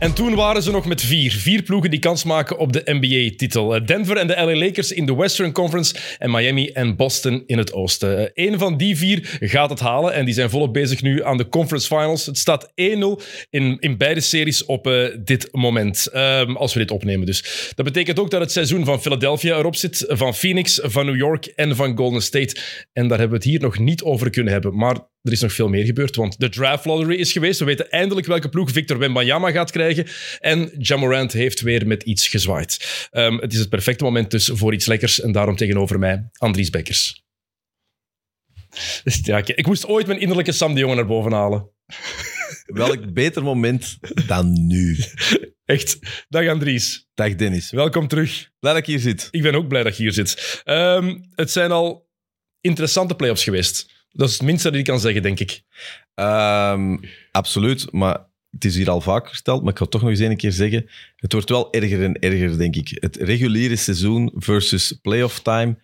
En 0.00 0.12
toen 0.14 0.34
waren 0.34 0.62
ze 0.62 0.70
nog 0.70 0.86
met 0.86 1.02
vier. 1.02 1.32
Vier 1.32 1.62
ploegen 1.62 1.90
die 1.90 1.98
kans 1.98 2.24
maken 2.24 2.58
op 2.58 2.72
de 2.72 2.82
NBA-titel. 2.84 3.84
Denver 3.86 4.16
en 4.16 4.26
de 4.26 4.34
LA 4.34 4.56
Lakers 4.56 4.92
in 4.92 5.06
de 5.06 5.14
Western 5.14 5.52
Conference 5.52 5.94
en 6.18 6.30
Miami 6.30 6.68
en 6.68 6.96
Boston 6.96 7.42
in 7.46 7.58
het 7.58 7.72
oosten. 7.72 8.30
Eén 8.34 8.58
van 8.58 8.76
die 8.76 8.96
vier 8.96 9.38
gaat 9.40 9.70
het 9.70 9.80
halen 9.80 10.12
en 10.12 10.24
die 10.24 10.34
zijn 10.34 10.50
volop 10.50 10.72
bezig 10.72 11.02
nu 11.02 11.24
aan 11.24 11.36
de 11.36 11.48
Conference 11.48 11.86
Finals. 11.86 12.26
Het 12.26 12.38
staat 12.38 12.66
1-0 12.66 12.72
in, 13.50 13.76
in 13.78 13.96
beide 13.96 14.20
series 14.20 14.64
op 14.64 14.86
uh, 14.86 15.06
dit 15.24 15.48
moment, 15.52 16.08
um, 16.14 16.56
als 16.56 16.72
we 16.72 16.78
dit 16.78 16.90
opnemen 16.90 17.26
dus. 17.26 17.72
Dat 17.74 17.84
betekent 17.84 18.18
ook 18.18 18.30
dat 18.30 18.40
het 18.40 18.52
seizoen 18.52 18.84
van 18.84 19.00
Philadelphia 19.00 19.56
erop 19.56 19.76
zit, 19.76 20.04
van 20.08 20.34
Phoenix, 20.34 20.80
van 20.82 21.06
New 21.06 21.16
York 21.16 21.46
en 21.46 21.76
van 21.76 21.96
Golden 21.96 22.22
State. 22.22 22.56
En 22.92 23.08
daar 23.08 23.18
hebben 23.18 23.38
we 23.38 23.44
het 23.44 23.52
hier 23.52 23.60
nog 23.60 23.78
niet 23.78 24.02
over 24.02 24.30
kunnen 24.30 24.52
hebben, 24.52 24.76
maar 24.76 24.98
er 25.22 25.32
is 25.32 25.40
nog 25.40 25.52
veel 25.52 25.68
meer 25.68 25.84
gebeurd, 25.84 26.16
want 26.16 26.40
de 26.40 26.48
draft 26.48 26.84
lottery 26.84 27.14
is 27.14 27.32
geweest. 27.32 27.58
We 27.58 27.64
weten 27.64 27.90
eindelijk 27.90 28.26
welke 28.26 28.48
ploeg 28.48 28.70
Victor 28.70 28.98
Wembanyama 28.98 29.50
gaat 29.50 29.70
krijgen. 29.70 30.06
En 30.38 30.72
Jamorant 30.78 31.32
heeft 31.32 31.60
weer 31.60 31.86
met 31.86 32.02
iets 32.02 32.28
gezwaaid. 32.28 33.08
Um, 33.12 33.38
het 33.38 33.52
is 33.52 33.58
het 33.58 33.68
perfecte 33.68 34.04
moment 34.04 34.30
dus 34.30 34.50
voor 34.52 34.72
iets 34.72 34.86
lekkers. 34.86 35.20
En 35.20 35.32
daarom 35.32 35.56
tegenover 35.56 35.98
mij 35.98 36.28
Andries 36.32 36.70
Bekkers. 36.70 37.24
Ja, 39.22 39.42
ik 39.46 39.66
moest 39.66 39.86
ooit 39.86 40.06
mijn 40.06 40.20
innerlijke 40.20 40.52
Sam 40.52 40.74
de 40.74 40.80
Jonge 40.80 40.94
naar 40.94 41.06
boven 41.06 41.32
halen. 41.32 41.70
Welk 42.66 43.12
beter 43.12 43.42
moment 43.42 43.98
dan 44.26 44.66
nu? 44.66 44.98
Echt. 45.64 45.98
Dag 46.28 46.48
Andries. 46.48 47.08
Dag 47.14 47.34
Dennis. 47.34 47.70
Welkom 47.70 48.08
terug. 48.08 48.50
Blij 48.58 48.72
dat 48.72 48.82
ik 48.82 48.88
hier 48.88 48.98
zit. 48.98 49.28
Ik 49.30 49.42
ben 49.42 49.54
ook 49.54 49.68
blij 49.68 49.82
dat 49.82 49.96
je 49.96 50.02
hier 50.02 50.12
zit. 50.12 50.62
Um, 50.64 51.30
het 51.34 51.50
zijn 51.50 51.70
al 51.70 52.08
interessante 52.60 53.14
playoffs 53.14 53.44
geweest. 53.44 53.99
Dat 54.12 54.28
is 54.28 54.34
het 54.34 54.42
minste 54.42 54.70
dat 54.70 54.78
ik 54.78 54.84
kan 54.84 55.00
zeggen, 55.00 55.22
denk 55.22 55.40
ik. 55.40 55.62
Um, 56.14 57.00
absoluut, 57.30 57.92
maar 57.92 58.28
het 58.50 58.64
is 58.64 58.76
hier 58.76 58.90
al 58.90 59.00
vaak 59.00 59.28
gesteld, 59.28 59.62
maar 59.62 59.70
ik 59.70 59.76
ga 59.76 59.82
het 59.82 59.92
toch 59.92 60.00
nog 60.00 60.10
eens 60.10 60.20
een 60.20 60.36
keer 60.36 60.52
zeggen. 60.52 60.90
Het 61.16 61.32
wordt 61.32 61.48
wel 61.48 61.72
erger 61.72 62.02
en 62.02 62.18
erger, 62.18 62.58
denk 62.58 62.76
ik. 62.76 62.96
Het 63.00 63.16
reguliere 63.16 63.76
seizoen 63.76 64.32
versus 64.34 64.98
playoff 65.02 65.40
time. 65.40 65.78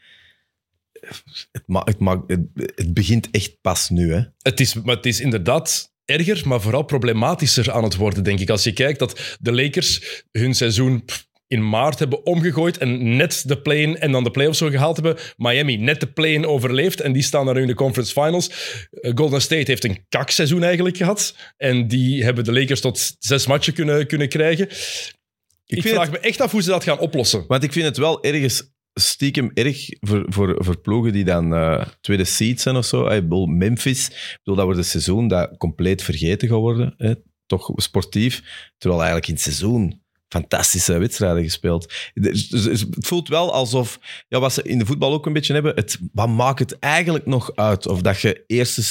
Het, 1.52 1.62
ma 1.66 1.83
het, 1.84 1.98
ma 1.98 2.22
het, 2.27 2.41
het 2.55 2.94
begint 2.94 3.30
echt 3.30 3.60
pas 3.60 3.88
nu. 3.88 4.12
Hè? 4.12 4.22
Het, 4.42 4.61
is, 4.61 4.74
maar 4.74 4.96
het 4.96 5.06
is 5.06 5.20
inderdaad 5.20 5.94
erger, 6.05 6.48
maar 6.48 6.61
vooral 6.61 6.83
problematischer 6.83 7.72
aan 7.72 7.84
het 7.84 7.96
worden, 7.96 8.24
denk 8.24 8.40
ik. 8.40 8.50
Als 8.50 8.64
je 8.64 8.72
kijkt 8.72 8.98
dat 8.98 9.36
de 9.40 9.52
Lakers 9.52 10.22
hun 10.33 10.55
seizoen 10.55 11.05
in 11.48 11.69
maart 11.69 11.98
hebben 11.98 12.27
omgegooid 12.27 12.78
en 12.78 13.16
net 13.16 13.42
de 13.47 13.61
play-in 13.61 13.98
en 13.98 14.12
dan 14.12 14.25
de 14.25 14.30
playoffs 14.30 14.58
zo 14.58 14.69
gehaald 14.69 14.97
hebben. 14.97 15.16
Miami 15.36 15.77
net 15.77 16.00
de 16.00 16.06
play-in 16.06 16.47
overleefd 16.47 17.00
en 17.00 17.12
die 17.12 17.22
staan 17.22 17.44
daar 17.44 17.55
nu 17.55 17.61
in 17.61 17.66
de 17.66 17.75
conference 17.75 18.12
finals. 18.12 18.50
Uh, 18.91 19.12
Golden 19.14 19.41
State 19.41 19.70
heeft 19.70 19.84
een 19.84 20.05
kakseizoen 20.08 20.62
eigenlijk 20.62 20.97
gehad 20.97 21.36
en 21.56 21.89
die 21.89 22.24
hebben 22.24 22.44
de 22.44 22.52
Lakers 22.52 22.80
tot 22.80 23.17
zes 23.19 23.47
matchen 23.47 23.72
kunnen, 23.72 24.06
kunnen 24.06 24.28
krijgen. 24.28 24.69
Ik, 25.67 25.84
ik 25.84 25.89
vraag 25.89 26.11
het, 26.11 26.11
me 26.11 26.19
echt 26.19 26.41
af 26.41 26.50
hoe 26.50 26.62
ze 26.62 26.70
dat 26.70 26.84
gaan 26.84 26.98
oplossen. 26.98 27.44
Want 27.48 27.62
ik 27.62 27.72
vind 27.72 27.84
het 27.84 27.97
wel 27.97 28.24
ergens 28.24 28.74
stiekem 29.00 29.50
erg 29.55 29.86
voor, 30.00 30.24
voor, 30.28 30.55
voor 30.58 30.80
ploegen 30.80 31.12
die 31.12 31.24
dan 31.24 31.52
uh, 31.52 31.86
tweede 32.00 32.24
seed 32.24 32.61
zijn 32.61 32.77
of 32.77 32.84
zo. 32.84 33.06
Ik 33.06 33.22
bedoel, 33.22 33.47
Memphis, 33.47 34.08
ik 34.08 34.39
bedoel, 34.39 34.55
dat 34.55 34.64
wordt 34.64 34.78
een 34.78 34.84
seizoen 34.84 35.28
dat 35.28 35.56
compleet 35.56 36.02
vergeten 36.02 36.48
gaat 36.48 36.58
worden. 36.58 36.94
Hè? 36.97 37.14
Toch 37.47 37.72
sportief. 37.74 38.42
Terwijl 38.78 39.00
eigenlijk 39.00 39.28
in 39.28 39.34
het 39.34 39.42
seizoen 39.42 40.05
fantastische 40.41 40.98
wedstrijden 40.98 41.42
gespeeld. 41.42 41.92
Dus, 42.15 42.48
dus, 42.48 42.81
het 42.81 43.06
voelt 43.06 43.29
wel 43.29 43.53
alsof, 43.53 43.98
ja, 44.29 44.41
wat 44.41 44.53
ze 44.53 44.62
in 44.62 44.79
de 44.79 44.87
voetbal 44.87 45.12
ook 45.12 45.27
een 45.27 45.33
beetje 45.33 45.53
hebben, 45.53 45.75
het, 45.75 45.98
wat 46.12 46.29
maakt 46.29 46.59
het 46.59 46.79
eigenlijk 46.79 47.27
nog 47.27 47.51
uit? 47.55 47.87
Of 47.87 48.01
dat 48.01 48.20
je 48.20 48.45
eerste, 48.47 48.83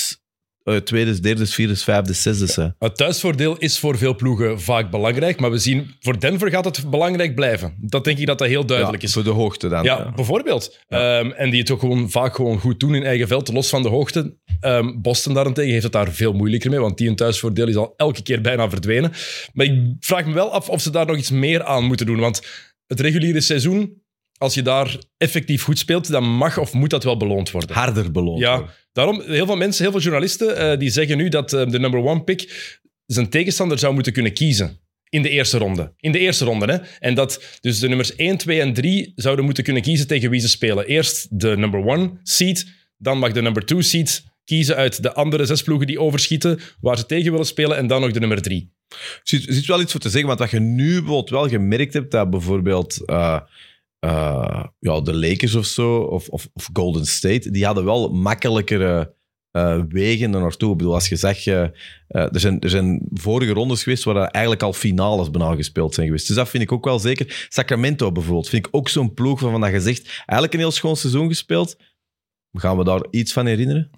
uh, 0.66 0.76
tweede, 0.78 1.20
derde, 1.20 1.46
vierde, 1.46 1.76
vijfde, 1.76 2.14
zesde. 2.14 2.76
Het 2.80 2.98
thuisvoordeel 2.98 3.58
is 3.58 3.80
voor 3.80 3.98
veel 3.98 4.16
ploegen 4.16 4.62
vaak 4.62 4.92
belangrijk, 4.92 5.40
maar 5.40 5.52
we 5.52 5.58
zien, 5.58 5.96
voor 6.00 6.20
Denver 6.20 6.50
gaat 6.50 6.66
het 6.66 6.90
belangrijk 6.90 7.36
blijven. 7.36 7.76
Dat 7.80 8.04
denk 8.04 8.18
ik 8.18 8.26
dat 8.26 8.38
dat 8.38 8.48
heel 8.48 8.66
duidelijk 8.66 9.02
ja, 9.02 9.08
is. 9.08 9.14
Voor 9.14 9.24
de 9.24 9.30
hoogte 9.30 9.68
dan. 9.68 9.84
Ja, 9.84 9.98
ja. 9.98 10.12
bijvoorbeeld. 10.12 10.80
Um, 10.88 11.32
en 11.32 11.50
die 11.50 11.60
het 11.60 11.72
ook 11.72 11.80
gewoon 11.80 12.10
vaak 12.10 12.36
gewoon 12.36 12.60
goed 12.60 12.80
doen 12.80 12.96
in 12.96 13.04
eigen 13.04 13.28
veld, 13.28 13.54
los 13.54 13.70
van 13.70 13.82
de 13.82 13.90
hoogte. 13.90 14.38
Um, 14.62 15.02
Boston 15.02 15.34
daarentegen 15.34 15.72
heeft 15.72 15.84
het 15.84 15.92
daar 15.92 16.12
veel 16.12 16.34
moeilijker 16.34 16.70
mee, 16.70 16.80
want 16.80 16.98
die 16.98 17.10
een 17.10 17.16
thuisvoordeel 17.16 17.68
is 17.68 17.76
al 17.76 17.94
elke 17.98 18.24
keer 18.24 18.42
bijna 18.42 18.70
verdwenen. 18.70 19.12
Maar 19.54 19.66
ik 19.66 19.96
vraag 20.00 20.26
me 20.26 20.34
wel 20.34 20.52
af 20.52 20.70
of 20.70 20.82
ze 20.82 20.90
daar 20.90 21.06
nog 21.06 21.18
iets 21.18 21.32
meer 21.32 21.64
aan 21.64 21.84
moeten 21.84 22.06
doen, 22.06 22.20
want 22.20 22.42
het 22.88 23.00
reguliere 23.00 23.42
seizoen, 23.42 24.04
als 24.38 24.54
je 24.54 24.62
daar 24.62 24.98
effectief 25.18 25.64
goed 25.64 25.80
speelt, 25.80 26.12
dan 26.12 26.24
mag 26.24 26.58
of 26.58 26.74
moet 26.74 26.90
dat 26.90 27.04
wel 27.04 27.18
beloond 27.18 27.52
worden. 27.52 27.76
Harder 27.76 28.12
beloond 28.12 28.40
ja, 28.40 28.58
worden. 28.58 28.76
Daarom, 28.96 29.22
heel 29.22 29.46
veel 29.46 29.56
mensen, 29.56 29.84
heel 29.84 29.92
veel 29.92 30.02
journalisten, 30.02 30.72
uh, 30.72 30.80
die 30.80 30.90
zeggen 30.90 31.18
nu 31.18 31.30
dat 31.30 31.54
uh, 31.54 31.66
de 31.66 31.80
number 31.80 32.04
one 32.04 32.24
pick 32.24 32.74
zijn 33.06 33.30
tegenstander 33.30 33.80
zou 33.80 33.94
moeten 33.94 34.14
kunnen 34.14 34.34
kiezen. 34.34 34.80
In 35.10 35.22
de 35.22 35.30
eerste 35.30 35.58
ronde. 35.58 35.94
In 36.00 36.12
de 36.12 36.20
eerste 36.20 36.46
ronde, 36.46 36.66
hè. 36.66 36.78
En 37.00 37.16
dat 37.16 37.58
dus 37.62 37.80
de 37.80 37.88
nummers 37.88 38.16
1, 38.16 38.38
2 38.38 38.62
en 38.62 38.74
3 38.74 39.14
zouden 39.16 39.46
moeten 39.46 39.64
kunnen 39.64 39.82
kiezen 39.82 40.08
tegen 40.08 40.30
wie 40.30 40.40
ze 40.40 40.48
spelen. 40.48 40.86
Eerst 40.86 41.40
de 41.40 41.58
number 41.58 41.86
one 41.86 42.12
seed, 42.24 42.66
dan 42.98 43.18
mag 43.18 43.32
de 43.32 43.42
number 43.42 43.66
two 43.66 43.82
seed 43.82 44.24
kiezen 44.46 44.76
uit 44.76 45.04
de 45.04 45.14
andere 45.14 45.46
zes 45.46 45.62
ploegen 45.62 45.88
die 45.88 46.00
overschieten, 46.00 46.60
waar 46.82 46.98
ze 46.98 47.06
tegen 47.06 47.32
willen 47.32 47.46
spelen, 47.46 47.78
en 47.78 47.88
dan 47.88 48.02
nog 48.02 48.12
de 48.12 48.20
nummer 48.20 48.42
drie. 48.42 48.74
Er 48.90 49.20
zit, 49.24 49.66
wel 49.66 49.82
iets 49.82 49.92
voor 49.92 50.02
te 50.02 50.10
zeggen, 50.10 50.28
want 50.28 50.40
wat 50.40 50.52
je 50.52 50.60
nu 50.60 50.90
bijvoorbeeld 50.90 51.30
wel 51.30 51.50
gemerkt 51.50 51.94
hebt, 51.94 52.12
dat 52.12 52.30
bijvoorbeeld 52.30 53.02
uh, 53.06 53.40
uh, 54.00 54.64
ja, 54.80 55.02
de 55.02 55.14
Lakers 55.14 55.56
of 55.56 55.66
zo, 55.66 55.98
of, 55.98 56.30
of, 56.30 56.48
of, 56.54 56.70
Golden 56.74 57.06
State, 57.06 57.52
die 57.52 57.66
hadden 57.66 57.86
wel 57.86 58.10
makkelijkere 58.10 59.14
uh, 59.52 59.82
wegen 59.90 60.34
er 60.34 60.40
naartoe. 60.40 60.72
Ik 60.72 60.78
bedoel, 60.78 60.94
als 60.94 61.10
je 61.10 61.16
zegt, 61.16 61.46
er, 61.46 61.74
zijn, 62.32 62.60
er 62.60 62.70
zijn 62.70 63.08
vorige 63.14 63.52
rondes 63.52 63.84
geweest 63.84 64.04
waar 64.04 64.16
eigenlijk 64.16 64.64
al 64.64 64.74
finales 64.74 65.30
bijna 65.30 65.56
gespeeld 65.56 65.94
zijn 65.94 66.06
geweest. 66.06 66.28
Dus 66.28 66.36
dat 66.36 66.50
vind 66.50 66.64
ik 66.64 66.72
ook 66.72 66.86
wel 66.86 67.00
zeker. 67.00 67.48
Sacramento 67.50 68.12
bijvoorbeeld, 68.12 68.50
vind 68.50 68.66
ik 68.68 68.76
ook 68.76 68.90
zo'n 68.90 69.14
ploeg 69.14 69.40
waarvan 69.40 69.62
dat 69.62 69.82
zegt, 69.82 70.08
eigenlijk 70.08 70.54
een 70.54 70.60
heel 70.60 70.72
schoon 70.72 70.96
seizoen 70.96 71.28
gespeeld. 71.28 71.78
Gaan 72.52 72.78
we 72.78 72.84
daar 72.84 73.06
iets 73.10 73.34
van 73.34 73.46
herinneren? 73.46 73.90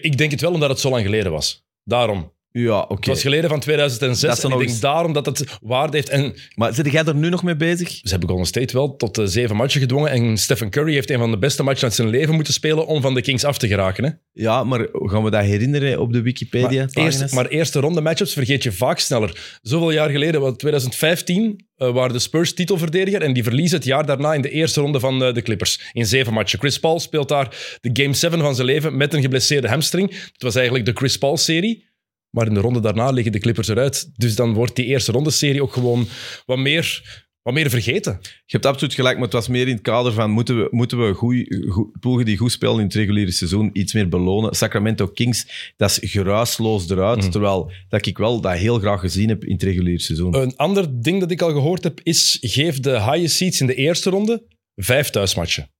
Ik 0.00 0.18
denk 0.18 0.30
het 0.30 0.40
wel 0.40 0.52
omdat 0.52 0.68
het 0.68 0.80
zo 0.80 0.90
lang 0.90 1.04
geleden 1.04 1.32
was. 1.32 1.66
Daarom. 1.84 2.32
Ja, 2.52 2.78
oké. 2.78 2.94
Het 2.94 3.06
was 3.06 3.22
geleden 3.22 3.50
van 3.50 3.60
2006 3.60 4.44
en 4.44 4.50
ik 4.50 4.56
denk 4.56 4.68
eens... 4.68 4.80
daarom 4.80 5.12
dat 5.12 5.26
het 5.26 5.44
waarde 5.62 5.96
heeft. 5.96 6.08
En 6.08 6.34
maar 6.54 6.74
zit 6.74 6.92
jij 6.92 7.04
er 7.04 7.14
nu 7.14 7.28
nog 7.28 7.42
mee 7.42 7.56
bezig? 7.56 7.88
Ze 7.88 8.08
hebben 8.08 8.28
Golden 8.28 8.46
State 8.46 8.76
wel 8.76 8.96
tot 8.96 9.18
uh, 9.18 9.26
zeven 9.26 9.56
matchen 9.56 9.80
gedwongen 9.80 10.10
en 10.10 10.36
Stephen 10.36 10.70
Curry 10.70 10.92
heeft 10.92 11.10
een 11.10 11.18
van 11.18 11.30
de 11.30 11.38
beste 11.38 11.62
matchen 11.62 11.84
uit 11.84 11.94
zijn 11.94 12.08
leven 12.08 12.34
moeten 12.34 12.52
spelen 12.52 12.86
om 12.86 13.00
van 13.02 13.14
de 13.14 13.22
Kings 13.22 13.44
af 13.44 13.58
te 13.58 13.68
geraken. 13.68 14.04
Hè? 14.04 14.10
Ja, 14.32 14.64
maar 14.64 14.88
gaan 14.92 15.22
we 15.22 15.30
dat 15.30 15.44
herinneren 15.44 16.00
op 16.00 16.12
de 16.12 16.22
Wikipedia? 16.22 16.88
Maar, 16.92 17.04
eerst, 17.04 17.32
maar 17.32 17.46
eerste 17.46 17.80
ronde 17.80 18.00
matchups 18.00 18.32
vergeet 18.32 18.62
je 18.62 18.72
vaak 18.72 18.98
sneller. 18.98 19.58
Zoveel 19.62 19.90
jaar 19.90 20.10
geleden, 20.10 20.40
wat 20.40 20.58
2015, 20.58 21.66
uh, 21.76 21.90
waren 21.90 22.12
de 22.12 22.18
Spurs 22.18 22.54
titelverdediger 22.54 23.22
en 23.22 23.32
die 23.32 23.42
verliezen 23.42 23.76
het 23.76 23.86
jaar 23.86 24.06
daarna 24.06 24.34
in 24.34 24.42
de 24.42 24.50
eerste 24.50 24.80
ronde 24.80 25.00
van 25.00 25.22
uh, 25.22 25.34
de 25.34 25.42
Clippers. 25.42 25.90
In 25.92 26.06
zeven 26.06 26.32
matchen. 26.32 26.58
Chris 26.58 26.78
Paul 26.78 27.00
speelt 27.00 27.28
daar 27.28 27.78
de 27.80 27.90
game 27.92 28.14
7 28.14 28.40
van 28.40 28.54
zijn 28.54 28.66
leven 28.66 28.96
met 28.96 29.14
een 29.14 29.22
geblesseerde 29.22 29.68
hamstring. 29.68 30.10
Het 30.10 30.42
was 30.42 30.54
eigenlijk 30.54 30.86
de 30.86 30.92
Chris 30.92 31.18
Paul-serie. 31.18 31.88
Maar 32.30 32.46
in 32.46 32.54
de 32.54 32.60
ronde 32.60 32.80
daarna 32.80 33.10
liggen 33.10 33.32
de 33.32 33.38
Clippers 33.38 33.68
eruit. 33.68 34.10
Dus 34.16 34.34
dan 34.34 34.52
wordt 34.52 34.76
die 34.76 34.86
eerste 34.86 35.12
ronde-serie 35.12 35.62
ook 35.62 35.72
gewoon 35.72 36.08
wat 36.46 36.58
meer, 36.58 37.02
wat 37.42 37.54
meer 37.54 37.70
vergeten. 37.70 38.18
Je 38.22 38.56
hebt 38.56 38.66
absoluut 38.66 38.94
gelijk, 38.94 39.14
maar 39.14 39.24
het 39.24 39.32
was 39.32 39.48
meer 39.48 39.68
in 39.68 39.74
het 39.74 39.82
kader 39.82 40.12
van 40.12 40.30
moeten 40.30 40.58
we, 40.58 40.68
moeten 40.70 41.06
we 41.06 41.14
goeie, 41.14 41.66
goeie, 41.68 41.90
ploegen 42.00 42.24
die 42.24 42.36
goed 42.36 42.52
spelen 42.52 42.78
in 42.78 42.84
het 42.84 42.94
reguliere 42.94 43.30
seizoen 43.30 43.70
iets 43.72 43.92
meer 43.92 44.08
belonen. 44.08 44.54
Sacramento 44.54 45.06
Kings, 45.06 45.72
dat 45.76 45.90
is 45.90 46.10
geruisloos 46.10 46.90
eruit. 46.90 47.24
Mm. 47.24 47.30
Terwijl 47.30 47.72
dat 47.88 48.06
ik 48.06 48.18
wel 48.18 48.40
dat 48.40 48.52
heel 48.52 48.78
graag 48.78 49.00
gezien 49.00 49.28
heb 49.28 49.44
in 49.44 49.52
het 49.52 49.62
reguliere 49.62 50.00
seizoen. 50.00 50.36
Een 50.36 50.56
ander 50.56 51.02
ding 51.02 51.20
dat 51.20 51.30
ik 51.30 51.42
al 51.42 51.52
gehoord 51.52 51.84
heb 51.84 52.00
is 52.02 52.38
geef 52.40 52.80
de 52.80 53.02
highest 53.02 53.36
seeds 53.36 53.60
in 53.60 53.66
de 53.66 53.74
eerste 53.74 54.10
ronde 54.10 54.42
vijf 54.74 55.10
thuismatchen. 55.10 55.70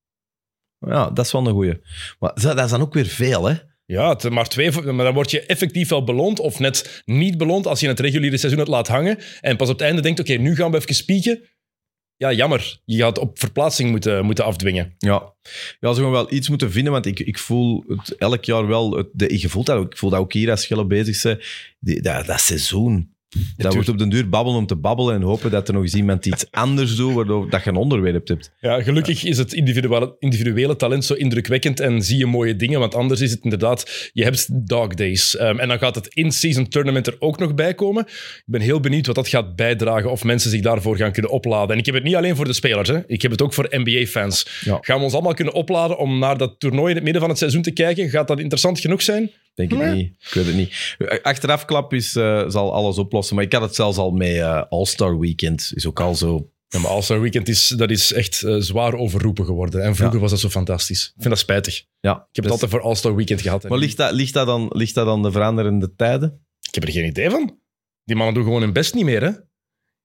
Ja, 0.86 1.10
dat 1.10 1.24
is 1.24 1.32
wel 1.32 1.46
een 1.46 1.52
goeie. 1.52 1.80
Maar 2.18 2.32
dat 2.34 2.64
is 2.64 2.70
dan 2.70 2.80
ook 2.80 2.94
weer 2.94 3.06
veel, 3.06 3.48
hè? 3.48 3.54
Ja, 3.90 4.18
maar, 4.28 4.48
twee, 4.48 4.70
maar 4.70 5.04
dan 5.04 5.14
word 5.14 5.30
je 5.30 5.46
effectief 5.46 5.88
wel 5.88 6.04
beloond 6.04 6.38
of 6.38 6.58
net 6.58 7.02
niet 7.04 7.38
beloond 7.38 7.66
als 7.66 7.80
je 7.80 7.88
het 7.88 8.00
reguliere 8.00 8.36
seizoen 8.36 8.60
het 8.60 8.68
laat 8.68 8.88
hangen 8.88 9.18
en 9.40 9.56
pas 9.56 9.68
op 9.68 9.78
het 9.78 9.86
einde 9.86 10.02
denkt, 10.02 10.20
oké, 10.20 10.32
nu 10.32 10.54
gaan 10.56 10.70
we 10.70 10.76
even 10.76 10.94
spieken. 10.94 11.42
Ja, 12.16 12.32
jammer. 12.32 12.80
Je 12.84 12.96
gaat 12.96 13.18
op 13.18 13.38
verplaatsing 13.38 13.90
moeten, 13.90 14.24
moeten 14.24 14.44
afdwingen. 14.44 14.94
Ja. 14.98 15.34
ja, 15.80 15.92
ze 15.92 16.02
gaan 16.02 16.10
wel 16.10 16.32
iets 16.32 16.48
moeten 16.48 16.72
vinden, 16.72 16.92
want 16.92 17.06
ik, 17.06 17.20
ik 17.20 17.38
voel 17.38 17.84
het 17.86 18.16
elk 18.16 18.44
jaar 18.44 18.66
wel... 18.66 18.96
Het, 18.96 19.08
de, 19.12 19.40
je 19.40 19.62
dat 19.64 19.84
ik 19.84 19.96
voel 19.96 20.10
dat 20.10 20.20
ook 20.20 20.32
hier 20.32 20.50
als 20.50 20.62
Schelle 20.62 20.86
bezig 20.86 21.16
zijn. 21.16 21.40
Dat 21.80 22.40
seizoen, 22.40 23.14
dat 23.56 23.74
wordt 23.74 23.88
op 23.88 23.98
den 23.98 24.08
duur 24.08 24.28
babbelen 24.28 24.58
om 24.58 24.66
te 24.66 24.76
babbelen 24.76 25.14
en 25.14 25.22
hopen 25.22 25.50
dat 25.50 25.68
er 25.68 25.74
nog 25.74 25.82
eens 25.82 25.94
iemand 25.94 26.26
iets 26.26 26.46
anders 26.50 26.96
doet, 26.96 27.14
waardoor 27.14 27.50
dat 27.50 27.64
je 27.64 27.70
een 27.70 27.76
onderwerp 27.76 28.28
hebt. 28.28 28.52
Ja, 28.60 28.82
gelukkig 28.82 29.24
is 29.24 29.38
het 29.38 29.52
individuele, 29.52 30.16
individuele 30.18 30.76
talent 30.76 31.04
zo 31.04 31.14
indrukwekkend 31.14 31.80
en 31.80 32.02
zie 32.02 32.18
je 32.18 32.26
mooie 32.26 32.56
dingen, 32.56 32.80
want 32.80 32.94
anders 32.94 33.20
is 33.20 33.30
het 33.30 33.40
inderdaad, 33.42 34.10
je 34.12 34.24
hebt 34.24 34.68
dog 34.68 34.94
days. 34.94 35.36
Ehm, 35.36 35.58
en 35.58 35.68
dan 35.68 35.78
gaat 35.78 35.94
het 35.94 36.06
in-season 36.06 36.68
tournament 36.68 37.06
er 37.06 37.16
ook 37.18 37.38
nog 37.38 37.54
bij 37.54 37.74
komen. 37.74 38.04
Ik 38.06 38.42
ben 38.46 38.60
heel 38.60 38.80
benieuwd 38.80 39.06
wat 39.06 39.14
dat 39.14 39.28
gaat 39.28 39.56
bijdragen 39.56 40.10
of 40.10 40.24
mensen 40.24 40.50
zich 40.50 40.60
daarvoor 40.60 40.96
gaan 40.96 41.12
kunnen 41.12 41.30
opladen. 41.30 41.70
En 41.70 41.78
ik 41.78 41.86
heb 41.86 41.94
het 41.94 42.04
niet 42.04 42.14
alleen 42.14 42.36
voor 42.36 42.44
de 42.44 42.52
spelers, 42.52 42.88
hè. 42.88 42.98
ik 43.06 43.22
heb 43.22 43.30
het 43.30 43.42
ook 43.42 43.54
voor 43.54 43.66
NBA-fans. 43.70 44.46
Ja. 44.64 44.78
Gaan 44.80 44.98
we 44.98 45.04
ons 45.04 45.12
allemaal 45.12 45.34
kunnen 45.34 45.54
opladen 45.54 45.98
om 45.98 46.18
naar 46.18 46.38
dat 46.38 46.54
toernooi 46.60 46.88
in 46.88 46.94
het 46.94 47.04
midden 47.04 47.20
van 47.20 47.30
het 47.30 47.38
seizoen 47.38 47.62
te 47.62 47.70
kijken? 47.70 48.08
Gaat 48.08 48.28
dat 48.28 48.38
interessant 48.38 48.80
genoeg 48.80 49.02
zijn? 49.02 49.30
Denk 49.68 49.94
niet. 49.94 50.12
Ik 50.20 50.30
weet 50.32 50.46
het 50.46 50.54
niet. 50.54 50.96
Achterafklap 51.22 51.92
is, 51.92 52.16
eh, 52.16 52.44
zal 52.48 52.72
alles 52.74 52.98
oplossen. 52.98 53.34
Maar 53.36 53.44
ik 53.44 53.52
had 53.52 53.62
het 53.62 53.74
zelfs 53.74 53.98
al 53.98 54.10
met 54.10 54.28
eh, 54.36 54.62
All-Star 54.68 55.18
Weekend. 55.18 55.72
Is 55.74 55.86
ook 55.86 56.00
al 56.00 56.14
zo. 56.14 56.50
Ja, 56.68 56.78
maar 56.78 56.90
All-Star 56.90 57.20
Weekend 57.20 57.48
is, 57.48 57.68
dat 57.68 57.90
is 57.90 58.12
echt 58.12 58.42
eh, 58.42 58.56
zwaar 58.58 58.94
overroepen 58.94 59.44
geworden. 59.44 59.82
En 59.82 59.94
vroeger 59.94 60.14
Ja. 60.16 60.22
was 60.22 60.30
dat 60.30 60.40
zo 60.40 60.48
fantastisch. 60.48 61.04
Ik 61.06 61.12
vind 61.16 61.28
dat 61.28 61.38
spijtig. 61.38 61.84
Ja, 62.00 62.12
Ik 62.12 62.16
heb 62.16 62.26
het 62.32 62.42
dus- 62.42 62.52
altijd 62.52 62.70
voor 62.70 62.80
All-Star 62.80 63.14
Weekend 63.14 63.40
gehad. 63.40 63.68
Maar 63.68 63.78
ligt 63.78 63.96
dat, 63.96 64.12
ligt, 64.12 64.32
dat 64.34 64.46
dan, 64.46 64.70
ligt 64.72 64.94
dat 64.94 65.06
dan 65.06 65.22
de 65.22 65.30
veranderende 65.32 65.94
tijden? 65.96 66.44
Ik 66.68 66.74
heb 66.74 66.84
er 66.84 66.90
geen 66.92 67.06
idee 67.06 67.30
van. 67.30 67.58
Die 68.04 68.16
mannen 68.16 68.34
doen 68.34 68.44
gewoon 68.44 68.60
hun 68.62 68.72
best 68.72 68.94
niet 68.94 69.04
meer, 69.04 69.22
hè? 69.22 69.30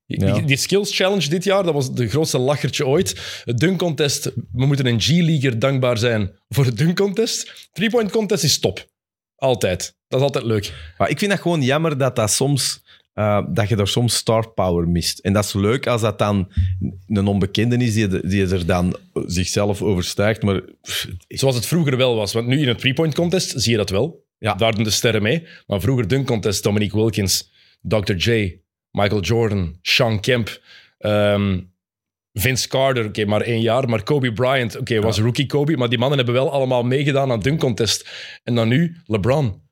Die, 0.08 0.19
Ja. 0.25 0.34
die- 0.34 0.46
die 0.46 0.58
Skills 0.58 0.96
Challenge 0.96 1.30
dit 1.30 1.44
jaar, 1.44 1.63
dat 1.63 1.74
was 1.74 1.94
de 1.94 2.08
grootste 2.10 2.38
lachertje 2.38 2.88
ooit. 2.88 3.42
Het 3.46 3.58
dunk 3.58 3.80
contest, 3.80 4.24
we 4.51 4.66
moeten 4.66 4.86
een 4.86 5.00
G-leaguer 5.01 5.60
dankbaar 5.60 5.98
zijn 5.98 6.31
voor 6.50 6.66
het 6.66 6.78
dunk 6.78 6.98
contest. 6.98 7.69
Three-point 7.74 8.12
contest 8.12 8.44
is 8.44 8.60
top. 8.60 8.86
Altijd. 9.36 9.98
Dat 10.08 10.20
is 10.20 10.26
altijd 10.26 10.46
leuk. 10.46 10.94
Maar 10.98 11.10
ik 11.10 11.20
vind 11.20 11.32
dat 11.32 11.42
gewoon 11.42 11.62
jammer 11.62 11.98
dat, 11.98 12.16
dat, 12.16 12.32
soms, 12.32 12.84
eh, 13.14 13.44
dat 13.50 13.70
je 13.70 13.76
er 13.76 13.88
soms 13.88 14.16
star 14.16 14.50
power 14.50 14.88
mist. 14.88 15.20
En 15.20 15.34
dat 15.34 15.44
is 15.44 15.54
leuk 15.54 15.88
als 15.88 16.02
dat 16.02 16.20
dan 16.20 16.52
een 17.08 17.28
onbekende 17.28 17.78
is 17.78 17.94
die, 17.94 18.28
die 18.28 18.48
er 18.48 18.66
dan 18.66 18.98
zichzelf 19.26 19.82
overstijgt. 19.82 20.42
Maar 20.42 20.62
pff, 20.82 21.08
Zoals 21.28 21.56
het 21.56 21.66
vroeger 21.66 21.98
wel 21.98 22.16
was. 22.16 22.34
Want 22.34 22.48
nu 22.48 22.62
in 22.62 22.68
het 22.68 22.80
three-point 22.80 23.16
contest 23.16 23.54
zie 23.56 23.72
je 23.72 23.78
dat 23.78 23.90
wel. 23.90 24.24
Ja. 24.38 24.54
Daar 24.54 24.76
doen 24.76 24.84
de 24.84 24.90
sterren 24.90 25.22
mee. 25.22 25.48
Maar 25.68 25.82
vroeger 25.82 26.08
dunk 26.08 26.28
contest, 26.28 26.64
Dominique 26.64 26.98
Wilkins, 26.98 27.52
Dr. 27.82 28.14
J, 28.14 28.60
Michael 28.92 29.22
Jordan, 29.22 29.78
Sean 29.82 30.20
Kemp, 30.20 30.62
ehm, 30.98 31.60
Vince 32.38 32.68
Carter, 32.68 33.06
oké, 33.06 33.26
maar 33.26 33.42
één 33.42 33.62
jaar. 33.62 33.90
Maar 33.90 34.04
Kobe 34.04 34.34
Bryant, 34.34 34.78
oké, 34.78 35.02
was 35.02 35.20
rookie 35.20 35.46
Kobe. 35.46 35.78
Maar 35.78 35.90
die 35.90 35.98
mannen 35.98 36.18
hebben 36.18 36.36
wel 36.36 36.52
allemaal 36.52 36.84
meegedaan 36.84 37.32
aan 37.32 37.40
dunk 37.40 37.60
contest. 37.60 38.10
En 38.44 38.56
dan 38.56 38.68
nu, 38.68 38.96
LeBron. 39.06 39.65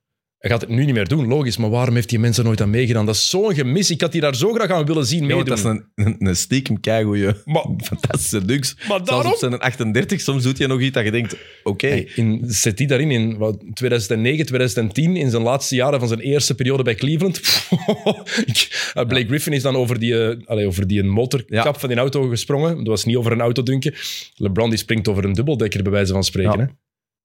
Hij 0.44 0.52
gaat 0.52 0.62
het 0.62 0.70
nu 0.70 0.86
niet 0.86 0.94
meer 0.94 1.08
doen, 1.08 1.28
logisch. 1.28 1.58
Maar 1.58 1.70
waarom 1.70 1.96
heeft 1.96 2.10
die 2.10 2.20
mensen 2.20 2.44
nooit 2.44 2.62
aan 2.62 2.70
meegedaan? 2.70 3.06
Dat 3.06 3.16
is 3.16 3.30
zo'n 3.30 3.54
gemis. 3.54 3.92
Ik 3.92 4.02
had 4.02 4.12
die 4.12 4.22
daar 4.22 4.36
zo 4.36 4.54
graag 4.54 4.70
aan 4.70 4.86
willen 4.86 5.06
zien 5.06 5.20
ja, 5.20 5.26
meedoen. 5.26 5.46
dat 5.46 5.58
is 5.58 5.64
een, 5.64 5.86
een, 5.96 6.16
een 6.20 6.36
stiekem 6.36 6.80
keigoeie, 6.80 7.36
Maar- 7.46 7.66
fantastische 7.92 8.46
dunks. 8.46 8.76
Maar 8.78 8.86
Zelfs 8.88 9.10
daarom... 9.10 9.32
op 9.32 9.38
zijn 9.38 9.60
38, 9.60 10.22
soms 10.22 10.44
doet 10.44 10.58
hij 10.58 10.68
nog 10.68 10.82
iets 10.82 10.94
dat 10.94 11.04
je 11.04 11.12
denkt, 11.12 11.36
oké. 11.64 11.88
In, 12.16 12.44
zet 12.48 12.78
die 12.78 12.88
daarin 12.88 13.12
in 13.12 13.38
wat, 13.38 13.64
2009, 13.74 14.46
2010, 14.46 15.16
in 15.16 15.30
zijn 15.30 15.42
laatste 15.44 15.76
jaren 15.76 16.00
van 16.00 16.08
zijn 16.08 16.20
eerste 16.20 16.56
periode 16.56 16.84
bij 16.84 16.96
Cleveland. 16.96 17.42
Uh, 18.98 19.06
Blake 19.06 19.26
Griffin 19.28 19.54
is 19.54 19.62
dan 19.62 19.76
over 19.76 20.00
die, 20.00 20.28
eh, 20.46 20.68
over 20.68 20.88
die 20.88 21.00
een 21.00 21.10
motorkap 21.10 21.74
Ja. 21.74 21.80
van 21.80 21.90
die 21.90 21.98
auto 21.98 22.28
gesprongen. 22.28 22.76
Dat 22.78 22.88
was 22.88 23.06
niet 23.06 23.16
over 23.16 23.32
een 23.32 23.42
autodunken. 23.42 23.94
LeBron 24.36 24.70
die 24.70 24.78
springt 24.80 25.08
over 25.08 25.26
een 25.26 25.34
dubbeldekker, 25.34 25.84
bij 25.84 25.92
wijze 25.92 26.14
van 26.14 26.24
spreken. 26.24 26.60
Ja. 26.60 26.66
Hè? 26.66 26.72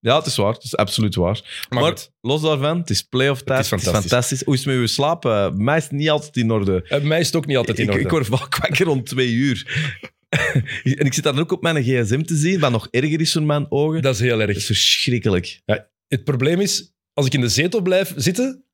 Ja, 0.01 0.17
het 0.17 0.27
is 0.27 0.37
waar. 0.37 0.53
Het 0.53 0.65
is 0.65 0.77
absoluut 0.77 1.15
waar. 1.15 1.67
Maar 1.69 1.81
Maar, 1.81 1.91
goed. 1.91 2.11
los 2.21 2.43
daarvan, 2.43 2.79
het 2.79 2.91
is 2.91 3.03
playoff 3.03 3.43
tijd. 3.43 3.71
Het 3.71 3.81
is 3.83 3.89
fantastisch. 3.89 4.43
Hoe 4.45 4.55
is 4.55 4.61
het 4.61 4.69
met 4.69 4.77
uw 4.79 4.87
slaap? 4.87 5.25
Eh, 5.25 5.51
mij 5.55 5.77
is 5.77 5.83
het 5.83 5.93
niet 5.93 6.11
altijd 6.11 6.37
in 6.37 6.51
orde. 6.51 6.83
Eh, 6.83 6.89
Bij 6.91 7.01
mij 7.01 7.21
is 7.21 7.27
het 7.27 7.37
ook 7.37 7.47
niet 7.47 7.57
altijd 7.57 7.79
in 7.79 7.85
Ik, 7.85 7.91
orde. 7.91 8.05
ik 8.05 8.11
word 8.11 8.27
vaak 8.27 8.57
wakker 8.63 8.85
rond 8.87 9.07
twee 9.07 9.33
uur. 9.33 9.87
en 10.83 11.07
ik 11.07 11.15
zit 11.15 11.25
dan 11.25 11.39
ook 11.39 11.53
op 11.53 11.63
mijn 11.63 11.83
gsm 11.83 12.23
te 12.23 12.37
zien, 12.37 12.61
wat 12.61 12.71
nog 12.71 12.89
erger 12.91 13.21
is 13.21 13.33
voor 13.33 13.43
mijn 13.43 13.67
ogen. 13.69 14.03
Dat 14.03 14.15
is 14.15 14.21
heel 14.21 14.39
Dat 14.39 14.49
erg. 14.49 14.57
is 14.57 14.67
verschrikkelijk. 14.67 15.61
Het 16.09 16.25
probleem 16.25 16.61
is, 16.61 16.93
als 17.13 17.27
ik 17.27 17.35
in 17.35 17.41
de 17.41 17.49
zetel 17.49 17.81
blijf 17.81 18.13
zitten, 18.17 18.65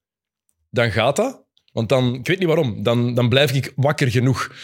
dan 0.71 0.93
gaat 0.93 1.17
dat. 1.17 1.43
Want 1.73 1.89
dan, 1.89 2.15
ik 2.15 2.27
weet 2.27 2.39
niet 2.39 2.47
waarom, 2.49 2.83
dan, 2.83 3.15
dan 3.15 3.29
blijf 3.29 3.53
ik 3.53 3.73
wakker 3.77 4.11
genoeg. 4.11 4.55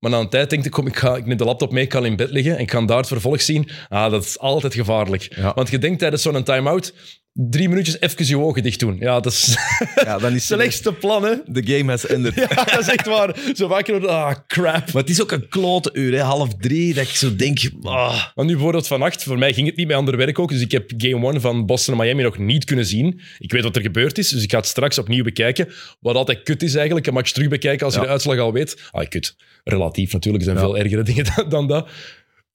Maar 0.00 0.10
na 0.10 0.18
een 0.18 0.28
tijd 0.28 0.50
denk 0.50 0.64
ik, 0.64 0.70
kom, 0.70 0.86
ik, 0.86 0.96
ga, 0.96 1.16
ik 1.16 1.26
neem 1.26 1.36
de 1.36 1.44
laptop 1.44 1.72
mee, 1.72 1.84
ik 1.84 1.92
ga 1.92 2.04
in 2.04 2.16
bed 2.16 2.30
liggen 2.30 2.56
en 2.56 2.60
ik 2.60 2.70
ga 2.70 2.80
daar 2.80 2.96
het 2.96 3.06
vervolg 3.06 3.40
zien. 3.40 3.68
Ah, 3.88 4.10
dat 4.10 4.24
is 4.24 4.38
altijd 4.38 4.74
gevaarlijk. 4.74 5.34
Ja. 5.36 5.52
Want 5.54 5.70
je 5.70 5.78
denkt 5.78 5.98
tijdens 5.98 6.22
zo'n 6.22 6.42
time-out, 6.42 6.94
drie 7.32 7.68
minuutjes 7.68 8.00
even 8.00 8.26
je 8.26 8.38
ogen 8.38 8.62
dicht 8.62 8.78
doen. 8.78 8.96
Ja, 9.00 9.20
dat 9.20 9.32
is 9.32 9.56
Ja, 10.04 10.18
dan 10.18 10.34
is 10.34 10.46
slechtste 10.56 10.92
plan, 10.92 11.22
hè. 11.24 11.34
De 11.46 11.66
game 11.76 11.90
has 11.90 12.06
ended. 12.06 12.34
Ja, 12.50 12.64
dat 12.64 12.78
is 12.78 12.88
echt 12.88 13.06
waar. 13.06 13.36
Zo 13.54 13.68
worden, 13.68 14.08
ah, 14.08 14.34
crap. 14.46 14.92
Maar 14.92 15.02
het 15.02 15.10
is 15.10 15.22
ook 15.22 15.32
een 15.32 15.48
klote 15.48 15.90
uur, 15.92 16.12
hè, 16.12 16.20
half 16.20 16.54
drie, 16.54 16.94
dat 16.94 17.04
ik 17.04 17.14
zo 17.14 17.36
denk... 17.36 17.58
ah. 17.82 18.24
Maar 18.34 18.44
nu 18.44 18.52
bijvoorbeeld 18.52 18.86
vannacht, 18.86 19.22
voor 19.22 19.38
mij 19.38 19.52
ging 19.52 19.66
het 19.66 19.76
niet 19.76 19.86
bij 19.86 19.96
ander 19.96 20.16
werk 20.16 20.38
ook, 20.38 20.50
dus 20.50 20.60
ik 20.60 20.72
heb 20.72 20.90
Game 20.96 21.30
1 21.32 21.40
van 21.40 21.66
Boston 21.66 21.94
en 21.94 22.00
Miami 22.00 22.22
nog 22.22 22.38
niet 22.38 22.64
kunnen 22.64 22.86
zien. 22.86 23.20
Ik 23.38 23.52
weet 23.52 23.62
wat 23.62 23.76
er 23.76 23.82
gebeurd 23.82 24.18
is, 24.18 24.28
dus 24.28 24.42
ik 24.42 24.50
ga 24.50 24.56
het 24.56 24.66
straks 24.66 24.98
opnieuw 24.98 25.24
bekijken. 25.24 25.68
Wat 26.00 26.14
altijd 26.14 26.42
kut 26.42 26.62
is 26.62 26.74
eigenlijk, 26.74 27.06
een 27.06 27.14
match 27.14 27.30
terug 27.32 27.48
bekijken 27.48 27.86
als 27.86 27.94
je 27.94 28.00
de 28.00 28.06
uitslag 28.06 28.38
al 28.38 28.52
weet. 28.52 28.88
Ah, 28.90 29.08
kut. 29.08 29.36
Relatief 29.64 30.12
natuurlijk, 30.12 30.44
er 30.44 30.50
zijn 30.50 30.64
Ja. 30.64 30.70
veel 30.72 30.78
ergere 30.82 31.02
dingen 31.02 31.24
dan, 31.36 31.48
dan 31.48 31.66
dat. 31.68 31.88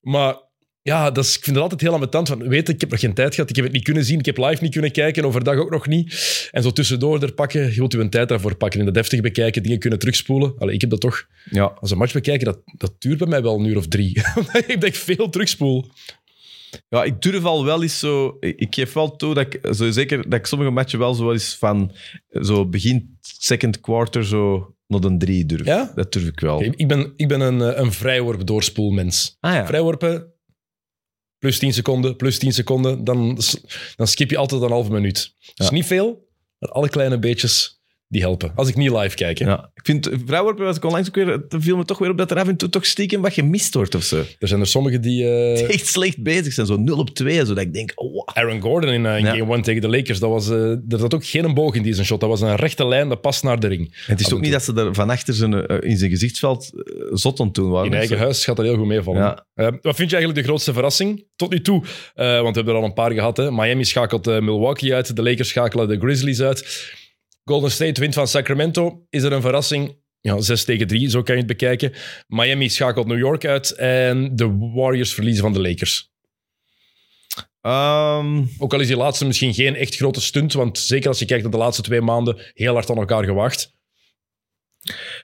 Maar 0.00 0.36
ja, 0.86 1.10
dat 1.10 1.24
is, 1.24 1.36
ik 1.36 1.44
vind 1.44 1.56
het 1.56 1.64
altijd 1.64 1.80
heel 1.80 1.92
ambetant. 1.92 2.28
Van, 2.28 2.48
weet, 2.48 2.68
ik 2.68 2.80
heb 2.80 2.90
nog 2.90 3.00
geen 3.00 3.14
tijd 3.14 3.34
gehad, 3.34 3.50
ik 3.50 3.56
heb 3.56 3.64
het 3.64 3.74
niet 3.74 3.84
kunnen 3.84 4.04
zien, 4.04 4.18
ik 4.18 4.26
heb 4.26 4.36
live 4.36 4.62
niet 4.62 4.72
kunnen 4.72 4.90
kijken, 4.90 5.24
overdag 5.24 5.56
ook 5.56 5.70
nog 5.70 5.86
niet. 5.86 6.48
En 6.50 6.62
zo 6.62 6.70
tussendoor 6.70 7.22
er 7.22 7.32
pakken, 7.32 7.60
je 7.60 7.74
wilt 7.74 7.94
u 7.94 8.00
een 8.00 8.10
tijd 8.10 8.28
daarvoor 8.28 8.56
pakken, 8.56 8.80
in 8.80 8.86
de 8.86 8.92
deftig 8.92 9.20
bekijken, 9.20 9.62
dingen 9.62 9.78
kunnen 9.78 9.98
terugspoelen. 9.98 10.54
Allee, 10.58 10.74
ik 10.74 10.80
heb 10.80 10.90
dat 10.90 11.00
toch. 11.00 11.26
Ja. 11.50 11.64
Als 11.64 11.90
een 11.90 11.98
match 11.98 12.12
bekijken, 12.12 12.44
dat, 12.44 12.60
dat 12.76 12.94
duurt 12.98 13.18
bij 13.18 13.26
mij 13.26 13.42
wel 13.42 13.58
een 13.58 13.64
uur 13.64 13.76
of 13.76 13.88
drie. 13.88 14.20
ik 14.66 14.80
denk 14.80 14.94
veel 14.94 15.28
terugspoel. 15.28 15.86
ja, 16.88 17.04
ik 17.04 17.22
durf 17.22 17.44
al 17.44 17.64
wel 17.64 17.82
eens 17.82 17.98
zo... 17.98 18.36
Ik 18.40 18.74
geef 18.74 18.92
wel 18.92 19.16
toe 19.16 19.34
dat 19.34 19.46
ik, 19.46 19.74
zo 19.74 19.90
zeker, 19.90 20.28
dat 20.28 20.38
ik 20.38 20.46
sommige 20.46 20.70
matchen 20.70 20.98
wel 20.98 21.14
zo 21.14 21.24
wel 21.24 21.32
eens 21.32 21.56
van 21.58 21.92
zo 22.30 22.68
begin 22.68 23.18
second 23.20 23.80
quarter 23.80 24.26
zo 24.26 24.74
naar 24.86 25.04
een 25.04 25.18
drie 25.18 25.46
durf. 25.46 25.64
Ja? 25.64 25.92
Dat 25.94 26.12
durf 26.12 26.26
ik 26.26 26.40
wel. 26.40 26.62
Ik 26.62 26.88
ben, 26.88 27.12
ik 27.16 27.28
ben 27.28 27.40
een, 27.40 27.60
eh, 27.60 27.80
een 27.80 27.92
vrijworp 27.92 28.46
doorspoelmens. 28.46 29.36
Ah 29.40 29.54
ja. 29.54 29.66
Vrijworpen, 29.66 30.35
plus 31.38 31.58
10 31.58 31.72
seconden, 31.72 32.16
plus 32.16 32.38
10 32.38 32.52
seconden, 32.52 33.04
dan, 33.04 33.38
dan 33.96 34.06
skip 34.06 34.30
je 34.30 34.36
altijd 34.36 34.62
een 34.62 34.70
halve 34.70 34.92
minuut. 34.92 35.34
Dus 35.54 35.66
Ja. 35.66 35.72
niet 35.72 35.86
veel, 35.86 36.28
maar 36.58 36.70
alle 36.70 36.88
kleine 36.88 37.18
beetjes 37.18 37.75
die 38.08 38.20
helpen. 38.20 38.52
Als 38.54 38.68
ik 38.68 38.76
niet 38.76 38.90
live 38.90 39.16
kijk. 39.16 39.38
Hè. 39.38 39.46
Ja. 39.46 39.70
Ik 39.74 39.84
vind 39.84 40.10
vrouwenworpen 40.26 40.64
was 40.64 40.76
ik 40.76 40.84
onlangs 40.84 41.08
ook 41.08 41.14
weer... 41.14 41.44
Viel 41.48 41.76
me 41.76 41.84
toch 41.84 41.98
weer 41.98 42.10
op 42.10 42.18
dat 42.18 42.30
er 42.30 42.38
af 42.38 42.48
en 42.48 42.56
toe 42.56 42.68
toch 42.68 42.86
stiekem 42.86 43.20
wat 43.22 43.32
gemist 43.32 43.74
wordt 43.74 43.94
of 43.94 44.02
zo. 44.02 44.22
Er 44.38 44.48
zijn 44.48 44.60
er 44.60 44.66
sommigen 44.66 45.00
die... 45.00 45.24
eh, 45.24 45.68
Echt 45.74 45.86
slecht 45.86 46.22
bezig 46.22 46.52
zijn, 46.52 46.66
zo 46.66 46.76
0 46.76 46.98
op 46.98 47.10
2, 47.10 47.44
zodat 47.46 47.62
ik 47.64 47.72
denk, 47.74 47.92
oh, 47.94 48.12
wow. 48.12 48.28
Aaron 48.34 48.60
Gordon 48.60 48.90
in, 48.90 49.06
eh, 49.06 49.18
in 49.18 49.24
Ja. 49.24 49.34
Game 49.34 49.52
1 49.54 49.62
tegen 49.62 49.80
de 49.80 49.88
Lakers, 49.88 50.18
dat 50.18 50.30
was, 50.30 50.50
eh, 50.50 50.70
er 50.70 50.98
zat 50.98 51.14
ook 51.14 51.26
geen 51.26 51.54
boog 51.54 51.74
in 51.74 51.82
die 51.82 51.94
zijn 51.94 52.06
shot. 52.06 52.20
Dat 52.20 52.28
was 52.28 52.40
een 52.40 52.56
rechte 52.56 52.86
lijn, 52.86 53.08
dat 53.08 53.20
past 53.20 53.42
naar 53.42 53.60
de 53.60 53.66
ring. 53.66 53.84
En 53.88 54.12
het 54.12 54.20
is 54.20 54.32
ook 54.32 54.40
niet 54.40 54.52
dat 54.52 54.62
ze 54.62 54.74
er 54.74 54.94
van 54.94 55.10
achter 55.10 55.34
zijn, 55.34 55.66
eh, 55.66 55.90
in 55.90 55.96
zijn 55.96 56.10
gezichtsveld 56.10 56.72
eh, 56.74 57.06
zot 57.10 57.40
aan 57.40 57.52
toen 57.52 57.70
waren. 57.70 57.90
In 57.90 57.96
eigen 57.98 58.18
huis 58.18 58.44
gaat 58.44 58.56
dat 58.56 58.64
heel 58.64 58.76
goed 58.76 58.86
meevallen. 58.86 59.20
Ja. 59.22 59.46
Eh, 59.54 59.66
wat 59.66 59.96
vind 59.96 60.10
je 60.10 60.16
eigenlijk 60.16 60.34
de 60.34 60.42
grootste 60.42 60.72
verrassing 60.72 61.24
tot 61.36 61.50
nu 61.50 61.60
toe? 61.60 61.82
Eh, 62.14 62.26
want 62.40 62.48
we 62.48 62.56
hebben 62.56 62.74
er 62.74 62.80
al 62.80 62.86
een 62.86 62.92
paar 62.94 63.12
gehad. 63.12 63.36
Hè. 63.36 63.50
Miami 63.50 63.84
schakelt 63.84 64.26
eh, 64.26 64.40
Milwaukee 64.40 64.94
uit, 64.94 65.16
de 65.16 65.22
Lakers 65.22 65.48
schakelen 65.48 65.88
de 65.88 65.98
Grizzlies 65.98 66.40
uit. 66.40 66.94
Golden 67.48 67.70
State 67.70 68.00
wint 68.00 68.14
van 68.14 68.28
Sacramento. 68.28 69.06
Is 69.10 69.22
er 69.22 69.32
een 69.32 69.40
verrassing? 69.40 69.96
Ja, 70.20 70.40
6 70.40 70.64
tegen 70.64 70.86
3, 70.86 71.10
zo 71.10 71.22
kan 71.22 71.34
je 71.34 71.40
het 71.40 71.50
bekijken. 71.50 71.92
Miami 72.26 72.68
schakelt 72.68 73.06
New 73.06 73.18
York 73.18 73.44
uit 73.44 73.70
en 73.70 74.36
de 74.36 74.56
Warriors 74.74 75.14
verliezen 75.14 75.42
van 75.42 75.52
de 75.52 75.60
Lakers. 75.60 76.10
Ehm, 77.60 78.44
Ook 78.58 78.72
al 78.72 78.80
is 78.80 78.86
die 78.86 78.96
laatste 78.96 79.26
misschien 79.26 79.54
geen 79.54 79.74
echt 79.74 79.96
grote 79.96 80.20
stunt, 80.20 80.52
want 80.52 80.78
zeker 80.78 81.08
als 81.08 81.18
je 81.18 81.24
kijkt 81.24 81.42
naar 81.42 81.52
de 81.52 81.58
laatste 81.58 81.82
twee 81.82 82.00
maanden, 82.00 82.52
heel 82.54 82.72
hard 82.72 82.90
aan 82.90 82.96
elkaar 82.96 83.24
gewacht. 83.24 83.74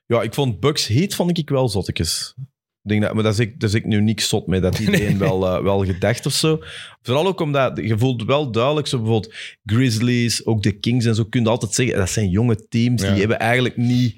ja, 0.07 0.23
ik 0.23 0.35
vond 0.35 0.61
Bucks 0.61 0.87
Heat 0.87 1.15
vond 1.15 1.39
ik 1.39 1.49
wel 1.49 1.69
zottekes. 1.69 2.35
Denk 2.83 3.03
dat, 3.03 3.15
maar 3.15 3.23
daar 3.23 3.33
is 3.33 3.39
ik, 3.39 3.61
daar 3.61 3.69
is 3.69 3.75
ik 3.75 3.85
nu 3.85 4.01
niks 4.01 4.29
zot 4.29 4.47
mee, 4.47 4.61
dat 4.61 4.79
iedereen 4.85 5.07
Nee. 5.09 5.17
wel, 5.29 5.47
eh, 5.49 5.63
wel 5.63 5.85
gedacht 5.85 6.27
of 6.27 6.33
zo. 6.33 6.59
Vooral 7.03 7.27
ook 7.27 7.41
omdat 7.41 7.77
je 7.77 7.99
voelt 7.99 8.25
wel 8.25 8.51
duidelijk, 8.51 8.87
zo 8.87 8.99
bijvoorbeeld 8.99 9.35
Grizzlies, 9.65 10.47
ook 10.47 10.63
de 10.63 10.73
Kings 10.73 11.05
en 11.05 11.15
zo, 11.15 11.25
kun 11.25 11.43
je 11.43 11.49
altijd 11.49 11.75
zeggen, 11.75 11.97
dat 11.97 12.11
zijn 12.11 12.29
jonge 12.31 12.69
teams, 12.69 13.03
Ja. 13.03 13.11
die 13.11 13.19
hebben 13.21 13.39
eigenlijk 13.39 13.77
niet... 13.77 14.17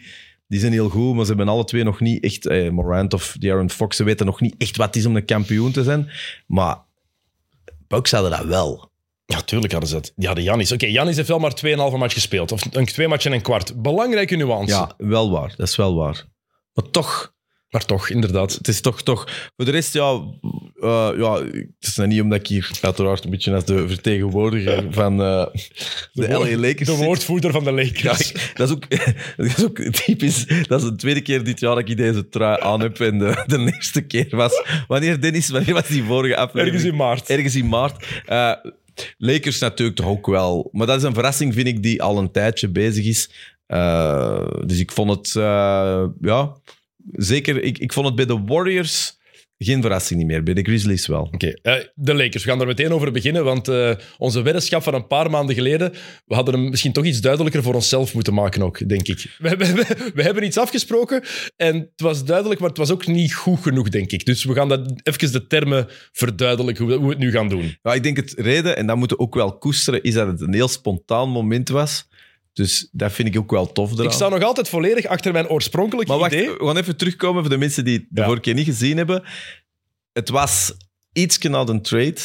Die 0.48 0.60
zijn 0.60 0.72
heel 0.72 0.88
goed, 0.88 1.14
maar 1.14 1.22
ze 1.24 1.28
hebben 1.28 1.48
alle 1.48 1.64
twee 1.64 1.84
nog 1.84 2.00
niet 2.00 2.24
echt... 2.24 2.46
Eh, 2.46 2.70
Morant 2.70 3.14
of 3.14 3.36
De'Aaron 3.38 3.70
Fox, 3.70 3.96
ze 3.96 4.04
weten 4.04 4.26
nog 4.26 4.40
niet 4.40 4.54
echt 4.58 4.76
wat 4.76 4.86
het 4.86 4.96
is 4.96 5.06
om 5.06 5.16
een 5.16 5.24
kampioen 5.24 5.72
te 5.72 5.82
zijn. 5.82 6.10
Maar 6.46 6.76
Bucks 7.88 8.10
hadden 8.10 8.30
dat 8.30 8.44
wel. 8.44 8.90
Ja, 9.26 9.40
tuurlijk 9.40 9.72
hadden 9.72 9.90
ze 9.90 9.96
dat. 9.96 10.12
Die 10.16 10.26
hadden 10.26 10.44
Janis. 10.44 10.72
Oké, 10.72 10.86
Janis 10.86 11.16
heeft 11.16 11.28
wel 11.28 11.38
maar 11.38 11.54
2,5 11.66 11.96
match 11.96 12.14
gespeeld. 12.14 12.52
Of 12.52 12.64
een 12.70 12.84
twee 12.86 13.08
matchen 13.08 13.30
en 13.30 13.36
een 13.36 13.42
kwart. 13.42 13.82
Belangrijke 13.82 14.36
nuance. 14.36 14.74
Ja, 14.74 14.94
wel 14.98 15.30
waar. 15.30 15.54
Dat 15.56 15.68
is 15.68 15.76
wel 15.76 15.94
waar. 15.94 16.24
Maar 16.74 16.90
toch... 16.90 17.33
Maar 17.74 17.84
toch, 17.84 18.08
inderdaad. 18.08 18.52
Het 18.52 18.68
is 18.68 18.80
toch, 18.80 19.02
toch... 19.02 19.28
Voor 19.56 19.64
de 19.64 19.70
rest, 19.70 19.92
ja... 19.92 20.20
eh, 20.80 21.10
ja 21.16 21.34
het 21.44 21.68
is 21.80 21.96
nou 21.96 22.08
niet 22.08 22.20
omdat 22.20 22.38
ik 22.38 22.46
hier 22.46 22.70
uiteraard 22.80 23.24
een 23.24 23.30
beetje 23.30 23.54
als 23.54 23.64
de 23.64 23.88
vertegenwoordiger 23.88 24.84
van 24.90 25.12
eh, 25.22 25.46
de, 26.12 26.26
woord- 26.36 26.50
LA 26.50 26.56
Lakers 26.58 26.88
De 26.88 26.94
zit. 26.94 27.04
woordvoerder 27.04 27.50
van 27.52 27.64
de 27.64 27.70
Ja, 27.70 27.76
Lakers. 27.76 28.32
ik- 28.32 28.52
dat, 28.54 28.68
is 28.68 28.74
ook, 28.74 28.90
dat 29.36 29.46
is 29.46 29.64
ook 29.64 29.78
typisch. 29.78 30.46
Dat 30.66 30.82
is 30.82 30.88
de 30.88 30.94
tweede 30.96 31.20
keer 31.20 31.44
dit 31.44 31.60
jaar 31.60 31.74
dat 31.74 31.88
ik 31.88 31.96
deze 31.96 32.28
trui 32.28 32.60
aan 32.60 32.80
heb. 32.80 33.00
En 33.00 33.18
de, 33.18 33.42
de 33.46 33.58
eerste 33.74 34.00
keer 34.02 34.26
was... 34.30 34.62
Wanneer, 34.88 35.20
Dennis? 35.20 35.48
Wanneer 35.48 35.74
was 35.74 35.86
die 35.88 36.02
vorige 36.04 36.36
aflevering? 36.36 36.74
Ergens 36.74 36.90
in 36.92 36.96
maart. 36.96 37.28
Ergens 37.30 37.54
in 37.56 37.68
maart. 37.68 38.06
Lakers 39.18 39.58
natuurlijk 39.58 39.96
toch 39.96 40.06
ook 40.06 40.26
wel. 40.26 40.68
Maar 40.72 40.86
dat 40.86 40.96
is 40.96 41.02
een 41.02 41.14
verrassing, 41.14 41.54
vind 41.54 41.66
ik, 41.66 41.82
die 41.82 42.02
al 42.02 42.18
een 42.18 42.30
tijdje 42.30 42.68
bezig 42.68 43.04
is. 43.04 43.30
Dus 44.66 44.78
ik 44.80 44.92
vond 44.92 45.10
het... 45.10 45.32
ja, 46.20 46.56
zeker... 47.12 47.62
Ik, 47.62 47.78
ik 47.78 47.92
vond 47.92 48.06
het 48.06 48.14
bij 48.14 48.26
de 48.26 48.42
Warriors 48.46 49.22
geen 49.58 49.80
verrassing 49.82 50.18
niet 50.18 50.28
meer. 50.28 50.42
Bij 50.42 50.54
de 50.54 50.62
Grizzlies 50.62 51.06
wel. 51.06 51.20
Oké, 51.32 51.52
eh, 51.62 51.74
de 51.94 52.14
Lakers. 52.14 52.44
We 52.44 52.50
gaan 52.50 52.60
er 52.60 52.66
meteen 52.66 52.92
over 52.92 53.12
beginnen, 53.12 53.44
want 53.44 53.68
eh, 53.68 53.90
onze 54.18 54.42
weddenschap 54.42 54.82
van 54.82 54.94
een 54.94 55.06
paar 55.06 55.30
maanden 55.30 55.54
geleden, 55.54 55.92
we 56.26 56.34
hadden 56.34 56.54
hem 56.54 56.68
misschien 56.70 56.92
toch 56.92 57.04
iets 57.04 57.20
duidelijker 57.20 57.62
voor 57.62 57.74
onszelf 57.74 58.14
moeten 58.14 58.34
maken 58.34 58.62
ook, 58.62 58.88
denk 58.88 59.08
ik. 59.08 59.36
We, 59.38 59.48
hebben- 59.48 59.74
we, 59.74 60.10
we 60.14 60.22
hebben 60.22 60.44
iets 60.44 60.58
afgesproken 60.58 61.22
en 61.56 61.76
het 61.76 62.00
was 62.00 62.24
duidelijk, 62.24 62.60
maar 62.60 62.68
het 62.68 62.78
was 62.78 62.90
ook 62.90 63.06
niet 63.06 63.34
goed 63.34 63.60
genoeg, 63.62 63.88
denk 63.88 64.10
ik. 64.12 64.24
Dus 64.24 64.44
we 64.44 64.54
gaan 64.54 64.68
dat, 64.68 64.92
even 65.02 65.32
de 65.32 65.46
termen 65.46 65.86
verduidelijken, 66.12 66.84
hoe, 66.84 66.92
we- 66.92 66.98
hoe 66.98 67.08
we 67.08 67.14
het 67.14 67.22
nu 67.24 67.30
gaan 67.30 67.48
doen. 67.48 67.76
Ja, 67.82 67.94
ik 67.94 68.02
denk 68.02 68.16
het 68.16 68.34
reden, 68.36 68.76
en 68.76 68.86
dat 68.86 68.96
moeten 68.96 69.16
we 69.16 69.22
ook 69.22 69.34
wel 69.34 69.58
koesteren, 69.58 70.02
is 70.02 70.14
dat 70.14 70.26
het 70.26 70.40
een 70.40 70.54
heel 70.54 70.68
spontaan 70.68 71.28
moment 71.28 71.68
was. 71.68 72.08
Dus 72.54 72.88
dat 72.92 73.12
vind 73.12 73.28
ik 73.28 73.38
ook 73.38 73.50
wel 73.50 73.72
tof 73.72 73.92
eraan. 73.92 74.04
Ik 74.04 74.12
sta 74.12 74.28
nog 74.28 74.42
altijd 74.42 74.68
volledig 74.68 75.06
achter 75.06 75.32
mijn 75.32 75.48
oorspronkelijke 75.48 76.10
Maar 76.10 76.20
wacht, 76.20 76.32
idee. 76.32 76.50
we 76.50 76.66
gaan 76.66 76.76
even 76.76 76.96
terugkomen 76.96 77.40
voor 77.40 77.50
de 77.50 77.58
mensen 77.58 77.84
die 77.84 77.98
het 77.98 78.06
de 78.08 78.22
vorige 78.22 78.40
keer 78.40 78.54
niet 78.54 78.64
gezien 78.64 78.96
hebben. 78.96 79.22
Het 80.12 80.28
was 80.28 80.74
iets 81.12 81.38
na 81.38 81.66
een 81.66 81.82
trade. 81.82 82.20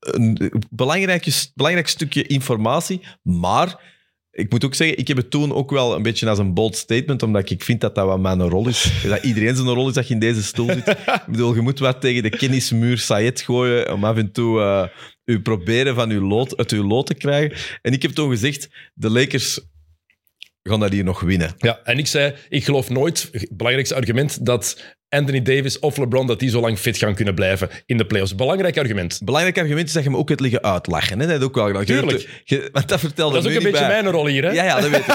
Een 0.00 0.52
belangrijk, 0.70 1.50
belangrijk 1.54 1.88
stukje 1.88 2.26
informatie. 2.26 3.00
Maar 3.22 3.92
ik 4.30 4.50
moet 4.50 4.64
ook 4.64 4.74
zeggen, 4.74 4.98
ik 4.98 5.08
heb 5.08 5.16
het 5.16 5.30
toen 5.30 5.52
ook 5.52 5.70
wel 5.70 5.94
een 5.94 6.02
beetje 6.02 6.28
als 6.28 6.38
een 6.38 6.54
bold 6.54 6.76
statement, 6.76 7.22
omdat 7.22 7.50
ik 7.50 7.64
vind 7.64 7.80
dat 7.80 7.94
dat 7.94 8.06
wat 8.06 8.20
mijn 8.20 8.48
rol 8.48 8.68
is. 8.68 9.02
Dat 9.02 9.24
iedereen 9.24 9.56
zijn 9.56 9.68
rol 9.68 9.88
is 9.88 9.94
dat 9.94 10.08
je 10.08 10.14
in 10.14 10.20
deze 10.20 10.42
stoel 10.42 10.66
zit. 10.66 10.88
Ik 11.26 11.26
bedoel, 11.26 11.54
je 11.54 11.60
moet 11.60 11.78
wat 11.78 12.00
tegen 12.00 12.22
de 12.22 12.30
kennismuur 12.30 12.98
Sayed 12.98 13.40
gooien 13.40 13.92
om 13.92 14.04
af 14.04 14.16
en 14.16 14.32
toe 14.32 14.60
eh 14.60 14.88
u 15.24 15.40
proberen 15.42 15.94
van 15.94 16.10
uw 16.10 16.26
lood, 16.28 16.56
uit 16.56 16.70
uw 16.70 16.86
lood 16.86 17.06
te 17.06 17.14
krijgen. 17.14 17.56
En 17.82 17.92
ik 17.92 18.02
heb 18.02 18.10
toen 18.10 18.30
gezegd, 18.30 18.68
de 18.94 19.10
Lakers 19.10 19.60
gaan 20.62 20.80
dat 20.80 20.92
hier 20.92 21.04
nog 21.04 21.20
winnen. 21.20 21.54
Ja, 21.58 21.80
en 21.84 21.98
ik 21.98 22.06
zei, 22.06 22.34
ik 22.48 22.64
geloof 22.64 22.90
nooit, 22.90 23.28
het 23.32 23.48
belangrijkste 23.56 23.94
argument, 23.94 24.46
dat 24.46 24.82
Anthony 25.08 25.42
Davis 25.42 25.78
of 25.78 25.96
LeBron 25.96 26.26
dat 26.26 26.38
die 26.40 26.50
zo 26.50 26.60
lang 26.60 26.78
fit 26.78 26.96
gaan 26.98 27.14
kunnen 27.14 27.34
blijven 27.34 27.68
in 27.86 27.96
de 27.96 28.06
playoffs. 28.06 28.34
Belangrijk 28.34 28.78
argument. 28.78 29.20
Belangrijk 29.24 29.58
argument 29.58 29.86
is 29.88 29.92
dat 29.92 30.04
je 30.04 30.10
me 30.10 30.16
ook 30.16 30.28
het 30.28 30.40
liggen 30.40 30.62
uitlachen. 30.62 31.18
Hè? 31.20 31.26
Dat 31.26 31.34
heb 31.34 31.42
ook 31.48 31.54
wel 31.54 31.66
gedaan. 31.66 31.84
Tuurlijk. 31.84 32.42
je- 32.44 32.68
want 32.72 32.88
dat 32.88 33.00
vertelde 33.00 33.34
Dat 33.34 33.44
is 33.44 33.50
ook 33.50 33.56
een 33.56 33.70
beetje 33.70 33.86
bij. 33.86 34.02
mijn 34.02 34.14
rol 34.14 34.26
hier, 34.26 34.44
hè? 34.44 34.50
Ja, 34.50 34.64
ja, 34.64 34.80
dat 34.80 34.90
weet 34.90 35.00
ik. 35.00 35.06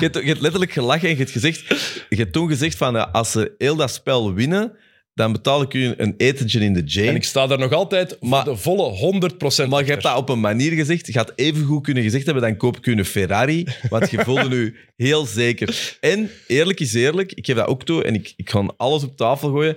je, 0.00 0.08
hebt, 0.10 0.14
je 0.14 0.22
hebt 0.26 0.40
letterlijk 0.40 0.72
gelachen 0.72 1.02
en 1.08 1.10
je 1.10 1.16
hebt, 1.16 1.30
gezegd, 1.30 1.66
je 2.08 2.16
hebt 2.16 2.32
toen 2.32 2.48
gezegd 2.48 2.76
van 2.76 2.94
ja, 2.94 3.08
als 3.12 3.30
ze 3.30 3.54
heel 3.58 3.76
dat 3.76 3.90
spel 3.90 4.34
winnen, 4.34 4.72
dan 5.18 5.32
betaal 5.32 5.62
ik 5.62 5.74
u 5.74 5.94
een 5.96 6.14
etentje 6.16 6.60
in 6.60 6.72
de 6.72 6.80
En 6.80 6.86
Jane. 6.86 7.12
ik 7.14 7.24
sta 7.24 7.46
daar 7.46 7.58
nog 7.58 7.72
altijd 7.72 8.16
voor 8.20 8.28
Maar- 8.28 8.44
de 8.44 8.56
volle 8.56 8.90
100% 8.90 9.68
Maar 9.68 9.84
je 9.84 9.90
hebt 9.90 10.02
dat 10.02 10.16
op 10.16 10.28
een 10.28 10.40
manier 10.40 10.72
gezegd. 10.72 11.06
Je 11.06 11.12
had 11.12 11.32
even 11.36 11.64
goed 11.64 11.82
kunnen 11.82 12.02
gezegd 12.02 12.24
hebben, 12.24 12.42
dan 12.42 12.56
koop 12.56 12.76
ik 12.76 12.86
u 12.86 12.92
een 12.92 13.04
Ferrari. 13.04 13.66
Want 13.88 14.10
je 14.10 14.24
voelde 14.24 14.48
nu 14.48 14.76
heel 14.96 15.26
zeker. 15.26 15.96
En 16.00 16.30
eerlijk 16.46 16.80
is 16.80 16.94
eerlijk, 16.94 17.32
ik 17.32 17.46
geef 17.46 17.56
dat 17.56 17.66
ook 17.66 17.84
toe 17.84 18.02
en 18.04 18.14
ik, 18.14 18.32
ik 18.36 18.50
ga 18.50 18.72
alles 18.76 19.02
op 19.04 19.16
tafel 19.16 19.50
gooien. 19.50 19.76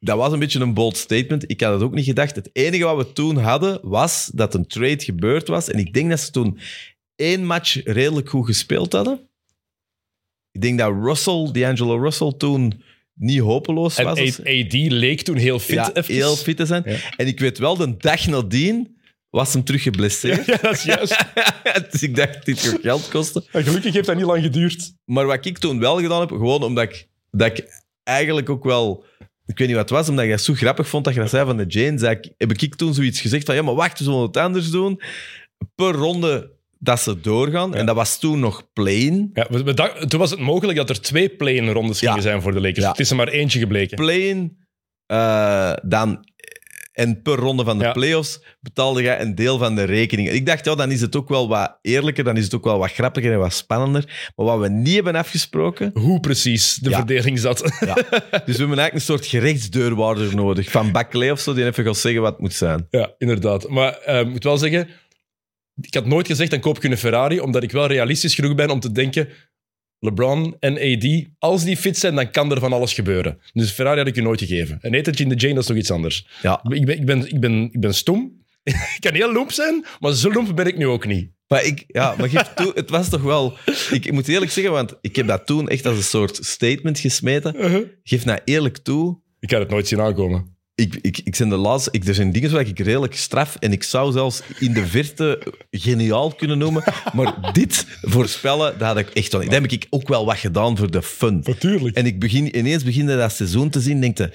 Dat 0.00 0.16
was 0.16 0.32
een 0.32 0.38
beetje 0.38 0.60
een 0.60 0.74
bold 0.74 0.96
statement. 0.96 1.50
Ik 1.50 1.60
had 1.60 1.72
het 1.72 1.82
ook 1.82 1.94
niet 1.94 2.04
gedacht. 2.04 2.36
Het 2.36 2.50
enige 2.52 2.84
wat 2.84 2.96
we 3.06 3.12
toen 3.12 3.36
hadden, 3.36 3.78
was 3.82 4.30
dat 4.34 4.54
een 4.54 4.66
trade 4.66 5.04
gebeurd 5.04 5.48
was. 5.48 5.70
En 5.70 5.78
ik 5.78 5.92
denk 5.94 6.10
dat 6.10 6.20
ze 6.20 6.30
toen 6.30 6.58
één 7.16 7.44
match 7.44 7.80
redelijk 7.84 8.28
goed 8.28 8.46
gespeeld 8.46 8.92
hadden. 8.92 9.20
Ik 10.52 10.60
denk 10.60 10.78
dat 10.78 10.92
Russell, 11.02 11.48
D'Angelo 11.52 11.96
Russell, 12.02 12.32
toen 12.38 12.82
niet 13.20 13.40
hopeloos 13.40 13.96
En 13.96 14.04
was. 14.04 14.20
of- 14.20 14.38
AD 14.38 14.72
leek 14.72 15.22
toen 15.22 15.36
heel 15.36 15.58
fit. 15.58 15.74
ja, 15.74 15.90
heel 16.06 16.36
fit 16.36 16.56
te 16.56 16.66
zijn. 16.66 16.82
Ja. 16.86 16.96
En 17.16 17.26
ik 17.26 17.40
weet 17.40 17.58
wel, 17.58 17.76
de 17.76 17.96
dag 17.96 18.26
nadien 18.26 18.98
was 19.30 19.52
hem 19.52 19.64
terug 19.64 19.82
geblesseerd. 19.82 20.46
Ja, 20.46 20.56
dat 20.62 20.72
is 20.72 20.82
juist. 20.82 21.24
dus 21.90 22.02
ik 22.02 22.16
dacht, 22.16 22.44
dit 22.44 22.60
gaat 22.60 22.80
geld 22.80 23.08
kosten. 23.08 23.44
En 23.52 23.64
gelukkig 23.64 23.94
heeft 23.94 24.06
dat 24.06 24.16
niet 24.16 24.24
lang 24.24 24.42
geduurd. 24.42 24.92
Maar 25.04 25.26
wat 25.26 25.44
ik 25.46 25.58
toen 25.58 25.78
wel 25.80 26.00
gedaan 26.00 26.20
heb, 26.20 26.28
gewoon 26.30 26.62
omdat 26.62 26.84
ik, 26.84 27.08
dat 27.30 27.58
ik 27.58 27.82
eigenlijk 28.02 28.50
ook 28.50 28.64
wel... 28.64 29.04
Ik 29.46 29.58
weet 29.58 29.66
niet 29.68 29.76
wat 29.76 29.88
het 29.88 29.98
was, 29.98 30.08
omdat 30.08 30.24
ik 30.24 30.30
dat 30.30 30.40
zo 30.40 30.54
grappig 30.54 30.88
vond 30.88 31.04
dat 31.04 31.14
je 31.14 31.20
dat 31.20 31.30
zei 31.30 31.46
van 31.46 31.56
de 31.56 31.64
Jane. 31.66 31.98
Zei 31.98 32.16
ik, 32.16 32.32
heb 32.36 32.52
ik 32.52 32.74
toen 32.74 32.94
zoiets 32.94 33.20
gezegd 33.20 33.46
van, 33.46 33.54
ja, 33.54 33.62
maar 33.62 33.74
wacht, 33.74 33.98
we 33.98 34.04
zullen 34.04 34.20
het 34.20 34.36
anders 34.36 34.70
doen. 34.70 35.00
Per 35.74 35.92
ronde 35.92 36.50
dat 36.82 37.00
ze 37.00 37.20
doorgaan. 37.20 37.74
En 37.74 37.86
dat 37.86 37.94
was 37.96 38.18
toen 38.18 38.40
nog 38.40 38.72
play-in. 38.72 39.30
Ja, 39.32 39.46
we, 39.50 40.06
toen 40.08 40.18
was 40.20 40.30
het 40.30 40.40
mogelijk 40.40 40.78
dat 40.78 40.88
er 40.90 41.00
twee 41.00 41.28
play-in 41.28 41.68
rondes 41.68 41.98
gingen 41.98 42.14
Ja. 42.14 42.20
zijn 42.20 42.42
voor 42.42 42.52
de 42.52 42.60
Lakers. 42.60 42.86
Het 42.86 42.98
is 43.00 43.10
er 43.10 43.16
maar 43.16 43.28
eentje 43.28 43.58
gebleken. 43.58 43.96
Play-in, 43.96 44.56
eh, 45.06 45.72
dan... 45.82 46.28
En 46.92 47.22
per 47.22 47.34
ronde 47.34 47.64
van 47.64 47.78
de 47.78 47.90
playoffs 47.92 48.42
betaalde 48.60 49.02
jij 49.02 49.20
een 49.20 49.34
deel 49.34 49.58
van 49.58 49.74
de 49.74 49.84
rekening. 49.84 50.28
Ik 50.28 50.46
dacht, 50.46 50.64
ja, 50.64 50.74
dan 50.74 50.90
is 50.90 51.00
het 51.00 51.16
ook 51.16 51.28
wel 51.28 51.48
wat 51.48 51.78
eerlijker, 51.82 52.24
dan 52.24 52.36
is 52.36 52.44
het 52.44 52.54
ook 52.54 52.64
wel 52.64 52.78
wat 52.78 52.92
grappiger 52.92 53.32
en 53.32 53.38
wat 53.38 53.52
spannender. 53.52 54.30
Maar 54.36 54.46
wat 54.46 54.58
we 54.60 54.68
niet 54.68 54.94
hebben 54.94 55.14
afgesproken, 55.14 55.90
Hoe 55.94 56.20
precies 56.20 56.74
de 56.74 56.90
verdeling 56.90 57.38
zat. 57.38 57.72
Ja. 57.80 57.94
Dus 58.46 58.56
we 58.56 58.64
hebben 58.64 58.78
eigenlijk 58.78 58.92
een 58.94 59.00
soort 59.00 59.26
gerechtsdeurwaarder 59.26 60.34
nodig. 60.34 60.70
Van 60.70 60.92
Bakley 60.92 61.30
of 61.30 61.40
zo, 61.40 61.54
die 61.54 61.64
even 61.64 61.84
gaat 61.84 61.96
zeggen 61.96 62.22
wat 62.22 62.32
het 62.32 62.40
moet 62.40 62.54
zijn. 62.54 62.86
Ja, 62.90 63.14
inderdaad. 63.18 63.68
Maar 63.68 63.92
eh, 63.98 64.20
ik 64.20 64.28
moet 64.28 64.44
wel 64.44 64.58
zeggen, 64.58 64.88
ik 65.80 65.94
had 65.94 66.06
nooit 66.06 66.26
gezegd 66.26 66.50
dan 66.50 66.60
koop 66.60 66.76
ik 66.76 66.84
een 66.84 66.96
Ferrari, 66.96 67.40
omdat 67.40 67.62
ik 67.62 67.72
wel 67.72 67.86
realistisch 67.86 68.34
genoeg 68.34 68.54
ben 68.54 68.70
om 68.70 68.80
te 68.80 68.92
denken, 68.92 69.28
LeBron 69.98 70.56
en 70.60 70.78
AD, 70.78 71.26
als 71.38 71.64
die 71.64 71.76
fit 71.76 71.98
zijn, 71.98 72.14
dan 72.14 72.30
kan 72.30 72.50
er 72.50 72.60
van 72.60 72.72
alles 72.72 72.92
gebeuren. 72.92 73.38
Dus 73.52 73.70
Ferrari 73.70 73.98
had 73.98 74.06
ik 74.06 74.14
je 74.14 74.22
nooit 74.22 74.40
gegeven. 74.40 74.78
Een 74.80 74.94
etentje 74.94 75.24
in 75.24 75.30
de 75.30 75.36
Jane, 75.36 75.54
dat 75.54 75.62
is 75.62 75.68
nog 75.68 75.78
iets 75.78 75.90
anders. 75.90 76.26
Ja. 76.42 76.60
Ik 76.68 76.84
ben, 76.86 76.98
ik 76.98 77.06
ben, 77.06 77.26
ik 77.26 77.40
ben, 77.40 77.68
ik 77.72 77.80
ben 77.80 77.94
stom. 77.94 78.38
ik 78.64 78.96
kan 79.00 79.14
heel 79.14 79.32
loemp 79.32 79.52
zijn, 79.52 79.84
maar 80.00 80.14
zo 80.14 80.32
loemp 80.32 80.56
ben 80.56 80.66
ik 80.66 80.76
nu 80.76 80.86
ook 80.86 81.06
niet. 81.06 81.30
Maar, 81.46 81.64
ik, 81.64 81.84
ja, 81.86 82.14
maar 82.18 82.28
geef 82.28 82.52
toe, 82.54 82.72
het 82.74 82.90
was 82.90 83.08
toch 83.08 83.22
wel... 83.22 83.56
Ik, 83.90 84.06
ik 84.06 84.12
moet 84.12 84.28
eerlijk 84.28 84.50
zeggen, 84.50 84.72
want 84.72 84.94
ik 85.00 85.16
heb 85.16 85.26
dat 85.26 85.46
toen 85.46 85.68
echt 85.68 85.86
als 85.86 85.96
een 85.96 86.02
soort 86.02 86.38
statement 86.44 86.98
gesmeten. 86.98 87.54
Geef 88.02 88.24
nou 88.24 88.38
eerlijk 88.44 88.78
toe, 88.78 89.20
Ik 89.40 89.50
had 89.50 89.60
het 89.60 89.70
nooit 89.70 89.88
zien 89.88 90.00
aankomen. 90.00 90.58
Ik, 90.80 90.98
ik, 91.00 91.20
ik 91.24 91.36
zijn 91.36 91.48
de 91.48 91.56
laatste, 91.56 91.90
ik, 91.92 92.04
er 92.04 92.14
zijn 92.14 92.32
dingen 92.32 92.50
waar 92.50 92.66
ik 92.66 92.78
redelijk 92.78 93.14
straf 93.14 93.56
en 93.56 93.72
ik 93.72 93.82
zou 93.82 94.12
zelfs 94.12 94.42
in 94.58 94.72
de 94.72 94.86
verte 94.86 95.42
geniaal 95.70 96.34
kunnen 96.34 96.58
noemen. 96.58 96.84
Maar 97.12 97.52
dit 97.52 97.86
voorspellen, 98.02 98.78
dat 98.78 98.88
had 98.88 98.98
ik 98.98 99.08
echt 99.08 99.32
wel 99.32 99.40
niet. 99.40 99.50
Dat 99.50 99.60
heb 99.62 99.70
ik 99.70 99.86
ook 99.90 100.08
wel 100.08 100.24
wat 100.26 100.36
gedaan 100.36 100.76
voor 100.76 100.90
de 100.90 101.02
fun. 101.02 101.40
Natuurlijk. 101.44 101.96
En 101.96 102.06
ik 102.06 102.18
begin, 102.18 102.58
ineens 102.58 102.84
beginde 102.84 103.16
dat 103.16 103.32
seizoen 103.32 103.70
te 103.70 103.80
zien, 103.80 104.00
denk 104.00 104.18
je, 104.18 104.30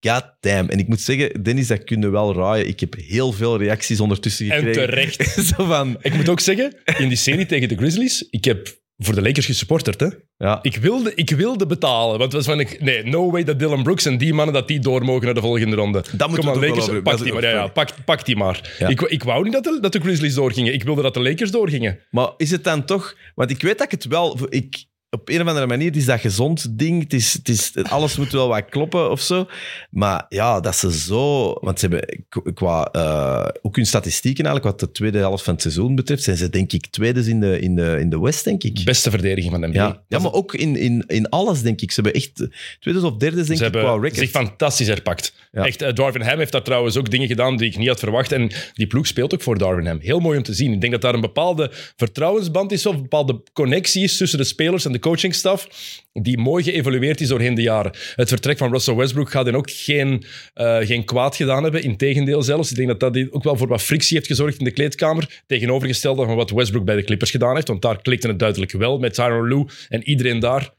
god 0.00 0.24
damn. 0.40 0.68
En 0.68 0.78
ik 0.78 0.88
moet 0.88 1.00
zeggen, 1.00 1.42
Dennis, 1.42 1.66
dat 1.66 1.84
kun 1.84 2.00
je 2.00 2.08
wel 2.08 2.34
raaien. 2.34 2.68
Ik 2.68 2.80
heb 2.80 2.94
heel 2.94 3.32
veel 3.32 3.58
reacties 3.58 4.00
ondertussen 4.00 4.50
En 4.50 4.58
gekregen. 4.58 4.86
terecht. 4.86 5.22
Zo 5.56 5.64
van, 5.64 5.96
Ik 6.02 6.14
moet 6.14 6.28
ook 6.28 6.40
zeggen, 6.40 6.76
in 6.98 7.08
die 7.08 7.16
serie 7.16 7.46
tegen 7.46 7.68
de 7.68 7.76
Grizzlies, 7.76 8.26
ik 8.30 8.44
heb 8.44 8.76
voor 8.98 9.14
de 9.14 9.22
Lakers 9.22 9.46
gesupporterd, 9.46 10.00
hè. 10.00 10.08
ja. 10.36 10.58
Ik 10.62 10.76
wilde, 10.76 11.12
ik 11.14 11.30
wilde 11.30 11.66
betalen. 11.66 12.18
Want 12.18 12.32
was 12.32 12.44
van, 12.44 12.60
ik, 12.60 12.80
nee, 12.80 13.04
no 13.04 13.30
way 13.30 13.44
dat 13.44 13.58
Dylan 13.58 13.82
Brooks 13.82 14.04
en 14.04 14.18
die 14.18 14.34
mannen 14.34 14.54
dat 14.54 14.68
die 14.68 14.78
door 14.78 15.04
mogen 15.04 15.24
naar 15.24 15.34
de 15.34 15.40
volgende 15.40 15.76
ronde. 15.76 16.04
Dat 16.16 16.28
moeten 16.28 16.52
Kom 16.52 16.62
aan, 16.62 16.68
Lakers, 16.68 16.86
wel 16.86 17.02
pak 17.02 17.22
die 17.22 17.32
maar. 17.32 17.42
Ja, 17.42 17.50
ja, 17.50 17.66
pak, 17.66 17.90
pak 18.04 18.24
die 18.24 18.36
maar. 18.36 18.76
Ja. 18.78 18.88
Ik, 18.88 19.00
ik 19.00 19.22
wou 19.22 19.44
niet 19.44 19.52
dat 19.52 19.64
de, 19.64 19.78
dat 19.80 19.92
de 19.92 20.00
Grizzlies 20.00 20.34
doorgingen. 20.34 20.72
Ik 20.72 20.82
wilde 20.82 21.02
dat 21.02 21.14
de 21.14 21.20
Lakers 21.20 21.50
doorgingen. 21.50 21.98
Maar 22.10 22.30
is 22.36 22.50
het 22.50 22.64
dan 22.64 22.84
toch... 22.84 23.16
Want 23.34 23.50
ik 23.50 23.62
weet 23.62 23.78
dat 23.78 23.86
ik 23.86 23.92
het 23.92 24.04
wel... 24.04 24.38
Ik, 24.48 24.84
op 25.10 25.28
een 25.28 25.40
of 25.40 25.46
andere 25.46 25.66
manier 25.66 25.96
is 25.96 26.04
dat 26.04 26.20
gezond 26.20 26.78
ding. 26.78 27.02
Het 27.02 27.12
is, 27.12 27.32
het 27.32 27.48
is, 27.48 27.72
alles 27.82 28.16
moet 28.16 28.32
wel 28.32 28.48
wat 28.48 28.64
kloppen 28.68 29.10
of 29.10 29.20
zo. 29.20 29.46
Maar 29.90 30.26
ja, 30.28 30.60
dat 30.60 30.76
ze 30.76 30.92
zo... 30.92 31.52
Want 31.60 31.80
ze 31.80 31.86
hebben 31.86 32.54
qua... 32.54 32.84
eh, 32.92 33.48
ook 33.62 33.76
hun 33.76 33.86
statistieken 33.86 34.44
eigenlijk, 34.44 34.80
wat 34.80 34.88
de 34.88 34.94
tweede 34.96 35.18
helft 35.18 35.44
van 35.44 35.52
het 35.52 35.62
seizoen 35.62 35.94
betreft, 35.94 36.22
zijn 36.22 36.36
ze 36.36 36.48
denk 36.50 36.72
ik 36.72 36.86
tweede 36.86 37.20
in 37.20 37.40
de, 37.40 37.60
in 37.60 37.74
de, 37.74 37.96
in 38.00 38.10
de 38.10 38.20
West, 38.20 38.44
denk 38.44 38.62
ik. 38.62 38.84
Beste 38.84 39.10
verdediging 39.10 39.52
van 39.52 39.60
de 39.60 39.66
NBA. 39.66 39.78
Ja, 39.78 40.02
ja 40.08 40.18
maar 40.18 40.32
ook 40.32 40.54
in, 40.54 40.76
in, 40.76 41.04
in 41.06 41.28
alles, 41.28 41.62
denk 41.62 41.80
ik. 41.80 41.92
Ze 41.92 42.00
hebben 42.00 42.20
echt 42.20 42.46
tweede 42.80 43.06
of 43.06 43.16
derde, 43.16 43.36
denk 43.36 43.46
Ze 43.46 43.52
ik, 43.52 43.60
hebben 43.60 43.82
qua 43.82 43.92
zich 44.08 44.14
record. 44.14 44.30
fantastisch 44.30 44.86
herpakt. 44.86 45.32
Ja. 45.52 45.66
Echt, 45.66 45.82
eh, 45.82 45.94
Darvin 45.94 46.22
Ham 46.22 46.38
heeft 46.38 46.52
daar 46.52 46.62
trouwens 46.62 46.96
ook 46.96 47.10
dingen 47.10 47.26
gedaan 47.28 47.56
die 47.56 47.70
ik 47.70 47.78
niet 47.78 47.88
had 47.88 47.98
verwacht. 47.98 48.32
En 48.32 48.50
die 48.74 48.86
ploeg 48.86 49.06
speelt 49.06 49.34
ook 49.34 49.42
voor 49.42 49.58
Darvin 49.58 49.86
Ham. 49.86 49.98
Heel 50.00 50.18
mooi 50.20 50.36
om 50.36 50.42
te 50.42 50.54
zien. 50.54 50.72
Ik 50.72 50.80
denk 50.80 50.92
dat 50.92 51.02
daar 51.02 51.14
een 51.14 51.20
bepaalde 51.20 51.70
vertrouwensband 51.96 52.72
is 52.72 52.86
of 52.86 52.94
een 52.94 53.02
bepaalde 53.02 53.42
connectie 53.52 54.02
is 54.02 54.16
tussen 54.16 54.38
de 54.38 54.44
spelers 54.44 54.84
en 54.84 54.92
de 54.92 54.97
coachingstaf 54.98 55.68
die 56.12 56.38
mooi 56.38 56.64
geëvolueerd 56.64 57.20
is 57.20 57.28
doorheen 57.28 57.54
de 57.54 57.62
jaren. 57.62 57.92
Het 58.14 58.28
vertrek 58.28 58.58
van 58.58 58.70
Russell 58.70 58.94
Westbrook 58.94 59.30
gaat 59.30 59.46
hen 59.46 59.54
ook 59.54 59.70
geen, 59.70 60.24
eh, 60.54 60.78
geen 60.78 61.04
kwaad 61.04 61.36
gedaan 61.36 61.62
hebben. 61.62 61.82
Integendeel 61.82 62.42
zelfs. 62.42 62.70
Ik 62.70 62.76
denk 62.76 62.88
dat 62.88 63.00
dat 63.00 63.32
ook 63.32 63.44
wel 63.44 63.56
voor 63.56 63.68
wat 63.68 63.82
frictie 63.82 64.16
heeft 64.16 64.28
gezorgd 64.28 64.58
in 64.58 64.64
de 64.64 64.70
kleedkamer. 64.70 65.42
Tegenovergestelde 65.46 66.24
van 66.24 66.36
wat 66.36 66.50
Westbrook 66.50 66.84
bij 66.84 66.96
de 66.96 67.04
Clippers 67.04 67.30
gedaan 67.30 67.54
heeft. 67.54 67.68
Want 67.68 67.82
daar 67.82 68.02
klikte 68.02 68.28
het 68.28 68.38
duidelijk 68.38 68.72
wel 68.72 68.98
met 68.98 69.14
Tyronn 69.14 69.48
Lue 69.48 69.66
en 69.88 70.02
iedereen 70.02 70.38
daar 70.38 70.76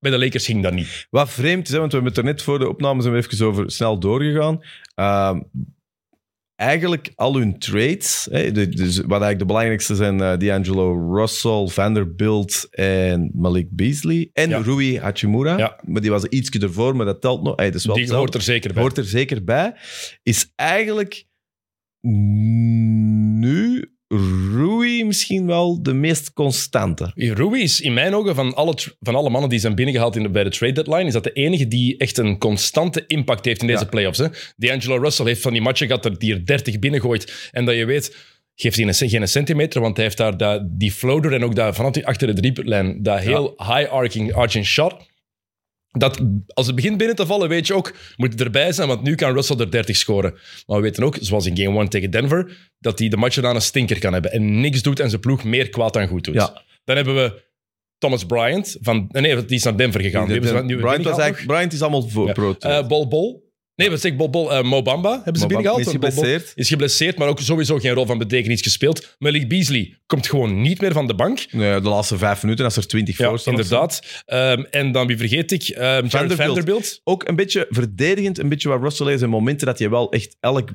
Bij 0.00 0.10
de 0.10 0.18
Lakers 0.18 0.44
ging 0.44 0.62
dat 0.62 0.72
niet. 0.72 1.06
Wat 1.10 1.30
vreemd 1.30 1.68
is, 1.68 1.74
want 1.74 1.92
we 1.92 1.98
hebben 1.98 2.14
het 2.14 2.16
er 2.16 2.24
net 2.32 2.42
voor 2.42 2.58
de 2.58 2.68
opname 2.68 3.02
zijn 3.02 3.14
we 3.14 3.20
even 3.20 3.46
over 3.46 3.70
snel 3.70 3.98
doorgegaan. 3.98 4.62
Ehm, 4.94 5.40
eigenlijk 6.58 7.12
al 7.14 7.36
hun 7.36 7.58
trades, 7.58 8.28
hè, 8.30 8.52
dus 8.52 8.96
wat 8.96 9.10
eigenlijk 9.10 9.38
de 9.38 9.44
belangrijkste 9.44 9.94
zijn, 9.94 10.20
eh, 10.20 10.36
D'Angelo 10.38 11.14
Russell, 11.14 11.66
Vanderbilt 11.68 12.66
en 12.70 13.30
Malik 13.34 13.66
Beasley. 13.70 14.30
En 14.32 14.48
Ja. 14.48 14.58
Rui 14.58 14.98
Hachimura. 14.98 15.58
Ja. 15.58 15.80
Maar 15.86 16.00
die 16.00 16.10
was 16.10 16.24
ietsje 16.24 16.58
ervoor, 16.60 16.96
maar 16.96 17.06
dat 17.06 17.20
telt 17.20 17.42
nog. 17.42 17.56
Hey, 17.56 17.66
dat 17.66 17.74
is 17.74 17.86
wel 17.86 17.94
Die 17.96 18.12
hoort 18.14 18.34
er 18.34 18.42
zeker 18.42 18.72
bij. 18.72 18.82
hoort 18.82 18.98
er 18.98 19.04
zeker 19.04 19.44
bij. 19.44 19.74
Is 20.22 20.52
eigenlijk 20.54 21.24
nu 23.40 23.84
Rui 24.08 25.04
misschien 25.04 25.46
wel 25.46 25.82
de 25.82 25.92
meest 25.94 26.32
constante. 26.32 27.12
Rui 27.14 27.62
is 27.62 27.80
in 27.80 27.94
mijn 27.94 28.14
ogen 28.14 28.34
van 28.34 28.54
alle, 28.54 28.74
van 29.00 29.14
alle 29.14 29.30
mannen 29.30 29.50
die 29.50 29.58
zijn 29.58 29.74
binnengehaald 29.74 30.16
in 30.16 30.22
de, 30.22 30.30
bij 30.30 30.44
de 30.44 30.50
trade 30.50 30.72
deadline, 30.72 31.04
is 31.04 31.12
dat 31.12 31.24
de 31.24 31.32
enige 31.32 31.68
die 31.68 31.96
echt 31.96 32.18
een 32.18 32.38
constante 32.38 33.04
impact 33.06 33.44
heeft 33.44 33.60
in 33.60 33.66
deze 33.66 33.82
Ja. 33.82 33.88
playoffs. 33.88 34.18
Hè? 34.18 34.26
D'Angelo 34.56 34.96
Russell 34.96 35.26
heeft 35.26 35.40
van 35.40 35.52
die 35.52 35.62
matchen 35.62 35.86
gehad 35.86 36.02
dat 36.02 36.22
hij 36.22 36.30
er 36.30 36.46
30 36.46 36.78
binnengooit 36.78 37.48
en 37.52 37.64
dat 37.64 37.76
je 37.76 37.84
weet, 37.84 38.16
geeft 38.54 38.76
hij 38.76 38.86
een, 38.86 38.94
geen 39.08 39.28
centimeter, 39.28 39.80
want 39.80 39.96
hij 39.96 40.04
heeft 40.04 40.16
daar 40.16 40.36
dat, 40.36 40.62
die 40.70 40.92
floater 40.92 41.32
en 41.32 41.44
ook 41.44 41.54
daar 41.54 41.74
vanaf 41.74 41.90
die, 41.92 42.06
achter 42.06 42.26
de 42.26 42.32
driepuntlijn, 42.34 43.02
dat 43.02 43.18
heel 43.18 43.54
high 43.56 43.90
arcing, 43.92 44.32
arching 44.34 44.66
shot. 44.66 44.94
Dat 45.90 46.20
als 46.46 46.66
het 46.66 46.74
begint 46.74 46.96
binnen 46.96 47.16
te 47.16 47.26
vallen, 47.26 47.48
weet 47.48 47.66
je 47.66 47.74
ook, 47.74 47.94
moet 48.16 48.32
het 48.32 48.40
erbij 48.40 48.72
zijn, 48.72 48.88
want 48.88 49.02
nu 49.02 49.14
kan 49.14 49.32
Russell 49.32 49.56
er 49.56 49.70
30 49.70 49.96
scoren. 49.96 50.32
Maar 50.66 50.76
we 50.76 50.82
weten 50.82 51.04
ook, 51.04 51.16
zoals 51.20 51.46
in 51.46 51.56
game 51.58 51.78
1 51.78 51.88
tegen 51.88 52.10
Denver, 52.10 52.70
dat 52.78 52.98
hij 52.98 53.08
de 53.08 53.16
matchen 53.16 53.46
aan 53.46 53.54
een 53.54 53.62
stinker 53.62 53.98
kan 53.98 54.12
hebben 54.12 54.32
en 54.32 54.60
niks 54.60 54.82
doet 54.82 55.00
en 55.00 55.08
zijn 55.08 55.20
ploeg 55.20 55.44
meer 55.44 55.68
kwaad 55.68 55.92
dan 55.92 56.08
goed 56.08 56.24
doet. 56.24 56.34
Ja. 56.34 56.62
Dan 56.84 56.96
hebben 56.96 57.14
we 57.14 57.42
Thomas 57.98 58.26
Bryant. 58.26 58.76
Van, 58.80 59.06
nee, 59.10 59.44
die 59.44 59.56
is 59.56 59.62
naar 59.62 59.76
Denver 59.76 60.00
gegaan. 60.00 60.26
Bryant, 60.26 60.46
was 60.46 60.62
binnengehaald 60.62 61.18
eigenlijk, 61.18 61.46
Bryant 61.46 61.72
is 61.72 61.82
allemaal 61.82 62.08
voor 62.08 62.56
Ja. 62.58 62.78
Eh, 62.78 62.86
Bol 62.86 63.08
Bol. 63.08 63.47
Nee, 63.78 63.90
wat 63.90 64.00
zeg 64.00 64.16
Bol. 64.16 64.52
Eh, 64.52 64.62
Mo 64.62 64.82
Bamba 64.82 65.10
hebben 65.14 65.34
ze 65.34 65.40
Mo 65.40 65.46
binnengehaald. 65.46 65.86
is 65.86 65.92
geblesseerd. 65.92 66.52
Is 66.54 66.68
geblesseerd, 66.68 67.18
maar 67.18 67.28
ook 67.28 67.40
sowieso 67.40 67.78
geen 67.78 67.92
rol 67.92 68.06
van 68.06 68.18
betekenis 68.18 68.60
gespeeld. 68.62 69.16
Malik 69.18 69.48
Beasley 69.48 69.98
komt 70.06 70.26
gewoon 70.26 70.60
niet 70.60 70.80
meer 70.80 70.92
van 70.92 71.06
de 71.06 71.14
bank. 71.14 71.46
Nee, 71.50 71.80
de 71.80 71.88
laatste 71.88 72.18
vijf 72.18 72.42
minuten, 72.42 72.64
als 72.64 72.76
er 72.76 72.86
20 72.86 73.18
Ja, 73.18 73.28
voor 73.28 73.38
staan 73.38 73.54
inderdaad. 73.54 74.22
Ehm, 74.26 74.62
en 74.70 74.92
dan, 74.92 75.06
wie 75.06 75.16
vergeet 75.16 75.52
ik? 75.52 75.62
Jared 75.62 76.10
Vanderbilt. 76.10 76.36
Vanderbilt. 76.46 77.00
Ook 77.04 77.28
een 77.28 77.36
beetje 77.36 77.66
verdedigend, 77.70 78.38
een 78.38 78.48
beetje 78.48 78.68
wat 78.68 78.82
Russell 78.82 79.12
is 79.12 79.22
in 79.22 79.28
momenten 79.28 79.66
dat 79.66 79.78
je 79.78 79.88
wel 79.90 80.12
echt 80.12 80.36
elk 80.40 80.70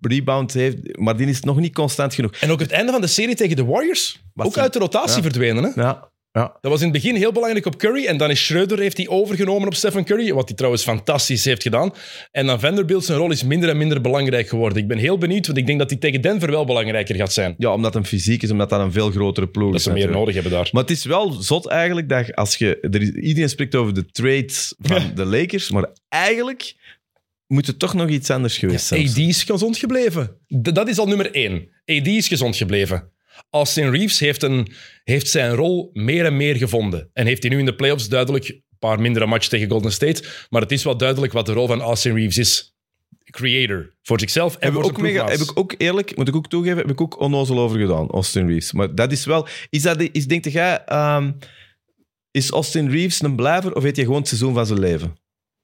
rebound 0.00 0.52
heeft, 0.52 0.76
maar 0.98 1.16
die 1.16 1.26
is 1.26 1.40
nog 1.40 1.58
niet 1.60 1.74
constant 1.74 2.14
genoeg. 2.14 2.32
En 2.32 2.50
ook 2.50 2.60
het 2.60 2.70
einde 2.70 2.92
van 2.92 3.00
de 3.00 3.06
serie 3.06 3.34
tegen 3.34 3.56
de 3.56 3.64
Warriors. 3.64 4.20
Was 4.34 4.46
ook 4.46 4.58
uit 4.58 4.72
de 4.72 4.78
rotatie 4.78 5.16
Ja. 5.16 5.22
verdwenen. 5.22 5.64
Hè? 5.64 5.82
Ja, 5.82 6.10
ja. 6.40 6.56
Dat 6.60 6.70
was 6.70 6.80
in 6.80 6.88
het 6.92 7.02
begin 7.02 7.14
heel 7.14 7.32
belangrijk 7.32 7.66
op 7.66 7.76
Curry. 7.78 8.06
En 8.06 8.16
dan 8.16 8.30
is 8.30 8.44
Schreuder 8.44 8.78
heeft 8.78 8.96
hij 8.96 9.08
overgenomen 9.08 9.66
op 9.68 9.74
Stephen 9.74 10.04
Curry. 10.04 10.32
Wat 10.32 10.46
hij 10.48 10.56
trouwens 10.56 10.82
fantastisch 10.82 11.44
heeft 11.44 11.62
gedaan. 11.62 11.92
En 12.32 12.46
dan 12.46 12.60
Vanderbilt 12.60 13.04
zijn 13.04 13.18
rol 13.18 13.30
is 13.30 13.42
minder 13.42 13.68
en 13.68 13.76
minder 13.76 14.00
belangrijk 14.00 14.48
geworden. 14.48 14.78
Ik 14.78 14.88
ben 14.88 14.98
heel 14.98 15.18
benieuwd, 15.18 15.46
want 15.46 15.58
ik 15.58 15.66
denk 15.66 15.78
dat 15.78 15.90
hij 15.90 15.98
tegen 15.98 16.20
Denver 16.20 16.50
wel 16.50 16.64
belangrijker 16.64 17.14
gaat 17.14 17.32
zijn. 17.32 17.54
ja, 17.58 17.72
omdat 17.72 17.94
hem 17.94 18.04
fysiek 18.04 18.42
is, 18.42 18.50
omdat 18.50 18.70
dat 18.70 18.80
een 18.80 18.92
veel 18.92 19.10
grotere 19.10 19.48
ploeg 19.48 19.70
Dat 19.70 19.78
is. 19.78 19.82
ze 19.86 19.92
meer 19.92 20.10
nodig 20.10 20.34
hebben 20.34 20.52
daar. 20.52 20.68
Maar 20.72 20.82
het 20.82 20.90
is 20.90 21.04
wel 21.04 21.30
zot 21.32 21.66
eigenlijk 21.66 22.08
dat 22.08 22.34
als 22.34 22.56
je... 22.56 22.78
Er 22.80 23.02
is, 23.02 23.10
iedereen 23.10 23.48
spreekt 23.48 23.74
over 23.74 23.94
de 23.94 24.06
trades 24.06 24.74
van 24.78 25.02
de 25.14 25.24
Lakers, 25.24 25.70
maar 25.70 25.86
eigenlijk 26.08 26.74
moet 27.46 27.66
het 27.66 27.78
toch 27.78 27.94
nog 27.94 28.08
iets 28.08 28.30
anders 28.30 28.58
geweest 28.58 28.86
zijn. 28.86 29.08
AD 29.08 29.16
is 29.16 29.42
gezond 29.42 29.78
gebleven. 29.78 30.36
D- 30.62 30.74
dat 30.74 30.88
is 30.88 30.98
al 30.98 31.06
nummer 31.06 31.30
één. 31.34 31.68
AD 31.84 32.06
is 32.06 32.28
gezond 32.28 32.56
gebleven. 32.56 33.10
Austin 33.50 33.90
Reeves 33.90 34.18
heeft, 34.18 34.42
een, 34.42 34.72
heeft 35.04 35.28
zijn 35.28 35.54
rol 35.54 35.90
meer 35.92 36.24
en 36.24 36.36
meer 36.36 36.56
gevonden. 36.56 37.10
En 37.12 37.26
heeft 37.26 37.42
hij 37.42 37.50
nu 37.50 37.58
in 37.58 37.64
de 37.64 37.74
playoffs 37.74 38.08
duidelijk 38.08 38.48
een 38.48 38.62
paar 38.78 39.00
mindere 39.00 39.26
matchen 39.26 39.50
tegen 39.50 39.70
Golden 39.70 39.92
State. 39.92 40.24
Maar 40.50 40.60
het 40.60 40.72
is 40.72 40.84
wel 40.84 40.96
duidelijk 40.96 41.32
wat 41.32 41.46
de 41.46 41.52
rol 41.52 41.66
van 41.66 41.80
Austin 41.80 42.14
Reeves 42.14 42.38
is. 42.38 42.74
Creator. 43.30 43.94
Voor 44.02 44.20
zichzelf 44.20 44.56
en 44.56 44.72
Heb 44.72 44.72
voor 44.72 44.84
ook 44.84 45.00
mega, 45.00 45.28
heb 45.28 45.40
ik 45.40 45.58
ook 45.58 45.74
eerlijk, 45.78 46.16
moet 46.16 46.28
ik 46.28 46.36
ook 46.36 46.48
toegeven, 46.48 46.78
heb 46.78 46.90
ik 46.90 47.00
ook 47.00 47.20
onnozel 47.20 47.58
over 47.58 47.78
gedaan, 47.78 48.08
Austin 48.08 48.46
Reeves. 48.46 48.72
Maar 48.72 48.94
dat 48.94 49.12
is 49.12 49.24
wel... 49.24 49.48
Is 49.70 49.82
dat, 49.82 49.98
de- 49.98 50.10
is, 50.10 50.26
denk 50.26 50.44
jij, 50.44 50.84
ehm, 50.84 51.32
is 52.30 52.50
Austin 52.50 52.90
Reeves 52.90 53.22
een 53.22 53.36
blijver 53.36 53.74
of 53.74 53.82
weet 53.82 53.96
je 53.96 54.02
gewoon 54.02 54.18
het 54.18 54.28
seizoen 54.28 54.54
van 54.54 54.66
zijn 54.66 54.78
leven? 54.78 55.16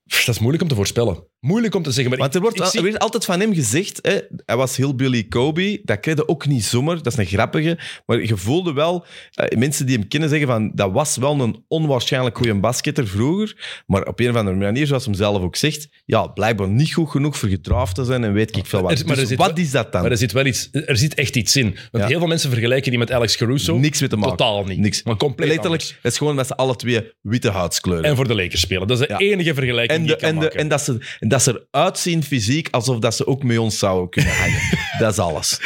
Dat 0.05 0.29
is 0.29 0.39
moeilijk 0.39 0.63
om 0.63 0.69
te 0.69 0.75
voorspellen. 0.75 1.31
Moeilijk 1.47 1.75
om 1.75 1.83
te 1.83 1.91
zeggen. 1.91 2.09
Maar 2.11 2.19
Want 2.19 2.31
er 2.31 2.37
ik- 2.37 2.43
wordt, 2.43 2.57
ik 2.59 2.63
al- 2.65 2.71
zie- 2.71 2.79
er 2.79 2.85
werd 2.85 2.99
altijd 2.99 3.25
van 3.25 3.41
hem 3.41 3.55
gezegd, 3.55 3.99
hè, 4.03 4.19
hij 4.47 4.57
was 4.57 4.77
heel 4.77 4.95
Billy 4.95 5.23
Kobe, 5.25 5.81
dat 5.85 6.01
kreeg 6.01 6.15
je 6.17 6.29
ook 6.29 6.47
niet 6.47 6.65
zomaar, 6.65 6.97
dat 7.03 7.07
is 7.13 7.17
een 7.19 7.27
grappige, 7.27 7.79
maar 8.07 8.23
je 8.23 8.37
voelde 8.37 8.73
wel, 8.73 9.05
eh, 9.35 9.59
mensen 9.59 9.87
die 9.87 9.99
hem 9.99 10.09
kennen 10.09 10.29
zeggen 10.29 10.49
van, 10.49 10.71
dat 10.75 10.93
was 10.93 11.17
wel 11.17 11.41
een 11.41 11.65
onwaarschijnlijk 11.69 12.37
goede 12.37 12.55
basketter 12.55 13.07
vroeger, 13.09 13.83
maar 13.87 14.03
op 14.07 14.21
een 14.21 14.31
of 14.31 14.37
andere 14.37 14.57
manier, 14.57 14.87
zoals 14.87 15.05
hem 15.05 15.15
zelf 15.15 15.43
ook 15.43 15.57
zegt, 15.57 15.89
ja, 16.05 16.27
blijkbaar 16.27 16.69
niet 16.69 16.93
goed 16.93 17.11
genoeg 17.11 17.37
voor 17.39 17.49
gedraafd 17.49 17.95
te 17.95 18.05
zijn 18.05 18.25
en 18.25 18.33
weet 18.33 18.57
ik 18.57 18.67
veel 18.67 18.83
wat. 18.83 18.91
Er- 18.99 18.99
maar 19.07 19.15
er 19.15 19.21
Dus 19.21 19.29
zit 19.29 19.39
wat 19.39 19.59
is 19.59 19.71
dat 19.71 19.93
dan? 19.93 20.03
Maar 20.03 20.11
er 20.11 20.17
zit 20.17 20.33
wel 20.33 20.47
iets, 20.47 20.69
er 20.73 20.97
zit 20.97 21.15
echt 21.15 21.37
iets 21.37 21.57
in. 21.57 21.65
Want 21.65 22.05
Ja. 22.05 22.07
heel 22.07 22.19
veel 22.19 22.29
mensen 22.29 22.51
vergelijken 22.51 22.91
die 22.91 22.99
met 22.99 23.13
Alex 23.13 23.37
Caruso. 23.37 23.79
Niks 23.79 24.01
mee 24.01 24.09
te 24.09 24.17
maken. 24.17 24.37
Totaal 24.37 24.65
niet. 24.65 24.79
Niks. 24.79 25.03
Maar 25.03 25.17
compleet 25.17 25.49
Letterlijk, 25.49 25.83
anders. 25.83 25.99
het 26.03 26.13
is 26.13 26.19
gewoon 26.19 26.35
met 26.35 26.47
z'n 26.47 26.53
alle 26.53 26.77
twee 26.77 27.13
witte 27.21 27.51
huidskleuren. 27.51 28.05
En 28.05 28.17
voor 28.17 28.29
de 28.29 28.35
Lakers 28.35 28.61
spelen. 28.61 28.87
Dat 28.89 29.01
is 29.01 29.07
de 29.07 29.13
Ja. 29.13 29.19
enige 29.19 29.55
vergelijking 29.55 29.99
En, 29.99 30.05
die 30.07 30.13
ik 30.15 30.19
kan 30.19 30.29
en, 30.29 30.35
de, 30.35 30.41
maken. 30.41 30.59
en, 30.59 30.69
dat 30.69 30.81
ze, 30.81 30.99
en 31.21 31.29
dat 31.33 31.43
ze 31.43 31.67
eruit 31.71 31.99
zien 31.99 32.23
fysiek 32.23 32.69
alsof 32.71 32.99
dat 32.99 33.17
ze 33.17 33.27
ook 33.27 33.43
met 33.43 33.59
ons 33.59 33.79
zouden 33.79 34.11
kunnen 34.11 34.33
hangen. 34.37 34.61
dat 34.99 35.13
is 35.13 35.19
alles. 35.19 35.59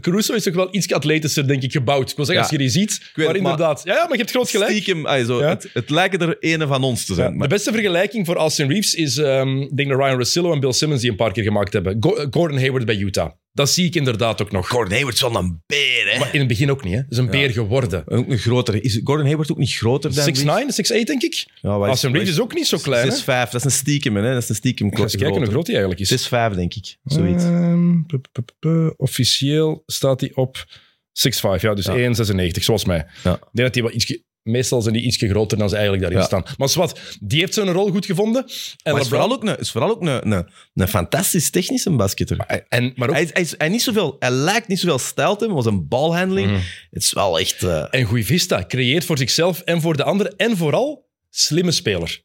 Caruso 0.00 0.34
is 0.34 0.42
toch 0.42 0.54
wel 0.54 0.68
iets 0.70 0.92
atletischer, 0.92 1.46
denk 1.46 1.62
ik, 1.62 1.72
gebouwd. 1.72 2.10
Ik 2.10 2.16
wil 2.16 2.24
zeggen, 2.24 2.34
Ja. 2.34 2.40
als 2.40 2.50
je 2.50 2.58
die 2.58 2.68
ziet. 2.68 3.10
maar 3.14 3.26
het, 3.26 3.36
inderdaad. 3.36 3.80
Ja, 3.84 3.94
ja, 3.94 4.02
maar 4.02 4.12
je 4.12 4.18
hebt 4.18 4.30
groot 4.30 4.50
gelijk. 4.50 4.70
Stiekem, 4.70 5.06
ay, 5.06 5.24
zo, 5.24 5.40
Ja. 5.40 5.48
het, 5.48 5.70
het 5.72 5.90
lijken 5.90 6.20
er 6.20 6.36
ene 6.40 6.66
van 6.66 6.82
ons 6.82 7.04
te 7.04 7.14
zijn. 7.14 7.38
De 7.38 7.48
beste 7.48 7.72
vergelijking 7.72 8.26
voor 8.26 8.36
Austin 8.36 8.68
Reeves 8.68 8.94
is, 8.94 9.16
ehm, 9.16 9.60
ik 9.60 9.76
denk 9.76 9.88
de 9.88 9.96
Ryan 9.96 10.16
Russillo 10.16 10.52
en 10.52 10.60
Bill 10.60 10.72
Simmons 10.72 11.00
die 11.00 11.10
een 11.10 11.16
paar 11.16 11.32
keer 11.32 11.44
gemaakt 11.44 11.72
hebben. 11.72 11.96
Go- 12.00 12.26
Gordon 12.30 12.58
Hayward 12.58 12.84
bij 12.84 12.96
Utah. 12.96 13.30
Dat 13.52 13.70
zie 13.70 13.86
ik 13.86 13.94
inderdaad 13.94 14.42
ook 14.42 14.50
nog. 14.52 14.68
Gordon 14.68 14.92
Hayward 14.92 15.14
is 15.14 15.20
wel 15.20 15.36
een 15.36 15.62
beer, 15.66 16.10
hè? 16.12 16.18
Maar 16.18 16.32
in 16.34 16.38
het 16.38 16.48
begin 16.48 16.70
ook 16.70 16.84
niet. 16.84 16.94
Hè. 16.94 17.00
Is 17.08 17.16
een 17.16 17.30
beer 17.30 17.50
geworden. 17.50 18.02
Ook 18.08 18.28
een 18.28 18.38
grotere. 18.38 18.80
Is 18.80 19.00
Gordon 19.04 19.26
Hayward 19.26 19.50
ook 19.50 19.58
niet 19.58 19.72
groter 19.74 20.14
dan 20.14 20.34
6'9, 20.68 20.74
6'8 20.74 21.04
denk 21.04 21.22
ik. 21.22 21.46
Ja, 21.60 21.78
wat 21.78 21.88
Austin 21.88 22.12
Reeves 22.12 22.30
is 22.30 22.40
ook 22.40 22.54
niet 22.54 22.66
zo 22.66 22.78
klein. 22.78 23.08
hè. 23.08 23.14
6'5, 23.14 23.24
dat 23.24 23.54
is 23.54 23.64
een 23.64 23.70
stiekem, 23.70 24.16
hè? 24.16 24.32
Dat 24.32 24.42
is 24.42 24.48
een 24.48 24.54
stiekem 24.54 24.86
Ik 24.86 24.96
ga 24.96 25.02
eens 25.02 25.16
kijken 25.16 25.36
hoe 25.42 25.46
groot 25.50 25.66
hij 25.66 25.76
eigenlijk 25.76 26.10
is. 26.10 26.28
6'5, 26.28 26.54
denk 26.54 26.74
ik. 26.74 26.96
Zoiets. 27.04 27.44
Ehm, 27.44 28.02
pu- 28.02 28.18
pu- 28.18 28.42
pu- 28.42 28.52
pu- 28.58 28.94
officieel 28.96 29.82
staat 29.86 30.20
hij 30.20 30.30
op 30.34 30.64
6'5, 31.12 31.60
ja, 31.60 31.74
dus 31.74 31.84
Ja. 31.86 31.94
1,96, 31.96 32.62
zoals 32.64 32.84
mij. 32.84 33.06
Ja. 33.24 33.34
Ik 33.34 33.40
denk 33.52 33.66
dat 33.66 33.74
hij 33.74 33.82
wel 33.82 33.92
ietsje... 33.92 34.22
Meestal 34.42 34.82
zijn 34.82 34.94
die 34.94 35.02
ietsje 35.04 35.28
groter 35.28 35.58
dan 35.58 35.68
ze 35.68 35.74
eigenlijk 35.74 36.02
daarin 36.04 36.20
Ja. 36.20 36.26
staan. 36.26 36.44
Maar 36.56 36.70
wat, 36.74 37.00
die 37.20 37.40
heeft 37.40 37.54
zijn 37.54 37.72
rol 37.72 37.90
goed 37.90 38.06
gevonden. 38.06 38.44
En 38.82 38.92
maar 38.92 39.00
is 39.00 39.08
vooral 39.08 39.32
ook, 39.32 39.44
een, 39.44 39.58
is 39.58 39.70
vooral 39.70 39.90
ook 39.90 40.00
een, 40.00 40.32
een, 40.32 40.48
een 40.74 40.88
fantastisch 40.88 41.50
technische 41.50 41.90
basketter. 41.90 42.64
En, 42.68 42.92
maar 42.96 43.08
ook, 43.08 43.14
Hij, 43.14 43.22
is, 43.24 43.30
hij, 43.32 43.42
is, 43.42 43.54
hij, 43.58 43.68
niet 43.68 43.82
zoveel, 43.82 44.16
hij 44.18 44.30
lijkt 44.30 44.68
niet 44.68 44.78
zoveel 44.80 44.98
stijl 44.98 45.32
te 45.32 45.38
hebben, 45.38 45.54
maar 45.54 45.62
zijn 45.62 45.88
balhandling, 45.88 46.50
Mhm. 46.50 46.60
het 46.90 47.02
is 47.02 47.12
wel 47.12 47.38
echt... 47.40 47.62
eh, 47.62 47.84
en 47.90 48.04
goeie 48.04 48.24
vista. 48.26 48.64
Creëert 48.66 49.04
voor 49.04 49.18
zichzelf 49.18 49.60
en 49.60 49.80
voor 49.80 49.96
de 49.96 50.04
anderen. 50.04 50.36
En 50.36 50.56
vooral, 50.56 51.08
slimme 51.30 51.70
speler. 51.72 52.22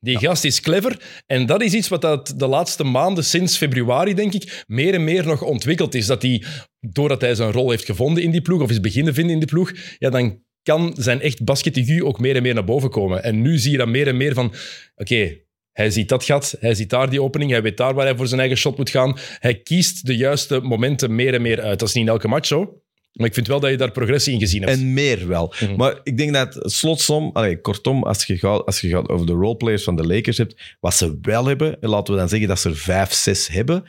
Die 0.00 0.18
gast 0.18 0.44
is 0.44 0.60
clever. 0.60 1.00
En 1.26 1.46
dat 1.46 1.62
is 1.62 1.72
iets 1.72 1.88
wat 1.88 2.00
dat 2.00 2.34
de 2.36 2.46
laatste 2.46 2.84
maanden, 2.84 3.24
sinds 3.24 3.56
februari 3.56 4.14
denk 4.14 4.32
ik, 4.32 4.64
meer 4.66 4.94
en 4.94 5.04
meer 5.04 5.26
nog 5.26 5.42
ontwikkeld 5.42 5.94
is. 5.94 6.06
Dat 6.06 6.22
hij, 6.22 6.44
doordat 6.80 7.20
hij 7.20 7.34
zijn 7.34 7.52
rol 7.52 7.70
heeft 7.70 7.84
gevonden 7.84 8.22
in 8.22 8.30
die 8.30 8.40
ploeg, 8.42 8.62
of 8.62 8.70
is 8.70 8.80
beginnen 8.80 9.14
vinden 9.14 9.32
in 9.32 9.38
die 9.38 9.48
ploeg, 9.48 9.72
ja, 9.98 10.10
dan 10.10 10.44
kan 10.66 10.94
zijn 10.98 11.20
echt 11.20 11.44
basketigu 11.44 12.04
ook 12.04 12.18
meer 12.18 12.36
en 12.36 12.42
meer 12.42 12.54
naar 12.54 12.64
boven 12.64 12.90
komen. 12.90 13.22
En 13.22 13.42
nu 13.42 13.58
zie 13.58 13.70
je 13.70 13.76
dan 13.76 13.90
meer 13.90 14.08
en 14.08 14.16
meer 14.16 14.34
van, 14.34 14.52
oké, 14.96 15.38
hij 15.72 15.90
ziet 15.90 16.08
dat 16.08 16.24
gat, 16.24 16.56
hij 16.60 16.74
ziet 16.74 16.90
daar 16.90 17.10
die 17.10 17.22
opening, 17.22 17.50
hij 17.50 17.62
weet 17.62 17.76
daar 17.76 17.94
waar 17.94 18.06
hij 18.06 18.16
voor 18.16 18.26
zijn 18.26 18.40
eigen 18.40 18.58
shot 18.58 18.76
moet 18.76 18.90
gaan. 18.90 19.18
Hij 19.38 19.54
kiest 19.54 20.06
de 20.06 20.16
juiste 20.16 20.60
momenten 20.60 21.14
meer 21.14 21.34
en 21.34 21.42
meer 21.42 21.60
uit. 21.60 21.78
Dat 21.78 21.88
is 21.88 21.94
niet 21.94 22.04
in 22.04 22.10
elke 22.10 22.28
match 22.28 22.46
zo. 22.46 22.80
Maar 23.12 23.26
ik 23.26 23.34
vind 23.34 23.46
wel 23.46 23.60
dat 23.60 23.70
je 23.70 23.76
daar 23.76 23.92
progressie 23.92 24.32
in 24.32 24.38
gezien 24.38 24.62
hebt. 24.62 24.72
En 24.72 24.92
meer 24.92 25.28
wel. 25.28 25.54
Mhm. 25.60 25.76
Maar 25.76 26.00
ik 26.02 26.16
denk 26.16 26.32
dat 26.32 26.58
slotsom, 26.60 27.30
allee, 27.32 27.60
kortom, 27.60 28.02
als 28.02 28.24
je, 28.24 28.38
gaat, 28.38 28.66
als 28.66 28.80
je 28.80 28.88
gaat 28.88 29.08
over 29.08 29.26
de 29.26 29.32
roleplayers 29.32 29.84
van 29.84 29.96
de 29.96 30.06
Lakers 30.06 30.38
hebt, 30.38 30.76
wat 30.80 30.94
ze 30.94 31.18
wel 31.22 31.46
hebben, 31.46 31.80
en 31.80 31.88
laten 31.88 32.14
we 32.14 32.20
dan 32.20 32.28
zeggen 32.28 32.48
dat 32.48 32.60
ze 32.60 32.68
er 32.68 32.76
vijf, 32.76 33.12
zes 33.12 33.48
hebben. 33.48 33.84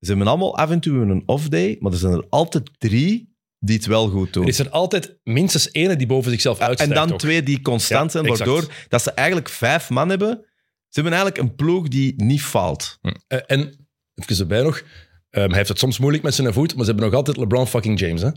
Ze 0.00 0.08
hebben 0.08 0.26
allemaal 0.26 0.56
af 0.56 0.70
en 0.70 0.80
toe 0.80 0.98
een 0.98 1.22
off-day, 1.26 1.76
maar 1.80 1.92
er 1.92 1.98
zijn 1.98 2.12
er 2.12 2.26
altijd 2.28 2.70
drie 2.78 3.36
die 3.58 3.76
het 3.76 3.86
wel 3.86 4.08
goed 4.08 4.32
doen. 4.32 4.42
Er 4.42 4.48
is 4.48 4.58
er 4.58 4.70
altijd 4.70 5.18
minstens 5.22 5.72
ene 5.72 5.96
die 5.96 6.06
boven 6.06 6.30
zichzelf 6.30 6.58
en 6.58 6.66
uitstijgt. 6.66 6.94
dan 6.94 7.12
ook. 7.12 7.18
twee 7.18 7.42
die 7.42 7.60
constant 7.60 8.12
zijn, 8.12 8.24
exact. 8.24 8.50
waardoor 8.50 8.72
dat 8.88 9.02
ze 9.02 9.10
eigenlijk 9.10 9.48
vijf 9.48 9.90
man 9.90 10.08
hebben. 10.08 10.46
Ze 10.88 11.00
hebben 11.00 11.12
eigenlijk 11.12 11.42
een 11.42 11.54
ploeg 11.54 11.88
die 11.88 12.14
niet 12.16 12.42
faalt. 12.42 12.98
Eh, 13.26 13.38
en, 13.46 13.88
even 14.14 14.38
erbij 14.38 14.62
nog, 14.62 14.82
ehm, 15.30 15.48
hij 15.48 15.56
heeft 15.56 15.68
het 15.68 15.78
soms 15.78 15.98
moeilijk 15.98 16.24
met 16.24 16.34
zijn 16.34 16.52
voet, 16.52 16.74
maar 16.74 16.84
ze 16.84 16.90
hebben 16.90 17.08
nog 17.08 17.18
altijd 17.18 17.36
LeBron 17.36 17.66
fucking 17.66 18.00
James. 18.00 18.22
Hè? 18.22 18.30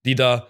Die 0.00 0.14
dat 0.14 0.48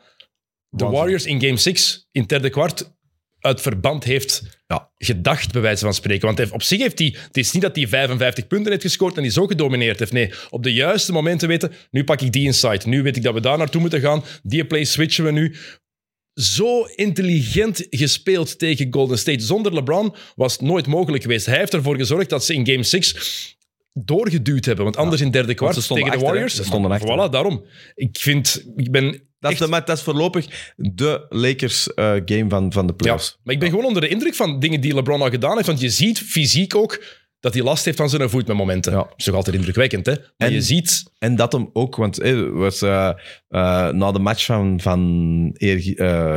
de. 0.69 0.85
Warriors 0.85 1.27
in 1.27 1.41
game 1.41 1.57
6 1.57 2.09
in 2.11 2.21
het 2.21 2.31
derde 2.31 2.51
kwart 2.51 2.97
uit 3.45 3.61
verband 3.61 4.05
heeft 4.05 4.43
Ja. 4.67 4.91
gedacht, 4.99 5.53
bij 5.53 5.61
wijze 5.63 5.85
van 5.85 5.95
spreken. 5.95 6.35
Want 6.35 6.51
op 6.53 6.63
zich 6.63 6.79
heeft 6.81 6.99
hij... 6.99 7.17
Het 7.27 7.37
is 7.37 7.53
niet 7.53 7.63
dat 7.63 7.77
hij 7.77 7.89
55 7.89 8.47
punten 8.47 8.71
heeft 8.71 8.83
gescoord 8.83 9.17
en 9.17 9.23
die 9.23 9.31
zo 9.33 9.47
gedomineerd 9.47 9.99
heeft. 9.99 10.13
Nee, 10.13 10.33
op 10.51 10.63
de 10.63 10.73
juiste 10.73 11.13
momenten 11.13 11.49
weten, 11.49 11.73
nu 11.91 12.05
pak 12.05 12.21
ik 12.21 12.33
die 12.33 12.45
inside. 12.45 12.89
Nu 12.89 13.03
weet 13.03 13.17
ik 13.17 13.23
dat 13.23 13.35
we 13.35 13.41
daar 13.41 13.59
naartoe 13.59 13.81
moeten 13.81 14.01
gaan. 14.01 14.25
Die 14.43 14.65
play 14.67 14.85
switchen 14.85 15.25
we 15.25 15.31
nu. 15.31 15.57
zo 16.35 16.85
intelligent 16.85 17.87
gespeeld 17.91 18.59
tegen 18.59 18.87
Golden 18.91 19.19
State. 19.19 19.45
Zonder 19.45 19.75
LeBron 19.75 20.15
was 20.37 20.53
het 20.53 20.61
nooit 20.63 20.87
mogelijk 20.87 21.23
geweest. 21.23 21.47
Hij 21.47 21.59
heeft 21.59 21.75
ervoor 21.75 21.97
gezorgd 21.97 22.29
dat 22.31 22.45
ze 22.45 22.55
in 22.55 22.67
Game 22.67 22.83
6 22.83 23.57
doorgeduwd 23.93 24.65
hebben. 24.65 24.85
Want 24.85 24.97
anders 24.97 25.21
in 25.21 25.31
derde 25.31 25.55
kwart 25.55 25.75
tegen 25.87 26.05
de 26.05 26.11
achter. 26.11 26.21
Warriors... 26.21 26.55
Ze 26.55 26.65
stonden 26.65 26.91
achter. 26.91 27.29
Voilà, 27.29 27.31
daarom. 27.31 27.65
Ik 27.95 28.17
vind... 28.19 28.65
Ik 28.77 28.91
ben 28.91 29.23
Dat 29.45 29.53
is, 29.53 29.59
de, 29.59 29.67
maar 29.69 29.85
dat 29.85 29.97
is 29.97 30.03
voorlopig 30.03 30.73
de 30.77 31.27
Lakers-game 31.29 32.45
van, 32.49 32.73
van 32.73 32.87
de 32.87 32.93
Ja, 32.93 32.97
playoffs. 32.97 33.39
maar 33.45 33.55
ik 33.55 33.61
ben 33.61 33.71
gewoon 33.71 33.85
onder 33.85 34.03
de 34.03 34.09
indruk 34.09 34.35
van 34.35 34.61
dingen 34.61 34.81
die 34.81 34.95
LeBron 34.95 35.21
al 35.23 35.31
gedaan 35.31 35.55
heeft. 35.55 35.67
Want 35.67 35.81
je 35.81 35.89
ziet 35.91 36.19
fysiek 36.19 36.75
ook 36.75 37.03
dat 37.41 37.55
hij 37.55 37.63
last 37.63 37.85
heeft 37.85 37.97
van 37.97 38.09
zijn 38.11 38.31
voet 38.31 38.47
met 38.47 38.57
momenten. 38.57 38.93
Ja. 38.93 38.99
Dat 38.99 39.13
is 39.17 39.25
toch 39.25 39.35
altijd 39.35 39.57
indrukwekkend, 39.57 40.07
hè? 40.07 40.13
Maar 40.13 40.49
En- 40.49 40.53
je 40.55 40.61
ziet... 40.63 41.03
En 41.19 41.37
dat 41.37 41.53
hem 41.53 41.71
ook, 41.73 41.97
want 41.97 42.19
eh, 42.21 42.49
was, 42.53 42.83
eh, 42.83 43.09
eh, 43.49 43.89
na 43.89 44.13
de 44.13 44.19
match 44.19 44.45
van, 44.45 44.81
van 44.81 45.51
eer, 45.59 45.97
eh, 45.99 46.37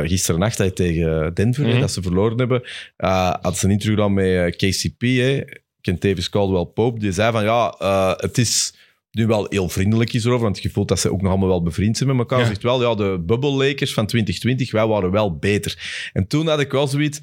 hè, 0.58 0.70
tegen 0.70 1.34
Denver, 1.34 1.66
Mhm. 1.66 1.80
dat 1.80 1.92
ze 1.92 2.02
verloren 2.02 2.38
hebben, 2.38 2.62
uh, 2.98 3.34
had 3.40 3.58
ze 3.58 3.64
een 3.64 3.70
interview 3.70 3.98
dan 3.98 4.12
met 4.14 4.24
eh, 4.26 4.46
KCP, 4.70 5.00
hè, 5.00 5.40
Kentavious 5.80 6.28
Caldwell 6.30 6.64
Pope, 6.64 6.98
die 7.00 7.12
zei 7.12 7.32
van 7.32 7.44
ja, 7.44 7.74
eh, 7.78 8.12
het 8.16 8.38
is 8.38 8.74
nu 9.10 9.26
wel 9.26 9.46
heel 9.48 9.68
vriendelijk 9.68 10.12
is 10.12 10.24
erover, 10.24 10.44
want 10.44 10.62
je 10.62 10.70
voelt 10.70 10.88
dat 10.88 11.00
ze 11.00 11.12
ook 11.12 11.20
nog 11.20 11.30
allemaal 11.30 11.48
wel 11.48 11.62
bevriend 11.62 11.96
zijn 11.96 12.08
met 12.08 12.18
elkaar. 12.18 12.38
Ja. 12.38 12.46
Zegt 12.46 12.62
wel, 12.62 12.82
ja, 12.82 12.94
de 12.94 13.22
bubble 13.26 13.50
Lakers 13.50 13.94
van 13.94 14.06
2020, 14.06 14.70
wij 14.70 14.86
waren 14.86 15.10
wel 15.10 15.36
beter. 15.36 16.10
En 16.12 16.26
toen 16.26 16.46
had 16.46 16.60
ik 16.60 16.72
wel 16.72 16.86
zoiets, 16.86 17.20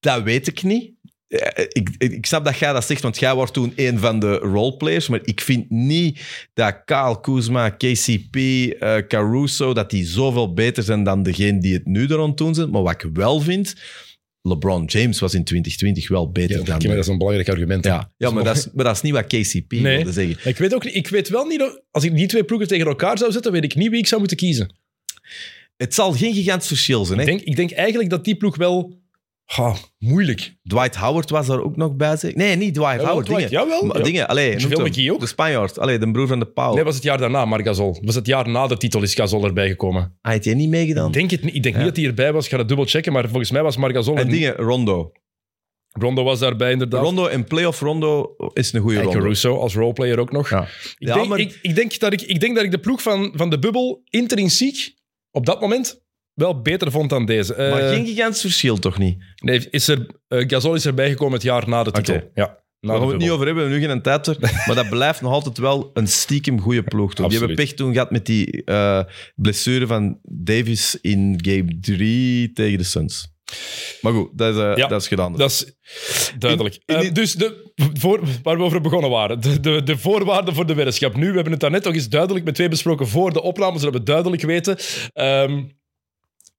dat 0.00 0.22
weet 0.22 0.46
ik 0.46 0.62
niet. 0.62 0.90
Eh, 1.28 1.64
Ik, 1.68 1.90
ik, 1.98 2.12
ik 2.12 2.26
snap 2.26 2.44
dat 2.44 2.58
jij 2.58 2.72
dat 2.72 2.84
zegt, 2.84 3.02
want 3.02 3.18
jij 3.18 3.34
was 3.34 3.50
toen 3.52 3.72
een 3.76 3.98
van 3.98 4.18
de 4.18 4.36
roleplayers, 4.36 5.08
maar 5.08 5.20
ik 5.22 5.40
vind 5.40 5.70
niet 5.70 6.20
dat 6.54 6.82
Kyle 6.84 7.20
Kuzma, 7.20 7.68
KCP, 7.68 8.36
eh, 8.36 8.96
Caruso, 9.08 9.72
dat 9.72 9.90
die 9.90 10.04
zoveel 10.04 10.54
beter 10.54 10.82
zijn 10.82 11.02
dan 11.04 11.22
degene 11.22 11.58
die 11.60 11.74
het 11.74 11.86
nu 11.86 12.06
er 12.06 12.20
aan 12.20 12.34
doen 12.34 12.54
zijn. 12.54 12.70
Maar 12.70 12.82
wat 12.82 13.02
ik 13.04 13.10
wel 13.12 13.40
vind, 13.40 13.74
LeBron 14.48 14.84
James 14.84 15.18
was 15.18 15.34
in 15.34 15.44
2020 15.44 16.08
wel 16.08 16.30
beter 16.30 16.58
Ja, 16.58 16.64
dan... 16.64 16.78
dat 16.78 16.98
is 16.98 17.06
een 17.06 17.18
belangrijk 17.18 17.48
argument. 17.48 17.84
ja, 17.84 18.10
ja 18.16 18.30
maar, 18.30 18.44
dat 18.44 18.56
is, 18.56 18.68
maar 18.74 18.84
dat 18.84 18.94
is 18.94 19.02
niet 19.02 19.12
wat 19.12 19.26
KCP 19.26 19.72
Nee. 19.72 19.96
wilde 19.96 20.12
zeggen. 20.12 20.36
Ik 20.50 20.56
weet, 20.58 20.74
ook 20.74 20.84
ik 20.84 21.08
weet 21.08 21.28
wel 21.28 21.44
niet... 21.46 21.80
Als 21.90 22.04
ik 22.04 22.14
die 22.16 22.26
twee 22.26 22.44
ploegen 22.44 22.68
tegen 22.68 22.86
elkaar 22.86 23.18
zou 23.18 23.32
zetten, 23.32 23.52
weet 23.52 23.64
ik 23.64 23.74
niet 23.74 23.90
wie 23.90 23.98
ik 23.98 24.06
zou 24.06 24.18
moeten 24.20 24.36
kiezen. 24.38 24.74
Het 25.76 25.94
zal 25.94 26.12
geen 26.12 26.34
gigantisch 26.34 26.68
verschil 26.68 27.04
zijn. 27.04 27.20
Ik 27.20 27.26
Hè? 27.26 27.32
denk, 27.32 27.46
ik 27.46 27.56
denk 27.56 27.70
eigenlijk 27.70 28.10
dat 28.10 28.24
die 28.24 28.36
ploeg 28.36 28.56
wel... 28.56 28.98
Ha, 29.46 29.74
moeilijk. 29.98 30.56
Dwight 30.62 30.96
Howard 30.96 31.30
was 31.30 31.46
daar 31.46 31.62
ook 31.62 31.76
nog 31.76 31.94
bij. 31.96 32.16
zeg. 32.16 32.34
Nee, 32.34 32.56
niet 32.56 32.74
Dwight 32.74 33.02
Howard. 33.02 33.26
Dwight, 33.26 33.48
dingen. 33.50 33.68
jawel, 33.68 33.96
ja. 33.98 34.04
dingen. 34.04 34.28
Allee, 34.28 34.56
hem. 34.56 35.10
Ook. 35.12 35.20
De 35.20 35.26
Spanjaard. 35.26 35.78
Allee, 35.78 35.98
de 35.98 36.10
broer 36.10 36.26
van 36.26 36.38
de 36.38 36.46
Pauw. 36.46 36.74
Nee, 36.74 36.84
was 36.84 36.94
het 36.94 37.02
jaar 37.04 37.18
daarna, 37.18 37.44
Margasol. 37.44 37.98
Was 38.02 38.14
het 38.14 38.26
jaar 38.26 38.48
na 38.48 38.66
de 38.66 38.76
titel 38.76 39.02
is 39.02 39.14
Gasol 39.14 39.44
erbij 39.44 39.68
gekomen. 39.68 40.18
Hij 40.20 40.32
heeft 40.32 40.44
hij 40.44 40.54
niet 40.54 40.68
meegedaan. 40.68 41.06
Ik 41.06 41.12
denk, 41.12 41.30
het, 41.30 41.42
niet- 41.42 41.54
ik 41.54 41.62
denk 41.62 41.74
Ja. 41.74 41.80
niet 41.80 41.88
dat 41.90 41.96
hij 41.98 42.06
erbij 42.06 42.32
was. 42.32 42.44
Ik 42.44 42.50
ga 42.50 42.58
het 42.58 42.68
dubbel 42.68 42.86
checken, 42.86 43.12
maar 43.12 43.28
volgens 43.28 43.50
mij 43.50 43.62
was 43.62 43.76
Margasol... 43.76 44.16
en 44.16 44.28
dingen, 44.28 44.54
Rondo. 44.54 45.12
Rondo 45.90 46.22
was 46.24 46.38
daarbij 46.38 46.72
inderdaad. 46.72 47.02
Rondo 47.02 47.26
en 47.26 47.44
playoff 47.44 47.80
Rondo 47.80 48.34
is 48.52 48.72
een 48.72 48.80
goede 48.80 48.96
En 48.98 49.02
Rondo. 49.04 49.18
Caruso 49.18 49.56
als 49.58 49.74
roleplayer 49.74 50.18
ook 50.18 50.32
nog. 50.32 50.50
Ja. 50.50 50.66
Ik, 50.98 51.06
denk, 51.06 51.26
maar- 51.26 51.38
ik, 51.38 51.58
ik, 51.62 51.74
denk 51.74 51.98
dat 51.98 52.12
ik, 52.12 52.22
ik 52.22 52.40
denk 52.40 52.54
dat 52.54 52.64
ik 52.64 52.70
de 52.70 52.78
ploeg 52.78 53.02
van, 53.02 53.32
van 53.36 53.50
de 53.50 53.58
bubbel 53.58 54.02
intrinsiek 54.10 54.94
op 55.30 55.46
dat 55.46 55.60
moment 55.60 56.04
wel 56.36 56.62
beter 56.62 56.90
vond 56.90 57.10
dan 57.10 57.26
deze. 57.26 57.54
Eh, 57.54 57.70
Maar 57.70 57.82
geen 57.88 58.06
gigantisch 58.06 58.40
verschil 58.40 58.78
toch 58.78 58.98
niet? 58.98 59.24
nee, 59.36 59.68
is 59.70 59.88
er, 59.88 60.06
eh, 60.28 60.44
Gasol 60.46 60.74
is 60.74 60.86
erbij 60.86 61.08
gekomen 61.08 61.34
het 61.34 61.42
jaar 61.42 61.68
na 61.68 61.82
de 61.82 61.90
titel. 61.90 62.14
Oké. 62.14 62.24
Ja, 62.34 62.44
Daar 62.46 62.56
na 62.80 62.90
gaan 62.92 63.00
de 63.00 63.06
we 63.06 63.12
het 63.12 63.22
niet 63.22 63.30
over 63.30 63.46
hebben, 63.46 63.64
we 63.64 63.70
hebben 63.70 63.88
nu 63.88 63.94
geen 63.94 64.02
tijd 64.02 64.26
er. 64.26 64.36
Maar 64.66 64.74
dat 64.74 64.88
blijft 64.88 65.20
nog 65.20 65.32
altijd 65.32 65.58
wel 65.58 65.90
een 65.94 66.08
stiekem 66.08 66.60
goede 66.60 66.82
ploeg. 66.82 67.14
Toch? 67.14 67.28
Die 67.28 67.38
hebben 67.38 67.56
Absoluut. 67.56 67.68
pech 67.76 67.86
toen 67.86 67.92
gehad 67.92 68.10
met 68.10 68.26
die 68.26 68.64
eh, 68.64 69.00
blessure 69.34 69.86
van 69.86 70.18
Davis 70.22 70.98
in 71.00 71.38
game 71.42 71.78
3 71.80 72.52
tegen 72.52 72.78
de 72.78 72.84
Suns. 72.84 73.34
Maar 74.00 74.12
goed, 74.12 74.28
dat 74.38 74.54
is, 74.54 74.60
eh, 74.60 74.72
Ja. 74.76 74.86
dat 74.86 75.00
is 75.00 75.08
gedaan. 75.08 75.36
Dat 75.36 75.50
is 75.50 75.66
duidelijk. 76.38 76.74
In- 76.74 76.82
in 76.86 76.94
Eh, 76.94 77.00
die- 77.00 77.12
dus 77.12 77.32
de, 77.34 77.72
voor, 77.98 78.20
waar 78.42 78.56
we 78.56 78.62
over 78.62 78.80
begonnen 78.80 79.10
waren, 79.10 79.40
de, 79.40 79.60
de, 79.60 79.82
de 79.82 79.98
voorwaarden 79.98 80.54
voor 80.54 80.66
de 80.66 80.74
weddenschap. 80.74 81.16
Nu, 81.16 81.28
we 81.28 81.34
hebben 81.34 81.52
het 81.52 81.60
daarnet 81.60 81.84
nog 81.84 81.94
eens 81.94 82.08
duidelijk 82.08 82.44
met 82.44 82.54
twee 82.54 82.68
besproken 82.68 83.08
voor 83.08 83.32
de 83.32 83.42
opname, 83.42 83.78
zodat 83.78 83.94
we 83.94 84.02
duidelijk 84.02 84.42
weten. 84.42 84.76
Ehm, 85.12 85.62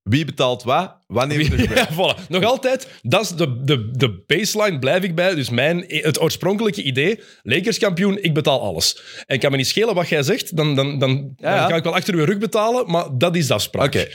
Wie 0.08 0.24
betaalt 0.24 0.62
wat? 0.62 0.96
Wanneer 1.06 1.52
er 1.52 1.74
ja, 1.76 1.88
voilà. 1.92 2.26
Nog 2.28 2.44
altijd, 2.44 2.88
dat 3.02 3.20
is 3.22 3.28
de, 3.28 3.62
de, 3.64 3.90
de 3.92 4.22
baseline, 4.26 4.78
blijf 4.78 5.02
ik 5.02 5.14
bij. 5.14 5.34
Dus 5.34 5.50
mijn, 5.50 5.84
het 5.88 6.20
oorspronkelijke 6.20 6.82
idee, 6.82 7.20
Lakers 7.42 7.78
kampioen, 7.78 8.22
ik 8.22 8.34
betaal 8.34 8.60
alles. 8.60 9.02
En 9.26 9.34
ik 9.34 9.40
kan 9.40 9.50
me 9.50 9.56
niet 9.56 9.66
schelen 9.66 9.94
wat 9.94 10.08
jij 10.08 10.22
zegt, 10.22 10.56
dan, 10.56 10.74
dan, 10.74 10.98
dan, 10.98 11.32
Ja, 11.36 11.54
ja. 11.54 11.60
dan 11.60 11.70
ga 11.70 11.76
ik 11.76 11.84
wel 11.84 11.94
achter 11.94 12.14
uw 12.14 12.24
rug 12.24 12.38
betalen, 12.38 12.90
maar 12.90 13.06
dat 13.18 13.36
is 13.36 13.46
de 13.46 13.54
afspraak. 13.54 13.86
Oké, 13.86 14.08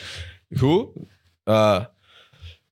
goed. 0.57 0.87
Eh, 1.43 1.79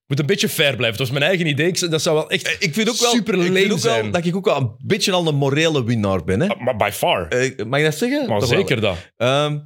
moet 0.06 0.18
een 0.20 0.26
beetje 0.26 0.48
fair 0.48 0.76
blijven. 0.76 0.98
Dat 0.98 1.08
was 1.08 1.18
mijn 1.18 1.30
eigen 1.30 1.46
idee. 1.46 1.66
Ik- 1.66 1.90
Dat 1.90 2.02
zou 2.02 2.16
wel 2.16 2.30
echt 2.30 2.56
ik 2.58 2.74
vind 2.74 2.88
ook 2.88 2.96
wel, 3.00 3.10
super 3.10 3.34
ik 3.34 3.52
vind 3.52 3.72
ook 3.72 3.78
wel 3.78 4.10
dat 4.10 4.24
ik 4.24 4.36
ook 4.36 4.44
wel 4.44 4.56
een 4.56 4.72
beetje 4.84 5.12
al 5.12 5.26
een 5.28 5.34
morele 5.34 5.84
winnaar 5.84 6.24
ben. 6.24 6.40
Hè? 6.40 6.48
Maar 6.58 6.76
by 6.76 6.90
far. 6.92 7.28
Eh, 7.28 7.64
mag 7.66 7.78
je 7.78 7.84
dat 7.84 7.96
zeggen? 7.96 8.28
maar 8.28 8.40
Toch 8.40 8.48
wel, 8.48 8.58
zeker 8.58 8.80
dat. 8.80 8.96
Ehm, 9.16 9.58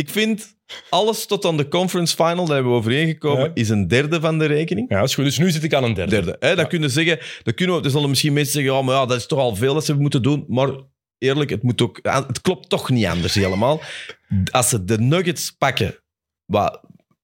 ik 0.00 0.10
vind 0.10 0.56
alles 0.90 1.26
tot 1.26 1.44
aan 1.44 1.56
de 1.56 1.68
conference 1.68 2.14
final, 2.14 2.44
daar 2.46 2.54
hebben 2.54 2.72
we 2.72 2.78
overeengekomen, 2.78 3.44
Ja. 3.44 3.50
is 3.54 3.68
een 3.68 3.88
derde 3.88 4.20
van 4.20 4.38
de 4.38 4.44
rekening. 4.46 4.90
Ja, 4.90 4.98
dat 5.00 5.08
is 5.08 5.14
goed. 5.14 5.24
Dus 5.24 5.38
nu 5.38 5.50
zit 5.50 5.62
ik 5.64 5.74
aan 5.74 5.84
een 5.84 5.94
derde. 5.94 6.10
Derde. 6.10 6.36
Hè? 6.38 6.54
Dat 6.54 6.66
kunnen 6.68 6.90
zeggen, 6.90 7.18
dat 7.42 7.54
kunnen 7.54 7.76
we, 7.76 7.84
er 7.84 7.90
zullen 7.90 8.08
misschien 8.08 8.32
mensen 8.32 8.52
zeggen, 8.52 8.72
ja, 8.72 8.82
maar 8.82 8.94
ja, 8.94 9.06
dat 9.06 9.16
is 9.16 9.26
toch 9.26 9.38
al 9.38 9.56
veel 9.56 9.74
dat 9.74 9.84
ze 9.84 9.94
moeten 9.94 10.22
doen. 10.22 10.44
Maar 10.48 10.70
eerlijk, 11.18 11.50
het, 11.50 11.62
moet 11.62 11.80
ook, 11.82 11.98
het 12.02 12.40
klopt 12.40 12.68
toch 12.68 12.90
niet 12.90 13.06
anders 13.06 13.34
helemaal. 13.34 13.80
Als 14.50 14.68
ze 14.68 14.84
de 14.84 14.98
Nuggets 14.98 15.50
pakken, 15.50 15.94
wat 16.44 16.80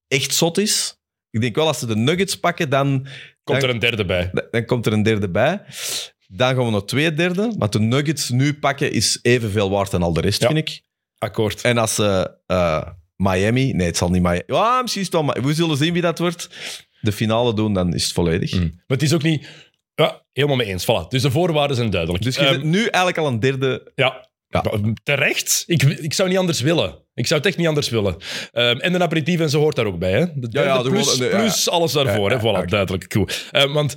echt 0.08 0.34
zot 0.34 0.58
is, 0.58 0.96
ik 1.30 1.40
denk 1.40 1.54
wel 1.56 1.66
als 1.66 1.78
ze 1.78 1.86
de 1.86 1.96
Nuggets 1.96 2.38
pakken, 2.38 2.70
dan, 2.70 3.06
Komt 3.44 3.62
er 3.62 3.70
een 3.70 3.78
derde 3.78 4.04
bij. 4.04 4.30
dan, 4.32 4.44
dan 4.50 4.64
komt 4.64 4.86
er 4.86 4.92
een 4.92 5.02
derde 5.02 5.30
bij. 5.30 5.62
Dan 6.28 6.54
gaan 6.54 6.64
we 6.64 6.70
nog 6.70 6.84
twee 6.84 7.14
derde. 7.14 7.54
Maar 7.58 7.70
de 7.70 7.80
Nuggets 7.80 8.28
nu 8.30 8.54
pakken 8.54 8.92
is 8.92 9.18
evenveel 9.22 9.70
waard 9.70 9.90
dan 9.90 10.02
al 10.02 10.12
de 10.12 10.20
rest, 10.20 10.40
Ja. 10.40 10.46
vind 10.46 10.68
ik. 10.68 10.82
Akkoord. 11.22 11.60
En 11.60 11.78
als 11.78 11.94
ze 11.94 12.36
eh, 12.46 12.82
Miami... 13.16 13.72
Nee, 13.72 13.86
het 13.86 13.96
zal 13.96 14.10
niet 14.10 14.22
Miami... 14.22 14.42
Ja, 14.46 14.80
misschien 14.82 15.02
is 15.02 15.08
het 15.12 15.16
wel... 15.16 15.24
Ma- 15.24 15.40
We 15.42 15.54
zullen 15.54 15.76
zien 15.76 15.92
wie 15.92 16.02
dat 16.02 16.18
wordt. 16.18 16.48
De 17.00 17.12
finale 17.12 17.54
doen, 17.54 17.74
dan 17.74 17.94
is 17.94 18.02
het 18.04 18.12
volledig. 18.12 18.52
Mm. 18.54 18.60
Maar 18.60 18.82
het 18.86 19.02
is 19.02 19.12
ook 19.12 19.22
niet... 19.22 19.46
Ja, 19.94 20.22
helemaal 20.32 20.56
mee 20.56 20.66
eens. 20.66 20.84
Voilà. 20.84 21.08
Dus 21.08 21.22
de 21.22 21.30
voorwaarden 21.30 21.76
zijn 21.76 21.90
duidelijk. 21.90 22.24
Dus 22.24 22.36
je 22.36 22.46
zit 22.46 22.62
nu 22.62 22.78
eigenlijk 22.78 23.18
al 23.18 23.26
een 23.26 23.40
derde... 23.40 23.92
Ja. 23.94 24.30
Ja. 24.48 24.64
Terecht. 25.02 25.64
Ik, 25.66 25.82
ik 25.82 26.12
zou 26.12 26.28
niet 26.28 26.38
anders 26.38 26.60
willen. 26.60 26.98
Ik 27.14 27.26
zou 27.26 27.40
het 27.40 27.48
echt 27.48 27.58
niet 27.58 27.66
anders 27.66 27.88
willen. 27.88 28.16
Ehm, 28.52 28.76
en 28.78 28.94
een 28.94 29.02
aperitief 29.02 29.40
en 29.40 29.50
zo 29.50 29.60
hoort 29.60 29.76
daar 29.76 29.86
ook 29.86 29.98
bij. 29.98 30.12
Hè? 30.12 30.24
De 30.34 30.48
ja, 30.50 30.82
plus, 30.82 31.16
de- 31.16 31.26
plus 31.26 31.68
alles 31.70 31.92
daarvoor. 31.92 32.30
Hè? 32.30 32.38
Voilà, 32.38 32.64
duidelijk. 32.68 33.08
Cool. 33.08 33.26
Ehm, 33.50 33.72
want 33.72 33.96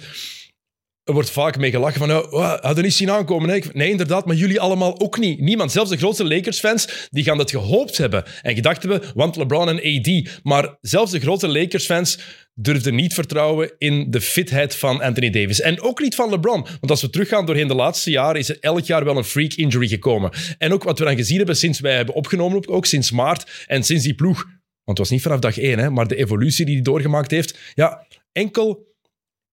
er 1.05 1.13
wordt 1.13 1.29
vaak 1.29 1.57
mee 1.57 1.71
gelachen 1.71 1.99
van... 1.99 2.11
Oh, 2.11 2.33
oh, 2.33 2.61
hadden 2.61 2.83
niet 2.83 2.93
zien 2.93 3.11
aankomen. 3.11 3.49
Hè? 3.49 3.59
Nee, 3.73 3.89
inderdaad. 3.89 4.25
Maar 4.25 4.35
jullie 4.35 4.59
allemaal 4.59 4.99
ook 4.99 5.17
niet. 5.17 5.39
Niemand. 5.39 5.71
Zelfs 5.71 5.89
de 5.89 5.97
grootste 5.97 6.25
Lakers-fans, 6.25 7.07
die 7.09 7.23
gaan 7.23 7.37
dat 7.37 7.49
gehoopt 7.49 7.97
hebben. 7.97 8.23
En 8.41 8.55
gedacht 8.55 8.83
hebben, 8.83 9.11
want 9.13 9.35
LeBron 9.35 9.69
en 9.69 9.99
AD. 9.99 10.41
Maar 10.43 10.77
zelfs 10.81 11.11
de 11.11 11.19
grootste 11.19 11.47
Lakers-fans 11.47 12.19
durfden 12.53 12.95
niet 12.95 13.13
vertrouwen 13.13 13.71
in 13.77 14.11
de 14.11 14.21
fitheid 14.21 14.75
van 14.75 15.01
Anthony 15.01 15.29
Davis. 15.29 15.61
En 15.61 15.81
ook 15.81 15.99
niet 15.99 16.15
van 16.15 16.29
LeBron. 16.29 16.61
Want 16.61 16.89
als 16.89 17.01
we 17.01 17.09
teruggaan 17.09 17.45
doorheen 17.45 17.67
de 17.67 17.75
laatste 17.75 18.11
jaren, 18.11 18.39
is 18.39 18.49
er 18.49 18.57
elk 18.59 18.85
jaar 18.85 19.05
wel 19.05 19.17
een 19.17 19.23
freak 19.23 19.53
injury 19.53 19.87
gekomen. 19.87 20.31
En 20.57 20.73
ook 20.73 20.83
wat 20.83 20.99
we 20.99 21.05
dan 21.05 21.15
gezien 21.15 21.37
hebben 21.37 21.57
sinds 21.57 21.79
wij 21.79 21.95
hebben 21.95 22.15
opgenomen, 22.15 22.67
ook 22.67 22.85
sinds 22.85 23.11
maart 23.11 23.65
en 23.67 23.83
sinds 23.83 24.03
die 24.03 24.15
ploeg. 24.15 24.43
Want 24.83 24.97
het 24.97 25.07
was 25.07 25.09
niet 25.09 25.21
vanaf 25.21 25.39
dag 25.39 25.57
één, 25.57 25.79
hè, 25.79 25.89
maar 25.89 26.07
de 26.07 26.15
evolutie 26.15 26.65
die 26.65 26.75
hij 26.75 26.83
doorgemaakt 26.83 27.31
heeft. 27.31 27.59
Ja, 27.73 28.07
enkel 28.31 28.94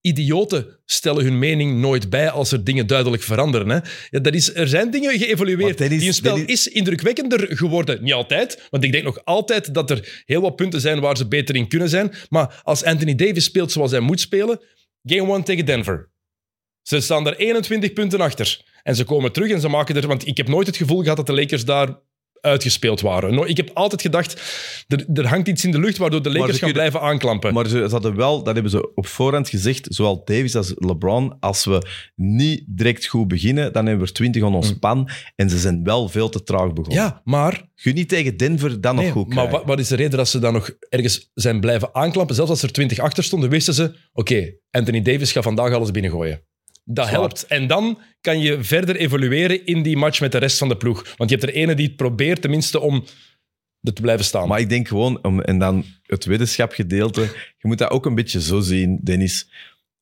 idioten 0.02 0.66
stellen 0.84 1.24
hun 1.24 1.38
mening 1.38 1.80
nooit 1.80 2.10
bij 2.10 2.30
als 2.30 2.52
er 2.52 2.64
dingen 2.64 2.86
duidelijk 2.86 3.22
veranderen. 3.22 3.68
Hè. 3.68 3.78
Ja, 4.10 4.18
dat 4.20 4.34
is, 4.34 4.54
er 4.54 4.68
zijn 4.68 4.90
dingen 4.90 5.18
geëvolueerd. 5.18 5.80
is- 5.80 5.88
die 5.88 6.06
een 6.06 6.14
spel 6.14 6.36
dat 6.38 6.48
is... 6.48 6.68
indrukwekkender 6.68 7.56
geworden. 7.56 8.02
Niet 8.02 8.12
altijd, 8.12 8.66
want 8.70 8.84
ik 8.84 8.92
denk 8.92 9.04
nog 9.04 9.24
altijd 9.24 9.74
dat 9.74 9.90
er 9.90 10.22
heel 10.26 10.40
wat 10.40 10.56
punten 10.56 10.80
zijn 10.80 11.00
waar 11.00 11.16
ze 11.16 11.28
beter 11.28 11.56
in 11.56 11.68
kunnen 11.68 11.88
zijn. 11.88 12.12
Maar 12.28 12.60
als 12.62 12.84
Anthony 12.84 13.14
Davis 13.14 13.44
speelt 13.44 13.72
zoals 13.72 13.90
hij 13.90 14.00
moet 14.00 14.20
spelen, 14.20 14.60
game 15.02 15.32
1 15.32 15.42
tegen 15.42 15.66
Denver. 15.66 16.10
Ze 16.82 17.00
staan 17.00 17.26
er 17.26 17.36
21 17.36 17.92
punten 17.92 18.20
achter. 18.20 18.60
En 18.82 18.96
ze 18.96 19.04
komen 19.04 19.32
terug 19.32 19.50
en 19.50 19.60
ze 19.60 19.68
maken 19.68 19.96
er... 19.96 20.06
Want 20.06 20.26
ik 20.26 20.36
heb 20.36 20.48
nooit 20.48 20.66
het 20.66 20.76
gevoel 20.76 21.02
gehad 21.02 21.16
dat 21.16 21.26
de 21.26 21.32
Lakers 21.34 21.64
daar 21.64 21.98
uitgespeeld 22.42 23.00
waren. 23.00 23.34
No- 23.34 23.44
Ik 23.44 23.56
heb 23.56 23.70
altijd 23.74 24.02
gedacht, 24.02 24.42
er, 24.88 25.04
er 25.14 25.26
hangt 25.26 25.48
iets 25.48 25.64
in 25.64 25.70
de 25.70 25.78
lucht 25.80 25.96
waardoor 25.98 26.22
de 26.22 26.28
Lakers 26.30 26.48
gaan 26.50 26.58
kunnen- 26.58 26.74
blijven 26.76 27.00
aanklampen. 27.00 27.54
Maar 27.54 27.66
ze, 27.68 27.86
hadden 27.90 28.16
wel, 28.16 28.42
dat 28.42 28.54
hebben 28.54 28.72
ze 28.72 28.94
op 28.94 29.06
voorhand 29.06 29.48
gezegd, 29.48 29.86
zowel 29.90 30.22
Davis 30.24 30.56
als 30.56 30.72
LeBron, 30.76 31.36
als 31.40 31.64
we 31.64 31.86
niet 32.14 32.62
direct 32.66 33.06
goed 33.06 33.28
beginnen, 33.28 33.72
dan 33.72 33.86
hebben 33.86 34.02
we 34.04 34.08
er 34.10 34.16
20 34.16 34.42
aan 34.42 34.54
ons 34.54 34.72
pan. 34.78 35.08
En 35.36 35.50
ze 35.50 35.58
zijn 35.58 35.84
wel 35.84 36.08
veel 36.08 36.28
te 36.28 36.42
traag 36.42 36.72
begonnen. 36.72 37.02
ja, 37.02 37.20
maar 37.24 37.52
Kun 37.52 37.90
je 37.90 37.92
niet 37.92 38.08
tegen 38.08 38.36
Denver 38.36 38.80
dan 38.80 38.94
nog 38.94 39.10
goed 39.10 39.34
maar 39.34 39.50
wat, 39.50 39.64
wat 39.64 39.78
is 39.78 39.88
de 39.88 39.96
reden 39.96 40.16
dat 40.16 40.28
ze 40.28 40.38
dan 40.38 40.52
nog 40.52 40.70
ergens 40.88 41.30
zijn 41.34 41.60
blijven 41.60 41.94
aanklampen? 41.94 42.34
Zelfs 42.34 42.50
als 42.50 42.62
er 42.62 42.72
20 42.72 42.98
achter 42.98 43.24
stonden, 43.24 43.50
wisten 43.50 43.74
ze: 43.74 43.94
oké, 44.12 44.52
Anthony 44.70 45.02
Davis 45.02 45.32
gaat 45.32 45.42
vandaag 45.42 45.72
alles 45.72 45.90
binnengooien. 45.90 46.42
Dat 46.84 47.06
Zwaar. 47.06 47.18
helpt. 47.18 47.46
En 47.46 47.66
dan 47.66 47.98
kan 48.20 48.40
je 48.40 48.64
verder 48.64 48.96
evolueren 48.96 49.66
in 49.66 49.82
die 49.82 49.96
match 49.96 50.20
met 50.20 50.32
de 50.32 50.38
rest 50.38 50.58
van 50.58 50.68
de 50.68 50.76
ploeg. 50.76 51.14
Want 51.16 51.30
je 51.30 51.36
hebt 51.36 51.48
er 51.48 51.54
ene 51.54 51.74
die 51.74 51.86
het 51.86 51.96
probeert, 51.96 52.40
tenminste, 52.40 52.80
om 52.80 53.04
te 53.82 54.02
blijven 54.02 54.24
staan. 54.24 54.48
Maar 54.48 54.60
ik 54.60 54.68
denk 54.68 54.88
gewoon, 54.88 55.24
om, 55.24 55.40
en 55.40 55.58
dan 55.58 55.84
het 56.02 56.24
wetenschapgedeelte, 56.24 57.20
je 57.58 57.68
moet 57.68 57.78
dat 57.78 57.90
ook 57.90 58.06
een 58.06 58.14
beetje 58.14 58.40
zo 58.40 58.60
zien, 58.60 59.00
Dennis. 59.02 59.50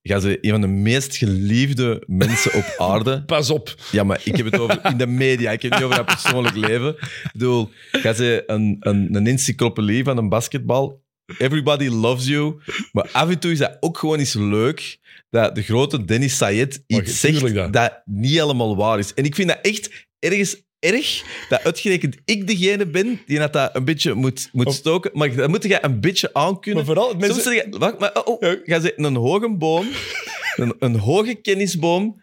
Ga 0.03 0.21
ze 0.21 0.38
een 0.40 0.51
van 0.51 0.61
de 0.61 0.66
meest 0.66 1.16
geliefde 1.16 2.03
mensen 2.07 2.55
op 2.55 2.75
aarde. 2.79 3.23
Pas 3.27 3.51
op. 3.51 3.75
Ja, 3.93 4.05
maar 4.05 4.21
ik 4.25 4.37
heb 4.37 4.47
het 4.47 4.59
over 4.59 4.85
in 4.85 4.97
de 4.97 5.07
media. 5.07 5.51
Ik 5.51 5.62
heb 5.62 5.71
het 5.71 5.81
niet 5.81 5.90
over 5.90 6.05
dat 6.05 6.21
persoonlijk 6.21 6.57
leven. 6.57 6.88
Ik 6.99 7.31
bedoel, 7.33 7.71
ga 7.90 8.12
ze 8.12 8.43
een, 8.47 8.77
een, 8.81 9.14
een 9.14 9.27
encyclopedie 9.27 10.05
van 10.05 10.16
een 10.16 10.29
basketbal. 10.29 11.03
Everybody 11.38 11.88
loves 11.88 12.27
you. 12.27 12.61
Maar 12.93 13.09
af 13.12 13.29
en 13.29 13.38
toe 13.38 13.53
is 13.53 13.59
dat 13.59 13.77
ook 13.81 13.99
gewoon 13.99 14.19
eens 14.19 14.35
leuk 14.35 14.99
dat 15.31 15.55
de 15.55 15.62
grote 15.62 16.05
Dennis 16.05 16.37
Sayed 16.37 16.83
iets 16.87 17.21
zegt 17.21 17.55
dat. 17.55 17.73
dat. 17.73 18.03
niet 18.05 18.31
helemaal 18.31 18.77
waar 18.77 18.99
is. 18.99 19.14
En 19.14 19.25
ik 19.25 19.35
vind 19.35 19.49
dat 19.49 19.59
echt 19.62 20.07
ergens 20.19 20.62
erg 20.79 21.23
dat 21.49 21.64
uitgerekend 21.64 22.16
ik 22.25 22.47
degene 22.47 22.87
ben 22.87 23.21
die 23.27 23.38
dat, 23.38 23.53
dat 23.53 23.75
een 23.77 23.85
beetje 23.85 24.14
moet, 24.14 24.49
moet 24.53 24.66
Of- 24.66 24.75
stoken. 24.75 25.11
Maar 25.14 25.35
dat 25.35 25.49
moet 25.49 25.62
je 25.62 25.85
een 25.85 26.01
beetje 26.01 26.35
aankunnen. 26.35 26.85
Maar 26.85 26.95
vooral 26.95 27.14
mensen... 27.14 27.43
Soms 27.43 27.57
zeg 27.57 27.64
je, 27.64 27.79
wacht, 27.79 27.99
maar, 27.99 28.12
oh, 28.25 28.27
oh, 28.29 28.40
Ja. 28.43 28.57
ga 28.64 28.81
ze 28.81 28.93
een 28.97 29.16
hoge 29.16 29.57
boom, 29.57 29.88
een, 30.57 30.75
een 30.79 30.97
hoge 30.99 31.35
kennisboom. 31.35 32.23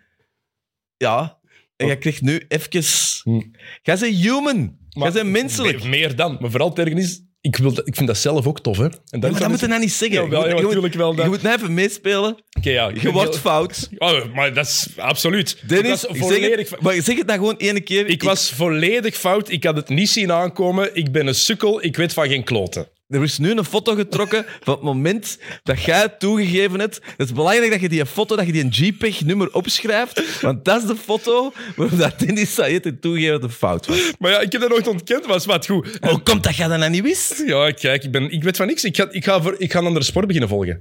Ja, 0.98 1.38
en 1.76 1.88
je 1.88 1.98
krijgt 1.98 2.22
nu 2.22 2.46
even. 2.48 2.84
Hm. 3.24 3.42
Ga 3.84 3.96
ze 3.96 4.06
human. 4.06 4.78
Ga 4.90 5.12
ze 5.12 5.24
menselijk. 5.24 5.84
Me- 5.84 5.90
meer 5.90 6.16
dan. 6.16 6.38
Maar 6.40 6.50
vooral 6.52 6.70
het 6.70 6.80
ergernis 6.80 7.06
is, 7.06 7.22
ik, 7.48 7.56
wil 7.56 7.74
dat, 7.74 7.88
ik 7.88 7.96
vind 7.96 8.08
dat 8.08 8.18
zelf 8.18 8.48
ook 8.48 8.60
tof, 8.60 8.78
hè. 8.78 8.84
En 8.84 8.90
Ja, 8.90 8.98
maar 9.10 9.26
is 9.26 9.32
dat 9.32 9.40
dan 9.42 9.50
moet 9.52 9.60
je 9.60 9.68
nou 9.68 9.80
niet 9.80 9.92
zeggen. 9.92 10.24
Je, 10.24 10.30
ja, 10.32 10.40
moet, 10.40 10.72
je, 10.74 10.80
moet, 10.80 10.96
wel. 10.96 11.12
je 11.12 11.18
Dat... 11.18 11.28
moet 11.28 11.42
nou 11.42 11.56
even 11.56 11.74
meespelen. 11.74 12.38
Oké, 12.58 12.70
ja. 12.70 12.88
ik 12.88 12.96
Je 12.96 13.02
ben 13.02 13.14
wordt 13.14 13.30
heel- 13.30 13.40
fout. 13.40 13.90
Oh, 13.98 14.34
maar 14.36 14.54
dat 14.54 14.66
is 14.66 14.88
absoluut. 14.98 15.58
Dennis, 15.68 16.04
ik 16.04 16.10
was 16.10 16.18
zeg 16.18 16.28
volledig... 16.40 16.70
het, 16.70 16.82
maar 16.82 16.94
zeg 16.94 17.18
het 17.18 17.26
nou 17.28 17.40
gewoon 17.40 17.58
één 17.58 17.84
keer. 17.84 18.08
Ik 18.08 18.24
was 18.24 18.50
volledig 18.52 19.16
fout. 19.16 19.50
Ik 19.50 19.64
had 19.64 19.76
het 19.76 19.90
niet 19.90 20.10
zien 20.10 20.32
aankomen. 20.32 20.96
Ik 20.96 21.12
ben 21.12 21.28
een 21.28 21.36
sukkel. 21.36 21.84
Ik 21.84 21.98
weet 21.98 22.14
van 22.14 22.28
geen 22.28 22.44
kloten. 22.44 22.88
Er 23.08 23.24
is 23.24 23.38
nu 23.38 23.52
een 23.52 23.66
foto 23.66 23.96
getrokken 23.96 24.46
van 24.60 24.74
het 24.74 24.84
moment 24.84 25.40
dat 25.64 25.84
jij 25.84 26.02
het 26.02 26.20
toegegeven 26.20 26.80
hebt. 26.80 27.00
Het 27.18 27.28
is 27.28 27.34
belangrijk 27.34 27.72
dat 27.72 27.82
je 27.82 27.90
die 27.90 28.06
foto, 28.06 28.36
dat 28.36 28.46
je 28.46 28.52
die 28.52 28.64
een 28.64 28.70
JPEG-nummer 28.70 29.54
opschrijft. 29.54 30.42
Want 30.42 30.66
dat 30.66 30.82
is 30.82 30.88
de 30.88 30.96
foto 30.96 31.54
waarop 31.76 32.00
dat 32.00 32.20
Dennis 32.20 32.54
Sayed 32.54 32.84
het 32.84 33.02
toegegeven 33.02 33.34
dat 33.34 33.50
het 33.50 33.60
fout 33.60 33.86
was. 33.86 34.12
Maar 34.20 34.32
ja, 34.32 34.40
ik 34.40 34.52
heb 34.52 34.62
dat 34.62 34.70
nooit 34.70 34.88
ontkend. 34.88 35.26
Was 35.26 35.46
wat 35.46 35.66
goed. 35.66 35.98
Hoe 36.02 36.22
komt 36.22 36.44
dat 36.44 36.56
jij 36.56 36.68
dat 36.68 36.78
nou 36.80 36.92
niet 36.92 37.02
wist? 37.04 37.44
Ja, 37.46 37.72
kijk, 37.72 38.04
ik, 38.04 38.12
ben, 38.12 38.32
ik 38.32 38.44
weet 38.44 38.58
van 38.58 38.68
niks. 38.68 38.84
Ik 38.84 38.96
ga, 38.96 39.10
ik, 39.12 39.24
ga 39.24 39.42
voor, 39.42 39.56
ik 39.58 39.72
ga 39.72 39.80
een 39.80 39.86
andere 39.86 40.06
sport 40.06 40.26
beginnen 40.26 40.50
volgen. 40.50 40.76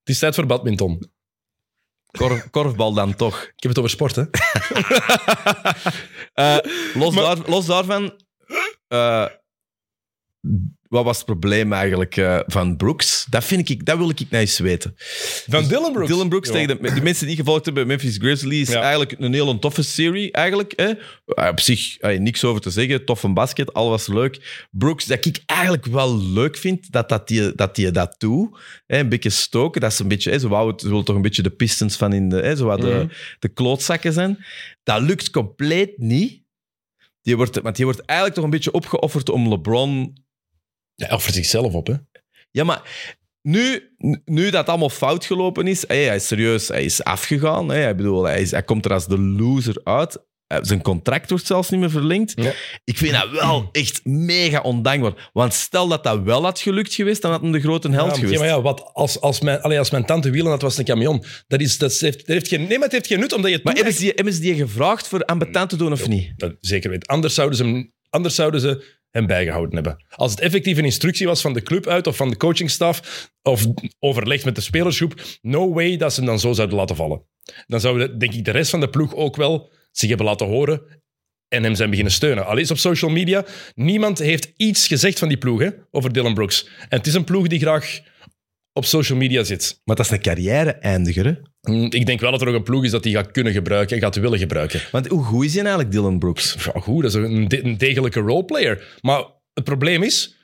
Het 0.00 0.08
is 0.14 0.18
tijd 0.18 0.34
voor 0.34 0.46
badminton. 0.46 1.12
Korf, 2.18 2.50
korfbal 2.50 2.92
dan 2.94 3.14
toch. 3.14 3.42
Ik 3.42 3.62
heb 3.62 3.68
het 3.70 3.78
over 3.78 3.90
sport, 3.90 4.16
hè. 4.16 4.24
Eh, 6.34 6.56
los, 6.94 7.14
Maar- 7.14 7.24
daar, 7.36 7.48
los 7.50 7.66
daarvan, 7.66 8.20
eh, 8.88 9.26
wat 10.94 11.04
was 11.04 11.16
het 11.16 11.26
probleem 11.26 11.72
eigenlijk 11.72 12.16
eh, 12.16 12.38
van 12.46 12.76
Brooks? 12.76 13.26
Dat, 13.30 13.44
vind 13.44 13.68
ik, 13.68 13.84
dat 13.86 13.96
wil 13.98 14.08
ik 14.10 14.18
nou 14.30 14.42
eens 14.42 14.58
weten. 14.58 14.94
Van 15.48 15.68
Dylan 15.68 15.92
Brooks. 15.92 16.10
Dylan 16.10 16.28
Brooks 16.28 16.50
tegen 16.50 16.68
de, 16.82 16.94
de 16.94 17.02
mensen 17.02 17.26
die 17.26 17.36
gevolgd 17.36 17.64
hebben, 17.64 17.86
Memphis 17.86 18.16
Grizzlies, 18.16 18.68
Ja. 18.68 18.80
eigenlijk 18.80 19.14
een 19.18 19.32
hele 19.32 19.58
toffe 19.58 19.82
serie. 19.82 20.32
Eigenlijk, 20.32 20.72
hè? 20.76 20.92
Eh, 21.26 21.48
Op 21.48 21.60
zich 21.60 21.98
eh, 21.98 22.18
niks 22.18 22.44
over 22.44 22.60
te 22.60 22.70
zeggen. 22.70 23.04
Toffe 23.04 23.28
basket, 23.28 23.72
al 23.72 23.90
was 23.90 24.06
leuk. 24.06 24.66
Brooks, 24.70 25.04
dat 25.04 25.24
ik 25.24 25.42
eigenlijk 25.46 25.86
wel 25.86 26.18
leuk 26.22 26.56
vind 26.56 26.92
dat 26.92 27.08
dat 27.08 27.28
die 27.28 27.54
dat, 27.54 27.74
die 27.74 27.90
dat 27.90 28.14
doet. 28.18 28.58
Hè? 28.86 28.98
Een 28.98 29.08
beetje 29.08 29.30
stoken. 29.30 29.80
Dat 29.80 29.92
is 29.92 29.98
een 29.98 30.08
beetje, 30.08 30.30
hè? 30.30 30.38
Ze 30.38 30.48
wou 30.48 30.72
ze 30.76 30.88
willen 30.88 31.04
toch 31.04 31.16
een 31.16 31.22
beetje 31.22 31.42
de 31.42 31.50
pistons 31.50 31.96
van 31.96 32.12
in 32.12 32.28
de, 32.28 32.36
hè? 32.36 32.56
Zo 32.56 32.64
wat 32.66 32.80
de, 32.80 33.06
de 33.38 33.48
klootzakken 33.48 34.12
zijn. 34.12 34.44
Dat 34.82 35.02
lukt 35.02 35.30
compleet 35.30 35.98
niet. 35.98 36.42
Die 37.22 37.36
wordt, 37.36 37.60
want 37.60 37.76
die 37.76 37.84
wordt 37.84 38.00
eigenlijk 38.00 38.34
toch 38.38 38.44
een 38.44 38.50
beetje 38.54 38.72
opgeofferd 38.72 39.30
om 39.30 39.48
LeBron 39.48 40.16
Ja, 40.94 41.06
hij 41.06 41.14
offert 41.16 41.34
zichzelf 41.34 41.72
op, 41.72 41.86
hè. 41.86 41.94
ja, 42.50 42.64
maar 42.64 42.82
nu, 43.42 43.94
nu 44.24 44.50
dat 44.50 44.68
allemaal 44.68 44.90
fout 44.90 45.24
gelopen 45.24 45.66
is, 45.66 45.84
hé, 45.88 46.04
hij 46.04 46.16
is 46.16 46.26
serieus, 46.26 46.68
hij 46.68 46.84
is 46.84 47.04
afgegaan. 47.04 47.68
Hè, 47.68 47.88
ik 47.88 47.96
bedoel, 47.96 48.24
hij, 48.24 48.40
is, 48.40 48.50
hij 48.50 48.62
komt 48.62 48.84
er 48.84 48.92
als 48.92 49.06
de 49.06 49.18
loser 49.18 49.80
uit. 49.84 50.18
Eh, 50.46 50.58
Zijn 50.62 50.82
contract 50.82 51.30
wordt 51.30 51.46
zelfs 51.46 51.70
niet 51.70 51.80
meer 51.80 51.90
verlengd. 51.90 52.32
Ja. 52.36 52.52
Ik 52.84 52.96
vind 52.98 53.12
dat 53.12 53.30
wel 53.30 53.68
echt 53.72 54.04
mega 54.04 54.60
ondankbaar. 54.60 55.30
Want 55.32 55.54
stel 55.54 55.88
dat 55.88 56.04
dat 56.04 56.22
wel 56.22 56.42
had 56.42 56.60
gelukt 56.60 56.94
geweest, 56.94 57.22
dan 57.22 57.30
had 57.30 57.40
hem 57.40 57.52
de 57.52 57.60
grote 57.60 57.90
held 57.90 58.08
Ja, 58.10 58.14
geweest. 58.14 58.32
ja, 58.32 58.38
maar 58.38 58.48
ja, 58.48 58.62
wat, 58.62 58.90
als, 58.92 59.20
als, 59.20 59.40
mijn, 59.40 59.60
allee, 59.60 59.78
als 59.78 59.90
mijn 59.90 60.04
tante 60.06 60.30
wielen 60.30 60.50
had, 60.50 60.62
was 60.62 60.78
een 60.78 60.84
camion. 60.84 61.24
Dat, 61.46 61.60
is, 61.60 61.78
dat 61.78 61.92
heeft, 61.98 62.18
dat 62.18 62.26
heeft 62.26 62.48
geen, 62.48 62.60
nee, 62.60 62.68
maar 62.78 62.82
het 62.82 62.92
heeft 62.92 63.06
geen 63.06 63.18
nut, 63.20 63.32
omdat 63.32 63.50
je 63.50 63.56
het 63.56 63.64
Maar 63.64 63.74
hebben 63.74 63.92
ze, 63.92 64.00
die, 64.00 64.12
hebben 64.14 64.34
ze 64.34 64.40
die 64.40 64.54
gevraagd 64.54 65.08
voor 65.08 65.24
ambetant 65.24 65.70
te 65.70 65.76
doen 65.76 65.92
of 65.92 66.08
niet? 66.08 66.32
Dat 66.36 66.56
zeker 66.60 66.90
weet. 66.90 67.06
Anders 67.06 67.34
zouden, 67.34 67.58
ze 67.58 67.90
anders 68.10 68.34
zouden 68.34 68.60
ze 68.60 69.02
hem 69.14 69.26
bijgehouden 69.26 69.74
hebben. 69.74 70.04
Als 70.08 70.30
het 70.30 70.40
effectief 70.40 70.78
een 70.78 70.84
instructie 70.84 71.26
was 71.26 71.40
van 71.40 71.52
de 71.52 71.62
club 71.62 71.86
uit 71.86 72.06
of 72.06 72.16
van 72.16 72.30
de 72.30 72.36
coachingstaf 72.36 73.28
of 73.42 73.66
overlegd 73.98 74.44
met 74.44 74.54
de 74.54 74.60
spelersgroep, 74.60 75.22
no 75.40 75.72
way 75.72 75.96
dat 75.96 76.12
ze 76.12 76.20
hem 76.20 76.28
dan 76.28 76.40
zo 76.40 76.52
zouden 76.52 76.76
laten 76.76 76.96
vallen. 76.96 77.26
Dan 77.66 77.80
zouden, 77.80 78.18
denk 78.18 78.34
ik, 78.34 78.44
de 78.44 78.50
rest 78.50 78.70
van 78.70 78.80
de 78.80 78.88
ploeg 78.88 79.14
ook 79.14 79.36
wel 79.36 79.72
zich 79.90 80.08
hebben 80.08 80.26
laten 80.26 80.46
horen 80.46 80.82
en 81.48 81.62
hem 81.62 81.74
zijn 81.74 81.88
beginnen 81.90 82.12
steunen. 82.12 82.46
Al 82.46 82.56
is 82.56 82.70
op 82.70 82.78
social 82.78 83.10
media, 83.10 83.44
niemand 83.74 84.18
heeft 84.18 84.52
iets 84.56 84.86
gezegd 84.86 85.18
van 85.18 85.28
die 85.28 85.38
ploeg 85.38 85.72
over 85.90 86.12
Dylan 86.12 86.34
Brooks. 86.34 86.68
En 86.88 86.98
het 86.98 87.06
is 87.06 87.14
een 87.14 87.24
ploeg 87.24 87.46
die 87.46 87.60
graag 87.60 88.00
op 88.72 88.84
social 88.84 89.18
media 89.18 89.44
zit. 89.44 89.80
Maar 89.84 89.96
dat 89.96 90.04
is 90.04 90.10
een 90.12 90.22
carrière-eindiger, 90.22 91.42
Ik 91.88 92.06
denk 92.06 92.20
wel 92.20 92.30
dat 92.30 92.40
er 92.42 92.48
ook 92.48 92.54
een 92.54 92.62
ploeg 92.62 92.84
is 92.84 92.90
dat 92.90 93.02
die 93.02 93.14
gaat 93.14 93.30
kunnen 93.30 93.52
gebruiken 93.52 93.96
en 93.96 94.02
gaat 94.02 94.16
willen 94.16 94.38
gebruiken. 94.38 94.80
Want 94.92 95.06
hoe 95.06 95.24
goed 95.24 95.44
is 95.44 95.52
hij 95.54 95.62
eigenlijk, 95.62 95.92
Dylan 95.92 96.18
Brooks? 96.18 96.56
Ja, 96.64 96.80
goed, 96.80 97.02
dat 97.02 97.14
is 97.14 97.28
een, 97.30 97.48
de- 97.48 97.64
een 97.64 97.78
degelijke 97.78 98.20
roleplayer. 98.20 98.98
Maar 99.00 99.24
het 99.52 99.64
probleem 99.64 100.02
is, 100.02 100.36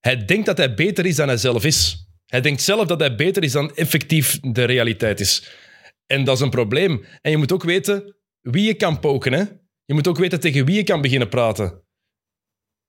hij 0.00 0.24
denkt 0.24 0.46
dat 0.46 0.56
hij 0.56 0.74
beter 0.74 1.06
is 1.06 1.16
dan 1.16 1.28
hij 1.28 1.36
zelf 1.36 1.64
is. 1.64 2.08
Hij 2.26 2.40
denkt 2.40 2.62
zelf 2.62 2.86
dat 2.86 3.00
hij 3.00 3.14
beter 3.14 3.42
is 3.42 3.52
dan 3.52 3.74
effectief 3.74 4.40
de 4.40 4.64
realiteit 4.64 5.20
is. 5.20 5.50
En 6.06 6.24
dat 6.24 6.36
is 6.36 6.42
een 6.42 6.50
probleem. 6.50 7.04
En 7.20 7.30
je 7.30 7.36
moet 7.36 7.52
ook 7.52 7.64
weten 7.64 8.16
wie 8.40 8.64
je 8.64 8.74
kan 8.74 9.00
poken. 9.00 9.32
Hè? 9.32 9.44
Je 9.84 9.94
moet 9.94 10.08
ook 10.08 10.18
weten 10.18 10.40
tegen 10.40 10.64
wie 10.64 10.76
je 10.76 10.82
kan 10.82 11.00
beginnen 11.00 11.28
praten. 11.28 11.82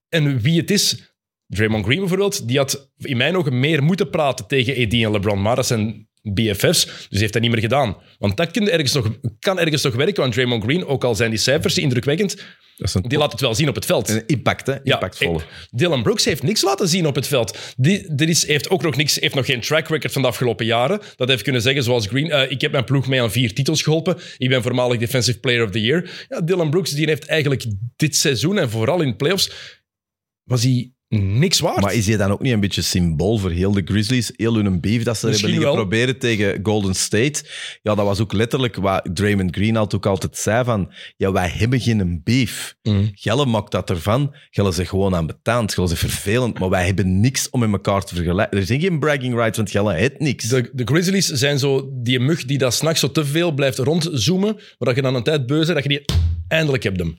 En 0.09 0.39
wie 0.39 0.59
het 0.59 0.71
is. 0.71 1.13
Draymond 1.47 1.85
Green 1.85 1.99
bijvoorbeeld, 1.99 2.47
die 2.47 2.57
had 2.57 2.91
in 2.97 3.17
mijn 3.17 3.35
ogen 3.35 3.59
meer 3.59 3.83
moeten 3.83 4.09
praten 4.09 4.47
tegen 4.47 4.85
AD 4.85 4.93
en 4.93 5.11
LeBron. 5.11 5.41
Maar 5.41 5.55
dat 5.55 5.67
zijn 5.67 6.09
BFF's, 6.21 7.07
dus 7.09 7.19
heeft 7.19 7.33
hij 7.33 7.41
niet 7.41 7.51
meer 7.51 7.61
gedaan. 7.61 7.97
Want 8.17 8.37
dat 8.37 8.51
kan 8.51 8.69
ergens 8.69 8.93
nog, 8.93 9.09
kan 9.39 9.59
ergens 9.59 9.83
nog 9.83 9.95
werken, 9.95 10.21
want 10.21 10.33
Draymond 10.33 10.63
Green, 10.63 10.85
ook 10.85 11.03
al 11.03 11.15
zijn 11.15 11.29
die 11.29 11.39
cijfers 11.39 11.77
indrukwekkend, 11.77 12.45
Dat 12.77 12.97
die 13.07 13.17
laat 13.17 13.31
het 13.31 13.41
wel 13.41 13.55
zien 13.55 13.69
op 13.69 13.75
het 13.75 13.85
veld. 13.85 14.09
een 14.09 14.23
impact, 14.27 14.67
hè? 14.67 14.83
Impactvolle. 14.83 15.39
eh, 15.39 15.45
Dylan 15.69 16.03
Brooks 16.03 16.25
heeft 16.25 16.43
niks 16.43 16.61
laten 16.61 16.87
zien 16.87 17.05
op 17.07 17.15
het 17.15 17.27
veld. 17.27 17.57
Die, 17.77 18.13
er 18.15 18.29
is, 18.29 18.47
heeft 18.47 18.69
ook 18.69 18.81
nog 18.83 18.95
niks, 18.95 19.19
heeft 19.19 19.35
nog 19.35 19.45
geen 19.45 19.61
track 19.61 19.87
record 19.87 20.13
van 20.13 20.21
de 20.21 20.27
afgelopen 20.27 20.65
jaren. 20.65 21.01
Dat 21.15 21.27
heeft 21.27 21.43
kunnen 21.43 21.61
zeggen, 21.61 21.83
zoals 21.83 22.07
Green, 22.07 22.31
eh, 22.31 22.51
ik 22.51 22.61
heb 22.61 22.71
mijn 22.71 22.83
ploeg 22.83 23.07
mee 23.07 23.21
aan 23.21 23.31
vier 23.31 23.53
titels 23.53 23.81
geholpen. 23.81 24.17
Ik 24.37 24.49
ben 24.49 24.61
voormalig 24.61 24.99
Defensive 24.99 25.39
Player 25.39 25.63
of 25.63 25.69
the 25.71 25.81
Year. 25.81 26.25
Ja, 26.27 26.41
Dylan 26.41 26.69
Brooks 26.69 26.91
die 26.91 27.05
heeft 27.07 27.25
eigenlijk 27.25 27.65
dit 27.95 28.15
seizoen 28.15 28.57
en 28.57 28.69
vooral 28.69 29.01
in 29.01 29.09
de 29.09 29.15
playoffs 29.15 29.51
was 30.43 30.63
hij 30.63 30.91
niks 31.19 31.59
waard. 31.59 31.81
Maar 31.81 31.93
is 31.93 32.07
hij 32.07 32.17
dan 32.17 32.31
ook 32.31 32.41
niet 32.41 32.53
een 32.53 32.59
beetje 32.59 32.81
symbool 32.81 33.37
voor 33.37 33.51
heel 33.51 33.71
de 33.71 33.81
Grizzlies? 33.85 34.31
Heel 34.35 34.55
hun 34.55 34.79
beef 34.79 35.03
dat 35.03 35.17
ze 35.17 35.27
Misschien 35.27 35.49
hebben 35.51 35.69
wel. 35.69 35.77
geprobeerd 35.77 36.19
tegen 36.19 36.59
Golden 36.63 36.95
State. 36.95 37.43
Ja, 37.81 37.95
dat 37.95 38.05
was 38.05 38.19
ook 38.19 38.33
letterlijk 38.33 38.75
wat 38.75 39.09
Draymond 39.13 39.55
Green 39.55 39.77
altijd 39.77 40.05
ook 40.05 40.11
altijd 40.11 40.37
zei 40.37 40.63
van 40.63 40.91
ja, 41.17 41.31
wij 41.31 41.49
hebben 41.49 41.79
geen 41.79 42.21
beef. 42.23 42.75
Mm. 42.83 43.09
Gelle 43.13 43.45
maakt 43.45 43.71
dat 43.71 43.89
ervan. 43.89 44.35
Gelle 44.49 44.71
zegt 44.71 44.89
gewoon 44.89 45.15
aan 45.15 45.27
betaald. 45.27 45.73
Gelle 45.73 45.87
zegt 45.87 46.01
vervelend, 46.01 46.59
maar 46.59 46.69
wij 46.69 46.85
hebben 46.85 47.19
niks 47.19 47.49
om 47.49 47.59
met 47.59 47.71
elkaar 47.71 48.03
te 48.03 48.15
vergelijken. 48.15 48.59
Er 48.59 48.65
zijn 48.65 48.81
geen 48.81 48.99
bragging 48.99 49.35
rights, 49.35 49.57
want 49.57 49.71
Gelle 49.71 49.93
heeft 49.93 50.19
niks. 50.19 50.47
De, 50.47 50.69
de 50.73 50.83
Grizzlies 50.83 51.27
zijn 51.27 51.59
zo 51.59 51.89
die 51.93 52.19
mug 52.19 52.45
die 52.45 52.57
dat 52.57 52.73
s'nachts 52.73 52.99
zo 52.99 53.11
te 53.11 53.25
veel 53.25 53.51
blijft 53.51 53.77
rondzoomen, 53.77 54.53
maar 54.53 54.63
dat 54.77 54.95
je 54.95 55.01
dan 55.01 55.15
een 55.15 55.23
tijd 55.23 55.45
beu 55.45 55.55
bent, 55.55 55.67
dat 55.67 55.83
je 55.83 55.89
die 55.89 56.05
eindelijk 56.47 56.83
hebt 56.83 56.99
hem. 56.99 57.17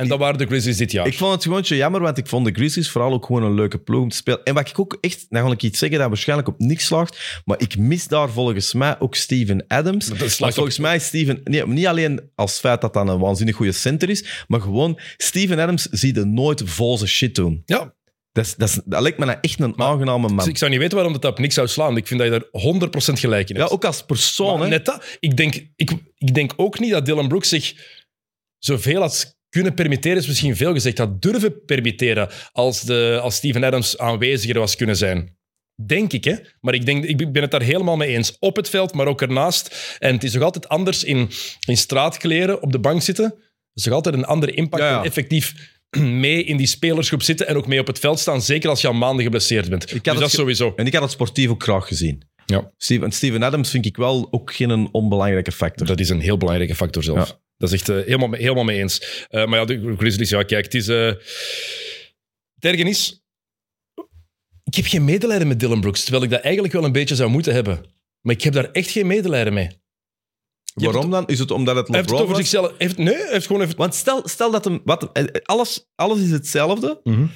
En 0.00 0.08
dat 0.08 0.18
waren 0.18 0.38
de 0.38 0.46
Grizzlies 0.46 0.76
dit 0.76 0.92
jaar. 0.92 1.06
Ik 1.06 1.14
vond 1.18 1.32
het 1.32 1.42
gewoon 1.42 1.62
jammer, 1.62 2.00
want 2.00 2.18
ik 2.18 2.26
vond 2.26 2.44
de 2.46 2.52
Grizzlies 2.52 2.90
vooral 2.90 3.12
ook 3.12 3.26
gewoon 3.26 3.42
een 3.42 3.54
leuke 3.54 3.78
ploeg 3.78 4.02
om 4.02 4.08
te 4.08 4.16
spelen. 4.16 4.42
En 4.44 4.54
wat 4.54 4.68
ik 4.68 4.78
ook 4.78 4.98
echt, 5.00 5.26
nou 5.28 5.46
ga 5.46 5.52
ik 5.52 5.62
iets 5.62 5.78
zeggen 5.78 5.98
dat 5.98 6.08
waarschijnlijk 6.08 6.48
op 6.48 6.58
niks 6.58 6.86
slaagt, 6.86 7.40
maar 7.44 7.60
ik 7.60 7.78
mis 7.78 8.08
daar 8.08 8.30
volgens 8.30 8.72
mij 8.74 9.00
ook 9.00 9.14
Steven 9.14 9.64
Adams. 9.68 10.10
Volgens 10.16 10.78
mij 10.78 10.96
is 10.96 11.04
Steven, 11.04 11.40
nee, 11.44 11.66
niet 11.66 11.86
alleen 11.86 12.30
als 12.34 12.58
feit 12.58 12.80
dat 12.80 12.94
dat 12.94 13.08
een 13.08 13.18
waanzinnig 13.18 13.56
goede 13.56 13.72
center 13.72 14.08
is, 14.10 14.44
maar 14.48 14.60
gewoon 14.60 14.98
Steven 15.16 15.58
Adams 15.58 15.82
zie 15.90 16.14
je 16.14 16.24
nooit 16.24 16.62
vol 16.64 16.96
zijn 16.98 17.10
shit 17.10 17.34
doen. 17.34 17.62
ja, 17.66 17.94
Dat, 18.32 18.44
is, 18.44 18.54
dat, 18.56 18.68
is, 18.68 18.80
dat 18.84 19.02
lijkt 19.02 19.18
me 19.18 19.24
nou 19.24 19.38
echt 19.40 19.60
een 19.60 19.80
aangename 19.80 20.26
dus 20.26 20.36
man. 20.36 20.48
ik 20.48 20.58
zou 20.58 20.70
niet 20.70 20.80
weten 20.80 20.94
waarom 20.96 21.12
dat 21.12 21.24
op 21.24 21.38
niks 21.38 21.54
zou 21.54 21.68
slaan. 21.68 21.96
Ik 21.96 22.06
vind 22.06 22.20
dat 22.20 22.32
je 22.32 22.48
daar 22.52 22.88
100% 23.12 23.18
gelijk 23.20 23.48
in 23.48 23.54
Ja, 23.54 23.60
hebt. 23.60 23.72
ook 23.72 23.84
als 23.84 24.04
persoon. 24.04 24.54
Maar 24.58 24.62
hè. 24.68 24.68
net 24.68 24.84
dat. 24.84 25.16
Ik 25.20 25.36
denk, 25.36 25.54
ik, 25.76 25.90
ik 26.18 26.34
denk 26.34 26.52
ook 26.56 26.78
niet 26.78 26.90
dat 26.90 27.06
Dylan 27.06 27.28
Brooks 27.28 27.48
zich 27.48 27.74
zoveel 28.58 29.00
had 29.00 29.38
kunnen 29.50 29.74
permitteren, 29.74 30.16
is 30.16 30.26
misschien 30.26 30.56
veel 30.56 30.72
gezegd, 30.72 30.98
had 30.98 31.22
durven 31.22 31.64
permitteren 31.64 32.28
als, 32.52 32.82
de, 32.82 33.18
als 33.22 33.34
Steven 33.34 33.64
Adams 33.64 33.98
aanweziger 33.98 34.58
was 34.58 34.76
kunnen 34.76 34.96
zijn. 34.96 35.38
Denk 35.86 36.12
ik, 36.12 36.24
hè? 36.24 36.34
Maar 36.60 36.74
ik, 36.74 36.86
denk, 36.86 37.04
ik 37.04 37.32
ben 37.32 37.42
het 37.42 37.50
daar 37.50 37.62
helemaal 37.62 37.96
mee 37.96 38.16
eens. 38.16 38.36
Op 38.38 38.56
het 38.56 38.68
veld, 38.68 38.94
maar 38.94 39.06
ook 39.06 39.22
ernaast. 39.22 39.96
En 39.98 40.14
het 40.14 40.24
is 40.24 40.32
nog 40.32 40.42
altijd 40.42 40.68
anders 40.68 41.04
in, 41.04 41.30
in 41.66 41.76
straatkleren 41.76 42.62
op 42.62 42.72
de 42.72 42.78
bank 42.78 43.02
zitten. 43.02 43.24
Het 43.24 43.34
is 43.74 43.84
nog 43.84 43.94
altijd 43.94 44.14
een 44.14 44.24
andere 44.24 44.52
impact 44.52 44.82
Ja, 44.82 44.88
ja. 44.88 44.94
dan 44.94 45.04
effectief 45.04 45.54
mee 46.24 46.44
in 46.44 46.56
die 46.56 46.66
spelersgroep 46.66 47.22
zitten 47.22 47.46
en 47.46 47.56
ook 47.56 47.66
mee 47.66 47.80
op 47.80 47.86
het 47.86 47.98
veld 47.98 48.18
staan, 48.18 48.42
zeker 48.42 48.68
als 48.68 48.80
je 48.80 48.86
al 48.86 48.92
maanden 48.92 49.24
geblesseerd 49.24 49.68
bent. 49.68 49.82
Dus 49.82 49.92
het 49.92 50.18
dat 50.18 50.30
sowieso. 50.30 50.72
En 50.76 50.86
ik 50.86 50.92
had 50.92 51.02
het 51.02 51.10
sportief 51.10 51.48
ook 51.48 51.62
graag 51.62 51.86
gezien. 51.86 52.22
Ja. 52.50 52.72
Steven, 52.76 53.12
Steven 53.12 53.42
Adams 53.42 53.70
vind 53.70 53.86
ik 53.86 53.96
wel 53.96 54.28
ook 54.30 54.54
geen 54.54 54.88
onbelangrijke 54.92 55.52
factor. 55.52 55.86
Dat 55.86 56.00
is 56.00 56.08
een 56.08 56.20
heel 56.20 56.36
belangrijke 56.36 56.74
factor 56.74 57.02
zelf. 57.02 57.28
Ja. 57.28 57.38
Dat 57.56 57.72
is 57.72 57.74
echt 57.80 57.88
eh, 57.88 57.96
helemaal, 57.96 58.28
mee- 58.28 58.40
helemaal 58.40 58.64
mee 58.64 58.78
eens. 58.78 59.26
Eh, 59.28 59.46
maar 59.46 59.58
ja, 59.58 59.64
de 59.64 59.94
Grizzlies, 59.98 60.30
ja, 60.30 60.42
kijk, 60.42 60.64
het 60.64 60.74
is... 60.74 60.86
het 60.86 61.18
is... 62.64 63.24
Ik 64.64 64.74
heb 64.74 64.84
geen 64.86 65.04
medelijden 65.04 65.48
met 65.48 65.60
Dylan 65.60 65.80
Brooks, 65.80 66.02
terwijl 66.02 66.22
ik 66.24 66.30
dat 66.30 66.40
eigenlijk 66.40 66.74
wel 66.74 66.84
een 66.84 66.92
beetje 66.92 67.14
zou 67.14 67.30
moeten 67.30 67.52
hebben. 67.54 67.84
Maar 68.20 68.34
ik 68.34 68.42
heb 68.42 68.52
daar 68.52 68.70
echt 68.70 68.90
geen 68.90 69.06
medelijden 69.06 69.52
mee. 69.52 69.68
Je 70.74 70.84
Waarom 70.84 71.10
dan? 71.10 71.26
Is 71.26 71.38
het 71.38 71.50
omdat 71.50 71.76
het 71.76 71.88
Hij 71.88 71.96
heeft 71.96 72.10
LeBron 72.10 72.28
het 72.28 72.38
over 72.38 72.44
zichzelf... 72.46 72.78
Heeft, 72.78 72.96
nee, 72.98 73.26
heeft 73.28 73.46
gewoon 73.46 73.62
even... 73.62 73.76
Want 73.76 73.94
stel, 73.94 74.28
stel 74.28 74.50
dat 74.50 74.64
hem... 74.64 74.80
Wat, 74.84 75.10
alles, 75.46 75.90
alles 75.94 76.20
is 76.20 76.30
hetzelfde, 76.30 77.00
Mhm. 77.04 77.26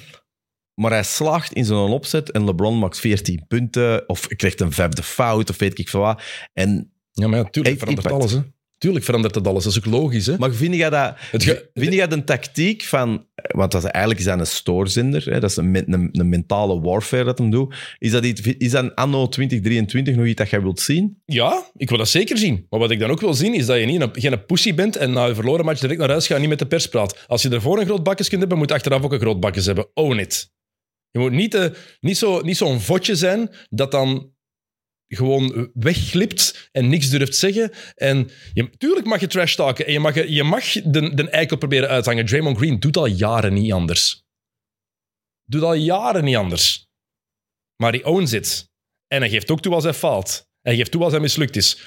Maar 0.75 0.91
hij 0.91 1.03
slaagt 1.03 1.53
in 1.53 1.65
zijn 1.65 1.77
opzet 1.79 2.31
en 2.31 2.43
LeBron 2.45 2.79
maakt 2.79 2.99
14 2.99 3.45
punten 3.47 4.09
of 4.09 4.27
krijgt 4.27 4.61
een 4.61 4.71
vijfde 4.71 5.03
fout 5.03 5.49
of 5.49 5.57
weet 5.57 5.79
ik 5.79 5.89
veel 5.89 5.99
wat. 5.99 6.21
En, 6.53 6.91
Ja, 7.11 7.27
maar 7.27 7.37
ja, 7.39 7.43
tuurlijk 7.49 7.65
Heeft 7.67 7.79
verandert 7.79 8.05
impact. 8.07 8.21
alles, 8.21 8.31
hè. 8.45 8.53
Tuurlijk 8.77 9.05
verandert 9.05 9.33
dat 9.33 9.47
alles. 9.47 9.63
Dat 9.63 9.71
is 9.71 9.77
ook 9.77 9.85
logisch, 9.93 10.25
hè. 10.25 10.37
maar 10.37 10.51
vind 10.53 10.75
jij 10.75 10.89
dat... 10.89 11.13
Ge- 11.31 11.69
Vind 11.73 11.93
jij 11.93 12.07
de 12.07 12.23
tactiek 12.23 12.83
van... 12.83 13.25
Want 13.35 13.71
dat 13.71 13.83
is 13.83 13.89
eigenlijk 13.89 14.19
is 14.25 14.29
dat 14.31 14.39
een 14.39 14.45
stoorzender. 14.47 15.23
Hè? 15.25 15.39
Dat 15.39 15.49
is 15.49 15.55
een, 15.55 15.71
me- 15.71 15.83
een, 15.87 16.09
een 16.11 16.29
mentale 16.29 16.79
warfare 16.81 17.23
dat 17.23 17.37
hem 17.37 17.49
doet. 17.49 17.75
Is 17.99 18.11
dat, 18.11 18.25
iets, 18.25 18.41
is 18.41 18.71
dat 18.71 18.95
anno 18.95 19.27
2023 19.27 20.15
nog 20.15 20.25
iets 20.25 20.35
dat 20.35 20.49
jij 20.49 20.61
wilt 20.61 20.79
zien? 20.79 21.21
Ja, 21.25 21.69
ik 21.75 21.89
wil 21.89 21.97
dat 21.97 22.07
zeker 22.09 22.37
zien. 22.37 22.65
Maar 22.69 22.79
wat 22.79 22.91
ik 22.91 22.99
dan 22.99 23.09
ook 23.09 23.19
wil 23.21 23.33
zien, 23.33 23.53
is 23.53 23.65
dat 23.65 23.79
je 23.79 23.85
niet 23.85 24.01
een, 24.01 24.09
geen 24.13 24.45
pussy 24.45 24.73
bent 24.75 24.95
en 24.95 25.11
na 25.11 25.25
je 25.25 25.35
verloren 25.35 25.65
match 25.65 25.79
direct 25.79 25.99
naar 25.99 26.09
huis 26.09 26.25
gaat 26.27 26.35
en 26.35 26.39
niet 26.41 26.49
met 26.49 26.59
de 26.59 26.65
pers 26.67 26.87
praat. 26.87 27.23
Als 27.27 27.41
je 27.41 27.49
ervoor 27.49 27.79
een 27.79 27.85
groot 27.85 28.03
bakjes 28.03 28.27
kunt 28.27 28.39
hebben, 28.39 28.57
moet 28.57 28.69
je 28.69 28.75
achteraf 28.75 29.03
ook 29.03 29.13
een 29.13 29.19
groot 29.19 29.39
bakjes 29.39 29.65
hebben. 29.65 29.87
Own 29.93 30.17
it. 30.19 30.53
Je 31.15 31.21
moet 31.21 31.31
niet, 31.31 31.53
eh, 31.53 31.69
niet 31.99 32.17
zo'n 32.17 32.45
niet 32.45 32.57
zo'n 32.57 32.79
vodje 32.79 33.15
zijn 33.15 33.49
dat 33.69 33.91
dan 33.91 34.33
gewoon 35.07 35.71
wegglipt 35.73 36.69
en 36.71 36.89
niks 36.89 37.09
durft 37.09 37.35
zeggen. 37.35 37.71
En 37.95 38.29
je, 38.53 38.69
tuurlijk 38.77 39.05
mag 39.05 39.19
je 39.19 39.27
trash 39.27 39.55
talken 39.55 39.85
en 39.85 39.91
je 39.91 39.99
mag, 39.99 40.27
je 40.27 40.43
mag 40.43 40.71
de, 40.71 41.13
de 41.13 41.29
eikel 41.29 41.57
proberen 41.57 41.89
uithangen. 41.89 42.25
Draymond 42.25 42.57
Green 42.57 42.79
doet 42.79 42.97
al 42.97 43.05
jaren 43.05 43.53
niet 43.53 43.71
anders. 43.71 44.23
Doet 45.43 45.61
al 45.61 45.73
jaren 45.73 46.23
niet 46.23 46.35
anders. 46.35 46.87
Maar 47.75 47.91
hij 47.91 48.03
owns 48.03 48.33
it. 48.33 48.69
En 49.07 49.19
hij 49.19 49.29
geeft 49.29 49.51
ook 49.51 49.61
toe 49.61 49.73
als 49.73 49.83
hij 49.83 49.93
faalt. 49.93 50.49
Hij 50.61 50.75
geeft 50.75 50.91
toe 50.91 51.03
als 51.03 51.11
hij 51.11 51.21
mislukt 51.21 51.55
is. 51.55 51.81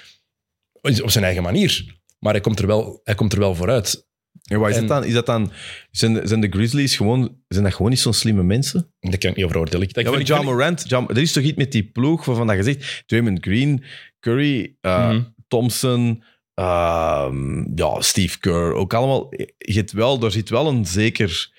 Op 0.81 1.11
zijn 1.11 1.25
eigen 1.25 1.43
manier. 1.43 2.01
Maar 2.19 2.33
hij 2.33 2.43
komt 2.43 2.59
er 2.59 2.67
wel, 2.67 3.01
hij 3.05 3.15
komt 3.15 3.33
er 3.33 3.39
wel 3.39 3.55
vooruit. 3.55 4.08
En 4.49 4.59
wat 4.59 4.71
is 4.71 4.77
En- 4.77 4.87
dat 4.87 4.97
dan? 5.01 5.05
Is 5.09 5.15
dat 5.15 5.27
dan 5.27 5.53
zijn, 5.91 6.13
de- 6.13 6.27
zijn 6.27 6.41
de 6.41 6.49
Grizzlies 6.51 6.97
gewoon, 6.97 7.37
zijn 7.49 7.65
dat 7.65 7.75
gewoon 7.75 7.91
niet 7.91 8.01
zo'n 8.01 8.13
slimme 8.13 8.43
mensen? 8.43 8.93
Daar 9.01 9.19
kan 9.19 9.31
ik 9.31 9.37
niet 9.37 9.45
over 9.45 9.59
oordelen. 9.59 9.89
Ik, 9.89 10.01
Ja, 10.01 10.11
maar 10.11 10.23
John 10.23 10.45
Morant, 10.45 10.85
John, 10.89 11.11
er 11.11 11.19
is 11.19 11.33
toch 11.33 11.43
iets 11.43 11.57
met 11.59 11.73
die 11.73 11.85
ploeg 11.85 12.25
waarvan 12.25 12.47
dat 12.47 12.57
je 12.57 12.63
zegt, 12.63 13.03
Draymond 13.07 13.39
Green, 13.45 13.85
Curry, 14.21 14.77
uh. 14.83 15.17
Thompson, 15.49 16.23
ehm, 16.55 17.65
ja, 17.75 18.01
Steve 18.01 18.39
Kerr, 18.39 18.73
ook 18.75 18.95
allemaal. 18.95 19.29
Je 19.59 19.85
wel, 19.93 20.23
er 20.23 20.31
zit 20.31 20.49
wel 20.49 20.69
een 20.69 20.87
zeker... 20.87 21.57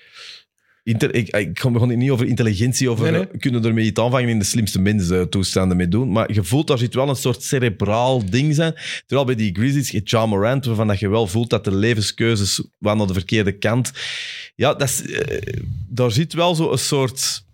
Inter, 0.82 1.14
ik, 1.14 1.58
gewoon 1.58 1.98
niet 1.98 2.10
over 2.10 2.26
intelligentie, 2.26 2.90
over 2.90 3.10
Nee, 3.10 3.20
nee. 3.20 3.38
kunnen 3.38 3.64
ermee 3.64 3.84
iets 3.84 4.00
aanvangen 4.00 4.28
in 4.28 4.38
de 4.38 4.44
slimste 4.44 4.80
mensen 4.80 5.28
toestanden 5.28 5.76
mee 5.76 5.88
doen. 5.88 6.12
Maar 6.12 6.32
je 6.32 6.44
voelt, 6.44 6.66
daar 6.66 6.78
zit 6.78 6.94
wel 6.94 7.08
een 7.08 7.16
soort 7.16 7.42
cerebraal 7.42 8.30
ding 8.30 8.54
zijn. 8.54 8.74
Terwijl 9.06 9.26
bij 9.26 9.34
die 9.34 9.54
Grizzlies, 9.54 9.90
je 9.90 10.00
John 10.00 10.28
Morant, 10.28 10.64
waarvan 10.64 10.86
dat 10.86 10.98
je 10.98 11.08
wel 11.08 11.26
voelt 11.26 11.50
dat 11.50 11.64
de 11.64 11.74
levenskeuzes 11.74 12.62
waren 12.78 12.98
naar 12.98 13.06
de 13.06 13.12
verkeerde 13.12 13.52
kant. 13.52 13.92
Ja, 14.54 14.74
dat 14.74 14.88
is, 14.88 15.02
eh, 15.02 15.54
daar 15.88 16.10
zit 16.10 16.32
wel 16.32 16.54
zo 16.54 16.72
een 16.72 16.78
soort... 16.78 17.44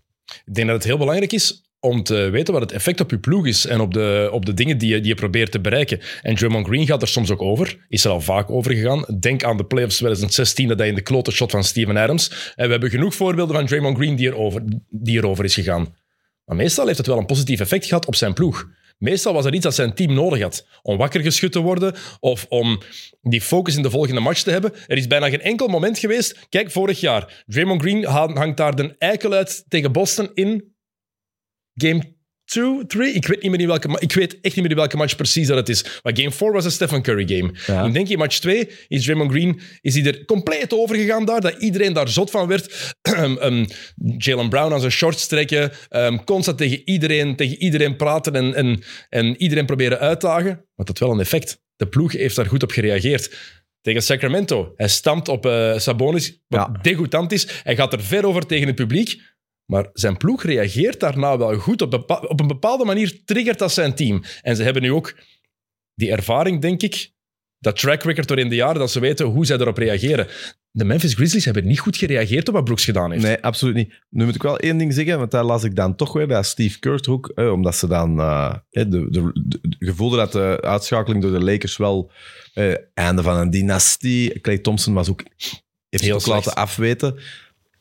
Ik 0.44 0.54
denk 0.54 0.66
dat 0.66 0.76
het 0.76 0.84
heel 0.84 0.98
belangrijk 0.98 1.32
is 1.32 1.65
om 1.80 2.02
te 2.02 2.14
weten 2.30 2.52
wat 2.52 2.62
het 2.62 2.72
effect 2.72 3.00
op 3.00 3.10
je 3.10 3.18
ploeg 3.18 3.46
is 3.46 3.66
en 3.66 3.80
op 3.80 3.94
de, 3.94 4.28
op 4.32 4.46
de 4.46 4.54
dingen 4.54 4.78
die 4.78 4.88
je, 4.88 5.00
die 5.00 5.08
je 5.08 5.14
probeert 5.14 5.50
te 5.50 5.60
bereiken. 5.60 6.00
En 6.22 6.34
Draymond 6.34 6.66
Green 6.66 6.86
gaat 6.86 7.02
er 7.02 7.08
soms 7.08 7.30
ook 7.30 7.42
over, 7.42 7.86
is 7.88 8.04
er 8.04 8.10
al 8.10 8.20
vaak 8.20 8.50
over 8.50 8.72
gegaan. 8.72 9.04
Denk 9.20 9.44
aan 9.44 9.56
de 9.56 9.64
playoffs 9.64 9.96
2016, 9.96 10.68
dat 10.68 10.78
hij 10.78 10.88
in 10.88 10.94
de 10.94 11.00
klote 11.00 11.30
shot 11.30 11.50
van 11.50 11.64
Steven 11.64 11.96
Adams. 11.96 12.52
En 12.54 12.64
we 12.64 12.70
hebben 12.70 12.90
genoeg 12.90 13.14
voorbeelden 13.14 13.56
van 13.56 13.66
Draymond 13.66 13.96
Green 13.96 14.16
die, 14.16 14.26
erover, 14.26 14.62
die 14.90 15.16
erover 15.16 15.44
is 15.44 15.54
gegaan. 15.54 15.94
Maar 16.44 16.56
meestal 16.56 16.86
heeft 16.86 16.98
het 16.98 17.06
wel 17.06 17.18
een 17.18 17.26
positief 17.26 17.60
effect 17.60 17.86
gehad 17.86 18.06
op 18.06 18.14
zijn 18.14 18.34
ploeg. 18.34 18.68
Meestal 18.98 19.32
was 19.32 19.44
er 19.44 19.54
iets 19.54 19.64
dat 19.64 19.74
zijn 19.74 19.94
team 19.94 20.14
nodig 20.14 20.40
had. 20.40 20.66
Om 20.82 20.96
wakker 20.96 21.20
geschud 21.20 21.52
te 21.52 21.58
worden 21.60 21.94
of 22.20 22.46
om 22.48 22.80
die 23.22 23.40
focus 23.40 23.76
in 23.76 23.82
de 23.82 23.90
volgende 23.90 24.20
match 24.20 24.42
te 24.42 24.50
hebben. 24.50 24.72
Er 24.86 24.96
is 24.96 25.06
bijna 25.06 25.28
geen 25.28 25.40
enkel 25.40 25.68
moment 25.68 25.98
geweest. 25.98 26.46
Kijk, 26.48 26.70
vorig 26.70 27.00
jaar. 27.00 27.44
Draymond 27.46 27.82
Green 27.82 28.04
ha- 28.04 28.32
hangt 28.32 28.56
daar 28.56 28.76
de 28.76 28.94
eikel 28.98 29.32
uit 29.32 29.64
tegen 29.68 29.92
Boston 29.92 30.30
in 30.34 30.75
game 31.76 32.14
2, 32.44 32.86
3. 32.86 33.12
Ik 33.12 33.26
weet, 33.26 33.42
niet 33.42 33.50
meer 33.50 33.60
in 33.60 33.66
welke, 33.66 33.96
ik 34.00 34.12
weet 34.12 34.32
echt 34.40 34.54
niet 34.54 34.56
meer 34.64 34.70
in 34.70 34.76
welke 34.76 34.96
match 34.96 35.16
precies 35.16 35.46
dat 35.46 35.56
het 35.56 35.68
is. 35.68 36.00
Maar 36.02 36.16
game 36.16 36.30
4 36.30 36.52
was 36.52 36.64
een 36.64 36.70
Stephen 36.70 37.02
Curry 37.02 37.26
game. 37.36 37.52
Ja. 37.66 37.84
Ik 37.84 37.92
denk 37.92 38.08
in 38.08 38.18
match 38.18 38.38
2 38.38 38.68
is 38.88 39.04
Draymond 39.04 39.30
Green 39.30 39.60
is 39.80 39.94
hij 39.94 40.04
er 40.04 40.24
compleet 40.24 40.72
over 40.72 40.96
gegaan 40.96 41.24
daar. 41.24 41.40
Dat 41.40 41.54
iedereen 41.62 41.92
daar 41.92 42.08
zot 42.08 42.30
van 42.30 42.46
werd. 42.48 42.94
um, 43.42 43.66
Jalen 44.18 44.48
Brown 44.48 44.72
aan 44.72 44.80
zijn 44.80 44.92
shorts 44.92 45.26
trekken. 45.26 45.72
um, 45.90 46.24
constant 46.24 46.58
tegen 46.58 46.80
iedereen, 46.88 47.36
tegen 47.36 47.56
iedereen 47.56 47.96
praten 47.96 48.34
en, 48.34 48.54
en, 48.54 48.82
en 49.08 49.36
iedereen 49.42 49.66
proberen 49.66 49.98
uitdagen. 49.98 50.50
Maar 50.50 50.86
dat 50.86 50.88
had 50.88 50.98
wel 50.98 51.10
een 51.10 51.20
effect. 51.20 51.60
De 51.76 51.86
ploeg 51.86 52.12
heeft 52.12 52.36
daar 52.36 52.46
goed 52.46 52.62
op 52.62 52.70
gereageerd. 52.70 53.36
Tegen 53.80 54.02
Sacramento. 54.02 54.72
Hij 54.76 54.88
stampt 54.88 55.28
op 55.28 55.46
eh, 55.46 55.78
Sabonis, 55.78 56.40
wat 56.48 56.68
Ja. 56.72 56.78
degoutant 56.82 57.32
is. 57.32 57.46
Hij 57.62 57.76
gaat 57.76 57.92
er 57.92 58.02
ver 58.02 58.26
over 58.26 58.46
tegen 58.46 58.66
het 58.66 58.76
publiek. 58.76 59.20
Maar 59.66 59.90
zijn 59.92 60.16
ploeg 60.16 60.42
reageert 60.42 61.00
daarna 61.00 61.38
wel 61.38 61.54
goed. 61.58 61.82
Op, 61.82 61.90
bepa- 61.90 62.24
op 62.28 62.40
een 62.40 62.46
bepaalde 62.46 62.84
manier 62.84 63.24
triggert 63.24 63.58
dat 63.58 63.72
zijn 63.72 63.94
team. 63.94 64.22
En 64.42 64.56
ze 64.56 64.62
hebben 64.62 64.82
nu 64.82 64.92
ook 64.92 65.14
die 65.94 66.10
ervaring, 66.10 66.60
denk 66.60 66.82
ik, 66.82 67.10
dat 67.58 67.76
track 67.76 68.02
record 68.02 68.28
door 68.28 68.38
in 68.38 68.48
de 68.48 68.54
jaren, 68.54 68.78
dat 68.78 68.90
ze 68.90 69.00
weten 69.00 69.26
hoe 69.26 69.46
zij 69.46 69.56
erop 69.58 69.76
reageren. 69.78 70.26
De 70.70 70.84
Memphis 70.84 71.14
Grizzlies 71.14 71.44
hebben 71.44 71.66
niet 71.66 71.78
goed 71.80 71.96
gereageerd 71.96 72.48
op 72.48 72.54
wat 72.54 72.64
Brooks 72.64 72.84
gedaan 72.84 73.10
heeft. 73.10 73.22
Nee, 73.22 73.42
absoluut 73.42 73.74
niet. 73.74 74.02
Nu 74.10 74.24
moet 74.24 74.34
ik 74.34 74.42
wel 74.42 74.58
één 74.58 74.78
ding 74.78 74.92
zeggen, 74.94 75.18
want 75.18 75.30
daar 75.30 75.44
las 75.44 75.64
ik 75.64 75.76
dan 75.76 75.96
toch 75.96 76.12
weer 76.12 76.26
bij 76.26 76.42
Steve 76.42 76.78
Kerr 76.78 77.00
ook, 77.10 77.28
eh, 77.34 77.52
omdat 77.52 77.76
ze 77.76 77.86
dan 77.88 78.20
eh, 78.20 78.54
de, 78.70 78.88
de, 78.88 79.10
de, 79.10 79.30
de- 79.68 79.76
gevoelde 79.78 80.16
dat 80.16 80.32
de 80.32 80.58
uitschakeling 80.60 81.22
door 81.22 81.32
de 81.32 81.44
Lakers 81.44 81.76
wel 81.76 82.10
eh, 82.54 82.74
einde 82.94 83.22
van 83.22 83.36
een 83.36 83.50
dynastie. 83.50 84.40
Clay 84.40 84.58
Thompson 84.58 84.94
was 84.94 85.10
ook, 85.10 85.22
heeft 85.88 86.04
Heel 86.04 86.20
zich 86.20 86.28
ook 86.28 86.34
laten 86.34 86.54
afweten. 86.54 87.18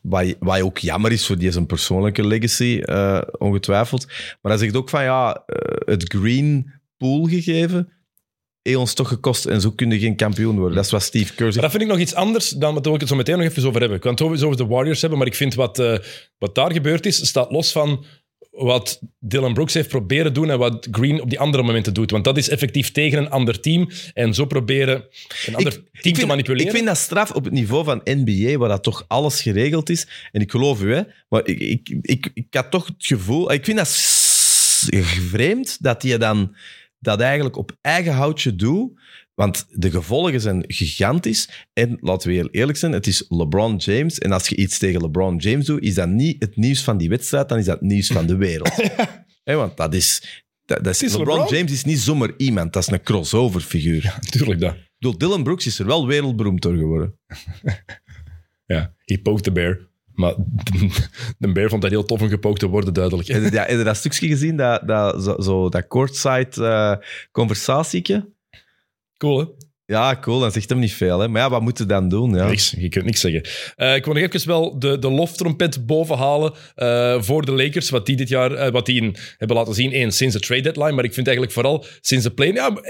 Wat, 0.08 0.60
ook 0.62 0.78
jammer 0.78 1.12
is 1.12 1.26
voor 1.26 1.38
die 1.38 1.52
zijn 1.52 1.66
persoonlijke 1.66 2.26
legacy, 2.26 2.80
eh, 2.82 3.20
ongetwijfeld. 3.38 4.06
Maar 4.42 4.52
hij 4.52 4.56
zegt 4.56 4.76
ook 4.76 4.88
van 4.88 5.02
ja, 5.02 5.42
eh, 5.46 5.94
het 5.94 6.12
green 6.12 6.70
pool 6.96 7.24
gegeven, 7.24 7.88
heeft 8.62 8.78
ons 8.78 8.94
toch 8.94 9.08
gekost 9.08 9.46
en 9.46 9.60
zo 9.60 9.70
kun 9.70 9.90
je 9.90 9.98
geen 9.98 10.16
kampioen 10.16 10.56
worden. 10.56 10.76
Dat 10.76 10.84
is 10.84 10.90
wat 10.90 11.02
Steve 11.02 11.34
Kerr 11.34 11.52
dat 11.52 11.70
vind 11.70 11.82
ik 11.82 11.88
nog 11.88 11.98
iets 11.98 12.14
anders 12.14 12.48
dan 12.48 12.74
wat 12.74 12.86
we 12.86 12.92
het 12.92 13.08
zo 13.08 13.16
meteen 13.16 13.38
nog 13.38 13.46
even 13.46 13.66
over 13.66 13.80
hebben. 13.80 13.96
Ik 13.96 14.02
kan 14.02 14.12
het 14.12 14.42
over 14.42 14.56
de 14.56 14.66
Warriors 14.66 15.00
hebben, 15.00 15.18
maar 15.18 15.28
ik 15.28 15.34
vind 15.34 15.54
wat, 15.54 15.78
eh, 15.78 15.98
wat 16.38 16.54
daar 16.54 16.72
gebeurd 16.72 17.06
is, 17.06 17.26
staat 17.26 17.50
los 17.50 17.72
van 17.72 18.04
wat 18.56 19.00
Dylan 19.18 19.54
Brooks 19.54 19.74
heeft 19.74 19.88
proberen 19.88 20.32
doen 20.32 20.50
en 20.50 20.58
wat 20.58 20.88
Green 20.90 21.20
op 21.20 21.30
die 21.30 21.40
andere 21.40 21.62
momenten 21.62 21.94
doet. 21.94 22.10
Want 22.10 22.24
dat 22.24 22.36
is 22.36 22.48
effectief 22.48 22.92
tegen 22.92 23.18
een 23.18 23.30
ander 23.30 23.60
team 23.60 23.88
en 24.14 24.34
zo 24.34 24.44
proberen 24.44 25.04
een 25.46 25.54
ander 25.54 25.72
team 25.72 25.84
te 25.92 26.14
vind, 26.14 26.26
manipuleren. 26.26 26.66
Ik 26.66 26.74
vind 26.74 26.86
dat 26.86 26.96
straf 26.96 27.30
op 27.30 27.44
het 27.44 27.52
niveau 27.52 27.84
van 27.84 28.00
NBA, 28.04 28.56
waar 28.56 28.68
dat 28.68 28.82
toch 28.82 29.04
alles 29.08 29.42
geregeld 29.42 29.90
is. 29.90 30.06
En 30.32 30.40
ik 30.40 30.50
geloof 30.50 30.82
u, 30.82 30.94
hè, 30.94 31.02
maar 31.28 31.46
ik, 31.46 31.60
ik, 31.60 31.96
ik, 32.00 32.30
ik 32.34 32.46
had 32.50 32.70
toch 32.70 32.86
het 32.86 33.06
gevoel... 33.06 33.52
Ik 33.52 33.64
vind 33.64 33.76
dat 33.76 33.88
vreemd 35.30 35.82
dat 35.82 36.02
je 36.02 36.18
dan 36.18 36.54
dat 36.98 37.20
eigenlijk 37.20 37.56
op 37.56 37.76
eigen 37.80 38.12
houtje 38.12 38.56
doet. 38.56 39.00
Want 39.36 39.66
de 39.70 39.90
gevolgen 39.90 40.40
zijn 40.40 40.64
gigantisch. 40.66 41.66
En 41.72 41.98
laten 42.00 42.28
we 42.28 42.34
heel 42.34 42.48
eerlijk 42.50 42.78
zijn, 42.78 42.92
het 42.92 43.06
is 43.06 43.24
LeBron 43.28 43.76
James. 43.76 44.18
En 44.18 44.32
als 44.32 44.48
je 44.48 44.56
iets 44.56 44.78
tegen 44.78 45.00
LeBron 45.00 45.36
James 45.36 45.66
doet, 45.66 45.82
is 45.82 45.94
dat 45.94 46.08
niet 46.08 46.42
het 46.42 46.56
nieuws 46.56 46.82
van 46.82 46.96
die 46.96 47.08
wedstrijd, 47.08 47.48
dan 47.48 47.58
is 47.58 47.64
dat 47.64 47.80
het 47.80 47.88
nieuws 47.88 48.06
van 48.06 48.26
de 48.26 48.36
wereld. 48.36 48.90
Want 49.44 49.76
dat 49.76 49.94
is... 49.94 50.42
Dat, 50.64 50.84
dat 50.84 51.02
is, 51.02 51.12
LeBron, 51.12 51.38
LeBron. 51.38 51.56
James 51.56 51.72
is 51.72 51.84
niet 51.84 51.98
zomaar 51.98 52.30
iemand, 52.36 52.72
dat 52.72 52.82
is 52.82 52.88
een 52.92 53.02
crossover 53.02 53.60
figuur. 53.60 54.18
Tuurlijk 54.30 54.60
dat. 54.60 54.74
Ik 54.74 54.90
bedoel, 54.98 55.18
Dylan 55.18 55.42
Brooks 55.42 55.66
is 55.66 55.78
er 55.78 55.86
wel 55.86 56.06
wereldberoemd 56.06 56.62
door 56.62 56.76
geworden. 56.76 57.18
Ja, 58.66 58.94
he 59.04 59.18
poked 59.18 59.42
the 59.42 59.52
bear. 59.52 59.88
Maar 60.12 60.34
de, 60.36 61.06
de 61.38 61.52
bear 61.52 61.68
vond 61.68 61.82
dat 61.82 61.90
heel 61.90 62.04
tof 62.04 62.20
om 62.20 62.28
gepookt 62.28 62.60
te 62.60 62.66
worden, 62.66 62.94
duidelijk. 62.94 63.28
Ja, 63.28 63.40
heb 63.40 63.68
je 63.68 63.84
dat 63.84 63.96
stukje 63.96 64.28
gezien, 64.28 64.56
dat, 64.56 64.88
dat, 64.88 65.44
zo, 65.44 65.68
dat 65.68 65.86
courtside 65.86 66.66
eh 66.66 66.96
conversatieke? 67.32 68.34
Cool, 69.16 69.38
hè? 69.38 69.44
Ja, 69.86 70.18
cool. 70.20 70.40
Dan 70.40 70.52
zegt 70.52 70.68
hem 70.68 70.78
niet 70.78 70.92
veel. 70.92 71.20
Hè. 71.20 71.28
Maar 71.28 71.42
ja, 71.42 71.50
wat 71.50 71.60
moet 71.60 71.78
je 71.78 71.86
dan 71.86 72.08
doen? 72.08 72.34
Ja. 72.34 72.48
Niks, 72.48 72.74
je 72.78 72.88
kunt 72.88 73.04
niks 73.04 73.20
zeggen. 73.20 73.42
Eh, 73.76 73.94
ik 73.94 74.04
wil 74.04 74.14
nog 74.14 74.22
even 74.22 74.48
wel 74.48 74.78
de, 74.78 74.98
de 74.98 75.10
loftrompet 75.10 75.86
bovenhalen 75.86 76.52
uh, 76.76 77.22
voor 77.22 77.44
de 77.44 77.52
Lakers, 77.52 77.90
wat 77.90 78.06
die 78.06 78.16
dit 78.16 78.28
jaar 78.28 78.52
uh, 78.52 78.68
wat 78.68 78.86
die 78.86 79.02
in, 79.02 79.16
hebben 79.36 79.56
laten 79.56 79.74
zien. 79.74 79.94
Eén, 79.94 80.12
sinds 80.12 80.34
de 80.34 80.40
trade 80.40 80.62
deadline, 80.62 80.92
maar 80.92 81.04
ik 81.04 81.14
vind 81.14 81.26
eigenlijk 81.26 81.56
vooral 81.56 81.84
sinds 82.00 82.24
de 82.24 82.30
play. 82.30 82.52
Ja, 82.52 82.80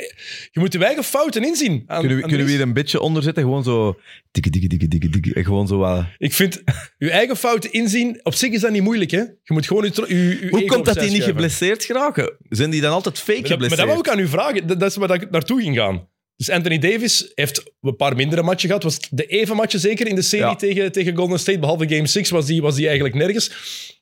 je 0.50 0.60
moet 0.60 0.72
je 0.72 0.84
eigen 0.84 1.04
fouten 1.04 1.44
inzien. 1.44 1.82
Aan, 1.86 1.98
kunnen 1.98 2.16
we, 2.16 2.22
aan 2.22 2.28
kunnen 2.28 2.46
we 2.46 2.52
hier 2.52 2.62
een 2.62 2.72
beetje 2.72 3.00
onder 3.00 3.22
zetten? 3.22 3.42
Gewoon 3.42 3.64
zo... 3.64 3.98
Dikke, 4.30 4.50
dikke, 4.50 4.68
dikke, 4.68 4.88
dikke, 4.88 5.08
dikke. 5.08 5.44
Gewoon 5.44 5.66
zo. 5.66 6.04
Ik 6.18 6.32
vind, 6.32 6.62
je 6.98 7.10
eigen 7.10 7.36
fouten 7.36 7.72
inzien, 7.72 8.20
op 8.22 8.34
zich 8.34 8.52
is 8.52 8.60
dat 8.60 8.70
niet 8.70 8.82
moeilijk. 8.82 9.10
Hè? 9.10 9.20
Je 9.20 9.52
moet 9.52 9.66
gewoon 9.66 9.84
je, 9.84 10.04
je, 10.08 10.38
je 10.40 10.48
Hoe 10.50 10.64
komt 10.64 10.84
dat 10.84 10.98
die 10.98 11.10
niet 11.10 11.22
geblesseerd 11.22 11.84
geraken? 11.84 12.36
Zijn 12.48 12.70
die 12.70 12.80
dan 12.80 12.92
altijd 12.92 13.18
fake 13.18 13.32
maar 13.32 13.40
dat, 13.40 13.50
geblesseerd? 13.50 13.86
Maar 13.86 13.96
dat 13.96 14.04
wou 14.04 14.16
ik 14.16 14.20
aan 14.20 14.26
u 14.26 14.28
vragen. 14.28 14.66
Dat, 14.66 14.80
dat 14.80 14.90
is 14.90 14.96
waar 14.96 15.14
ik 15.14 15.30
naartoe 15.30 15.62
ging 15.62 15.76
gaan. 15.76 16.08
Dus 16.36 16.50
Anthony 16.50 16.78
Davis 16.78 17.32
heeft 17.34 17.72
een 17.80 17.96
paar 17.96 18.16
mindere 18.16 18.42
matchen 18.42 18.68
gehad. 18.68 18.82
Was 18.82 18.98
de 19.10 19.26
even 19.26 19.56
matchen 19.56 19.80
zeker 19.80 20.06
in 20.06 20.14
de 20.14 20.22
serie 20.22 20.46
ja. 20.46 20.56
tegen, 20.56 20.92
tegen 20.92 21.16
Golden 21.16 21.38
State. 21.38 21.58
Behalve 21.58 21.88
Game 21.88 22.06
6 22.06 22.30
was 22.30 22.46
die, 22.46 22.62
was 22.62 22.74
die 22.74 22.86
eigenlijk 22.86 23.14
nergens. 23.16 23.50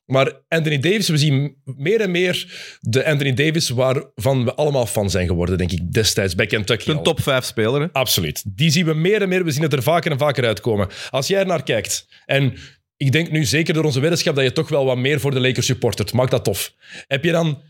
Maar 0.07 0.32
Anthony 0.49 0.78
Davis, 0.78 1.09
we 1.09 1.16
zien 1.16 1.57
meer 1.64 2.01
en 2.01 2.11
meer 2.11 2.47
de 2.80 3.07
Anthony 3.07 3.35
Davis 3.35 3.68
waarvan 3.68 4.45
we 4.45 4.55
allemaal 4.55 4.87
fan 4.87 5.11
zijn 5.11 5.26
geworden, 5.26 5.59
denk 5.59 5.72
ik, 5.72 5.93
destijds 5.93 6.35
bij 6.35 6.47
Kentucky. 6.47 6.91
Een 6.91 7.03
top 7.03 7.20
5 7.22 7.45
speler. 7.45 7.80
Hè? 7.80 7.87
Absoluut. 7.93 8.43
Die 8.57 8.70
zien 8.70 8.85
we 8.85 8.95
meer 8.95 9.22
en 9.22 9.28
meer. 9.28 9.45
We 9.45 9.51
zien 9.51 9.62
het 9.62 9.72
er 9.72 9.82
vaker 9.82 10.11
en 10.11 10.18
vaker 10.18 10.45
uitkomen. 10.45 10.89
Als 11.11 11.26
jij 11.26 11.41
er 11.41 11.47
naar 11.47 11.62
kijkt 11.62 12.09
en 12.26 12.55
ik 12.97 13.12
denk 13.12 13.30
nu 13.30 13.45
zeker 13.45 13.74
door 13.74 13.85
onze 13.85 14.01
weddenschap 14.01 14.35
dat 14.35 14.45
je 14.45 14.53
toch 14.53 14.68
wel 14.68 14.85
wat 14.85 14.97
meer 14.97 15.20
voor 15.20 15.30
de 15.30 15.41
Lakers 15.41 15.66
supportert. 15.66 16.12
Maakt 16.12 16.30
dat 16.30 16.45
tof. 16.45 16.74
Heb 17.07 17.24
je 17.24 17.32
dan 17.32 17.62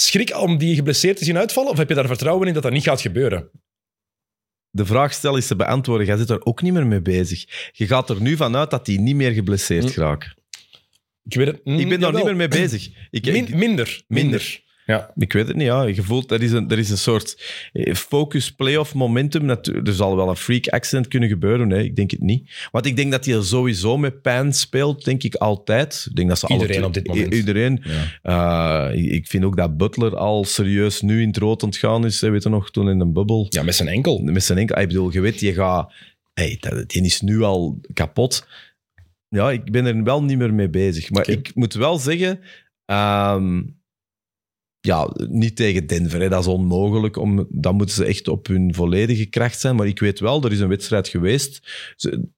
schrik 0.00 0.36
om 0.36 0.58
die 0.58 0.74
geblesseerd 0.74 1.16
te 1.16 1.24
zien 1.24 1.38
uitvallen? 1.38 1.70
Of 1.70 1.78
heb 1.78 1.88
je 1.88 1.94
daar 1.94 2.06
vertrouwen 2.06 2.48
in 2.48 2.54
dat 2.54 2.62
dat 2.62 2.72
niet 2.72 2.82
gaat 2.82 3.00
gebeuren? 3.00 3.50
De 4.70 4.86
vraag 4.86 5.12
stel 5.12 5.36
is 5.36 5.46
te 5.46 5.56
beantwoorden. 5.56 6.06
Jij 6.06 6.16
zit 6.16 6.30
er 6.30 6.44
ook 6.44 6.62
niet 6.62 6.72
meer 6.72 6.86
mee 6.86 7.02
bezig. 7.02 7.70
Je 7.72 7.86
gaat 7.86 8.10
er 8.10 8.20
nu 8.20 8.36
vanuit 8.36 8.70
dat 8.70 8.86
die 8.86 9.00
niet 9.00 9.16
meer 9.16 9.32
geblesseerd 9.32 9.94
hm. 9.94 10.00
raakt. 10.00 10.34
Ik, 11.24 11.34
weet 11.34 11.46
het, 11.46 11.60
hm, 11.64 11.78
ik 11.78 11.88
ben 11.88 12.00
daar 12.00 12.12
niet 12.12 12.24
meer 12.24 12.36
mee 12.36 12.48
bezig. 12.48 12.88
Ik, 13.10 13.24
Min, 13.24 13.32
minder, 13.34 13.58
minder. 13.58 14.02
minder. 14.06 14.62
Ja. 14.90 15.10
Ik 15.16 15.32
weet 15.32 15.46
het 15.48 15.56
niet, 15.56 15.66
ja. 15.66 15.82
Je 15.82 16.02
voelt, 16.02 16.30
er 16.30 16.42
is 16.42 16.52
een, 16.52 16.70
er 16.70 16.78
is 16.78 16.90
een 16.90 16.98
soort 16.98 17.42
eh, 17.72 17.94
focus 17.94 18.52
playoff 18.52 18.94
momentum. 18.94 19.48
Er 19.48 19.92
zal 19.92 20.16
wel 20.16 20.28
een 20.28 20.36
freak 20.36 20.68
accident 20.68 21.08
kunnen 21.08 21.28
gebeuren, 21.28 21.68
nee, 21.68 21.84
ik 21.84 21.96
denk 21.96 22.10
het 22.10 22.20
niet. 22.20 22.68
Want 22.70 22.86
ik 22.86 22.96
denk 22.96 23.12
dat 23.12 23.24
hij 23.24 23.42
sowieso 23.42 23.98
met 23.98 24.22
pijn 24.22 24.52
speelt, 24.52 25.04
denk 25.04 25.22
ik 25.22 25.34
altijd. 25.34 26.06
Ik 26.08 26.16
denk 26.16 26.28
dat 26.28 26.38
ze 26.38 26.48
iedereen 26.48 26.76
alle, 26.76 26.86
op 26.86 26.94
dit 26.94 27.06
moment. 27.06 27.34
Iedereen. 27.34 27.82
Ja. 28.22 28.92
Uh, 28.92 29.12
ik 29.12 29.26
vind 29.26 29.44
ook 29.44 29.56
dat 29.56 29.76
Butler 29.76 30.16
al 30.16 30.44
serieus 30.44 31.00
nu 31.00 31.20
in 31.20 31.28
het 31.28 31.36
rood 31.36 31.62
ontgaan 31.62 32.04
is. 32.04 32.20
Weet 32.20 32.42
je 32.42 32.48
nog, 32.48 32.70
toen 32.70 32.88
in 32.88 33.00
een 33.00 33.12
bubbel. 33.12 33.46
Ja, 33.48 33.62
met 33.62 33.74
zijn 33.74 33.88
enkel. 33.88 34.18
Met 34.18 34.44
zijn 34.44 34.58
enkel. 34.58 34.78
Ik 34.80 34.88
bedoel, 34.88 35.12
je 35.12 35.20
weet, 35.20 35.40
je 35.40 35.52
gaat... 35.52 35.92
Hey, 36.32 36.60
die 36.86 37.04
is 37.04 37.20
nu 37.20 37.42
al 37.42 37.80
kapot. 37.92 38.46
Ja, 39.28 39.50
ik 39.50 39.70
ben 39.70 39.86
er 39.86 40.02
wel 40.02 40.22
niet 40.22 40.38
meer 40.38 40.54
mee 40.54 40.70
bezig. 40.70 41.10
Maar 41.10 41.22
okay. 41.22 41.34
ik 41.34 41.54
moet 41.54 41.74
wel 41.74 41.98
zeggen... 41.98 42.40
Um, 42.86 43.78
ja, 44.80 45.10
niet 45.28 45.56
tegen 45.56 45.86
Denver. 45.86 46.20
Hè. 46.20 46.28
Dat 46.28 46.40
is 46.40 46.46
onmogelijk. 46.46 47.16
Om, 47.16 47.46
dan 47.50 47.74
moeten 47.74 47.94
ze 47.94 48.04
echt 48.04 48.28
op 48.28 48.46
hun 48.46 48.74
volledige 48.74 49.26
kracht 49.26 49.60
zijn. 49.60 49.76
Maar 49.76 49.86
ik 49.86 49.98
weet 49.98 50.20
wel, 50.20 50.44
er 50.44 50.52
is 50.52 50.60
een 50.60 50.68
wedstrijd 50.68 51.08
geweest 51.08 51.60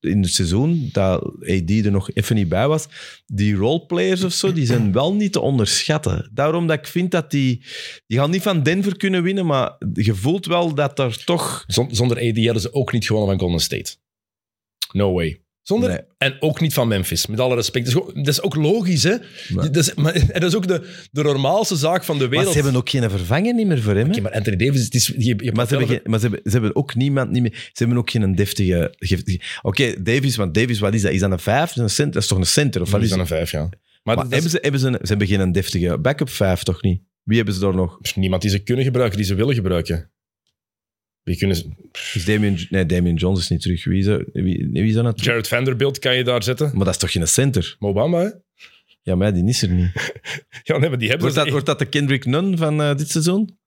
in 0.01 0.23
het 0.23 0.33
seizoen 0.33 0.89
dat 0.93 1.23
AD 1.25 1.71
er 1.71 1.91
nog 1.91 2.11
even 2.13 2.37
niet 2.37 2.49
bij 2.49 2.69
was. 2.69 2.89
Die 3.27 3.55
roleplayers 3.55 4.25
of 4.25 4.33
zo, 4.33 4.53
die 4.53 4.67
zijn 4.67 4.93
wel 4.93 5.15
niet 5.15 5.33
te 5.33 5.41
onderschatten. 5.41 6.31
Daarom 6.35 6.67
dat 6.67 6.79
ik 6.79 6.87
vind 6.87 7.11
dat 7.11 7.31
die... 7.31 7.65
Die 8.07 8.19
gaan 8.19 8.31
niet 8.31 8.43
van 8.43 8.63
Denver 8.63 8.97
kunnen 8.97 9.23
winnen, 9.23 9.47
maar 9.47 9.77
je 9.93 10.15
voelt 10.15 10.47
wel 10.47 10.75
dat 10.75 10.99
er 10.99 11.25
toch... 11.25 11.65
Zonder 11.67 12.17
AD 12.17 12.45
hadden 12.45 12.63
ze 12.63 12.75
ook 12.75 12.93
niet 12.93 13.07
gewonnen 13.07 13.31
van 13.31 13.41
Golden 13.41 13.61
State. 13.61 13.97
No 14.93 15.13
way. 15.13 15.41
Zonder, 15.63 15.89
nee. 15.89 16.01
En 16.19 16.37
ook 16.41 16.61
niet 16.61 16.73
van 16.73 16.89
Memphis, 16.89 17.27
met 17.27 17.41
alle 17.41 17.55
respect. 17.55 17.93
Dat 17.93 18.07
is, 18.07 18.15
dat 18.15 18.29
is 18.29 18.43
ook 18.43 18.55
logisch, 18.55 19.03
hè? 19.03 19.17
Nee. 19.49 19.71
Dat, 19.71 19.77
is, 19.77 19.95
maar, 19.95 20.13
dat 20.33 20.43
is 20.43 20.55
ook 20.55 20.67
de, 20.67 21.07
de 21.11 21.23
normaalste 21.23 21.77
zaak 21.77 22.05
van 22.05 22.19
de 22.19 22.29
wereld. 22.29 22.45
Maar 22.45 22.55
ze 22.55 22.61
hebben 22.63 22.81
ook 22.81 22.89
geen 22.89 23.11
vervanger 23.11 23.55
niet 23.55 23.67
meer 23.67 23.83
voor 23.83 23.95
hem. 23.95 24.09
Okay, 24.09 24.21
maar 24.21 24.33
Anthony 24.33 24.57
Davis, 24.57 24.85
het 24.85 24.95
is, 24.95 25.07
je, 25.07 25.35
je 25.37 25.53
maar, 25.53 25.67
ze 25.67 25.77
hebben, 25.77 25.89
geen, 25.89 26.01
maar 26.05 26.19
ze, 26.19 26.27
hebben, 26.27 26.51
ze 26.51 26.53
hebben 26.53 26.77
ook 26.77 26.95
niemand 26.95 27.31
niet 27.31 27.43
meer. 27.43 27.53
Ze 27.53 27.71
hebben 27.85 27.99
ook 27.99 28.11
geen 28.11 28.35
deftige. 28.35 28.95
Oké, 29.01 29.39
okay, 29.63 30.03
Davis, 30.03 30.37
want 30.37 30.55
Davis, 30.55 30.79
wat 30.79 30.95
is 30.95 31.03
dat? 31.03 31.13
Is 31.13 31.21
dat 31.21 31.31
een 31.31 31.39
vijf? 31.39 31.73
Dat 31.73 31.91
is, 31.91 31.99
een 31.99 32.11
dat 32.11 32.23
is 32.23 32.29
toch 32.29 32.39
een 32.39 32.47
center? 32.47 32.81
Of 32.81 32.91
wat 32.91 33.03
is 33.03 33.09
dat 33.09 33.19
een 33.19 33.27
vijf, 33.27 33.51
ja. 33.51 33.69
Maar, 34.03 34.17
maar 34.17 34.27
hebben, 34.29 34.51
ze, 34.51 34.59
hebben 34.61 34.81
ze, 34.81 34.99
ze 35.03 35.09
hebben 35.09 35.27
geen 35.27 35.53
deftige 35.53 35.99
backup 35.99 36.29
vijf, 36.29 36.63
toch 36.63 36.83
niet? 36.83 37.03
Wie 37.23 37.37
hebben 37.37 37.55
ze 37.55 37.61
daar 37.61 37.75
nog? 37.75 37.99
Niemand 38.15 38.43
die 38.43 38.51
ze 38.51 38.59
kunnen 38.59 38.85
gebruiken, 38.85 39.17
die 39.17 39.27
ze 39.27 39.35
willen 39.35 39.55
gebruiken. 39.55 40.11
Wie 41.23 41.37
kunnen 41.37 41.57
ze... 41.57 41.69
Is 42.15 42.25
Damian, 42.25 42.59
nee, 42.69 42.87
Damian 42.87 43.15
Jones 43.15 43.39
is 43.41 43.49
niet 43.49 43.63
terug. 43.63 43.85
Wie 43.85 43.99
is 43.99 44.05
dat, 44.05 44.23
wie, 44.33 44.69
wie 44.73 44.85
is 44.85 44.95
dat 44.95 45.03
nou 45.03 45.15
Jared 45.17 45.49
Vanderbilt 45.49 45.99
kan 45.99 46.17
je 46.17 46.25
daar 46.25 46.43
zetten. 46.43 46.71
Maar 46.75 46.85
dat 46.85 46.95
is 46.95 47.01
toch 47.01 47.13
geen 47.13 47.29
center? 47.29 47.77
Mobamba, 47.79 48.21
hè? 48.21 48.31
Ja, 49.03 49.15
maar 49.15 49.35
die 49.35 49.49
is 49.49 49.63
er 49.63 49.69
niet. 49.69 49.93
ja, 50.69 50.79
nee, 50.79 50.89
maar 50.89 50.99
die 50.99 51.09
hebben 51.09 51.27
wordt, 51.27 51.35
dat, 51.43 51.49
wordt 51.49 51.67
dat 51.67 51.79
de 51.79 51.85
Kendrick 51.85 52.25
Nunn 52.25 52.57
van 52.57 52.81
uh, 52.81 52.95
dit 52.95 53.11
seizoen? 53.11 53.59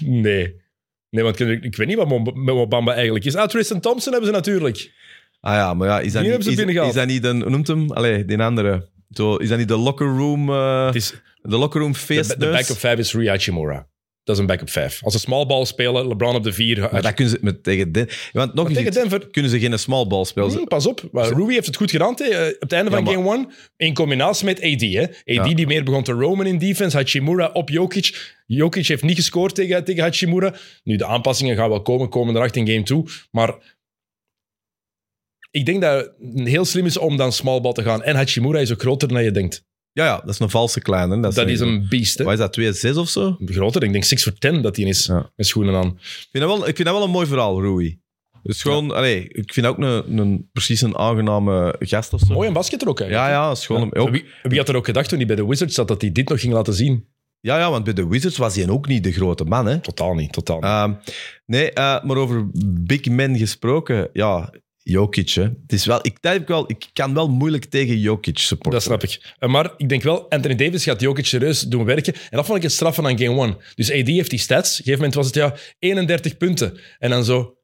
nee. 0.22 0.62
Nee, 1.10 1.24
want 1.24 1.40
ik 1.40 1.76
weet 1.76 1.86
niet 1.86 1.96
wat 1.96 2.34
Mobamba 2.34 2.94
eigenlijk 2.94 3.24
is. 3.24 3.34
Ah, 3.34 3.48
Tristan 3.48 3.80
Thompson 3.80 4.12
hebben 4.12 4.30
ze 4.30 4.36
natuurlijk. 4.36 4.92
Ah 5.40 5.54
ja, 5.54 5.74
maar 5.74 5.88
ja, 5.88 6.00
is 6.00 6.12
dat, 6.12 6.22
die 6.22 6.32
niet, 6.32 6.46
is, 6.46 6.56
is, 6.86 6.94
dat 6.94 7.06
niet 7.06 7.24
een, 7.24 7.38
noemt 7.38 7.66
hem? 7.66 7.90
Allee, 7.90 8.24
die 8.24 8.38
andere. 8.38 8.88
Zo, 9.16 9.36
is 9.36 9.48
dat 9.48 9.58
niet 9.58 9.68
de 9.68 9.76
locker 9.76 10.06
room... 10.06 10.48
Uh, 10.50 10.86
het 10.86 10.94
is, 10.94 11.14
de 11.42 11.56
locker 11.56 11.80
room 11.80 11.94
feest. 11.94 12.28
De, 12.28 12.36
de 12.36 12.50
backup 12.50 12.78
5 12.78 12.98
is 12.98 13.12
Rui 13.12 13.28
Hachimura. 13.28 13.86
Dat 14.24 14.34
is 14.34 14.40
een 14.40 14.46
backup 14.46 14.70
5. 14.70 15.00
Als 15.02 15.12
ze 15.12 15.18
small 15.18 15.46
ball 15.46 15.64
spelen, 15.64 16.08
LeBron 16.08 16.34
op 16.34 16.42
de 16.42 16.52
4. 16.52 16.88
Maar 16.92 17.02
dat 17.02 17.14
kunnen 17.14 17.32
ze 17.34 17.38
met, 17.42 17.62
tegen, 17.62 17.92
Den 17.92 18.08
Want 18.32 18.54
nog 18.54 18.72
tegen 18.72 18.92
Denver 18.92 19.28
kunnen 19.30 19.50
ze 19.50 19.58
geen 19.58 19.78
small 19.78 20.06
ball 20.06 20.24
spelen. 20.24 20.52
Mm, 20.52 20.64
pas 20.64 20.86
op. 20.86 21.08
Rui 21.12 21.52
heeft 21.52 21.66
het 21.66 21.76
goed 21.76 21.90
gedaan 21.90 22.14
te, 22.14 22.30
uh, 22.30 22.54
op 22.54 22.60
het 22.60 22.72
einde 22.72 22.90
ja, 22.90 22.96
van 22.96 23.14
game 23.14 23.34
1. 23.34 23.48
In 23.76 23.94
combinatie 23.94 24.44
met 24.44 24.62
AD. 24.62 24.80
Hè. 24.80 25.02
AD 25.02 25.10
ja. 25.24 25.54
die 25.54 25.66
meer 25.66 25.84
begon 25.84 26.02
te 26.02 26.12
roamen 26.12 26.46
in 26.46 26.58
defense. 26.58 26.96
Hachimura 26.96 27.50
op 27.52 27.68
Jokic. 27.68 28.34
Jokic 28.46 28.86
heeft 28.86 29.02
niet 29.02 29.16
gescoord 29.16 29.54
tegen, 29.54 29.84
tegen 29.84 30.02
Hachimura. 30.02 30.54
Nu, 30.84 30.96
de 30.96 31.06
aanpassingen 31.06 31.56
gaan 31.56 31.68
wel 31.68 31.82
komen. 31.82 32.08
Komen 32.08 32.36
erachter 32.36 32.60
in 32.60 32.68
game 32.68 32.82
2. 32.82 33.02
Maar 33.30 33.54
ik 35.54 35.66
denk 35.66 35.80
dat 35.80 36.10
het 36.34 36.48
heel 36.48 36.64
slim 36.64 36.86
is 36.86 36.98
om 36.98 37.16
dan 37.16 37.32
small 37.32 37.60
ball 37.60 37.72
te 37.72 37.82
gaan. 37.82 38.02
En 38.02 38.16
Hachimura 38.16 38.58
is 38.58 38.72
ook 38.72 38.80
groter 38.80 39.08
dan 39.08 39.24
je 39.24 39.30
denkt. 39.30 39.64
Ja, 39.92 40.04
ja, 40.04 40.16
dat 40.16 40.28
is 40.28 40.38
een 40.38 40.50
valse 40.50 40.80
kleine. 40.80 41.20
Dat, 41.20 41.34
dat 41.34 41.48
is 41.48 41.60
een 41.60 41.86
beest. 41.88 42.18
Hè? 42.18 42.24
Wat 42.24 42.32
is 42.32 42.38
dat, 42.38 42.92
2,6 42.92 42.98
of 42.98 43.08
zo? 43.08 43.36
Groter, 43.44 43.82
ik 43.82 43.92
denk 43.92 44.04
6 44.04 44.22
voor 44.22 44.32
10 44.32 44.62
dat 44.62 44.76
hij 44.76 44.84
is 44.84 45.06
ja. 45.06 45.30
met 45.36 45.46
schoenen 45.46 45.74
aan. 45.74 45.86
Ik 45.86 46.28
vind, 46.30 46.44
dat 46.44 46.58
wel, 46.58 46.68
ik 46.68 46.76
vind 46.76 46.88
dat 46.88 46.96
wel 46.96 47.04
een 47.04 47.10
mooi 47.10 47.26
verhaal, 47.26 47.60
Rui. 47.60 48.00
Dus 48.42 48.62
gewoon, 48.62 48.86
ja. 48.86 48.94
allee, 48.94 49.28
ik 49.28 49.52
vind 49.52 49.66
ook 49.66 49.78
een, 49.78 50.18
een, 50.18 50.48
precies 50.52 50.80
een 50.80 50.96
aangename 50.96 51.76
gast 51.78 52.12
of 52.12 52.20
zo. 52.20 52.34
Mooi 52.34 52.48
een 52.48 52.54
basket 52.54 52.82
er 52.82 52.88
ook 52.88 53.00
eigenlijk. 53.00 53.30
Ja, 53.30 53.44
ja, 53.44 53.50
is 53.50 53.66
gewoon 53.66 53.90
ja. 53.92 54.10
Wie, 54.10 54.24
wie, 54.42 54.58
had 54.58 54.68
er 54.68 54.76
ook 54.76 54.84
gedacht 54.84 55.08
toen 55.08 55.18
hij 55.18 55.26
bij 55.26 55.36
de 55.36 55.46
Wizards 55.46 55.74
zat 55.74 55.88
dat 55.88 56.00
hij 56.00 56.12
dit 56.12 56.28
nog 56.28 56.40
ging 56.40 56.52
laten 56.52 56.74
zien? 56.74 57.06
Ja, 57.40 57.58
ja, 57.58 57.70
want 57.70 57.84
bij 57.84 57.92
de 57.92 58.08
Wizards 58.08 58.36
was 58.36 58.56
hij 58.56 58.68
ook 58.68 58.86
niet 58.86 59.04
de 59.04 59.12
grote 59.12 59.44
man. 59.44 59.66
Hè? 59.66 59.78
Totaal 59.78 60.14
niet, 60.14 60.32
totaal 60.32 60.56
niet. 60.56 60.64
Uh, 60.64 61.12
nee, 61.46 61.70
uh, 61.70 62.04
maar 62.04 62.16
over 62.16 62.50
big 62.66 63.08
men 63.08 63.36
gesproken, 63.36 64.10
ja, 64.12 64.52
Jokic, 64.84 65.30
hè. 65.30 65.42
Het 65.42 65.72
is 65.72 65.84
wel, 65.84 65.98
ik, 66.02 66.16
heb 66.20 66.48
wel, 66.48 66.70
ik 66.70 66.88
kan 66.92 67.14
wel 67.14 67.28
moeilijk 67.28 67.64
tegen 67.64 67.98
Jokic 67.98 68.38
supporten. 68.38 68.72
Dat 68.72 68.82
snap 68.82 69.02
ik. 69.02 69.34
Maar 69.50 69.74
ik 69.76 69.88
denk 69.88 70.02
wel, 70.02 70.30
Anthony 70.30 70.54
Davis 70.54 70.84
gaat 70.84 71.00
Jokic 71.00 71.26
serieus 71.26 71.60
doen 71.60 71.84
werken. 71.84 72.14
En 72.14 72.36
dat 72.36 72.44
vond 72.44 72.56
ik 72.56 72.62
het 72.62 72.72
straffen 72.72 73.06
aan 73.06 73.18
game 73.18 73.40
one. 73.40 73.56
Dus 73.74 73.90
AD 73.90 74.06
heeft 74.06 74.30
die 74.30 74.38
stats. 74.38 74.70
Op 74.70 74.78
een 74.78 74.84
gegeven 74.84 74.98
moment 74.98 75.14
was 75.14 75.26
het 75.26 75.34
ja 75.34 75.56
31 75.78 76.36
punten. 76.36 76.78
En 76.98 77.10
dan 77.10 77.24
zo... 77.24 77.58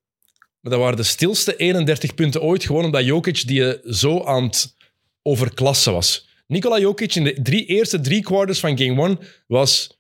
Maar 0.61 0.73
dat 0.73 0.81
waren 0.81 0.97
de 0.97 1.03
stilste 1.03 1.57
31 1.57 2.15
punten 2.15 2.43
ooit, 2.43 2.65
gewoon 2.65 2.85
omdat 2.85 3.05
Jokic 3.05 3.47
die 3.47 3.79
zo 3.85 4.25
aan 4.25 4.45
het 4.45 4.77
overklassen 5.23 5.93
was. 5.93 6.29
Nikola 6.47 6.79
Jokic 6.79 7.15
in 7.15 7.25
de 7.25 7.43
drie, 7.43 7.67
eerste 7.67 8.01
drie 8.01 8.23
quarters 8.23 8.61
van 8.61 8.79
game 8.79 9.03
one 9.03 9.19
was 9.47 9.99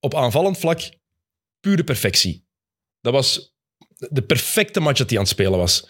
op 0.00 0.14
aanvallend 0.14 0.58
vlak 0.58 0.80
pure 1.60 1.84
perfectie. 1.84 2.46
Dat 3.00 3.12
was 3.12 3.54
de 3.96 4.22
perfecte 4.22 4.80
match 4.80 4.98
dat 4.98 5.08
hij 5.08 5.18
aan 5.18 5.24
het 5.24 5.32
spelen 5.32 5.58
was. 5.58 5.88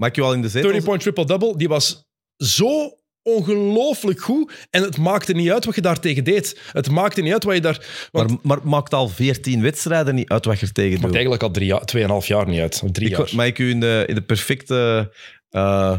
Maak 0.00 0.14
je 0.14 0.20
wel 0.20 0.32
in 0.32 0.42
de 0.42 0.48
zetel? 0.48 0.80
30-point 0.80 1.00
triple-double, 1.00 1.56
die 1.56 1.68
was 1.68 2.08
zo 2.36 2.94
ongelooflijk 3.22 4.20
goed. 4.20 4.52
En 4.70 4.82
het 4.82 4.98
maakte 4.98 5.32
niet 5.32 5.50
uit 5.50 5.64
wat 5.64 5.74
je 5.74 5.80
daar 5.80 6.00
tegen 6.00 6.24
deed. 6.24 6.60
Het 6.72 6.90
maakte 6.90 7.22
niet 7.22 7.32
uit 7.32 7.44
wat 7.44 7.54
je 7.54 7.60
daar... 7.60 8.08
Want... 8.10 8.30
Maar, 8.30 8.38
maar 8.42 8.56
het 8.56 8.66
maakt 8.66 8.94
al 8.94 9.08
14 9.08 9.62
wedstrijden 9.62 10.14
niet 10.14 10.28
uit 10.28 10.44
wat 10.44 10.60
je 10.60 10.66
er 10.66 10.72
tegen 10.72 10.90
doet. 10.90 10.98
Het 10.98 11.02
maakt 11.02 11.14
eigenlijk 11.14 11.42
al 11.42 11.50
drie 11.50 11.66
jaar, 11.66 11.84
tweeënhalf 11.84 12.26
jaar 12.26 12.48
niet 12.48 12.60
uit. 12.60 12.82
Drie 12.92 13.10
ik, 13.10 13.16
jaar. 13.16 13.30
Maar 13.34 13.46
ik 13.46 13.58
u 13.58 13.70
in 13.70 13.80
de, 13.80 14.04
in 14.06 14.14
de 14.14 14.22
perfecte... 14.22 15.12
Uh, 15.50 15.96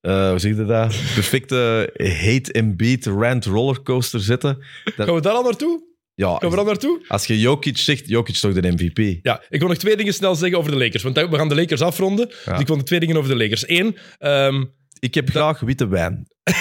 uh, 0.00 0.30
hoe 0.30 0.38
zeg 0.38 0.56
je 0.56 0.64
dat? 0.64 0.88
Perfecte 1.14 1.90
hate 1.96 2.52
and 2.52 2.76
beat 2.76 3.04
rant 3.04 3.44
rollercoaster 3.44 4.20
zetten. 4.20 4.58
Dat... 4.84 5.06
Gaan 5.06 5.14
we 5.14 5.20
daar 5.20 5.32
al 5.32 5.42
naartoe? 5.42 5.87
Ja, 6.18 6.36
Gaan 6.38 6.50
we 6.50 6.56
dan 6.56 6.66
naartoe? 6.66 7.00
Als 7.08 7.26
je 7.26 7.38
Jokic 7.38 7.76
zegt, 7.76 8.08
Jokic 8.08 8.34
is 8.34 8.40
toch 8.40 8.52
de 8.52 8.70
MVP? 8.70 9.18
Ja, 9.22 9.42
ik 9.48 9.58
wil 9.58 9.68
nog 9.68 9.76
twee 9.76 9.96
dingen 9.96 10.14
snel 10.14 10.34
zeggen 10.34 10.58
over 10.58 10.70
de 10.70 10.76
Lakers. 10.76 11.02
Want 11.02 11.16
we 11.16 11.36
gaan 11.36 11.48
de 11.48 11.54
Lakers 11.54 11.80
afronden. 11.80 12.28
Ja. 12.44 12.52
Dus 12.52 12.60
ik 12.60 12.66
wil 12.66 12.76
nog 12.76 12.84
twee 12.84 13.00
dingen 13.00 13.16
over 13.16 13.30
de 13.30 13.36
Lakers. 13.36 13.68
Eén, 13.68 13.96
um, 14.18 14.72
Ik 14.98 15.14
heb 15.14 15.30
graag 15.30 15.60
witte 15.60 15.88
wijn. 15.88 16.26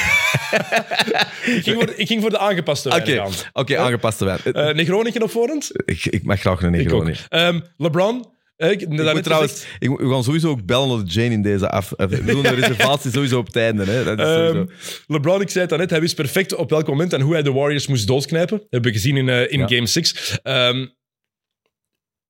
Ik 1.46 1.64
ging 1.64 1.76
voor, 1.76 1.94
ik 1.96 2.08
ging 2.08 2.22
voor 2.22 2.30
de 2.30 2.38
aangepaste 2.38 2.90
wijn 2.90 3.02
Oké, 3.02 3.30
oké, 3.54 3.78
aangepaste 3.78 4.26
wijn. 4.26 4.40
Eh 4.44 4.74
Negroniken 4.74 5.24
op 5.24 5.32
voorhand? 5.32 5.72
ik, 5.86 6.06
ik 6.06 6.24
mag 6.24 6.40
graag 6.40 6.62
een 6.62 6.72
Negroni. 6.72 7.14
Ehm, 7.30 7.60
LeBron. 7.78 8.26
Ik, 8.58 8.82
Ik 8.82 8.88
moet 9.14 9.24
trouwens, 9.24 9.66
ik, 9.80 9.90
we 9.90 10.10
gaan 10.10 10.24
sowieso 10.24 10.50
ook 10.50 10.66
bellen 10.66 11.00
op 11.00 11.10
Jane 11.10 11.34
in 11.34 11.42
deze 11.42 11.70
af. 11.70 11.94
We 11.98 12.24
doen 12.26 12.46
een 12.46 12.56
reservatie 12.62 13.12
sowieso 13.12 13.38
op 13.38 13.46
het 13.46 13.56
einde. 13.56 13.86
Hè. 13.86 14.04
Dat 14.04 14.20
is 14.20 14.26
ehm. 14.26 14.66
LeBron, 15.08 15.42
ik 15.42 15.50
zei 15.50 15.60
het 15.60 15.70
daarnet, 15.70 15.90
hij 15.90 16.02
wist 16.02 16.16
perfect 16.16 16.56
op 16.56 16.70
welk 16.70 16.88
moment 16.88 17.14
en 17.14 17.22
hoe 17.22 17.34
hij 17.34 17.44
de 17.44 17.52
Warriors 17.52 17.88
moest 17.88 18.08
doosknijpen. 18.08 18.58
Dat 18.58 18.68
hebben 18.70 18.92
we 18.92 18.98
gezien 18.98 19.18
in, 19.18 19.30
eh, 19.30 19.52
in 19.52 19.60
Ja. 19.60 19.68
Game 19.68 19.88
6. 19.88 20.40
Ehm, 20.44 20.86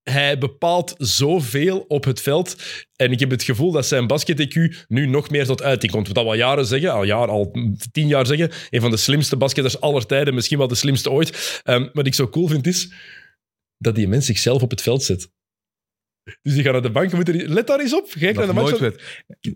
hij 0.09 0.37
bepaalt 0.37 0.93
zoveel 0.97 1.85
op 1.87 2.03
het 2.03 2.21
veld. 2.21 2.55
En 2.95 3.11
ik 3.11 3.19
heb 3.19 3.29
het 3.29 3.43
gevoel 3.43 3.71
dat 3.71 3.85
zijn 3.85 4.07
basket-EQ 4.07 4.85
nu 4.87 5.05
nog 5.05 5.29
meer 5.29 5.45
tot 5.45 5.63
uiting 5.63 5.91
komt. 5.91 6.07
Wat 6.07 6.17
al 6.17 6.33
jaren 6.33 6.65
zeggen, 6.65 6.91
al, 6.91 7.03
jaar, 7.03 7.27
al 7.27 7.51
tien 7.91 8.07
jaar 8.07 8.25
zeggen. 8.25 8.51
Een 8.69 8.81
van 8.81 8.91
de 8.91 8.97
slimste 8.97 9.37
basketters 9.37 9.81
aller 9.81 10.05
tijden, 10.05 10.33
misschien 10.33 10.57
wel 10.57 10.67
de 10.67 10.75
slimste 10.75 11.11
ooit. 11.11 11.61
Ehm, 11.63 11.87
wat 11.93 12.07
ik 12.07 12.13
zo 12.13 12.29
cool 12.29 12.47
vind 12.47 12.67
is 12.67 12.91
dat 13.77 13.95
die 13.95 14.07
mens 14.07 14.25
zichzelf 14.25 14.61
op 14.61 14.69
het 14.69 14.81
veld 14.81 15.03
zet. 15.03 15.29
Dus 16.41 16.53
die 16.53 16.63
gaan 16.63 16.71
naar 16.71 16.81
de 16.81 16.91
bank. 16.91 17.13
Moet 17.13 17.27
er, 17.27 17.49
let 17.49 17.67
daar 17.67 17.79
eens 17.79 17.95
op. 17.95 18.09
Kijk 18.19 18.35
naar 18.35 18.47
de 18.47 18.53
match. 18.53 18.79
het 18.79 19.01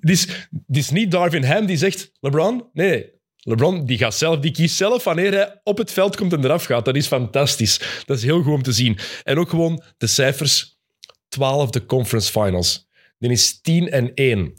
is, 0.02 0.22
het 0.68 0.78
is 0.78 0.90
niet 0.90 1.12
Darvin 1.12 1.44
Ham 1.44 1.66
die 1.66 1.78
zegt, 1.78 2.12
LeBron, 2.20 2.70
nee, 2.74 2.90
nee. 2.90 3.20
LeBron 3.44 3.86
die 3.86 3.98
gaat 3.98 4.16
zelf, 4.16 4.40
die 4.40 4.52
kiest 4.52 4.76
zelf 4.76 5.04
wanneer 5.04 5.32
hij 5.32 5.60
op 5.64 5.78
het 5.78 5.92
veld 5.92 6.16
komt 6.16 6.34
en 6.34 6.44
eraf 6.44 6.66
gaat. 6.66 6.86
Dat 6.86 6.96
is 6.96 7.08
fantastisch. 7.08 8.04
Dat 8.06 8.18
is 8.18 8.24
heel 8.24 8.42
goed 8.42 8.54
om 8.54 8.64
te 8.64 8.72
zien. 8.72 8.98
En 9.24 9.38
ook 9.38 9.50
gewoon 9.50 9.84
de 9.98 10.08
cijfers. 10.08 10.80
12e 11.40 11.86
conference 11.86 12.32
finals. 12.32 12.88
Die 13.18 13.32
is 13.32 13.62
10 13.62 13.90
en 13.90 14.14
1. 14.14 14.54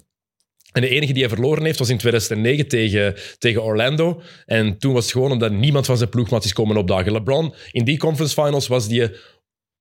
En 0.72 0.80
de 0.80 0.88
enige 0.88 1.12
die 1.12 1.22
hij 1.22 1.32
verloren 1.32 1.64
heeft 1.64 1.78
was 1.78 1.88
in 1.88 1.98
2009 1.98 2.68
tegen, 2.68 3.14
tegen 3.38 3.62
Orlando. 3.62 4.22
En 4.46 4.78
toen 4.78 4.92
was 4.92 5.02
het 5.04 5.12
gewoon 5.12 5.30
omdat 5.30 5.52
niemand 5.52 5.86
van 5.86 5.96
zijn 5.96 6.08
ploegmaat 6.08 6.44
is 6.44 6.52
komen 6.52 6.76
opdagen. 6.76 7.12
LeBron, 7.12 7.54
in 7.70 7.84
die 7.84 7.98
conference 7.98 8.42
finals 8.42 8.66
was 8.66 8.88
die 8.88 9.10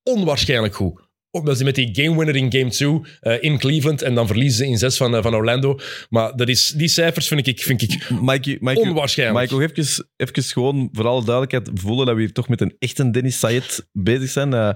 onwaarschijnlijk 0.04 0.76
goed. 0.76 1.10
Omdat 1.32 1.58
ze 1.58 1.64
met 1.64 1.76
die 1.76 1.90
game 1.92 2.18
winner 2.18 2.36
in 2.36 2.52
game 2.52 2.70
2 2.70 3.02
eh, 3.20 3.44
in 3.44 3.58
Cleveland 3.58 4.02
en 4.02 4.16
dan 4.16 4.28
verliezen 4.28 4.58
ze 4.66 4.72
in 4.72 4.78
6 4.78 4.98
van, 4.98 5.16
eh, 5.16 5.24
van 5.24 5.36
Orlando. 5.36 5.80
Maar 6.10 6.36
dat 6.36 6.50
is, 6.50 6.70
die 6.70 6.88
cijfers 6.88 7.28
vind 7.28 7.48
ik, 7.48 7.62
vind 7.62 7.82
ik 7.82 8.10
Mikey, 8.22 8.58
Mikey, 8.60 8.90
onwaarschijnlijk. 8.90 9.52
Nog 9.52 9.62
even, 9.62 10.08
even 10.16 10.44
gewoon, 10.44 10.90
voor 10.92 11.08
alle 11.08 11.26
duidelijkheid, 11.26 11.80
voelen 11.80 12.06
dat 12.06 12.16
we 12.16 12.22
hier 12.22 12.34
toch 12.34 12.48
met 12.48 12.62
een 12.62 12.76
echte 12.80 13.12
Dennis 13.12 13.40
Sayed 13.40 13.88
bezig 13.92 14.30
zijn. 14.30 14.54
Eh, 14.54 14.74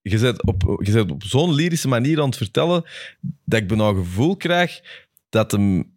je 0.00 0.18
bent 0.18 0.46
op, 0.46 0.80
je 0.82 0.92
bent 0.92 1.10
op 1.10 1.24
zo'n 1.24 1.54
lyrische 1.54 1.88
manier 1.88 2.20
aan 2.20 2.28
het 2.28 2.36
vertellen 2.36 2.84
dat 3.44 3.60
ik 3.60 3.68
bijna 3.68 3.88
een 3.88 3.96
gevoel 3.96 4.36
krijg 4.36 4.80
dat 5.28 5.52
hem 5.52 5.92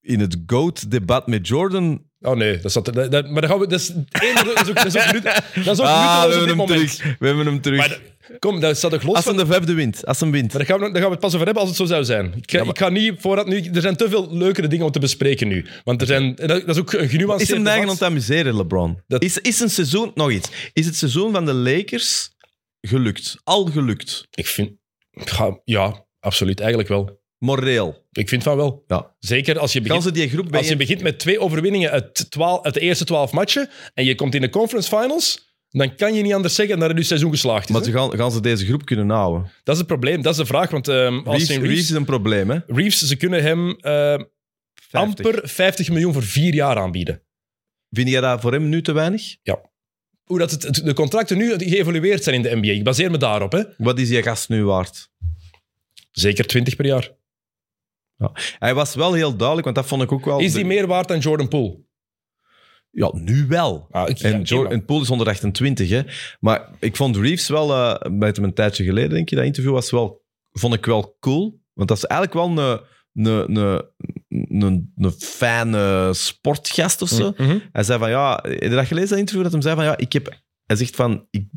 in 0.00 0.20
het 0.20 0.36
GOAT-debat 0.46 1.26
met 1.26 1.48
Jordan... 1.48 2.09
Oh 2.22 2.36
nee, 2.36 2.58
dat 2.58 2.72
zat, 2.72 2.86
er- 2.86 2.92
dat, 2.92 3.10
dat- 3.10 3.28
maar 3.30 3.40
dat, 3.40 3.50
gaan 3.50 3.58
we, 3.60 3.66
dat 3.66 3.80
is, 3.80 3.90
één, 4.08 4.34
dat 4.34 4.46
is 4.62 4.68
ook, 4.68 4.74
dat 4.74 4.86
is 4.86 4.96
ook, 4.96 5.12
nut- 5.12 5.22
dat 5.64 5.66
is 5.66 5.80
ook 5.80 5.86
Ah, 5.86 6.22
we 6.22 6.26
nutteloos 6.26 6.26
op 6.26 6.30
hebben 6.30 6.38
dit 6.38 6.46
hem 6.48 6.56
moment. 6.56 6.96
terug. 6.96 7.18
We 7.18 7.26
hebben 7.26 7.46
hem 7.46 7.60
terug. 7.60 7.78
Maar 7.78 7.88
dat- 7.88 8.38
kom, 8.38 8.60
dat 8.60 8.76
staat 8.76 8.90
toch 8.90 9.02
los 9.02 9.14
als 9.14 9.24
van... 9.24 9.34
hem 9.36 9.44
de 9.46 9.52
vijfde 9.52 9.74
wint. 9.74 10.06
Als 10.06 10.20
hem 10.20 10.30
wint. 10.30 10.52
Maar 10.52 10.66
daar 10.66 10.66
gaan, 10.66 10.86
we, 10.86 10.92
daar 10.92 10.94
gaan 11.02 11.04
we 11.04 11.10
het 11.10 11.20
pas 11.20 11.32
over 11.34 11.44
hebben 11.46 11.62
als 11.62 11.68
het 11.78 11.78
zo 11.78 11.94
zou 11.94 12.04
zijn. 12.04 12.32
Ik 12.36 12.50
ga, 12.50 12.62
ik 12.62 12.78
ga 12.78 12.88
niet 12.88 13.14
vooruit 13.20 13.46
nu... 13.46 13.60
Er 13.72 13.80
zijn 13.80 13.96
te 13.96 14.08
veel 14.08 14.28
leukere 14.36 14.66
dingen 14.68 14.86
om 14.86 14.92
te 14.92 14.98
bespreken 14.98 15.48
nu. 15.48 15.66
Want 15.84 16.00
er 16.00 16.06
zijn... 16.06 16.36
en 16.36 16.48
Dat, 16.48 16.60
dat 16.66 16.76
is 16.76 16.80
ook 16.82 16.92
een 16.92 17.08
genuanceerd 17.08 17.50
Is 17.50 17.56
hem 17.56 17.66
eigen 17.66 17.82
debat. 17.84 17.98
het 18.00 18.08
amuseren, 18.08 18.56
LeBron? 18.56 19.02
Dat- 19.06 19.22
Is, 19.22 19.38
is 19.38 19.60
een 19.60 19.70
seizoen... 19.70 20.10
Nog 20.14 20.30
iets. 20.30 20.48
Is 20.72 20.86
het 20.86 20.96
seizoen 20.96 21.32
van 21.32 21.44
de 21.44 21.52
Lakers 21.54 22.30
gelukt? 22.80 23.36
Al 23.44 23.64
gelukt? 23.66 24.26
Ik 24.30 24.46
vind... 24.46 24.70
Ja, 25.10 25.60
ja, 25.64 26.06
absoluut. 26.20 26.58
Eigenlijk 26.60 26.88
wel. 26.88 27.19
Moreel? 27.40 28.06
Ik 28.12 28.28
vind 28.28 28.42
van 28.42 28.56
wel. 28.56 28.84
Ja. 28.86 29.14
Zeker 29.18 29.58
als 29.58 29.72
je 29.72 29.80
begint... 29.80 30.14
die 30.14 30.28
groep 30.28 30.56
Als 30.56 30.68
je 30.68 30.76
begint 30.76 31.02
met 31.02 31.18
twee 31.18 31.40
overwinningen 31.40 31.90
uit, 31.90 32.30
twaalf, 32.30 32.64
uit 32.64 32.74
de 32.74 32.80
eerste 32.80 33.04
twaalf 33.04 33.32
matchen 33.32 33.68
en 33.94 34.04
je 34.04 34.14
komt 34.14 34.34
in 34.34 34.40
de 34.40 34.48
conference 34.50 34.88
finals, 34.96 35.54
dan 35.70 35.94
kan 35.94 36.14
je 36.14 36.22
niet 36.22 36.32
anders 36.32 36.54
zeggen 36.54 36.78
dat 36.78 36.88
het 36.88 36.98
je 36.98 37.04
seizoen 37.04 37.30
geslaagd 37.30 37.68
is. 37.68 37.74
Maar 37.74 37.84
ze 37.84 37.92
gaan, 37.92 38.12
gaan 38.16 38.32
ze 38.32 38.40
deze 38.40 38.66
groep 38.66 38.84
kunnen 38.84 39.10
houden? 39.10 39.50
Dat 39.62 39.74
is 39.74 39.78
het 39.78 39.86
probleem, 39.88 40.22
dat 40.22 40.32
is 40.32 40.38
de 40.38 40.46
vraag. 40.46 40.70
Want 40.70 40.88
ehm 40.88 41.14
Reeves, 41.14 41.48
Reeves, 41.48 41.56
Reeves 41.68 41.82
is 41.90 41.90
een 41.90 42.04
probleem, 42.04 42.50
hè? 42.50 42.58
Reeves, 42.66 43.06
ze 43.06 43.16
kunnen 43.16 43.42
hem 43.42 43.70
eh, 43.70 43.92
50. 44.74 44.92
amper 44.92 45.48
50 45.48 45.88
miljoen 45.88 46.12
voor 46.12 46.22
vier 46.22 46.54
jaar 46.54 46.76
aanbieden. 46.76 47.22
Vind 47.90 48.08
jij 48.08 48.20
dat 48.20 48.40
voor 48.40 48.52
hem 48.52 48.68
nu 48.68 48.82
te 48.82 48.92
weinig? 48.92 49.36
Hoe 50.24 50.38
dat 50.38 50.50
het, 50.50 50.62
het- 50.62 50.84
de 50.84 50.94
contracten 50.94 51.36
nu 51.38 51.54
geëvolueerd 51.58 52.22
zijn 52.24 52.36
in 52.36 52.42
de 52.42 52.56
NBA, 52.56 52.70
ik 52.72 52.84
baseer 52.84 53.10
me 53.10 53.18
daarop. 53.18 53.52
Hè. 53.52 53.62
Wat 53.76 53.98
is 53.98 54.08
die 54.08 54.22
gast 54.22 54.48
nu 54.48 54.64
waard? 54.64 55.10
Zeker 56.12 56.46
20 56.46 56.76
per 56.76 56.86
jaar. 56.86 57.10
Hij 58.58 58.74
was 58.74 58.94
wel 58.94 59.12
heel 59.12 59.36
duidelijk, 59.36 59.64
want 59.64 59.76
dat 59.76 59.86
vond 59.86 60.02
ik 60.02 60.12
ook 60.12 60.24
wel... 60.24 60.38
Is 60.38 60.52
die 60.52 60.64
meer 60.64 60.86
waard 60.86 61.08
dan 61.08 61.18
Jordan 61.18 61.48
Poole? 61.48 61.78
Ja, 62.90 63.10
nu 63.14 63.46
wel. 63.48 63.86
Ah, 63.90 64.08
ik, 64.08 64.18
En, 64.20 64.30
ja, 64.44 64.70
en 64.70 64.84
Poole 64.84 65.02
is 65.02 65.08
128, 65.08 65.88
hè. 65.90 66.02
Maar 66.40 66.68
ik 66.78 66.96
vond 66.96 67.16
Reeves 67.16 67.48
wel, 67.48 67.72
eh 67.74 68.10
bij 68.18 68.30
hem 68.34 68.44
een 68.44 68.54
tijdje 68.54 68.84
geleden, 68.84 69.10
denk 69.10 69.28
je, 69.28 69.36
dat 69.36 69.44
interview 69.44 69.72
was 69.72 69.90
wel, 69.90 70.24
vond 70.52 70.74
ik 70.74 70.86
wel 70.86 71.16
cool. 71.20 71.60
Want 71.72 71.88
dat 71.88 71.96
is 71.98 72.04
eigenlijk 72.04 72.40
wel 72.40 72.64
een, 72.64 72.80
een, 73.26 73.56
een, 73.56 74.62
een, 74.62 74.92
een 74.96 75.12
fijne 75.12 76.08
sportgast 76.14 77.02
of 77.02 77.08
zo. 77.08 77.32
maar- 77.36 77.46
Mhm. 77.46 77.58
Hij 77.72 77.82
zei 77.82 77.98
van, 77.98 78.10
ja, 78.10 78.38
heb 78.42 78.62
je 78.62 78.68
dat 78.68 78.86
gelezen, 78.86 79.08
dat 79.10 79.18
interview? 79.18 79.42
Dat 79.42 79.52
hem 79.52 79.62
zei 79.62 79.74
van, 79.74 79.84
ja, 79.84 79.96
ik 79.96 80.12
heb... 80.12 80.38
Hij 80.66 80.76
zegt 80.76 80.96
van, 80.96 81.26
ik, 81.30 81.48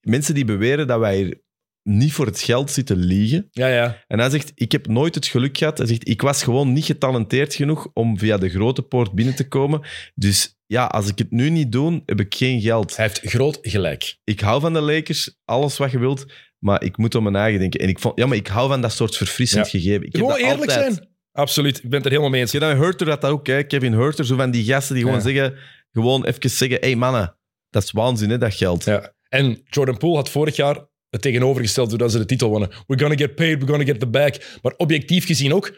mensen 0.00 0.34
die 0.34 0.44
beweren 0.44 0.86
dat 0.86 0.98
wij 0.98 1.16
hier 1.16 1.40
niet 1.86 2.12
voor 2.12 2.26
het 2.26 2.40
geld 2.40 2.70
zitten 2.70 2.96
liegen. 2.96 3.48
Ja, 3.50 3.68
ja. 3.68 4.04
En 4.06 4.18
hij 4.18 4.30
zegt, 4.30 4.52
ik 4.54 4.72
heb 4.72 4.86
nooit 4.86 5.14
het 5.14 5.26
geluk 5.26 5.58
gehad. 5.58 5.78
Hij 5.78 5.86
zegt, 5.86 6.08
ik 6.08 6.22
was 6.22 6.42
gewoon 6.42 6.72
niet 6.72 6.84
getalenteerd 6.84 7.54
genoeg 7.54 7.90
om 7.92 8.18
via 8.18 8.38
de 8.38 8.48
grote 8.48 8.82
poort 8.82 9.12
binnen 9.12 9.34
te 9.34 9.48
komen. 9.48 9.80
Dus 10.14 10.58
ja, 10.66 10.84
als 10.84 11.08
ik 11.08 11.18
het 11.18 11.30
nu 11.30 11.50
niet 11.50 11.72
doe, 11.72 12.02
heb 12.06 12.20
ik 12.20 12.34
geen 12.34 12.60
geld. 12.60 12.96
Hij 12.96 13.06
heeft 13.06 13.20
groot 13.32 13.58
gelijk. 13.62 14.16
Ik 14.24 14.40
hou 14.40 14.60
van 14.60 14.72
de 14.72 14.80
Lakers, 14.80 15.38
alles 15.44 15.76
wat 15.76 15.90
je 15.90 15.98
wilt, 15.98 16.26
maar 16.58 16.82
ik 16.82 16.96
moet 16.96 17.14
om 17.14 17.22
mijn 17.22 17.36
eigen 17.36 17.60
denken. 17.60 17.80
En 17.80 17.88
ik 17.88 17.98
vond, 17.98 18.18
ja, 18.18 18.26
maar 18.26 18.36
ik 18.36 18.46
hou 18.46 18.68
van 18.68 18.80
dat 18.80 18.92
soort 18.92 19.16
verfrissend 19.16 19.70
Ja. 19.70 19.78
gegeven. 19.80 20.06
Ik 20.06 20.16
Gewoon 20.16 20.36
eerlijk 20.36 20.70
altijd. 20.70 20.94
zijn. 20.94 21.08
Absoluut, 21.32 21.76
ik 21.76 21.82
ben 21.82 21.92
het 21.92 22.04
er 22.04 22.10
helemaal 22.10 22.30
mee 22.30 22.40
eens. 22.40 22.52
Dan 22.52 22.76
Hurter 22.76 23.06
dat 23.06 23.24
ook, 23.24 23.46
hè? 23.46 23.62
Kevin 23.62 23.92
Hurter, 23.92 24.24
zo 24.24 24.36
van 24.36 24.50
die 24.50 24.64
gasten 24.64 24.94
die 24.94 25.04
gewoon 25.04 25.20
zeggen, 25.22 25.54
gewoon 25.92 26.24
even 26.24 26.50
zeggen, 26.50 26.78
hé 26.80 26.86
hey, 26.86 26.96
mannen, 26.96 27.36
dat 27.70 27.82
is 27.82 27.90
waanzin, 27.90 28.30
hè, 28.30 28.38
dat 28.38 28.54
geld. 28.54 28.84
Ja. 28.84 29.14
En 29.28 29.62
Jordan 29.64 29.96
Poole 29.96 30.16
had 30.16 30.30
vorig 30.30 30.56
jaar 30.56 30.88
het 31.10 31.22
tegenovergesteld 31.22 31.88
doordat 31.90 32.12
ze 32.12 32.18
de 32.18 32.24
titel 32.26 32.48
wonnen. 32.48 32.68
We're 32.86 33.00
gonna 33.02 33.16
get 33.16 33.34
paid, 33.34 33.58
we're 33.58 33.66
gonna 33.66 33.84
get 33.84 34.00
the 34.00 34.06
bag. 34.06 34.32
Maar 34.62 34.74
objectief 34.76 35.26
gezien 35.26 35.52
ook, 35.54 35.76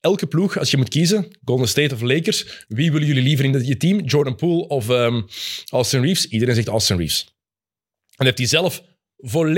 elke 0.00 0.26
ploeg, 0.26 0.58
als 0.58 0.70
je 0.70 0.76
moet 0.76 0.88
kiezen, 0.88 1.38
Golden 1.44 1.68
State 1.68 1.94
of 1.94 2.00
Lakers, 2.00 2.64
wie 2.68 2.92
willen 2.92 3.06
jullie 3.06 3.22
liever 3.22 3.44
in 3.44 3.52
dat- 3.52 3.66
je 3.66 3.76
team? 3.76 4.00
Jordan 4.00 4.36
Poole 4.36 4.66
of 4.68 4.88
ehm, 4.90 5.22
Austin 5.68 6.00
Reeves? 6.02 6.26
Iedereen 6.28 6.54
zegt 6.54 6.68
Austin 6.68 6.96
Reeves. 6.96 7.36
En 8.16 8.24
heeft 8.24 8.38
hij 8.38 8.46
zelf 8.46 8.82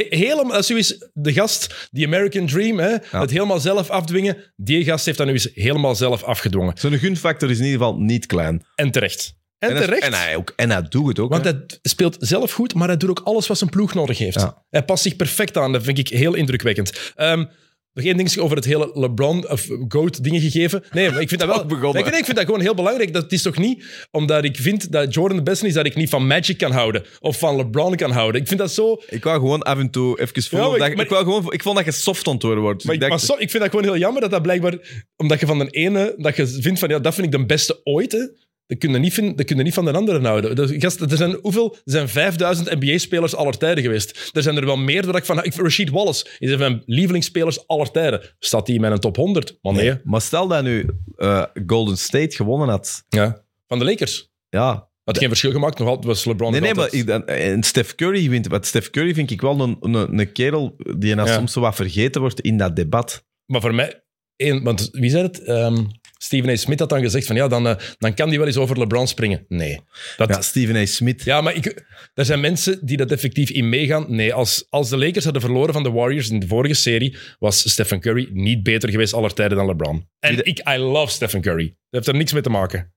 helemaal, 0.09 0.49
dat 0.53 0.59
is 0.59 0.67
zoiets 0.67 1.09
de 1.13 1.33
gast, 1.33 1.89
die 1.91 2.07
American 2.07 2.47
Dream, 2.47 2.79
hè, 2.79 2.97
het 3.11 3.31
helemaal 3.31 3.61
zelf 3.61 3.91
afdwingen, 3.91 4.53
die 4.57 4.85
gast 4.85 5.05
heeft 5.05 5.19
dat 5.19 5.27
nu 5.27 5.33
eens 5.33 5.51
helemaal 5.55 5.95
zelf 5.95 6.23
afgedwongen. 6.23 6.79
Zijn 6.79 6.99
gunfactor 6.99 7.51
is 7.51 7.59
in 7.59 7.65
ieder 7.65 7.79
geval 7.79 7.99
niet 7.99 8.27
klein. 8.27 8.65
En 8.75 8.91
terecht. 8.91 9.39
En, 9.61 9.71
En, 9.71 9.77
terecht. 9.83 10.03
en, 10.03 10.13
hij, 10.15 10.37
ook, 10.37 10.53
en 10.57 10.71
hij 10.71 10.83
doet 10.89 11.07
het 11.09 11.19
ook. 11.19 11.31
Want 11.31 11.45
hè. 11.45 11.51
hij 11.51 11.79
speelt 11.83 12.17
zelf 12.21 12.53
goed, 12.53 12.75
maar 12.75 12.89
hij 12.89 12.97
doet 12.97 13.11
ook 13.11 13.21
alles 13.25 13.47
wat 13.47 13.59
zijn 13.59 13.71
ploeg 13.71 13.95
nodig 13.95 14.19
heeft. 14.19 14.41
Ja. 14.41 14.65
Hij 14.71 14.85
past 14.85 15.03
zich 15.03 15.17
perfect 15.17 15.57
aan. 15.57 15.73
Dat 15.73 15.83
vind 15.83 15.99
ik 15.99 16.09
heel 16.09 16.35
indrukwekkend. 16.35 17.13
Ehm 17.15 17.45
nog 17.93 18.05
één 18.05 18.17
dingetje 18.17 18.43
over 18.43 18.57
het 18.57 18.65
hele 18.65 18.91
LeBron 18.95 19.49
of 19.51 19.67
GOAT 19.89 20.25
dingen 20.25 20.41
gegeven. 20.41 20.85
Nee, 20.93 21.11
maar 21.11 21.21
ik 21.21 21.29
vind 21.29 21.41
dat 21.41 21.49
wel. 21.57 21.67
Begonnen. 21.67 22.05
Nee, 22.05 22.19
ik 22.19 22.25
vind 22.25 22.37
dat 22.37 22.47
gewoon 22.47 22.61
heel 22.61 22.75
belangrijk. 22.75 23.13
Dat 23.13 23.33
is 23.33 23.43
toch 23.43 23.59
niet 23.59 24.07
omdat 24.11 24.45
ik 24.45 24.57
vind 24.57 24.93
dat 24.93 25.15
Jordan 25.15 25.37
de 25.37 25.43
beste 25.43 25.67
is, 25.67 25.75
dat 25.75 25.87
ik 25.87 25.95
niet 25.95 26.09
van 26.09 26.27
Magic 26.27 26.59
kan 26.59 26.71
houden 26.73 27.05
of 27.21 27.39
van 27.39 27.57
LeBron 27.57 27.97
kan 27.97 28.11
houden. 28.11 28.41
Ik 28.41 28.47
vind 28.49 28.61
dat 28.61 28.73
zo. 28.73 29.03
Ik 29.09 29.25
wou 29.25 29.39
gewoon 29.41 29.63
af 29.63 29.79
en 29.79 29.91
toe 29.91 30.21
even 30.21 30.43
voelen. 30.43 30.69
Ja, 30.71 30.77
maar 30.77 30.89
dat, 30.89 30.99
ik- 30.99 31.05
ik, 31.05 31.09
wou 31.11 31.25
gewoon, 31.25 31.53
ik 31.53 31.63
vond 31.63 31.77
dat 31.77 31.85
je 31.85 31.93
soft 31.93 32.29
antwoorden 32.29 32.63
wordt. 32.63 32.85
Maar, 32.85 32.95
ik, 32.95 33.03
ik 33.03 33.09
maar 33.09 33.19
dacht, 33.19 33.31
so- 33.31 33.39
ik 33.39 33.51
vind 33.51 33.63
dat 33.63 33.71
gewoon 33.73 33.85
heel 33.85 33.97
jammer 33.99 34.21
dat 34.21 34.31
dat 34.31 34.43
blijkbaar, 34.43 34.79
omdat 35.17 35.41
je 35.41 35.47
van 35.47 35.59
de 35.59 35.69
ene, 35.71 36.15
dat 36.17 36.37
je 36.37 36.47
vindt 36.47 36.79
van 36.79 36.89
ja, 36.89 36.99
dat 36.99 37.15
vind 37.15 37.27
ik 37.27 37.33
de 37.33 37.47
beste 37.47 37.81
ooit. 37.85 38.13
Hè. 38.13 38.27
Dat 38.71 38.79
kun 38.79 38.93
je 38.93 38.99
niet, 38.99 39.13
vinden, 39.13 39.37
dat 39.37 39.47
kun 39.47 39.57
je 39.57 39.63
niet 39.63 39.75
van 39.75 39.85
de 39.85 39.93
andere 39.93 40.21
houden. 40.21 40.57
Dat, 40.57 40.73
gast, 40.79 41.01
er 41.01 41.17
zijn 41.17 41.39
hoeveel? 41.43 41.73
Er 41.73 41.81
zijn 41.93 42.09
5000 42.09 42.81
NBA-spelers 42.81 43.35
aller 43.35 43.59
tijden 43.59 43.83
geweest. 43.85 44.31
Er 44.33 44.43
zijn 44.43 44.57
er 44.57 44.65
wel 44.67 44.77
meer 44.77 45.07
dat 45.07 45.17
ik 45.17 45.25
van. 45.25 45.45
Ik, 45.45 45.55
Rashid 45.55 45.91
Wallace 45.91 46.27
is 46.39 46.51
een 46.51 46.59
van 46.59 46.71
mijn 46.71 46.83
lievelingsspelers 46.87 47.67
aller 47.67 47.91
tijden. 47.91 48.21
Staat 48.39 48.67
die 48.67 48.75
in 48.75 48.81
mijn 48.81 48.99
top 48.99 49.17
100? 49.17 49.59
Maar 49.63 49.73
nee. 49.73 49.95
Maar 50.05 50.21
stel 50.21 50.49
dat 50.49 50.63
nu 50.63 50.91
eh, 51.17 51.45
Golden 51.67 51.97
State 51.97 52.37
gewonnen 52.37 52.69
had. 52.69 53.05
Ja. 53.09 53.45
Van 53.67 53.79
de 53.79 53.85
Lakers. 53.85 54.31
Ja. 54.49 54.89
Had 55.05 55.19
geen 55.19 55.29
verschil 55.29 55.51
gemaakt. 55.53 55.79
Nog 55.79 55.89
altijd 55.89 56.07
was 56.07 56.25
LeBron. 56.25 56.51
Nee, 56.53 56.61
nee, 56.61 56.75
maar 56.75 56.93
ik, 56.93 57.09
en 57.27 57.63
Steph 57.63 57.95
Curry 57.95 58.29
wint. 58.31 58.47
Want 58.47 58.67
Steph 58.67 58.91
Curry 58.91 59.15
vind 59.15 59.31
ik 59.31 59.41
wel 59.41 59.61
een, 59.61 59.77
een, 59.81 60.19
een 60.19 60.33
kerel 60.33 60.75
die 60.99 61.15
nou 61.15 61.29
Ja. 61.29 61.35
soms 61.35 61.53
zo 61.53 61.61
wat 61.61 61.75
vergeten 61.75 62.21
wordt 62.21 62.41
in 62.41 62.57
dat 62.57 62.77
debat. 62.77 63.25
Maar 63.47 63.61
voor 63.61 63.75
mij. 63.75 64.03
één, 64.37 64.63
want 64.63 64.89
wie 64.93 65.11
zei 65.11 65.23
het? 65.23 65.43
Ehm, 65.43 65.85
Stephen 66.23 66.49
A. 66.51 66.57
Smith 66.57 66.79
had 66.79 66.89
dan 66.89 67.01
gezegd 67.01 67.27
van 67.27 67.37
ja, 67.37 67.49
dan, 67.49 67.69
eh, 67.69 67.77
dan 67.99 68.15
kan 68.15 68.29
die 68.29 68.39
wel 68.39 68.47
eens 68.47 68.57
over 68.57 68.79
LeBron 68.79 69.07
springen. 69.07 69.45
Nee. 69.49 69.81
Dat, 70.17 70.29
Ja, 70.29 70.35
ja. 70.35 70.41
Steven 70.43 70.77
A. 70.77 70.87
Smith. 70.87 71.25
maar 71.27 71.55
ik, 71.55 71.85
er 72.15 72.25
zijn 72.25 72.41
mensen 72.41 72.87
die 72.87 72.97
dat 72.97 73.11
effectief 73.11 73.51
in 73.51 73.69
meegaan. 73.69 74.05
Nee, 74.09 74.35
als, 74.35 74.67
als 74.69 74.89
de 74.89 74.97
Lakers 74.99 75.25
hadden 75.25 75.43
verloren 75.43 75.73
van 75.75 75.83
de 75.83 75.91
Warriors 75.91 76.31
in 76.31 76.41
de 76.41 76.47
vorige 76.47 76.75
serie, 76.75 77.17
was 77.39 77.71
Stephen 77.71 78.01
Curry 78.01 78.29
niet 78.33 78.63
beter 78.63 78.91
geweest 78.91 79.13
aller 79.15 79.35
tijden 79.35 79.57
dan 79.57 79.67
LeBron. 79.67 80.09
En 80.19 80.37
de- 80.37 80.43
ik, 80.43 80.69
I 80.69 80.77
love 80.77 81.13
Stephen 81.13 81.41
Curry. 81.41 81.67
Dat 81.67 81.77
heeft 81.91 82.07
er 82.07 82.15
niks 82.15 82.33
mee 82.33 82.43
te 82.43 82.51
maken. 82.51 82.93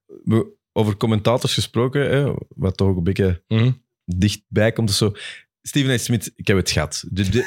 Over 0.73 0.97
commentators 0.97 1.53
gesproken, 1.53 2.09
hè, 2.09 2.33
wat 2.55 2.77
toch 2.77 2.87
ook 2.87 2.97
een 2.97 3.03
beetje 3.03 3.43
Mhm. 3.47 3.71
dichtbij 4.05 4.71
komt. 4.71 4.89
of 4.89 4.95
Zo. 4.95 5.11
Steven 5.61 5.91
A. 5.91 5.97
Smith, 5.97 6.31
ik 6.35 6.47
heb 6.47 6.57
het 6.57 6.71
gehad. 6.71 7.03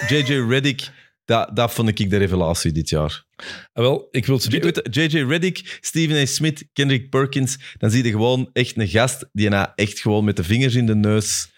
J.J. 0.09 0.33
Reddick, 0.49 0.91
dat, 1.25 1.57
dat 1.57 1.73
vond 1.73 1.89
ik 1.99 2.11
de 2.11 2.17
revelatie 2.17 2.73
dit 2.73 2.89
jaar. 2.89 3.25
Ah, 3.73 3.83
wel, 3.85 4.09
ik 4.11 4.27
wil 4.27 4.41
weet 4.49 4.65
je, 4.65 4.87
J.J. 4.91 5.19
Reddick, 5.25 5.79
Steven 5.81 6.17
A. 6.17 6.27
Smith, 6.27 6.65
Kendrick 6.73 7.11
Perkins, 7.11 7.59
dan 7.79 7.91
zie 7.91 8.05
je 8.05 8.11
gewoon 8.11 8.51
echt 8.53 8.77
een 8.79 8.89
gast 8.89 9.29
die 9.33 9.49
na 9.49 9.73
echt 9.75 10.01
gewoon 10.01 10.25
met 10.25 10.37
de 10.37 10.45
vingers 10.45 10.75
in 10.75 10.87
de 10.87 10.95
neus 10.95 11.51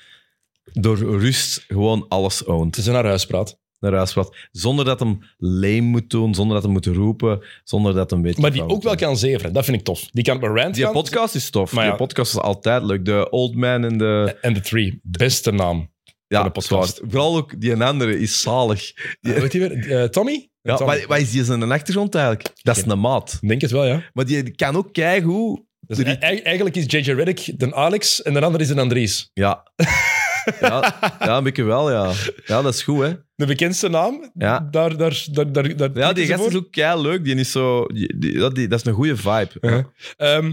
door 0.73 0.97
rust 0.99 1.65
gewoon 1.69 2.07
alles 2.09 2.39
Het 2.39 2.49
oont. 2.49 2.77
is 2.77 2.87
een 2.87 2.93
naar 2.93 3.05
huis 3.05 3.27
praat. 3.27 3.59
Naar 3.81 3.93
huis 3.93 4.13
praat. 4.13 4.37
Zonder 4.51 4.85
dat 4.85 5.01
hem 5.01 5.19
lame 5.37 5.81
moet 5.81 6.11
doen, 6.11 6.35
zonder 6.35 6.55
dat 6.55 6.63
hem 6.65 6.73
moet 6.73 6.87
roepen, 6.87 7.43
zonder 7.65 7.95
dat 7.95 8.11
hem 8.11 8.23
weet... 8.23 8.39
Maar 8.39 8.53
die 8.53 8.69
ook 8.69 8.83
wel 8.83 8.95
kan 8.95 9.17
zeveren. 9.17 9.53
Dat 9.53 9.65
vind 9.65 9.77
ik 9.77 9.85
tof. 9.85 10.09
Die 10.13 10.25
kan 10.25 10.41
rant 10.45 10.75
Die 10.75 10.85
gaan. 10.85 10.93
podcast 10.93 11.35
is 11.35 11.51
tof. 11.51 11.73
Maar 11.73 11.85
die 11.89 11.95
podcast 11.97 12.35
is 12.35 12.41
altijd 12.41 12.83
leuk. 12.83 13.05
De 13.05 13.31
Old 13.31 13.55
Man 13.55 13.85
en 13.85 13.99
de... 13.99 14.37
En 14.41 14.55
de 14.55 14.61
Three. 14.61 15.01
Beste 15.03 15.51
naam. 15.53 15.91
Ja, 16.27 16.43
de 16.43 16.51
podcast. 16.51 17.01
Vooral 17.09 17.37
ook 17.37 17.61
die 17.61 17.77
andere 17.85 18.19
is 18.19 18.41
zalig. 18.41 18.93
Hoe 19.21 19.33
heet 19.33 19.51
die 19.51 19.61
weer? 19.61 19.91
Eh, 20.03 20.09
Tommy? 20.09 20.49
Ja, 20.69 20.77
Tommy. 20.77 20.97
wat, 20.99 21.05
wat 21.07 21.19
is 21.19 21.31
die 21.31 21.45
zijn 21.45 21.73
achtergrond 21.73 22.15
eigenlijk? 22.15 22.49
Dat 22.63 22.77
is 22.77 22.85
een 22.87 23.01
maat. 23.01 23.39
Ik 23.41 23.49
denk 23.49 23.61
het 23.61 23.71
wel, 23.71 23.87
ja. 23.87 24.03
Maar 24.13 24.25
die 24.25 24.51
kan 24.55 24.77
ook 24.77 24.93
kijken 24.93 25.29
hoe... 25.29 25.67
Dus 25.81 25.99
e- 25.99 26.13
eigenlijk 26.43 26.77
is 26.77 26.85
JJ 26.87 27.13
Reddick 27.13 27.59
de 27.59 27.75
Alex 27.75 28.23
en 28.23 28.33
de 28.35 28.41
andere 28.41 28.63
is 28.65 28.69
de 28.71 28.81
Andries. 28.81 29.31
Ja. 29.35 29.63
ja, 30.61 30.99
ja, 31.21 31.37
een 31.37 31.45
beetje 31.45 31.63
wel, 31.65 31.91
ja. 31.91 32.13
Ja, 32.47 32.63
dat 32.63 32.75
is 32.75 32.83
goed, 32.83 33.01
hè. 33.03 33.13
De 33.35 33.47
bekendste 33.47 33.89
naam, 33.89 34.31
Ja. 34.35 34.69
daar, 34.71 34.97
daar, 34.97 35.25
daar, 35.31 35.53
daar, 35.53 35.77
daar 35.77 35.91
Ja, 35.95 36.13
die 36.13 36.27
gast 36.27 36.45
is 36.47 36.55
ook 36.57 36.71
kei 36.71 37.01
leuk. 37.01 37.25
Die 37.25 37.35
is 37.35 37.51
zo... 37.51 37.87
Die, 37.87 38.19
die- 38.19 38.39
dat, 38.39 38.55
die- 38.55 38.69
dat 38.69 38.81
is 38.81 38.87
een 38.87 38.93
goede 38.95 39.17
vibe. 39.17 39.49
Uh-huh. 39.61 39.85
Ehm, 40.17 40.53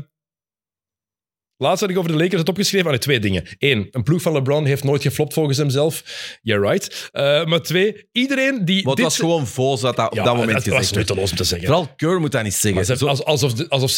laatst 1.57 1.81
had 1.81 1.89
ik 1.89 1.97
over 1.97 2.11
de 2.11 2.17
Lakers 2.17 2.39
het 2.39 2.49
opgeschreven. 2.49 2.91
Ah, 2.91 2.97
twee 2.97 3.19
dingen. 3.19 3.43
Eén, 3.59 3.87
een 3.91 4.03
ploeg 4.03 4.21
van 4.21 4.33
LeBron 4.33 4.65
heeft 4.65 4.83
nooit 4.83 5.01
geflopt 5.01 5.33
volgens 5.33 5.57
hemzelf. 5.57 6.03
Yeah, 6.41 6.61
right. 6.69 7.09
Eh, 7.11 7.45
maar 7.45 7.61
twee, 7.61 8.07
iedereen 8.11 8.65
die 8.65 8.75
Maar 8.75 8.85
het 8.85 8.95
dit... 8.95 9.05
was 9.05 9.17
gewoon 9.17 9.47
vol 9.47 9.79
dat 9.79 9.95
dat 9.95 10.09
op 10.09 10.15
Ja, 10.15 10.23
dat 10.23 10.35
moment 10.35 10.53
was 10.53 10.63
gezegd 10.63 10.83
werd. 10.95 10.95
nutteloos 10.95 11.31
om 11.31 11.37
te 11.37 11.43
zeggen. 11.43 11.67
Vooral 11.67 11.87
Keur 11.95 12.19
moet 12.19 12.31
dat 12.31 12.43
niet 12.43 12.53
zeggen. 12.53 12.85
Ze- 12.85 12.97
Zo- 12.97 13.07
alsof, 13.07 13.53
de, 13.53 13.69
alsof, 13.69 13.89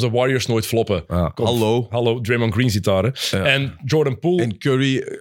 de 0.00 0.10
Warriors 0.10 0.46
nooit 0.46 0.66
floppen. 0.66 1.06
Kom. 1.34 1.44
hallo. 1.46 1.86
Hallo, 1.90 2.20
Draymond 2.20 2.52
Green 2.52 2.70
zit 2.70 2.84
daar. 2.84 3.28
Ja. 3.30 3.44
En 3.44 3.78
Jordan 3.84 4.18
Poole. 4.18 4.42
En 4.42 4.58
Curry... 4.58 5.18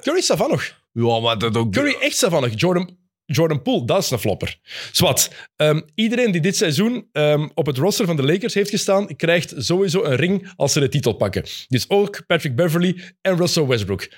Curry 0.00 0.18
is 0.18 0.26
nog. 0.48 0.80
Ja, 0.92 1.20
maar 1.20 1.38
dat 1.38 1.56
ook... 1.56 1.72
Curry 1.72 1.96
echt 2.00 2.16
nog. 2.40 2.50
Jordan, 2.54 2.96
Jordan 3.32 3.62
Poole, 3.62 3.84
dat 3.86 4.02
is 4.02 4.10
een 4.10 4.18
flopper. 4.18 4.58
Zwat. 4.92 5.30
Ehm, 5.56 5.80
iedereen 5.94 6.30
die 6.32 6.40
dit 6.40 6.56
seizoen 6.56 7.08
ehm, 7.12 7.48
op 7.54 7.66
het 7.66 7.76
roster 7.76 8.06
van 8.06 8.16
de 8.16 8.24
Lakers 8.24 8.54
heeft 8.54 8.70
gestaan, 8.70 9.16
krijgt 9.16 9.54
sowieso 9.56 10.04
een 10.04 10.16
ring 10.16 10.52
als 10.56 10.72
ze 10.72 10.80
de 10.80 10.88
titel 10.88 11.12
pakken. 11.12 11.42
Dus 11.68 11.88
ook 11.88 12.26
Patrick 12.26 12.56
Beverly 12.56 13.02
en 13.20 13.36
Russell 13.36 13.66
Westbrook. 13.66 14.08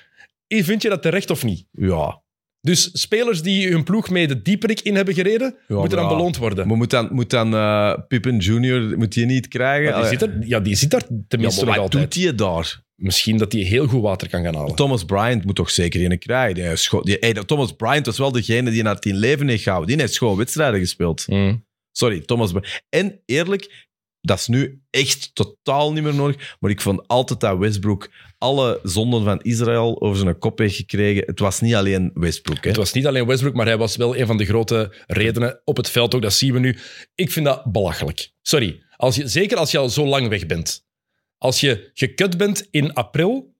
Vind 0.47 0.81
je 0.81 0.89
dat 0.89 1.01
terecht 1.01 1.29
of 1.29 1.43
niet? 1.43 1.65
Ja. 1.71 2.23
Dus 2.61 2.89
spelers 2.93 3.41
die 3.41 3.71
hun 3.71 3.83
ploeg 3.83 4.09
mee 4.09 4.27
de 4.27 4.41
dieperik 4.41 4.81
in 4.81 4.95
hebben 4.95 5.13
gereden, 5.13 5.55
moeten 5.67 5.89
dan 5.89 5.99
maar 5.99 6.11
ja. 6.11 6.17
beloond 6.17 6.37
worden. 6.37 6.67
Maar 6.67 6.77
moet 6.77 6.89
dan, 6.89 7.07
moet 7.11 7.29
dan 7.29 7.53
eh, 7.55 7.93
Pippen 8.07 8.37
Jr. 8.37 8.97
moet 8.97 9.13
die 9.13 9.25
niet 9.25 9.47
krijgen? 9.47 9.89
Ja, 9.89 9.99
die, 9.99 10.09
zit 10.09 10.21
er, 10.21 10.47
ja, 10.47 10.59
die 10.59 10.75
zit 10.75 10.89
daar 10.89 11.03
Ja, 11.09 11.15
tenminste 11.27 11.65
maar 11.65 11.75
nog 11.75 11.83
wat 11.83 11.93
altijd. 11.93 12.13
doet 12.13 12.23
hij 12.23 12.35
daar? 12.35 12.83
Misschien 12.95 13.37
dat 13.37 13.51
hij 13.51 13.61
heel 13.61 13.87
goed 13.87 14.01
water 14.01 14.29
kan 14.29 14.43
gaan 14.43 14.55
halen. 14.55 14.75
Thomas 14.75 15.03
Bryant 15.05 15.45
moet 15.45 15.55
toch 15.55 15.69
zeker 15.69 16.11
een 16.11 16.19
krijgen? 16.19 16.55
Die 16.55 16.75
scho- 16.75 17.01
die, 17.01 17.17
hey, 17.19 17.33
Thomas 17.33 17.71
Bryant 17.71 18.05
was 18.05 18.17
wel 18.17 18.31
degene 18.31 18.71
die 18.71 18.83
naar 18.83 18.99
tien 18.99 19.15
leven 19.15 19.47
heeft 19.47 19.63
gehouden. 19.63 19.91
Die 19.91 20.01
heeft 20.05 20.17
gewoon 20.17 20.37
wedstrijden 20.37 20.79
gespeeld. 20.79 21.27
Mm. 21.27 21.65
Sorry, 21.91 22.19
Thomas 22.19 22.51
Bryant. 22.51 22.81
En 22.89 23.21
eerlijk, 23.25 23.87
dat 24.21 24.39
is 24.39 24.47
nu 24.47 24.81
echt 24.89 25.35
totaal 25.35 25.93
niet 25.93 26.03
meer 26.03 26.15
nodig. 26.15 26.55
Maar 26.59 26.71
ik 26.71 26.81
vond 26.81 27.07
altijd 27.07 27.39
dat 27.39 27.57
Westbrook 27.57 28.09
alle 28.37 28.79
zonden 28.83 29.23
van 29.23 29.41
Israël 29.41 30.01
over 30.01 30.17
zijn 30.17 30.39
kop 30.39 30.57
heeft 30.59 30.75
gekregen. 30.75 31.23
Het 31.25 31.39
was 31.39 31.61
niet 31.61 31.75
alleen 31.75 32.11
Westbrook. 32.13 32.63
Hè? 32.63 32.67
Het 32.69 32.77
was 32.77 32.93
niet 32.93 33.07
alleen 33.07 33.25
Westbrook, 33.25 33.53
maar 33.53 33.65
hij 33.65 33.77
was 33.77 33.95
wel 33.95 34.17
een 34.17 34.27
van 34.27 34.37
de 34.37 34.45
grote 34.45 34.93
redenen 35.07 35.61
op 35.63 35.77
het 35.77 35.89
veld 35.89 36.15
ook. 36.15 36.21
Dat 36.21 36.33
zien 36.33 36.53
we 36.53 36.59
nu. 36.59 36.77
Ik 37.15 37.31
vind 37.31 37.45
dat 37.45 37.71
belachelijk. 37.71 38.31
Sorry. 38.41 38.83
Als 38.97 39.15
je, 39.15 39.27
zeker 39.27 39.57
als 39.57 39.71
je 39.71 39.77
al 39.77 39.89
zo 39.89 40.05
lang 40.05 40.27
weg 40.27 40.45
bent. 40.45 40.84
Als 41.37 41.59
je 41.59 41.91
gekut 41.93 42.37
bent 42.37 42.67
in 42.71 42.93
april, 42.93 43.53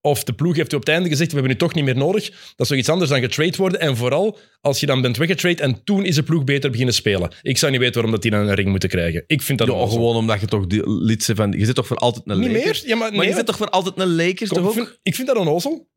of 0.00 0.24
de 0.24 0.32
ploeg 0.32 0.56
heeft 0.56 0.72
u 0.72 0.76
op 0.76 0.80
het 0.82 0.90
einde 0.94 1.08
gezegd, 1.08 1.30
we 1.32 1.36
hebben 1.38 1.54
u 1.54 1.58
toch 1.58 1.74
niet 1.74 1.84
meer 1.84 1.96
nodig, 1.96 2.52
dat 2.56 2.70
is 2.70 2.78
iets 2.78 2.88
anders 2.88 3.10
dan 3.10 3.20
getrade 3.20 3.56
worden. 3.56 3.80
En 3.80 3.96
vooral 3.96 4.38
als 4.60 4.80
je 4.80 4.86
dan 4.86 5.00
bent 5.02 5.16
weggetrade 5.16 5.62
en 5.62 5.84
toen 5.84 6.04
is 6.04 6.14
de 6.14 6.22
ploeg 6.22 6.44
beter 6.44 6.70
beginnen 6.70 6.94
spelen. 6.94 7.32
Ik 7.42 7.58
zou 7.58 7.70
niet 7.72 7.80
weten 7.80 7.94
waarom 7.94 8.12
dat 8.12 8.22
die 8.22 8.30
dan 8.30 8.48
een 8.48 8.54
ring 8.54 8.68
moeten 8.68 8.88
krijgen. 8.88 9.24
Ik 9.26 9.42
vind 9.42 9.58
dat 9.58 9.68
Ja, 9.68 9.86
gewoon 9.86 10.16
omdat 10.16 10.40
je 10.40 10.46
toch 10.46 10.66
die 10.66 10.82
bent 11.06 11.36
van... 11.36 11.52
Je 11.52 11.64
zit 11.64 11.74
toch 11.74 11.86
voor 11.86 11.96
altijd 11.96 12.22
een 12.26 12.38
Niet 12.40 12.52
Lakers? 12.52 12.80
meer? 12.80 12.90
Ja, 12.90 12.96
maar, 12.96 13.08
Maar 13.10 13.18
nee, 13.18 13.28
je 13.28 13.34
zit 13.34 13.46
toch 13.46 13.56
voor 13.56 13.68
altijd 13.70 13.98
een 13.98 14.14
Lakers, 14.14 14.50
Kom, 14.50 14.62
toch 14.62 14.72
ik, 14.74 14.80
ook? 14.80 14.86
vind, 14.86 14.98
ik 15.02 15.14
vind 15.14 15.26
dat 15.28 15.36
onnozel. 15.36 15.90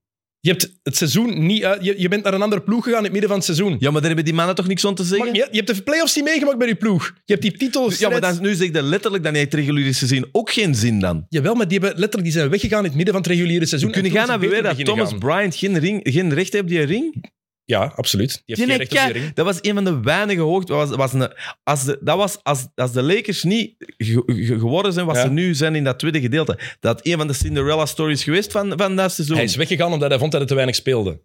Je 0.46 0.52
hebt 0.52 0.72
het 0.84 0.98
seizoen 0.98 1.46
niet 1.46 1.64
uit... 1.64 1.86
Je, 1.86 1.94
je 1.98 2.08
bent 2.08 2.24
naar 2.24 2.34
een 2.34 2.42
andere 2.42 2.62
ploeg 2.62 2.84
gegaan 2.84 2.98
in 2.98 3.04
het 3.04 3.12
midden 3.12 3.30
van 3.30 3.38
het 3.38 3.48
seizoen. 3.48 3.76
Ja, 3.80 3.92
maar 3.92 4.00
daar 4.02 4.08
hebben 4.10 4.26
die 4.26 4.34
mannen 4.34 4.56
toch 4.56 4.68
niks 4.68 4.86
aan 4.86 4.96
te 4.96 5.04
zeggen? 5.04 5.28
Maar 5.28 5.36
je, 5.36 5.48
je 5.52 5.58
hebt 5.58 5.76
de 5.76 5.84
playoffs 5.84 6.16
niet 6.16 6.26
meegemaakt 6.26 6.58
bij 6.58 6.68
je 6.68 6.76
ploeg. 6.76 7.14
Je 7.26 7.34
hebt 7.34 7.42
die 7.42 7.58
titels. 7.58 8.00
Ja, 8.00 8.10
maar 8.10 8.22
dan, 8.22 8.42
nu 8.42 8.54
zeg 8.54 8.72
je 8.72 8.82
letterlijk, 8.82 9.24
dan 9.24 9.34
heeft 9.34 9.52
het 9.52 9.60
reguliere 9.60 9.94
seizoen 9.94 10.26
ook 10.32 10.52
geen 10.52 10.76
zin 10.76 11.00
dan. 11.00 11.26
Jawel, 11.30 11.56
maar 11.56 11.68
die, 11.68 11.80
hebben 11.80 12.00
letterlijk, 12.00 12.24
die 12.24 12.40
zijn 12.40 12.50
weggegaan 12.50 12.80
in 12.80 12.86
het 12.86 12.96
midden 12.96 13.14
van 13.14 13.24
het 13.24 13.32
reguliere 13.32 13.66
seizoen. 13.66 13.92
Kun 13.92 14.02
je 14.02 14.08
En 14.08 14.14
toen 14.14 14.22
gaan 14.22 14.30
naar 14.30 14.40
beweren 14.40 14.76
dat 14.76 14.86
Thomas 14.86 15.14
Bryant 15.14 15.56
geen, 15.56 15.80
ring, 15.80 16.00
geen 16.04 16.34
recht 16.34 16.54
heeft 16.54 16.64
op 16.64 16.70
die 16.70 16.82
ring? 16.82 17.34
Ja, 17.66 17.94
absoluut. 17.96 18.30
Die 18.46 18.56
heeft 18.56 18.90
Die 18.90 18.98
geen 19.00 19.12
recht 19.12 19.36
dat 19.36 19.46
was 19.46 19.58
een 19.62 19.74
van 19.74 19.84
de 19.84 20.00
weinige 20.00 20.42
hoogte. 20.42 20.74
Was, 20.74 20.90
was 20.90 21.14
een, 21.14 21.32
als, 21.64 21.84
de, 21.84 21.98
dat 22.02 22.18
was, 22.18 22.38
als, 22.44 22.68
als 22.76 22.92
de 22.92 23.02
Lakers 23.04 23.44
niet 23.44 23.74
ge- 23.98 24.24
ge- 24.26 24.60
geworden 24.60 24.94
zijn 24.94 25.06
wat 25.06 25.16
Ja. 25.16 25.22
ze 25.22 25.30
nu 25.30 25.56
zijn 25.56 25.76
in 25.76 25.84
dat 25.84 26.00
tweede 26.00 26.22
gedeelte, 26.22 26.60
dat 26.80 27.00
een 27.08 27.18
van 27.18 27.28
de 27.28 27.34
Cinderella 27.34 27.86
stories 27.86 28.24
geweest 28.24 28.52
van, 28.52 28.74
van 28.78 28.96
dat 28.96 29.12
seizoen. 29.12 29.36
Hij 29.36 29.46
is 29.46 29.56
weggegaan 29.56 29.94
omdat 29.94 30.10
hij 30.10 30.20
vond 30.20 30.32
dat 30.32 30.40
hij 30.40 30.50
te 30.50 30.56
weinig 30.56 30.76
speelde. 30.76 31.20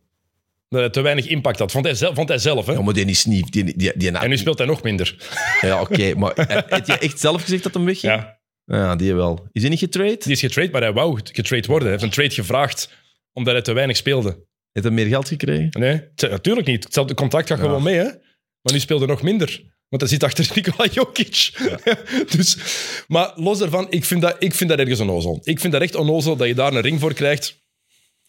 Dat 0.68 0.80
hij 0.80 0.90
te 0.90 1.00
weinig 1.00 1.26
impact 1.26 1.58
had. 1.58 1.72
Vond 1.72 1.84
hij 1.84 1.94
zelf, 1.94 2.14
vond 2.14 2.28
hij 2.28 2.38
zelf 2.38 2.66
hè? 2.66 2.72
Ja, 2.72 2.82
maar 2.82 2.94
die 2.94 3.04
is 3.06 3.24
niet... 3.24 3.52
Die, 3.52 3.64
die, 3.64 3.92
die, 3.96 4.10
En 4.10 4.28
nu 4.28 4.36
speelt 4.36 4.58
hij 4.58 4.66
nog 4.66 4.82
minder. 4.82 5.16
Ja, 5.60 5.80
oké. 5.80 6.14
maar 6.14 6.32
heb 6.68 6.86
je 6.86 6.98
echt 6.98 7.20
zelf 7.20 7.42
gezegd 7.42 7.62
dat 7.62 7.74
hem 7.74 7.84
wegging? 7.84 8.12
Ja. 8.12 8.38
Ja, 8.64 8.96
die 8.96 9.14
wel. 9.14 9.46
Is 9.52 9.60
hij 9.60 9.70
niet 9.70 9.78
getrade? 9.78 10.16
Die 10.18 10.32
is 10.32 10.40
getrade, 10.40 10.70
maar 10.70 10.80
hij 10.82 10.92
wou 10.92 11.20
getrade 11.32 11.66
worden. 11.66 11.88
Hij 11.88 11.90
heeft 11.90 12.02
een 12.02 12.10
trade 12.22 12.34
gevraagd 12.34 12.90
omdat 13.32 13.52
hij 13.52 13.62
te 13.62 13.72
weinig 13.72 13.96
speelde. 13.96 14.48
Heeft 14.72 14.86
hij 14.86 14.94
meer 14.94 15.06
geld 15.06 15.28
gekregen? 15.28 15.80
Nee, 15.80 16.00
natuurlijk 16.16 16.66
niet. 16.66 16.84
Hetzelfde 16.84 17.14
contract 17.14 17.48
gaat 17.48 17.58
Ja. 17.58 17.64
gewoon 17.64 17.82
mee, 17.82 17.94
hè? 17.96 18.04
Maar 18.62 18.72
nu 18.72 18.78
speelde 18.80 19.06
nog 19.06 19.22
minder. 19.22 19.62
Want 19.88 20.02
hij 20.02 20.10
zit 20.10 20.22
achter 20.22 20.50
Nikola 20.54 20.88
Jokic. 20.92 21.50
dus, 22.36 22.56
maar 23.08 23.32
los 23.34 23.58
daarvan, 23.58 23.86
ik 23.90 24.04
vind, 24.04 24.22
dat, 24.22 24.36
ik 24.38 24.54
vind 24.54 24.70
dat 24.70 24.78
ergens 24.78 25.00
onnozel. 25.00 25.40
Ik 25.44 25.60
vind 25.60 25.72
dat 25.72 25.82
echt 25.82 25.94
onnozel 25.94 26.36
dat 26.36 26.48
je 26.48 26.54
daar 26.54 26.72
een 26.74 26.80
ring 26.80 27.00
voor 27.00 27.12
krijgt. 27.14 27.58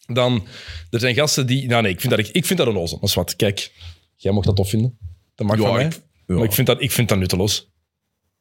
Dan, 0.06 0.46
er 0.90 1.00
zijn 1.00 1.14
gasten 1.14 1.46
die... 1.46 1.66
Nou 1.68 1.82
nee, 1.82 1.92
ik 1.92 2.00
vind 2.00 2.16
dat, 2.16 2.28
ik 2.32 2.46
vind 2.46 2.58
dat 2.58 2.68
onnozel. 2.68 2.98
Dat 3.00 3.08
is 3.08 3.14
wat. 3.14 3.36
Kijk, 3.36 3.72
jij 4.16 4.32
mocht 4.32 4.46
dat 4.46 4.56
tof 4.56 4.68
vinden. 4.68 4.98
Dat 5.34 5.46
mag 5.46 5.56
Ja, 5.56 5.62
van 5.62 5.74
mij. 5.74 5.84
ik- 5.84 6.00
ja. 6.26 6.34
Maar 6.34 6.44
ik 6.44 6.52
vind, 6.52 6.66
dat, 6.66 6.82
ik 6.82 6.90
vind 6.92 7.08
dat 7.08 7.18
nutteloos. 7.18 7.71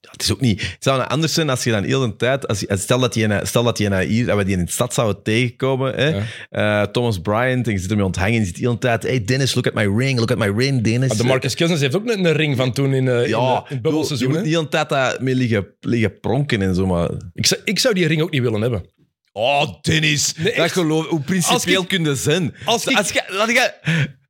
Het 0.09 0.21
is 0.21 0.31
ook 0.31 0.41
niet. 0.41 0.61
Het 0.61 0.75
zou 0.83 1.01
anders 1.07 1.33
zijn 1.33 1.49
als 1.49 1.63
je 1.63 1.71
dan 1.71 1.83
heel 1.83 1.99
de 1.99 2.15
tijd. 2.15 2.47
Als 2.47 2.59
je, 2.59 2.77
stel 2.77 2.99
dat 2.99 3.15
je, 3.15 3.39
stel 3.43 3.63
dat 3.63 3.77
je 3.77 4.01
hier, 4.03 4.25
dat 4.25 4.37
we 4.37 4.43
die 4.45 4.57
in 4.57 4.65
de 4.65 4.71
stad 4.71 4.93
zouden 4.93 5.23
tegenkomen. 5.23 5.93
Hè, 5.95 6.21
eh, 6.49 6.83
Thomas 6.87 7.19
Bryant, 7.21 7.67
en 7.67 7.73
je 7.73 7.79
zit 7.79 7.89
ermee 7.89 8.05
onthangen. 8.05 8.33
En 8.33 8.39
je 8.39 8.45
zit 8.45 8.57
heel 8.57 8.71
de 8.71 8.77
tijd. 8.77 9.03
Hey 9.03 9.23
Dennis, 9.25 9.53
look 9.53 9.67
at 9.67 9.73
my 9.73 9.85
ring, 9.97 10.19
look 10.19 10.31
at 10.31 10.37
my 10.37 10.53
ring, 10.57 10.83
Dennis. 10.83 11.07
Maar 11.07 11.17
de 11.17 11.23
Marcus 11.23 11.55
Cousins 11.55 11.81
heeft 11.81 11.95
ook 11.95 12.09
een, 12.09 12.25
een 12.25 12.33
ring 12.33 12.57
van 12.57 12.73
toen 12.73 12.93
in, 12.93 13.07
in, 13.07 13.27
ja, 13.27 13.37
eh, 13.37 13.61
in 13.69 13.73
het 13.75 13.81
bubbelseizoen. 13.81 14.27
Je 14.27 14.33
moet 14.33 14.43
niet 14.43 14.53
de 14.53 14.67
tijd 14.67 14.89
daar 14.89 15.17
mee 15.19 15.35
liggen, 15.35 15.67
liggen 15.79 16.19
pronken 16.19 16.61
en 16.61 16.75
zo. 16.75 16.85
Maar... 16.85 17.09
Ik, 17.33 17.45
zou, 17.45 17.61
ik 17.63 17.79
zou 17.79 17.93
die 17.93 18.07
ring 18.07 18.21
ook 18.21 18.31
niet 18.31 18.41
willen 18.41 18.61
hebben. 18.61 18.85
Oh, 19.33 19.81
Dennis. 19.81 20.33
Nee, 20.37 20.55
dat 20.55 20.71
geloof 20.71 21.07
Hoe 21.07 21.21
principieel 21.21 21.55
Als 21.55 21.83
ik- 21.83 21.87
kun 21.87 22.03
je 22.03 22.15
zijn? 22.15 22.55
als 22.65 22.85
ik- 22.85 23.13
je, 23.13 23.23
laat 23.27 23.49
ik, 23.49 23.79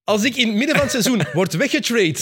Als 0.03 0.23
ik 0.23 0.35
in 0.35 0.47
het 0.47 0.55
midden 0.57 0.75
van 0.75 0.83
het 0.83 0.91
seizoen 0.91 1.21
word 1.33 1.53
weggetrade 1.53 2.19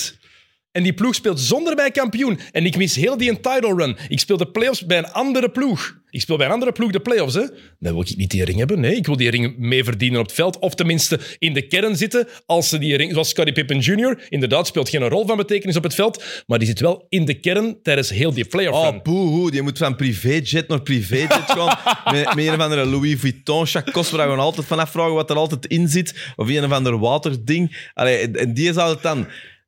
en 0.72 0.84
die 0.84 0.94
ploeg 0.94 1.16
speelt 1.16 1.40
zonder 1.40 1.76
mij 1.76 1.92
kampioen 1.92 2.40
en 2.52 2.66
ik 2.66 2.78
mis 2.78 2.96
heel 2.96 3.18
die 3.18 3.40
title 3.40 3.74
run, 3.76 3.98
ik 4.08 4.20
speel 4.20 4.38
de 4.38 4.48
playoffs 4.52 4.86
bij 4.86 4.98
een 4.98 5.12
andere 5.12 5.50
ploeg. 5.50 5.98
Ik 6.12 6.22
speel 6.22 6.38
bij 6.38 6.46
een 6.46 6.52
andere 6.52 6.72
ploeg 6.72 6.92
de 6.92 7.00
playoffs, 7.00 7.34
hè. 7.36 7.42
Dan 7.80 7.94
wil 7.94 8.02
ik 8.02 8.16
niet 8.16 8.32
die 8.32 8.44
ring 8.46 8.58
hebben. 8.58 8.80
Nee, 8.80 8.96
ik 8.96 9.06
wil 9.06 9.18
die 9.18 9.30
ring 9.30 9.58
mee 9.58 9.84
verdienen 9.84 10.20
op 10.20 10.26
het 10.26 10.36
veld. 10.36 10.60
Of 10.60 10.76
tenminste 10.76 11.20
in 11.40 11.54
de 11.54 11.68
kern 11.68 11.96
zitten 11.96 12.28
als 12.46 12.70
ze 12.70 12.78
die 12.78 12.98
ring... 12.98 13.12
Zoals 13.12 13.30
Scottie 13.30 13.54
Pippen 13.54 13.80
Jr. 13.80 14.26
Inderdaad, 14.30 14.68
speelt 14.68 14.90
geen 14.90 15.08
rol 15.08 15.28
van 15.28 15.38
betekenis 15.38 15.76
op 15.76 15.84
het 15.84 15.96
veld, 15.96 16.24
maar 16.48 16.58
die 16.60 16.68
zit 16.68 16.80
wel 16.80 17.06
in 17.10 17.26
de 17.26 17.34
kern 17.34 17.78
tijdens 17.84 18.10
heel 18.10 18.34
die 18.34 18.46
playoff 18.46 18.84
run. 18.86 18.96
Oh, 18.96 19.02
boehoe. 19.04 19.54
Je 19.54 19.62
moet 19.62 19.78
van 19.78 19.96
privéjet 19.96 20.68
naar 20.68 20.82
privéjet 20.82 21.34
gaan. 21.56 21.78
met, 22.14 22.36
met 22.36 22.46
een 22.48 22.54
of 22.54 22.60
andere 22.60 22.86
Louis 22.86 23.20
Vuitton 23.20 23.66
chacos, 23.66 24.12
waar 24.12 24.22
gewoon 24.22 24.40
altijd 24.40 24.68
vanaf 24.68 24.92
vragen 24.92 25.14
wat 25.14 25.30
er 25.30 25.36
altijd 25.36 25.66
in 25.66 25.88
zit. 25.88 26.16
Of 26.36 26.50
een 26.50 26.64
of 26.66 26.72
ander 26.72 27.00
waterding. 27.00 27.90
Allee, 27.94 28.18
en- 28.18 28.36
en 28.36 28.54
die 28.54 28.74
zou 28.74 28.90
het 28.94 29.02
dan... 29.02 29.28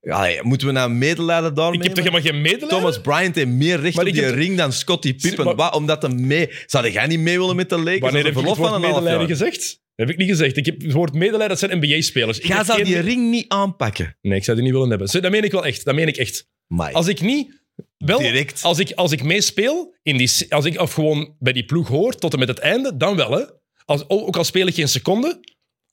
Allee, 0.09 0.39
moeten 0.43 0.67
we 0.67 0.73
nou 0.73 0.91
medelijden 0.91 1.53
daarmee? 1.53 1.77
Ik 1.77 1.83
heb 1.83 1.93
toch 1.93 2.03
helemaal 2.03 2.25
geen 2.31 2.41
medelijden? 2.41 2.69
Thomas 2.77 3.01
Bryant 3.01 3.35
heeft 3.35 3.47
meer 3.47 3.79
recht 3.79 3.95
Maar 3.95 4.03
op 4.03 4.09
ik 4.09 4.15
die 4.15 4.23
heb- 4.23 4.35
ring 4.35 4.57
dan 4.57 4.73
Scottie 4.73 5.13
Pippen. 5.15 5.45
Maar- 5.45 5.55
Wat? 5.55 5.75
Omdat 5.75 6.01
hij 6.01 6.11
mee... 6.11 6.49
Zou 6.65 6.89
jij 6.89 7.07
niet 7.07 7.19
mee 7.19 7.37
willen 7.39 7.55
met 7.55 7.69
de 7.69 7.77
Lakers? 7.77 7.99
Wanneer 7.99 8.23
heb 8.23 8.37
ik 8.37 8.45
het 8.47 8.57
woord 8.57 8.79
medelijden 8.81 9.27
gezegd? 9.27 9.79
Heb 9.95 10.09
ik 10.09 10.17
niet 10.17 10.29
gezegd. 10.29 10.57
Ik 10.57 10.65
heb 10.65 10.81
het 10.81 10.91
woord 10.91 11.13
medelijden, 11.13 11.49
dat 11.49 11.59
zijn 11.59 11.77
NBA-spelers. 11.77 12.39
Ik 12.39 12.45
Jij 12.47 12.57
heb 12.57 12.65
zou 12.65 12.77
geen- 12.77 12.87
die 12.87 12.99
ring 12.99 13.29
niet 13.29 13.45
aanpakken. 13.47 14.17
Nee, 14.21 14.37
ik 14.37 14.43
zou 14.43 14.55
die 14.57 14.65
niet 14.65 14.75
willen 14.75 14.89
hebben. 14.89 15.07
Zo, 15.07 15.19
Dat 15.19 15.31
meen 15.31 15.43
ik 15.43 15.51
wel 15.51 15.65
echt. 15.65 15.85
Dat 15.85 15.95
meen 15.95 16.07
ik 16.07 16.17
echt. 16.17 16.47
Als 16.91 17.07
ik 17.07 17.21
niet... 17.21 17.59
Wel, 17.97 18.19
Direct. 18.19 18.63
Als 18.63 18.79
ik, 18.79 18.91
als 18.91 19.11
ik 19.11 19.23
meespeel, 19.23 19.95
in 20.03 20.17
die, 20.17 20.31
als 20.49 20.65
ik 20.65 20.79
of 20.79 20.93
gewoon 20.93 21.35
bij 21.39 21.53
die 21.53 21.65
ploeg 21.65 21.87
hoor 21.87 22.15
tot 22.15 22.33
en 22.33 22.39
met 22.39 22.47
het 22.47 22.59
einde, 22.59 22.97
dan 22.97 23.15
wel. 23.15 23.31
Hè. 23.31 23.43
Als, 23.85 24.03
ook 24.09 24.37
al 24.37 24.43
speel 24.43 24.67
ik 24.67 24.73
geen 24.75 24.87
seconde, 24.87 25.39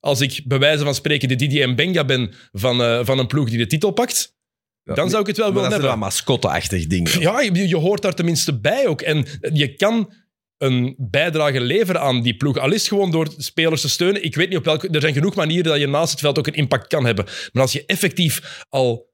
als 0.01 0.21
ik 0.21 0.43
bij 0.45 0.59
wijze 0.59 0.85
van 0.85 0.95
spreken 0.95 1.29
de 1.29 1.37
Didier 1.37 1.75
Benga 1.75 2.05
ben 2.05 2.35
van, 2.53 2.83
eh, 2.83 3.01
van 3.05 3.19
een 3.19 3.27
ploeg 3.27 3.49
die 3.49 3.59
de 3.59 3.67
titel 3.67 3.91
pakt, 3.91 4.37
dan 4.95 5.11
zou 5.11 5.21
ik 5.21 5.27
het 5.27 5.37
wel 5.37 5.47
willen 5.47 5.63
dat 5.63 5.71
is 5.71 5.77
hebben. 5.77 5.93
een 5.93 5.99
mascotte-achtig 5.99 6.87
ding. 6.87 7.09
Ja, 7.29 7.41
je, 7.41 7.69
je 7.69 7.77
hoort 7.77 8.03
daar 8.03 8.15
tenminste 8.15 8.61
bij 8.61 8.87
ook. 8.87 9.03
En 9.03 9.27
je 9.53 9.75
kan 9.75 10.13
een 10.59 10.95
bijdrage 10.99 11.61
leveren 11.61 12.01
aan 12.01 12.23
die 12.23 12.37
ploeg. 12.37 12.59
Al 12.59 12.73
is 12.73 12.81
het 12.81 12.89
gewoon 12.89 13.11
door 13.11 13.35
spelers 13.37 13.81
te 13.81 13.89
steunen. 13.89 14.25
Ik 14.25 14.35
weet 14.35 14.49
niet 14.49 14.59
op 14.59 14.65
welke... 14.65 14.89
Er 14.89 15.01
zijn 15.01 15.13
genoeg 15.13 15.35
manieren 15.35 15.65
dat 15.65 15.81
je 15.81 15.87
naast 15.87 16.11
het 16.11 16.21
veld 16.21 16.39
ook 16.39 16.47
een 16.47 16.55
impact 16.55 16.87
kan 16.87 17.05
hebben. 17.05 17.25
Maar 17.53 17.63
als 17.63 17.73
je 17.73 17.85
effectief 17.87 18.65
al... 18.69 19.07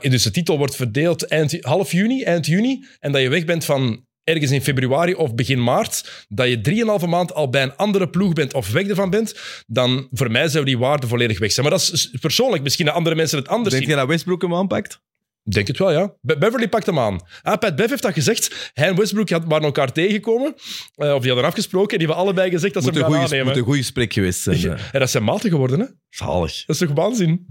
Dus 0.00 0.22
de 0.22 0.30
titel 0.30 0.58
wordt 0.58 0.76
verdeeld 0.76 1.26
eind, 1.26 1.56
half 1.60 1.92
juni, 1.92 2.22
eind 2.22 2.46
juni. 2.46 2.86
En 2.98 3.12
dat 3.12 3.20
je 3.20 3.28
weg 3.28 3.44
bent 3.44 3.64
van 3.64 4.06
ergens 4.28 4.50
in 4.50 4.62
februari 4.62 5.14
of 5.14 5.34
begin 5.34 5.62
maart. 5.62 6.26
Dat 6.28 6.48
je 6.48 6.60
3,5 7.02 7.08
maand 7.08 7.34
al 7.34 7.48
bij 7.50 7.62
een 7.62 7.76
andere 7.76 8.08
ploeg 8.08 8.32
bent 8.32 8.54
of 8.54 8.70
weg 8.70 8.86
ervan 8.86 9.10
bent. 9.10 9.34
Dan 9.66 10.08
voor 10.12 10.30
mij 10.30 10.48
zou 10.48 10.64
die 10.64 10.78
waarde 10.78 11.06
volledig 11.06 11.38
weg 11.38 11.52
zijn. 11.52 11.66
Maar 11.66 11.78
dat 11.78 11.90
is 11.92 12.14
persoonlijk. 12.20 12.62
Misschien 12.62 12.86
dat 12.86 12.94
andere 12.94 13.16
mensen 13.16 13.38
het 13.38 13.48
anders 13.48 13.70
Denk 13.70 13.82
zien. 13.82 13.92
je 13.92 13.98
dat 14.00 14.08
Westbrook 14.08 14.42
hem 14.42 14.54
aanpakt? 14.54 15.00
Denk 15.42 15.66
het 15.66 15.78
wel, 15.78 15.92
ja. 15.92 16.14
Be- 16.20 16.38
Beverly 16.38 16.68
pakt 16.68 16.86
hem 16.86 16.98
aan. 16.98 17.20
Ah, 17.42 17.58
Pat 17.58 17.76
Bev 17.76 17.88
heeft 17.90 18.02
dat 18.02 18.12
gezegd. 18.12 18.70
Hij 18.74 18.88
en 18.88 18.96
Westbrook 18.96 19.28
waren 19.28 19.62
elkaar 19.62 19.92
tegengekomen. 19.92 20.54
Eh, 20.94 21.14
of 21.14 21.20
die 21.20 21.30
hadden 21.30 21.48
afgesproken. 21.48 21.90
En 21.92 21.98
die 21.98 22.06
hebben 22.06 22.24
allebei 22.24 22.50
gezegd 22.50 22.74
dat 22.74 22.82
ze 22.82 22.88
hem 22.90 22.98
gaan 22.98 23.08
goeie- 23.08 23.22
aannemen. 23.24 23.46
moet 23.46 23.56
een 23.56 23.62
goede 23.62 23.78
gesprek 23.78 24.12
geweest 24.12 24.40
zijn. 24.40 24.78
En 24.92 25.00
dat 25.00 25.10
zijn 25.10 25.24
maten 25.24 25.50
geworden, 25.50 25.80
hè? 25.80 25.86
Zalig. 26.08 26.64
Dat 26.66 26.80
is 26.80 26.86
toch 26.88 26.96
waanzin? 26.96 27.46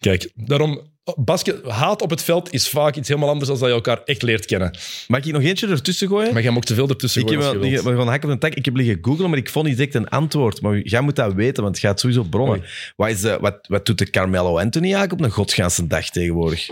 Kijk, 0.00 0.30
daarom... 0.34 0.88
Basket, 1.16 1.64
haat 1.66 2.02
op 2.02 2.10
het 2.10 2.22
veld 2.22 2.52
is 2.52 2.68
vaak 2.68 2.96
iets 2.96 3.08
helemaal 3.08 3.28
anders 3.28 3.48
dan 3.48 3.58
dat 3.58 3.68
je 3.68 3.74
elkaar 3.74 4.02
echt 4.04 4.22
leert 4.22 4.46
kennen. 4.46 4.78
Mag 5.08 5.24
ik 5.24 5.32
nog 5.32 5.42
eentje 5.42 5.66
ertussen 5.68 6.08
gooien? 6.08 6.32
Maar 6.32 6.42
jij 6.42 6.52
mag 6.52 6.64
te 6.64 6.74
veel 6.74 6.88
ertussen 6.88 7.22
Ik 7.22 7.28
heb, 7.28 7.36
gooien 7.38 7.52
wel, 7.54 7.60
als 7.62 7.70
je 7.70 7.82
wilt. 7.82 7.94
we 7.96 8.00
gaan 8.02 8.08
hakken 8.10 8.28
op 8.28 8.34
een 8.34 8.40
tak. 8.40 8.54
Ik 8.54 8.64
heb 8.64 8.76
liggen 8.76 8.98
googlen, 9.02 9.28
maar 9.30 9.38
ik 9.38 9.48
vond 9.50 9.66
niet 9.66 9.76
direct 9.76 9.94
een 9.94 10.08
antwoord. 10.08 10.60
Maar 10.60 10.78
jij 10.78 11.00
moet 11.00 11.16
dat 11.16 11.32
weten, 11.34 11.62
want 11.62 11.74
het 11.76 11.84
gaat 11.84 12.00
sowieso 12.00 12.22
bronnen. 12.22 12.62
Wat, 12.96 13.08
is, 13.08 13.20
de- 13.20 13.38
wat, 13.40 13.66
wat 13.68 13.86
doet 13.86 13.98
de 13.98 14.10
Carmelo 14.10 14.58
Anthony 14.58 14.84
eigenlijk 14.84 15.12
op 15.12 15.20
een 15.20 15.30
godsganse 15.30 15.86
dag 15.86 16.08
tegenwoordig? 16.10 16.70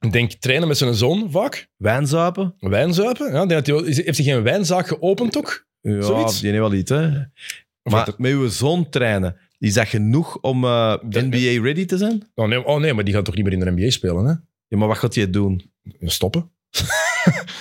Ik 0.00 0.12
denk 0.12 0.32
trainen 0.32 0.68
met 0.68 0.76
zijn 0.78 0.94
zoon 0.94 1.30
vaak. 1.30 1.68
Wijnzuipen? 1.76 2.54
Wijnzuipen. 2.58 3.32
Ja, 3.32 3.46
denk 3.46 3.66
dat 3.66 3.80
hij, 3.80 3.88
is- 3.90 4.04
heeft 4.04 4.18
hij 4.18 4.26
geen 4.26 4.42
wijnzaak 4.42 4.86
geopend 4.86 5.36
ook? 5.36 5.66
Ja, 5.80 6.02
Zoiets? 6.02 6.40
die 6.40 6.52
wel 6.52 6.72
iets, 6.72 6.90
hè. 6.90 7.08
Maar 7.82 8.12
met 8.16 8.30
uw 8.32 8.48
zoon 8.48 8.88
trainen, 8.88 9.36
is 9.58 9.74
dat 9.74 9.88
genoeg 9.88 10.38
om 10.40 10.64
eh, 10.64 10.96
Dat- 11.02 11.24
NBA 11.24 11.62
ready 11.62 11.84
te 11.84 11.96
zijn? 11.96 12.30
Oh 12.34 12.48
nee, 12.48 12.64
oh 12.64 12.80
nee, 12.80 12.94
maar 12.94 13.04
die 13.04 13.14
gaat 13.14 13.24
toch 13.24 13.34
niet 13.34 13.44
meer 13.44 13.52
in 13.52 13.60
de 13.60 13.70
NBA 13.70 13.90
spelen, 13.90 14.24
hè? 14.24 14.32
Ja, 14.68 14.76
maar 14.78 14.88
wat 14.88 14.98
gaat 14.98 15.14
hij 15.14 15.30
doen? 15.30 15.70
Stoppen. 16.00 16.50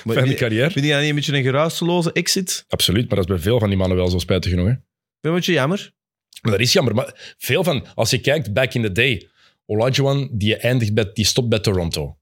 Maar, 0.03 0.13
Fijne 0.15 0.27
vind 0.29 0.39
carrière. 0.39 0.67
je 0.81 0.91
dat 0.91 0.99
niet 1.01 1.09
een 1.09 1.15
beetje 1.15 1.33
een 1.37 1.43
geruisloze 1.43 2.11
exit? 2.11 2.65
Absoluut, 2.67 3.07
maar 3.07 3.15
dat 3.19 3.29
is 3.29 3.33
bij 3.35 3.43
veel 3.43 3.59
van 3.59 3.69
die 3.69 3.77
mannen 3.77 3.97
wel 3.97 4.07
zo 4.07 4.19
spijtig 4.19 4.51
genoeg, 4.51 4.65
hè? 4.67 4.71
Vind 4.71 4.83
je 5.21 5.27
een 5.29 5.33
beetje 5.35 5.53
jammer? 5.53 5.93
Maar 6.41 6.51
dat 6.51 6.61
is 6.61 6.73
jammer. 6.73 6.95
Maar 6.95 7.35
veel 7.37 7.63
van, 7.63 7.85
als 7.95 8.09
je 8.09 8.19
kijkt, 8.19 8.53
back 8.53 8.73
in 8.73 8.81
the 8.81 8.91
day, 8.91 9.27
Olajuwon, 9.65 10.29
die, 10.31 10.55
eindigt 10.57 10.93
bij, 10.93 11.09
die 11.13 11.25
stopt 11.25 11.49
bij 11.49 11.59
Toronto. 11.59 12.17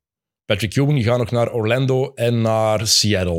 Patrick 0.46 0.76
Ewing 0.76 0.94
die 0.96 1.04
gaat 1.04 1.18
nog 1.18 1.32
naar 1.32 1.52
Orlando 1.54 2.14
en 2.14 2.42
naar 2.42 2.88
Seattle. 2.88 3.38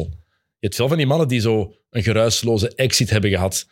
Je 0.59 0.71
hebt 0.71 0.75
veel 0.75 0.89
van 0.89 0.97
die 0.97 1.07
mannen 1.07 1.29
die 1.29 1.41
zo 1.41 1.75
een 1.91 2.03
geruisloze 2.03 2.75
exit 2.75 3.11
hebben 3.11 3.31
gehad. 3.31 3.69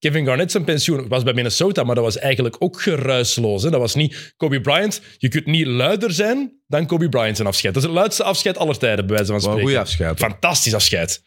Kevin 0.00 0.24
Garnett 0.24 0.50
zijn 0.50 0.64
pensioen 0.64 1.08
was 1.08 1.22
bij 1.22 1.32
Minnesota, 1.32 1.84
maar 1.84 1.94
dat 1.94 2.04
was 2.04 2.18
eigenlijk 2.18 2.56
ook 2.58 2.80
geruisloos. 2.80 3.62
Hè? 3.62 3.70
Dat 3.70 3.80
was 3.80 3.94
niet 3.94 4.34
Kobe 4.36 4.60
Bryant. 4.60 5.00
Je 5.18 5.28
kunt 5.28 5.46
niet 5.46 5.66
luider 5.66 6.12
zijn 6.12 6.60
dan 6.66 6.86
Kobe 6.86 7.08
Bryant 7.08 7.36
zijn 7.36 7.48
afscheid. 7.48 7.74
Dat 7.74 7.82
is 7.82 7.88
het 7.88 7.98
luidste 7.98 8.22
afscheid 8.22 8.58
aller 8.58 8.78
tijden, 8.78 9.06
bij 9.06 9.16
wijze 9.16 9.32
van 9.32 9.40
spreken. 9.40 9.62
goede 9.62 9.78
afscheid. 9.78 10.18
Fantastisch 10.18 10.74
afscheid. 10.74 11.22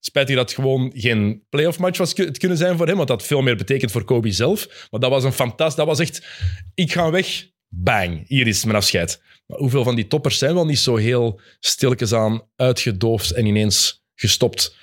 Spijtig 0.00 0.36
dat 0.36 0.44
het 0.44 0.54
gewoon 0.54 0.92
geen 0.94 1.42
playoff 1.48 1.78
match 1.78 1.98
was 1.98 2.12
het 2.16 2.38
kunnen 2.38 2.58
zijn 2.58 2.76
voor 2.76 2.86
hem, 2.86 2.96
want 2.96 3.08
dat 3.08 3.18
had 3.18 3.28
veel 3.28 3.42
meer 3.42 3.56
betekend 3.56 3.90
voor 3.90 4.04
Kobe 4.04 4.30
zelf. 4.30 4.88
Maar 4.90 5.00
dat 5.00 5.10
was 5.10 5.24
een 5.24 5.32
fantastisch... 5.32 5.76
Dat 5.76 5.86
was 5.86 5.98
echt... 5.98 6.26
Ik 6.74 6.92
ga 6.92 7.10
weg, 7.10 7.46
bang, 7.68 8.28
hier 8.28 8.46
is 8.46 8.64
mijn 8.64 8.76
afscheid. 8.76 9.22
Maar 9.46 9.58
hoeveel 9.58 9.84
van 9.84 9.94
die 9.94 10.06
toppers 10.06 10.38
zijn 10.38 10.54
wel 10.54 10.66
niet 10.66 10.78
zo 10.78 10.96
heel 10.96 11.40
stilletjes 11.60 12.12
aan 12.12 12.42
uitgedoofd 12.56 13.30
en 13.30 13.46
ineens 13.46 14.04
gestopt? 14.14 14.76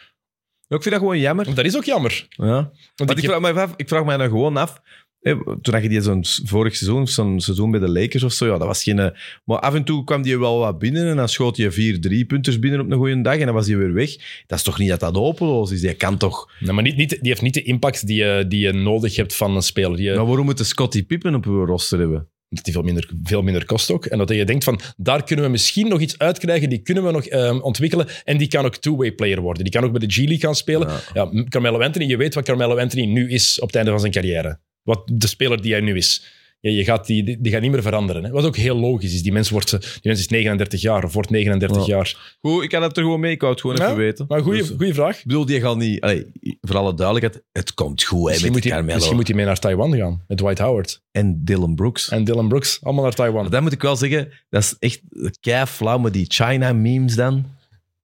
Ik 0.68 0.82
vind 0.82 0.90
dat 0.96 1.00
gewoon 1.00 1.20
jammer. 1.20 1.56
Dat 1.56 1.66
is 1.66 1.76
ook 1.78 1.84
jammer. 1.84 2.28
Ja. 2.30 2.72
Want 2.96 3.12
ik 3.18 3.24
vraag, 3.24 3.40
me 3.40 3.54
af, 3.62 3.74
ik 3.76 3.88
vraag 3.88 4.06
mij 4.06 4.18
dan 4.18 4.28
gewoon 4.30 4.58
af. 4.58 4.82
toen 5.62 5.74
had 5.74 5.84
je 5.84 5.90
die 5.90 6.02
zo'n 6.02 6.26
vorig 6.46 6.76
seizoen, 6.76 7.08
zo'n 7.08 7.40
seizoen 7.40 7.72
bij 7.72 7.80
de 7.80 7.90
Lakers 7.90 8.24
of 8.24 8.34
zo, 8.34 8.46
ja, 8.46 8.58
dat 8.58 8.68
was 8.68 8.84
geen... 8.84 9.00
eh, 9.00 9.10
Maar 9.46 9.60
af 9.60 9.74
en 9.74 9.84
toe 9.84 10.04
kwam 10.04 10.22
die 10.22 10.40
wel 10.40 10.60
wat 10.60 10.80
binnen 10.80 11.08
en 11.10 11.16
dan 11.16 11.30
schoot 11.30 11.58
je 11.58 11.72
vier 11.72 12.02
drie-punters 12.02 12.60
binnen 12.60 12.80
op 12.80 12.92
een 12.92 12.98
goede 12.98 13.22
dag 13.22 13.38
en 13.38 13.46
dan 13.46 13.54
was 13.54 13.68
hij 13.68 13.78
weer 13.78 13.94
weg. 13.94 14.16
Dat 14.48 14.58
is 14.58 14.64
toch 14.64 14.80
niet 14.80 14.90
dat 14.90 15.00
dat 15.00 15.16
hopeloos 15.16 15.72
is? 15.72 15.82
Die 15.82 15.94
kan 15.94 16.18
toch... 16.18 16.52
Nee, 16.60 16.72
maar 16.74 16.84
niet, 16.84 16.96
niet, 16.96 17.10
die 17.10 17.20
heeft 17.30 17.42
niet 17.42 17.54
de 17.54 17.64
impact 17.64 18.08
die 18.08 18.18
je, 18.18 18.46
die 18.48 18.60
je 18.60 18.72
nodig 18.74 19.16
hebt 19.16 19.36
van 19.36 19.56
een 19.56 19.62
speler. 19.62 19.96
Die, 19.98 20.06
je- 20.10 20.16
Maar 20.16 20.26
waarom 20.26 20.46
moet 20.46 20.58
de 20.58 20.64
Scottie 20.64 21.04
Pippen 21.04 21.36
op 21.36 21.46
uw 21.46 21.66
roster 21.66 22.00
hebben? 22.00 22.30
Dat 22.56 22.64
die 22.64 22.74
veel 22.74 22.82
minder, 22.82 23.10
veel 23.24 23.42
minder 23.42 23.66
kost 23.66 23.92
ook. 23.92 24.06
En 24.06 24.18
dat 24.18 24.30
je 24.30 24.46
denkt 24.46 24.64
van, 24.64 24.80
daar 24.98 25.24
kunnen 25.24 25.46
we 25.46 25.52
misschien 25.52 25.88
nog 25.88 26.00
iets 26.00 26.18
uitkrijgen, 26.18 26.70
die 26.70 26.80
kunnen 26.82 27.04
we 27.04 27.12
nog 27.12 27.26
ehm, 27.26 27.60
ontwikkelen. 27.60 28.08
En 28.24 28.38
die 28.38 28.48
kan 28.48 28.66
ook 28.66 28.76
two-way 28.76 29.12
player 29.12 29.42
worden. 29.42 29.64
Die 29.64 29.74
kan 29.74 29.84
ook 29.84 29.92
bij 29.92 30.08
de 30.08 30.14
G-League 30.14 30.40
gaan 30.40 30.56
spelen. 30.56 30.88
Ja. 30.88 31.00
Ja. 31.14 31.44
Carmelo 31.50 31.80
Anthony, 31.80 32.06
je 32.06 32.18
weet 32.18 32.34
wat 32.34 32.44
Carmelo 32.44 32.78
Anthony 32.78 33.06
nu 33.06 33.30
is 33.32 33.60
op 33.60 33.68
het 33.68 33.76
einde 33.76 33.92
van 33.92 34.00
zijn 34.00 34.12
carrière. 34.12 34.60
Wat 34.84 35.12
de 35.14 35.28
speler 35.28 35.62
die 35.62 35.72
hij 35.72 35.82
nu 35.82 35.98
is. 35.98 36.26
Ja, 36.66 36.72
je 36.72 36.84
gaat 36.84 37.06
die, 37.06 37.24
die, 37.24 37.38
die 37.42 37.52
gaat 37.52 37.62
niet 37.62 37.72
meer 37.72 37.82
veranderen. 37.82 38.24
Hè. 38.24 38.30
Wat 38.32 38.46
ook 38.46 38.56
heel 38.56 38.76
logisch 38.80 39.14
is. 39.14 39.24
Die 39.24 39.32
mens, 39.32 39.50
wordt, 39.50 39.70
die 39.72 40.00
mens 40.04 40.20
is 40.20 40.28
39 40.28 40.82
jaar 40.82 41.04
of 41.04 41.14
wordt 41.14 41.30
39 41.30 41.86
Ja. 41.86 41.96
jaar. 41.96 42.36
Goed, 42.42 42.64
ik 42.64 42.70
kan 42.70 42.82
het 42.82 42.98
er 42.98 43.04
gewoon 43.04 43.20
mee. 43.20 43.32
Ik 43.32 43.40
wou 43.42 43.52
het 43.52 43.62
gewoon 43.62 43.76
Ja, 43.78 43.84
even 43.86 43.98
weten. 43.98 44.26
Maar 44.28 44.42
goede 44.42 44.58
Dus, 44.58 44.72
goeie 44.78 44.94
vraag. 44.94 45.18
ik 45.18 45.24
bedoel, 45.26 45.46
die 45.46 45.60
gaat 45.62 45.78
niet... 45.78 46.02
Allee, 46.02 46.26
voor 46.62 46.78
alle 46.78 46.94
duidelijkheid, 46.94 47.44
het 47.52 47.74
komt 47.74 48.04
goed 48.04 48.32
hè, 48.36 48.42
met 48.42 48.52
moet, 48.52 48.64
hij, 48.64 48.72
Carmelo. 48.72 48.94
misschien 48.96 49.16
moet 49.16 49.28
hij 49.28 49.36
mee 49.36 49.46
naar 49.46 49.60
Taiwan 49.60 49.96
gaan. 49.96 50.24
Met 50.28 50.38
Dwight 50.38 50.60
Howard 50.60 51.02
En 51.12 51.42
Dylan 51.44 51.76
Brooks. 51.76 52.10
en 52.10 52.24
Dylan 52.24 52.48
Brooks. 52.48 52.80
Allemaal 52.84 53.04
naar 53.04 53.14
Taiwan. 53.14 53.42
Maar 53.42 53.52
dat 53.52 53.62
moet 53.62 53.72
ik 53.72 53.82
wel 53.82 53.96
zeggen, 53.96 54.32
dat 54.50 54.62
is 54.64 54.76
echt 54.80 55.02
kei 55.40 55.66
flauw, 55.66 55.98
maar 55.98 56.12
die 56.12 56.26
China-memes 56.28 57.16
dan, 57.16 57.46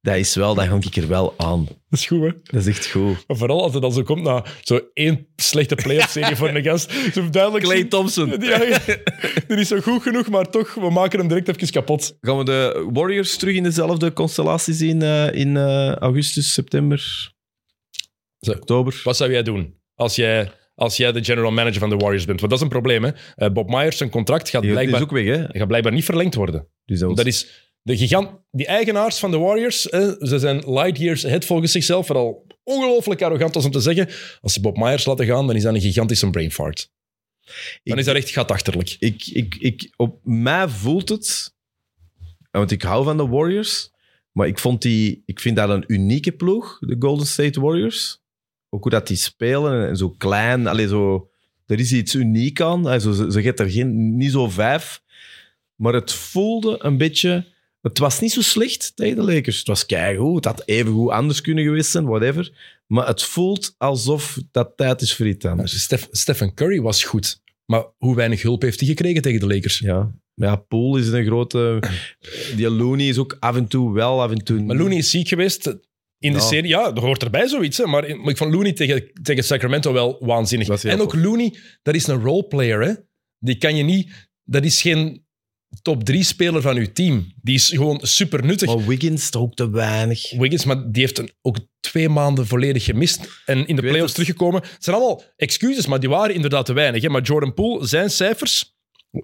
dat 0.01 0.15
is 0.15 0.35
wel, 0.35 0.55
dat 0.55 0.65
hang 0.65 0.85
ik 0.85 0.95
er 0.95 1.07
wel 1.07 1.33
aan. 1.37 1.65
Dat 1.65 1.99
is 1.99 2.05
goed, 2.07 2.21
hè? 2.21 2.31
Dat 2.43 2.61
is 2.61 2.67
echt 2.67 2.87
goed. 2.91 3.23
Maar 3.27 3.37
vooral 3.37 3.61
als 3.63 3.73
het 3.73 3.81
dan 3.81 3.91
zo 3.93 4.03
komt 4.03 4.23
na 4.23 4.45
zo 4.61 4.79
één 4.93 5.27
slechte 5.35 5.75
playoff-serie 5.75 6.35
voor 6.35 6.49
een 6.49 6.63
gast. 6.63 6.91
Zo 7.13 7.29
duidelijk 7.29 7.63
Clay 7.63 7.83
Thompson. 7.83 8.29
Die 9.47 9.57
is 9.57 9.67
zo 9.67 9.79
goed 9.79 10.01
genoeg, 10.01 10.29
maar 10.29 10.49
toch, 10.49 10.73
we 10.73 10.89
maken 10.89 11.19
hem 11.19 11.27
direct 11.27 11.47
even 11.47 11.71
kapot. 11.71 12.17
Gaan 12.21 12.37
we 12.37 12.43
de 12.43 12.89
Warriors 12.93 13.37
terug 13.37 13.55
in 13.55 13.63
dezelfde 13.63 14.13
constellatie 14.13 14.73
zien 14.73 15.01
eh, 15.01 15.33
in 15.33 15.57
eh, 15.57 15.95
augustus, 15.95 16.53
september, 16.53 17.31
Zo. 18.39 18.51
oktober? 18.51 19.01
Wat 19.03 19.17
zou 19.17 19.31
jij 19.31 19.43
doen 19.43 19.79
als 19.95 20.15
jij, 20.15 20.51
als 20.75 20.97
jij 20.97 21.11
de 21.11 21.23
general 21.23 21.51
manager 21.51 21.79
van 21.79 21.89
de 21.89 21.95
Warriors 21.97 22.25
bent? 22.25 22.39
Want 22.39 22.51
dat 22.51 22.59
is 22.59 22.65
een 22.65 22.71
probleem, 22.71 23.03
hè? 23.03 23.11
Eh, 23.35 23.49
Bob 23.51 23.69
Myers, 23.69 23.97
zijn 23.97 24.09
contract 24.09 24.49
gaat 24.49 24.61
blijkbaar, 24.61 25.01
ook 25.01 25.11
weg, 25.11 25.47
gaat 25.51 25.67
blijkbaar 25.67 25.93
niet 25.93 26.05
verlengd 26.05 26.35
worden. 26.35 26.67
Dus 26.85 26.99
dat 26.99 27.07
was- 27.07 27.17
Dat 27.17 27.25
is 27.25 27.70
de 27.81 27.97
gigant, 27.97 28.29
die 28.51 28.65
eigenaars 28.65 29.19
van 29.19 29.31
de 29.31 29.37
Warriors, 29.37 29.81
ze 29.81 30.39
zijn 30.39 30.73
light 30.73 30.97
years 30.97 31.25
ahead 31.25 31.45
volgens 31.45 31.71
zichzelf, 31.71 32.05
vooral 32.05 32.45
ongelooflijk 32.63 33.21
arrogant 33.21 33.55
als 33.55 33.65
om 33.65 33.71
te 33.71 33.79
zeggen, 33.79 34.09
als 34.41 34.53
ze 34.53 34.61
Bob 34.61 34.77
Myers 34.77 35.05
laten 35.05 35.25
gaan, 35.25 35.47
dan 35.47 35.55
is 35.55 35.63
dat 35.63 35.73
een 35.73 35.81
gigantische 35.81 36.29
brain 36.29 36.51
fart. 36.51 36.91
Dan 37.83 37.97
is 37.97 38.05
dat 38.05 38.15
echt 38.15 38.29
gatachterlijk. 38.29 38.95
ik, 38.99 39.25
ik, 39.27 39.55
ik, 39.59 39.93
op 39.95 40.19
mij 40.23 40.67
voelt 40.67 41.09
het, 41.09 41.55
want 42.51 42.71
ik 42.71 42.81
hou 42.81 43.03
van 43.03 43.17
de 43.17 43.27
Warriors, 43.27 43.91
maar 44.31 44.47
ik, 44.47 44.59
vond 44.59 44.81
die, 44.81 45.23
ik 45.25 45.39
vind 45.39 45.55
dat 45.55 45.69
een 45.69 45.83
unieke 45.87 46.31
ploeg, 46.31 46.79
de 46.79 46.95
Golden 46.99 47.27
State 47.27 47.61
Warriors. 47.61 48.19
Ook 48.69 48.81
hoe 48.81 48.91
dat 48.91 49.07
die 49.07 49.17
spelen 49.17 49.87
en 49.87 49.97
zo 49.97 50.09
klein, 50.09 50.67
allee, 50.67 50.87
zo, 50.87 51.29
er 51.65 51.79
is 51.79 51.93
iets 51.93 52.15
uniek 52.15 52.61
aan. 52.61 53.01
Ze, 53.01 53.41
geeft 53.41 53.59
er 53.59 53.69
geen, 53.69 54.17
niet 54.17 54.31
zo 54.31 54.49
vijf, 54.49 55.01
maar 55.75 55.93
het 55.93 56.13
voelde 56.13 56.75
een 56.79 56.97
beetje... 56.97 57.50
Het 57.81 57.97
was 57.97 58.19
niet 58.19 58.31
zo 58.31 58.41
slecht 58.41 58.95
tegen 58.95 59.15
de 59.15 59.23
Lakers. 59.23 59.57
Het 59.57 59.67
was 59.67 59.85
keigoed. 59.85 60.35
Het 60.35 60.45
had 60.45 60.63
even 60.65 60.91
goed 60.91 61.09
anders 61.09 61.41
kunnen 61.41 61.63
geweest 61.63 61.91
zijn, 61.91 62.05
whatever. 62.05 62.51
Maar 62.87 63.07
het 63.07 63.23
voelt 63.23 63.75
alsof 63.77 64.37
dat 64.51 64.73
tijd 64.75 65.01
is 65.01 65.15
voor 65.15 65.27
iets 65.27 65.45
anders. 65.45 65.81
Steph, 65.81 66.07
Stephen 66.11 66.53
Curry 66.53 66.81
was 66.81 67.03
goed, 67.03 67.41
maar 67.65 67.85
hoe 67.97 68.15
weinig 68.15 68.41
hulp 68.41 68.61
heeft 68.61 68.79
hij 68.79 68.89
gekregen 68.89 69.21
tegen 69.21 69.39
de 69.39 69.47
Lakers? 69.47 69.79
Ja, 69.79 70.11
maar 70.33 70.49
ja, 70.49 70.55
Poole 70.55 70.99
is 70.99 71.07
een 71.07 71.25
grote... 71.25 71.83
Die 72.55 72.69
Looney 72.69 73.07
is 73.07 73.17
ook 73.17 73.37
af 73.39 73.55
en 73.55 73.67
toe 73.67 73.93
wel, 73.93 74.21
af 74.21 74.31
en 74.31 74.43
toe... 74.43 74.61
Maar 74.61 74.75
Looney 74.75 74.97
is 74.97 75.09
ziek 75.09 75.27
geweest 75.27 75.65
in 76.17 76.31
de 76.33 76.39
Ja. 76.39 76.45
serie. 76.45 76.69
Ja, 76.69 76.93
er 76.95 77.01
hoort 77.01 77.23
erbij 77.23 77.47
zoiets. 77.47 77.77
Hè. 77.77 77.85
Maar, 77.85 78.17
maar 78.17 78.29
ik 78.29 78.37
vond 78.37 78.53
Looney 78.53 78.73
tegen, 78.73 79.11
tegen 79.21 79.43
Sacramento 79.43 79.93
wel 79.93 80.17
waanzinnig. 80.19 80.83
En 80.83 81.01
ook 81.01 81.11
tof. 81.11 81.23
Looney, 81.23 81.55
dat 81.81 81.95
is 81.95 82.07
een 82.07 82.21
roleplayer. 82.21 82.81
Hè. 82.81 82.93
Die 83.39 83.55
kan 83.57 83.75
je 83.75 83.83
niet... 83.83 84.29
Dat 84.43 84.63
is 84.65 84.81
geen 84.81 85.25
top 85.81 86.03
drie 86.03 86.23
speler 86.23 86.61
van 86.61 86.77
uw 86.77 86.91
team. 86.93 87.33
Die 87.41 87.55
is 87.55 87.69
gewoon 87.69 87.99
super 88.01 88.45
nuttig. 88.45 88.75
Maar 88.75 88.85
Wiggins 88.85 89.29
toch 89.29 89.41
ook 89.41 89.55
te 89.55 89.69
weinig. 89.69 90.31
Wiggins, 90.31 90.65
maar 90.65 90.91
die 90.91 91.01
heeft 91.01 91.17
een, 91.17 91.31
ook 91.41 91.57
twee 91.79 92.09
maanden 92.09 92.47
volledig 92.47 92.83
gemist. 92.83 93.41
En 93.45 93.67
in 93.67 93.75
de 93.75 93.81
playoffs 93.81 94.13
teruggekomen. 94.13 94.61
Het 94.61 94.83
zijn 94.83 94.95
allemaal 94.95 95.23
excuses, 95.35 95.87
maar 95.87 95.99
die 95.99 96.09
waren 96.09 96.35
inderdaad 96.35 96.65
te 96.65 96.73
weinig. 96.73 97.01
Hè. 97.01 97.09
Maar 97.09 97.21
Jordan 97.21 97.53
Poole, 97.53 97.87
zijn 97.87 98.09
cijfers 98.09 98.75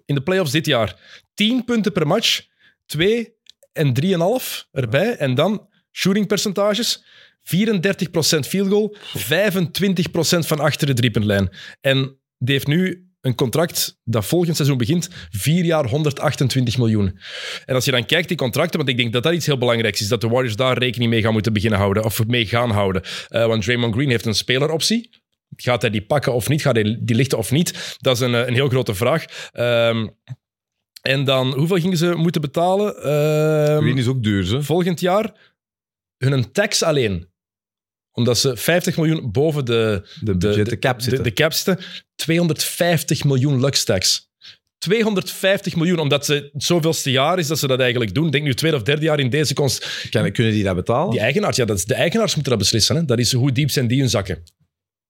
in 0.06 0.16
de 0.16 0.22
playoffs 0.22 0.52
dit 0.52 0.66
jaar: 0.66 0.96
10 1.34 1.64
punten 1.64 1.92
per 1.92 2.08
match, 2.08 2.48
2 2.86 3.36
en 3.74 3.94
3,5 4.04 4.70
erbij. 4.72 5.16
En 5.16 5.36
dan 5.36 5.68
shooting 5.92 6.28
percentages. 6.28 7.04
34% 7.48 8.40
field 8.40 8.70
goal, 8.70 8.98
25% 9.18 10.48
van 10.48 10.60
achter 10.60 10.88
de 10.88 10.94
driepuntlijn. 10.94 11.50
En 11.82 12.20
die 12.38 12.54
heeft 12.54 12.68
nu 12.68 13.07
een 13.28 13.36
contract 13.36 14.00
dat 14.04 14.26
volgend 14.26 14.56
seizoen 14.56 14.78
begint, 14.78 15.10
vier 15.30 15.66
jaar 15.66 15.90
128 15.90 16.78
miljoen. 16.78 17.20
En 17.66 17.76
als 17.76 17.86
je 17.86 17.92
dan 17.92 18.06
kijkt 18.06 18.28
die 18.28 18.38
contracten, 18.38 18.78
want 18.78 18.90
ik 18.90 18.98
denk 18.98 19.14
dat 19.14 19.24
dat 19.24 19.34
iets 19.34 19.46
heel 19.46 19.58
belangrijks 19.58 20.02
is, 20.02 20.08
dat 20.08 20.22
de 20.22 20.28
Warriors 20.28 20.56
daar 20.56 20.78
rekening 20.78 21.12
mee 21.12 21.22
gaan 21.22 21.34
moeten 21.34 21.54
beginnen 21.54 21.80
houden, 21.80 22.04
of 22.04 22.28
mee 22.28 22.46
gaan 22.46 22.70
houden. 22.70 23.02
Eh, 23.28 23.46
want 23.46 23.64
Draymond 23.64 23.94
Green 23.94 24.10
heeft 24.10 24.26
een 24.26 24.36
speleroptie. 24.36 25.10
Gaat 25.56 25.82
hij 25.82 25.92
die 25.92 26.06
pakken 26.06 26.34
of 26.34 26.50
niet? 26.50 26.62
Gaat 26.62 26.76
hij 26.76 26.98
die 27.02 27.16
lichten 27.16 27.38
of 27.38 27.52
niet? 27.52 27.98
Dat 28.00 28.16
is 28.16 28.22
een, 28.22 28.36
eh, 28.36 28.48
een 28.48 28.54
heel 28.54 28.70
grote 28.70 28.96
vraag. 28.96 29.26
Ehm, 29.52 30.08
en 31.02 31.24
dan, 31.24 31.54
hoeveel 31.54 31.78
gingen 31.78 31.98
ze 31.98 32.14
moeten 32.16 32.42
betalen? 32.42 32.96
Ehm, 33.04 33.82
Green 33.82 33.98
is 33.98 34.08
ook 34.08 34.24
duur, 34.24 34.44
ze. 34.44 34.62
volgend 34.62 35.00
jaar 35.00 35.34
hun 36.18 36.52
tax 36.52 36.84
alleen. 36.84 37.28
Omdat 38.18 38.38
ze 38.38 38.58
50 38.58 38.98
miljoen 38.98 39.32
boven 39.32 39.66
de, 39.66 40.04
De 40.22 40.38
de, 40.38 40.80
cap 40.80 41.02
zitten. 41.02 41.24
de 41.24 41.34
cap 41.34 41.54
zitten. 41.54 41.86
250 42.16 43.24
miljoen 43.24 43.60
lux 43.60 43.84
tax. 43.84 44.30
250 44.78 45.76
miljoen, 45.76 46.00
omdat 46.00 46.26
ze 46.26 46.34
het 46.54 46.64
zoveelste 46.64 47.12
jaar 47.12 47.40
is 47.40 47.48
dat 47.48 47.60
ze 47.60 47.68
dat 47.68 47.80
eigenlijk 47.80 48.14
doen. 48.14 48.26
Ik 48.26 48.32
denk 48.32 48.44
nu 48.44 48.54
tweede 48.54 48.78
of 48.78 48.84
derde 48.84 49.06
jaar 49.06 49.20
in 49.20 49.30
deze 49.30 49.54
konst. 49.54 50.08
Kan, 50.10 50.32
kunnen 50.32 50.54
die 50.54 50.64
dat 50.64 50.76
betalen? 50.76 51.12
Die 51.12 51.20
eigenaars, 51.20 51.56
ja, 51.56 51.66
dat 51.66 51.78
is, 51.78 51.86
de 51.86 51.94
eigenaars 51.94 52.34
moeten 52.34 52.52
dat 52.52 52.62
beslissen. 52.62 52.96
Hè. 52.96 53.06
Dat 53.06 53.20
is 53.20 53.34
hoe 53.34 53.52
diep 53.52 53.70
zijn 53.72 53.88
die 53.88 54.00
hun 54.00 54.10
zakken. 54.10 54.44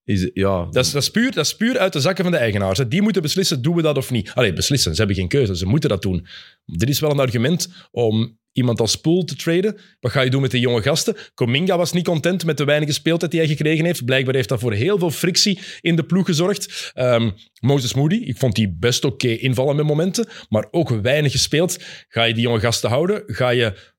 Is, 0.04 0.30
ja, 0.34 0.68
Dat 0.70 0.84
is, 0.84 0.90
dat, 0.92 1.02
is 1.02 1.10
puur, 1.10 1.32
dat 1.32 1.44
is 1.44 1.56
puur 1.56 1.78
uit 1.78 1.92
de 1.92 2.00
zakken 2.00 2.24
van 2.24 2.32
de 2.32 2.38
eigenaars. 2.38 2.78
hè. 2.78 2.88
Die 2.88 3.02
moeten 3.02 3.22
beslissen, 3.22 3.62
doen 3.62 3.74
we 3.76 3.82
dat 3.82 3.96
of 3.96 4.10
niet. 4.10 4.30
Allee, 4.34 4.52
beslissen. 4.52 4.92
Ze 4.92 4.98
hebben 4.98 5.16
geen 5.16 5.28
keuze. 5.28 5.56
Ze 5.56 5.66
moeten 5.66 5.88
dat 5.88 6.02
doen. 6.02 6.26
Dit 6.66 6.88
is 6.88 7.00
wel 7.00 7.10
een 7.10 7.18
argument 7.20 7.68
om 7.90 8.38
iemand 8.58 8.80
als 8.80 8.96
Poel 8.96 9.24
te 9.24 9.36
traden. 9.36 9.78
Wat 10.00 10.12
ga 10.12 10.20
je 10.20 10.30
doen 10.30 10.40
met 10.40 10.50
de 10.50 10.60
jonge 10.60 10.82
gasten? 10.82 11.16
Cominga 11.34 11.76
was 11.76 11.92
niet 11.92 12.04
content 12.04 12.44
met 12.44 12.56
de 12.56 12.64
weinige 12.64 12.92
speeltijd 12.92 13.30
die 13.30 13.40
hij 13.40 13.48
gekregen 13.48 13.84
heeft. 13.84 14.04
Blijkbaar 14.04 14.34
heeft 14.34 14.48
dat 14.48 14.60
voor 14.60 14.72
heel 14.72 14.98
veel 14.98 15.10
frictie 15.10 15.58
in 15.80 15.96
de 15.96 16.04
ploeg 16.04 16.26
gezorgd. 16.26 16.90
Ehm, 16.94 17.30
Moses 17.60 17.94
Moody, 17.94 18.16
ik 18.16 18.36
vond 18.36 18.54
die 18.54 18.76
best 18.78 19.04
oké 19.04 19.28
invallen 19.28 19.76
met 19.76 19.86
momenten, 19.86 20.28
maar 20.48 20.68
ook 20.70 20.88
weinig 20.88 21.32
gespeeld. 21.32 21.78
Ga 22.08 22.24
je 22.24 22.34
die 22.34 22.42
jonge 22.42 22.60
gasten 22.60 22.90
houden? 22.90 23.22
Ga 23.26 23.50
je 23.50 23.96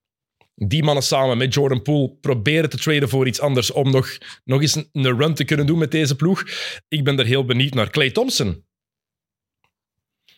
die 0.56 0.84
mannen 0.84 1.04
samen 1.04 1.38
met 1.38 1.54
Jordan 1.54 1.82
Poole 1.82 2.18
proberen 2.22 2.70
te 2.70 2.78
traden 2.78 3.10
voor 3.10 3.28
iets 3.28 3.40
anders 3.40 3.72
om 3.72 3.92
nog, 3.92 4.18
nog 4.44 4.62
eens 4.62 4.76
een, 4.76 4.90
een 4.92 5.18
run 5.18 5.34
te 5.34 5.44
kunnen 5.44 5.66
doen 5.66 5.80
met 5.80 5.92
deze 5.92 6.16
ploeg. 6.16 6.44
Ik 6.88 7.04
ben 7.04 7.20
er 7.20 7.26
heel 7.26 7.46
benieuwd 7.46 7.74
naar. 7.74 7.90
Clay 7.90 8.12
Thompson. 8.12 8.68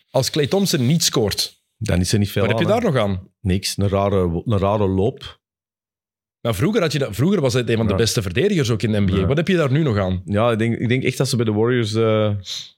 Als 0.10 0.30
Clay 0.30 0.48
Thompson 0.48 0.86
niet 0.86 1.04
scoort, 1.04 1.61
dan 1.84 2.00
is 2.00 2.14
er 2.14 2.20
niet 2.20 2.32
veel 2.32 2.42
wat 2.42 2.52
heb 2.52 2.60
je 2.60 2.66
daar 2.66 2.82
hè. 2.82 2.88
nog 2.88 2.96
aan? 2.96 3.30
Niks, 3.40 3.78
een 3.78 3.90
rare, 3.90 4.42
een 4.46 4.58
rare 4.58 4.88
loop. 4.88 5.40
Maar 6.42 6.56
vroeger, 6.56 6.82
had 6.82 6.92
je 6.92 7.00
dat, 7.00 7.16
vroeger 7.16 7.42
was 7.42 7.54
hij 7.54 7.62
een 7.68 7.78
van 7.78 7.86
de 7.86 7.92
Ja. 7.92 7.98
beste 7.98 8.22
verdedigers 8.22 8.70
ook 8.70 8.82
in 8.82 8.92
de 8.92 9.00
NBA. 9.00 9.16
Ja. 9.16 9.26
Wat 9.26 9.38
heb 9.38 9.48
je 9.48 9.56
daar 9.56 9.72
nu 9.72 9.84
nog 9.84 9.98
aan? 9.98 10.22
Ja, 10.26 10.52
ik 10.52 10.58
denk, 10.60 10.78
ik 10.78 10.88
denk 10.88 11.04
echt 11.04 11.18
dat 11.18 11.30
ze 11.30 11.36
bij 11.36 11.46
de 11.46 11.52
Warriors... 11.52 11.94
eh, 11.94 12.30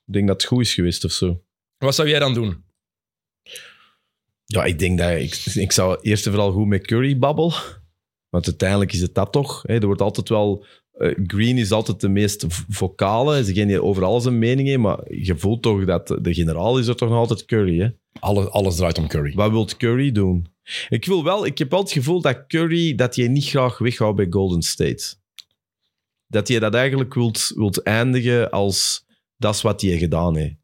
ik 0.05 0.13
denk 0.13 0.27
dat 0.27 0.41
het 0.41 0.51
goed 0.51 0.61
is 0.61 0.73
geweest 0.73 1.03
of 1.05 1.11
zo. 1.11 1.43
Wat 1.77 1.95
zou 1.95 2.07
jij 2.09 2.19
dan 2.19 2.33
doen? 2.33 2.63
Ja, 4.45 4.63
ik 4.63 4.79
denk 4.79 4.97
dat... 4.97 5.11
Ik, 5.11 5.35
ik 5.55 5.71
zou 5.71 5.97
eerst 6.01 6.25
en 6.25 6.31
vooral 6.31 6.51
goed 6.51 6.67
met 6.67 6.87
Curry 6.87 7.17
babbelen. 7.17 7.53
Want 8.29 8.45
uiteindelijk 8.45 8.93
is 8.93 9.01
het 9.01 9.15
dat 9.15 9.31
toch. 9.31 9.61
Hè? 9.61 9.73
Er 9.73 9.85
wordt 9.85 10.01
altijd 10.01 10.29
wel... 10.29 10.65
eh, 10.93 11.11
Green 11.27 11.57
is 11.57 11.71
altijd 11.71 11.99
de 11.99 12.09
meest 12.09 12.45
vocale. 12.69 13.39
Is 13.39 13.45
degene 13.45 13.65
die 13.65 13.83
over 13.83 14.03
alles 14.03 14.25
een 14.25 14.39
mening 14.39 14.67
heeft. 14.67 14.79
Maar 14.79 15.13
je 15.13 15.37
voelt 15.37 15.61
toch 15.61 15.85
dat 15.85 16.07
de 16.07 16.33
generaal 16.33 16.79
is 16.79 16.87
er 16.87 16.95
toch 16.95 17.09
nog 17.09 17.17
altijd 17.17 17.45
Curry, 17.45 17.79
hè? 17.79 17.89
Alles, 18.19 18.49
alles 18.49 18.75
draait 18.75 18.97
om 18.97 19.07
Curry. 19.07 19.33
Wat 19.35 19.51
wil 19.51 19.67
Curry 19.77 20.11
doen? 20.11 20.47
Ik 20.89 21.05
wil 21.05 21.23
wel... 21.23 21.45
Ik 21.45 21.57
heb 21.57 21.71
wel 21.71 21.79
het 21.79 21.91
gevoel 21.91 22.21
dat 22.21 22.47
Curry... 22.47 22.95
Dat 22.95 23.15
je 23.15 23.27
niet 23.27 23.45
graag 23.45 23.77
weghoudt 23.77 24.15
bij 24.15 24.27
Golden 24.29 24.61
State. 24.61 25.15
Dat 26.27 26.47
je 26.47 26.59
dat 26.59 26.73
eigenlijk 26.73 27.13
wilt, 27.13 27.51
wilt 27.55 27.81
eindigen 27.81 28.51
als... 28.51 29.05
Dat 29.37 29.55
is 29.55 29.61
wat 29.61 29.81
hij 29.81 29.97
gedaan 29.97 30.35
heeft. 30.35 30.55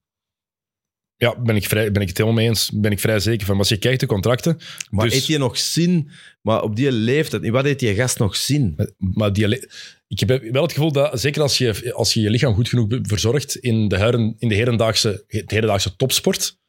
Ja, 1.20 1.42
ben 1.42 1.56
ik, 1.56 1.66
vrij, 1.66 1.92
ben 1.92 2.02
ik 2.02 2.08
het 2.08 2.18
helemaal 2.18 2.40
mee 2.40 2.48
eens. 2.48 2.72
Ben 2.74 2.92
ik 2.92 3.00
vrij 3.00 3.20
zeker 3.20 3.46
van. 3.46 3.56
Maar 3.56 3.60
als 3.60 3.70
je 3.70 3.78
kijkt 3.78 4.00
de 4.00 4.06
contracten... 4.06 4.58
Maar 4.90 5.06
Dus- 5.06 5.14
heeft 5.14 5.28
hij 5.28 5.38
nog 5.38 5.58
zin? 5.58 6.10
Maar 6.42 6.62
op 6.62 6.76
die 6.76 6.92
leeftijd, 6.92 7.50
wat 7.50 7.64
heeft 7.64 7.80
die 7.80 7.96
gast 7.96 8.20
nog 8.20 8.36
zin? 8.36 8.76
Maar 8.98 9.34
die, 9.34 9.68
ik 10.08 10.20
heb 10.20 10.42
wel 10.52 10.62
het 10.62 10.72
gevoel 10.72 10.92
dat, 10.92 11.20
zeker 11.20 11.42
als 11.42 11.58
je 11.58 11.94
als 11.94 12.14
je, 12.14 12.22
je 12.22 12.30
lichaam 12.30 12.54
goed 12.54 12.70
genoeg 12.70 12.88
verzorgt 13.02 13.56
in 13.56 13.88
de, 13.88 13.98
heren, 13.98 14.36
in 14.38 14.50
de 14.50 14.56
herendaagse, 14.56 15.24
de 15.28 15.44
herendaagse 15.46 15.96
topsport, 15.96 16.60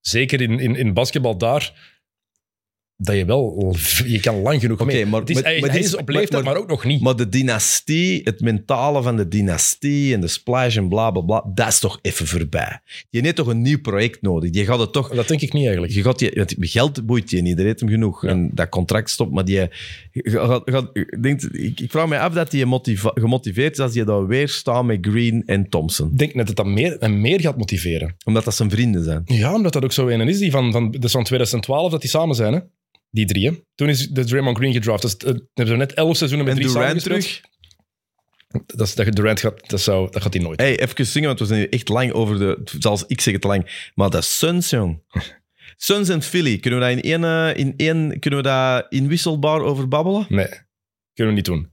zeker 0.00 0.40
in, 0.40 0.58
in, 0.58 0.76
in 0.76 0.94
basketbal 0.94 1.38
daar, 1.38 1.95
dat 2.96 3.16
je 3.16 3.24
wel... 3.24 3.74
Je 4.06 4.20
kan 4.20 4.40
lang 4.42 4.60
genoeg 4.60 4.80
Oké, 4.80 4.92
mee. 4.92 5.06
maar- 5.06 5.20
Het 5.20 5.30
is, 5.30 5.34
maar- 5.34 5.44
hij, 5.44 5.60
maar 5.60 5.70
hij 5.70 5.78
is 5.78 5.96
op 5.96 6.08
leeftijd, 6.08 6.44
maar, 6.44 6.52
maar- 6.52 6.62
ook 6.62 6.68
nog 6.68 6.84
niet. 6.84 7.00
Maar 7.02 7.16
de 7.16 7.28
dynastie, 7.28 8.20
het 8.24 8.40
mentale 8.40 9.02
van 9.02 9.16
de 9.16 9.28
dynastie 9.28 10.14
en 10.14 10.20
de 10.20 10.26
splash 10.28 10.76
en 10.76 10.88
bla 10.88 11.10
bla 11.10 11.20
bla, 11.22 11.44
dat 11.54 11.68
is 11.68 11.78
toch 11.78 11.98
even 12.02 12.26
voorbij. 12.26 12.80
Je 13.10 13.20
hebt 13.20 13.36
toch 13.36 13.46
een 13.46 13.62
nieuw 13.62 13.80
project 13.80 14.22
nodig. 14.22 14.54
Je 14.54 14.64
gaat 14.64 14.78
het 14.78 14.92
toch. 14.92 15.08
dat 15.14 15.28
denk 15.28 15.40
ik 15.40 15.52
niet 15.52 15.62
eigenlijk. 15.64 15.92
Je 15.92 16.02
gaat 16.02 16.20
je, 16.20 16.46
geld 16.60 17.06
boeit 17.06 17.30
je 17.30 17.42
niet, 17.42 17.58
er 17.58 17.64
heeft 17.64 17.80
hem 17.80 17.88
genoeg. 17.88 18.22
Ja. 18.22 18.28
En 18.28 18.50
dat 18.54 18.68
contract 18.68 19.10
stopt, 19.10 19.32
maar 19.32 19.44
die, 19.44 19.54
je 19.56 20.30
gaat, 20.30 20.62
gaat- 20.64 20.90
ik 20.92 21.22
denkt, 21.22 21.48
ik, 21.58 21.80
ik 21.80 21.90
vraag 21.90 22.06
me 22.08 22.18
af 22.18 22.32
dat 22.32 22.52
hij 22.52 22.66
gemotiveerd 23.14 23.72
is 23.72 23.78
als 23.78 23.94
je 23.94 24.04
daar 24.04 24.26
weer 24.26 24.48
staat 24.48 24.84
met 24.84 24.98
Green 25.00 25.42
en 25.46 25.68
Thompson. 25.68 26.10
Ik 26.10 26.18
denk 26.18 26.34
net 26.34 26.46
dat 26.46 26.56
dat 26.56 26.66
meer 26.66 26.98
en 26.98 27.20
meer 27.20 27.40
gaat 27.40 27.56
motiveren. 27.58 28.16
Omdat 28.24 28.44
dat 28.44 28.54
zijn 28.54 28.70
vrienden 28.70 29.04
zijn. 29.04 29.22
Ja, 29.24 29.54
omdat 29.54 29.72
dat 29.72 29.84
ook 29.84 29.92
zo 29.92 30.08
een 30.08 30.28
is, 30.28 30.38
die 30.38 30.50
van, 30.50 30.72
van, 30.72 30.90
dat 30.90 31.04
is 31.04 31.12
van 31.12 31.24
2012 31.24 31.90
dat 31.90 32.00
die 32.00 32.10
samen 32.10 32.34
zijn, 32.34 32.52
hè? 32.52 32.58
Die 33.16 33.26
drie, 33.26 33.48
hè? 33.48 33.52
Toen 33.74 33.88
is 33.88 34.08
de 34.08 34.24
Draymond 34.24 34.56
Green 34.56 34.72
gedraft. 34.72 35.02
Dus, 35.02 35.16
eh, 35.16 35.24
hebben 35.26 35.66
ze 35.66 35.76
net 35.76 35.94
elf 35.94 36.16
seizoenen 36.16 36.46
met 36.46 36.56
En 36.56 36.62
drie 36.62 36.74
Durant 36.74 37.02
terug. 37.02 37.40
Dat, 38.66 38.86
is- 38.86 38.94
dat 38.94 39.06
je 39.06 39.12
Durant 39.12 39.40
gaat, 39.40 39.68
dat, 39.70 39.80
zou, 39.80 40.10
dat 40.10 40.22
gaat 40.22 40.34
hij 40.34 40.42
nooit. 40.42 40.60
Hey, 40.60 40.80
even 40.80 41.06
zingen, 41.06 41.28
want 41.28 41.38
we 41.40 41.46
zijn 41.46 41.70
echt 41.70 41.88
lang 41.88 42.12
over 42.12 42.38
de... 42.38 42.60
Zelfs 42.78 43.04
ik 43.06 43.20
zeg 43.20 43.34
het 43.34 43.44
lang. 43.44 43.90
Maar 43.94 44.10
de 44.10 44.20
Suns, 44.22 44.70
jong. 44.70 45.02
Suns 45.76 46.08
en 46.08 46.22
Philly, 46.22 46.58
kunnen 46.58 46.80
we 46.80 46.86
daar 46.86 46.94
in 46.94 47.02
één, 47.02 47.24
eh, 47.24 47.56
in 47.64 47.74
één 47.76 48.18
kunnen 48.18 48.40
we 48.40 48.46
daar 48.48 48.86
inwisselbaar 48.88 49.60
over 49.60 49.88
babbelen? 49.88 50.26
Nee, 50.28 50.48
kunnen 51.14 51.32
we 51.34 51.38
niet 51.40 51.44
doen. 51.44 51.70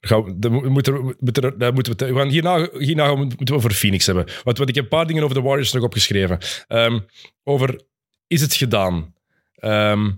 Gaan 0.00 0.38
we, 0.40 0.48
moeten 0.68 0.92
we, 0.92 1.14
moeten 1.18 1.42
we, 1.42 1.56
daar 1.56 1.72
moeten 1.72 1.96
we, 1.96 2.14
gaan 2.14 2.28
hierna, 2.28 2.68
hierna 2.78 3.14
moeten 3.14 3.46
we 3.46 3.54
over 3.54 3.72
Phoenix 3.72 4.06
hebben. 4.06 4.24
Want, 4.44 4.58
want 4.58 4.68
ik 4.68 4.74
heb 4.74 4.84
een 4.84 4.90
paar 4.90 5.06
dingen 5.06 5.22
over 5.22 5.36
de 5.36 5.42
Warriors 5.42 5.72
nog 5.72 5.82
opgeschreven. 5.82 6.38
Ehm, 6.68 6.98
over, 7.44 7.80
is 8.26 8.40
het 8.40 8.54
gedaan? 8.54 9.14
Ehm, 9.54 10.04
Wat 10.04 10.16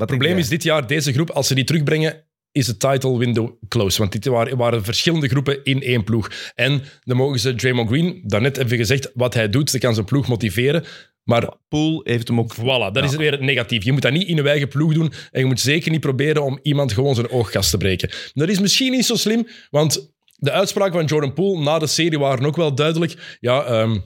Het 0.00 0.18
probleem 0.18 0.38
is 0.38 0.48
dit 0.48 0.62
jaar, 0.62 0.86
deze 0.86 1.12
groep, 1.12 1.30
als 1.30 1.46
ze 1.46 1.54
die 1.54 1.64
terugbrengen, 1.64 2.24
is 2.52 2.66
het 2.66 2.80
title 2.80 3.18
window 3.18 3.50
close. 3.68 3.98
Want 3.98 4.12
dit 4.12 4.24
waren, 4.24 4.56
waren 4.56 4.84
verschillende 4.84 5.28
groepen 5.28 5.64
in 5.64 5.82
één 5.82 6.04
ploeg. 6.04 6.30
En 6.54 6.82
dan 7.04 7.16
mogen 7.16 7.40
ze 7.40 7.54
Draymond 7.54 7.88
Green, 7.88 8.22
daarnet 8.26 8.56
hebben 8.56 8.74
we 8.74 8.80
gezegd, 8.80 9.10
wat 9.14 9.34
hij 9.34 9.50
doet, 9.50 9.72
dat 9.72 9.80
kan 9.80 9.94
zijn 9.94 10.06
ploeg 10.06 10.28
motiveren. 10.28 10.84
Maar 11.24 11.54
Poel 11.68 12.00
heeft 12.04 12.28
hem 12.28 12.38
ook... 12.38 12.54
voilà, 12.56 12.92
dat 12.92 13.04
is 13.04 13.16
weer 13.16 13.32
het 13.32 13.40
negatief. 13.40 13.84
Je 13.84 13.92
moet 13.92 14.02
dat 14.02 14.12
niet 14.12 14.28
in 14.28 14.36
je 14.36 14.48
eigen 14.48 14.68
ploeg 14.68 14.92
doen. 14.92 15.12
En 15.30 15.40
je 15.40 15.46
moet 15.46 15.60
zeker 15.60 15.90
niet 15.90 16.00
proberen 16.00 16.44
om 16.44 16.58
iemand 16.62 16.92
gewoon 16.92 17.14
zijn 17.14 17.30
oogkast 17.30 17.70
te 17.70 17.76
breken. 17.76 18.10
Dat 18.32 18.48
is 18.48 18.60
misschien 18.60 18.92
niet 18.92 19.04
zo 19.04 19.14
slim, 19.14 19.46
want 19.70 20.12
de 20.36 20.50
uitspraken 20.50 20.92
van 20.92 21.04
Jordan 21.04 21.32
Poole 21.32 21.62
na 21.62 21.78
de 21.78 21.86
serie 21.86 22.18
waren 22.18 22.46
ook 22.46 22.56
wel 22.56 22.74
duidelijk. 22.74 23.36
Ja, 23.40 23.64
ehm, 23.64 23.98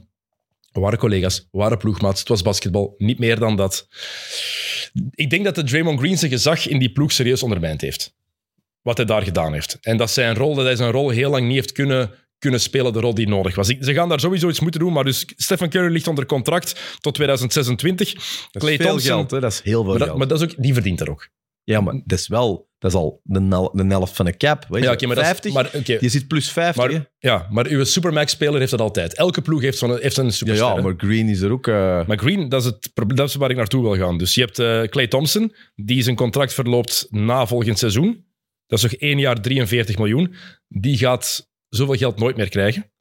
waren 0.82 0.98
collega's, 0.98 1.48
waren 1.50 1.78
ploegmaats, 1.78 2.18
het 2.20 2.28
was 2.28 2.42
basketbal, 2.42 2.94
niet 2.98 3.18
meer 3.18 3.38
dan 3.38 3.56
dat. 3.56 3.88
Ik 5.10 5.30
denk 5.30 5.44
dat 5.44 5.54
de 5.54 5.62
Draymond 5.64 5.98
Green 5.98 6.18
zijn 6.18 6.30
gezag 6.30 6.66
in 6.66 6.78
die 6.78 6.92
ploeg 6.92 7.12
serieus 7.12 7.42
ondermijnd 7.42 7.80
heeft. 7.80 8.14
Wat 8.82 8.96
hij 8.96 9.06
daar 9.06 9.22
gedaan 9.22 9.52
heeft. 9.52 9.78
En 9.80 9.96
dat, 9.96 10.10
zijn 10.10 10.34
rol, 10.34 10.54
dat 10.54 10.64
hij 10.64 10.76
zijn 10.76 10.90
rol 10.90 11.08
heel 11.10 11.30
lang 11.30 11.46
niet 11.46 11.54
heeft 11.54 11.72
kunnen, 11.72 12.10
kunnen 12.38 12.60
spelen, 12.60 12.92
de 12.92 13.00
rol 13.00 13.14
die 13.14 13.28
nodig 13.28 13.54
was. 13.54 13.66
Ze 13.80 13.94
gaan 13.94 14.08
daar 14.08 14.20
sowieso 14.20 14.48
iets 14.48 14.60
moeten 14.60 14.80
doen, 14.80 14.92
maar 14.92 15.04
dus 15.04 15.24
Stephen 15.36 15.68
Curry 15.70 15.92
ligt 15.92 16.08
onder 16.08 16.26
contract 16.26 16.98
tot 17.00 17.14
2026. 17.14 18.12
Dat 18.14 18.22
Clay 18.62 18.72
is 18.72 18.78
veel 18.78 18.88
Thompson- 18.88 19.10
geld, 19.12 19.30
hè? 19.30 19.40
Dat 19.40 19.52
is 19.52 19.60
heel 19.62 19.82
veel 19.82 19.90
Maar, 19.90 19.98
dat, 19.98 20.06
geld. 20.06 20.18
maar 20.18 20.28
dat 20.28 20.42
is 20.42 20.44
ook, 20.48 20.62
die 20.62 20.72
verdient 20.72 21.00
er 21.00 21.10
ook. 21.10 21.28
Ja, 21.64 21.80
maar 21.80 22.00
dat 22.04 22.18
is 22.18 22.28
wel... 22.28 22.72
Dat 22.78 22.92
is 22.92 22.98
al 22.98 23.20
de, 23.22 23.40
de 23.72 23.84
helft 23.86 24.16
van 24.16 24.26
een 24.26 24.36
cap. 24.36 24.66
Weet 24.68 24.82
je, 24.82 24.88
Ja, 24.98 25.06
maar 25.06 25.16
dat 25.16 25.24
is- 25.24 25.30
50? 25.30 25.52
maar, 25.52 25.70
oké, 25.74 25.96
Je 26.00 26.08
zit 26.08 26.28
plus 26.28 26.50
50, 26.52 26.84
hè? 26.84 26.90
maar, 26.92 27.10
ja, 27.18 27.46
maar 27.50 27.66
uw 27.66 27.84
Supermax-speler 27.84 28.58
heeft 28.58 28.70
dat 28.70 28.80
altijd. 28.80 29.14
Elke 29.14 29.40
ploeg 29.42 29.60
heeft, 29.62 29.78
zo'n 29.78 29.98
heeft 30.00 30.16
een 30.16 30.32
superster. 30.32 30.66
ja, 30.66 30.80
maar 30.80 30.94
Green 30.96 31.28
is 31.28 31.40
er 31.40 31.50
ook... 31.50 31.66
eh, 31.66 32.06
Maar 32.06 32.18
Green, 32.18 32.48
dat 32.48 32.60
is, 32.60 32.66
het, 32.66 32.90
dat 33.16 33.28
is 33.28 33.34
waar 33.34 33.50
ik 33.50 33.56
naartoe 33.56 33.82
wil 33.82 33.96
gaan. 33.96 34.18
Dus 34.18 34.34
je 34.34 34.40
hebt 34.40 34.58
eh 34.58 34.82
Clay 34.82 35.06
Thompson, 35.06 35.54
die 35.74 36.02
zijn 36.02 36.16
contract 36.16 36.54
verloopt 36.54 37.06
na 37.10 37.46
volgend 37.46 37.78
seizoen. 37.78 38.24
Dat 38.66 38.78
is 38.78 38.84
nog 38.90 39.00
één 39.00 39.18
jaar 39.18 39.40
43 39.40 39.98
miljoen. 39.98 40.34
Die 40.68 40.96
gaat 40.98 41.50
zoveel 41.68 41.94
geld 41.96 42.18
nooit 42.18 42.36
meer 42.36 42.48
krijgen. 42.48 42.92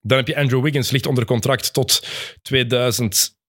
Dan 0.00 0.16
heb 0.18 0.26
je 0.28 0.36
Andrew 0.36 0.62
Wiggins, 0.62 0.90
ligt 0.90 1.06
onder 1.06 1.24
contract 1.24 1.72
tot 1.72 2.06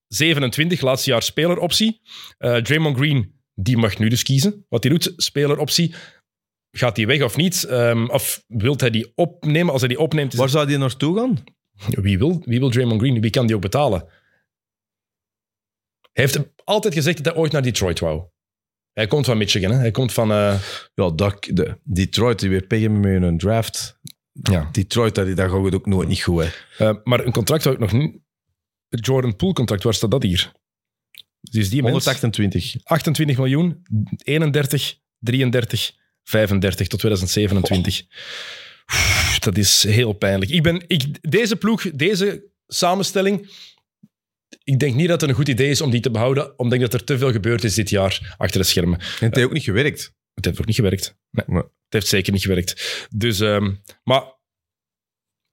27, 0.08 0.82
laatste 0.82 1.10
jaar 1.10 1.22
speleroptie. 1.24 2.02
Eh 2.38 2.56
Draymond 2.56 2.98
Green, 2.98 3.34
die 3.62 3.78
mag 3.78 3.98
nu 4.00 4.10
dus 4.10 4.24
kiezen 4.24 4.66
wat 4.70 4.84
hij 4.84 4.92
doet. 4.92 5.14
Speleroptie. 5.16 5.94
Gaat 6.72 6.98
hij 6.98 7.06
weg 7.08 7.22
of 7.22 7.36
niet? 7.36 7.64
Ehm, 7.64 8.06
of 8.10 8.44
wil 8.48 8.74
hij 8.78 8.90
die 8.90 9.12
opnemen? 9.16 9.72
Als 9.72 9.82
hij 9.82 9.90
die 9.90 10.00
opneemt, 10.00 10.34
is 10.34 10.40
Waar 10.40 10.50
zou 10.50 10.68
die 10.68 10.78
naartoe 10.78 11.18
gaan? 11.18 11.44
wie 11.88 12.18
wil, 12.18 12.42
wie 12.46 12.60
wil 12.60 12.70
Draymond 12.70 13.02
Green? 13.02 13.22
Wie 13.22 13.30
kan 13.30 13.46
die 13.48 13.56
ook 13.56 13.62
betalen? 13.62 14.00
Hij 16.12 16.24
heeft 16.24 16.40
altijd 16.64 16.94
gezegd 16.94 17.18
dat 17.24 17.26
hij 17.34 17.36
ooit 17.44 17.52
naar 17.52 17.62
Detroit 17.62 18.00
wou. 18.00 18.24
Hij 18.94 19.08
komt 19.08 19.26
van 19.26 19.38
Michigan, 19.38 19.72
hè? 19.72 19.78
hij 19.78 19.92
komt 19.92 20.14
van... 20.14 20.32
eh, 20.32 20.62
Ja, 20.94 21.10
dat, 21.10 21.48
de, 21.52 21.80
Detroit, 21.84 22.40
die 22.40 22.50
weer 22.50 22.68
peggen 22.68 23.00
met 23.00 23.22
een 23.22 23.38
draft. 23.38 24.00
ja. 24.32 24.70
Detroit, 24.72 25.16
dat, 25.16 25.36
dat 25.36 25.50
gaat 25.52 25.74
ook 25.74 25.86
nooit 25.86 26.08
niet 26.08 26.22
goed. 26.22 26.44
Hè. 26.44 26.88
Eh, 26.90 26.96
maar 27.04 27.26
een 27.26 27.32
contract 27.32 27.64
zou 27.64 27.76
ik 27.76 27.82
nog 27.82 27.92
niet... 27.92 28.20
Het 28.90 29.06
Jordan 29.06 29.36
Poole 29.36 29.54
contract, 29.54 29.84
waar 29.84 29.94
staat 29.94 30.12
dat 30.12 30.24
hier? 30.24 30.52
Dus 31.42 31.70
die 31.70 31.82
mens, 31.82 31.92
128. 32.06 32.76
28 32.84 33.38
miljoen, 33.38 33.82
31, 34.24 34.96
33, 35.20 35.92
35 36.24 36.88
tot 36.88 37.00
2027. 37.00 38.06
Oef, 38.94 39.40
Dat 39.40 39.58
is 39.58 39.84
heel 39.84 40.14
pijnlijk. 40.14 40.52
Ik 40.52 40.64
ben, 40.64 40.84
ik, 40.88 41.32
deze 41.32 41.56
ploeg, 41.56 41.82
deze 41.92 42.50
samenstelling, 42.68 43.50
ik 44.64 44.80
denk 44.80 44.96
niet 44.96 45.08
dat 45.08 45.22
het 45.22 45.30
een 45.30 45.36
goed 45.36 45.48
idee 45.48 45.70
is 45.70 45.82
om 45.82 45.92
die 45.92 46.00
te 46.02 46.12
behouden, 46.12 46.60
omdat 46.60 46.74
ik 46.74 46.82
dat 46.82 46.94
er 46.94 47.04
te 47.04 47.18
veel 47.18 47.32
gebeurd 47.32 47.64
is 47.64 47.76
dit 47.76 47.90
jaar 47.90 48.36
achter 48.38 48.62
de 48.62 48.68
schermen. 48.68 49.00
En 49.00 49.06
het 49.26 49.36
heeft 49.36 49.48
ook 49.48 49.54
niet 49.54 49.64
gewerkt. 49.64 50.14
Het 50.34 50.46
heeft 50.46 50.60
ook 50.60 50.66
niet 50.66 50.76
gewerkt. 50.76 51.18
Nee, 51.32 51.46
Nee. 51.48 51.62
het 51.64 51.72
heeft 51.90 52.08
zeker 52.08 52.34
niet 52.34 52.42
gewerkt. 52.42 53.08
Dus, 53.16 53.40
ehm, 53.40 53.74
maar 54.04 54.24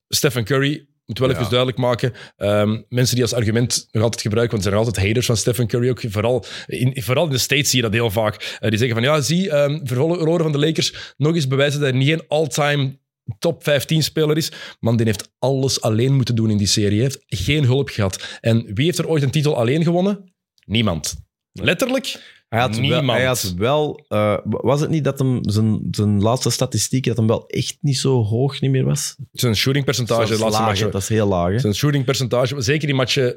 Stephen 0.09 0.45
Curry, 0.45 0.89
moet 1.09 1.19
wel 1.19 1.29
Ja. 1.29 1.35
even 1.35 1.49
duidelijk 1.49 1.79
maken. 1.79 2.13
ehm, 2.37 2.81
mensen 2.89 3.15
die 3.15 3.25
als 3.25 3.33
argument 3.35 3.89
nog 3.91 4.03
altijd 4.03 4.23
gebruiken, 4.23 4.55
want 4.55 4.67
er 4.67 4.73
zijn 4.73 4.85
altijd 4.87 5.07
haters 5.07 5.27
van 5.27 5.37
Stephen 5.37 5.67
Curry 5.67 5.89
ook. 5.91 6.01
Vooral 6.09 6.45
in, 6.67 7.03
vooral 7.03 7.25
in 7.25 7.31
de 7.31 7.39
States 7.39 7.69
zie 7.71 7.77
je 7.79 7.85
dat 7.85 7.93
heel 7.95 8.11
vaak. 8.11 8.57
Eh, 8.61 8.69
die 8.71 8.79
zeggen 8.79 8.97
van, 8.97 9.05
ja, 9.05 9.21
zie, 9.21 9.53
um, 9.57 9.81
verloren 9.85 10.43
van 10.43 10.53
de 10.53 10.59
Lakers, 10.59 11.15
nog 11.17 11.35
eens 11.35 11.49
bewijzen 11.49 11.81
dat 11.81 11.89
hij 11.91 11.99
niet 11.99 12.09
een 12.11 12.25
all-time 12.29 12.99
top 13.39 13.63
15 13.65 14.03
speler 14.03 14.37
is. 14.37 14.53
Man, 14.81 14.97
die 14.97 15.07
heeft 15.07 15.31
alles 15.39 15.81
alleen 15.81 16.15
moeten 16.15 16.35
doen 16.35 16.51
in 16.51 16.57
die 16.57 16.67
serie. 16.67 17.01
Hij 17.01 17.11
heeft 17.13 17.25
geen 17.29 17.65
hulp 17.65 17.89
gehad. 17.89 18.39
En 18.41 18.75
wie 18.75 18.85
heeft 18.85 18.99
er 18.99 19.09
ooit 19.09 19.23
een 19.23 19.31
titel 19.31 19.57
alleen 19.57 19.83
gewonnen? 19.83 20.33
Niemand. 20.67 21.15
Letterlijk 21.63 22.21
Hij 22.49 22.61
had, 22.61 22.71
wel, 22.71 22.81
Niemand. 22.81 23.19
hij 23.19 23.25
had 23.27 23.55
wel... 23.57 24.05
eh, 24.09 24.39
was 24.45 24.81
het 24.81 24.91
niet 24.91 25.05
dat 25.05 25.19
hem 25.19 25.39
zijn, 25.43 25.89
zijn 25.91 26.21
laatste 26.23 26.51
statistiek 26.51 27.05
dat 27.05 27.17
hem 27.17 27.27
wel 27.27 27.47
echt 27.47 27.77
niet 27.81 27.99
zo 27.99 28.25
hoog 28.25 28.61
niet 28.61 28.71
meer 28.71 28.85
was? 28.85 29.17
zijn 29.33 29.57
shootingpercentage 29.57 30.33
de 30.33 30.39
laatste 30.39 30.63
matchen. 30.63 30.91
dat 30.91 31.03
is 31.03 31.09
heel 31.09 31.27
laag. 31.27 31.51
Hè? 31.51 31.59
Zijn 31.59 31.75
shootingpercentage, 31.75 32.61
zeker 32.61 32.87
die 32.87 32.97
matchen 32.97 33.37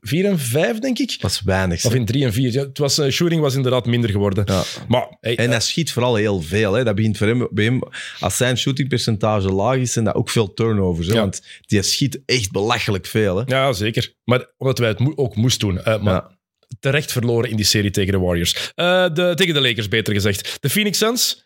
4 0.00 0.24
en 0.24 0.38
5, 0.38 0.78
denk 0.78 0.98
ik. 0.98 1.20
Dat 1.20 1.30
is 1.30 1.42
weinig. 1.44 1.84
Of 1.84 1.94
in 1.94 2.04
3 2.04 2.24
en 2.24 2.32
4. 2.32 2.52
Ja, 2.52 2.60
het 2.62 2.78
was, 2.78 2.98
eh, 2.98 3.10
shooting 3.10 3.40
was 3.40 3.54
inderdaad 3.54 3.86
minder 3.86 4.10
geworden. 4.10 4.44
Ja. 4.46 4.62
Maar 4.88 5.16
hey, 5.20 5.36
En 5.36 5.44
eh, 5.44 5.50
hij 5.50 5.60
schiet 5.60 5.92
vooral 5.92 6.14
heel 6.14 6.40
veel. 6.42 6.72
Hè. 6.72 6.84
Dat 6.84 6.94
begint 6.94 7.16
voor 7.16 7.26
hem, 7.26 7.48
bij 7.50 7.64
hem, 7.64 7.80
als 8.20 8.36
zijn 8.36 8.58
shootingpercentage 8.58 9.48
laag 9.52 9.76
is, 9.76 9.92
zijn 9.92 10.04
dat 10.04 10.14
ook 10.14 10.30
veel 10.30 10.54
turnovers. 10.54 11.06
Hè. 11.06 11.12
Ja. 11.14 11.20
Want 11.20 11.42
die 11.66 11.82
schiet 11.82 12.20
echt 12.26 12.50
belachelijk 12.50 13.06
veel. 13.06 13.36
Hè. 13.36 13.42
ja, 13.46 13.72
zeker. 13.72 14.14
Maar 14.24 14.50
omdat 14.56 14.78
wij 14.78 14.88
het 14.88 15.00
ook 15.14 15.36
moesten 15.36 15.68
doen. 15.68 15.78
Eh, 15.82 16.02
maar 16.02 16.14
Ja. 16.14 16.37
Terecht 16.80 17.12
verloren 17.12 17.50
in 17.50 17.56
die 17.56 17.64
serie 17.64 17.90
tegen 17.90 18.12
de 18.12 18.18
Warriors. 18.18 18.72
Eh, 18.74 19.14
de, 19.14 19.32
tegen 19.34 19.54
de 19.54 19.60
Lakers, 19.60 19.88
beter 19.88 20.14
gezegd. 20.14 20.56
De 20.60 20.70
Phoenix 20.70 20.98
Suns, 20.98 21.44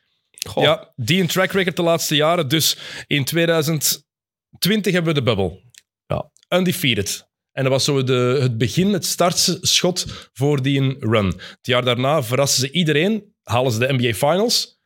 Goh. 0.49 0.63
ja, 0.63 0.93
die 0.97 1.21
een 1.21 1.27
track 1.27 1.53
record 1.53 1.77
de 1.77 1.83
laatste 1.83 2.15
jaren. 2.15 2.49
Dus 2.49 2.77
in 3.07 3.25
2020 3.25 4.93
hebben 4.93 5.15
we 5.15 5.21
de 5.21 5.23
bubble. 5.23 5.61
Ja. 6.07 6.31
Undefeated. 6.49 7.31
En 7.53 7.63
dat 7.63 7.73
was 7.73 7.85
zo 7.85 8.03
de, 8.05 8.39
het 8.41 8.59
begin, 8.59 8.93
het 8.93 9.07
startschot 9.07 10.31
voor 10.33 10.63
die 10.63 10.97
run. 10.99 11.27
Het 11.27 11.67
jaar 11.67 11.85
daarna 11.85 12.23
verrassen 12.23 12.61
ze 12.61 12.71
iedereen, 12.71 13.35
halen 13.43 13.73
ze 13.73 13.79
de 13.79 13.93
NBA 13.93 14.13
Finals, 14.13 14.81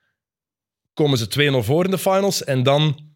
komen 0.93 1.19
ze 1.19 1.61
2-0 1.63 1.65
voor 1.65 1.85
in 1.85 1.91
de 1.91 1.99
finals 1.99 2.45
en 2.45 2.63
dan 2.63 3.15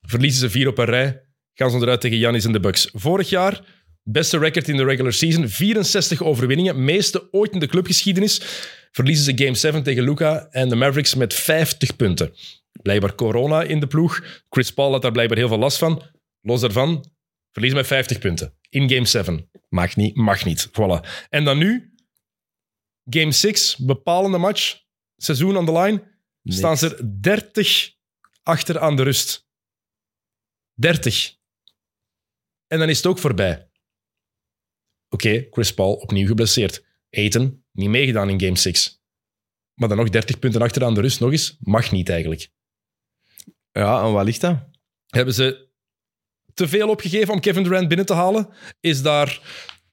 verliezen 0.00 0.40
ze 0.40 0.50
vier 0.50 0.68
op 0.68 0.78
een 0.78 0.84
rij, 0.84 1.24
gaan 1.54 1.70
ze 1.70 1.76
eruit 1.76 2.00
tegen 2.00 2.18
Giannis 2.18 2.44
en 2.44 2.52
de 2.52 2.60
Bucks. 2.60 2.88
Vorig 2.92 3.28
jaar, 3.28 3.64
beste 4.02 4.38
record 4.38 4.68
in 4.68 4.76
de 4.76 4.84
regular 4.84 5.12
season, 5.12 5.48
64 5.48 6.22
overwinningen, 6.22 6.84
meeste 6.84 7.32
ooit 7.32 7.52
in 7.52 7.58
de 7.58 7.66
clubgeschiedenis. 7.66 8.40
Verliezen 8.92 9.24
ze 9.24 9.44
Game 9.44 9.54
7 9.54 9.82
tegen 9.82 10.04
Luca 10.04 10.48
en 10.50 10.68
de 10.68 10.76
Mavericks 10.76 11.14
met 11.14 11.34
50 11.34 11.96
punten. 11.96 12.32
Blijkbaar 12.82 13.14
corona 13.14 13.62
in 13.62 13.80
de 13.80 13.86
ploeg. 13.86 14.42
Chris 14.48 14.72
Paul 14.72 14.92
had 14.92 15.02
daar 15.02 15.12
blijkbaar 15.12 15.38
heel 15.38 15.48
veel 15.48 15.58
last 15.58 15.78
van. 15.78 16.02
Los 16.40 16.60
daarvan, 16.60 17.12
verliezen 17.50 17.78
met 17.78 17.88
50 17.88 18.18
punten. 18.18 18.54
In 18.68 18.90
Game 18.90 19.06
7. 19.06 19.50
Mag 19.68 19.96
niet. 19.96 20.16
Mag 20.16 20.44
niet. 20.44 20.68
Voilà. 20.68 21.26
En 21.28 21.44
dan 21.44 21.58
nu, 21.58 21.94
Game 23.04 23.32
6, 23.32 23.76
bepalende 23.76 24.38
match, 24.38 24.78
seizoen 25.16 25.56
on 25.56 25.66
the 25.66 25.72
line, 25.72 26.02
staan 26.44 26.78
ze 26.78 26.94
er 26.94 27.20
30 27.20 27.94
achter 28.42 28.78
aan 28.78 28.96
de 28.96 29.02
rust. 29.02 29.48
30. 30.74 31.34
En 32.66 32.78
dan 32.78 32.88
is 32.88 32.96
het 32.96 33.06
ook 33.06 33.18
voorbij. 33.18 33.70
Oké, 35.12 35.46
Chris 35.50 35.74
Paul 35.74 35.94
opnieuw 35.94 36.26
geblesseerd. 36.26 36.84
Aiton, 37.10 37.64
niet 37.72 37.88
meegedaan 37.88 38.28
in 38.28 38.40
Game 38.40 38.56
6. 38.56 39.02
Maar 39.74 39.88
dan 39.88 39.96
nog 39.98 40.08
30 40.08 40.38
punten 40.38 40.62
achter 40.62 40.84
aan 40.84 40.94
de 40.94 41.00
rust, 41.00 41.20
nog 41.20 41.30
eens, 41.30 41.56
mag 41.60 41.92
niet 41.92 42.08
eigenlijk. 42.08 42.48
Ja, 43.72 44.04
en 44.04 44.12
waar 44.12 44.24
ligt 44.24 44.40
dat? 44.40 44.58
Hebben 45.06 45.34
ze 45.34 45.68
te 46.54 46.68
veel 46.68 46.88
opgegeven 46.88 47.34
om 47.34 47.40
Kevin 47.40 47.62
Durant 47.62 47.88
binnen 47.88 48.06
te 48.06 48.12
halen? 48.12 48.48
Is 48.80 49.02
daar 49.02 49.40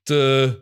te, 0.03 0.53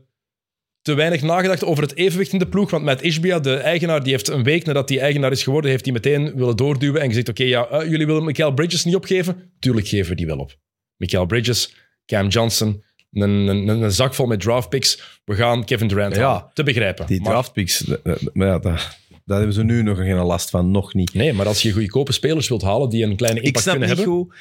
te 0.81 0.93
weinig 0.93 1.21
nagedacht 1.21 1.63
over 1.63 1.83
het 1.83 1.95
evenwicht 1.95 2.33
in 2.33 2.39
de 2.39 2.47
ploeg? 2.47 2.69
Want 2.69 2.83
met 2.83 3.01
Ishbia, 3.01 3.39
de 3.39 3.55
eigenaar, 3.55 4.03
die 4.03 4.11
heeft 4.11 4.27
een 4.27 4.43
week 4.43 4.65
nadat 4.65 4.89
hij 4.89 4.99
eigenaar 4.99 5.31
is 5.31 5.43
geworden, 5.43 5.71
heeft 5.71 5.85
hij 5.85 5.93
meteen 5.93 6.35
willen 6.35 6.55
doorduwen 6.55 7.01
en 7.01 7.07
gezegd, 7.07 7.29
oké, 7.29 7.43
ja, 7.43 7.67
eh, 7.67 7.89
jullie 7.89 8.05
willen 8.05 8.23
Michael 8.23 8.53
Bridges 8.53 8.85
niet 8.85 8.95
opgeven? 8.95 9.53
Tuurlijk 9.59 9.87
geven 9.87 10.09
we 10.09 10.15
die 10.15 10.25
wel 10.25 10.39
op. 10.39 10.57
Michael 10.95 11.25
Bridges, 11.25 11.75
Cam 12.05 12.27
Johnson, 12.27 12.83
een, 13.11 13.29
een, 13.47 13.67
een 13.67 13.91
zak 13.91 14.13
vol 14.13 14.25
met 14.25 14.39
draftpicks. 14.39 15.19
We 15.25 15.35
gaan 15.35 15.65
Kevin 15.65 15.87
Durant 15.87 16.15
Ja, 16.15 16.21
halen. 16.27 16.49
Te 16.53 16.63
begrijpen. 16.63 17.05
Die 17.07 17.21
Maar- 17.21 17.31
draftpicks, 17.31 17.79
dat- 17.79 18.03
dat- 18.03 18.29
maar 18.33 18.47
ja, 18.47 18.59
dat, 18.59 18.97
daar 19.25 19.37
hebben 19.37 19.55
ze 19.55 19.63
nu 19.63 19.83
nog 19.83 19.97
geen 19.97 20.15
last 20.15 20.49
van. 20.49 20.71
Nog 20.71 20.93
niet. 20.93 21.13
Nee, 21.13 21.33
maar 21.33 21.47
als 21.47 21.61
je 21.61 21.71
goedkope 21.71 22.11
spelers 22.11 22.47
wilt 22.47 22.61
halen 22.61 22.89
die 22.89 23.03
een 23.03 23.15
kleine 23.15 23.39
Ik 23.39 23.45
impact 23.45 23.63
snap 23.63 23.77
kunnen 23.77 23.95
niet 23.97 24.05
hebben... 24.05 24.23
hoe, 24.23 24.33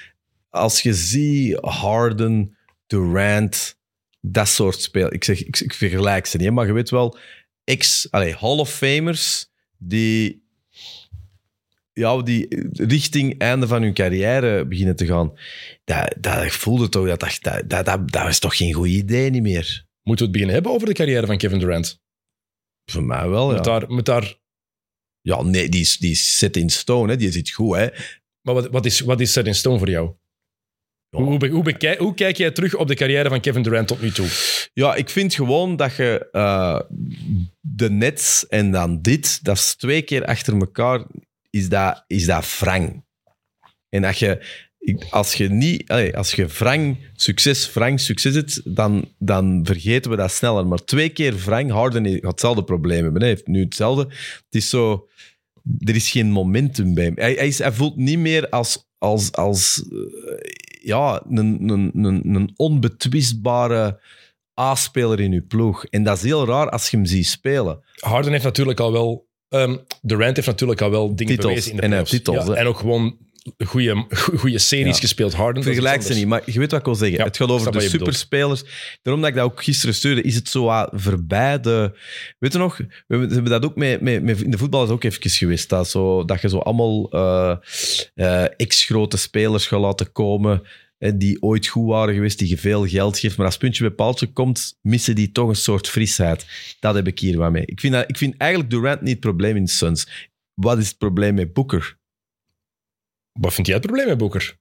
als 0.50 0.82
je 0.82 0.94
ziet 0.94 1.58
Harden, 1.60 2.56
Durant, 2.86 3.78
dat 4.20 4.48
soort 4.48 4.80
spelers. 4.80 5.12
Ik, 5.14 5.24
zeg, 5.24 5.44
ik, 5.44 5.60
ik 5.60 5.74
vergelijk 5.74 6.26
ze 6.26 6.36
niet, 6.36 6.50
maar 6.50 6.66
je 6.66 6.72
weet 6.72 6.90
wel, 6.90 7.18
ex, 7.64 8.06
allez, 8.10 8.34
Hall 8.34 8.58
of 8.58 8.70
Famers 8.70 9.48
die, 9.78 10.45
ja, 12.00 12.22
die 12.22 12.46
richting 12.72 13.38
einde 13.38 13.66
van 13.66 13.82
hun 13.82 13.94
carrière 13.94 14.66
beginnen 14.66 14.96
te 14.96 15.06
gaan. 15.06 15.32
Dat, 15.84 16.14
dat 16.20 16.52
voelde 16.52 16.88
toch 16.88 17.16
dat 17.16 17.38
dat, 17.40 17.86
dat, 17.86 18.12
dat, 18.12 18.28
is 18.28 18.38
toch 18.38 18.56
geen 18.56 18.72
goed 18.72 18.88
idee 18.88 19.30
niet 19.30 19.42
meer. 19.42 19.86
Moeten 20.02 20.26
we 20.26 20.30
het 20.30 20.32
beginnen 20.32 20.54
hebben 20.54 20.72
over 20.72 20.86
de 20.86 20.94
carrière 20.94 21.26
van 21.26 21.38
Kevin 21.38 21.58
Durant? 21.58 22.00
Voor 22.90 23.04
mij 23.04 23.28
wel, 23.28 23.54
ja. 23.54 23.60
daar, 23.60 23.84
moet 23.88 24.04
daar 24.04 24.34
Ja, 25.20 25.42
nee, 25.42 25.68
die 25.68 25.80
is, 25.80 25.98
die 25.98 26.10
is 26.10 26.38
set 26.38 26.56
in 26.56 26.70
stone, 26.70 27.10
hè. 27.12 27.16
die 27.16 27.32
zit 27.32 27.50
goed. 27.50 27.76
Hè. 27.76 27.88
Maar 28.42 28.54
wat, 28.54 28.68
wat, 28.68 28.86
is, 28.86 29.00
wat 29.00 29.20
is 29.20 29.32
set 29.32 29.46
in 29.46 29.54
stone 29.54 29.78
voor 29.78 29.90
jou? 29.90 30.14
Ja. 31.08 31.22
Hoe, 31.22 31.48
hoe, 31.48 31.62
bekij- 31.62 31.98
hoe 31.98 32.14
kijk 32.14 32.36
jij 32.36 32.50
terug 32.50 32.74
op 32.74 32.88
de 32.88 32.94
carrière 32.94 33.28
van 33.28 33.40
Kevin 33.40 33.62
Durant 33.62 33.88
tot 33.88 34.00
nu 34.00 34.10
toe? 34.10 34.28
Ja, 34.72 34.94
ik 34.94 35.10
vind 35.10 35.34
gewoon 35.34 35.76
dat 35.76 35.96
je 35.96 36.28
eh, 36.32 36.80
de 37.60 37.90
Nets 37.90 38.46
en 38.46 38.70
dan 38.70 39.02
dit, 39.02 39.44
dat 39.44 39.56
is 39.56 39.74
twee 39.74 40.02
keer 40.02 40.24
achter 40.24 40.56
elkaar, 40.58 41.06
is 41.50 41.68
dat, 41.68 42.04
is 42.06 42.26
dat 42.26 42.58
wrang. 42.58 43.04
En 43.88 44.02
dat 44.02 44.18
je, 44.18 44.44
als 45.10 45.34
je 45.34 45.48
niet, 45.48 45.90
als 46.14 46.32
je 46.32 46.46
wrang, 46.46 46.98
succes, 47.14 47.72
wrang, 47.72 48.00
succes 48.00 48.34
hebt, 48.34 48.76
dan, 48.76 49.08
dan 49.18 49.60
vergeten 49.64 50.10
we 50.10 50.16
dat 50.16 50.32
sneller. 50.32 50.66
Maar 50.66 50.84
twee 50.84 51.08
keer 51.08 51.36
wrang, 51.44 51.70
Harden 51.70 52.06
gaat 52.06 52.22
hetzelfde 52.22 52.64
probleem 52.64 53.02
hebben. 53.02 53.20
Hij 53.20 53.30
heeft 53.30 53.46
nu 53.46 53.60
hetzelfde. 53.60 54.02
Het 54.02 54.54
is 54.54 54.68
zo, 54.68 55.08
er 55.78 55.94
is 55.94 56.10
geen 56.10 56.30
momentum 56.30 56.94
bij 56.94 57.04
hem. 57.04 57.14
Hij, 57.16 57.32
hij, 57.32 57.46
is, 57.46 57.60
voelt 57.64 57.96
niet 57.96 58.18
meer 58.18 58.48
als, 58.48 58.88
als, 58.98 59.32
als 59.32 59.88
eh, 59.90 60.50
ja, 60.82 61.22
een, 61.28 61.68
een, 61.68 62.34
een, 62.34 62.52
onbetwistbare 62.56 64.00
A-speler 64.60 65.20
in 65.20 65.32
je 65.32 65.42
ploeg. 65.42 65.84
En 65.84 66.02
dat 66.02 66.16
is 66.16 66.22
heel 66.22 66.46
raar 66.46 66.70
als 66.70 66.90
je 66.90 66.96
hem 66.96 67.06
ziet 67.06 67.26
spelen. 67.26 67.82
Harden 67.94 68.32
heeft 68.32 68.44
natuurlijk 68.44 68.80
al 68.80 68.92
wel... 68.92 69.25
ehm, 69.48 69.76
Durant 70.02 70.36
heeft 70.36 70.48
natuurlijk 70.48 70.80
al 70.80 70.90
wel 70.90 71.16
dingen 71.16 71.34
Titels. 71.34 71.46
bewezen 71.52 71.70
in 71.70 71.76
de 71.76 71.82
En 71.82 71.88
playoffs. 71.88 72.10
titels, 72.10 72.46
Ja, 72.46 72.54
en 72.54 72.66
ook 72.66 72.78
gewoon 72.78 73.16
goede, 73.66 74.04
goede 74.38 74.58
series 74.58 74.94
Ja. 74.94 75.00
gespeeld. 75.00 75.34
Harden, 75.34 75.62
Vergelijk 75.62 76.02
ze 76.02 76.14
niet, 76.14 76.26
maar 76.26 76.42
je 76.46 76.58
weet 76.58 76.70
wat 76.70 76.80
ik 76.80 76.86
wil 76.86 76.94
zeggen. 76.94 77.18
Ja, 77.18 77.24
het 77.24 77.36
gaat 77.36 77.48
over 77.48 77.66
de 77.66 77.72
bedoelt. 77.72 77.90
superspelers. 77.90 78.64
Daarom 79.02 79.22
dat 79.22 79.30
ik 79.32 79.36
dat 79.36 79.44
ook 79.50 79.62
gisteren 79.64 79.94
stuurde, 79.94 80.22
is 80.22 80.34
het 80.34 80.48
zo 80.48 80.64
wat 80.64 80.88
voorbij 80.92 81.60
de... 81.60 81.98
Weet 82.38 82.52
je 82.52 82.58
nog, 82.58 82.76
we 82.76 83.16
hebben, 83.16 83.44
dat 83.44 83.64
ook 83.64 83.76
met, 83.76 84.00
met, 84.00 84.22
met... 84.22 84.40
In 84.42 84.50
de 84.50 84.58
voetbal 84.58 84.84
is 84.84 84.90
ook 84.90 85.04
even 85.04 85.30
geweest, 85.30 85.68
dat, 85.68 85.88
zo, 85.88 86.24
dat 86.24 86.40
je 86.40 86.48
zo 86.48 86.58
allemaal 86.58 87.10
eh, 87.10 87.56
eh, 88.14 88.44
ex-grote 88.56 89.16
spelers 89.16 89.66
gaat 89.66 89.80
laten 89.80 90.12
komen 90.12 90.62
die 91.14 91.42
ooit 91.42 91.66
goed 91.66 91.88
waren 91.88 92.14
geweest, 92.14 92.38
die 92.38 92.48
je 92.48 92.58
veel 92.58 92.86
geld 92.86 93.18
geeft. 93.18 93.36
Maar 93.36 93.46
als 93.46 93.56
puntje 93.56 93.82
bij 93.82 93.94
paaltje 93.94 94.32
komt, 94.32 94.78
missen 94.80 95.14
die 95.14 95.32
toch 95.32 95.48
een 95.48 95.56
soort 95.56 95.88
frisheid. 95.88 96.46
Dat 96.80 96.94
heb 96.94 97.06
ik 97.06 97.18
hier 97.18 97.38
wel 97.38 97.50
mee. 97.50 97.66
Ik 97.66 97.80
vind, 97.80 97.92
dat, 97.92 98.08
ik 98.08 98.16
vind 98.16 98.36
eigenlijk 98.36 98.70
Durant 98.70 99.00
niet 99.00 99.10
het 99.10 99.20
probleem 99.20 99.56
in 99.56 99.64
de 99.64 99.70
Suns. 99.70 100.30
Wat 100.54 100.78
is 100.78 100.88
het 100.88 100.98
probleem 100.98 101.34
met 101.34 101.52
Booker? 101.52 101.98
Wat 103.40 103.54
vind 103.54 103.66
jij 103.66 103.76
het 103.76 103.86
probleem 103.86 104.06
met 104.06 104.18
Boeker? 104.18 104.58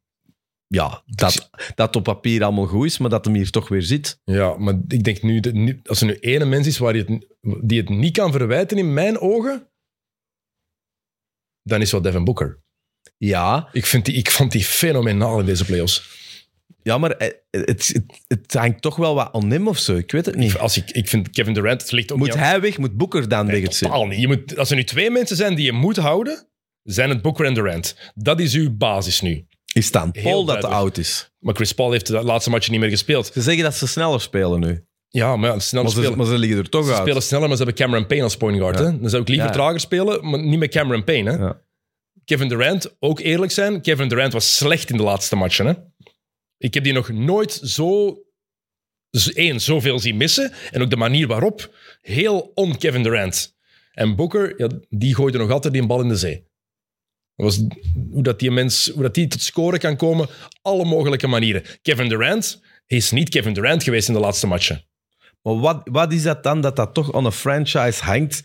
Ja, 0.67 1.03
dat, 1.05 1.49
dat 1.75 1.95
op 1.95 2.03
papier 2.03 2.43
allemaal 2.43 2.65
goed 2.65 2.85
is, 2.85 2.97
maar 2.97 3.09
dat 3.09 3.25
hem 3.25 3.33
hier 3.33 3.49
toch 3.49 3.67
weer 3.67 3.81
zit. 3.81 4.19
Ja, 4.23 4.57
maar 4.57 4.73
ik 4.87 5.03
denk 5.03 5.21
nu, 5.21 5.39
dat 5.39 5.53
als 5.87 6.01
er 6.01 6.07
nu 6.07 6.13
ene 6.13 6.45
mens 6.45 6.67
is 6.67 6.77
waar 6.77 6.95
je 6.95 7.03
het, 7.03 7.27
die 7.69 7.79
het 7.79 7.89
niet 7.89 8.13
kan 8.13 8.31
verwijten 8.31 8.77
in 8.77 8.93
mijn 8.93 9.19
ogen, 9.19 9.69
dan 11.63 11.81
is 11.81 11.91
wel 11.91 12.01
Devin 12.01 12.23
Booker. 12.23 12.63
Ja, 13.17 13.69
Ik, 13.71 13.85
vind 13.85 14.05
die, 14.05 14.15
ik 14.15 14.31
vond 14.31 14.51
die 14.51 14.63
fenomenaal 14.63 15.39
in 15.39 15.45
deze 15.45 15.65
playoffs. 15.65 16.23
Ja 16.84 16.97
maar 16.97 17.09
het, 17.18 17.41
het, 17.51 17.68
het, 17.68 18.03
het 18.28 18.53
hangt 18.53 18.82
toch 18.82 18.95
wel 18.95 19.16
wat 19.16 19.30
aan 19.34 19.51
hem 19.51 19.68
of 19.68 19.78
zo. 19.78 19.95
Ik 19.95 20.11
weet 20.11 20.26
het 20.26 20.36
niet. 20.36 20.57
Als 20.57 20.78
ik, 20.78 20.91
ik 20.91 21.09
vind 21.09 21.30
Kevin 21.30 21.53
Durant, 21.53 21.82
het 21.82 21.91
ligt 21.91 22.11
ook 22.11 22.18
Moet 22.18 22.34
hij 22.36 22.61
weg? 22.61 22.78
Moet 22.78 22.97
Booker 22.97 23.28
dan 23.30 23.45
weg 23.45 23.55
Nee, 23.55 23.63
het 23.63 23.76
zitten? 23.76 23.89
totaal 23.97 24.07
niet. 24.09 24.20
Je 24.20 24.28
moet, 24.28 24.57
als 24.57 24.70
er 24.70 24.76
nu 24.76 24.84
twee 24.84 25.09
mensen 25.09 25.36
zijn 25.36 25.55
die 25.55 25.66
je 25.66 25.72
moet 25.72 25.97
houden, 25.97 26.47
zijn 26.84 27.09
het 27.09 27.22
Booker 27.22 27.45
en 27.45 27.53
Durant. 27.53 27.95
Dat 28.16 28.39
is 28.39 28.53
uw 28.53 28.76
basis 28.78 29.22
nu. 29.22 29.45
Is 29.74 29.86
het 29.86 29.95
Heel 30.11 30.24
Paul 30.24 30.45
dat 30.45 30.61
te 30.61 30.68
oud 30.68 30.97
is? 30.97 31.32
Maar 31.39 31.55
Chris 31.55 31.74
Paul 31.74 31.91
heeft 31.91 32.07
de 32.07 32.24
laatste 32.24 32.49
match 32.49 32.70
niet 32.70 32.80
meer 32.80 32.89
gespeeld. 32.89 33.32
Ze 33.34 33.41
zeggen 33.41 33.63
dat 33.63 33.76
ze 33.76 33.88
sneller 33.88 34.22
spelen 34.22 34.59
nu. 34.59 34.84
Ja, 35.09 35.36
maar 35.36 35.51
ja, 35.51 35.59
snel 35.59 35.82
Maar 35.84 35.91
ze, 35.91 35.97
spelen. 35.97 36.18
maar 36.18 36.28
ze 36.28 36.38
liggen 36.38 36.57
er 36.57 36.70
toch 36.70 36.86
Ze 36.86 36.91
uit. 36.91 37.01
spelen 37.01 37.22
sneller, 37.22 37.47
maar 37.47 37.57
ze 37.57 37.63
hebben 37.63 37.82
Cameron 37.86 38.07
Payne 38.07 38.24
als 38.24 38.38
point 38.38 38.57
guard. 38.59 38.78
Ja. 38.80 38.86
Hè? 38.86 38.99
Dan 38.99 39.09
zou 39.09 39.22
ik 39.22 39.28
liever 39.28 39.47
Ja. 39.47 39.53
trager 39.53 39.80
spelen, 39.80 40.30
maar 40.30 40.43
niet 40.43 40.59
met 40.59 40.72
Cameron 40.72 41.03
Payne. 41.03 41.32
Hè? 41.38 41.49
Kevin 42.26 42.47
Durant, 42.47 42.95
ook 42.99 43.20
eerlijk 43.20 43.51
zijn, 43.51 43.82
Kevin 43.82 44.07
Durant 44.07 44.34
was 44.34 44.55
slecht 44.57 44.89
in 44.89 44.97
de 44.97 45.03
laatste 45.03 45.36
matchen. 45.36 45.66
Hè? 45.66 45.74
Ik 46.57 46.73
heb 46.73 46.83
die 46.83 46.93
nog 46.93 47.09
nooit 47.09 47.51
zo... 47.51 48.17
één, 49.33 49.61
zoveel 49.61 49.99
zien 49.99 50.17
missen. 50.17 50.51
En 50.71 50.81
ook 50.81 50.89
de 50.89 50.95
manier 50.95 51.27
waarop. 51.27 51.75
Heel 52.01 52.51
on-Kevin 52.55 53.03
Durant. 53.03 53.55
En 53.91 54.15
Booker, 54.15 54.71
die 54.89 55.15
gooide 55.15 55.37
nog 55.37 55.51
altijd 55.51 55.73
die 55.73 55.85
bal 55.85 56.01
in 56.01 56.07
de 56.07 56.15
zee. 56.15 56.47
Was 57.35 57.63
hoe 58.11 58.23
dat 58.23 58.39
die 58.39 58.51
mens, 58.51 58.89
hoe 58.93 59.01
dat 59.01 59.13
die 59.13 59.27
tot 59.27 59.41
scoren 59.41 59.79
kan 59.79 59.95
komen, 59.95 60.29
alle 60.61 60.85
mogelijke 60.85 61.27
manieren. 61.27 61.63
Kevin 61.81 62.09
Durant 62.09 62.61
is 62.87 63.11
niet 63.11 63.29
Kevin 63.29 63.53
Durant 63.53 63.83
geweest 63.83 64.07
in 64.07 64.13
de 64.13 64.19
laatste 64.19 64.47
matchen. 64.47 64.85
Maar 65.41 65.59
wat, 65.59 65.81
wat 65.91 66.13
is 66.13 66.23
dat 66.23 66.43
dan 66.43 66.61
dat 66.61 66.75
dat 66.75 66.93
toch 66.93 67.13
aan 67.13 67.25
een 67.25 67.31
franchise 67.31 68.03
hangt? 68.03 68.43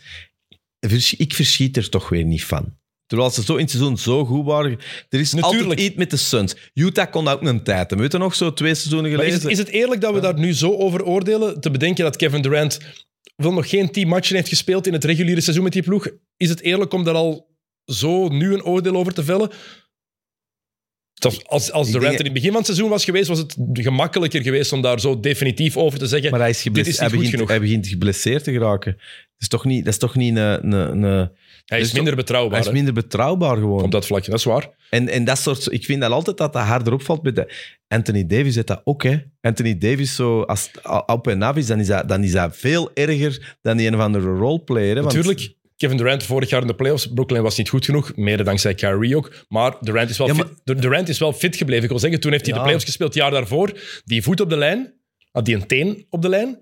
Ik 1.17 1.33
verschiet 1.33 1.77
er 1.77 1.89
toch 1.89 2.09
weer 2.09 2.23
niet 2.23 2.45
van. 2.45 2.79
Terwijl 3.11 3.31
ze 3.31 3.43
zo 3.43 3.53
in 3.55 3.61
het 3.61 3.69
seizoen 3.69 3.97
zo 3.97 4.25
goed 4.25 4.45
waren. 4.45 4.71
Er 5.09 5.19
is 5.19 5.33
Natuurlijk. 5.33 5.63
altijd 5.63 5.87
iets 5.87 5.95
met 5.95 6.09
de 6.09 6.17
Suns. 6.17 6.55
Utah 6.73 7.11
kon 7.11 7.25
dat 7.25 7.33
ook 7.33 7.41
een 7.41 7.63
tijd. 7.63 7.77
hebben. 7.77 7.97
Weet 7.97 8.11
je 8.11 8.17
nog, 8.17 8.35
zo 8.35 8.53
twee 8.53 8.75
seizoenen 8.75 9.11
Maar 9.11 9.19
is, 9.19 9.25
geleden? 9.25 9.49
het, 9.49 9.59
is 9.59 9.65
het 9.65 9.75
eerlijk 9.75 10.01
dat 10.01 10.13
we 10.13 10.19
daar 10.19 10.39
nu 10.39 10.53
zo 10.53 10.75
over 10.75 11.03
oordelen? 11.05 11.61
Te 11.61 11.71
bedenken 11.71 12.03
dat 12.03 12.15
Kevin 12.15 12.41
Durant 12.41 12.79
wel 13.35 13.53
nog 13.53 13.69
geen 13.69 13.91
tien 13.91 14.07
matchen 14.07 14.35
heeft 14.35 14.47
gespeeld 14.47 14.87
in 14.87 14.93
het 14.93 15.03
reguliere 15.03 15.41
seizoen 15.41 15.63
met 15.63 15.73
die 15.73 15.83
ploeg. 15.83 16.07
Is 16.37 16.49
het 16.49 16.61
eerlijk 16.61 16.93
om 16.93 17.03
daar 17.03 17.13
al 17.13 17.55
zo 17.85 18.27
nu 18.27 18.53
een 18.53 18.63
oordeel 18.63 18.95
over 18.95 19.13
te 19.13 19.23
vellen? 19.23 19.49
Als, 21.45 21.71
als 21.71 21.91
Durant 21.91 22.13
er 22.13 22.19
in 22.19 22.25
het 22.25 22.33
begin 22.33 22.49
van 22.49 22.57
het 22.57 22.65
seizoen 22.65 22.89
was 22.89 23.05
geweest, 23.05 23.27
was 23.27 23.39
het 23.39 23.55
gemakkelijker 23.73 24.41
geweest 24.41 24.71
om 24.73 24.81
daar 24.81 24.99
zo 24.99 25.19
definitief 25.19 25.77
over 25.77 25.99
te 25.99 26.07
zeggen. 26.07 26.31
Maar 26.31 26.39
hij 26.39 26.49
is, 26.49 26.55
dit 26.55 26.63
geblesseerd, 26.65 26.95
is 26.95 27.01
hij, 27.01 27.09
begint, 27.09 27.29
genoeg. 27.29 27.49
hij 27.49 27.59
begint 27.59 27.87
geblesseerd 27.87 28.43
te 28.43 28.51
geraken. 28.51 28.91
Dat 28.93 29.39
is 29.39 29.47
toch 29.47 29.65
niet, 29.65 29.85
dat 29.85 29.93
is 29.93 29.99
toch 29.99 30.15
niet 30.15 30.35
een... 30.35 30.73
een, 30.73 31.03
een 31.03 31.31
hij 31.65 31.79
is 31.79 31.85
dus 31.85 31.93
minder 31.93 32.15
betrouwbaar 32.15 32.51
hij 32.51 32.59
is 32.59 32.65
hè, 32.67 32.73
minder 32.73 32.93
betrouwbaar 32.93 33.57
gewoon. 33.57 33.83
op 33.83 33.91
dat 33.91 34.05
vlak. 34.05 34.25
Dat 34.25 34.39
is 34.39 34.43
waar. 34.43 34.69
En, 34.89 35.07
en 35.09 35.23
dat 35.23 35.37
soort... 35.37 35.71
Ik 35.71 35.85
vind 35.85 36.01
dat 36.01 36.11
altijd 36.11 36.37
dat 36.37 36.53
dat 36.53 36.63
harder 36.63 36.93
opvalt. 36.93 37.21
Bij 37.21 37.31
de, 37.31 37.53
Anthony 37.87 38.25
Davis 38.27 38.55
heeft 38.55 38.67
dat 38.67 38.81
ook, 38.83 39.03
hè. 39.03 39.17
Anthony 39.41 39.77
Davis, 39.77 40.15
zo, 40.15 40.41
als 40.41 40.71
op 41.05 41.27
en 41.27 41.41
af 41.41 41.55
is, 41.55 41.67
dan 41.67 41.79
is, 41.79 41.87
dat, 41.87 42.07
dan 42.07 42.23
is 42.23 42.31
dat 42.31 42.57
veel 42.57 42.91
erger 42.93 43.57
dan 43.61 43.77
die 43.77 43.87
een 43.87 43.95
of 43.95 44.01
andere 44.01 44.27
roleplayer. 44.29 44.95
Hè, 44.95 45.01
want- 45.01 45.15
Natuurlijk, 45.15 45.53
Kevin 45.77 45.97
Durant 45.97 46.23
vorig 46.23 46.49
jaar 46.49 46.61
in 46.61 46.67
de 46.67 46.75
playoffs. 46.75 47.07
Brooklyn 47.13 47.41
was 47.41 47.57
niet 47.57 47.69
goed 47.69 47.85
genoeg, 47.85 48.15
mede 48.15 48.43
dankzij 48.43 48.73
Kyrie 48.73 49.15
ook. 49.17 49.45
Maar 49.47 49.75
Durant 49.79 50.09
is 50.09 50.17
wel, 50.17 50.27
Ja, 50.27 50.33
maar- 50.33 50.47
fit, 50.65 50.81
Durant 50.81 51.09
is 51.09 51.19
wel 51.19 51.33
fit 51.33 51.55
gebleven. 51.55 51.83
Ik 51.83 51.89
wil 51.89 51.99
zeggen, 51.99 52.19
toen 52.19 52.31
heeft 52.31 52.43
hij 52.45 52.51
Ja. 52.53 52.59
de 52.59 52.65
playoffs 52.65 52.87
gespeeld 52.87 53.13
het 53.13 53.23
jaar 53.23 53.31
daarvoor. 53.31 53.79
Die 54.05 54.23
voet 54.23 54.39
op 54.41 54.49
de 54.49 54.57
lijn, 54.57 54.93
had 55.31 55.45
die 55.45 55.55
een 55.55 55.67
teen 55.67 56.05
op 56.09 56.21
de 56.21 56.29
lijn. 56.29 56.59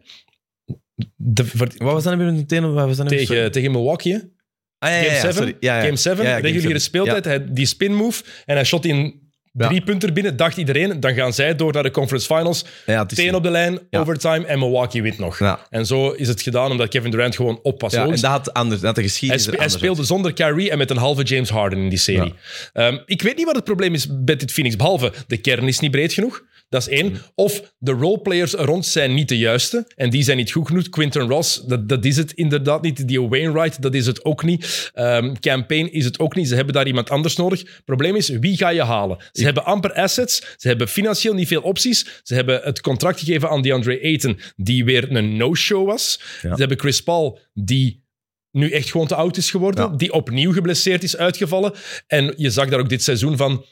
De, 1.15 1.45
Wat 1.57 1.73
was 1.77 2.03
dat 2.03 2.17
nu 2.17 2.23
weer 2.23 2.33
meteen? 2.33 2.73
Wat 2.73 2.85
was? 2.87 2.95
Sorry. 2.95 3.17
tegen, 3.17 3.51
tegen 3.51 3.71
Milwaukee? 3.71 4.37
Ah, 4.80 4.89
ja, 4.89 4.95
ja, 4.95 5.01
Game 5.03 5.13
ja, 5.15 5.21
7, 5.21 5.34
sorry. 5.34 5.55
Ja, 5.59 5.77
ja. 5.77 5.84
Game 5.84 5.95
7 5.95 6.23
Ja, 6.23 6.30
ja, 6.30 6.36
game 6.36 6.47
reguliere 6.47 6.80
speeltijd. 6.80 7.25
Hij, 7.25 7.45
die 7.49 7.65
spin 7.65 7.93
move 7.95 8.23
en 8.45 8.55
hij 8.55 8.63
shot 8.65 8.86
in 8.86 9.27
drie 9.51 9.82
punten 9.82 10.13
binnen. 10.13 10.38
Dacht 10.38 10.57
iedereen, 10.57 10.99
dan 10.99 11.13
gaan 11.13 11.34
zij 11.34 11.55
door 11.55 11.73
naar 11.73 11.84
de 11.84 11.91
conference 11.91 12.36
finals. 12.36 12.65
Ja, 12.86 13.05
Teen 13.05 13.36
op 13.36 13.43
de 13.43 13.49
lijn, 13.49 13.80
overtime 13.91 14.45
en 14.45 14.59
Milwaukee 14.59 15.01
wint 15.01 15.17
nog. 15.17 15.39
En 15.69 15.86
zo 15.86 16.09
is 16.11 16.27
het 16.27 16.41
gedaan 16.41 16.71
omdat 16.71 16.89
Kevin 16.89 17.11
Durant 17.11 17.36
gewoon 17.36 17.59
oppas. 17.63 17.93
Ja, 17.93 18.03
en 18.03 18.09
dat 18.09 18.23
had, 18.23 18.53
anders, 18.53 18.82
dat 18.82 18.86
had 18.86 18.95
de 18.95 19.01
hij, 19.01 19.09
geschiedenis 19.09 19.43
spe- 19.43 19.51
hij 19.51 19.59
anders 19.59 19.80
speelde 19.82 20.03
zonder 20.03 20.34
Kyrie 20.34 20.69
en 20.71 20.77
met 20.77 20.89
een 20.89 20.97
halve 20.97 21.23
James 21.23 21.49
Harden 21.49 21.80
in 21.80 21.89
die 21.89 21.97
serie. 21.97 22.34
Ehm, 22.73 22.97
ik 23.05 23.21
weet 23.21 23.36
niet 23.36 23.45
wat 23.45 23.55
het 23.55 23.63
probleem 23.63 23.93
is 23.93 24.07
met 24.25 24.39
dit 24.39 24.51
Phoenix, 24.51 24.75
behalve 24.75 25.13
de 25.27 25.38
kern 25.38 25.67
is 25.67 25.80
niet 25.80 25.91
breed 25.91 26.13
genoeg. 26.13 26.43
Dat 26.70 26.82
is 26.82 26.88
één. 26.88 27.17
Of 27.36 27.74
de 27.78 27.91
roleplayers 27.91 28.53
er 28.53 28.65
rond 28.65 28.86
zijn 28.86 29.13
niet 29.13 29.30
de 29.30 29.38
juiste. 29.38 29.88
En 29.95 30.09
die 30.09 30.24
zijn 30.24 30.38
niet 30.38 30.51
goed 30.51 30.67
genoeg. 30.67 30.89
Quinton 30.89 31.30
Ross, 31.30 31.63
dat, 31.65 31.89
dat 31.89 32.05
is 32.05 32.17
het 32.17 32.32
inderdaad 32.32 32.82
niet. 32.82 33.07
Die 33.07 33.22
Wainwright, 33.22 33.82
dat 33.82 33.93
is 33.93 34.05
het 34.05 34.26
ook 34.26 34.43
niet. 34.43 34.91
Ehm 34.93 35.34
Campaign 35.39 35.91
is 35.91 36.05
het 36.05 36.20
ook 36.20 36.36
niet. 36.36 36.47
Ze 36.47 36.55
hebben 36.55 36.74
daar 36.74 36.88
iemand 36.88 37.09
anders 37.09 37.36
nodig. 37.36 37.59
Het 37.59 37.86
probleem 37.86 38.15
is, 38.15 38.30
wie 38.30 38.57
ga 38.57 38.70
je 38.70 38.84
halen? 38.84 39.17
Ze 39.32 39.43
hebben 39.43 39.65
amper 39.65 39.93
assets. 39.93 40.55
Ze 40.57 40.67
hebben 40.67 40.88
financieel 40.88 41.34
niet 41.34 41.47
veel 41.47 41.61
opties. 41.61 42.22
Ze 42.24 42.36
hebben 42.36 42.61
het 42.63 42.82
contract 42.82 43.20
gegeven 43.20 43.49
aan 43.49 43.61
DeAndre 43.61 44.01
Ayton, 44.01 44.39
die 44.55 44.86
weer 44.86 45.15
een 45.15 45.38
no-show 45.38 45.88
was. 45.88 46.22
Ja. 46.41 46.53
Ze 46.53 46.59
hebben 46.59 46.80
Chris 46.80 47.03
Paul, 47.03 47.39
die 47.53 48.07
nu 48.51 48.72
echt 48.72 48.91
gewoon 48.91 49.07
te 49.07 49.15
oud 49.15 49.38
is 49.38 49.51
geworden. 49.51 49.89
Ja. 49.89 49.97
Die 49.97 50.13
opnieuw 50.13 50.53
geblesseerd 50.53 51.03
is 51.03 51.17
uitgevallen. 51.17 51.74
En 52.07 52.34
je 52.38 52.49
zag 52.49 52.70
daar 52.70 52.80
ook 52.80 52.89
dit 52.89 53.03
seizoen 53.03 53.38
van... 53.38 53.65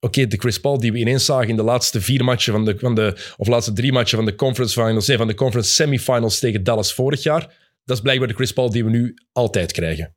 Oké, 0.00 0.26
de 0.26 0.36
Chris 0.36 0.60
Paul 0.60 0.78
die 0.80 0.92
we 0.92 0.98
ineens 0.98 1.24
zagen 1.24 1.48
in 1.48 1.56
de 1.56 1.62
laatste 1.62 2.00
vier 2.00 2.24
matchen 2.24 2.52
van 2.52 2.64
de, 2.64 2.78
van 2.78 2.94
de... 2.94 3.32
Of 3.36 3.46
laatste 3.48 3.72
drie 3.72 3.92
matchen 3.92 4.16
van 4.16 4.26
de 4.26 4.34
conference 4.34 4.80
finals... 4.82 5.06
Nee, 5.06 5.16
van 5.16 5.26
de 5.26 5.34
conference 5.34 5.70
semifinals 5.72 6.38
tegen 6.38 6.64
Dallas 6.64 6.92
vorig 6.94 7.22
jaar. 7.22 7.40
Dat 7.84 7.96
is 7.96 8.02
blijkbaar 8.02 8.28
de 8.28 8.34
Chris 8.34 8.52
Paul 8.52 8.70
die 8.70 8.84
we 8.84 8.90
nu 8.90 9.14
altijd 9.32 9.72
krijgen. 9.72 10.14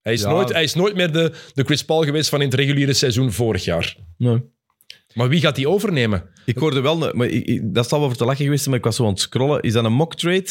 Hij 0.00 0.12
is, 0.12 0.20
Ja. 0.22 0.30
nooit, 0.30 0.52
hij 0.52 0.62
is 0.62 0.74
nooit 0.74 0.94
meer 0.94 1.12
de, 1.12 1.32
de 1.54 1.64
Chris 1.64 1.84
Paul 1.84 2.02
geweest 2.04 2.28
van 2.28 2.40
in 2.40 2.46
het 2.46 2.54
reguliere 2.54 2.92
seizoen 2.92 3.32
vorig 3.32 3.64
jaar. 3.64 3.96
Nee. 4.18 4.42
Maar 5.14 5.28
wie 5.28 5.40
gaat 5.40 5.54
die 5.54 5.68
overnemen? 5.68 6.30
Ik 6.44 6.56
hoorde 6.56 6.80
wel, 6.80 7.12
maar 7.14 7.26
ik, 7.26 7.46
ik- 7.46 7.74
dat 7.74 7.88
zal 7.88 7.98
wel 7.98 8.08
voor 8.08 8.16
te 8.16 8.24
lachen 8.24 8.44
geweest 8.44 8.66
maar 8.66 8.78
ik 8.78 8.84
was 8.84 8.96
zo 8.96 9.02
aan 9.04 9.10
het 9.10 9.20
scrollen. 9.20 9.62
Is 9.62 9.72
dat 9.72 9.84
een 9.84 9.92
mock 9.92 10.14
trade? 10.14 10.50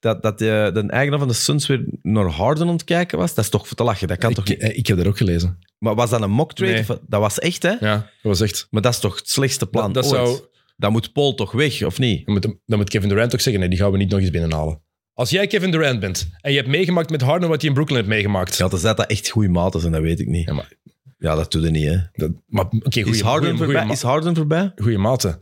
Dat, 0.00 0.22
dat 0.22 0.38
de, 0.38 0.70
de 0.74 0.80
eigenaar 0.86 1.18
van 1.18 1.28
de 1.28 1.34
Suns 1.34 1.66
weer 1.66 1.84
naar 2.02 2.24
Harden 2.26 2.66
aan 2.66 2.72
het 2.72 2.84
kijken 2.84 3.18
was? 3.18 3.34
Dat 3.34 3.44
is 3.44 3.50
toch 3.50 3.66
voor 3.68 3.76
te 3.76 3.82
lachen? 3.84 4.08
Dat 4.08 4.18
kan 4.18 4.34
toch 4.34 4.48
niet? 4.48 4.62
ik, 4.62 4.72
ik 4.76 4.86
heb 4.86 4.96
dat 4.96 5.06
ook 5.06 5.16
gelezen. 5.16 5.58
Maar 5.78 5.94
was 5.94 6.10
dat 6.10 6.22
een 6.22 6.30
mock 6.30 6.52
trade? 6.54 6.72
Nee. 6.72 6.80
Of- 6.80 6.98
Dat 7.06 7.20
was 7.20 7.38
echt, 7.38 7.62
hè? 7.62 7.70
Ja, 7.80 7.94
dat 7.96 8.06
was 8.22 8.40
echt... 8.40 8.66
Maar 8.70 8.82
dat 8.82 8.92
is 8.92 8.98
toch 9.00 9.16
het 9.16 9.28
slechtste 9.28 9.66
plan 9.66 9.92
Dat, 9.92 10.04
dat 10.04 10.12
ooit? 10.18 10.28
zou... 10.28 10.40
Dan 10.76 10.92
moet 10.92 11.12
Paul 11.12 11.34
toch 11.34 11.52
weg, 11.52 11.82
of 11.82 11.98
niet? 11.98 12.26
Dan 12.26 12.34
moet, 12.34 12.42
dan 12.66 12.78
moet 12.78 12.88
Kevin 12.90 13.08
Durant 13.08 13.34
ook 13.34 13.40
zeggen, 13.40 13.60
nee, 13.60 13.70
die 13.70 13.78
gaan 13.78 13.90
we 13.90 13.96
niet 13.98 14.10
nog 14.10 14.20
eens 14.20 14.30
binnenhalen. 14.30 14.80
Als 15.14 15.30
jij 15.30 15.46
Kevin 15.46 15.70
Durant 15.70 16.00
bent 16.00 16.28
en 16.40 16.50
je 16.50 16.56
hebt 16.56 16.68
meegemaakt 16.68 17.10
met 17.10 17.20
Harden 17.20 17.48
wat 17.48 17.58
hij 17.60 17.68
in 17.68 17.74
Brooklyn 17.74 17.98
heeft 17.98 18.10
meegemaakt. 18.10 18.56
Ja, 18.56 18.68
dan 18.68 18.78
zijn 18.78 18.96
dat 18.96 19.06
echt 19.10 19.28
goede 19.28 19.48
maten 19.48 19.82
en 19.84 19.92
dat 19.92 20.00
weet 20.00 20.20
ik 20.20 20.26
niet. 20.26 20.46
Ja, 20.48 20.54
maar, 20.54 20.72
Ja, 21.18 21.34
dat 21.34 21.52
doet 21.52 21.64
er 21.64 21.70
niet, 21.70 21.86
hè? 21.88 21.96
dat, 22.12 22.30
maar 22.46 22.64
oké, 22.64 23.00
Is 23.00 23.20
Harden 23.20 23.48
goeie, 23.48 23.56
voorbij? 23.64 23.80
goeie, 23.80 23.92
Is 23.96 24.02
Harden 24.02 24.34
voorbij? 24.36 24.72
goeie 24.76 24.98
maten. 24.98 25.40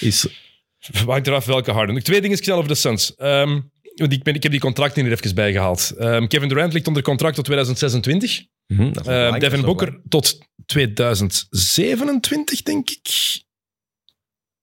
Is... 0.00 0.26
Hangt 1.06 1.26
eraf 1.26 1.44
welke 1.44 1.70
Harden. 1.70 2.02
Twee 2.02 2.20
dingen 2.20 2.36
snel 2.36 2.56
over 2.56 2.68
de 2.68 2.74
Suns. 2.74 3.14
Ehm, 3.14 3.60
want 3.94 4.12
ik, 4.12 4.22
ben, 4.22 4.34
ik 4.34 4.42
heb 4.42 4.52
die 4.52 4.60
contracten 4.60 5.04
hier 5.04 5.12
even 5.12 5.34
bijgehaald. 5.34 5.90
Ehm, 5.98 6.26
Kevin 6.26 6.48
Durant 6.48 6.72
ligt 6.72 6.86
onder 6.86 7.02
contract 7.02 7.34
tot 7.34 7.44
2026. 7.44 8.44
Mhm, 8.66 8.82
Ehm, 8.82 9.38
Devin 9.38 9.60
Booker 9.62 10.00
tot 10.08 10.38
2027, 10.66 12.62
denk 12.62 12.90
ik. 12.90 13.08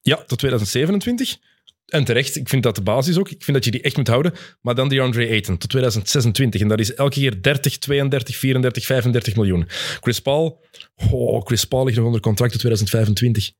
Ja, 0.01 0.15
tot 0.15 0.39
2027. 0.39 1.37
En 1.85 2.03
terecht, 2.03 2.35
ik 2.35 2.49
vind 2.49 2.63
dat 2.63 2.75
de 2.75 2.81
basis 2.81 3.17
ook. 3.17 3.29
Ik 3.29 3.43
vind 3.43 3.57
dat 3.57 3.65
je 3.65 3.71
die 3.71 3.81
echt 3.81 3.97
moet 3.97 4.07
houden. 4.07 4.33
Maar 4.61 4.75
dan 4.75 4.89
DeAndre 4.89 5.27
Ayton 5.27 5.57
tot 5.57 5.69
2026. 5.69 6.61
En 6.61 6.67
dat 6.67 6.79
is 6.79 6.93
elke 6.93 7.13
keer 7.13 7.41
30, 7.41 7.77
32, 7.77 8.35
34, 8.35 8.85
35 8.85 9.35
miljoen. 9.35 9.65
Chris 10.01 10.19
Paul, 10.19 10.65
oh, 11.11 11.45
Chris 11.45 11.65
Paul 11.65 11.83
ligt 11.85 11.97
nog 11.97 12.05
onder 12.05 12.21
contract 12.21 12.51
tot 12.51 12.59
2025. 12.61 13.51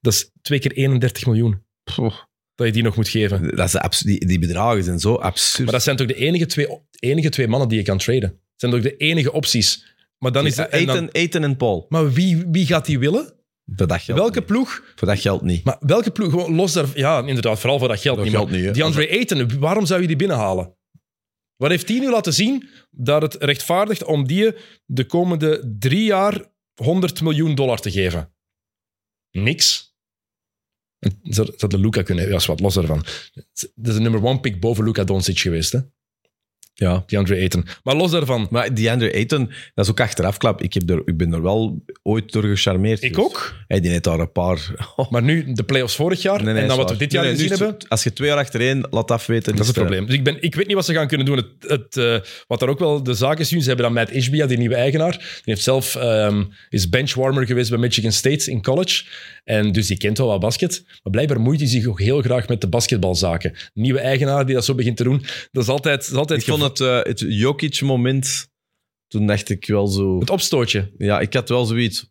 Dat 0.00 0.12
is 0.12 0.30
twee 0.42 0.58
keer 0.58 0.72
31 0.72 1.26
miljoen. 1.26 1.62
Dat 2.54 2.66
je 2.66 2.72
die 2.72 2.82
nog 2.82 2.96
moet 2.96 3.08
geven. 3.08 3.56
Dat 3.56 3.66
is 3.66 3.76
abs- 3.76 4.00
die, 4.00 4.26
die 4.26 4.38
bedragen 4.38 4.84
zijn 4.84 4.98
zo 4.98 5.14
absurd. 5.14 5.64
Maar 5.64 5.72
dat 5.72 5.82
zijn 5.82 5.96
toch 5.96 6.06
de 6.06 6.14
enige 6.14 6.46
twee, 6.46 6.66
enige 6.98 7.28
twee 7.28 7.48
mannen 7.48 7.68
die 7.68 7.78
je 7.78 7.84
kan 7.84 7.98
traden? 7.98 8.30
Dat 8.30 8.40
zijn 8.56 8.72
toch 8.72 8.82
de 8.82 8.96
enige 8.96 9.32
opties? 9.32 9.92
Maar 10.18 10.32
dan 10.32 10.46
is 10.46 10.56
het... 10.56 10.68
en 10.68 10.86
dan- 10.86 10.96
Eten, 10.96 11.10
eten 11.12 11.44
en 11.44 11.56
Paul. 11.56 11.86
maar 11.88 12.12
wie, 12.12 12.44
wie 12.50 12.66
gaat 12.66 12.86
die 12.86 12.98
willen? 12.98 13.32
Voor 13.76 13.86
dat 13.86 14.00
geld 14.00 14.18
Welke 14.18 14.38
niet. 14.38 14.46
ploeg? 14.46 14.82
Voor 14.94 15.08
dat 15.08 15.20
geld 15.20 15.42
niet. 15.42 15.64
Maar 15.64 15.76
welke 15.80 16.10
ploeg? 16.10 16.30
Gewoon 16.30 16.54
los 16.54 16.72
daar... 16.72 16.86
Ja, 16.94 17.26
inderdaad, 17.26 17.58
vooral 17.60 17.78
voor 17.78 17.88
dat 17.88 18.00
geld 18.00 18.16
Dat 18.16 18.24
niet. 18.24 18.34
geld 18.34 18.48
maar 18.50 18.56
niet, 18.58 18.66
hè. 18.66 18.72
DeAndre 18.72 19.08
Ayton, 19.08 19.58
waarom 19.58 19.86
zou 19.86 20.00
je 20.00 20.06
die 20.06 20.16
binnenhalen? 20.16 20.74
Wat 21.56 21.70
heeft 21.70 21.88
hij 21.88 21.98
nu 21.98 22.10
laten 22.10 22.32
zien 22.34 22.68
dat 22.90 23.22
het 23.22 23.34
rechtvaardigt 23.38 24.04
om 24.04 24.26
die 24.26 24.52
de 24.86 25.04
komende 25.04 25.74
drie 25.78 26.04
jaar 26.04 26.44
100 26.74 27.22
miljoen 27.22 27.54
dollar 27.54 27.78
te 27.80 27.90
geven? 27.90 28.32
Niks. 29.30 29.93
Zou 31.22 31.68
de 31.68 31.78
Luca 31.78 32.02
kunnen... 32.02 32.28
Ja, 32.28 32.34
is 32.34 32.46
wat 32.46 32.60
los 32.60 32.74
daarvan. 32.74 33.04
Dat 33.74 33.92
is 33.92 33.96
een 33.96 34.02
nummer 34.02 34.24
one 34.24 34.40
pick 34.40 34.60
boven 34.60 34.84
Luca 34.84 35.04
Doncic 35.04 35.38
geweest, 35.38 35.72
hè? 35.72 35.78
Ja. 36.74 37.02
Die 37.06 37.18
Andre 37.18 37.34
Ayton. 37.34 37.66
Maar 37.82 37.96
los 37.96 38.10
daarvan, 38.10 38.46
Maar 38.50 38.74
DeAndre 38.74 39.12
Ayton, 39.12 39.50
dat 39.74 39.84
is 39.84 39.90
ook 39.90 40.00
achterafklap. 40.00 40.62
Ik, 40.62 40.74
heb 40.74 40.90
er, 40.90 41.02
ik 41.04 41.16
ben 41.16 41.32
er 41.32 41.42
wel 41.42 41.84
ooit 42.02 42.32
door 42.32 42.42
gecharmeerd. 42.42 43.02
ik 43.02 43.18
ook. 43.18 43.54
Hij 43.66 43.80
die 43.80 43.90
net 43.90 44.04
daar 44.04 44.18
een 44.18 44.32
paar... 44.32 44.70
Oh, 44.96 45.10
Maar 45.12 45.22
nu 45.22 45.52
de 45.52 45.62
playoffs 45.62 45.96
vorig 45.96 46.22
jaar 46.22 46.42
nee, 46.42 46.52
nee, 46.52 46.62
en 46.62 46.68
dan 46.68 46.76
wat 46.76 46.90
we 46.90 46.96
dit 46.96 47.12
jaar 47.12 47.24
Nee, 47.24 47.32
gezien 47.32 47.48
hebben... 47.48 47.76
Als 47.88 48.02
je 48.02 48.12
twee 48.12 48.28
jaar 48.28 48.38
achtereen 48.38 48.86
laat 48.90 49.10
afweten... 49.10 49.52
Dat 49.52 49.60
is 49.60 49.66
het 49.66 49.76
eh, 49.76 49.82
probleem. 49.82 50.06
Dus 50.06 50.14
ik, 50.14 50.24
ben, 50.24 50.42
ik 50.42 50.54
weet 50.54 50.66
niet 50.66 50.76
wat 50.76 50.84
ze 50.84 50.92
gaan 50.92 51.08
kunnen 51.08 51.26
doen. 51.26 51.36
Het, 51.36 51.46
het, 51.60 51.96
eh, 51.96 52.28
wat 52.46 52.60
daar 52.60 52.68
ook 52.68 52.78
wel 52.78 53.02
de 53.02 53.14
zaak 53.14 53.38
is 53.38 53.50
nu, 53.50 53.60
ze 53.60 53.66
hebben 53.66 53.84
dan 53.84 53.94
Matt 53.94 54.12
Ishbia, 54.12 54.46
die 54.46 54.58
nieuwe 54.58 54.74
eigenaar. 54.74 55.12
Die 55.12 55.42
heeft 55.44 55.62
zelf, 55.62 55.96
ehm, 55.96 56.44
is 56.68 56.88
benchwarmer 56.88 57.46
geweest 57.46 57.70
bij 57.70 57.78
Michigan 57.78 58.12
State 58.12 58.50
in 58.50 58.62
college. 58.62 59.04
En 59.44 59.72
dus 59.72 59.86
die 59.86 59.96
kent 59.96 60.18
wel 60.18 60.26
wat 60.26 60.40
basket. 60.40 60.82
Maar 61.02 61.12
blijkbaar 61.12 61.40
moeit 61.40 61.60
hij 61.60 61.68
zich 61.68 61.86
ook 61.86 62.00
heel 62.00 62.22
graag 62.22 62.48
met 62.48 62.60
de 62.60 62.68
basketbalzaken. 62.68 63.54
Nieuwe 63.74 64.00
eigenaar 64.00 64.46
die 64.46 64.54
dat 64.54 64.64
zo 64.64 64.74
begint 64.74 64.96
te 64.96 65.04
doen. 65.04 65.24
Dat 65.52 65.62
is 65.62 65.68
altijd, 65.68 66.00
dat 66.00 66.10
is 66.10 66.18
altijd 66.18 66.40
Ik 66.40 66.46
het, 66.64 66.80
eh, 66.80 67.00
het 67.02 67.24
Jokic-moment... 67.28 68.52
Toen 69.06 69.26
dacht 69.26 69.48
ik 69.50 69.66
wel 69.66 69.86
zo... 69.86 70.18
het 70.18 70.30
opstootje. 70.30 70.92
Ja, 70.98 71.20
ik 71.20 71.32
had 71.34 71.48
wel 71.48 71.64
zoiets... 71.64 72.08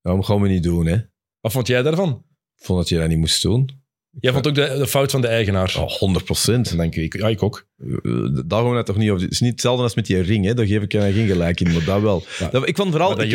Waarom 0.00 0.22
gaan 0.22 0.40
we 0.40 0.48
niet 0.48 0.62
doen, 0.62 0.86
hè? 0.86 0.94
Ik 0.94 1.08
Wat 1.40 1.52
vond 1.52 1.66
jij 1.66 1.82
daarvan? 1.82 2.24
vond 2.56 2.78
dat 2.78 2.88
je 2.88 2.98
dat 2.98 3.08
niet 3.08 3.18
moest 3.18 3.42
doen. 3.42 3.80
Jij 4.20 4.32
vond 4.32 4.46
ook 4.46 4.54
de, 4.54 4.74
de 4.78 4.86
fout 4.86 5.10
van 5.10 5.20
de 5.20 5.26
eigenaar. 5.26 5.74
Oh, 5.78 5.90
100 5.90 6.24
procent. 6.24 6.76
Denk 6.76 6.94
ik. 6.94 7.16
Ja, 7.16 7.28
ik 7.28 7.42
ook. 7.42 7.66
Daar 7.76 8.60
gaan 8.62 8.70
we 8.70 8.76
het 8.76 8.86
toch 8.86 8.96
niet 8.96 9.10
over. 9.10 9.22
Het 9.22 9.32
is 9.32 9.40
niet 9.40 9.50
hetzelfde 9.50 9.82
als 9.82 9.94
met 9.94 10.06
die 10.06 10.20
ring, 10.20 10.44
hè? 10.44 10.54
daar 10.54 10.66
geef 10.66 10.82
ik 10.82 10.92
je 10.92 11.00
geen 11.12 11.26
gelijk 11.26 11.60
in, 11.60 11.72
maar 11.72 11.84
dat 11.84 12.00
wel. 12.00 12.22
Ja. 12.38 12.48
Dat, 12.48 12.68
ik 12.68 12.76
vond 12.76 12.90
vooral... 12.90 13.20
Ik- 13.20 13.30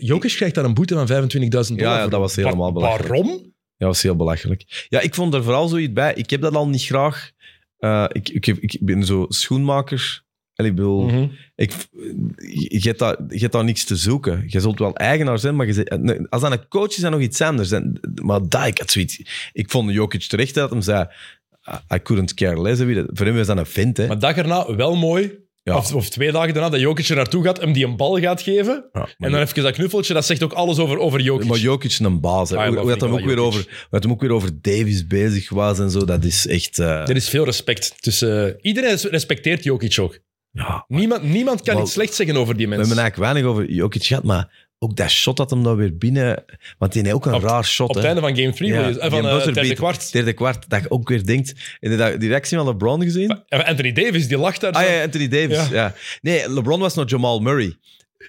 Jokic, 0.00 0.34
krijgt, 0.36 0.54
daar 0.54 0.64
een 0.64 0.74
boete 0.74 0.94
van 1.06 1.08
25.000 1.08 1.48
dollar. 1.48 1.76
Ja, 1.76 1.98
ja, 1.98 2.08
dat 2.08 2.20
was 2.20 2.36
helemaal 2.36 2.56
Wa- 2.66 2.72
belachelijk. 2.72 3.08
Waarom? 3.08 3.28
Ja, 3.28 3.42
dat 3.76 3.88
was 3.88 4.02
heel 4.02 4.16
belachelijk. 4.16 4.86
Ja, 4.88 5.00
ik 5.00 5.14
vond 5.14 5.34
er 5.34 5.42
vooral 5.42 5.68
zoiets 5.68 5.92
bij. 5.92 6.14
Ik 6.14 6.30
heb 6.30 6.40
dat 6.40 6.54
al 6.54 6.68
niet 6.68 6.82
graag. 6.84 7.32
Eh, 7.78 8.04
ik, 8.12 8.28
ik, 8.28 8.46
ik 8.46 8.78
ben 8.80 9.04
zo 9.04 9.24
schoenmaker. 9.28 10.24
En 10.54 10.64
ik 10.64 10.74
bedoel, 10.74 11.02
Mhm. 11.06 11.26
ik, 11.54 11.72
je, 12.68 12.80
hebt 12.80 12.98
daar, 12.98 13.16
je 13.28 13.38
hebt 13.38 13.52
daar 13.52 13.64
niks 13.64 13.84
te 13.84 13.96
zoeken. 13.96 14.44
Je 14.46 14.60
zult 14.60 14.78
wel 14.78 14.94
eigenaar 14.96 15.38
zijn, 15.38 15.56
maar 15.56 15.66
je, 15.66 15.98
nee, 16.00 16.28
als 16.28 16.42
dat 16.42 16.52
een 16.52 16.68
coach 16.68 16.88
is, 16.88 16.96
dan 16.96 17.10
nog 17.10 17.20
iets 17.20 17.40
anders. 17.40 17.70
En, 17.70 18.00
maar 18.22 18.48
dat, 18.48 18.66
ik 18.66 18.78
had 18.78 18.90
zoiets... 18.90 19.50
Ik 19.52 19.70
vond 19.70 19.92
Jokic 19.92 20.22
terecht 20.22 20.54
dat 20.54 20.70
hem 20.70 20.80
zei... 20.80 21.06
I 21.94 21.98
couldn't 22.02 22.34
care 22.34 22.62
less. 22.62 22.82
Voor 23.06 23.26
hem 23.26 23.36
is 23.38 23.46
dat 23.46 23.56
een 23.58 23.66
vent, 23.66 23.96
hè. 23.96 24.06
Maar 24.06 24.18
dag 24.18 24.36
erna 24.36 24.74
wel 24.76 24.96
mooi. 24.96 25.32
Ja. 25.70 25.76
Of, 25.76 25.94
of 25.94 26.08
twee 26.08 26.32
dagen 26.32 26.54
daarna 26.54 26.68
dat 26.68 26.80
Jokic 26.80 27.08
er 27.08 27.16
naartoe 27.16 27.44
gaat, 27.44 27.60
hem 27.60 27.72
die 27.72 27.84
een 27.84 27.96
bal 27.96 28.18
gaat 28.20 28.42
geven. 28.42 28.88
Ja, 28.92 29.08
En 29.18 29.30
dan 29.30 29.40
even 29.40 29.62
dat 29.62 29.72
knuffeltje, 29.74 30.14
dat 30.14 30.26
zegt 30.26 30.42
ook 30.42 30.52
alles 30.52 30.78
over, 30.78 30.98
over 30.98 31.20
Jokic. 31.20 31.48
Maar 31.48 31.58
Jokic 31.58 31.90
is 31.90 31.98
een 31.98 32.20
baas. 32.20 32.50
hè. 32.50 32.66
I 32.66 32.68
Hoe 32.76 32.88
dat 32.88 33.00
hem 33.00 33.12
ook 33.12 33.24
weer 33.24 33.38
over, 33.38 33.86
hem 33.90 34.10
ook 34.10 34.20
weer 34.20 34.30
over 34.32 34.50
Davis 34.60 35.06
bezig 35.06 35.48
was 35.50 35.78
en 35.78 35.90
zo, 35.90 36.04
dat 36.04 36.24
is 36.24 36.46
echt... 36.46 36.78
eh, 36.78 37.08
Er 37.08 37.16
is 37.16 37.28
veel 37.28 37.44
respect 37.44 38.02
tussen... 38.02 38.56
iedereen 38.60 38.96
respecteert 38.96 39.64
Jokic 39.64 39.98
ook. 40.00 40.18
ja, 40.50 40.84
Niemand, 40.88 41.22
niemand 41.22 41.62
kan 41.62 41.80
iets 41.80 41.92
slecht 41.92 42.14
zeggen 42.14 42.36
over 42.36 42.56
die 42.56 42.68
we 42.68 42.74
mensen. 42.76 42.88
hebben 42.96 43.04
eigenlijk 43.04 43.32
weinig 43.32 43.52
over 43.52 43.72
Jokic 43.74 44.04
gehad, 44.04 44.24
maar 44.24 44.65
ook 44.78 44.96
dat 44.96 45.10
shot 45.10 45.36
dat 45.36 45.50
hem 45.50 45.62
dan 45.62 45.76
weer 45.76 45.96
binnen... 45.96 46.44
Want 46.78 46.92
die 46.92 47.02
heeft 47.02 47.14
ook 47.14 47.26
een 47.26 47.34
Op- 47.34 47.42
raar 47.42 47.64
shot, 47.64 47.88
Op 47.88 47.94
het 47.94 48.02
hè. 48.04 48.08
einde 48.10 48.22
van 48.26 48.36
game 48.36 48.52
3, 48.52 48.72
Ja, 48.72 48.82
van 48.82 48.92
uh, 48.94 49.30
van 49.30 49.40
het 49.40 49.54
derde 49.54 49.74
kwart. 49.74 50.12
Derde 50.12 50.32
kwart, 50.32 50.68
dat 50.70 50.82
je 50.82 50.90
ook 50.90 51.08
weer 51.08 51.24
denkt... 51.26 51.54
Dat- 51.80 52.20
die 52.20 52.28
reactie 52.28 52.56
van 52.56 52.66
LeBron 52.66 53.02
gezien? 53.02 53.42
Eh, 53.48 53.64
Anthony 53.64 53.92
Davis, 53.92 54.28
die 54.28 54.38
lacht 54.38 54.60
daar 54.60 54.72
Ah 54.72 54.82
zo. 54.84 54.90
ja, 54.92 55.02
Anthony 55.02 55.28
Davis. 55.28 55.56
Ja. 55.56 55.68
Ja. 55.72 55.94
Nee, 56.20 56.50
LeBron 56.50 56.80
was 56.80 56.94
nog 56.94 57.10
Jamal 57.10 57.40
Murray. 57.40 57.76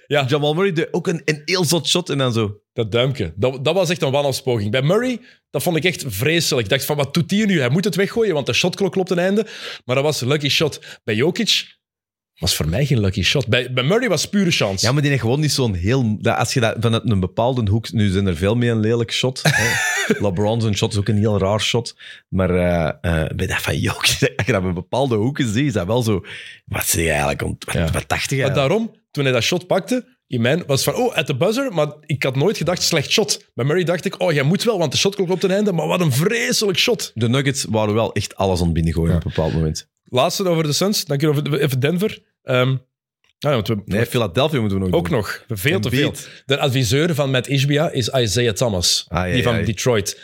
Ja. 0.06 0.24
Jamal 0.28 0.54
Murray 0.54 0.72
deed 0.72 0.88
ook 0.90 1.06
een, 1.06 1.22
een 1.24 1.42
heel 1.44 1.64
zot 1.64 1.86
shot 1.88 2.10
en 2.10 2.18
dan 2.18 2.32
zo... 2.32 2.60
Dat 2.72 2.92
duimpje. 2.92 3.32
Dat, 3.36 3.64
dat 3.64 3.74
was 3.74 3.90
echt 3.90 4.02
een 4.02 4.10
wanhoopspoging. 4.10 4.70
Bij 4.70 4.82
Murray, 4.82 5.20
dat 5.50 5.62
vond 5.62 5.76
ik 5.76 5.84
echt 5.84 6.04
vreselijk. 6.06 6.66
Ik 6.66 6.72
dacht 6.72 6.84
van, 6.84 6.96
wat 6.96 7.14
doet 7.14 7.30
hij 7.30 7.44
nu? 7.44 7.58
Hij 7.60 7.68
moet 7.68 7.84
het 7.84 7.94
weggooien, 7.94 8.34
want 8.34 8.46
de 8.46 8.52
shotklok 8.52 8.92
klopt 8.92 9.10
een 9.10 9.18
einde. 9.18 9.46
Maar 9.84 9.94
dat 9.94 10.04
was 10.04 10.20
een 10.20 10.28
lucky 10.28 10.48
shot. 10.48 10.80
Bij 11.04 11.14
Jokic 11.14 11.77
was 12.38 12.54
voor 12.56 12.68
mij 12.68 12.86
geen 12.86 13.00
lucky 13.00 13.22
shot. 13.22 13.46
Bij, 13.48 13.72
bij 13.72 13.84
Murray 13.84 14.08
was 14.08 14.28
pure 14.28 14.50
chance. 14.50 14.86
Ja, 14.86 14.92
maar 14.92 15.00
die 15.00 15.10
heeft 15.10 15.22
gewoon 15.22 15.40
niet 15.40 15.52
zo'n 15.52 15.74
heel... 15.74 16.16
Dat, 16.20 16.36
als 16.36 16.54
je 16.54 16.60
dat 16.60 16.76
vanuit 16.80 17.10
een 17.10 17.20
bepaalde 17.20 17.70
hoek... 17.70 17.92
Nu 17.92 18.08
zijn 18.08 18.26
er 18.26 18.36
veel 18.36 18.54
meer 18.54 18.70
een 18.70 18.80
lelijk 18.80 19.12
shot. 19.12 19.40
hè. 19.42 19.66
LeBron 20.24 20.60
zijn 20.60 20.76
shot 20.76 20.92
is 20.92 20.98
ook 20.98 21.08
een 21.08 21.16
heel 21.18 21.38
raar 21.38 21.60
shot. 21.60 21.96
Maar 22.28 22.50
eh 22.50 22.88
eh, 23.00 23.30
bij 23.36 23.46
dat 23.46 23.60
van 23.60 23.78
Jokic, 23.78 24.18
als 24.36 24.46
je 24.46 24.52
dat 24.52 24.62
bij 24.62 24.72
bepaalde 24.72 25.16
hoeken 25.16 25.52
ziet, 25.52 25.66
is 25.66 25.72
dat 25.72 25.86
wel 25.86 26.02
zo... 26.02 26.24
Wat 26.64 26.86
zeg 26.86 27.02
je 27.04 27.10
eigenlijk? 27.10 27.40
Wat, 27.40 27.74
Ja. 27.74 27.90
wat 27.90 28.04
dacht 28.08 28.30
je 28.30 28.36
Maar 28.36 28.54
daarom, 28.54 28.94
toen 29.10 29.24
hij 29.24 29.32
dat 29.32 29.42
shot 29.42 29.66
pakte, 29.66 30.16
in 30.26 30.40
mijn 30.40 30.62
was 30.66 30.82
van, 30.82 30.94
oh, 30.94 31.14
at 31.14 31.26
the 31.26 31.36
buzzer. 31.36 31.72
Maar 31.72 31.92
ik 32.06 32.22
had 32.22 32.36
nooit 32.36 32.56
gedacht, 32.56 32.82
slecht 32.82 33.10
shot. 33.10 33.44
Bij 33.54 33.64
Murray 33.64 33.84
dacht 33.84 34.04
ik, 34.04 34.20
oh, 34.20 34.32
jij 34.32 34.42
moet 34.42 34.62
wel, 34.62 34.78
want 34.78 34.92
de 34.92 34.98
shotklok 34.98 35.26
klopt 35.26 35.44
een 35.44 35.50
einde. 35.50 35.72
Maar 35.72 35.86
wat 35.86 36.00
een 36.00 36.12
vreselijk 36.12 36.78
shot. 36.78 37.10
De 37.14 37.28
Nuggets 37.28 37.64
waren 37.68 37.94
wel 37.94 38.12
echt 38.12 38.36
alles 38.36 38.58
aan 38.58 38.64
het 38.64 38.74
binnengooien 38.74 39.16
op 39.16 39.24
een 39.24 39.32
bepaald 39.34 39.52
moment. 39.52 39.88
Laatste 40.04 40.48
over 40.48 40.62
de 40.64 40.72
Suns. 40.72 41.04
Dan 41.04 41.18
kunnen 41.18 41.42
we 41.42 41.48
over 41.48 41.60
even 41.60 41.80
Denver. 41.80 42.18
Ehm 42.48 42.76
ja, 43.38 43.50
want 43.50 43.68
we, 43.68 43.82
Nee, 43.84 44.06
Philadelphia 44.06 44.60
moeten 44.60 44.78
we 44.78 44.84
nog 44.84 44.94
Ook 44.94 45.08
doen. 45.08 45.16
nog. 45.16 45.44
Veel 45.48 45.80
te 45.80 45.90
veel. 45.90 46.14
De 46.46 46.58
adviseur 46.58 47.14
van 47.14 47.30
Matt 47.30 47.48
Ishbia 47.48 47.90
is 47.90 48.08
Isaiah 48.08 48.54
Thomas. 48.54 49.04
Ai, 49.08 49.32
die 49.32 49.42
van. 49.42 49.64
Detroit. 49.64 50.20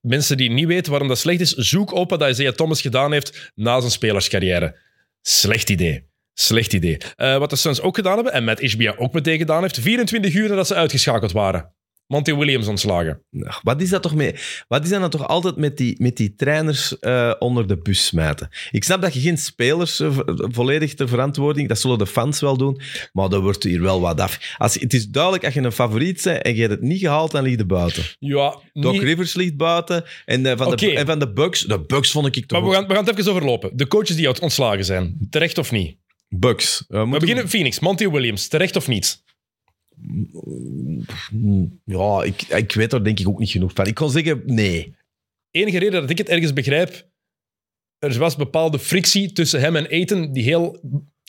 Mensen 0.00 0.36
die 0.36 0.50
niet 0.50 0.66
weten 0.66 0.90
waarom 0.90 1.08
dat 1.08 1.18
slecht 1.18 1.40
is, 1.40 1.52
zoek 1.52 1.92
op 1.92 2.10
wat 2.10 2.22
Isaiah 2.28 2.52
Thomas 2.54 2.80
gedaan 2.80 3.12
heeft 3.12 3.52
na 3.54 3.78
zijn 3.80 3.92
spelerscarrière. 3.92 4.76
Slecht 5.22 5.70
idee. 5.70 6.08
Slecht 6.34 6.72
idee. 6.72 6.96
Eh, 7.16 7.38
wat 7.38 7.50
de 7.50 7.56
Suns 7.56 7.80
ook 7.80 7.94
gedaan 7.94 8.14
hebben, 8.14 8.32
en 8.32 8.44
Matt 8.44 8.60
Ishbia 8.60 8.94
ook 8.96 9.12
meteen 9.12 9.38
gedaan 9.38 9.62
heeft, 9.62 9.80
24 9.80 10.34
uur 10.34 10.48
nadat 10.48 10.66
ze 10.66 10.74
uitgeschakeld 10.74 11.32
waren. 11.32 11.72
Monty 12.14 12.34
Williams 12.34 12.66
ontslagen. 12.66 13.22
Wat 13.62 13.80
is 13.82 13.88
dat 13.90 14.02
toch 14.02 14.14
mee? 14.14 14.34
Wat 14.68 14.84
is 14.84 14.88
dat 14.90 14.98
nou 14.98 15.10
toch 15.10 15.28
altijd 15.28 15.56
met 15.56 15.76
die, 15.76 15.94
met 16.02 16.16
die 16.16 16.34
trainers 16.34 16.98
eh, 16.98 17.32
onder 17.38 17.66
de 17.66 17.78
bus 17.78 18.06
smijten? 18.06 18.48
Ik 18.70 18.84
snap 18.84 19.02
dat 19.02 19.14
je 19.14 19.20
geen 19.20 19.38
spelers 19.38 20.00
eh, 20.00 20.12
vo- 20.12 20.24
volledig 20.36 20.94
ter 20.94 21.08
verantwoording, 21.08 21.68
dat 21.68 21.78
zullen 21.80 21.98
de 21.98 22.06
fans 22.06 22.40
wel 22.40 22.56
doen, 22.56 22.80
maar 23.12 23.28
dat 23.28 23.42
wordt 23.42 23.62
hier 23.62 23.80
wel 23.82 24.00
wat 24.00 24.20
af. 24.20 24.54
Als, 24.58 24.74
het 24.74 24.94
is 24.94 25.08
duidelijk, 25.08 25.44
als 25.44 25.54
je 25.54 25.60
een 25.60 25.72
favoriet 25.72 26.22
bent 26.24 26.42
en 26.42 26.54
je 26.54 26.60
hebt 26.60 26.72
het 26.72 26.82
niet 26.82 26.98
gehaald, 26.98 27.30
dan 27.30 27.42
lig 27.42 27.56
je 27.56 27.64
buiten. 27.66 28.02
Ja, 28.18 28.58
Doc 28.72 28.92
niet- 28.92 29.02
Rivers 29.02 29.34
ligt 29.34 29.56
buiten 29.56 30.04
en, 30.24 30.46
eh, 30.46 30.56
van 30.56 30.76
de, 30.76 30.92
en 30.94 31.06
van 31.06 31.18
de 31.18 31.32
Bucks, 31.32 31.60
de 31.60 31.80
Bucks 31.86 32.10
vond 32.10 32.36
ik 32.36 32.46
toch 32.46 32.60
Maar 32.60 32.68
we 32.68 32.74
gaan, 32.74 32.86
we 32.86 32.94
gaan 32.94 33.04
het 33.06 33.18
even 33.18 33.30
overlopen. 33.32 33.70
De 33.76 33.86
coaches 33.86 34.16
die 34.16 34.40
ontslagen 34.42 34.84
zijn, 34.84 35.26
terecht 35.30 35.58
of 35.58 35.70
niet? 35.70 35.96
Bucks. 36.28 36.84
We 36.88 37.06
beginnen 37.18 37.48
Phoenix, 37.48 37.78
Monty 37.80 38.08
Williams, 38.08 38.48
terecht 38.48 38.76
of 38.76 38.88
niet? 38.88 39.22
Ja, 41.84 42.22
ik, 42.22 42.42
ik 42.42 42.72
weet 42.72 42.92
er 42.92 43.04
denk 43.04 43.20
ik 43.20 43.28
ook 43.28 43.38
niet 43.38 43.50
genoeg 43.50 43.72
van. 43.74 43.86
Ik 43.86 43.94
kon 43.94 44.10
zeggen, 44.10 44.42
nee. 44.46 44.96
enige 45.50 45.78
reden 45.78 46.00
dat 46.00 46.10
ik 46.10 46.18
het 46.18 46.28
ergens 46.28 46.52
begrijp, 46.52 47.08
er 47.98 48.18
was 48.18 48.36
bepaalde 48.36 48.78
frictie 48.78 49.32
tussen 49.32 49.60
hem 49.60 49.76
en 49.76 49.86
Eten 49.86 50.32
die 50.32 50.42
heel 50.42 50.80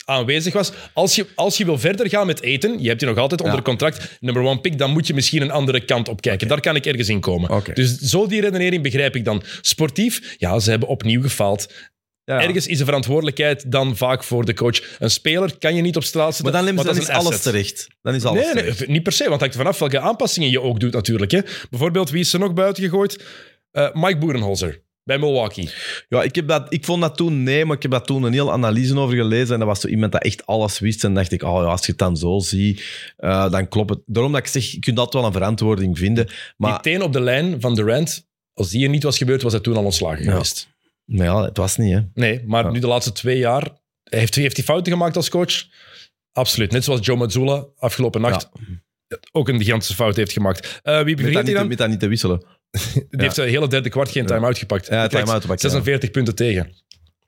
aanwezig 0.06 0.54
was. 0.54 0.72
Als 0.94 1.16
je, 1.16 1.28
als 1.36 1.58
je 1.58 1.66
wil 1.66 1.78
verder 1.78 2.10
gaan 2.10 2.28
met 2.28 2.42
Eten, 2.42 2.82
je 2.82 2.88
hebt 2.88 3.00
je 3.00 3.08
nog 3.08 3.18
altijd 3.18 3.42
onder 3.42 3.58
Ja. 3.58 3.64
contract, 3.64 4.18
number 4.20 4.44
one 4.44 4.60
pick, 4.60 4.78
dan 4.78 4.92
moet 4.92 5.08
je 5.08 5.14
misschien 5.14 5.42
een 5.42 5.52
andere 5.52 5.86
kant 5.86 6.08
op 6.10 6.22
kijken. 6.22 6.48
Daar 6.48 6.62
kan 6.62 6.76
ik 6.76 6.86
ergens 6.86 7.10
in 7.10 7.20
komen. 7.20 7.64
Dus 7.74 7.98
zo 7.98 8.28
die 8.28 8.42
redenering 8.42 8.84
begrijp 8.84 9.16
ik 9.16 9.26
dan. 9.26 9.44
Sportief, 9.62 10.36
ja, 10.38 10.60
ze 10.60 10.70
hebben 10.70 10.90
opnieuw 10.90 11.22
gefaald. 11.22 11.74
Ja. 12.26 12.42
Ergens 12.42 12.68
is 12.68 12.78
de 12.78 12.86
verantwoordelijkheid 12.86 13.72
dan 13.72 13.96
vaak 13.98 14.24
voor 14.24 14.46
de 14.46 14.54
coach. 14.54 14.82
Een 15.00 15.10
speler 15.10 15.58
kan 15.58 15.76
je 15.76 15.82
niet 15.82 15.96
op 15.96 16.04
straat 16.04 16.36
zetten, 16.36 16.44
maar 16.44 16.54
dan, 16.54 16.64
nemen 16.66 16.80
ze- 16.80 16.86
want 16.86 16.98
dan 16.98 17.08
dat 17.08 17.16
is 17.16 17.22
alles 17.26 17.38
asset. 17.38 17.52
terecht. 17.54 17.88
Dan 18.02 18.14
is 18.14 18.24
alles 18.26 18.54
Nee, 18.54 18.64
nee, 18.64 18.74
niet 18.88 19.04
per 19.04 19.12
se, 19.12 19.20
want 19.30 19.32
het 19.34 19.42
hangt 19.42 19.56
vanaf 19.56 19.80
welke 19.80 20.00
aanpassingen 20.00 20.50
je 20.50 20.62
ook 20.62 20.80
doet 20.80 20.94
natuurlijk. 20.94 21.32
Hè. 21.32 21.40
Bijvoorbeeld, 21.70 22.10
wie 22.10 22.20
is 22.20 22.34
er 22.34 22.40
nog 22.40 22.54
buiten 22.54 22.84
gegooid? 22.84 23.24
Eh, 23.72 23.94
Mike 23.94 24.18
Boerenholzer 24.18 24.84
bij 25.04 25.18
Milwaukee. 25.20 25.70
Ja, 26.10 26.24
ik, 26.24 26.36
heb 26.36 26.48
dat, 26.48 26.74
ik 26.74 26.86
vond 26.86 27.02
dat 27.02 27.18
toen 27.18 27.44
nee, 27.44 27.66
maar 27.66 27.76
ik 27.76 27.82
heb 27.82 27.92
daar 27.92 28.04
toen 28.04 28.24
een 28.24 28.34
heel 28.34 28.52
analyse 28.52 28.98
over 29.00 29.16
gelezen. 29.16 29.54
En 29.54 29.60
dat 29.60 29.68
was 29.68 29.80
zo 29.80 29.88
iemand 29.88 30.12
dat 30.12 30.24
echt 30.24 30.46
alles 30.46 30.80
wist. 30.80 31.04
En 31.04 31.14
dacht 31.14 31.32
ik, 31.32 31.44
oh 31.44 31.62
ja, 31.64 31.70
als 31.70 31.82
je 31.86 31.92
het 31.92 31.98
dan 32.00 32.18
zo 32.18 32.40
ziet, 32.40 32.84
eh, 33.18 33.52
dan 33.52 33.68
klopt 33.68 33.90
het. 33.90 34.00
Daarom 34.06 34.32
dat 34.32 34.42
ik 34.42 34.48
zeg, 34.48 34.72
je 34.72 34.80
kunt 34.80 34.96
dat 34.98 35.14
wel 35.14 35.26
een 35.26 35.32
verantwoording 35.32 35.98
vinden. 35.98 36.28
Maar, 36.58 36.72
Meteen 36.72 37.02
op 37.02 37.14
de 37.14 37.22
lijn 37.22 37.62
van 37.62 37.76
Durant. 37.76 38.28
Als 38.54 38.70
die 38.70 38.84
er 38.84 38.90
niet 38.90 39.04
was 39.04 39.18
gebeurd, 39.18 39.42
was 39.42 39.52
hij 39.52 39.62
toen 39.62 39.76
al 39.76 39.84
ontslagen 39.84 40.24
Ja. 40.24 40.32
geweest. 40.32 40.68
Maar 41.06 41.26
ja, 41.26 41.44
het 41.44 41.58
was 41.58 41.78
niet, 41.78 41.94
hè. 41.94 42.02
Nee, 42.14 42.44
maar 42.46 42.64
Ja. 42.64 42.72
nu 42.72 42.80
de 42.80 42.88
laatste 42.88 43.12
twee 43.12 43.38
jaar... 43.38 43.84
Heeft, 44.04 44.36
heeft 44.36 44.56
hij 44.56 44.66
fouten 44.66 44.92
gemaakt 44.92 45.16
als 45.16 45.30
coach? 45.30 45.64
Absoluut. 46.32 46.72
Net 46.72 46.84
zoals 46.84 47.06
Joe 47.06 47.18
Mazzulla 47.18 47.66
afgelopen 47.78 48.22
nacht 48.22 48.50
ook 49.32 49.50
een 49.50 49.58
gigantische 49.58 49.96
fout 49.96 50.16
heeft 50.16 50.32
gemaakt. 50.32 50.80
Eh, 50.84 51.02
wie 51.02 51.16
niet, 51.16 51.34
hij 51.34 51.54
dan? 51.54 51.68
met 51.68 51.78
dat 51.78 51.90
niet 51.90 52.00
te 52.00 52.08
wisselen. 52.08 52.44
Die 52.94 53.06
heeft 53.10 53.36
de 53.36 53.42
hele 53.42 53.68
derde 53.68 53.90
kwart 53.90 54.12
geen 54.12 54.26
time-out 54.26 54.58
gepakt. 54.58 54.88
Ja, 54.88 55.08
time-out 55.08 55.42
gepakt, 55.42 55.62
ja. 55.62 55.70
46 55.70 56.12
punten 56.12 56.36
tegen. 56.36 56.72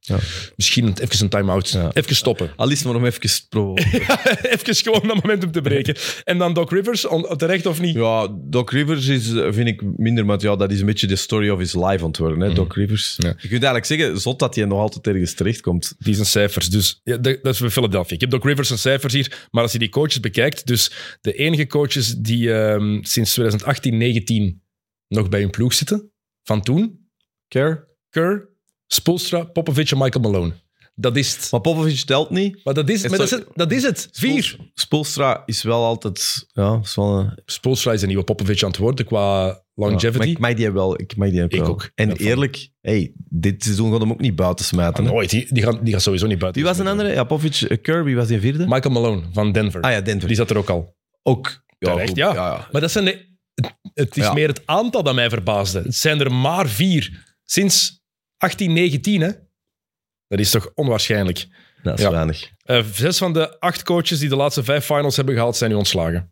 Ja. 0.07 0.17
Misschien 0.55 0.93
even 1.01 1.23
een 1.23 1.29
time-out. 1.29 1.69
Ja. 1.69 1.91
Even 1.93 2.15
stoppen. 2.15 2.51
Al 2.55 2.69
is 2.71 2.77
het 2.77 2.87
maar 2.87 2.95
om 2.95 3.05
even 3.05 3.21
te 3.21 3.45
provoceren. 3.49 4.19
even 4.53 4.75
gewoon 4.75 5.07
dat 5.07 5.15
momentum 5.23 5.51
te 5.51 5.61
breken. 5.61 5.95
En 6.23 6.37
dan 6.37 6.53
Doc 6.53 6.71
Rivers, 6.71 7.05
on- 7.05 7.37
terecht 7.37 7.65
of 7.65 7.79
niet? 7.79 7.95
Ja, 7.95 8.27
Doc 8.39 8.71
Rivers 8.71 9.07
is, 9.07 9.27
vind 9.29 9.67
ik 9.67 9.81
minder, 9.97 10.25
maar 10.25 10.41
ja, 10.41 10.55
dat 10.55 10.71
is 10.71 10.79
een 10.79 10.85
beetje 10.85 11.07
de 11.07 11.15
story 11.15 11.49
of 11.49 11.59
his 11.59 11.73
life 11.73 11.99
aan 12.03 12.07
het 12.07 12.17
worden, 12.17 12.39
hè, 12.39 12.53
Doc 12.53 12.75
Rivers. 12.75 13.15
Ja. 13.17 13.27
Je 13.27 13.47
kunt 13.47 13.63
eigenlijk 13.63 13.85
zeggen, 13.85 14.19
zot 14.19 14.39
dat 14.39 14.55
hij 14.55 14.65
nog 14.65 14.79
altijd 14.79 15.07
ergens 15.07 15.33
terechtkomt. 15.33 15.95
Die 15.99 16.13
zijn 16.13 16.25
cijfers. 16.27 16.69
Dus 16.69 17.01
ja, 17.03 17.17
dat 17.17 17.43
dat 17.43 17.53
is 17.53 17.59
bij 17.59 17.69
Philadelphia. 17.69 18.15
Ik 18.15 18.21
heb 18.21 18.29
Doc 18.29 18.43
Rivers 18.43 18.67
zijn 18.67 18.79
cijfers 18.79 19.13
hier, 19.13 19.47
maar 19.51 19.63
als 19.63 19.71
je 19.71 19.79
die 19.79 19.89
coaches 19.89 20.19
bekijkt, 20.19 20.67
dus 20.67 20.91
de 21.21 21.33
enige 21.33 21.67
coaches 21.67 22.15
die 22.15 22.53
ehm, 22.53 22.99
sinds 23.01 23.31
2018, 23.31 23.97
19 23.97 24.61
nog 25.07 25.29
bij 25.29 25.39
hun 25.39 25.49
ploeg 25.49 25.73
zitten. 25.73 26.11
Van 26.43 26.61
toen. 26.61 27.09
Kerr. 27.47 27.87
Kerr, 28.09 28.49
Spoelstra, 28.87 29.43
Popovic 29.43 29.91
en 29.91 29.97
Michael 29.97 30.23
Malone. 30.31 30.53
Dat 30.99 31.15
is 31.17 31.35
het. 31.35 31.47
Maar 31.51 31.61
Popovic 31.61 31.99
telt 31.99 32.29
niet. 32.29 32.59
Maar 32.63 32.73
dat 32.73 32.89
is, 32.89 33.01
maar 33.07 33.17
dat 33.17 33.25
is, 33.25 33.31
het, 33.31 33.47
dat 33.53 33.71
is 33.71 33.83
het. 33.83 34.07
Vier. 34.11 34.55
Spoelstra 34.73 35.43
is 35.45 35.63
wel 35.63 35.83
altijd... 35.85 36.45
Ja, 36.53 36.79
is 36.83 36.95
wel 36.95 37.19
een, 37.19 37.37
Spoelstra 37.45 37.91
is 37.93 38.01
een 38.01 38.07
nieuwe 38.07 38.23
Popovic 38.23 38.63
aan 38.63 38.69
het 38.69 38.77
worden 38.77 39.05
qua 39.05 39.45
ja. 39.45 39.61
longevity. 39.75 40.17
Maar 40.17 40.27
ik 40.27 40.39
mag 40.39 40.53
die 40.53 40.71
wel. 40.71 40.99
Ik 41.01 41.15
mag 41.15 41.29
die 41.29 41.43
ook 41.43 41.51
Ik 41.51 41.59
wel. 41.59 41.67
ook. 41.69 41.89
En 41.95 42.09
Ja, 42.09 42.15
eerlijk, 42.15 42.69
hey, 42.81 43.11
dit 43.29 43.63
seizoen 43.63 43.91
gaat 43.91 43.99
hem 44.01 44.11
ook 44.11 44.19
niet 44.21 44.35
buiten 44.35 44.65
smijten. 44.65 45.03
hè. 45.05 45.11
Nooit. 45.11 45.29
Die, 45.29 45.53
die, 45.53 45.63
gaat, 45.63 45.83
die 45.85 45.93
gaat 45.93 46.01
sowieso 46.01 46.27
niet 46.27 46.39
buiten. 46.39 46.61
Wie 46.61 46.71
was 46.71 46.79
een 46.79 46.87
andere? 46.87 47.09
Ja, 47.09 47.23
Popovic, 47.23 47.61
eh, 47.61 48.03
wie 48.03 48.15
was 48.15 48.27
die 48.27 48.39
vierde? 48.39 48.65
Michael 48.67 48.93
Malone 48.93 49.21
van 49.31 49.51
Denver. 49.51 49.81
ah 49.81 49.91
ja, 49.91 50.01
Denver. 50.01 50.27
Die 50.27 50.37
zat 50.37 50.49
er 50.49 50.57
ook 50.57 50.69
al. 50.69 50.95
ook... 51.23 51.65
Terecht, 51.79 52.07
goed. 52.07 52.17
ja. 52.17 52.33
ja. 52.33 52.67
Maar 52.71 52.81
dat 52.81 52.91
zijn 52.91 53.05
de, 53.05 53.25
het, 53.53 53.75
het 53.93 54.17
is 54.17 54.23
Ja. 54.23 54.33
meer 54.33 54.47
het 54.47 54.61
aantal 54.65 55.03
dat 55.03 55.15
mij 55.15 55.29
verbaasde. 55.29 55.81
Het 55.81 55.95
zijn 55.95 56.19
er 56.19 56.31
maar 56.31 56.67
vier. 56.69 57.25
Sinds 57.43 57.96
1819, 58.37 59.21
hè? 59.21 59.31
Dat 60.27 60.39
is 60.39 60.49
toch 60.51 60.71
onwaarschijnlijk. 60.73 61.47
Dat 61.83 61.97
is 61.97 62.03
Ja. 62.05 62.11
weinig. 62.11 62.51
Eh, 62.63 62.83
zes 62.93 63.17
van 63.17 63.33
de 63.33 63.59
acht 63.59 63.83
coaches 63.83 64.19
die 64.19 64.29
de 64.29 64.35
laatste 64.35 64.63
vijf 64.63 64.85
finals 64.85 65.15
hebben 65.15 65.33
gehaald, 65.35 65.55
zijn 65.57 65.69
nu 65.71 65.75
ontslagen. 65.77 66.31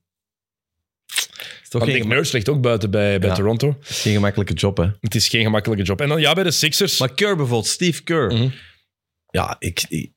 is 1.64 1.69
toch 1.69 1.82
Want 1.82 1.94
geen, 1.98 2.22
ligt 2.32 2.49
ook 2.49 2.61
buiten 2.61 2.91
bij, 2.91 3.19
bij 3.19 3.30
Ja. 3.30 3.36
Toronto. 3.36 3.77
geen 3.82 4.14
gemakkelijke 4.14 4.53
job, 4.53 4.77
hè. 4.77 4.90
Het 4.99 5.15
is 5.15 5.27
geen 5.27 5.44
gemakkelijke 5.44 5.84
job. 5.84 6.02
En 6.02 6.07
dan 6.10 6.19
ja, 6.19 6.34
bij 6.34 6.44
de 6.44 6.52
Sixers. 6.52 6.99
Maar 6.99 7.14
Kerr 7.14 7.36
bijvoorbeeld, 7.36 7.68
Steve 7.68 8.03
Kerr. 8.03 8.34
Mhm. 8.34 8.49
Ja, 9.30 9.56
ik, 9.60 9.86
ik, 9.90 10.11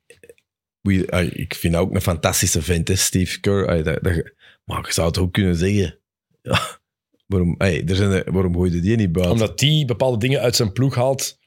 wie- 0.80 1.06
eh, 1.06 1.30
ik 1.36 1.54
vind 1.54 1.72
dat 1.72 1.82
ook 1.82 1.94
een 1.94 2.00
fantastische 2.00 2.62
vent, 2.62 2.88
hè, 2.88 2.94
Steve 2.94 3.40
Kerr. 3.40 3.82
Dat, 3.84 4.02
dat- 4.02 4.32
maar 4.64 4.86
je 4.86 4.92
zou 4.92 5.06
het 5.06 5.18
ook 5.18 5.32
kunnen 5.32 5.56
zeggen. 5.56 5.98
Ja, 6.42 6.80
waarom, 7.26 7.54
hey, 7.58 7.84
er 7.86 7.96
zijn, 7.96 8.10
er- 8.10 8.32
waarom 8.32 8.54
gooi 8.54 8.72
je 8.72 8.80
die 8.80 8.96
niet 8.96 9.12
buiten? 9.12 9.34
Omdat 9.34 9.58
die 9.58 9.84
bepaalde 9.84 10.18
dingen 10.18 10.40
uit 10.40 10.56
zijn 10.56 10.72
ploeg 10.72 10.94
haalt 10.94 11.37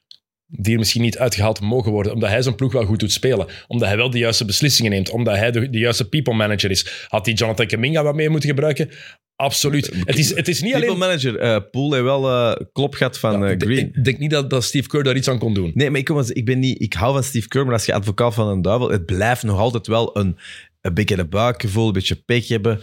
die 0.51 0.73
er 0.73 0.79
misschien 0.79 1.01
niet 1.01 1.17
uitgehaald 1.17 1.61
mogen 1.61 1.91
worden. 1.91 2.13
Omdat 2.13 2.29
hij 2.29 2.41
zijn 2.41 2.55
ploeg 2.55 2.71
wel 2.71 2.85
goed 2.85 2.99
doet 2.99 3.11
spelen. 3.11 3.47
Omdat 3.67 3.87
hij 3.87 3.97
wel 3.97 4.09
de 4.09 4.17
juiste 4.17 4.45
beslissingen 4.45 4.91
neemt. 4.91 5.09
Omdat 5.09 5.35
hij 5.35 5.51
de, 5.51 5.69
de 5.69 5.79
juiste 5.79 6.09
people 6.09 6.33
manager 6.33 6.71
is. 6.71 7.05
Had 7.07 7.25
die 7.25 7.33
Jonathan 7.33 7.67
Kaminga 7.67 8.03
wat 8.03 8.15
mee 8.15 8.29
moeten 8.29 8.49
gebruiken? 8.49 8.89
Absoluut. 9.35 9.91
Het 10.05 10.17
is, 10.17 10.35
het 10.35 10.47
is 10.47 10.61
niet 10.61 10.71
People 10.71 10.87
alleen... 10.87 10.99
manager, 10.99 11.37
eh 11.37 11.57
Poel 11.71 11.91
heeft 11.91 12.03
wel 12.03 12.29
eh 12.29 12.65
klop 12.73 12.93
gehad 12.93 13.19
van 13.19 13.45
eh, 13.45 13.55
Green. 13.57 13.91
ik 13.93 14.03
denk 14.03 14.17
niet 14.17 14.31
dat, 14.31 14.49
dat 14.49 14.63
Steve 14.63 14.87
Kerr 14.87 15.03
daar 15.03 15.15
iets 15.15 15.27
aan 15.27 15.39
kon 15.39 15.53
doen. 15.53 15.71
Nee, 15.73 15.89
maar 15.89 15.99
ik, 15.99 16.05
kom 16.05 16.19
ik, 16.27 16.45
ben 16.45 16.59
niet, 16.59 16.81
ik 16.81 16.93
hou 16.93 17.13
van 17.13 17.23
Steve 17.23 17.47
Kerr, 17.47 17.65
maar 17.65 17.73
als 17.73 17.85
je 17.85 17.93
advocaat 17.93 18.33
van 18.33 18.47
een 18.47 18.61
duivel, 18.61 18.89
het 18.89 19.05
blijft 19.05 19.43
nog 19.43 19.59
altijd 19.59 19.87
wel 19.87 20.17
een, 20.17 20.37
een 20.81 20.93
beetje 20.93 21.17
een 21.17 21.29
buikgevoel, 21.29 21.87
een 21.87 21.93
beetje 21.93 22.15
pech 22.15 22.47
hebben. 22.47 22.81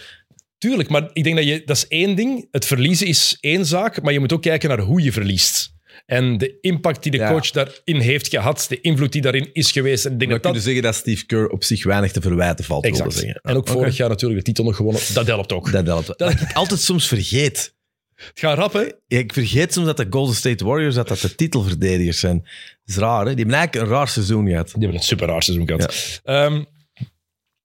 Tuurlijk, 0.59 0.89
maar 0.89 1.11
ik 1.13 1.25
denk 1.25 1.37
dat 1.37 1.45
je... 1.45 1.63
Dat 1.65 1.77
is 1.77 1.89
één 1.89 2.17
ding. 2.17 2.49
Het 2.51 2.67
verliezen 2.67 3.07
is 3.07 3.37
één 3.41 3.67
zaak. 3.67 4.03
Maar 4.03 4.13
je 4.13 4.21
moet 4.21 4.33
ook 4.33 4.43
kijken 4.43 4.69
naar 4.69 4.81
hoe 4.81 5.03
je 5.03 5.13
verliest. 5.13 5.77
En 6.07 6.39
de 6.39 6.59
impact 6.61 7.03
die 7.03 7.13
de 7.13 7.19
Ja. 7.19 7.31
coach 7.31 7.51
daarin 7.51 8.01
heeft 8.01 8.29
gehad. 8.29 8.67
De 8.69 8.81
invloed 8.81 9.13
die 9.13 9.23
daarin 9.23 9.51
is 9.53 9.73
geweest. 9.73 10.05
En 10.05 10.13
ik 10.13 10.19
denk 10.19 10.31
dat 10.31 10.45
je 10.45 10.53
dat... 10.53 10.63
zeggen 10.63 10.83
dat 10.83 10.95
Steve 10.95 11.27
Kerr 11.27 11.49
op 11.49 11.65
zich 11.65 11.85
weinig 11.85 12.13
te 12.13 12.21
verwijten 12.21 12.65
valt. 12.65 12.85
Exact. 12.85 13.13
Zeggen. 13.13 13.41
En 13.43 13.55
ook 13.57 13.61
Oké. 13.63 13.73
vorig 13.73 13.97
jaar 13.97 14.09
natuurlijk 14.09 14.39
de 14.41 14.47
titel 14.47 14.65
nog 14.65 14.77
gewonnen. 14.77 15.03
Dat 15.13 15.27
helpt 15.27 15.53
ook. 15.53 15.73
Dat 15.73 15.87
helpt. 15.87 16.07
Dat- 16.07 16.19
Dat 16.19 16.41
ik 16.41 16.53
altijd 16.53 16.81
soms 16.81 17.09
vergeet. 17.09 17.77
Het 18.15 18.39
gaat 18.39 18.59
rap, 18.59 18.73
hè? 18.73 18.81
Ja, 19.07 19.19
Ik 19.19 19.33
vergeet 19.33 19.73
soms 19.73 19.87
dat 19.87 19.97
de 19.97 20.07
Golden 20.11 20.35
State 20.35 20.65
Warriors 20.65 20.95
dat 20.95 21.09
dat 21.09 21.21
de 21.21 21.35
titelverdedigers 21.35 22.19
zijn. 22.21 22.39
Dat 22.39 22.49
is 22.85 22.97
raar, 22.97 23.19
hè? 23.27 23.35
Die 23.35 23.37
hebben 23.45 23.55
eigenlijk 23.55 23.87
een 23.91 23.97
raar 23.97 24.09
seizoen 24.09 24.49
gehad. 24.49 24.67
Die 24.67 24.75
hebben 24.81 24.99
een 24.99 25.05
super 25.07 25.27
raar 25.29 25.43
seizoen 25.43 25.67
gehad. 25.67 26.21
Ja, 26.25 26.65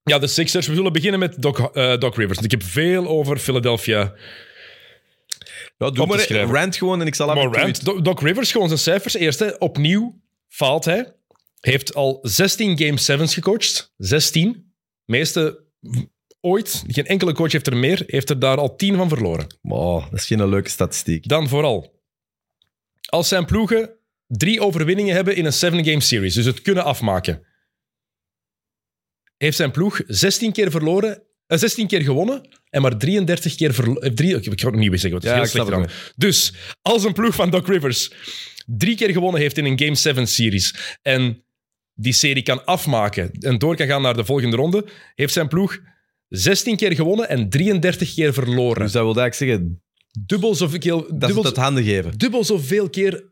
ja 0.03 0.19
de 0.19 0.27
Sixers. 0.27 0.67
We 0.67 0.75
zullen 0.75 0.93
beginnen 0.93 1.19
met 1.19 1.41
Doc, 1.41 1.59
eh, 1.59 1.97
Doc 1.97 2.15
Rivers. 2.17 2.39
Ik 2.39 2.51
heb 2.51 2.63
veel 2.63 3.07
over 3.07 3.37
Philadelphia. 3.37 4.13
Ja, 5.83 5.91
doe 5.91 6.05
te 6.05 6.11
maar 6.11 6.19
schrijven. 6.19 6.55
rant 6.55 6.75
gewoon 6.75 7.01
en 7.01 7.07
ik 7.07 7.15
zal 7.15 7.29
en 7.29 7.35
Maar 7.35 7.61
Rand, 7.61 7.85
Doc, 7.85 8.01
Doc 8.01 8.21
Rivers, 8.21 8.51
gewoon 8.51 8.67
zijn 8.67 8.79
cijfers. 8.79 9.13
Eerst, 9.13 9.39
hè, 9.39 9.49
opnieuw 9.57 10.21
faalt 10.47 10.85
hij. 10.85 11.15
Heeft 11.59 11.95
al 11.95 12.19
16 12.21 12.77
Game 12.77 13.25
7's 13.27 13.33
gecoacht. 13.33 13.93
16. 13.97 14.73
Meeste 15.05 15.63
ooit. 16.41 16.83
Geen 16.87 17.05
enkele 17.05 17.33
coach 17.33 17.51
heeft 17.51 17.67
er 17.67 17.77
meer. 17.77 18.03
Heeft 18.07 18.29
er 18.29 18.39
daar 18.39 18.57
al 18.57 18.75
10 18.75 18.95
van 18.95 19.09
verloren. 19.09 19.57
Oh, 19.61 20.09
dat 20.09 20.19
is 20.19 20.25
geen 20.25 20.49
leuke 20.49 20.69
statistiek. 20.69 21.27
Dan 21.27 21.47
vooral. 21.47 22.01
Als 23.09 23.27
zijn 23.27 23.45
ploegen 23.45 23.97
drie 24.27 24.61
overwinningen 24.61 25.15
hebben 25.15 25.35
in 25.35 25.45
een 25.45 25.53
7-game 25.53 26.01
series, 26.01 26.33
dus 26.33 26.45
het 26.45 26.61
kunnen 26.61 26.83
afmaken, 26.83 27.45
heeft 29.37 29.57
zijn 29.57 29.71
ploeg 29.71 30.01
16 30.07 30.51
keer 30.51 30.71
verloren, 30.71 31.23
16 31.59 31.87
keer 31.87 32.01
gewonnen 32.01 32.41
en 32.69 32.81
maar 32.81 32.97
33 32.97 33.55
keer 33.55 33.73
verloren. 33.73 34.15
Drie, 34.15 34.35
ik 34.35 34.43
ga 34.43 34.51
het 34.51 34.61
nog 34.63 34.75
niet 34.75 34.89
weer 34.89 34.99
zeggen, 34.99 35.19
want 35.21 35.23
het 35.23 35.45
is 35.45 35.51
Ja, 35.53 35.63
heel 35.63 35.75
slecht. 35.75 36.13
Dus 36.15 36.53
als 36.81 37.03
een 37.03 37.13
ploeg 37.13 37.35
van 37.35 37.49
Doc 37.49 37.67
Rivers 37.67 38.11
drie 38.65 38.95
keer 38.95 39.11
gewonnen 39.11 39.41
heeft 39.41 39.57
in 39.57 39.65
een 39.65 39.79
Game 39.79 39.95
7 39.95 40.27
series 40.27 40.75
en 41.01 41.43
die 41.93 42.13
serie 42.13 42.43
kan 42.43 42.65
afmaken 42.65 43.31
en 43.39 43.57
door 43.57 43.75
kan 43.75 43.87
gaan 43.87 44.01
naar 44.01 44.15
de 44.15 44.25
volgende 44.25 44.55
ronde, 44.55 44.85
heeft 45.15 45.33
zijn 45.33 45.47
ploeg 45.47 45.79
16 46.27 46.75
keer 46.75 46.95
gewonnen 46.95 47.29
en 47.29 47.49
33 47.49 48.13
keer 48.13 48.33
verloren. 48.33 48.81
Dus 48.83 48.91
dat 48.91 49.03
wil 49.03 49.15
eigenlijk 49.21 49.35
zeggen 49.35 49.81
dubbel 50.25 50.55
zoveel, 50.55 50.79
dat 51.09 51.19
dubbel, 51.19 51.43
het 51.43 51.55
handen 51.57 51.83
geven. 51.83 52.17
dubbel 52.17 52.43
zoveel 52.43 52.89
keer 52.89 53.31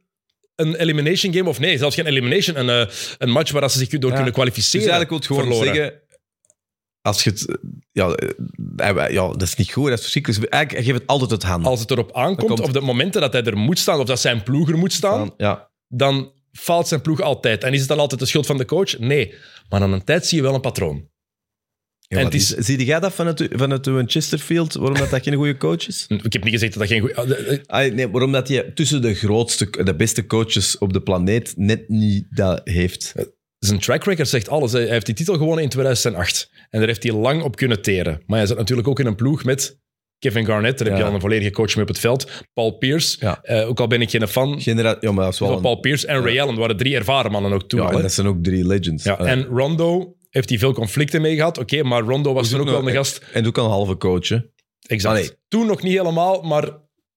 een 0.55 0.75
elimination 0.75 1.33
game, 1.33 1.49
of 1.49 1.59
nee, 1.59 1.77
zelfs 1.77 1.95
geen 1.95 2.05
elimination, 2.05 2.59
een, 2.59 2.69
eh, 2.87 2.93
een 3.17 3.29
match 3.29 3.51
waar 3.51 3.69
ze 3.69 3.77
zich 3.77 3.87
door 3.87 3.99
Ja. 3.99 4.07
kunnen 4.07 4.25
Dus 4.25 4.33
kwalificeren. 4.33 4.89
eigenlijk 4.89 5.09
wil 5.09 5.17
het 5.19 5.27
gewoon 5.27 5.43
verloren. 5.43 5.75
zeggen... 5.75 6.01
Als 7.01 7.23
je 7.23 7.29
het... 7.29 7.57
Ja, 7.91 8.09
eh, 8.75 9.09
ja, 9.13 9.27
dat 9.27 9.41
is 9.41 9.55
niet 9.55 9.71
goed, 9.71 9.85
dat 9.87 9.93
is 9.97 10.01
verschrikkelijk. 10.01 10.41
Dus 10.41 10.49
Eigenlijk 10.49 10.85
geef 10.85 10.93
het 10.97 11.07
altijd 11.07 11.31
het 11.31 11.43
handen. 11.43 11.69
Als 11.71 11.79
het 11.79 11.91
erop 11.91 12.15
aankomt, 12.15 12.47
komt- 12.47 12.59
op 12.59 12.73
de 12.73 12.81
momenten 12.81 13.21
dat 13.21 13.33
hij 13.33 13.43
er 13.43 13.57
moet 13.57 13.79
staan, 13.79 13.99
of 13.99 14.05
dat 14.05 14.19
zijn 14.19 14.43
ploeg 14.43 14.69
er 14.69 14.77
moet 14.77 14.93
staan, 14.93 15.33
Ja. 15.37 15.71
dan 15.87 16.31
faalt 16.51 16.87
zijn 16.87 17.01
ploeg 17.01 17.21
altijd. 17.21 17.63
En 17.63 17.73
is 17.73 17.79
het 17.79 17.87
dan 17.89 17.99
altijd 17.99 18.19
de 18.19 18.25
schuld 18.27 18.45
van 18.45 18.57
de 18.57 18.65
coach? 18.65 18.99
Nee. 18.99 19.33
Maar 19.69 19.81
aan 19.81 19.93
een 19.93 20.03
tijd 20.03 20.25
zie 20.25 20.37
je 20.37 20.43
wel 20.43 20.53
een 20.53 20.61
patroon. 20.61 21.09
Ja, 21.99 22.17
En 22.17 22.23
wat 22.23 22.33
het 22.33 22.41
is- 22.41 22.53
is... 22.53 22.65
Zie 22.65 22.85
jij 22.85 22.99
dat 22.99 23.13
vanuit, 23.13 23.47
vanuit 23.51 23.87
uw 23.87 24.03
Chesterfield, 24.05 24.73
waarom 24.73 24.97
dat, 24.97 25.09
dat 25.09 25.23
geen 25.23 25.33
goede 25.35 25.57
coach 25.57 25.87
is? 25.87 26.05
Ik 26.23 26.33
heb 26.33 26.43
niet 26.43 26.53
gezegd 26.53 26.73
dat 26.73 26.81
dat 26.81 26.91
geen 26.91 26.99
goede... 27.01 27.63
Ah, 27.65 27.93
nee, 27.93 28.09
waarom 28.09 28.31
dat 28.31 28.47
je 28.47 28.71
tussen 28.73 29.01
de 29.01 29.13
grootste, 29.13 29.69
de 29.83 29.95
beste 29.95 30.25
coaches 30.25 30.77
op 30.77 30.93
de 30.93 31.01
planeet 31.01 31.53
net 31.57 31.89
niet 31.89 32.25
dat 32.29 32.61
heeft. 32.63 33.13
Zijn 33.65 33.79
track 33.79 34.03
record 34.03 34.27
zegt 34.27 34.49
alles. 34.49 34.71
Hij 34.71 34.85
heeft 34.87 35.05
die 35.05 35.15
titel 35.15 35.37
gewonnen 35.37 35.63
in 35.63 35.69
2008. 35.69 36.49
En 36.69 36.79
daar 36.79 36.87
heeft 36.87 37.03
hij 37.03 37.11
lang 37.13 37.43
op 37.43 37.55
kunnen 37.55 37.81
teren. 37.81 38.21
Maar 38.25 38.37
hij 38.37 38.47
zat 38.47 38.57
natuurlijk 38.57 38.87
ook 38.87 38.99
in 38.99 39.05
een 39.05 39.15
ploeg 39.15 39.43
met 39.43 39.79
Kevin 40.19 40.45
Garnett. 40.45 40.77
Daar 40.77 40.87
heb 40.87 40.97
je 40.97 41.03
al 41.03 41.13
een 41.13 41.19
volledige 41.19 41.51
coach 41.51 41.73
mee 41.75 41.83
op 41.83 41.87
het 41.89 41.99
veld. 41.99 42.31
Paul 42.53 42.71
Pierce. 42.71 43.17
Ja. 43.19 43.39
Eh, 43.43 43.67
ook 43.67 43.79
al 43.79 43.87
ben 43.87 44.01
ik 44.01 44.09
geen 44.09 44.27
fan 44.27 44.61
Genera 44.61 44.97
ja, 44.99 45.11
maar 45.11 45.23
dat 45.23 45.33
is 45.33 45.39
wel 45.39 45.47
van 45.47 45.57
een- 45.57 45.63
Paul 45.63 45.75
Pierce 45.79 46.07
en 46.07 46.23
Ray 46.23 46.39
Allen 46.39 46.55
waren 46.55 46.77
drie 46.77 46.95
ervaren 46.95 47.31
mannen 47.31 47.53
ook 47.53 47.63
toen 47.69 47.79
ja, 47.79 47.85
al. 47.85 47.95
en 47.95 48.01
dat 48.01 48.11
zijn 48.13 48.27
ook 48.27 48.43
drie 48.43 48.67
legends. 48.67 49.03
Ja, 49.03 49.17
en 49.19 49.43
Rondo 49.45 50.15
heeft 50.29 50.49
hij 50.49 50.57
veel 50.59 50.73
conflicten 50.73 51.21
mee 51.21 51.35
gehad. 51.35 51.57
Oké, 51.57 51.83
maar 51.83 52.01
Rondo 52.01 52.33
was 52.33 52.49
toen 52.49 52.59
ook 52.59 52.65
ook 52.65 52.71
wel 52.71 52.79
nog- 52.81 52.89
een 52.89 52.95
gast. 52.95 53.21
En 53.33 53.47
ook 53.47 53.57
een 53.57 53.63
halve 53.63 53.97
coach, 53.97 54.27
hè. 54.27 54.37
Exact. 54.81 55.15
Allee. 55.17 55.29
Toen 55.47 55.65
nog 55.67 55.81
niet 55.81 55.97
helemaal, 55.97 56.41
maar 56.41 56.69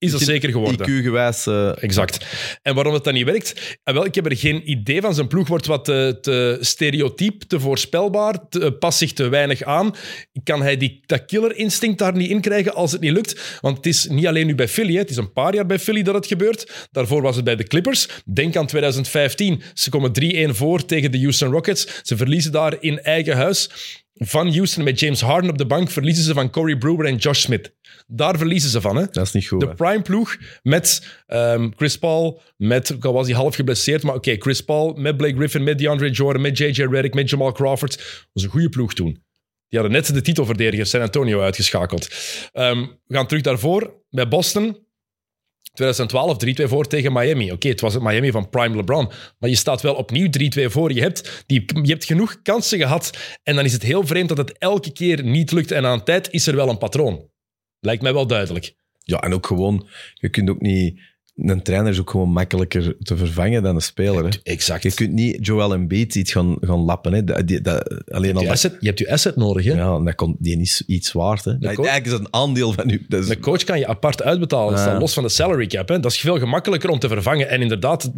is 0.04 0.10
dat 0.10 0.20
zeker 0.20 0.50
geworden. 0.50 0.88
IQ-gewijs... 0.88 1.46
eh, 1.46 1.82
Exact. 1.82 2.26
En 2.62 2.74
waarom 2.74 2.94
het 2.94 3.04
dan 3.04 3.14
niet 3.14 3.24
werkt? 3.24 3.78
Wel, 3.84 4.04
ik 4.04 4.14
heb 4.14 4.26
er 4.26 4.36
geen 4.36 4.70
idee 4.70 5.00
van. 5.00 5.14
Zijn 5.14 5.26
ploeg 5.28 5.48
wordt 5.48 5.66
wat 5.66 5.84
te, 5.84 6.18
te 6.20 6.58
stereotyp, 6.60 7.42
te 7.42 7.60
voorspelbaar, 7.60 8.48
te, 8.48 8.72
past 8.72 8.98
zich 8.98 9.12
te 9.12 9.28
weinig 9.28 9.62
aan. 9.62 9.94
Kan 10.44 10.62
hij 10.62 10.76
die, 10.76 11.00
dat 11.06 11.24
killer-instinct 11.24 11.98
daar 11.98 12.16
niet 12.16 12.30
in 12.30 12.40
krijgen 12.40 12.74
als 12.74 12.92
het 12.92 13.00
niet 13.00 13.12
lukt? 13.12 13.58
Want 13.60 13.76
het 13.76 13.86
is 13.86 14.06
niet 14.08 14.26
alleen 14.26 14.46
nu 14.46 14.54
bij 14.54 14.68
Philly, 14.68 14.92
hè. 14.92 14.98
het 14.98 15.10
is 15.10 15.16
een 15.16 15.32
paar 15.32 15.54
jaar 15.54 15.66
bij 15.66 15.78
Philly 15.78 16.02
dat 16.02 16.14
het 16.14 16.26
gebeurt. 16.26 16.88
Daarvoor 16.92 17.22
was 17.22 17.36
het 17.36 17.44
bij 17.44 17.56
de 17.56 17.64
Clippers. 17.64 18.08
Denk 18.24 18.56
aan 18.56 18.66
2015. 18.66 19.62
Ze 19.74 19.90
komen 19.90 20.12
3-1 20.52 20.56
voor 20.56 20.84
tegen 20.84 21.10
de 21.10 21.18
Houston 21.18 21.50
Rockets. 21.50 21.86
Ze 22.02 22.16
verliezen 22.16 22.52
daar 22.52 22.76
in 22.80 23.00
eigen 23.02 23.36
huis. 23.36 23.70
Van 24.14 24.52
Houston 24.54 24.84
met 24.84 25.00
James 25.00 25.20
Harden 25.20 25.50
op 25.50 25.58
de 25.58 25.66
bank 25.66 25.90
verliezen 25.90 26.24
ze 26.24 26.32
van 26.32 26.50
Corey 26.50 26.76
Brewer 26.76 27.06
en 27.06 27.16
Josh 27.16 27.40
Smith. 27.40 27.72
Daar 28.06 28.38
verliezen 28.38 28.70
ze 28.70 28.80
van, 28.80 28.96
hè? 28.96 29.04
dat 29.10 29.26
is 29.26 29.32
niet 29.32 29.46
goed, 29.46 29.60
De 29.60 29.66
hè. 29.66 29.74
prime 29.74 30.02
ploeg 30.02 30.36
met 30.62 31.06
ehm, 31.26 31.70
Chris 31.76 31.98
Paul, 31.98 32.42
met, 32.56 32.94
ook 32.94 33.04
al 33.04 33.12
was 33.12 33.26
hij 33.26 33.36
half 33.36 33.54
geblesseerd, 33.54 34.02
maar 34.02 34.14
oké, 34.14 34.36
Chris 34.38 34.60
Paul, 34.60 34.92
met 34.92 35.16
Blake 35.16 35.36
Griffin, 35.36 35.62
met 35.62 35.78
DeAndre 35.78 36.10
Jordan, 36.10 36.42
met 36.42 36.58
JJ 36.58 36.82
Redick, 36.90 37.14
met 37.14 37.30
Jamal 37.30 37.52
Crawford. 37.52 37.96
Dat 37.96 38.28
was 38.32 38.42
een 38.42 38.50
goede 38.50 38.68
ploeg 38.68 38.94
toen. 38.94 39.22
Die 39.68 39.82
hadden 39.82 39.98
net 39.98 40.14
de 40.14 40.20
titelverdediger 40.20 40.86
San 40.86 41.00
Antonio 41.00 41.40
uitgeschakeld. 41.40 42.08
Ehm, 42.52 42.80
we 42.80 43.14
gaan 43.14 43.26
terug 43.26 43.42
daarvoor, 43.42 44.02
bij 44.10 44.28
Boston. 44.28 44.82
2012 45.72 46.36
3-2 46.64 46.68
voor 46.68 46.86
tegen 46.86 47.12
Miami. 47.12 47.52
Oké, 47.52 47.68
het 47.68 47.80
was 47.80 47.94
het 47.94 48.02
Miami 48.02 48.30
van 48.30 48.48
Prime 48.48 48.76
LeBron. 48.76 49.10
Maar 49.38 49.50
je 49.50 49.56
staat 49.56 49.82
wel 49.82 49.94
opnieuw 49.94 50.28
3-2 50.28 50.70
voor. 50.70 50.92
Je 50.92 51.00
hebt, 51.00 51.44
die, 51.46 51.64
je 51.82 51.90
hebt 51.92 52.04
genoeg 52.04 52.42
kansen 52.42 52.78
gehad. 52.78 53.10
En 53.42 53.54
dan 53.54 53.64
is 53.64 53.72
het 53.72 53.82
heel 53.82 54.06
vreemd 54.06 54.28
dat 54.28 54.38
het 54.38 54.58
elke 54.58 54.92
keer 54.92 55.24
niet 55.24 55.52
lukt. 55.52 55.70
En 55.70 55.86
aan 55.86 56.04
tijd 56.04 56.30
is 56.30 56.46
er 56.46 56.56
wel 56.56 56.68
een 56.68 56.78
patroon. 56.78 57.28
Lijkt 57.84 58.02
mij 58.02 58.12
wel 58.12 58.26
duidelijk. 58.26 58.74
Ja, 58.98 59.20
en 59.20 59.32
ook 59.34 59.46
gewoon... 59.46 59.88
Je 60.14 60.28
kunt 60.28 60.50
ook 60.50 60.60
niet... 60.60 61.00
een 61.34 61.62
trainer 61.62 61.90
is 61.92 61.98
ook 62.00 62.10
gewoon 62.10 62.28
makkelijker 62.30 62.96
te 62.98 63.16
vervangen 63.16 63.62
dan 63.62 63.74
een 63.74 63.80
speler. 63.82 64.24
Hè. 64.24 64.30
Exact. 64.42 64.82
Je 64.82 64.94
kunt 64.94 65.12
niet 65.12 65.46
Joel 65.46 65.72
Embiid 65.72 66.14
iets 66.14 66.32
gaan, 66.32 66.56
gaan 66.60 66.78
lappen. 66.78 67.12
Hè. 67.12 67.24
Dat, 67.24 67.46
die, 67.46 67.60
dat, 67.60 68.10
alleen 68.12 68.28
je, 68.28 68.34
al 68.34 68.40
hebt 68.40 68.40
je, 68.40 68.44
dat, 68.44 68.48
asset, 68.50 68.76
je 68.80 68.86
hebt 68.86 68.98
je 68.98 69.10
asset 69.10 69.36
nodig. 69.36 69.64
Hè? 69.64 69.72
ja, 69.72 69.98
dat 70.00 70.14
kon, 70.14 70.36
die 70.38 70.60
is 70.60 70.82
iets 70.86 71.12
waard. 71.12 71.44
Hè. 71.44 71.58
Dat, 71.58 71.74
coach- 71.74 71.86
eigenlijk 71.86 72.04
is 72.06 72.10
dat 72.10 72.20
een 72.20 72.40
aandeel 72.40 72.72
van 72.72 72.90
u. 72.90 73.04
Dat 73.08 73.22
is, 73.22 73.28
De 73.28 73.38
coach 73.38 73.64
kan 73.64 73.78
je 73.78 73.86
apart 73.86 74.22
uitbetalen. 74.22 74.74
Dat 74.74 74.84
Ja. 74.84 74.98
los 74.98 75.14
van 75.14 75.22
de 75.22 75.28
salary 75.28 75.66
cap. 75.66 75.88
Hè? 75.88 76.00
Dat 76.00 76.12
is 76.12 76.18
veel 76.20 76.38
gemakkelijker 76.38 76.90
om 76.90 76.98
te 76.98 77.08
vervangen. 77.08 77.48
En 77.48 77.62
inderdaad, 77.62 78.12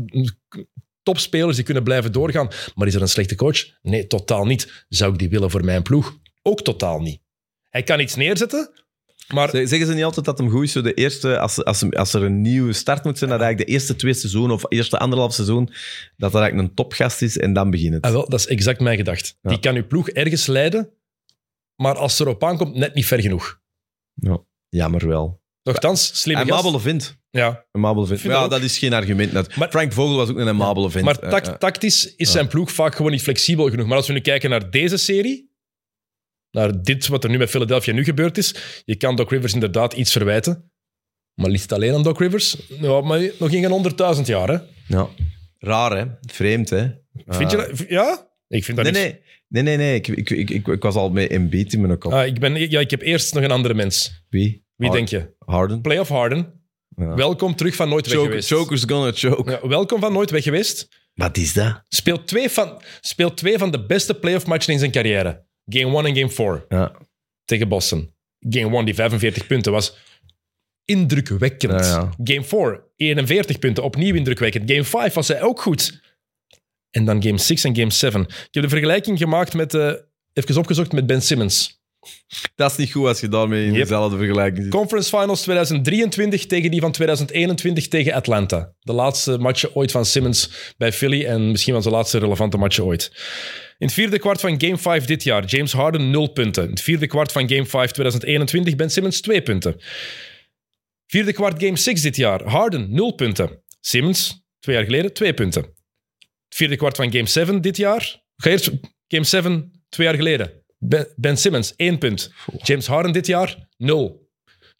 topspelers 1.02 1.56
die 1.56 1.64
kunnen 1.64 1.82
blijven 1.82 2.12
doorgaan. 2.12 2.48
Maar 2.74 2.86
is 2.86 2.94
er 2.94 3.02
een 3.02 3.08
slechte 3.08 3.34
coach? 3.34 3.58
Nee, 3.82 4.06
totaal 4.06 4.44
niet. 4.44 4.84
Zou 4.88 5.12
ik 5.12 5.18
die 5.18 5.28
willen 5.28 5.50
voor 5.50 5.64
mijn 5.64 5.82
ploeg? 5.82 6.16
Ook 6.42 6.62
totaal 6.62 7.00
niet. 7.00 7.20
Hij 7.70 7.82
kan 7.82 8.00
iets 8.00 8.14
neerzetten, 8.14 8.70
maar 9.34 9.50
Zeg- 9.50 9.68
Zeggen 9.68 9.86
ze 9.88 9.94
niet 9.94 10.04
altijd 10.04 10.26
dat 10.26 10.38
hem 10.38 10.50
goed 10.50 10.62
is, 10.64 10.72
zo 10.72 10.80
de 10.82 10.94
eerste, 10.94 11.38
als, 11.38 11.64
als, 11.64 11.90
als 11.92 12.14
er 12.14 12.22
een 12.22 12.40
nieuwe 12.40 12.72
start 12.72 13.04
moet 13.04 13.18
zijn, 13.18 13.30
dat 13.30 13.40
eigenlijk 13.40 13.68
de 13.68 13.74
eerste 13.76 13.96
twee 13.96 14.14
seizoenen 14.14 14.50
of 14.56 14.64
eerste 14.68 14.98
anderhalf 14.98 15.34
seizoen, 15.34 15.64
dat 16.16 16.32
dat 16.32 16.40
eigenlijk 16.40 16.68
een 16.68 16.74
topgast 16.74 17.22
is 17.22 17.38
en 17.38 17.52
dan 17.52 17.70
begint 17.70 17.94
het. 17.94 18.04
Ah, 18.04 18.12
wel, 18.12 18.28
dat 18.28 18.38
is 18.40 18.46
exact 18.46 18.80
mijn 18.80 18.96
gedacht. 18.96 19.38
Ja. 19.42 19.50
Die 19.50 19.58
kan 19.60 19.74
uw 19.74 19.86
ploeg 19.86 20.08
ergens 20.08 20.46
leiden, 20.46 20.90
maar 21.76 21.96
als 21.96 22.18
het 22.18 22.26
erop 22.26 22.44
aankomt, 22.44 22.74
net 22.74 22.94
niet 22.94 23.06
ver 23.06 23.20
genoeg. 23.20 23.60
Ja, 24.14 24.38
jammer 24.68 25.06
wel. 25.08 25.44
Nochtans, 25.62 26.20
slimme 26.20 26.42
Een 26.42 26.48
gast. 26.48 26.62
mabele 26.62 26.82
vindt. 26.82 27.16
Ja, 27.30 27.64
Een 27.72 27.80
mabele 27.80 28.06
vindt. 28.06 28.20
vind 28.22 28.34
Ja, 28.34 28.40
dat 28.40 28.50
dat 28.50 28.62
is 28.62 28.78
geen 28.78 28.92
argument. 28.92 29.32
net. 29.32 29.56
Maar- 29.56 29.68
Frank 29.70 29.92
Vogel 29.92 30.16
was 30.16 30.28
ook 30.28 30.36
een 30.36 30.56
mabele 30.56 30.90
vindt. 30.90 31.06
maar 31.06 31.18
Eh, 31.18 31.30
tact- 31.30 31.48
eh. 31.48 31.54
tactisch 31.54 32.14
is 32.16 32.30
zijn 32.30 32.48
ploeg 32.48 32.72
vaak 32.72 32.94
gewoon 32.94 33.10
niet 33.10 33.22
flexibel 33.22 33.70
genoeg. 33.70 33.86
Maar 33.86 33.96
als 33.96 34.06
we 34.06 34.12
nu 34.12 34.20
kijken 34.20 34.50
naar 34.50 34.70
deze 34.70 34.96
serie, 34.96 35.50
naar 36.50 36.82
dit 36.82 37.06
wat 37.08 37.24
er 37.24 37.30
nu 37.30 37.38
met 37.38 37.50
Philadelphia 37.50 37.92
nu 37.92 38.04
gebeurd 38.04 38.38
is, 38.38 38.54
je 38.84 38.96
kan 38.96 39.16
Doc 39.16 39.30
Rivers 39.30 39.52
inderdaad 39.54 39.92
iets 39.92 40.12
verwijten. 40.12 40.70
Maar 41.34 41.50
ligt 41.50 41.62
het 41.62 41.72
alleen 41.72 41.94
aan 41.94 42.02
Doc 42.02 42.18
Rivers? 42.18 42.56
Ja, 42.80 43.00
maar 43.00 43.18
nog 43.20 43.50
in 43.50 43.60
geen 43.62 43.70
honderdduizend 43.70 44.26
jaar, 44.26 44.48
hè? 44.48 44.58
Ja. 44.88 45.08
Raar, 45.58 45.96
hè? 45.96 46.04
Vreemd, 46.32 46.70
hè? 46.70 46.88
Vind 47.26 47.50
je 47.50 47.56
Ah. 47.58 47.68
dat? 47.68 47.84
Ja? 47.88 48.28
Ik 48.48 48.64
vind 48.64 48.76
dat 48.76 48.92
Nee, 48.92 49.02
niet... 49.04 49.12
nee. 49.12 49.24
Nee, 49.48 49.62
nee, 49.62 49.76
nee. 49.76 49.94
Ik, 49.94 50.08
ik, 50.08 50.30
ik, 50.30 50.50
ik, 50.50 50.66
ik 50.68 50.82
was 50.82 50.94
al 50.94 51.10
met 51.10 51.30
Embiid 51.30 51.72
in 51.72 51.80
mijn 51.80 51.98
kop. 51.98 52.12
Ah, 52.12 52.26
ik, 52.26 52.38
ben, 52.40 52.70
ja, 52.70 52.80
ik 52.80 52.90
heb 52.90 53.00
eerst 53.02 53.34
nog 53.34 53.42
een 53.42 53.50
andere 53.50 53.74
mens. 53.74 54.24
Wie? 54.28 54.64
Wie 54.76 54.90
denk 54.90 55.08
je? 55.08 55.34
Harden. 55.38 55.80
Playoff 55.80 56.08
Harden. 56.10 56.60
Ja. 56.96 57.14
Welkom 57.14 57.54
terug 57.56 57.74
van 57.74 57.88
nooit 57.88 58.06
weg 58.06 58.20
geweest. 58.20 58.48
chokers 58.48 58.84
gonna 58.86 59.12
choke. 59.14 59.50
Ja, 59.50 59.68
welkom 59.68 60.00
van 60.00 60.12
nooit 60.12 60.30
weg 60.30 60.42
geweest. 60.42 60.88
Wat 61.14 61.36
is 61.36 61.52
dat? 61.52 61.82
Speelt 61.88 62.26
twee, 62.26 62.48
van, 62.50 62.82
speelt 63.00 63.36
twee 63.36 63.58
van 63.58 63.70
de 63.70 63.86
beste 63.86 64.14
playoff 64.14 64.46
matchen 64.46 64.72
in 64.72 64.78
zijn 64.78 64.90
carrière. 64.90 65.45
Game 65.66 65.96
1 65.96 66.06
en 66.06 66.16
Game 66.16 66.30
4 66.30 66.64
Ja. 66.68 66.92
tegen 67.44 67.68
Boston. 67.68 68.14
Game 68.50 68.76
1, 68.76 68.84
die 68.84 68.94
45 68.94 69.46
punten, 69.46 69.72
was 69.72 69.96
indrukwekkend. 70.84 71.84
Ja, 71.84 71.86
ja. 71.86 72.32
Game 72.34 72.44
4, 72.44 72.82
41 72.96 73.58
punten, 73.58 73.84
opnieuw 73.84 74.14
indrukwekkend. 74.14 74.70
Game 74.70 74.84
5 74.84 75.14
was 75.14 75.28
hij 75.28 75.42
ook 75.42 75.60
goed. 75.60 76.00
En 76.90 77.04
dan 77.04 77.22
Game 77.22 77.38
6 77.38 77.64
en 77.64 77.76
Game 77.76 77.90
7. 77.90 78.20
Ik 78.20 78.48
heb 78.50 78.62
de 78.62 78.68
vergelijking 78.68 79.18
gemaakt 79.18 79.54
met, 79.54 79.74
eh, 79.74 79.92
even 80.32 80.56
opgezocht 80.56 80.92
met 80.92 81.06
Ben 81.06 81.22
Simmons. 81.22 81.74
Dat 82.54 82.70
is 82.70 82.76
niet 82.76 82.92
goed 82.92 83.06
als 83.06 83.20
je 83.20 83.28
daarmee 83.28 83.64
in 83.64 83.72
Yep. 83.72 83.80
dezelfde 83.82 84.16
vergelijking 84.16 84.62
zit. 84.62 84.72
Conference 84.72 85.18
Finals 85.18 85.42
2023 85.42 86.46
tegen 86.46 86.70
die 86.70 86.80
van 86.80 86.92
2021 86.92 87.88
tegen 87.88 88.12
Atlanta. 88.12 88.72
De 88.80 88.92
laatste 88.92 89.38
matchen 89.38 89.74
ooit 89.74 89.90
van 89.90 90.04
Simmons 90.04 90.50
bij 90.78 90.92
Philly 90.92 91.24
en 91.24 91.50
misschien 91.50 91.72
wel 91.72 91.82
zijn 91.82 91.94
laatste 91.94 92.18
relevante 92.18 92.56
matchen 92.56 92.84
ooit. 92.84 93.12
In 93.78 93.86
het 93.86 93.92
vierde 93.92 94.18
kwart 94.18 94.40
van 94.40 94.60
Game 94.60 94.78
5 94.78 95.04
dit 95.04 95.22
jaar, 95.22 95.44
James 95.44 95.72
Harden 95.72 96.10
0 96.10 96.26
punten. 96.26 96.64
In 96.64 96.70
het 96.70 96.80
vierde 96.80 97.06
kwart 97.06 97.32
van 97.32 97.48
Game 97.48 97.66
5 97.66 97.90
2021, 97.90 98.76
Ben 98.76 98.90
Simmons 98.90 99.20
2 99.20 99.42
punten. 99.42 99.80
Vierde 101.06 101.32
kwart 101.32 101.62
Game 101.62 101.76
6 101.76 102.02
dit 102.02 102.16
jaar, 102.16 102.42
Harden 102.42 102.94
0 102.94 103.14
punten. 103.14 103.62
Simmons, 103.80 104.44
twee 104.58 104.76
jaar 104.76 104.84
geleden, 104.84 105.12
2 105.12 105.34
punten. 105.34 105.62
Het 106.44 106.56
vierde 106.56 106.76
kwart 106.76 106.96
van 106.96 107.12
Game 107.12 107.26
7 107.26 107.60
dit 107.60 107.76
jaar, 107.76 108.22
Game 109.08 109.24
7 109.24 109.76
twee 109.88 110.06
jaar 110.06 110.16
geleden. 110.16 110.64
Ben, 110.78 111.08
ben 111.16 111.36
Simmons, 111.36 111.76
1 111.76 111.98
punt. 111.98 112.32
James 112.62 112.86
Harden 112.86 113.12
dit 113.12 113.26
jaar, 113.26 113.68
0. 113.76 114.30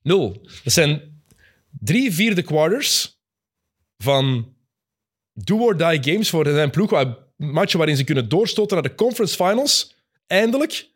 Nul. 0.03 0.47
Dat 0.65 0.73
zijn 0.73 1.23
drie 1.71 2.13
vierde 2.13 2.43
quarters 2.43 3.21
van 3.97 4.55
do-or-die 5.33 6.13
games 6.13 6.31
voor 6.31 6.47
zijn 6.47 6.71
ploeg. 6.71 7.17
Matchen 7.37 7.79
waarin 7.79 7.97
ze 7.97 8.05
kunnen 8.05 8.29
doorstoten 8.29 8.77
naar 8.77 8.89
de 8.89 8.95
conference 8.95 9.35
finals. 9.45 9.95
Eindelijk. 10.27 10.89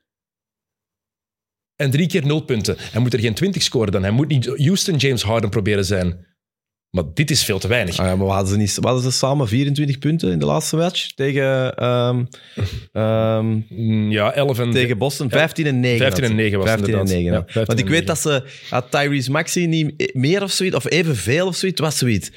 En 1.77 1.91
drie 1.91 2.07
keer 2.07 2.27
nul 2.27 2.41
punten. 2.41 2.77
Hij 2.79 3.01
moet 3.01 3.13
er 3.13 3.21
geen 3.21 3.35
20 3.35 3.63
scoren 3.63 3.93
dan. 3.93 4.03
Hij 4.03 4.11
moet 4.11 4.29
niet 4.29 4.47
Houston 4.47 4.97
James 4.97 5.23
Harden 5.23 5.51
proberen 5.51 5.85
zijn. 5.85 6.29
Maar 6.91 7.05
dit 7.15 7.31
is 7.31 7.45
veel 7.45 7.59
te 7.59 7.69
weinig. 7.69 7.99
Ah 7.99 8.07
ja, 8.07 8.17
maar 8.17 8.27
hadden, 8.27 8.49
ze 8.49 8.57
niet, 8.57 8.79
hadden 8.81 9.03
ze 9.03 9.11
samen 9.11 9.49
24 9.49 9.99
punten 9.99 10.31
in 10.33 10.39
de 10.39 10.45
laatste 10.45 10.77
match 10.77 11.07
tegen, 11.15 11.75
ehm, 11.75 12.25
ehm, 12.93 13.61
Mm, 13.69 14.11
Ja, 14.11 14.33
11 14.33 14.59
en... 14.59 14.71
tegen 14.71 14.99
Boston. 14.99 15.31
15 15.31 15.67
en 15.67 15.81
9. 15.81 15.99
15 15.99 16.25
en 16.25 16.35
9 16.35 16.59
was 16.59 16.71
het 16.71 16.79
15 16.81 16.99
en 16.99 17.07
inderdaad. 17.07 17.23
9. 17.23 17.33
Ja, 17.33 17.39
ja. 17.39 17.53
15 17.53 17.65
Want 17.67 17.79
ik 17.79 17.89
weet 17.89 18.07
9. 18.07 18.07
dat 18.07 18.19
ze 18.19 18.67
had 18.71 18.91
Tyrese 18.91 19.31
Maxey 19.31 19.67
niet 19.67 20.11
meer 20.15 20.43
of 20.43 20.51
zoiets, 20.51 20.77
of 20.77 20.91
evenveel 20.91 21.47
of 21.47 21.57
zoiets, 21.57 21.81
was 21.81 21.99
zoiets. 21.99 22.31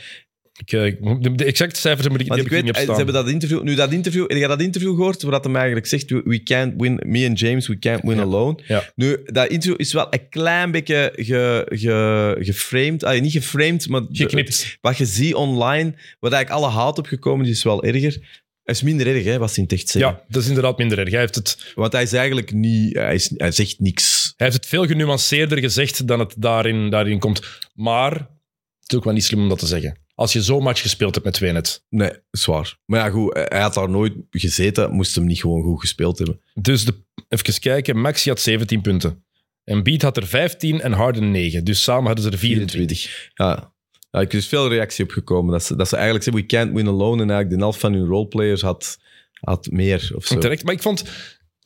Ik, 0.59 0.71
eh, 0.71 0.81
de, 1.21 1.35
de 1.35 1.43
exacte 1.45 1.79
cijfers 1.79 2.03
heb 2.03 2.11
ik, 2.11 2.17
die 2.19 2.27
Want 2.27 2.39
heb 2.41 2.49
ik 2.51 2.55
weet, 2.55 2.63
niet 2.63 2.77
op 2.77 2.95
ze 2.95 2.95
hebben 2.95 3.13
dat 3.13 3.29
interview, 3.29 3.61
nu 3.63 3.75
dat 3.75 3.91
interview, 3.91 4.27
heb 4.27 4.37
je 4.37 4.47
dat 4.47 4.61
interview 4.61 4.95
gehoord, 4.95 5.21
waar 5.21 5.31
dat 5.31 5.43
hem 5.43 5.55
eigenlijk 5.55 5.85
zegt, 5.85 6.09
we, 6.09 6.43
can't 6.43 6.73
win, 6.77 6.99
me 7.05 7.27
and 7.27 7.39
James, 7.39 7.67
we 7.67 7.79
can't 7.79 8.01
win 8.03 8.19
alone. 8.19 8.59
Ja. 8.67 8.91
Nu, 8.95 9.17
dat 9.25 9.47
interview 9.47 9.79
is 9.81 9.93
wel 9.93 10.07
een 10.09 10.29
klein 10.29 10.71
beetje 10.71 11.13
ge, 11.15 11.65
ge, 11.69 12.35
geframed, 12.39 13.03
ah, 13.03 13.21
niet 13.21 13.31
geframed, 13.31 13.87
maar 13.89 14.01
de- 14.09 14.75
wat 14.81 14.97
je 14.97 15.05
ziet 15.05 15.33
online, 15.33 15.93
wat 16.19 16.31
eigenlijk 16.31 16.63
alle 16.63 16.73
haat 16.73 16.97
op 16.97 17.05
gekomen 17.07 17.45
is, 17.45 17.51
is 17.51 17.63
wel 17.63 17.83
erger. 17.83 18.41
Het 18.63 18.75
is 18.75 18.81
minder 18.81 19.07
erg, 19.07 19.23
hè, 19.23 19.37
wat 19.37 19.51
ze 19.51 19.57
in 19.57 19.63
het 19.63 19.73
echt 19.73 19.89
zeggen. 19.89 20.11
Ja, 20.11 20.23
dat 20.27 20.41
is 20.41 20.47
inderdaad 20.47 20.77
minder 20.77 20.99
erg. 20.99 21.09
Hij 21.09 21.19
heeft 21.19 21.35
het 21.35 21.71
Want 21.75 21.91
hij 21.93 22.03
is 22.03 22.13
eigenlijk 22.13 22.53
niet... 22.53 22.93
Hij, 22.93 23.15
is, 23.15 23.31
hij 23.37 23.51
zegt 23.51 23.79
niks. 23.79 24.33
Hij 24.37 24.47
heeft 24.47 24.57
het 24.59 24.67
veel 24.69 24.85
genuanceerder 24.85 25.57
gezegd 25.59 26.07
dan 26.07 26.19
het 26.19 26.33
daarin, 26.37 26.89
daarin 26.89 27.19
komt. 27.19 27.41
Maar 27.73 28.11
het 28.11 28.91
is 28.91 28.97
ook 28.97 29.03
wel 29.03 29.13
niet 29.13 29.23
slim 29.23 29.41
om 29.41 29.49
dat 29.49 29.59
te 29.59 29.65
zeggen. 29.65 29.97
Als 30.15 30.33
je 30.33 30.41
zo'n 30.41 30.63
match 30.63 30.81
gespeeld 30.81 31.13
hebt 31.13 31.25
met 31.25 31.33
twee 31.33 31.51
net. 31.51 31.83
Nee, 31.89 32.11
zwaar. 32.31 32.77
Maar 32.85 32.99
ja, 32.99 33.09
goed, 33.09 33.33
hij 33.33 33.61
had 33.61 33.73
daar 33.73 33.89
nooit 33.89 34.13
gezeten, 34.29 34.91
moest 34.91 35.15
hem 35.15 35.25
niet 35.25 35.39
gewoon 35.39 35.63
goed 35.63 35.79
gespeeld 35.79 36.17
hebben. 36.17 36.41
Dus 36.53 36.85
de, 36.85 36.93
even 37.29 37.59
kijken, 37.59 37.99
Maxi 37.99 38.29
had 38.29 38.39
17 38.39 38.81
punten. 38.81 39.23
En 39.63 39.83
Beat 39.83 40.01
had 40.01 40.17
er 40.17 40.27
15 40.27 40.81
en 40.81 40.91
Harden 40.91 41.31
9. 41.31 41.63
Dus 41.63 41.83
samen 41.83 42.05
hadden 42.05 42.23
ze 42.23 42.31
er 42.31 42.37
24. 42.37 43.31
Ja. 43.33 43.73
ja 44.11 44.19
ik 44.19 44.31
er 44.31 44.37
is 44.37 44.47
veel 44.47 44.69
reactie 44.69 45.03
op 45.03 45.11
gekomen. 45.11 45.51
Dat 45.51 45.63
ze, 45.63 45.75
dat 45.75 45.87
ze 45.87 45.95
eigenlijk 45.95 46.23
zeggen, 46.23 46.43
we 46.43 46.47
can't 46.47 46.73
win 46.73 46.87
alone. 46.87 47.21
En 47.21 47.29
eigenlijk 47.29 47.49
de 47.49 47.63
helft 47.63 47.79
van 47.79 47.93
hun 47.93 48.05
roleplayers 48.05 48.61
had, 48.61 48.99
had 49.33 49.67
meer 49.71 50.11
of 50.15 50.25
zo. 50.25 50.37
Terecht. 50.37 50.63
Maar 50.63 50.73
ik 50.73 50.81
vond, 50.81 51.03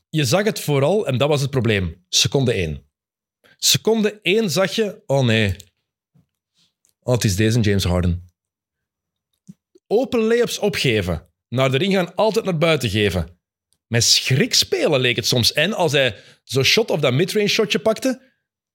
je 0.09 0.25
zag 0.25 0.43
het 0.43 0.59
vooral, 0.59 1.07
en 1.07 1.17
dat 1.17 1.29
was 1.29 1.41
het 1.41 1.49
probleem. 1.49 2.05
Seconde 2.09 2.53
1. 2.53 2.81
Seconde 3.57 4.19
1 4.21 4.49
zag 4.49 4.71
je, 4.71 5.01
oh 5.05 5.25
nee. 5.25 5.55
Oh, 6.99 7.13
het 7.13 7.23
is 7.23 7.35
deze 7.35 7.59
James 7.59 7.83
Harden. 7.83 8.26
Open 9.87 10.19
layups 10.19 10.59
opgeven. 10.59 11.29
Naar 11.49 11.71
de 11.71 11.77
ring 11.77 11.93
gaan, 11.93 12.15
altijd 12.15 12.45
naar 12.45 12.57
buiten 12.57 12.89
geven. 12.89 13.39
Met 13.87 14.03
schrik 14.03 14.53
spelen 14.53 14.99
leek 14.99 15.15
het 15.15 15.27
soms. 15.27 15.53
En 15.53 15.73
als 15.73 15.91
hij 15.91 16.15
zo'n 16.43 16.63
shot 16.63 16.91
of 16.91 16.99
dat 16.99 17.13
midrange 17.13 17.47
shotje 17.47 17.79
pakte, 17.79 18.21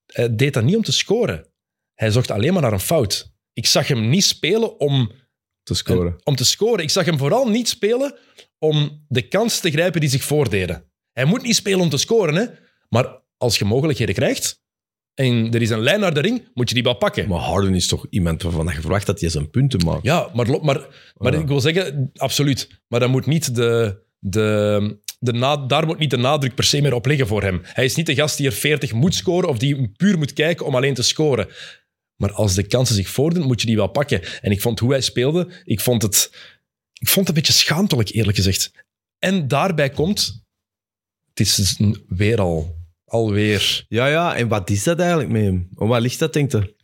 hij 0.07 0.37
deed 0.37 0.55
dat 0.55 0.65
niet 0.65 0.77
om 0.77 0.83
te 0.83 0.93
scoren. 0.93 1.47
Hij 1.95 2.11
zocht 2.11 2.31
alleen 2.31 2.53
maar 2.53 2.63
naar 2.63 2.73
een 2.73 2.81
fout. 2.81 3.33
Ik 3.53 3.67
zag 3.67 3.89
hem 3.89 4.09
niet 4.09 4.25
spelen 4.25 4.81
om 4.81 5.13
te 5.63 5.75
scoren. 5.75 6.21
om 6.25 6.37
te 6.37 6.45
scoren. 6.45 6.85
Ik 6.85 6.91
zag 6.91 7.05
hem 7.05 7.19
vooral 7.19 7.49
niet 7.49 7.69
spelen 7.69 8.19
om 8.59 9.05
de 9.09 9.29
kans 9.29 9.61
te 9.61 9.71
grijpen 9.71 10.01
die 10.01 10.11
zich 10.11 10.23
voordeden. 10.23 10.93
Hij 11.13 11.25
moet 11.25 11.43
niet 11.43 11.57
spelen 11.57 11.81
om 11.81 11.89
te 11.89 11.99
scoren, 11.99 12.35
hè? 12.35 12.47
maar 12.89 13.23
als 13.37 13.59
je 13.59 13.65
mogelijkheden 13.65 14.15
krijgt 14.15 14.62
en 15.15 15.53
er 15.55 15.63
is 15.63 15.71
een 15.71 15.81
lijn 15.83 16.01
naar 16.01 16.15
de 16.15 16.21
ring, 16.21 16.49
moet 16.55 16.69
je 16.69 16.75
die 16.75 16.85
wel 16.85 16.95
pakken. 16.95 17.29
Maar 17.29 17.39
Harden 17.39 17.75
is 17.75 17.87
toch 17.87 18.07
iemand 18.11 18.43
waarvan 18.43 18.67
je 18.67 18.81
verwacht 18.81 19.07
dat 19.07 19.21
hij 19.21 19.29
zijn 19.29 19.51
punten 19.51 19.85
maakt. 19.85 20.03
Ja, 20.05 20.31
maar, 20.35 20.51
maar, 20.51 20.87
maar 21.17 21.33
Ja. 21.33 21.39
ik 21.41 21.47
wil 21.47 21.61
zeggen, 21.61 22.11
absoluut. 22.15 22.81
Maar 22.89 23.01
dan 23.01 23.11
moet 23.11 23.27
niet 23.27 23.55
de, 23.55 24.03
de, 24.19 24.99
de 25.19 25.33
na, 25.33 25.57
daar 25.57 25.87
moet 25.87 25.99
niet 25.99 26.11
de 26.11 26.17
nadruk 26.17 26.55
per 26.55 26.65
se 26.65 26.81
meer 26.81 26.95
op 26.95 27.07
liggen 27.07 27.27
voor 27.27 27.43
hem. 27.43 27.61
Hij 27.63 27.85
is 27.85 27.95
niet 27.95 28.07
de 28.07 28.15
gast 28.15 28.37
die 28.37 28.47
er 28.47 28.53
40 28.53 28.93
moet 28.93 29.15
scoren 29.15 29.49
of 29.49 29.59
die 29.59 29.89
puur 29.89 30.19
moet 30.19 30.33
kijken 30.33 30.67
om 30.67 30.75
alleen 30.77 30.95
te 30.95 31.03
scoren. 31.03 31.49
Maar 32.17 32.33
als 32.33 32.55
de 32.55 32.63
kansen 32.63 32.95
zich 32.95 33.09
voordoen, 33.09 33.47
moet 33.47 33.61
je 33.61 33.67
die 33.67 33.77
wel 33.77 33.89
pakken. 33.89 34.23
En 34.41 34.51
ik 34.51 34.61
vond 34.61 34.79
hoe 34.79 34.91
hij 34.91 35.01
speelde, 35.01 35.49
ik 35.65 35.81
vond 35.81 36.03
het, 36.03 36.31
ik 36.99 37.09
vond 37.09 37.27
het 37.29 37.37
een 37.37 37.43
beetje 37.43 37.59
schaamtelijk, 37.59 38.09
eerlijk 38.13 38.37
gezegd. 38.37 38.71
En 39.19 39.49
daarbij 39.49 39.91
komt, 39.91 40.45
het 41.29 41.41
is 41.41 41.55
dus 41.55 41.79
weer 42.09 42.41
al, 42.41 42.77
alweer 43.13 43.85
Ja, 43.89 44.07
ja. 44.07 44.35
En 44.37 44.49
wat 44.49 44.71
is 44.71 44.83
dat 44.83 44.99
eigenlijk 44.99 45.31
met 45.31 45.43
hem? 45.43 45.69
Om 45.75 45.89
wat 45.89 46.01
ligt 46.01 46.19
dat, 46.19 46.33
denk 46.33 46.53
je? 46.53 46.75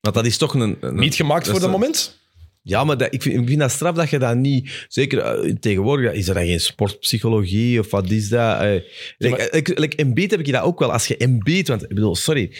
Want 0.00 0.14
dat 0.14 0.26
is 0.26 0.36
toch 0.36 0.54
een... 0.54 0.76
een- 0.80 0.94
niet 0.94 1.14
gemaakt 1.14 1.48
voor 1.48 1.60
dat 1.60 1.70
moment. 1.70 2.18
Ja, 2.62 2.84
maar 2.84 2.96
dat, 2.96 3.14
ik, 3.14 3.22
vind, 3.22 3.40
ik 3.40 3.46
vind 3.46 3.60
dat 3.60 3.70
straf 3.70 3.94
dat 3.94 4.10
je 4.10 4.18
dat 4.18 4.36
niet... 4.36 4.86
Zeker 4.88 5.18
eh, 5.18 5.54
tegenwoordig, 5.54 6.12
is 6.12 6.28
er 6.28 6.34
dan 6.34 6.46
geen 6.46 6.60
sportpsychologie 6.60 7.80
of 7.80 7.90
wat 7.90 8.10
is 8.10 8.28
dat? 8.28 8.60
Eh, 8.60 8.80
like, 9.18 9.48
like, 9.50 9.80
like 9.80 9.96
Embiid 9.96 10.30
heb 10.30 10.40
ik 10.40 10.52
dat 10.52 10.62
ook 10.62 10.78
wel. 10.78 10.92
Als 10.92 11.06
je 11.06 11.16
Embiid... 11.16 11.68
Want, 11.68 11.82
ik 11.82 11.88
bedoel, 11.88 12.16
sorry. 12.16 12.52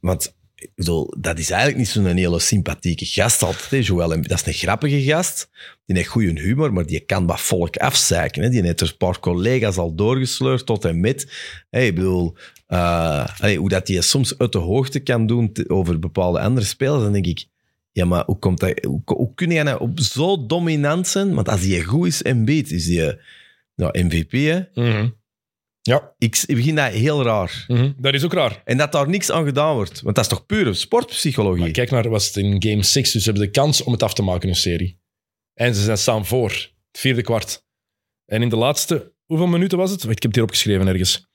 Want 0.00 0.36
ik 0.54 0.70
bedoel, 0.74 1.14
dat 1.18 1.38
is 1.38 1.50
eigenlijk 1.50 1.78
niet 1.78 1.88
zo'n 1.88 2.06
hele 2.06 2.38
sympathieke 2.38 3.04
gast 3.06 3.42
altijd. 3.42 3.70
Hè. 3.70 3.76
Joel 3.76 4.12
Embiid, 4.12 4.28
dat 4.28 4.40
is 4.40 4.46
een 4.46 4.52
grappige 4.52 5.02
gast. 5.02 5.48
Die 5.86 5.96
heeft 5.96 6.08
goede 6.08 6.40
humor, 6.40 6.72
maar 6.72 6.86
die 6.86 7.00
kan 7.00 7.26
wat 7.26 7.40
volk 7.40 7.76
afzeiken. 7.76 8.42
Hè. 8.42 8.48
Die 8.48 8.62
heeft 8.62 8.80
er 8.80 8.88
een 8.88 8.96
paar 8.96 9.20
collega's 9.20 9.76
al 9.76 9.94
doorgesleurd 9.94 10.66
tot 10.66 10.84
en 10.84 11.00
met. 11.00 11.32
Hey, 11.70 11.86
ik 11.86 11.94
bedoel, 11.94 12.36
uh, 12.68 13.26
allee, 13.40 13.58
hoe 13.58 13.68
dat 13.68 13.88
hij 13.88 14.00
soms 14.00 14.38
uit 14.38 14.52
de 14.52 14.58
hoogte 14.58 15.00
kan 15.00 15.26
doen 15.26 15.52
over 15.66 15.98
bepaalde 15.98 16.40
andere 16.40 16.66
spelers, 16.66 17.02
dan 17.02 17.12
denk 17.12 17.26
ik... 17.26 17.46
Ja, 17.92 18.04
maar 18.04 18.24
hoe, 18.24 18.38
komt 18.38 18.60
dat, 18.60 18.84
hoe, 18.84 19.02
hoe 19.04 19.34
kun 19.34 19.50
je 19.50 19.62
nou 19.62 19.80
op 19.80 20.00
zo 20.00 20.46
dominant 20.46 21.08
zijn? 21.08 21.34
Want 21.34 21.48
als 21.48 21.64
hij 21.64 21.82
goed 21.82 22.06
is, 22.06 22.22
Embiid, 22.22 22.70
is 22.70 22.88
hij 22.88 23.18
nou, 23.74 24.04
MVP. 24.04 24.32
Hè? 24.32 24.60
Mhm. 24.74 25.08
Ja, 25.82 26.14
Ik, 26.18 26.42
ik 26.46 26.56
begin 26.56 26.74
dat 26.74 26.92
heel 26.92 27.22
raar. 27.22 27.64
mhm. 27.68 27.92
dat 27.96 28.14
is 28.14 28.24
ook 28.24 28.32
raar. 28.32 28.62
En 28.64 28.76
dat 28.76 28.92
daar 28.92 29.08
niks 29.08 29.30
aan 29.30 29.44
gedaan 29.44 29.74
wordt. 29.74 30.00
Want 30.00 30.14
dat 30.16 30.24
is 30.24 30.30
toch 30.30 30.46
pure 30.46 30.74
sportpsychologie? 30.74 31.60
Maar 31.60 31.70
kijk 31.70 31.90
naar, 31.90 32.08
was 32.08 32.26
het 32.26 32.36
in 32.36 32.62
game 32.62 32.82
6, 32.82 33.12
dus 33.12 33.22
ze 33.22 33.30
hebben 33.30 33.46
de 33.46 33.52
kans 33.52 33.82
om 33.82 33.92
het 33.92 34.02
af 34.02 34.14
te 34.14 34.22
maken, 34.22 34.48
hun 34.48 34.56
serie. 34.56 35.00
En 35.54 35.74
ze 35.74 35.82
zijn 35.82 35.98
staan 35.98 36.26
voor, 36.26 36.50
het 36.50 37.00
vierde 37.00 37.22
kwart. 37.22 37.64
En 38.26 38.42
in 38.42 38.48
de 38.48 38.56
laatste, 38.56 39.12
hoeveel 39.24 39.46
minuten 39.46 39.78
was 39.78 39.90
het? 39.90 40.02
Ik 40.02 40.08
heb 40.08 40.22
het 40.22 40.34
hier 40.34 40.42
opgeschreven 40.42 40.86
ergens. 40.88 41.26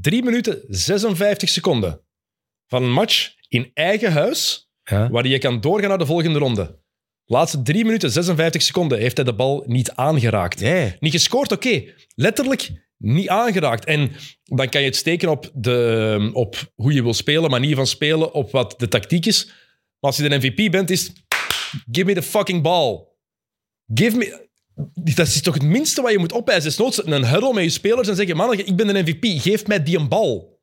3 0.00 0.22
minuten 0.22 0.62
56 0.68 1.48
seconden 1.48 2.00
van 2.66 2.82
een 2.82 2.92
match 2.92 3.34
in 3.48 3.70
eigen 3.74 4.12
huis, 4.12 4.68
Ja. 4.84 5.10
waar 5.10 5.26
je 5.26 5.38
kan 5.38 5.60
doorgaan 5.60 5.88
naar 5.88 5.98
de 5.98 6.06
volgende 6.06 6.38
ronde. 6.38 6.82
Laatste 7.24 7.62
3 7.62 7.84
minuten 7.84 8.10
56 8.10 8.62
seconden 8.62 8.98
heeft 8.98 9.16
hij 9.16 9.24
de 9.24 9.34
bal 9.34 9.64
niet 9.66 9.90
aangeraakt. 9.90 10.60
Nee. 10.60 10.96
Niet 11.00 11.12
gescoord, 11.12 11.52
oké. 11.52 11.84
Letterlijk 12.14 12.70
niet 12.98 13.28
aangeraakt. 13.28 13.84
En 13.84 14.10
dan 14.44 14.68
kan 14.68 14.80
je 14.80 14.86
het 14.86 14.96
steken 14.96 15.28
op, 15.28 15.50
de, 15.54 16.30
op 16.32 16.72
hoe 16.74 16.92
je 16.92 17.02
wil 17.02 17.14
spelen, 17.14 17.50
manier 17.50 17.74
van 17.76 17.86
spelen, 17.86 18.32
op 18.32 18.50
wat 18.50 18.74
de 18.78 18.88
tactiek 18.88 19.26
is. 19.26 19.46
Maar 19.46 19.54
als 20.12 20.16
je 20.16 20.28
de 20.28 20.36
MVP 20.36 20.70
bent, 20.70 20.90
is 20.90 21.12
give 21.92 22.06
me 22.06 22.14
the 22.14 22.22
fucking 22.22 22.62
ball. 22.62 23.06
Give 23.94 24.16
me... 24.16 24.48
Dat 24.94 25.26
is 25.26 25.42
toch 25.42 25.54
het 25.54 25.62
minste 25.62 26.02
wat 26.02 26.12
je 26.12 26.18
moet 26.18 26.32
opeisen. 26.32 26.70
Is 26.70 26.76
nooit 26.76 27.06
een 27.06 27.26
huddle 27.26 27.52
met 27.54 27.64
je 27.64 27.70
spelers 27.70 28.08
en 28.08 28.16
zeggen, 28.16 28.36
man, 28.36 28.52
ik 28.52 28.76
ben 28.76 28.86
de 28.86 29.02
MVP, 29.02 29.42
geef 29.42 29.66
mij 29.66 29.82
die 29.82 29.98
een 29.98 30.08
bal. 30.08 30.58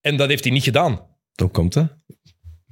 En 0.00 0.16
dat 0.16 0.28
heeft 0.28 0.44
hij 0.44 0.52
niet 0.52 0.62
gedaan. 0.62 1.06
Hoe 1.34 1.50
komt 1.50 1.72
dat? 1.72 1.96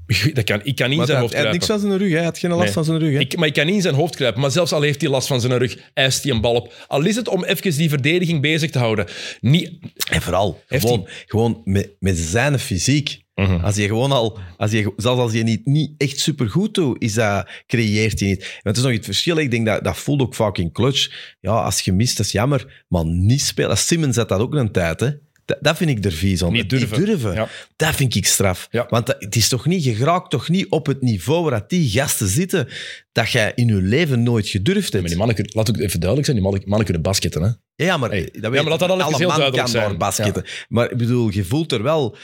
Dat 0.35 0.45
kan, 0.45 0.61
ik 0.65 0.77
kan 0.77 0.91
niet 0.91 0.99
in 0.99 1.07
zijn 1.07 1.19
hoofd 1.21 1.33
hij 1.33 1.43
had 1.43 1.51
kruipen. 1.51 1.53
niks 1.53 1.71
aan 1.71 1.79
zijn 1.81 1.97
rug. 1.99 2.09
hè. 2.11 2.17
Hij 2.17 2.25
had 2.25 2.39
geen 2.39 2.51
last 2.51 2.63
Nee. 2.65 2.73
van 2.73 2.85
zijn 2.85 2.99
rug. 2.99 3.13
Hè? 3.13 3.19
Ik, 3.19 3.37
maar 3.37 3.47
ik 3.49 3.55
kan 3.55 3.67
niet 3.67 3.75
in 3.75 3.83
zijn 3.83 3.95
hoofd 3.95 4.17
kruipen. 4.17 4.41
Maar 4.41 4.51
zelfs 4.51 4.73
al 4.73 4.83
heeft 4.83 5.01
hij 5.01 5.11
last 5.11 5.27
van 5.27 5.41
zijn 5.41 5.59
rug, 5.59 5.79
eist 5.95 6.23
hij 6.23 6.33
een 6.33 6.41
bal 6.41 6.55
op. 6.55 6.75
Al 6.89 7.05
is 7.05 7.17
het 7.17 7.29
om 7.29 7.45
even 7.45 7.77
die 7.77 7.89
verdediging 7.89 8.41
bezig 8.41 8.71
te 8.71 8.79
houden. 8.79 9.07
Niet... 9.41 9.79
En 10.11 10.23
vooral, 10.23 10.63
gewoon, 10.67 11.09
gewoon 11.27 11.61
met, 11.65 11.97
met 11.99 12.19
zijn 12.19 12.59
fysiek. 12.59 13.22
Als 13.35 13.77
je 13.77 13.87
gewoon 13.87 14.13
al, 14.13 14.39
als 14.57 14.71
je, 14.71 14.93
zelfs 14.97 15.21
als 15.21 15.33
je 15.33 15.43
niet, 15.43 15.67
niet 15.67 15.91
echt 15.99 16.19
supergoed 16.19 16.75
doet, 16.75 17.03
is 17.03 17.15
dat, 17.15 17.49
creëert 17.67 18.19
je 18.19 18.25
niet. 18.27 18.39
Want 18.39 18.61
het 18.63 18.77
is 18.77 18.83
nog 18.83 18.93
het 18.93 19.05
verschil. 19.05 19.37
Ik 19.37 19.51
denk 19.51 19.67
dat 19.67 19.85
dat 19.85 19.97
voelt 19.97 20.21
ook 20.21 20.35
vaak 20.35 20.59
in 20.59 20.73
clutch. 20.73 21.35
Ja, 21.41 21.51
als 21.53 21.81
je 21.81 21.93
mist, 21.93 22.17
dat 22.17 22.27
is 22.27 22.33
jammer. 22.33 22.85
Maar 22.89 23.05
niet 23.07 23.41
spelen. 23.43 23.71
Als 23.71 23.87
Simmons 23.87 24.17
had 24.17 24.29
dat 24.29 24.41
ook 24.41 24.55
een 24.55 24.73
tijd, 24.73 25.01
hè. 25.01 25.11
Dat, 25.45 25.59
dat 25.61 25.77
vind 25.77 25.91
ik 25.91 26.05
er 26.05 26.13
vies 26.13 26.43
aan. 26.45 26.53
Niet 26.53 26.71
durven. 26.71 27.05
durven. 27.05 27.35
Ja. 27.35 27.49
Dat 27.77 27.95
vind 27.95 28.15
ik 28.15 28.27
straf. 28.27 28.67
Ja. 28.71 28.87
Want 28.89 29.07
dat- 29.07 29.17
het 29.19 29.37
is 29.37 29.49
toch 29.49 29.67
niet, 29.67 29.85
je 29.85 29.97
raakt 29.97 30.31
toch 30.31 30.49
niet 30.49 30.67
op 30.69 30.87
het 30.87 31.01
niveau 31.03 31.51
waar 31.51 31.65
die 31.67 31.91
gasten 31.91 32.29
zitten, 32.29 32.69
dat 33.13 33.31
jij 33.31 33.53
in 33.55 33.67
je 33.67 33.75
leven 33.83 34.23
nooit 34.23 34.49
gedurfd 34.49 34.93
Maar 34.93 35.01
hebt. 35.01 35.09
die 35.15 35.17
mannen, 35.27 35.37
laat 35.53 35.69
ook 35.71 35.77
even 35.79 36.01
duidelijk 36.01 36.25
zijn, 36.25 36.37
die 36.41 36.47
mannen, 36.47 36.63
mannen 36.69 36.85
kunnen 36.85 37.03
basketten. 37.03 37.43
Hè? 37.43 37.49
Ja, 37.49 37.85
ja, 37.85 37.97
maar, 37.97 38.11
Hey. 38.11 38.23
dat 38.23 38.31
Ja, 38.43 38.51
weet 38.51 38.61
maar 38.61 38.71
laat 38.71 38.79
dat 38.79 38.91
alle 38.91 39.17
heel 39.17 39.29
duidelijk 39.29 39.69
zijn. 39.69 39.99
basketten. 39.99 40.45
Maar 40.69 40.91
ik 40.91 40.97
bedoel, 40.97 41.31
je 41.33 41.45
voelt 41.45 41.73
er 41.73 41.83
wel... 41.83 42.17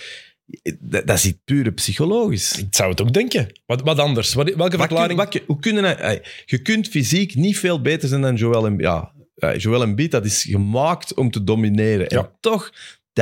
Dat, 0.81 1.07
dat 1.07 1.17
is 1.25 1.33
pure 1.45 1.73
psychologisch. 1.73 2.59
Ik 2.59 2.67
zou 2.71 2.91
het 2.91 3.01
ook 3.03 3.13
denken. 3.13 3.47
Wat, 3.67 3.81
wat 3.83 3.99
anders? 3.99 4.35
Wat, 4.35 4.47
welke 4.55 4.77
Wat 4.77 4.87
verklaring? 4.87 5.29
kun- 5.29 5.43
hoe 5.47 5.59
kunnen, 5.59 5.99
eh, 5.99 6.19
je 6.47 6.59
kunt 6.63 6.89
fysiek 6.89 7.35
niet 7.35 7.59
veel 7.59 7.81
beter 7.81 8.09
zijn 8.09 8.21
dan 8.21 8.35
Joel 8.35 8.67
Embiid. 8.67 8.89
Ja, 8.89 9.13
eh, 9.37 9.59
Joel 9.59 9.83
Embiid, 9.83 10.11
dat 10.11 10.25
is 10.25 10.43
gemaakt 10.43 11.15
om 11.15 11.31
te 11.31 11.45
domineren. 11.45 12.07
Ja. 12.09 12.19
En 12.19 12.31
toch, 12.41 12.73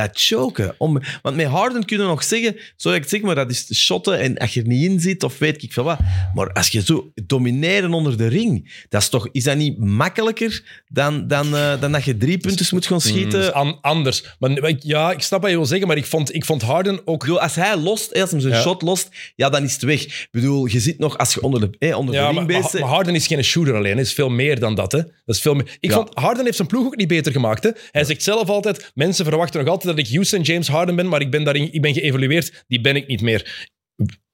dat 0.05 0.11
choken. 0.13 0.75
Om, 0.79 1.01
want 1.23 1.37
met 1.37 1.47
Harden 1.47 1.85
kunnen 1.85 2.07
nog 2.07 2.25
zeggen, 2.25 2.57
sorry 2.77 2.97
ik 2.97 3.03
het 3.03 3.11
zeg, 3.13 3.21
maar 3.21 3.35
dat 3.35 3.51
is 3.51 3.75
shotten 3.75 4.19
en 4.19 4.39
als 4.39 4.55
je 4.55 4.61
er 4.61 4.67
niet 4.67 4.91
in 4.91 5.01
zit 5.01 5.23
of 5.23 5.39
weet 5.39 5.63
ik 5.63 5.73
veel 5.73 5.85
wat. 5.85 5.99
Maar 6.35 6.53
als 6.53 6.69
je 6.69 6.83
zo 6.83 7.13
domineren 7.27 7.93
onder 7.93 8.17
de 8.17 8.27
ring, 8.27 8.85
dat 8.89 9.03
is, 9.03 9.09
toch, 9.09 9.29
is 9.33 9.45
dat 9.45 9.57
niet 9.57 9.79
makkelijker 9.79 10.83
dan, 10.89 11.29
dan, 11.29 11.57
eh, 11.57 11.81
dan 11.81 11.93
dat 11.93 12.05
je 12.05 12.17
drie 12.17 12.39
punten 12.39 12.67
moet 12.71 12.87
gaan 12.87 12.95
Mm, 12.97 13.03
schieten? 13.03 13.55
an- 13.55 13.79
anders. 13.81 14.37
Maar, 14.39 14.51
ik- 14.51 14.83
ja, 14.83 15.11
ik 15.13 15.23
snap 15.23 15.41
wat 15.41 15.51
je 15.51 15.57
wil 15.57 15.67
zeggen, 15.67 15.87
maar 15.87 15.97
ik 15.97 16.07
vond, 16.07 16.35
ik 16.35 16.45
vond 16.45 16.63
Harden 16.63 17.01
ook... 17.05 17.21
Bedoel, 17.21 17.41
als 17.41 17.55
hij 17.55 17.77
lost, 17.77 18.21
als 18.21 18.31
hem 18.31 18.41
zijn 18.41 18.53
Ja. 18.55 18.61
shot 18.61 18.83
lost, 18.83 19.09
ja, 19.37 19.49
dan 19.49 19.63
is 19.65 19.73
het 19.73 19.83
weg. 19.83 20.03
Ik 20.05 20.29
bedoel, 20.31 20.67
je 20.67 20.81
zit 20.81 20.99
nog, 20.99 21.19
als 21.19 21.35
je 21.35 21.43
onder 21.43 21.61
de, 21.61 21.77
hè, 21.87 21.95
onder 21.97 22.15
de 22.15 22.21
ring 22.21 22.47
bezig 22.47 22.63
maar, 22.63 22.71
bent- 22.71 22.83
maar 22.85 22.93
Harden 22.93 23.15
is 23.15 23.27
geen 23.27 23.45
shooter 23.45 23.75
alleen. 23.75 23.93
Hij 23.93 24.03
is 24.03 24.13
veel 24.13 24.29
meer 24.31 24.61
dan 24.61 24.75
dat. 24.75 24.93
Hè. 24.93 24.99
dat 25.25 25.35
is 25.37 25.41
veel 25.41 25.55
meer. 25.55 25.77
Ik 25.81 25.91
Ja. 25.91 25.97
vond, 25.97 26.11
Harden 26.15 26.45
heeft 26.45 26.57
zijn 26.57 26.69
ploeg 26.69 26.87
ook 26.87 26.97
niet 26.97 27.09
beter 27.09 27.33
gemaakt. 27.33 27.65
Hè. 27.65 27.71
Hij 27.91 28.05
zegt 28.05 28.23
zelf 28.23 28.49
altijd, 28.49 28.91
mensen 28.95 29.25
verwachten 29.25 29.61
nog 29.61 29.69
altijd 29.69 29.86
dat 29.87 29.99
ik 29.99 30.09
Houston 30.09 30.41
James 30.43 30.69
Harden 30.69 30.97
ben, 30.97 31.09
maar 31.09 31.21
ik 31.21 31.31
ben, 31.31 31.45
daarin, 31.45 31.73
ik 31.73 31.81
ben 31.83 31.95
geëvolueerd. 31.95 32.65
Die 32.69 32.81
ben 32.81 32.97
ik 32.97 33.07
niet 33.07 33.21
meer. 33.21 33.69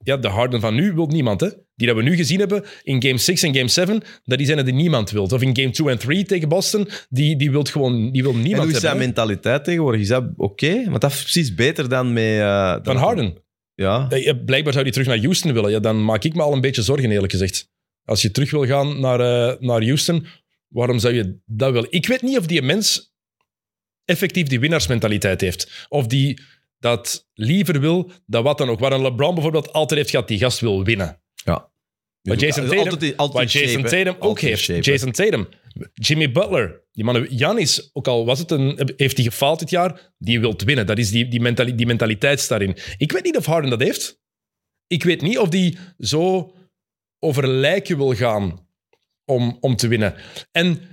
Ja, 0.05 0.17
de 0.17 0.29
Harden 0.29 0.61
van 0.61 0.75
nu 0.75 0.93
wil 0.93 1.07
niemand. 1.07 1.41
Hè. 1.41 1.49
Die 1.75 1.87
dat 1.87 1.97
we 1.97 2.03
nu 2.03 2.17
gezien 2.17 2.39
hebben 2.39 2.65
in 2.83 3.03
game 3.03 3.19
6 3.19 3.43
en 3.43 3.55
game 3.55 3.69
7, 3.69 4.03
dat 4.25 4.39
die 4.39 4.47
zijn 4.47 4.59
er 4.59 4.65
die 4.65 4.75
niemand 4.75 5.11
wil. 5.11 5.25
Of 5.25 5.43
in 5.43 5.57
game 5.57 5.71
2 5.71 5.89
en 5.89 5.99
3 5.99 6.25
tegen 6.25 6.49
Boston, 6.49 6.89
die, 7.09 7.37
die 7.37 7.51
wil 7.51 7.63
gewoon 7.63 8.11
die 8.13 8.23
wil 8.23 8.33
En 8.33 8.43
niemand 8.43 8.65
hoe 8.65 8.73
is 8.75 8.81
zijn 8.81 8.93
hè. 8.93 8.99
mentaliteit 8.99 9.65
tegenwoordig? 9.65 10.01
Is 10.01 10.09
dat 10.09 10.25
oké? 10.37 10.85
Want 10.89 11.01
dat 11.01 11.11
is 11.11 11.21
precies 11.23 11.55
beter 11.55 11.89
dan 11.89 12.13
met... 12.13 12.25
eh, 12.39 12.73
Van 12.73 12.83
dan- 12.83 12.97
Harden. 12.97 13.35
Ja. 13.75 14.07
Ja, 14.11 14.35
Blijkbaar 14.35 14.73
zou 14.73 14.85
hij 14.85 14.93
terug 14.93 15.07
naar 15.09 15.19
Houston 15.19 15.53
willen. 15.53 15.71
Ja, 15.71 15.81
dan 15.81 16.05
maak 16.05 16.25
ik 16.25 16.35
me 16.35 16.43
al 16.43 16.53
een 16.53 16.61
beetje 16.61 16.83
zorgen, 16.83 17.11
eerlijk 17.11 17.33
gezegd. 17.33 17.71
Als 18.05 18.23
je 18.23 18.31
terug 18.31 18.51
wil 18.51 18.67
gaan 18.67 19.01
naar, 19.01 19.21
eh, 19.21 19.61
naar 19.61 19.83
Houston, 19.85 20.27
waarom 20.69 20.99
zou 20.99 21.15
je 21.15 21.39
dat 21.47 21.73
willen? 21.73 21.91
Ik 21.93 22.07
weet 22.07 22.23
niet 22.23 22.39
of 22.39 22.47
die 22.47 22.63
mens 22.63 23.12
effectief 24.05 24.47
die 24.47 24.61
winnaarsmentaliteit 24.61 25.41
heeft. 25.41 25.87
Of 25.89 26.07
die 26.07 26.41
dat 26.79 27.29
liever 27.35 27.81
wil 27.81 28.11
dan 28.27 28.43
wat 28.43 28.59
dan 28.59 28.69
ook. 28.69 28.81
Waar 28.81 28.93
een 28.93 29.03
LeBron 29.03 29.35
bijvoorbeeld 29.35 29.73
altijd 29.73 29.99
heeft 30.01 30.11
gehad, 30.11 30.29
die 30.29 30.39
gast 30.39 30.61
wil 30.61 30.85
winnen. 30.85 31.23
ja. 31.35 31.71
Wat 32.23 32.41
Jason 32.41 32.69
Tatum, 32.69 32.89
altijd, 32.89 33.17
altijd 33.17 33.45
wat 33.45 33.53
Jason 33.53 33.81
shape. 33.89 34.05
Tatum 34.05 34.17
ook 34.19 34.41
heeft. 34.41 34.63
shape. 34.63 34.81
Jason 34.81 35.13
Tatum. 35.13 35.49
Jimmy 35.95 36.33
Butler. 36.33 36.85
Die 36.93 37.05
mannen, 37.05 37.35
Janis, 37.35 37.91
ook 37.93 38.09
al 38.09 38.25
was 38.27 38.39
het 38.39 38.51
een, 38.51 38.93
heeft 38.97 39.17
hij 39.17 39.27
gefaald 39.27 39.59
dit 39.59 39.71
jaar, 39.71 40.13
die 40.19 40.41
wil 40.41 40.55
winnen. 40.65 40.87
Dat 40.87 40.99
is 40.99 41.11
die, 41.11 41.29
die, 41.29 41.41
mentali- 41.41 41.75
die 41.75 41.87
mentaliteit 41.87 42.49
daarin. 42.49 42.77
Ik 42.97 43.13
weet 43.13 43.25
niet 43.25 43.37
of 43.37 43.47
Harden 43.47 43.71
dat 43.71 43.81
heeft. 43.81 44.21
Ik 44.87 45.03
weet 45.05 45.21
niet 45.23 45.39
of 45.39 45.49
die 45.49 45.79
zo 45.99 46.55
over 47.19 47.49
lijken 47.49 47.97
wil 47.97 48.15
gaan 48.15 48.69
om, 49.25 49.57
om 49.61 49.77
te 49.77 49.89
winnen. 49.89 50.15
En 50.53 50.92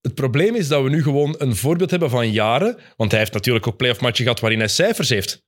het 0.00 0.14
probleem 0.14 0.54
is 0.54 0.68
dat 0.68 0.82
we 0.82 0.90
nu 0.90 1.02
gewoon 1.02 1.34
een 1.38 1.56
voorbeeld 1.56 1.90
hebben 1.90 2.10
van 2.10 2.32
jaren. 2.32 2.76
Want 2.96 3.10
hij 3.10 3.20
heeft 3.20 3.32
natuurlijk 3.32 3.66
ook 3.66 3.76
playoff 3.76 4.00
matchen 4.00 4.24
gehad 4.24 4.40
waarin 4.40 4.58
hij 4.58 4.68
cijfers 4.68 5.08
heeft. 5.08 5.46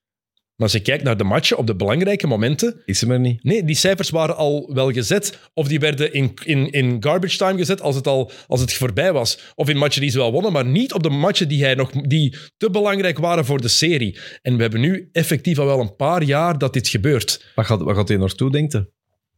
Maar 0.60 0.68
als 0.68 0.78
je 0.78 0.84
kijkt 0.84 1.04
naar 1.04 1.16
de 1.16 1.24
matchen 1.24 1.56
op 1.56 1.66
de 1.66 1.76
belangrijke 1.76 2.26
momenten, 2.26 2.82
Is 2.84 3.00
hem 3.00 3.10
er 3.10 3.20
niet? 3.20 3.44
Nee, 3.44 3.64
die 3.64 3.74
cijfers 3.74 4.10
waren 4.10 4.36
al 4.36 4.70
wel 4.74 4.92
gezet. 4.92 5.38
Of 5.54 5.68
die 5.68 5.80
werden 5.80 6.12
in, 6.12 6.32
in, 6.44 6.70
in 6.70 6.96
garbage 7.02 7.36
time 7.36 7.58
gezet 7.58 7.80
als 7.80 7.94
het, 7.94 8.06
al, 8.06 8.30
als 8.46 8.60
het 8.60 8.72
voorbij 8.72 9.12
was. 9.12 9.52
Of 9.54 9.68
in 9.68 9.76
matchen 9.76 10.00
die 10.00 10.10
ze 10.10 10.18
wel 10.18 10.32
wonnen, 10.32 10.52
maar 10.52 10.66
niet 10.66 10.92
op 10.92 11.02
de 11.02 11.10
matchen 11.10 11.48
die, 11.48 11.62
hij 11.64 11.74
nog, 11.74 11.90
die 11.90 12.36
te 12.56 12.70
belangrijk 12.70 13.18
waren 13.18 13.44
voor 13.44 13.60
de 13.60 13.68
serie. 13.68 14.18
En 14.42 14.56
we 14.56 14.62
hebben 14.62 14.80
nu 14.80 15.08
effectief 15.12 15.58
al 15.58 15.66
wel 15.66 15.80
een 15.80 15.96
paar 15.96 16.22
jaar 16.22 16.58
dat 16.58 16.72
dit 16.72 16.88
gebeurt. 16.88 17.52
Wat 17.54 17.66
gaat, 17.66 17.80
wat 17.80 17.96
gaat 17.96 18.08
hij 18.08 18.16
naartoe, 18.16 18.50
denkt 18.50 18.72
hij? 18.72 18.86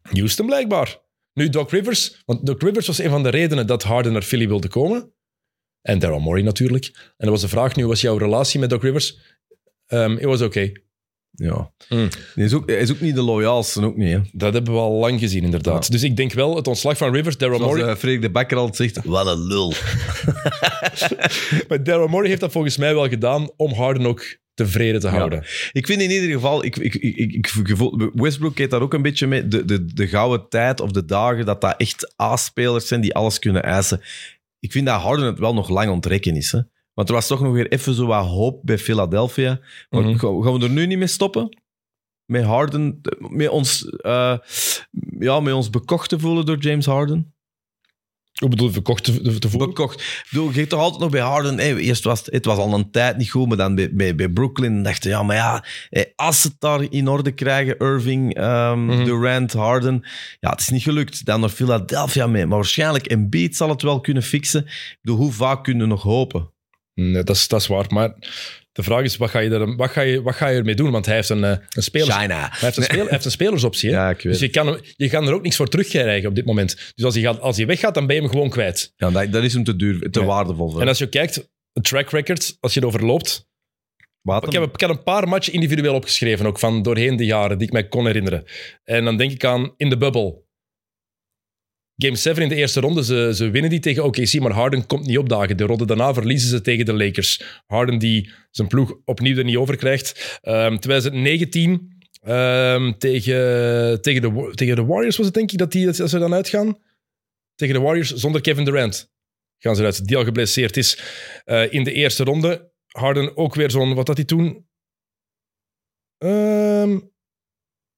Houston 0.02 0.46
blijkbaar. 0.46 0.98
Nu 1.34 1.48
Doc 1.48 1.70
Rivers, 1.70 2.22
want 2.26 2.46
Doc 2.46 2.56
Rivers 2.58 2.86
was 2.86 2.98
een 2.98 3.10
van 3.10 3.22
de 3.22 3.28
redenen 3.28 3.66
dat 3.66 3.82
Harden 3.82 4.12
naar 4.12 4.22
Philly 4.22 4.48
wilde 4.48 4.68
komen. 4.68 5.12
En 5.82 5.98
Daryl 5.98 6.20
Morey 6.20 6.42
natuurlijk. 6.42 6.84
En 6.94 7.12
dat 7.16 7.28
was 7.28 7.40
de 7.40 7.48
vraag 7.48 7.76
nu, 7.76 7.86
was 7.86 8.00
jouw 8.00 8.16
relatie 8.16 8.60
met 8.60 8.70
Doc 8.70 8.82
Rivers? 8.82 9.18
Um, 9.86 10.18
it 10.18 10.24
was 10.24 10.40
oké. 10.40 10.72
Ja. 11.30 11.72
Mm. 11.88 12.08
Hij, 12.34 12.44
is 12.44 12.52
ook, 12.52 12.68
hij 12.68 12.78
is 12.78 12.90
ook 12.90 13.00
niet 13.00 13.14
de 13.14 13.22
loyaalste, 13.22 13.84
ook 13.84 13.96
niet. 13.96 14.12
Hè. 14.12 14.20
Dat 14.32 14.52
hebben 14.52 14.72
we 14.72 14.78
al 14.78 14.92
lang 14.92 15.20
gezien, 15.20 15.44
inderdaad. 15.44 15.84
Ja. 15.84 15.90
Dus 15.90 16.02
ik 16.02 16.16
denk 16.16 16.32
wel, 16.32 16.56
het 16.56 16.66
ontslag 16.66 16.96
van 16.96 17.12
Rivers, 17.12 17.36
Daryl 17.36 17.56
Zoals 17.56 17.72
Morey... 17.72 17.88
eh, 17.88 17.96
Frederik 17.96 18.22
de 18.22 18.30
Bakker 18.30 18.56
altijd 18.56 18.76
zegt, 18.76 19.06
wat 19.06 19.26
een 19.26 19.46
lul. 19.46 19.72
Maar 21.68 21.84
Daryl 21.84 22.08
Morey 22.08 22.28
heeft 22.28 22.40
dat 22.40 22.52
volgens 22.52 22.76
mij 22.76 22.94
wel 22.94 23.08
gedaan 23.08 23.50
om 23.56 23.72
Harden 23.72 24.06
ook 24.06 24.24
tevreden 24.54 25.00
te 25.00 25.08
houden. 25.08 25.38
Ik 25.72 25.86
vind 25.86 26.00
in 26.02 26.10
ieder 26.10 26.30
geval, 26.30 26.64
ik, 26.64 26.76
ik, 26.76 26.94
ik, 26.94 27.32
ik, 27.32 27.76
Westbrook 28.14 28.58
heeft 28.58 28.70
daar 28.70 28.82
ook 28.82 28.94
een 28.94 29.02
beetje 29.02 29.26
mee, 29.26 29.48
de, 29.48 29.64
de, 29.64 29.84
de 29.84 30.08
gouden 30.08 30.48
tijd 30.48 30.80
of 30.80 30.90
de 30.90 31.04
dagen, 31.04 31.46
dat 31.46 31.60
dat 31.60 31.74
echt 31.76 32.14
A-spelers 32.22 32.88
zijn 32.88 33.00
die 33.00 33.14
alles 33.14 33.38
kunnen 33.38 33.62
eisen. 33.62 34.00
Ik 34.58 34.72
vind 34.72 34.86
dat 34.86 35.00
Harden 35.00 35.26
het 35.26 35.38
wel 35.38 35.54
nog 35.54 35.68
lang 35.68 35.90
ontrekken 35.90 36.36
is. 36.36 36.52
Hè? 36.52 36.60
Want 36.94 37.08
er 37.08 37.14
was 37.14 37.26
toch 37.26 37.40
nog 37.40 37.52
weer 37.52 37.72
even 37.72 37.94
zo 37.94 38.06
wat 38.06 38.26
hoop 38.26 38.60
bij 38.64 38.78
Philadelphia. 38.78 39.60
Maar 39.90 40.02
Mhm. 40.02 40.18
gaan, 40.18 40.42
gaan 40.42 40.58
we 40.58 40.64
er 40.64 40.70
nu 40.70 40.86
niet 40.86 40.98
mee 40.98 41.06
stoppen? 41.06 41.58
Met 42.24 42.44
Harden, 42.44 43.00
met 43.18 43.48
ons, 43.48 43.84
eh, 43.88 44.38
ja, 45.18 45.40
met 45.40 45.54
ons 45.54 45.70
bekocht 45.70 46.08
te 46.08 46.18
voelen 46.18 46.46
door 46.46 46.58
James 46.58 46.86
Harden? 46.86 47.34
Hoe 48.32 48.48
bedoel 48.48 48.70
verkocht 48.72 49.04
te, 49.04 49.38
te 49.38 49.48
voeren? 49.48 49.68
bekocht. 49.68 50.00
Ik 50.00 50.26
bedoel, 50.30 50.52
je 50.52 50.66
toch 50.66 50.80
altijd 50.80 51.00
nog 51.00 51.10
bij 51.10 51.20
Harden... 51.20 51.58
Hey, 51.58 51.76
eerst 51.76 52.04
was 52.04 52.22
het, 52.24 52.44
was 52.44 52.58
al 52.58 52.74
een 52.74 52.90
tijd 52.90 53.16
niet 53.16 53.30
goed, 53.30 53.48
maar 53.48 53.56
dan 53.56 53.74
bij, 53.74 53.94
bij, 53.94 54.14
bij 54.14 54.28
Brooklyn 54.28 54.82
dacht 54.82 55.02
je, 55.02 55.08
ja, 55.08 55.22
maar 55.22 55.36
ja, 55.36 55.64
hey, 55.88 56.12
als 56.16 56.40
ze 56.40 56.48
het 56.48 56.56
daar 56.58 56.82
in 56.90 57.08
orde 57.08 57.32
krijgen, 57.32 57.78
Irving, 57.78 58.34
Mhm. 58.34 59.04
Durant, 59.04 59.52
Harden, 59.52 60.02
ja, 60.40 60.50
het 60.50 60.60
is 60.60 60.68
niet 60.68 60.82
gelukt. 60.82 61.24
Dan 61.24 61.40
naar 61.40 61.48
Philadelphia 61.48 62.26
mee. 62.26 62.46
Maar 62.46 62.56
waarschijnlijk 62.56 63.06
Embiid 63.06 63.56
zal 63.56 63.68
het 63.68 63.82
wel 63.82 64.00
kunnen 64.00 64.22
fixen. 64.22 64.64
Ik 64.64 64.98
bedoel, 65.00 65.18
hoe 65.18 65.32
vaak 65.32 65.64
kunnen 65.64 65.82
we 65.82 65.88
nog 65.88 66.02
hopen? 66.02 66.50
Nee, 66.94 67.22
dat 67.22 67.36
is, 67.36 67.48
dat 67.48 67.60
is 67.60 67.66
waar. 67.66 67.84
Maar 67.88 68.14
de 68.72 68.82
vraag 68.82 69.02
is, 69.02 69.16
wat 69.16 69.30
ga 69.30 69.38
je, 69.38 69.50
er, 69.50 69.76
wat 69.76 69.90
ga 69.90 70.00
je, 70.00 70.22
wat 70.22 70.34
ga 70.34 70.48
je 70.48 70.58
ermee 70.58 70.74
doen? 70.74 70.90
Want 70.90 71.06
hij 71.06 71.14
heeft 71.14 71.28
een, 71.28 71.44
eh, 71.44 71.56
een, 71.68 71.82
spelers, 71.82 72.16
China. 72.16 72.48
hij 72.50 72.58
heeft 72.60 72.76
een, 72.76 72.82
speel, 72.92 73.02
hij 73.02 73.10
heeft 73.10 73.24
een 73.24 73.30
spelersoptie. 73.30 73.90
Hè? 73.90 73.96
Ja, 73.96 74.10
ik 74.10 74.20
weet 74.20 74.32
Dus 74.32 74.40
je 74.40 74.48
kan, 74.48 74.80
je 74.96 75.08
kan 75.08 75.26
er 75.26 75.34
ook 75.34 75.42
niks 75.42 75.56
voor 75.56 75.68
terugkrijgen 75.68 76.28
op 76.28 76.34
dit 76.34 76.44
moment. 76.44 76.92
Dus 76.94 77.04
als 77.04 77.14
hij, 77.14 77.22
gaat, 77.22 77.40
als 77.40 77.56
hij 77.56 77.66
weggaat, 77.66 77.94
dan 77.94 78.06
ben 78.06 78.16
je 78.16 78.22
hem 78.22 78.30
gewoon 78.30 78.50
kwijt. 78.50 78.92
Ja, 78.96 79.10
dat, 79.10 79.32
dat 79.32 79.42
is 79.42 79.52
hem 79.52 79.64
te 79.64 79.76
duur, 79.76 80.10
te 80.10 80.20
Ja. 80.20 80.26
waardevol 80.26 80.70
voor. 80.70 80.80
En 80.80 80.88
als 80.88 80.98
je 80.98 81.08
kijkt, 81.08 81.50
een 81.72 81.82
track 81.82 82.10
record, 82.10 82.56
als 82.60 82.74
je 82.74 82.80
het 82.80 82.88
overloopt... 82.88 83.50
Wat 84.22 84.46
Ik 84.46 84.52
heb, 84.52 84.74
ik 84.74 84.80
heb 84.80 84.90
een 84.90 85.02
paar 85.02 85.28
matchen 85.28 85.52
individueel 85.52 85.94
opgeschreven, 85.94 86.46
ook 86.46 86.58
van 86.58 86.82
doorheen 86.82 87.16
de 87.16 87.24
jaren, 87.24 87.58
die 87.58 87.66
ik 87.66 87.72
mij 87.72 87.88
kon 87.88 88.06
herinneren. 88.06 88.44
En 88.84 89.04
dan 89.04 89.16
denk 89.16 89.30
ik 89.30 89.44
aan 89.44 89.74
in 89.76 89.90
de 89.90 89.96
bubble. 89.96 90.42
Game 91.96 92.16
7 92.16 92.42
in 92.42 92.48
de 92.48 92.54
eerste 92.54 92.80
ronde, 92.80 93.04
ze, 93.04 93.32
ze 93.34 93.50
winnen 93.50 93.70
die 93.70 93.80
tegen 93.80 94.04
OKC, 94.04 94.40
maar 94.40 94.52
Harden 94.52 94.86
komt 94.86 95.06
niet 95.06 95.18
opdagen. 95.18 95.56
De 95.56 95.64
ronde 95.64 95.86
daarna 95.86 96.14
verliezen 96.14 96.48
ze 96.48 96.60
tegen 96.60 96.84
de 96.84 96.94
Lakers. 96.94 97.62
Harden 97.66 97.98
die 97.98 98.30
zijn 98.50 98.68
ploeg 98.68 98.94
opnieuw 99.04 99.36
er 99.36 99.44
niet 99.44 99.56
over 99.56 99.76
krijgt. 99.76 100.38
Ehm 100.42 100.76
2019 100.76 102.00
ehm, 102.22 102.92
tegen, 102.98 104.02
tegen, 104.02 104.22
de, 104.22 104.52
tegen 104.54 104.76
de 104.76 104.84
Warriors 104.84 105.16
was 105.16 105.26
het 105.26 105.34
denk 105.34 105.52
ik 105.52 105.58
dat, 105.58 105.72
die, 105.72 105.86
dat 105.86 106.10
ze 106.10 106.18
dan 106.18 106.34
uitgaan. 106.34 106.78
Tegen 107.54 107.74
de 107.74 107.80
Warriors 107.80 108.12
zonder 108.14 108.40
Kevin 108.40 108.64
Durant 108.64 109.10
gaan 109.58 109.74
ze 109.74 109.80
eruit, 109.80 110.06
die 110.06 110.16
al 110.16 110.24
geblesseerd 110.24 110.76
is. 110.76 110.98
Eh, 111.44 111.72
in 111.72 111.84
de 111.84 111.92
eerste 111.92 112.24
ronde 112.24 112.72
Harden 112.86 113.36
ook 113.36 113.54
weer 113.54 113.70
zo'n, 113.70 113.94
wat 113.94 114.06
had 114.06 114.16
hij 114.16 114.26
toen? 114.26 114.66
Ehm 116.18 116.98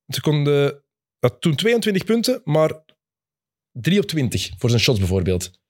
ze 0.06 0.20
konden, 0.20 0.84
had 1.18 1.40
toen 1.40 1.54
22 1.54 2.04
punten, 2.04 2.40
maar 2.44 2.83
3 3.80 4.00
op 4.00 4.06
20 4.06 4.50
voor 4.58 4.70
zijn 4.70 4.82
shots 4.82 4.98
bijvoorbeeld. 4.98 5.60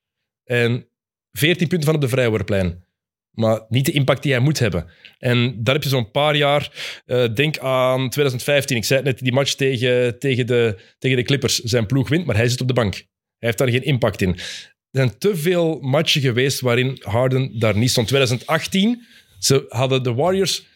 En 0.45 0.89
14 1.33 1.69
punten 1.69 1.87
van 1.87 1.95
op 1.95 2.01
de 2.01 2.09
vrijworplijn. 2.09 2.83
Maar 3.31 3.65
niet 3.69 3.87
de 3.87 3.93
impact 3.93 4.23
die 4.23 4.33
hij 4.33 4.41
moet 4.41 4.59
hebben. 4.59 4.91
En 5.19 5.63
daar 5.63 5.75
heb 5.75 5.83
je 5.83 5.89
zo'n 5.89 6.11
paar 6.11 6.37
jaar. 6.37 6.73
eh, 7.07 7.35
denk 7.35 7.59
aan 7.59 8.11
2015. 8.11 8.77
Ik 8.77 8.85
zei 8.85 9.01
het 9.01 9.09
net, 9.09 9.19
die 9.19 9.33
match 9.33 9.55
tegen, 9.55 10.19
tegen, 10.19 10.47
de, 10.47 10.79
tegen 10.99 11.17
de 11.17 11.23
Clippers. 11.23 11.59
Zijn 11.59 11.87
ploeg 11.87 12.09
wint, 12.09 12.27
maar 12.27 12.37
hij 12.37 12.49
zit 12.49 12.61
op 12.61 12.69
de 12.69 12.75
bank. 12.75 12.95
Hij 12.95 13.05
heeft 13.39 13.59
daar 13.59 13.71
geen 13.71 13.85
impact 13.85 14.23
in. 14.23 14.31
Er 14.31 15.01
zijn 15.01 15.19
te 15.19 15.37
veel 15.37 15.79
matchen 15.81 16.21
geweest 16.21 16.61
waarin 16.61 16.99
Harden 17.01 17.59
daar 17.59 17.77
niet 17.77 17.91
stond. 17.91 18.09
2018, 18.09 19.07
ze 19.39 19.65
hadden 19.69 20.03
de 20.03 20.15
Warriors 20.15 20.67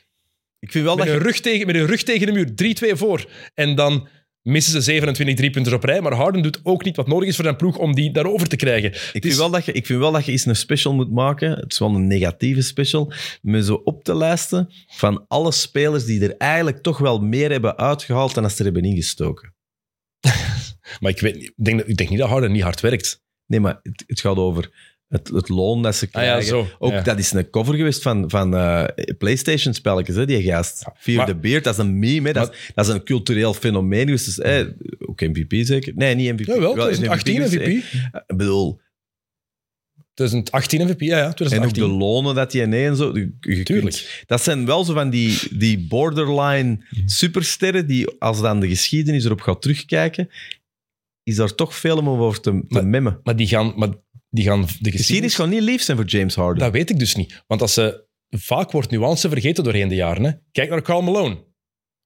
ik 0.60 0.72
vind 0.72 0.84
wel 0.84 0.96
met 0.96 1.04
dat 1.04 1.14
hun, 1.14 1.22
je... 1.22 1.30
rug 1.30 1.40
tegen, 1.40 1.66
met 1.66 1.76
hun 1.76 1.86
rug 1.86 2.02
tegen 2.02 2.26
de 2.26 2.32
muur. 2.32 2.94
3-2 2.94 2.98
voor. 2.98 3.30
En 3.54 3.74
dan 3.74 4.08
missen 4.48 4.72
ze 4.72 4.80
27 4.80 5.36
driepunters 5.36 5.74
op 5.74 5.84
rij. 5.84 6.00
Maar 6.00 6.12
Harden 6.12 6.42
doet 6.42 6.60
ook 6.62 6.84
niet 6.84 6.96
wat 6.96 7.06
nodig 7.06 7.28
is 7.28 7.34
voor 7.34 7.44
zijn 7.44 7.56
ploeg 7.56 7.76
om 7.76 7.94
die 7.94 8.12
daarover 8.12 8.48
te 8.48 8.56
krijgen. 8.56 8.90
Ik 8.92 8.94
Dus- 9.12 9.20
vind, 9.22 9.36
wel 9.36 9.50
dat 9.50 9.64
je, 9.64 9.72
ik 9.72 9.86
vind 9.86 9.98
wel 9.98 10.12
dat 10.12 10.24
je 10.24 10.32
eens 10.32 10.46
een 10.46 10.56
special 10.56 10.94
moet 10.94 11.10
maken. 11.10 11.50
Het 11.50 11.72
is 11.72 11.78
wel 11.78 11.94
een 11.94 12.06
negatieve 12.06 12.62
special. 12.62 13.12
Met 13.42 13.64
zo 13.64 13.74
op 13.74 14.04
te 14.04 14.16
lijsten 14.16 14.72
van 14.86 15.24
alle 15.28 15.52
spelers 15.52 16.04
die 16.04 16.22
er 16.22 16.36
eigenlijk 16.36 16.82
toch 16.82 16.98
wel 16.98 17.18
meer 17.20 17.50
hebben 17.50 17.76
uitgehaald 17.78 18.34
dan 18.34 18.44
als 18.44 18.52
ze 18.52 18.58
er 18.58 18.64
hebben 18.64 18.90
ingestoken. 18.90 19.54
Maar 21.00 21.10
ik, 21.10 21.20
weet, 21.20 21.36
ik, 21.36 21.52
denk, 21.56 21.80
ik 21.80 21.96
denk 21.96 22.10
niet 22.10 22.18
dat 22.18 22.28
Harden 22.28 22.52
niet 22.52 22.62
hard 22.62 22.80
werkt. 22.80 23.22
Nee, 23.46 23.60
maar 23.60 23.80
het, 23.82 24.04
het 24.06 24.20
gaat 24.20 24.36
over 24.36 24.70
het, 25.08 25.28
het 25.28 25.48
loon 25.48 25.82
dat 25.82 25.96
ze 25.96 26.04
Ah 26.10 26.22
ja, 26.22 26.28
krijgen. 26.28 26.48
zo. 26.48 26.66
Ook 26.78 26.92
Ja. 26.92 27.00
dat 27.02 27.18
is 27.18 27.32
een 27.32 27.50
cover 27.50 27.74
geweest 27.74 28.02
van, 28.02 28.30
van 28.30 28.56
eh, 28.56 28.84
PlayStation-spelletjes, 29.18 30.16
hè, 30.16 30.26
die 30.26 30.42
gast. 30.42 30.84
Fear 30.96 31.16
maar- 31.16 31.26
the 31.26 31.36
Beard, 31.36 31.64
dat 31.64 31.72
is 31.72 31.80
een 31.80 31.98
meme, 31.98 32.26
hè, 32.26 32.32
dat, 32.34 32.52
is, 32.52 32.70
dat 32.74 32.86
is 32.86 32.92
een 32.92 33.04
cultureel 33.04 33.54
fenomeen. 33.54 34.06
Dus, 34.06 34.24
dus, 34.24 34.38
eh, 34.38 34.66
ook 34.98 35.20
MVP 35.20 35.52
zeker? 35.66 35.92
Nee, 35.96 36.14
niet 36.14 36.32
MVP. 36.32 36.46
Jawel, 36.46 36.60
Wel, 36.74 36.84
2018 36.84 37.36
dus, 37.40 37.50
MVP. 37.54 37.66
Ik 38.26 38.36
bedoel, 38.36 38.80
2018 40.14 40.80
MVP, 40.86 41.00
ja, 41.00 41.16
ja. 41.16 41.22
en 41.22 41.28
ook 41.28 41.34
2018. 41.36 41.82
de 41.82 41.88
lonen 41.88 42.34
dat 42.34 42.52
je 42.52 42.66
nee 42.66 42.86
en 42.86 42.96
zo. 42.96 43.12
je- 43.14 43.18
je 43.40 43.52
kunt- 43.54 43.66
Tuurlijk. 43.66 44.24
dat 44.26 44.42
zijn 44.42 44.66
wel 44.66 44.84
zo 44.84 44.92
van 44.94 45.10
die, 45.10 45.38
die 45.58 45.86
borderline 45.86 46.84
supersterren 47.06 47.86
die, 47.86 48.10
als 48.18 48.40
dan 48.40 48.60
de 48.60 48.68
geschiedenis 48.68 49.24
erop 49.24 49.40
gaat 49.40 49.62
terugkijken, 49.62 50.28
is 51.22 51.36
daar 51.36 51.54
toch 51.54 51.74
veel 51.74 51.96
om 51.96 52.08
over 52.08 52.40
te, 52.40 52.50
te 52.50 52.64
Maar- 52.68 52.86
memmen. 52.86 53.20
Maar 53.22 53.36
die 53.36 53.46
gaan, 53.46 53.72
maar 53.76 53.88
die 54.30 54.44
gaan 54.44 54.60
de 54.60 54.66
Geschiedenis 54.66 54.96
geschiedenis... 55.00 55.34
gaat 55.34 55.48
niet 55.48 55.60
lief 55.62 55.82
zijn 55.82 55.96
voor 55.96 56.06
James 56.06 56.34
Harden. 56.34 56.62
Dat 56.62 56.72
weet 56.72 56.90
ik 56.90 56.98
dus 56.98 57.14
niet. 57.16 57.42
Want 57.46 57.60
als 57.60 57.74
ze, 57.74 58.06
vaak 58.30 58.70
wordt 58.72 58.90
nuance 58.90 59.28
vergeten 59.28 59.64
doorheen 59.64 59.88
de 59.88 59.94
jaren. 59.94 60.24
Hè. 60.24 60.30
Kijk 60.52 60.70
naar 60.70 60.82
Karl 60.82 61.02
Malone. 61.02 61.46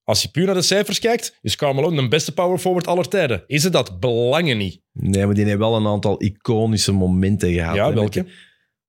Als 0.05 0.23
je 0.23 0.29
puur 0.29 0.47
naar 0.47 0.55
de 0.55 0.63
cijfers 0.63 0.99
kijkt, 0.99 1.39
is 1.41 1.57
Karl 1.57 1.75
Malone 1.75 2.03
de 2.03 2.09
beste 2.09 2.33
power 2.33 2.59
forward 2.59 2.87
aller 2.87 3.09
tijden. 3.09 3.45
Is 3.47 3.63
het 3.65 3.73
dat? 3.73 4.01
Belangen 4.01 4.57
niet. 4.59 4.81
Nee, 4.93 5.27
maar 5.27 5.35
die 5.35 5.45
heeft 5.45 5.59
wel 5.59 5.77
een 5.77 5.87
aantal 5.87 6.23
iconische 6.23 6.93
momenten 6.93 7.53
gehad. 7.53 7.75
ja, 7.75 7.89
hè, 7.89 7.95
welke? 7.95 8.23
met- 8.23 8.33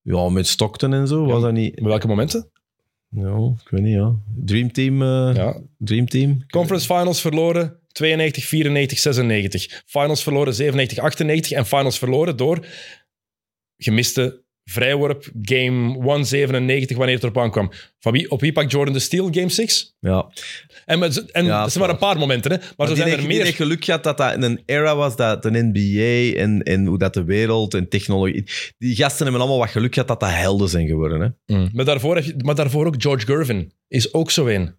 ja, 0.02 0.30
met 0.30 0.48
Stockton 0.48 0.94
en 0.94 1.08
zo, 1.08 1.26
Ja. 1.26 1.32
was 1.32 1.42
dat 1.42 1.52
niet... 1.54 1.76
Met 1.76 1.84
welke 1.86 2.08
momenten? 2.08 2.52
Ja, 3.10 3.54
ik 3.64 3.70
weet 3.70 3.82
niet, 3.82 3.94
ja. 3.94 4.16
Dream 4.46 4.72
Team. 4.72 5.02
eh, 5.02 5.32
Ja. 5.36 5.62
Dream 5.78 6.08
Team. 6.08 6.46
Conference 6.48 6.86
Finals 6.86 7.22
verloren 7.22 7.80
92, 7.88 8.46
94, 8.46 9.00
96. 9.00 9.84
Finals 9.86 10.24
verloren 10.24 10.54
97, 10.54 10.98
98. 11.04 11.52
En 11.58 11.66
Finals 11.66 11.98
verloren 11.98 12.38
door 12.38 12.66
gemiste 13.84 14.42
vrijworp 14.66 15.30
game 15.42 15.94
197 15.94 16.98
wanneer 16.98 17.16
het 17.16 17.24
erop 17.24 17.38
aankwam. 17.38 17.72
Van 18.00 18.12
wie, 18.12 18.32
op 18.32 18.42
wie 18.42 18.52
pakt 18.52 18.72
Jordan 18.72 18.94
de 18.94 19.00
Steel 19.00 19.28
game 19.32 19.50
6? 19.50 19.96
Ja. 20.00 20.32
En, 20.86 21.00
met- 21.00 21.32
en 21.32 21.46
Ja, 21.46 21.62
dat 21.62 21.72
zijn 21.72 21.84
maar 21.84 21.94
een 21.94 22.00
paar 22.00 22.18
momenten, 22.18 22.52
hè. 22.52 22.58
maar, 22.58 22.74
Maar 22.78 22.88
zo 22.88 22.96
zijn 22.96 23.10
er 23.20 23.28
meer. 23.28 23.44
heeft 23.44 23.56
geluk 23.56 23.86
gehad 23.86 24.04
dat 24.04 24.18
dat 24.18 24.34
in 24.34 24.42
een 24.44 24.62
era 24.66 24.96
was 24.96 25.16
dat 25.16 25.44
de 25.44 25.50
NBA 25.72 26.40
en, 26.40 26.62
en 26.64 26.86
hoe 26.86 26.98
dat 26.98 27.14
de 27.14 27.24
wereld 27.24 27.74
en 27.74 27.90
technologie... 27.90 28.44
Die 28.78 28.96
gasten 28.96 29.24
hebben 29.24 29.42
allemaal 29.42 29.60
wat 29.60 29.70
geluk 29.70 29.94
gehad 29.94 30.08
dat 30.08 30.20
dat 30.20 30.30
helden 30.30 30.70
zijn 30.70 30.88
geworden. 30.88 31.22
Hè? 31.46 31.56
Mm. 31.56 31.70
Maar, 31.74 31.86
daarvoor 31.86 32.16
heb 32.16 32.24
je, 32.26 32.34
maar 32.38 32.56
daarvoor 32.56 32.86
ook 32.86 32.96
George 33.02 33.26
Gervin 33.26 33.72
is 33.88 34.14
ook 34.14 34.32
zo 34.32 34.48
een. 34.48 34.76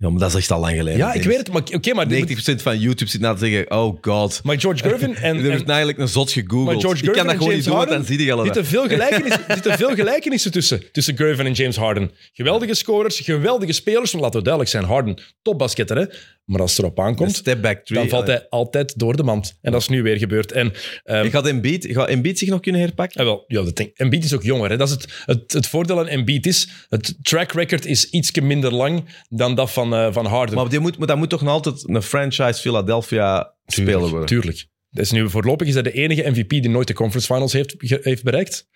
Ja, 0.00 0.10
maar 0.10 0.18
dat 0.18 0.28
is 0.28 0.34
echt 0.34 0.50
al 0.50 0.60
lang 0.60 0.76
geleden. 0.76 0.98
Ja, 0.98 1.12
ik 1.12 1.22
weet 1.22 1.36
het. 1.36 1.52
Maar, 1.52 1.62
oké, 1.72 1.94
maar, 1.94 2.06
90% 2.06 2.62
van 2.62 2.78
YouTube 2.78 3.10
zit 3.10 3.20
na 3.20 3.34
te 3.34 3.38
zeggen, 3.38 3.70
oh 3.70 3.98
god. 4.00 4.40
maar 4.42 4.60
George 4.60 4.82
Gervin 4.82 5.14
en, 5.28 5.36
En, 5.36 5.44
er 5.44 5.52
is 5.52 5.62
eigenlijk 5.62 5.98
een 5.98 6.08
zot 6.08 6.32
gegoogeld. 6.32 6.64
Maar 6.64 6.80
George 6.80 7.04
ik 7.04 7.12
kan 7.12 7.24
dat 7.24 7.32
en 7.32 7.38
gewoon 7.38 7.48
James 7.48 7.56
niet 7.56 7.64
doen, 7.64 7.74
want 7.74 7.88
dan 7.88 7.96
Harden 7.96 8.16
zie 8.16 8.24
je 8.26 8.32
al 8.32 8.36
dat. 8.36 8.46
zitten 8.46 8.66
veel, 8.66 8.88
gelijkenissen, 8.88 9.44
zitten 9.54 9.76
veel 9.76 9.94
gelijkenissen 9.94 10.52
tussen, 10.52 10.82
tussen 10.92 11.16
Gervin 11.16 11.46
en 11.46 11.52
James 11.52 11.76
Harden. 11.76 12.10
Geweldige 12.32 12.74
scorers, 12.74 13.20
geweldige 13.20 13.72
spelers. 13.72 14.12
Maar 14.12 14.22
laten 14.22 14.38
we 14.38 14.44
duidelijk 14.44 14.74
zijn, 14.74 14.84
Harden, 14.84 15.22
topbasketter. 15.42 15.96
Hè? 15.96 16.04
Maar 16.44 16.60
als 16.60 16.70
het 16.70 16.80
erop 16.80 17.00
aankomt, 17.00 17.34
step 17.34 17.62
back 17.62 17.84
three. 17.84 18.00
dan 18.00 18.08
valt 18.08 18.26
hij 18.26 18.46
altijd 18.48 18.98
door 18.98 19.16
de 19.16 19.22
mand. 19.22 19.58
En 19.62 19.72
dat 19.72 19.80
is 19.80 19.88
nu 19.88 20.02
weer 20.02 20.16
gebeurd. 20.16 20.52
En, 20.52 20.72
ehm, 21.04 21.24
Ik 21.24 21.32
had 21.32 21.46
Embiid, 21.46 21.86
gaat 21.90 22.08
Embiid 22.08 22.38
zich 22.38 22.48
nog 22.48 22.60
kunnen 22.60 22.80
herpakken? 22.80 23.20
ja, 23.24 23.26
wel, 23.26 23.44
ja, 23.46 23.62
dat 23.62 23.76
denk, 23.76 23.90
Embiid 23.96 24.24
is 24.24 24.34
ook 24.34 24.42
jonger. 24.42 24.70
Hè? 24.70 24.76
Dat 24.76 24.88
is 24.88 24.94
het, 24.94 25.22
het, 25.24 25.52
het 25.52 25.66
voordeel 25.66 25.98
aan 25.98 26.08
Embiid 26.08 26.46
is, 26.46 26.68
het 26.88 27.14
track 27.22 27.52
record 27.52 27.86
is 27.86 28.10
iets 28.10 28.30
minder 28.40 28.74
lang 28.74 29.04
dan 29.28 29.54
dat 29.54 29.70
van, 29.70 29.87
eh, 29.94 30.12
van 30.12 30.26
Harden. 30.26 30.54
Maar, 30.54 30.68
die 30.68 30.78
moet, 30.78 30.98
maar 30.98 31.06
dat 31.06 31.16
moet 31.16 31.30
toch 31.30 31.42
nog 31.42 31.52
altijd 31.52 31.88
een 31.88 32.02
franchise 32.02 32.60
Philadelphia 32.60 33.54
speler 33.66 34.08
worden? 34.08 34.26
Tuurlijk. 34.26 34.66
Dat 34.90 35.04
is 35.04 35.10
nu, 35.10 35.30
voorlopig 35.30 35.66
is 35.66 35.74
hij 35.74 35.82
de 35.82 35.92
enige 35.92 36.30
MVP 36.30 36.48
die 36.48 36.68
nooit 36.68 36.86
de 36.86 36.94
conference 36.94 37.32
finals 37.32 37.52
heeft, 37.52 37.74
heeft 37.78 38.22
bereikt. 38.22 38.68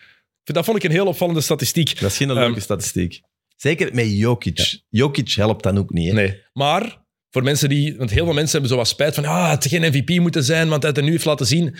Dat 0.42 0.64
vond 0.64 0.76
ik 0.76 0.82
een 0.82 0.90
heel 0.90 1.06
opvallende 1.06 1.40
statistiek. 1.40 2.00
Dat 2.00 2.10
is 2.10 2.16
geen 2.16 2.32
leuke 2.32 2.52
Ehm, 2.52 2.60
statistiek. 2.60 3.20
Zeker 3.56 3.94
met 3.94 4.18
Jokic. 4.18 4.80
Jokic 4.88 5.30
helpt 5.30 5.62
dan 5.62 5.78
ook 5.78 5.90
niet. 5.90 6.08
Hè? 6.08 6.14
Nee. 6.14 6.42
Maar 6.52 7.04
voor 7.30 7.42
mensen 7.42 7.68
die... 7.68 7.96
Want 7.96 8.10
heel 8.10 8.24
veel 8.24 8.34
mensen 8.34 8.52
hebben 8.52 8.70
zo 8.70 8.76
wat 8.76 8.88
spijt 8.88 9.14
van... 9.14 9.24
Ah, 9.24 9.50
het 9.50 9.66
geen 9.66 9.82
MVP 9.82 10.20
moeten 10.20 10.44
zijn, 10.44 10.68
want 10.68 10.82
hij 10.82 10.90
het 10.90 10.98
er 10.98 11.04
nu 11.04 11.10
heeft 11.10 11.24
laten 11.24 11.46
zien. 11.46 11.76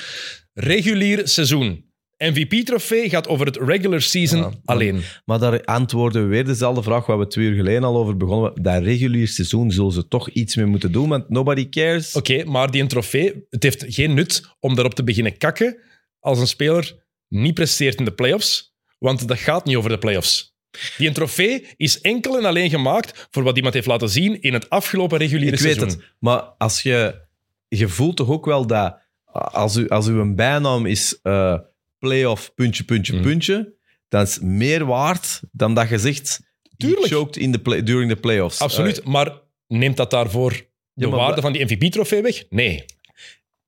Regulier 0.52 1.28
seizoen. 1.28 1.91
MVP-trofee 2.30 3.08
gaat 3.08 3.28
over 3.28 3.46
het 3.46 3.56
regular 3.56 4.00
season 4.00 4.38
Ja, 4.38 4.50
alleen. 4.64 5.02
Maar 5.24 5.38
daar 5.38 5.64
antwoorden 5.64 6.22
we 6.22 6.28
weer 6.28 6.44
dezelfde 6.44 6.82
vraag 6.82 7.06
waar 7.06 7.18
we 7.18 7.26
twee 7.26 7.46
uur 7.46 7.56
geleden 7.56 7.84
al 7.84 7.96
over 7.96 8.16
begonnen. 8.16 8.62
Dat 8.62 8.82
regulier 8.82 9.28
seizoen 9.28 9.70
zullen 9.70 9.92
ze 9.92 10.08
toch 10.08 10.28
iets 10.28 10.56
mee 10.56 10.66
moeten 10.66 10.92
doen, 10.92 11.08
want 11.08 11.28
nobody 11.28 11.68
cares. 11.68 12.14
Oké, 12.14 12.44
maar 12.44 12.70
die 12.70 12.82
een 12.82 12.88
trofee... 12.88 13.46
Het 13.50 13.62
heeft 13.62 13.84
geen 13.88 14.14
nut 14.14 14.42
om 14.60 14.74
daarop 14.74 14.94
te 14.94 15.04
beginnen 15.04 15.38
kakken 15.38 15.76
als 16.20 16.38
een 16.38 16.46
speler 16.46 17.04
niet 17.28 17.54
presteert 17.54 17.98
in 17.98 18.04
de 18.04 18.12
playoffs. 18.12 18.74
Want 18.98 19.28
dat 19.28 19.38
gaat 19.38 19.64
niet 19.64 19.76
over 19.76 19.90
de 19.90 19.98
playoffs. 19.98 20.54
Die 20.96 21.08
een 21.08 21.14
trofee 21.14 21.66
is 21.76 22.00
enkel 22.00 22.38
en 22.38 22.44
alleen 22.44 22.70
gemaakt 22.70 23.28
voor 23.30 23.42
wat 23.42 23.56
iemand 23.56 23.74
heeft 23.74 23.86
laten 23.86 24.08
zien 24.08 24.42
in 24.42 24.52
het 24.52 24.70
afgelopen 24.70 25.18
reguliere 25.18 25.56
Ik 25.56 25.62
weet 25.62 25.74
seizoen. 25.74 26.00
het. 26.00 26.12
Maar 26.18 26.40
als 26.40 26.82
je, 26.82 27.20
je 27.68 27.88
voelt 27.88 28.16
toch 28.16 28.28
ook 28.28 28.44
wel 28.44 28.66
dat 28.66 28.98
als, 29.32 29.76
u, 29.76 29.88
als 29.88 30.06
uw 30.06 30.34
bijnaam 30.34 30.86
is 30.86 31.20
eh 31.22 31.58
playoff 32.08 32.54
puntje, 32.54 32.84
puntje, 32.84 33.12
Mhm. 33.12 33.22
puntje, 33.22 33.74
dan 34.08 34.22
is 34.22 34.38
meer 34.40 34.84
waard 34.84 35.40
dan 35.52 35.74
dat 35.74 35.88
je 35.88 35.98
zegt 35.98 36.40
Tuurlijk. 36.76 37.06
choked 37.12 37.36
in 37.36 37.52
the 37.52 37.58
play, 37.58 37.82
during 37.82 38.10
the 38.10 38.16
playoffs. 38.20 38.58
Absoluut, 38.60 39.04
maar 39.04 39.30
neemt 39.66 39.96
dat 39.96 40.10
daarvoor 40.10 40.52
de 40.92 41.06
maar 41.06 41.18
waarde 41.18 41.34
wa- 41.34 41.40
van 41.40 41.52
die 41.52 41.64
MVP-trofee 41.64 42.22
weg? 42.22 42.44
Nee. 42.50 42.84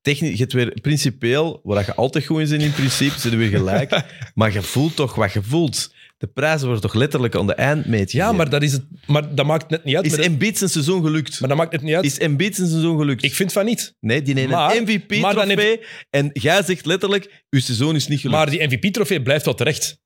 technisch, 0.01 0.31
je 0.31 0.37
hebt 0.37 0.53
weer 0.53 0.77
principieel, 0.81 1.59
waar 1.63 1.85
je 1.85 1.95
altijd 1.95 2.25
goed 2.25 2.39
in 2.41 2.49
bent 2.49 2.61
in 2.61 2.71
principe, 2.73 3.19
zitten 3.19 3.39
weer 3.39 3.49
gelijk. 3.49 4.03
maar 4.35 4.53
je 4.53 4.61
voelt 4.61 4.95
toch 4.95 5.15
wat 5.15 5.33
je 5.33 5.43
voelt. 5.43 5.93
De 6.17 6.27
prijzen 6.27 6.63
worden 6.65 6.81
toch 6.83 6.93
letterlijk 6.93 7.35
aan 7.35 7.47
de 7.47 7.53
eindmeet 7.53 8.11
Ja, 8.11 8.31
maar 8.31 8.49
dat, 8.49 8.61
is 8.63 8.71
het, 8.71 8.85
maar 9.07 9.35
dat 9.35 9.45
maakt 9.45 9.69
net 9.69 9.83
niet 9.83 9.95
uit. 9.95 10.05
Is 10.05 10.15
Embiid 10.17 10.57
zijn 10.57 10.69
seizoen 10.69 11.03
gelukt? 11.03 11.39
maar 11.39 11.49
dat 11.49 11.57
maakt 11.57 11.71
net 11.71 11.81
niet 11.81 11.95
uit. 11.95 12.05
Is 12.05 12.17
Embiid 12.17 12.55
zijn 12.55 12.67
seizoen 12.67 12.97
gelukt? 12.97 13.23
Ik 13.23 13.33
vind 13.33 13.51
van 13.51 13.65
niet. 13.65 13.95
nee, 13.99 14.21
die 14.21 14.33
neemt 14.33 14.49
Maar- 14.49 14.75
een 14.75 14.81
MVP-trofee 14.83 15.79
en 16.09 16.29
jij 16.33 16.63
zegt 16.63 16.85
letterlijk, 16.85 17.43
uw 17.49 17.59
seizoen 17.59 17.95
is 17.95 18.07
niet 18.07 18.19
gelukt. 18.19 18.37
Maar 18.37 18.49
die 18.49 18.63
MVP-trofee 18.67 19.21
blijft 19.21 19.45
wel 19.45 19.53
terecht. 19.53 19.97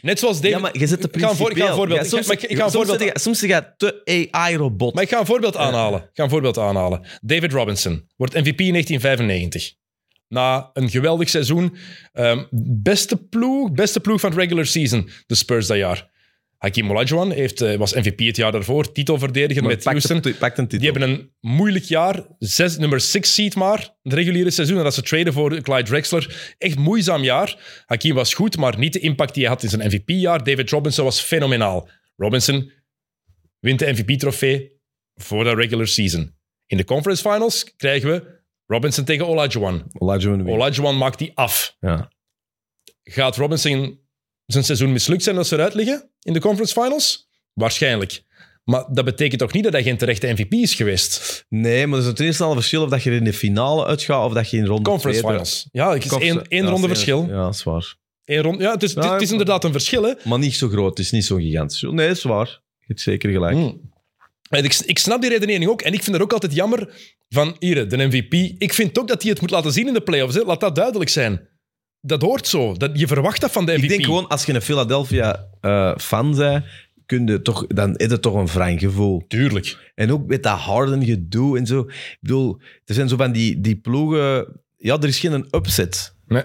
Net 0.00 0.18
zoals 0.18 0.36
David... 0.36 0.50
ja, 0.50 0.58
maar 0.58 0.78
je 0.78 0.86
zet 0.86 1.02
de 1.02 1.08
voor- 1.10 1.50
ik 1.50 1.56
ga 1.58 1.68
een 1.68 1.74
voorbeeld- 1.74 1.98
Ja, 2.00 2.04
ik 2.04 2.10
ga- 2.10 2.16
soms, 2.22 2.28
ik- 2.42 2.50
ik 2.50 2.56
ga 2.56 2.64
een 2.64 2.70
voorbeeld- 2.70 3.20
soms 3.20 3.38
zeg 3.38 3.50
je 3.50 3.72
te 3.76 4.28
AI-robot. 4.32 4.94
Maar 4.94 5.02
ik 5.02 5.08
ga 5.08 5.18
een 5.20 5.26
voorbeeld 5.26 5.56
aanhalen. 5.56 6.00
Ik 6.00 6.08
ga 6.12 6.22
een 6.22 6.30
voorbeeld 6.30 6.58
aanhalen. 6.58 7.06
David 7.20 7.52
Robinson 7.52 8.04
wordt 8.16 8.34
MVP 8.34 8.60
in 8.60 8.72
1995. 8.72 9.74
Na 10.30 10.70
een 10.72 10.90
geweldig 10.90 11.28
seizoen. 11.28 11.76
Ehm, 12.12 12.44
beste, 12.82 13.16
ploeg, 13.16 13.72
beste 13.72 14.00
ploeg 14.00 14.20
van 14.20 14.30
het 14.30 14.38
regular 14.38 14.66
season, 14.66 15.10
de 15.26 15.34
Spurs 15.34 15.66
dat 15.66 15.76
jaar. 15.76 16.10
Hakim 16.60 16.90
Olajuwon 16.90 17.30
heeft, 17.30 17.60
eh, 17.60 17.76
was 17.76 17.94
MVP 17.94 18.18
het 18.18 18.36
jaar 18.36 18.52
daarvoor, 18.52 18.92
titelverdediger 18.92 19.64
met 19.64 19.84
Houston. 19.84 20.20
titel. 20.20 20.66
Die 20.66 20.90
hebben 20.90 21.02
een 21.02 21.30
moeilijk 21.40 21.84
jaar. 21.84 22.26
Zes, 22.38 22.78
nummer 22.78 23.00
6 23.00 23.34
seed 23.34 23.54
maar, 23.54 23.94
het 24.02 24.12
reguliere 24.12 24.50
seizoen. 24.50 24.76
En 24.76 24.84
dat 24.84 24.94
ze 24.94 25.02
traden 25.02 25.32
voor 25.32 25.60
Clyde 25.60 25.82
Drexler. 25.82 26.54
Echt 26.58 26.78
moeizaam 26.78 27.22
jaar. 27.22 27.82
Hakim 27.86 28.14
was 28.14 28.34
goed, 28.34 28.56
maar 28.56 28.78
niet 28.78 28.92
de 28.92 28.98
impact 28.98 29.34
die 29.34 29.42
hij 29.42 29.52
had 29.52 29.62
in 29.62 29.68
zijn 29.68 29.86
MVP-jaar. 29.86 30.44
David 30.44 30.70
Robinson 30.70 31.04
was 31.04 31.20
fenomenaal. 31.20 31.88
Robinson 32.16 32.72
wint 33.58 33.78
de 33.78 33.92
MVP-trofee 33.92 34.80
voor 35.14 35.44
de 35.44 35.54
regular 35.54 35.86
season. 35.86 36.34
In 36.66 36.76
de 36.76 36.84
conference 36.84 37.30
finals 37.30 37.76
krijgen 37.76 38.10
we 38.10 38.39
Robinson 38.70 39.04
tegen 39.04 39.26
Olajuwon. 39.26 39.82
Olajuwon. 39.98 40.48
Olajuwon 40.48 40.96
maakt 40.98 41.18
die 41.18 41.32
af. 41.34 41.76
Ja. 41.80 42.10
Gaat 43.02 43.36
Robinson 43.36 44.00
zijn 44.46 44.64
seizoen 44.64 44.92
mislukt 44.92 45.22
zijn 45.22 45.36
als 45.36 45.48
ze 45.48 45.54
eruit 45.54 45.74
liggen 45.74 46.10
in 46.22 46.32
de 46.32 46.40
conference 46.40 46.80
finals? 46.80 47.28
Waarschijnlijk. 47.52 48.22
Maar 48.64 48.84
dat 48.92 49.04
betekent 49.04 49.40
toch 49.40 49.52
niet 49.52 49.64
dat 49.64 49.72
hij 49.72 49.82
geen 49.82 49.96
terechte 49.96 50.26
MVP 50.32 50.52
is 50.52 50.74
geweest? 50.74 51.44
Nee, 51.48 51.86
maar 51.86 51.98
er 52.00 52.12
is 52.12 52.18
eerste 52.18 52.42
al 52.44 52.48
een 52.50 52.56
verschil 52.56 52.82
of 52.82 52.88
dat 52.90 53.02
je 53.02 53.10
er 53.10 53.16
in 53.16 53.24
de 53.24 53.32
finale 53.32 53.86
uitgaat 53.86 54.24
of 54.26 54.32
dat 54.32 54.50
je 54.50 54.56
in 54.56 54.66
ronde 54.66 54.90
Conference 54.90 55.20
finals. 55.20 55.68
Ja, 55.72 55.92
het 55.92 56.04
is 56.04 56.10
Conf- 56.10 56.22
één, 56.22 56.46
één 56.48 56.64
ja, 56.64 56.70
ronde 56.70 56.86
verschil. 56.88 57.26
Ja, 57.28 57.42
dat 57.44 57.54
is 57.54 57.62
waar. 57.62 57.94
Eén 58.24 58.42
ronde, 58.42 58.62
ja, 58.62 58.72
het 58.72 58.82
is, 58.82 58.94
is- 58.94 59.04
het 59.04 59.22
is 59.22 59.30
inderdaad 59.30 59.64
een 59.64 59.72
verschil. 59.72 60.02
Hè? 60.02 60.12
Maar 60.24 60.38
niet 60.38 60.54
zo 60.54 60.68
groot, 60.68 60.88
het 60.90 60.98
is 60.98 61.10
niet 61.10 61.24
zo 61.24 61.36
gigantisch. 61.36 61.82
Nee, 61.82 62.06
dat 62.08 62.16
is 62.16 62.22
waar. 62.22 62.46
Je 62.78 62.84
hebt 62.86 63.00
zeker 63.00 63.30
gelijk. 63.30 63.54
Hmm. 63.56 63.90
En 64.50 64.64
ik, 64.64 64.82
ik 64.86 64.98
snap 64.98 65.20
die 65.20 65.30
redenering 65.30 65.70
ook. 65.70 65.82
En 65.82 65.92
ik 65.92 66.02
vind 66.02 66.16
het 66.16 66.24
ook 66.24 66.32
altijd 66.32 66.54
jammer 66.54 66.94
van 67.28 67.56
hier, 67.58 67.88
de 67.88 67.96
MVP. 67.96 68.32
Ik 68.58 68.74
vind 68.74 68.98
ook 68.98 69.08
dat 69.08 69.22
hij 69.22 69.30
het 69.30 69.40
moet 69.40 69.50
laten 69.50 69.72
zien 69.72 69.86
in 69.86 69.92
de 69.92 70.00
playoffs. 70.00 70.34
Hè. 70.34 70.42
Laat 70.42 70.60
dat 70.60 70.74
duidelijk 70.74 71.10
zijn. 71.10 71.48
Dat 72.00 72.22
hoort 72.22 72.46
zo. 72.46 72.74
Dat, 72.74 72.90
je 72.94 73.06
verwacht 73.06 73.40
dat 73.40 73.50
van 73.50 73.66
de 73.66 73.72
MVP. 73.72 73.82
Ik 73.82 73.88
denk 73.88 74.04
gewoon, 74.04 74.28
als 74.28 74.44
je 74.44 74.54
een 74.54 74.62
Philadelphia-fan 74.62 76.36
bent, 76.36 76.64
kun 77.06 77.26
je 77.26 77.42
toch, 77.42 77.66
dan 77.66 77.96
is 77.96 78.10
het 78.10 78.22
toch 78.22 78.34
een 78.34 78.46
wrang 78.46 78.80
gevoel. 78.80 79.24
Tuurlijk. 79.28 79.92
En 79.94 80.12
ook 80.12 80.26
met 80.26 80.42
dat 80.42 80.58
Harden 80.58 81.04
gedoe 81.04 81.58
en 81.58 81.66
zo. 81.66 81.80
Ik 81.80 82.18
bedoel, 82.20 82.60
er 82.84 82.94
zijn 82.94 83.08
zo 83.08 83.16
van 83.16 83.32
die, 83.32 83.60
die 83.60 83.76
ploegen... 83.76 84.60
Ja, 84.76 84.98
er 84.98 85.08
is 85.08 85.18
geen 85.18 85.46
upset. 85.50 86.14
Nee. 86.26 86.42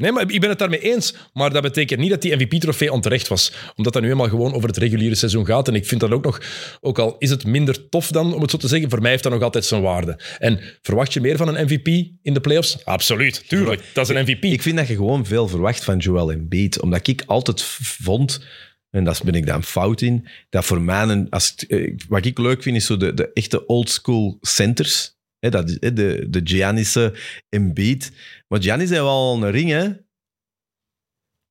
Nee, 0.00 0.12
maar 0.12 0.30
ik 0.30 0.40
ben 0.40 0.48
het 0.48 0.58
daarmee 0.58 0.80
eens. 0.80 1.14
Maar 1.32 1.52
dat 1.52 1.62
betekent 1.62 2.00
niet 2.00 2.10
dat 2.10 2.22
die 2.22 2.34
MVP-trofee 2.34 2.92
onterecht 2.92 3.28
was. 3.28 3.52
Omdat 3.76 3.92
dat 3.92 4.02
nu 4.02 4.10
eenmaal 4.10 4.28
gewoon 4.28 4.54
over 4.54 4.68
het 4.68 4.76
reguliere 4.76 5.14
seizoen 5.14 5.46
gaat. 5.46 5.68
En 5.68 5.74
ik 5.74 5.86
vind 5.86 6.00
dat 6.00 6.10
ook 6.10 6.24
nog, 6.24 6.40
ook 6.80 6.98
al 6.98 7.16
is 7.18 7.30
het 7.30 7.46
minder 7.46 7.88
tof 7.88 8.08
dan, 8.08 8.34
om 8.34 8.40
het 8.40 8.50
zo 8.50 8.56
te 8.56 8.68
zeggen, 8.68 8.90
voor 8.90 9.00
mij 9.00 9.10
heeft 9.10 9.22
dat 9.22 9.32
nog 9.32 9.42
altijd 9.42 9.64
zijn 9.64 9.82
waarde. 9.82 10.18
En 10.38 10.60
verwacht 10.82 11.12
je 11.12 11.20
meer 11.20 11.36
van 11.36 11.48
een 11.48 11.64
MVP 11.64 11.86
in 12.22 12.34
de 12.34 12.40
playoffs? 12.40 12.84
Absoluut, 12.84 13.48
tuurlijk. 13.48 13.82
Dat 13.92 14.10
is 14.10 14.16
een 14.16 14.22
MVP. 14.22 14.44
Ik 14.44 14.62
vind 14.62 14.76
dat 14.76 14.88
je 14.88 14.94
gewoon 14.94 15.26
veel 15.26 15.48
verwacht 15.48 15.84
van 15.84 15.98
Joel 15.98 16.32
Embiid. 16.32 16.80
Omdat 16.80 17.06
ik 17.06 17.22
altijd 17.26 17.62
vond, 17.62 18.44
en 18.90 19.04
daar 19.04 19.20
ben 19.24 19.34
ik 19.34 19.46
dan 19.46 19.64
fout 19.64 20.00
in, 20.00 20.28
dat 20.50 20.64
voor 20.64 20.80
mij, 20.80 21.02
een, 21.02 21.30
als, 21.30 21.54
eh, 21.68 21.96
wat 22.08 22.24
ik 22.24 22.38
leuk 22.38 22.62
vind, 22.62 22.76
is 22.76 22.86
zo 22.86 22.96
de, 22.96 23.14
de 23.14 23.32
echte 23.32 23.66
oldschool 23.66 24.38
centers. 24.40 25.18
Hè, 25.40 25.50
dat 25.50 25.68
is, 25.68 25.76
hè, 25.80 25.92
de, 25.92 26.26
de 26.30 26.40
Giannis'e 26.44 27.14
Embiid. 27.48 28.12
Maar 28.48 28.62
Giannis 28.62 28.88
heeft 28.88 29.00
wel 29.00 29.42
een 29.42 29.50
ring, 29.50 29.70
hè. 29.70 29.88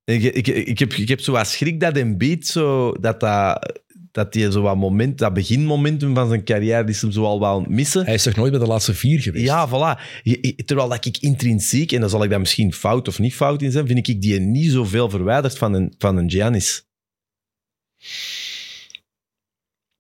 Ik, 0.04 0.24
ik, 0.24 0.48
ik, 0.48 0.80
heb, 0.80 0.94
ik 0.94 1.08
heb 1.08 1.20
zo 1.20 1.32
wat 1.32 1.48
schrik 1.48 1.80
dat 1.80 1.98
Embiid 1.98 2.48
zo... 2.48 2.92
Dat 2.92 3.20
dat... 3.20 3.82
Dat 4.12 4.34
hij 4.34 4.52
zo 4.52 4.62
wat 4.62 4.76
moment, 4.76 5.18
dat 5.18 5.34
beginmomentum 5.34 6.16
van 6.16 6.28
zijn 6.28 6.44
carrière, 6.44 6.84
die 6.84 6.96
is 6.96 7.02
hem 7.02 7.12
zo 7.12 7.24
al 7.24 7.40
wel 7.40 7.62
missen. 7.62 8.06
Hij 8.06 8.14
is 8.14 8.24
toch 8.24 8.36
nooit 8.36 8.52
bij 8.52 8.60
de 8.60 8.66
laatste 8.66 8.94
vier 8.94 9.22
geweest? 9.22 9.46
Ja, 9.46 9.68
voilà. 9.68 10.02
Terwijl 10.66 10.90
dat 10.90 11.06
ik 11.06 11.18
intrinsiek, 11.18 11.92
en 11.92 12.00
dan 12.00 12.10
zal 12.10 12.24
ik 12.24 12.30
daar 12.30 12.40
misschien 12.40 12.74
fout 12.74 13.08
of 13.08 13.20
niet 13.20 13.36
fout 13.36 13.62
in 13.62 13.72
zijn, 13.72 13.88
vind 13.88 14.08
ik 14.08 14.22
die 14.22 14.40
niet 14.40 14.72
zoveel 14.72 15.10
verwijderd 15.10 15.58
van 15.58 15.74
een, 15.74 15.94
van 15.98 16.18
een 16.18 16.30
Giannis. 16.30 16.88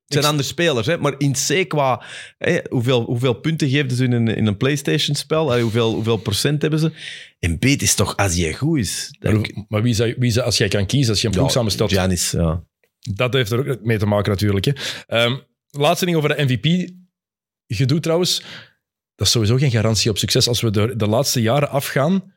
Het 0.09 0.17
zijn 0.17 0.31
andere 0.31 0.47
spelers, 0.47 0.87
hè? 0.87 0.97
maar 0.97 1.15
in 1.17 1.33
C 1.47 1.67
qua 1.67 2.03
hè, 2.37 2.59
hoeveel, 2.69 3.03
hoeveel 3.03 3.33
punten 3.33 3.69
geven 3.69 3.91
ze 3.91 4.03
in 4.03 4.11
een, 4.11 4.27
in 4.27 4.47
een 4.47 4.57
PlayStation-spel, 4.57 5.59
hoeveel, 5.59 5.93
hoeveel 5.93 6.17
procent 6.17 6.61
hebben 6.61 6.79
ze. 6.79 6.91
En 7.39 7.59
beet 7.59 7.81
is 7.81 7.95
toch, 7.95 8.17
als 8.17 8.37
hij 8.37 8.53
goed 8.53 8.79
is. 8.79 9.13
Maar, 9.67 9.81
wie 9.81 9.93
zou, 9.93 10.15
wie 10.17 10.31
zou, 10.31 10.45
als 10.45 10.57
jij 10.57 10.67
kan 10.67 10.85
kiezen, 10.85 11.09
als 11.09 11.21
je 11.21 11.27
een 11.27 11.33
ploeg 11.33 11.45
Ja, 11.45 11.51
samenstelt, 11.51 11.91
Giannis, 11.91 12.31
ja. 12.31 12.63
dat 12.99 13.33
heeft 13.33 13.51
er 13.51 13.69
ook 13.69 13.83
mee 13.83 13.97
te 13.97 14.05
maken 14.05 14.31
natuurlijk. 14.31 14.65
Hè. 14.65 14.71
Ehm, 15.05 15.37
laatste 15.69 16.05
ding 16.05 16.17
over 16.17 16.35
de 16.35 16.43
MVP-gedoe 16.43 17.99
trouwens. 17.99 18.43
Dat 19.15 19.27
is 19.27 19.33
sowieso 19.33 19.57
geen 19.57 19.71
garantie 19.71 20.09
op 20.09 20.17
succes. 20.17 20.47
Als 20.47 20.61
we 20.61 20.71
de, 20.71 20.95
de 20.95 21.07
laatste 21.07 21.41
jaren 21.41 21.69
afgaan, 21.69 22.35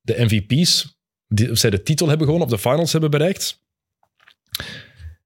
de 0.00 0.24
MVP's, 0.24 0.98
die, 1.26 1.50
of 1.50 1.58
zij 1.58 1.70
de 1.70 1.82
titel 1.82 2.08
hebben 2.08 2.26
gewonnen 2.26 2.48
of 2.48 2.54
de 2.54 2.68
finals 2.68 2.92
hebben 2.92 3.10
bereikt. 3.10 3.62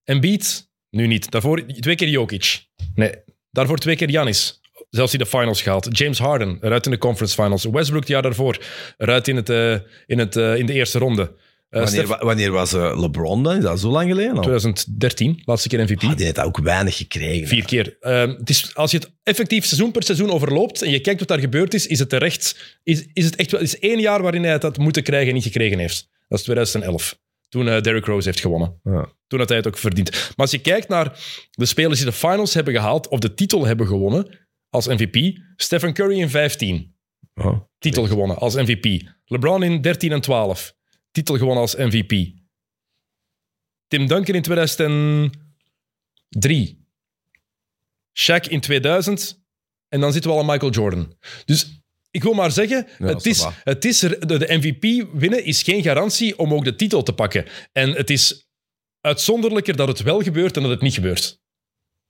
Embiid, 0.04 0.72
nu 0.94 1.06
niet. 1.06 1.30
Daarvoor 1.30 1.62
twee 1.80 1.94
keer 1.94 2.08
Jokic. 2.08 2.64
Nee, 2.94 3.12
daarvoor 3.50 3.78
twee 3.78 3.96
keer 3.96 4.08
Giannis. 4.08 4.60
Zelfs 4.90 5.10
die 5.10 5.20
de 5.20 5.26
finals 5.26 5.62
gehaald. 5.62 5.98
James 5.98 6.18
Harden, 6.18 6.58
eruit 6.60 6.84
in 6.84 6.90
de 6.90 6.98
conference 6.98 7.34
finals. 7.42 7.64
Westbrook 7.64 8.00
het 8.00 8.08
jaar 8.08 8.22
daarvoor, 8.22 8.58
eruit 8.98 9.28
in, 9.28 9.36
het, 9.36 9.50
eh, 9.50 9.72
in, 10.06 10.18
het, 10.18 10.36
eh, 10.36 10.56
in 10.56 10.66
de 10.66 10.72
eerste 10.72 10.98
ronde. 10.98 11.22
Eh, 11.22 11.82
Wanneer, 11.82 12.04
Steph- 12.04 12.22
wanneer 12.22 12.50
was 12.50 12.72
LeBron 12.72 13.42
dan? 13.42 13.56
Is 13.56 13.62
dat 13.62 13.80
zo 13.80 13.90
lang 13.90 14.08
geleden 14.08 14.36
al? 14.36 14.42
2013, 14.42 15.42
laatste 15.44 15.68
keer 15.68 15.82
MVP. 15.82 16.02
Ah, 16.02 16.16
die 16.16 16.24
heeft 16.24 16.40
ook 16.40 16.58
weinig 16.58 16.96
gekregen. 16.96 17.46
Vier 17.48 17.64
keer. 17.64 17.96
Ehm, 18.00 18.28
het 18.28 18.50
is, 18.50 18.74
als 18.74 18.90
je 18.90 18.96
het 18.96 19.10
effectief 19.22 19.64
seizoen 19.66 19.90
per 19.92 20.02
seizoen 20.02 20.30
overloopt 20.30 20.82
en 20.82 20.90
je 20.90 21.00
kijkt 21.00 21.18
wat 21.18 21.28
daar 21.28 21.38
gebeurd 21.38 21.74
is, 21.74 21.86
is 21.86 21.98
het 21.98 22.08
terecht. 22.08 22.56
Is, 22.82 23.06
is 23.12 23.24
het 23.24 23.36
echt 23.36 23.50
wel 23.50 23.60
is 23.60 23.78
één 23.78 24.00
jaar 24.00 24.22
waarin 24.22 24.42
hij 24.42 24.52
het 24.52 24.62
had 24.62 24.78
moeten 24.78 25.02
krijgen 25.02 25.28
en 25.28 25.34
niet 25.34 25.42
gekregen 25.42 25.78
heeft. 25.78 26.08
Dat 26.28 26.38
is 26.38 26.44
2011. 26.44 27.18
Toen 27.55 27.68
eh 27.68 27.81
Derrick 27.81 28.05
Rose 28.05 28.28
heeft 28.28 28.40
gewonnen. 28.40 28.81
Ja. 28.82 29.12
Toen 29.26 29.39
had 29.39 29.48
hij 29.48 29.59
het 29.59 29.66
ook 29.66 29.76
verdiend. 29.78 30.10
Maar 30.10 30.32
als 30.36 30.51
je 30.51 30.59
kijkt 30.60 30.89
naar 30.89 31.20
de 31.51 31.66
spelers 31.66 31.97
die 31.98 32.06
de 32.09 32.12
finals 32.16 32.55
hebben 32.55 32.74
gehaald 32.74 33.09
of 33.09 33.18
de 33.18 33.35
titel 33.35 33.66
hebben 33.66 33.86
gewonnen 33.86 34.39
als 34.68 34.86
MVP, 34.86 35.39
Stephen 35.56 35.93
Curry 35.93 36.20
in 36.20 36.31
15, 36.31 36.97
Ja. 37.35 37.68
titel 37.78 38.06
gewonnen 38.06 38.36
als 38.39 38.55
MVP. 38.55 39.09
LeBron 39.24 39.62
in 39.62 39.81
13 39.81 40.12
en 40.12 40.20
12, 40.20 40.74
titel 41.10 41.35
gewonnen 41.36 41.60
als 41.60 41.74
MVP. 41.76 42.32
Tim 43.86 44.06
Duncan 44.06 44.35
in 44.35 44.43
2003. 44.43 45.32
Shaq 48.20 48.48
in 48.48 48.60
2000. 48.60 49.43
En 49.89 50.01
dan 50.01 50.12
zitten 50.12 50.31
we 50.31 50.36
al 50.36 50.43
aan 50.43 50.51
Michael 50.51 50.72
Jordan. 50.72 51.16
Dus 51.44 51.82
ik 52.14 52.22
wil 52.22 52.32
maar 52.32 52.50
zeggen, 52.52 52.86
Ja, 52.98 53.06
het 53.06 53.26
is, 53.26 53.46
het 53.64 53.84
is, 53.84 54.02
er- 54.02 54.26
de, 54.26 54.38
de 54.38 54.46
MVP 54.56 55.06
winnen 55.12 55.44
is 55.44 55.62
geen 55.62 55.82
garantie 55.82 56.38
om 56.38 56.54
ook 56.54 56.64
de 56.64 56.74
titel 56.74 57.02
te 57.02 57.12
pakken. 57.12 57.44
En 57.72 57.90
het 57.90 58.10
is 58.10 58.46
uitzonderlijker 59.00 59.76
dat 59.76 59.88
het 59.88 60.02
wel 60.02 60.20
gebeurt 60.22 60.54
dan 60.54 60.62
dat 60.62 60.72
het 60.72 60.80
niet 60.80 60.94
gebeurt. 60.94 61.42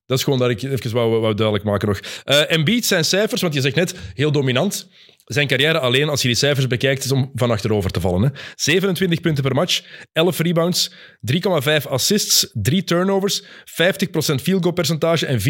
Dat 0.06 0.18
is 0.18 0.24
gewoon 0.24 0.38
dat 0.38 0.50
ik 0.50 0.62
even 0.62 0.92
wou, 0.92 1.20
wou 1.20 1.34
duidelijk 1.34 1.66
maken 1.66 1.88
nog. 1.88 1.98
Eh 2.24 2.50
Embiid 2.50 2.84
zijn 2.86 3.04
cijfers, 3.04 3.40
want 3.40 3.54
je 3.54 3.60
zegt 3.60 3.74
net, 3.74 3.94
heel 4.14 4.32
dominant. 4.32 4.88
Zijn 5.24 5.46
carrière 5.46 5.78
alleen, 5.78 6.08
als 6.08 6.22
je 6.22 6.28
die 6.28 6.36
cijfers 6.36 6.66
bekijkt, 6.66 7.04
is 7.04 7.12
om 7.12 7.30
van 7.34 7.50
achterover 7.50 7.90
te 7.90 8.00
vallen. 8.00 8.22
Hè. 8.22 8.40
27 8.54 9.20
punten 9.20 9.42
per 9.44 9.54
match, 9.54 9.82
11 10.12 10.38
rebounds, 10.38 10.90
3,5 11.20 11.86
assists, 11.88 12.50
3 12.52 12.84
turnovers, 12.84 13.42
50% 13.42 13.44
field 14.42 14.62
goal 14.62 14.72
percentage 14.74 15.26
en 15.26 15.40
34% 15.40 15.44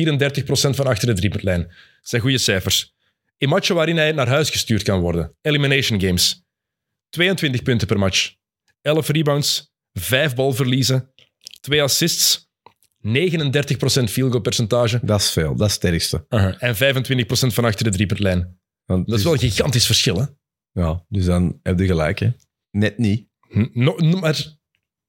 van 0.77 0.87
achter 0.87 1.07
de 1.09 1.15
driepuntlijn. 1.15 1.61
Dat 1.61 1.77
zijn 2.03 2.23
goede 2.23 2.39
cijfers. 2.39 2.94
In 3.37 3.49
matchen 3.49 3.75
waarin 3.75 3.97
hij 3.97 4.13
naar 4.13 4.29
huis 4.29 4.51
gestuurd 4.51 4.83
kan 4.83 5.01
worden. 5.01 5.37
Elimination 5.41 6.01
games. 6.01 6.43
22 7.09 7.63
punten 7.63 7.87
per 7.87 7.99
match, 7.99 8.35
11 8.81 9.09
rebounds, 9.09 9.73
5 9.93 10.35
balverliezen, 10.35 11.13
2 11.61 11.83
assists, 11.83 12.49
39% 13.03 13.09
field 14.11 14.31
goal 14.31 14.41
percentage 14.41 15.01
Dat 15.03 15.21
is 15.21 15.31
veel, 15.31 15.57
dat 15.57 15.67
is 15.67 15.73
het 15.75 15.83
sterkste. 15.83 16.25
en 16.59 16.75
25% 16.77 17.55
van 17.55 17.65
achter 17.65 17.85
de 17.85 17.91
driepuntlijn. 17.91 18.59
Dat 18.87 19.09
is 19.19 19.23
wel 19.25 19.33
een 19.33 19.39
gigantisch 19.39 19.87
verschil, 19.87 20.17
hè? 20.17 20.25
Ja, 20.73 21.05
dus 21.09 21.25
dan 21.25 21.59
heb 21.63 21.79
je 21.79 21.87
gelijk, 21.87 22.19
hè. 22.19 22.31
Net 22.71 22.99
niet. 22.99 23.29
No- 23.73 23.97
no- 23.97 24.19
maar 24.19 24.57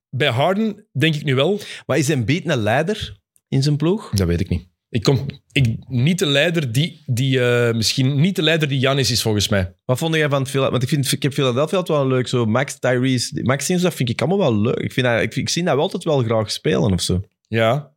bij 0.10 0.30
Harden 0.30 0.88
denk 0.92 1.16
ik 1.16 1.24
nu 1.24 1.36
wel... 1.36 1.60
Maar 1.86 1.98
is 1.98 2.10
Embiid 2.10 2.48
een 2.48 2.58
leider 2.58 3.20
in 3.48 3.64
zijn 3.64 3.78
ploeg? 3.78 4.10
Dat 4.10 4.28
weet 4.28 4.40
ik 4.40 4.50
niet. 4.50 4.70
Ik 4.96 5.04
kom, 5.04 5.26
ik, 5.52 5.76
niet 5.88 6.20
de 6.20 6.26
leider 6.26 6.72
die, 6.72 7.04
die 7.06 7.42
eh, 7.42 7.74
misschien 7.76 8.20
niet 8.20 8.36
de 8.36 8.42
leider 8.42 8.68
die 8.68 8.80
Janis 8.80 9.12
is 9.12 9.22
volgens 9.22 9.48
mij. 9.48 9.76
Wat 9.86 9.98
vond 9.98 10.16
jij 10.16 10.30
van 10.30 10.48
Philadelphia? 10.48 10.70
Want 10.72 10.84
ik, 10.84 10.90
vind, 10.90 11.12
ik 11.12 11.24
heb 11.24 11.34
Philadelphia 11.34 11.78
altijd 11.78 11.98
wel 11.98 12.08
leuk. 12.08 12.28
Zo 12.28 12.46
Max, 12.46 12.80
Tyrese, 12.80 13.40
Max 13.44 13.66
Sims, 13.66 13.82
dat 13.82 13.94
vind 13.94 14.10
ik 14.10 14.22
allemaal 14.22 14.38
wel 14.52 14.62
leuk. 14.62 14.76
Ik, 14.78 14.94
vind 14.94 15.06
dat, 15.06 15.22
ik, 15.22 15.36
ik 15.36 15.50
zie 15.50 15.64
dat 15.64 15.74
wel 15.74 15.84
altijd 15.84 16.04
wel 16.04 16.24
graag 16.24 16.52
spelen 16.52 16.94
of 16.94 17.02
zo. 17.02 17.22
Ja, 17.48 17.92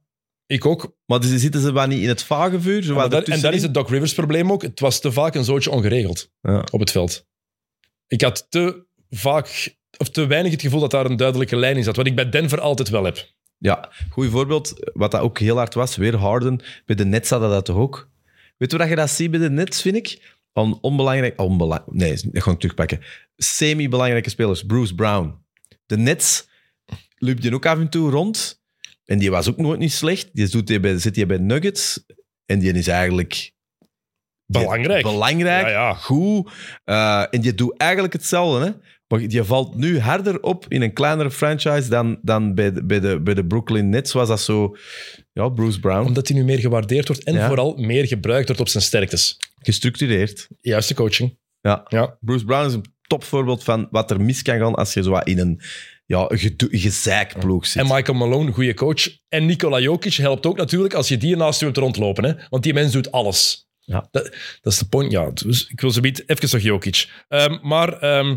ik 0.47 0.67
ook. 0.67 0.97
Maar 1.07 1.21
dus 1.21 1.41
zitten 1.41 1.61
ze 1.61 1.73
wel 1.73 1.87
niet 1.87 2.03
in 2.03 2.09
het 2.09 2.23
vage 2.23 2.61
vuur? 2.61 2.83
Zo 2.83 3.09
dat- 3.09 3.29
en 3.29 3.41
dat 3.41 3.55
is 3.55 3.63
het 3.63 3.75
Doc 3.75 3.89
Rivers 3.91 4.15
probleem 4.15 4.53
ook. 4.53 4.63
Het 4.63 4.81
was 4.81 5.01
te 5.01 5.13
vaak 5.13 5.35
een 5.35 5.45
zootje 5.45 5.71
ongeregeld 5.71 6.31
Ja. 6.43 6.65
op 6.71 6.81
het 6.81 6.91
veld. 6.91 7.27
Ik 8.07 8.21
had 8.21 8.47
te 8.49 8.87
vaak 9.11 9.77
of 9.99 10.11
te 10.11 10.27
weinig 10.27 10.53
het 10.53 10.61
gevoel 10.63 10.81
dat 10.81 10.91
daar 10.91 11.07
een 11.07 11.17
duidelijke 11.17 11.57
lijn 11.57 11.77
in 11.77 11.85
zat. 11.85 11.97
Wat 11.97 12.07
ik 12.07 12.15
bij 12.15 12.29
Denver 12.31 12.61
altijd 12.61 12.89
wel 12.89 13.05
heb. 13.05 13.37
Ja, 13.59 13.91
goed 14.11 14.31
voorbeeld. 14.31 14.91
Wat 14.93 15.11
dat 15.11 15.21
ook 15.21 15.39
heel 15.39 15.57
hard 15.57 15.75
was, 15.75 15.97
weer 15.97 16.17
Harden. 16.17 16.61
Bij 16.87 16.97
de 16.97 17.05
Nets 17.05 17.31
hadden 17.31 17.51
dat 17.51 17.65
toch 17.65 17.77
ook? 17.77 18.09
Weet 18.57 18.71
je 18.71 18.79
dat 18.79 18.89
je 18.89 18.97
dat 18.97 19.11
ziet 19.11 19.31
bij 19.31 19.41
de 19.41 19.51
Nets, 19.51 19.83
vind 19.83 19.97
ik? 19.97 20.37
Van 20.53 20.79
onbelangrijk... 20.81 21.41
Onbela 21.41 21.85
nee, 21.87 22.19
dat 22.23 22.43
ga 22.43 22.51
ik 22.51 22.59
terugpakken. 22.59 23.01
Semi-belangrijke 23.37 24.31
spelers. 24.31 24.63
Bruce 24.67 24.95
Brown. 24.95 25.35
De 25.87 25.97
Nets 25.97 26.49
liep 27.17 27.41
je 27.41 27.55
ook 27.55 27.67
af 27.67 27.79
en 27.79 27.89
toe 27.89 28.11
rond. 28.11 28.63
En 29.05 29.19
die 29.19 29.31
was 29.31 29.49
ook 29.49 29.57
nooit 29.57 29.79
niet 29.79 29.93
slecht. 29.93 30.29
Die 30.33 30.49
doet 30.49 30.67
die 30.67 30.81
bij, 30.81 30.99
zit 30.99 31.17
hij 31.17 31.27
bij 31.27 31.39
Nuggets. 31.39 32.05
En 32.47 32.59
die 32.59 32.73
is 32.73 32.87
eigenlijk... 32.87 33.53
Belangrijk. 34.47 35.03
Belangrijk, 35.03 35.67
Ja, 35.67 35.73
ja. 35.73 35.95
goed. 35.95 36.51
Eh, 36.85 37.25
en 37.31 37.41
die 37.41 37.55
doet 37.55 37.77
eigenlijk 37.77 38.13
hetzelfde. 38.13 38.65
Hè? 38.65 38.73
Maar 39.09 39.29
die 39.29 39.43
valt 39.43 39.75
nu 39.75 39.99
harder 39.99 40.43
op 40.43 40.65
in 40.69 40.83
een 40.83 40.93
kleinere 40.93 41.31
franchise 41.31 41.89
dan, 41.89 42.19
dan 42.23 42.55
bij, 42.55 42.73
de, 42.73 42.85
bij, 42.85 43.01
de, 43.01 43.21
bij 43.21 43.35
de 43.35 43.47
Brooklyn 43.47 43.89
Nets. 43.89 44.13
Was 44.13 44.29
dat 44.29 44.41
zo... 44.41 44.77
Ja, 45.33 45.49
Bruce 45.49 45.81
Brown. 45.81 46.07
Omdat 46.07 46.29
hij 46.29 46.37
nu 46.37 46.45
meer 46.45 46.59
gewaardeerd 46.59 47.09
wordt 47.09 47.25
en 47.25 47.35
Ja. 47.35 47.47
vooral 47.47 47.77
meer 47.77 48.07
gebruikt 48.07 48.47
wordt 48.47 48.61
op 48.61 48.69
zijn 48.69 48.83
sterktes. 48.83 49.37
Gestructureerd. 49.59 50.49
Juiste 50.61 50.95
coaching. 50.95 51.39
Ja. 51.61 51.85
Ja. 51.89 52.17
Bruce 52.21 52.45
Brown 52.45 52.67
is 52.67 52.73
een 52.73 52.85
topvoorbeeld 53.07 53.65
van 53.65 53.89
wat 53.91 54.11
er 54.11 54.21
mis 54.21 54.43
kan 54.43 54.59
gaan 54.59 54.75
als 54.75 54.95
je 54.95 55.03
zo 55.03 55.17
in 55.17 55.39
een 55.39 55.61
ja, 56.07 56.31
gezeikploeg 56.71 57.67
zit. 57.67 57.83
En 57.83 57.89
Michael 57.95 58.19
Malone, 58.19 58.53
goede 58.53 58.75
coach. 58.75 59.09
En 59.29 59.47
Nikola 59.47 59.81
Jokic 59.81 60.15
helpt 60.15 60.47
ook 60.47 60.57
natuurlijk 60.57 60.95
als 60.95 61.09
je 61.09 61.17
die 61.17 61.37
naast 61.37 61.59
je 61.59 61.65
hebt 61.67 61.79
rondlopen. 61.79 62.25
Hè? 62.25 62.33
Want 62.49 62.63
die 62.63 62.75
mens 62.75 62.93
doet 62.93 63.13
alles. 63.13 63.69
Ja. 63.79 64.09
Dat, 64.11 64.23
dat 64.61 64.73
is 64.73 64.79
de 64.79 64.89
point. 64.89 65.13
Ja, 65.13 65.31
dus 65.31 65.67
ik 65.67 65.81
wil 65.81 65.91
zo 65.91 66.01
even 66.01 66.49
nog 66.51 66.61
Jokic. 66.61 67.11
Ehm, 67.29 67.59
maar 67.63 67.93
ehm 67.99 68.37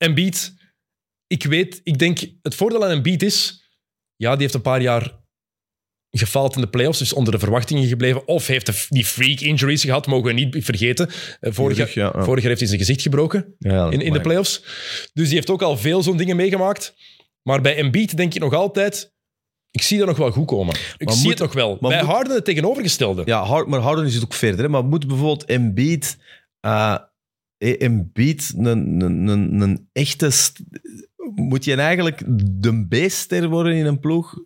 Embiid, 0.00 0.54
ik 1.26 1.42
weet, 1.44 1.80
ik 1.84 1.98
denk, 1.98 2.18
het 2.42 2.54
voordeel 2.54 2.84
aan 2.84 2.90
Embiid 2.90 3.22
is, 3.22 3.68
ja, 4.16 4.32
die 4.32 4.40
heeft 4.40 4.54
een 4.54 4.60
paar 4.62 4.80
jaar 4.82 5.18
gefaald 6.10 6.54
in 6.54 6.60
de 6.60 6.68
playoffs, 6.68 6.98
dus 6.98 7.12
onder 7.12 7.32
de 7.32 7.38
verwachtingen 7.38 7.88
gebleven. 7.88 8.26
Of 8.28 8.46
heeft 8.46 8.66
de- 8.66 8.86
die 8.88 9.04
freak 9.04 9.40
injuries 9.40 9.82
gehad, 9.84 10.06
mogen 10.06 10.24
we 10.26 10.32
niet 10.32 10.64
vergeten. 10.64 11.10
Eh, 11.40 11.52
vorig, 11.52 11.76
Rug, 11.76 11.94
jaar, 11.94 12.06
ja, 12.12 12.18
ja. 12.18 12.24
vorig 12.24 12.38
jaar 12.40 12.48
heeft 12.48 12.58
hij 12.60 12.68
zijn 12.68 12.80
gezicht 12.80 13.02
gebroken 13.02 13.54
Ja, 13.58 13.90
in, 13.90 14.00
in 14.00 14.12
de 14.12 14.20
playoffs. 14.20 14.62
Dus 15.12 15.26
die 15.26 15.34
heeft 15.34 15.50
ook 15.50 15.62
al 15.62 15.76
veel 15.76 16.02
zo'n 16.02 16.16
dingen 16.16 16.36
meegemaakt. 16.36 16.94
Maar 17.42 17.60
bij 17.60 17.76
Embiid 17.76 18.16
denk 18.16 18.34
ik 18.34 18.40
nog 18.40 18.54
altijd... 18.54 19.12
Ik 19.70 19.82
zie 19.82 19.98
dat 19.98 20.06
nog 20.06 20.16
wel 20.16 20.30
goed 20.30 20.46
komen. 20.46 20.74
Ik 20.98 21.06
Maar 21.06 21.14
zie 21.14 21.22
moet- 21.22 21.32
het 21.32 21.42
nog 21.42 21.52
wel. 21.52 21.76
maar 21.80 21.90
bij 21.90 22.00
moet- 22.02 22.10
Harden 22.10 22.34
het 22.34 22.44
tegenovergestelde. 22.44 23.22
Ja, 23.24 23.44
Hard, 23.44 23.66
maar 23.66 23.80
Harden 23.80 24.06
is 24.06 24.14
het 24.14 24.24
ook 24.24 24.34
verder. 24.34 24.60
Hè? 24.60 24.68
Maar 24.68 24.84
moet 24.84 25.06
bijvoorbeeld 25.06 25.44
Embiid... 25.44 26.16
eh 26.60 26.70
eh, 26.70 26.96
Embiid 27.60 28.52
een, 28.56 28.66
een, 29.00 29.28
een, 29.28 29.60
een 29.60 29.88
echte... 29.92 30.30
Moet 31.34 31.64
je 31.64 31.74
eigenlijk 31.74 32.22
de 32.60 32.86
B-ster 32.88 33.48
worden 33.48 33.74
in 33.74 33.86
een 33.86 34.00
ploeg? 34.00 34.38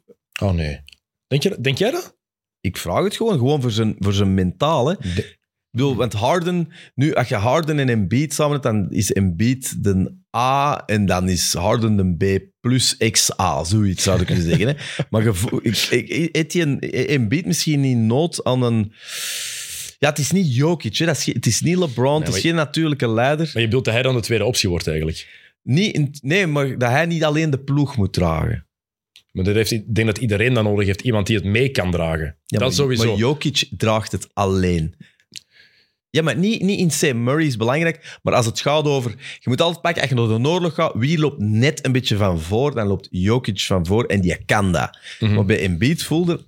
Oh 0.42 0.52
nee. 0.52 0.80
Denk, 1.26 1.42
je, 1.42 1.60
denk 1.60 1.78
jij 1.78 1.90
dat? 1.90 2.16
Ik 2.60 2.76
vraag 2.76 3.04
het 3.04 3.16
gewoon, 3.16 3.38
gewoon 3.38 3.60
voor 3.60 3.70
zijn, 3.70 3.96
voor 3.98 4.12
zijn? 4.12 4.38
Ik 4.38 5.38
bedoel, 5.70 5.96
want 5.96 6.12
Harden, 6.12 6.68
nu 6.94 7.14
als 7.14 7.28
je 7.28 7.34
Harden 7.34 7.78
en 7.78 7.88
Embiid 7.88 8.34
samen 8.34 8.52
hebt, 8.52 8.64
dan 8.64 8.90
is 8.90 9.12
Embiid 9.12 9.84
de 9.84 10.16
A 10.36 10.82
en 10.86 11.06
dan 11.06 11.28
is 11.28 11.54
Harden 11.54 11.96
de 11.96 12.38
B 12.38 12.52
plus 12.60 12.96
XA, 12.96 13.64
zoiets 13.64 14.02
zou 14.02 14.20
ik 14.20 14.26
kunnen 14.26 14.44
zeggen. 14.44 14.66
Hè? 14.66 14.74
Maar 15.10 15.26
ik, 15.62 16.08
ik, 16.08 16.54
Embiid 17.08 17.46
misschien 17.46 17.80
niet 17.80 17.96
nood 17.96 18.44
aan 18.44 18.62
een... 18.62 18.92
Ja, 19.98 20.08
het 20.08 20.18
is 20.18 20.30
niet 20.30 20.54
Jokic, 20.54 20.96
hè? 20.96 21.06
Dat 21.06 21.16
is, 21.16 21.26
het 21.26 21.46
is 21.46 21.60
niet 21.60 21.76
LeBron, 21.76 22.20
het 22.22 22.34
is 22.34 22.40
geen 22.40 22.54
natuurlijke 22.54 23.08
leider. 23.08 23.50
Maar 23.52 23.62
je 23.62 23.68
bedoelt 23.68 23.84
dat 23.84 23.94
hij 23.94 24.02
dan 24.02 24.14
de 24.14 24.20
tweede 24.20 24.44
optie 24.44 24.68
wordt 24.68 24.86
eigenlijk. 24.86 25.42
Niet 25.62 25.94
in- 25.94 26.14
nee, 26.20 26.46
maar 26.46 26.78
dat 26.78 26.90
hij 26.90 27.06
niet 27.06 27.24
alleen 27.24 27.50
de 27.50 27.58
ploeg 27.58 27.96
moet 27.96 28.12
dragen. 28.12 28.66
Maar 29.32 29.44
dat 29.44 29.54
heeft, 29.54 29.70
ik 29.70 29.94
denk 29.94 30.06
dat 30.06 30.18
iedereen 30.18 30.54
dat 30.54 30.64
nodig 30.64 30.86
heeft. 30.86 31.00
Iemand 31.00 31.26
die 31.26 31.36
het 31.36 31.44
mee 31.44 31.68
kan 31.68 31.90
dragen. 31.90 32.24
Ja, 32.24 32.36
dat 32.46 32.60
maar, 32.60 32.72
sowieso. 32.72 33.06
Maar 33.06 33.16
Jokic 33.16 33.68
draagt 33.76 34.12
het 34.12 34.28
alleen. 34.32 34.94
Ja, 36.10 36.22
maar 36.22 36.36
niet, 36.36 36.62
niet 36.62 36.78
in 36.78 36.88
C. 37.10 37.14
Murray 37.16 37.46
is 37.46 37.56
belangrijk, 37.56 38.18
maar 38.22 38.34
als 38.34 38.46
het 38.46 38.60
gaat 38.60 38.84
over... 38.84 39.10
Je 39.40 39.48
moet 39.48 39.60
altijd 39.60 39.80
pakken, 39.82 40.00
als 40.02 40.10
je 40.10 40.16
naar 40.16 40.42
de 40.42 40.48
oorlog 40.48 40.74
gaat, 40.74 40.92
wie 40.96 41.18
loopt 41.18 41.38
net 41.38 41.84
een 41.86 41.92
beetje 41.92 42.16
van 42.16 42.40
voor? 42.40 42.74
Dan 42.74 42.86
loopt 42.86 43.08
Jokic 43.10 43.60
van 43.60 43.86
voor 43.86 44.04
en 44.04 44.20
die 44.20 44.44
kan 44.44 44.72
dat. 44.72 44.98
Mhm. 45.20 45.34
Maar 45.34 45.44
bij 45.44 45.60
Embiid 45.60 46.02
voelde... 46.02 46.44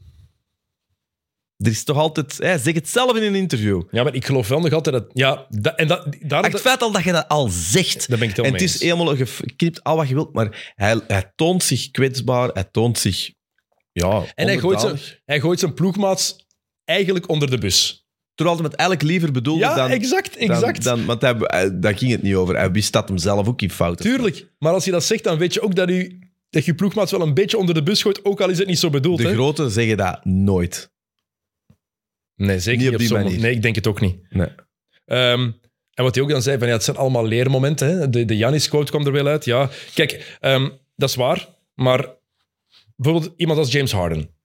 Er 1.57 1.71
is 1.71 1.85
toch 1.85 1.97
altijd... 1.97 2.37
Hij 2.39 2.59
zegt 2.59 2.77
het 2.77 2.89
zelf 2.89 3.17
in 3.17 3.23
een 3.23 3.35
interview. 3.35 3.83
Ja, 3.91 4.03
maar 4.03 4.15
ik 4.15 4.27
geloof 4.27 4.49
wel 4.49 4.61
nog 4.61 4.73
altijd 4.73 4.97
dat... 4.97 5.11
Ja, 5.13 5.47
dat, 5.49 5.75
en 5.75 5.89
dat, 5.89 6.07
daarom... 6.21 6.53
Het 6.53 6.61
feit 6.61 6.83
al 6.83 6.93
dat 6.93 7.03
je 7.03 7.13
dat 7.13 7.29
al 7.29 7.49
zegt... 7.49 8.09
Daar 8.09 8.19
ben 8.19 8.29
ik 8.29 8.37
het 8.37 8.47
En 8.47 8.53
het 8.53 8.63
is 8.63 8.81
helemaal 8.81 9.17
geknipt 9.17 9.83
al 9.85 9.97
wat 9.97 10.09
je 10.09 10.15
wilt, 10.15 10.33
maar 10.33 10.73
hij, 10.75 11.01
hij 11.07 11.33
toont 11.35 11.63
zich 11.63 11.91
kwetsbaar, 11.91 12.51
hij 12.53 12.65
toont 12.71 12.99
zich... 12.99 13.31
Ja, 13.93 14.25
En 14.35 14.47
hij 14.47 14.59
gooit, 14.59 14.81
zijn, 14.81 14.99
hij 15.25 15.41
gooit 15.41 15.59
zijn 15.59 15.75
ploegmaats 15.75 16.47
eigenlijk 16.85 17.29
onder 17.29 17.51
de 17.51 17.59
bus. 17.59 18.07
Terwijl 18.35 18.57
hij 18.57 18.67
het 18.67 18.77
eigenlijk 18.77 19.11
liever 19.11 19.33
bedoelde 19.33 19.61
Ja, 19.61 19.75
dan... 19.75 19.91
exact, 19.91 20.41
Dan- 20.41 20.51
exact. 20.51 20.83
Dan, 20.83 21.05
want 21.05 21.21
hij, 21.21 21.35
hij- 21.39 21.79
daar 21.79 21.99
ging 21.99 22.11
het 22.11 22.23
niet 22.23 22.35
over. 22.35 22.57
Hij 22.57 22.71
wist 22.71 22.93
dat 22.93 23.09
hem 23.09 23.19
zelf 23.19 23.49
ook 23.49 23.63
in 23.63 23.71
fout. 23.71 23.99
Tuurlijk. 23.99 24.53
Maar 24.59 24.73
als 24.73 24.85
je 24.85 24.91
dat 24.91 25.05
zegt, 25.05 25.25
dan 25.25 25.39
weet 25.39 25.55
je 25.55 25.61
ook 25.61 25.75
dat, 25.75 25.91
u, 25.91 26.19
dat 26.51 26.65
je 26.65 26.75
ploegmaats 26.75 27.11
wel 27.11 27.21
een 27.21 27.35
beetje 27.35 27.59
onder 27.59 27.75
de 27.75 27.83
bus 27.83 28.03
gooit, 28.03 28.25
ook 28.25 28.41
al 28.41 28.49
is 28.49 28.59
het 28.59 28.67
niet 28.67 28.79
zo 28.79 28.91
bedoeld. 28.91 29.19
De 29.19 29.29
hè? 29.29 29.35
grote 29.35 29.69
zeggen 29.69 29.97
dat 29.97 30.25
nooit. 30.25 30.95
Nee, 32.37 32.61
zeker 32.61 32.85
Niet 32.85 32.93
op 32.93 32.99
die 32.99 33.13
manier. 33.13 33.41
Nee, 33.41 33.55
ik 33.55 33.63
denk 33.63 33.75
het 33.75 33.87
ook 33.87 34.01
niet. 34.01 34.17
Nee. 34.31 34.49
Ehm, 35.05 35.51
en 35.95 36.05
wat 36.05 36.15
hij 36.15 36.25
ook 36.25 36.31
dan 36.31 36.43
zei, 36.43 36.59
van, 36.59 36.67
ja, 36.67 36.73
het 36.73 36.85
zijn 36.85 36.97
allemaal 36.97 37.27
leermomenten. 37.27 37.89
Hè? 37.89 38.11
De, 38.11 38.25
de 38.25 38.37
Janis-quote 38.37 38.91
kwam 38.91 39.07
er 39.07 39.13
wel 39.13 39.27
uit. 39.27 39.45
Ja, 39.45 39.71
kijk, 39.95 40.37
ehm, 40.41 40.69
dat 40.97 41.09
is 41.09 41.15
waar. 41.15 41.49
Maar 41.75 42.15
bijvoorbeeld 42.97 43.35
iemand 43.37 43.59
als 43.59 43.73
James 43.73 43.93
Harden. 43.93 44.36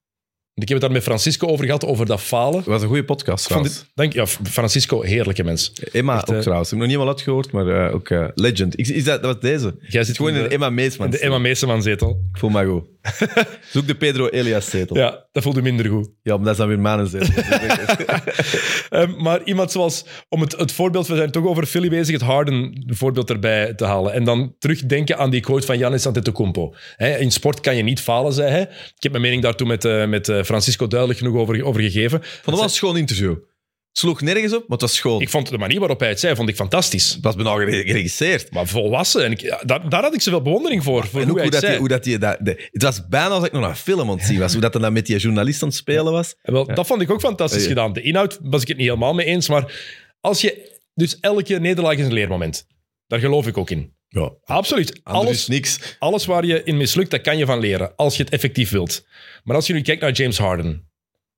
Ik 0.53 0.67
heb 0.67 0.77
het 0.77 0.81
daar 0.81 0.91
met 0.91 1.03
Francisco 1.03 1.47
over 1.47 1.65
gehad, 1.65 1.85
over 1.85 2.05
dat 2.05 2.21
falen. 2.21 2.63
Was 2.65 2.81
een 2.81 2.87
goede 2.87 3.03
podcast 3.03 3.47
Van 3.47 3.47
trouwens. 3.47 3.79
dit, 3.79 3.91
denk, 3.93 4.13
ja, 4.13 4.27
Francisco, 4.27 5.01
heerlijke 5.01 5.43
mens. 5.43 5.73
Emma 5.91 6.15
ook 6.15 6.35
eh, 6.35 6.39
trouwens. 6.39 6.71
Ik 6.71 6.79
heb 6.79 6.79
nog 6.79 6.87
niet 6.87 6.97
wel 6.97 7.07
uitgehoord, 7.07 7.51
maar 7.51 7.67
eh, 7.67 7.95
ook 7.95 8.09
eh, 8.09 8.27
legend. 8.35 8.79
Ik, 8.79 8.87
is 8.87 9.03
dat, 9.03 9.23
dat 9.23 9.33
was 9.33 9.41
deze? 9.41 9.75
Jij 9.87 10.03
zit 10.03 10.15
Gewoon 10.15 10.33
in 10.35 10.43
de 10.43 10.47
Emma 10.47 10.69
Meesman. 10.69 11.09
de 11.09 11.19
Emma 11.19 11.37
Meeseman-zetel. 11.37 12.09
Ik 12.33 12.39
voel 12.39 12.49
me 12.49 12.65
goed. 12.65 12.91
Zoek 13.73 13.87
de 13.87 13.95
Pedro 13.95 14.27
Elias 14.27 14.69
zetel. 14.69 14.95
Ja. 14.95 15.01
Ja, 15.01 15.25
dat 15.31 15.43
voelde 15.43 15.61
minder 15.61 15.85
goed. 15.85 16.09
maar 16.23 16.37
dat 16.37 16.47
is 16.47 16.57
dan 16.57 16.67
weer 16.67 16.79
mijn 16.79 17.07
zetel. 17.07 17.33
Ehm, 18.89 19.21
maar 19.21 19.43
iemand 19.43 19.71
zoals, 19.71 20.05
om 20.29 20.41
het, 20.41 20.57
het 20.57 20.71
voorbeeld, 20.71 21.07
we 21.07 21.15
zijn 21.15 21.31
toch 21.31 21.45
over 21.45 21.65
Philly 21.65 21.89
bezig, 21.89 22.13
het 22.13 22.21
Harden 22.21 22.85
voorbeeld 22.87 23.29
erbij 23.29 23.73
te 23.73 23.85
halen. 23.85 24.13
En 24.13 24.23
dan 24.23 24.55
terugdenken 24.59 25.17
aan 25.17 25.29
die 25.29 25.41
quote 25.41 25.65
van 25.65 25.77
Giannis 25.77 26.07
Antetokounmpo. 26.07 26.73
Hè, 26.95 27.17
in 27.17 27.31
sport 27.31 27.59
kan 27.59 27.75
je 27.75 27.83
niet 27.83 27.99
falen, 27.99 28.33
zei 28.33 28.49
hij. 28.49 28.61
Ik 28.95 29.03
heb 29.03 29.11
mijn 29.11 29.23
mening 29.23 29.41
daar 29.41 29.55
toen 29.55 29.67
met, 29.67 29.85
eh, 29.85 30.07
met 30.07 30.29
eh, 30.29 30.40
Francisco 30.45 30.88
duidelijk 30.88 31.19
genoeg 31.19 31.35
over, 31.35 31.63
over 31.65 31.81
gegeven. 31.81 32.19
vond 32.22 32.45
het 32.45 32.55
wel 32.55 32.63
een 32.63 32.69
schoon 32.69 32.97
interview. 32.97 33.30
Het 33.31 33.99
sloeg 33.99 34.22
nergens 34.22 34.53
op, 34.53 34.59
maar 34.59 34.77
het 34.77 34.81
was 34.81 34.95
schoon. 34.95 35.22
Ik 35.22 35.30
vond 35.30 35.49
de 35.49 35.57
manier 35.57 35.80
waarop 35.80 35.99
hij 35.99 36.09
het 36.09 36.19
zei, 36.19 36.35
vond 36.35 36.49
ik 36.49 36.55
fantastisch. 36.55 37.09
Het 37.13 37.23
was 37.23 37.35
bijna 37.35 37.55
gere- 37.55 37.84
geregisseerd. 37.84 38.51
Maar 38.53 38.68
volwassen. 38.68 39.23
En 39.26 39.31
ik, 39.31 39.57
daar, 39.65 39.89
daar 39.89 40.01
had 40.03 40.13
ik 40.13 40.22
zoveel 40.22 40.41
bewondering 40.41 40.84
voor, 40.84 41.07
voor 41.07 41.22
En 41.22 41.27
hoe 41.27 41.35
hij 41.39 41.43
hoe 41.47 41.59
dat, 41.59 41.69
die, 41.69 41.77
hoe 41.77 41.88
dat 41.88 42.03
die, 42.03 42.18
dat, 42.18 42.38
de- 42.41 42.68
het 42.72 42.84
was 42.84 43.07
bijna 43.07 43.27
als 43.27 43.45
ik 43.45 43.51
nog 43.51 43.68
een 43.68 43.76
film 43.76 44.09
aan 44.09 44.18
het 44.18 44.26
zien 44.26 44.39
was. 44.39 44.51
Hoe 44.51 44.61
dat 44.61 44.73
dan 44.73 44.93
met 44.93 45.05
die 45.05 45.18
journalist 45.18 45.61
aan 45.61 45.68
het 45.68 45.77
spelen 45.77 46.11
was. 46.11 46.35
En 46.41 46.53
Wel, 46.53 46.65
Dat 46.65 46.88
vond 46.88 47.01
ik 47.01 47.11
ook 47.11 47.19
fantastisch 47.19 47.61
Ja. 47.63 47.68
gedaan. 47.68 47.93
De 47.93 48.01
inhoud 48.01 48.39
was 48.41 48.61
ik 48.61 48.68
het 48.68 48.77
niet 48.77 48.85
helemaal 48.88 49.13
mee 49.13 49.26
eens, 49.26 49.49
maar 49.49 49.73
als 50.19 50.41
je... 50.41 50.80
Dus 50.93 51.19
elke 51.19 51.59
nederlaag 51.59 51.97
is 51.97 52.05
een 52.05 52.13
leermoment. 52.13 52.65
Daar 53.07 53.19
geloof 53.19 53.47
ik 53.47 53.57
ook 53.57 53.69
in. 53.69 53.93
Ja, 54.13 54.33
Absoluut. 54.43 54.99
alles 55.03 55.47
niks. 55.47 55.95
alles 55.99 56.25
waar 56.25 56.45
je 56.45 56.63
in 56.63 56.77
mislukt, 56.77 57.11
dat 57.11 57.21
kan 57.21 57.38
je 57.38 57.45
van 57.45 57.59
leren. 57.59 57.95
Als 57.95 58.17
je 58.17 58.23
het 58.23 58.31
effectief 58.33 58.69
wilt. 58.69 59.07
Maar 59.43 59.55
als 59.55 59.67
je 59.67 59.73
nu 59.73 59.81
kijkt 59.81 60.01
naar 60.01 60.11
James 60.11 60.38
Harden. 60.38 60.89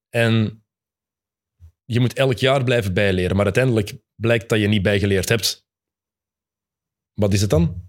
En 0.10 0.64
je 1.86 2.00
moet 2.00 2.14
elk 2.14 2.38
jaar 2.38 2.64
blijven 2.64 2.94
bijleren. 2.94 3.36
Maar 3.36 3.46
uiteindelijk 3.46 3.94
blijkt 4.16 4.50
dat 4.50 4.60
je 4.60 4.68
niet 4.68 4.82
bijgeleerd 4.82 5.30
hebt. 5.30 5.66
Wat 7.14 7.34
is 7.34 7.42
het 7.42 7.50
dan? 7.50 7.82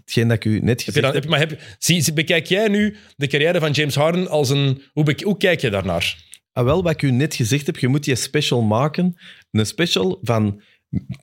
Hetgeen 0.00 0.28
dat 0.28 0.36
ik 0.36 0.44
u 0.44 0.60
net 0.60 0.68
Heb 0.68 0.78
je 0.78 0.84
gezegd 0.84 1.04
dan 1.04 1.12
heb. 1.14 1.22
heb, 1.22 1.30
maar 1.30 1.38
heb, 1.38 1.60
zie, 1.78 2.00
zie- 2.02 2.12
bekijk 2.12 2.46
jij 2.46 2.68
nu 2.68 2.96
de 3.16 3.26
carrière 3.26 3.60
van 3.60 3.70
James 3.70 3.94
Harden 3.94 4.28
als 4.28 4.50
een... 4.50 4.82
Hoe, 4.92 5.04
bek- 5.04 5.22
hoe 5.22 5.36
kijk 5.36 5.60
je 5.60 5.70
daarnaar? 5.70 6.24
Ah, 6.52 6.64
wel, 6.64 6.82
wat 6.82 6.92
ik 6.92 7.02
u 7.02 7.10
net 7.10 7.34
gezegd 7.34 7.66
heb, 7.66 7.78
je 7.78 7.88
moet 7.88 8.04
die 8.04 8.14
special 8.14 8.62
maken. 8.62 9.16
Een 9.50 9.66
special 9.66 10.18
van... 10.22 10.62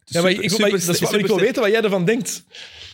Ja, 0.06 0.22
maar 0.22 0.32
ik, 0.32 0.38
ik, 0.40 0.58
maar, 0.60 0.70
dat 0.70 0.80
is 0.80 1.00
wat- 1.00 1.14
ik 1.14 1.26
wil 1.26 1.40
weten 1.40 1.62
wat 1.62 1.72
jij 1.72 1.82
ervan 1.82 2.06
denkt. 2.06 2.44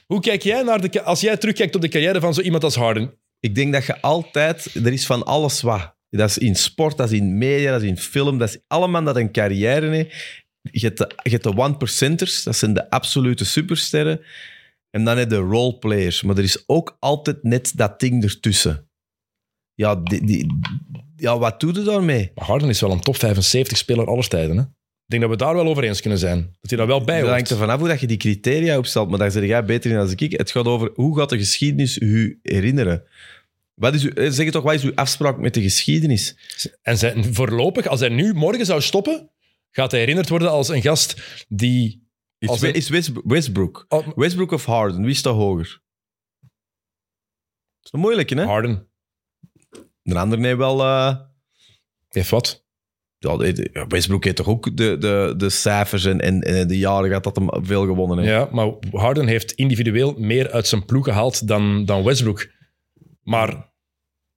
Hoe 0.06 0.20
kijk 0.20 0.42
jij 0.42 0.64
naar 0.64 0.82
de... 0.82 1.02
Als 1.02 1.22
jij 1.22 1.38
terugkijkt 1.38 1.76
op 1.76 1.82
de 1.82 1.88
carrière 1.88 2.20
van 2.20 2.34
zo 2.34 2.42
iemand 2.42 2.64
als 2.64 2.76
Harden. 2.76 3.14
Ik 3.40 3.56
denk 3.56 3.74
dat 3.74 3.86
je 3.86 4.02
altijd... 4.02 4.76
Er 4.76 4.94
is 4.94 5.06
van 5.06 5.24
alles 5.24 5.62
wat. 5.62 5.96
Dat 6.10 6.30
is 6.30 6.38
in 6.38 6.56
sport, 6.56 6.98
dat 6.98 7.12
is 7.12 7.20
in 7.20 7.38
media, 7.38 7.72
dat 7.72 7.82
is 7.82 7.88
in 7.88 7.98
film. 7.98 8.38
Dat 8.38 8.50
is 8.50 8.60
allemaal 8.68 9.04
dat 9.04 9.16
een 9.16 9.32
carrière 9.32 9.90
heeft. 9.90 10.44
Je 10.62 10.86
hebt 10.86 10.98
de, 10.98 11.12
je 11.24 11.30
hebt 11.30 11.44
de 11.44 11.58
one-percenters, 11.58 12.44
dat 12.44 12.56
zijn 12.56 12.74
de 12.74 12.90
absolute 12.90 13.46
supersterren. 13.46 14.22
En 14.90 15.04
dan 15.04 15.18
heb 15.18 15.30
je 15.30 15.36
de 15.36 15.42
roleplayers. 15.42 16.22
Maar 16.22 16.38
er 16.38 16.44
is 16.44 16.64
ook 16.68 16.98
altijd 17.00 17.44
net 17.44 17.72
dat 17.76 18.00
ding 18.00 18.24
ertussen. 18.24 18.90
Ja, 19.74 19.96
die, 19.96 20.26
die, 20.26 20.60
ja 21.16 21.38
wat 21.38 21.60
doe 21.60 21.74
je 21.74 21.82
daarmee? 21.82 22.32
Maar 22.36 22.46
Harden 22.46 22.70
is 22.70 22.82
wel 22.82 22.92
een 22.92 23.00
top 23.00 23.16
75 23.16 23.78
speler 23.78 24.08
aller 24.08 24.28
tijden. 24.28 24.58
Hè? 24.58 24.64
Ik 25.06 25.12
denk 25.12 25.22
dat 25.22 25.32
we 25.32 25.38
daar 25.38 25.54
wel 25.56 25.68
over 25.68 25.84
eens 25.84 26.02
kunnen 26.02 26.20
zijn. 26.20 26.42
Dat 26.62 26.70
hij 26.70 26.78
daar 26.80 26.88
wel 26.88 27.04
bij 27.04 27.20
Dat 27.20 27.30
hangt 27.30 27.50
hoort. 27.50 27.62
er 27.62 27.66
vanaf 27.68 27.80
hoe 27.80 27.88
dat 27.88 28.00
je 28.00 28.08
die 28.08 28.18
criteria 28.18 28.78
opstelt, 28.78 29.10
maar 29.10 29.20
daar 29.20 29.32
zeg 29.32 29.44
jij 29.46 29.66
beter 29.66 29.92
in 29.92 29.98
dan 29.98 30.12
ik. 30.16 30.32
Het 30.32 30.52
gaat 30.52 30.66
over 30.66 30.92
hoe 30.94 31.18
gaat 31.18 31.30
de 31.30 31.38
geschiedenis 31.38 31.98
u 31.98 32.40
herinneren. 32.44 33.04
Wat 33.74 33.94
is 33.94 34.04
uw, 34.04 34.10
eh, 34.12 34.30
zeg 34.32 34.52
toch, 34.52 34.64
wat 34.64 34.74
is 34.74 34.84
uw 34.84 34.96
afspraak 34.96 35.38
met 35.38 35.54
de 35.54 35.62
geschiedenis? 35.62 36.36
En 36.82 36.98
zijn, 36.98 37.34
voorlopig, 37.34 37.88
als 37.88 38.00
hij 38.00 38.10
nu 38.10 38.34
morgen 38.34 38.66
zou 38.66 38.82
stoppen, 38.82 39.30
gaat 39.72 39.92
hij 39.92 40.00
herinnerd 40.00 40.30
worden 40.30 40.50
als 40.52 40.68
een 40.70 40.82
gast 40.82 41.22
die... 41.48 42.04
Is, 42.38 42.48
Als 42.50 42.60
We- 42.60 42.68
een- 42.68 42.74
is 42.74 42.90
West- 42.90 43.12
Westbrook. 43.24 43.86
Oh, 43.88 44.08
Westbrook 44.16 44.52
of 44.52 44.66
Harden, 44.66 45.02
wie 45.06 45.14
staat 45.16 45.34
hoger? 45.36 45.82
Dat 46.42 47.84
is 47.84 47.92
een 47.92 48.00
moeilijke, 48.00 48.36
hè? 48.36 48.44
Harden. 48.44 48.88
De 50.02 50.18
ander 50.20 50.40
nee 50.40 50.56
wel... 50.56 50.78
Heeft 52.10 52.30
wat? 52.30 52.65
Ja, 53.18 53.88
Westbrook 53.88 54.24
heeft 54.24 54.36
toch 54.36 54.48
ook 54.48 54.78
de, 54.78 54.98
de, 54.98 55.34
de 55.38 55.50
cijfers 55.50 56.06
en, 56.06 56.22
en, 56.22 56.42
en 56.42 56.68
de 56.68 56.78
jaren 56.78 57.08
gehad 57.08 57.24
dat 57.24 57.36
hem 57.36 57.50
veel 57.66 57.86
gewonnen 57.86 58.18
heeft. 58.18 58.30
Ja, 58.30 58.48
maar 58.52 58.72
Harden 58.92 59.28
heeft 59.28 59.52
individueel 59.52 60.14
meer 60.18 60.52
uit 60.52 60.68
zijn 60.68 60.86
ploeg 60.86 61.06
gehaald 61.06 61.48
dan, 61.48 61.86
dan 61.86 62.04
Westbrook. 62.04 62.48
Maar 63.24 63.74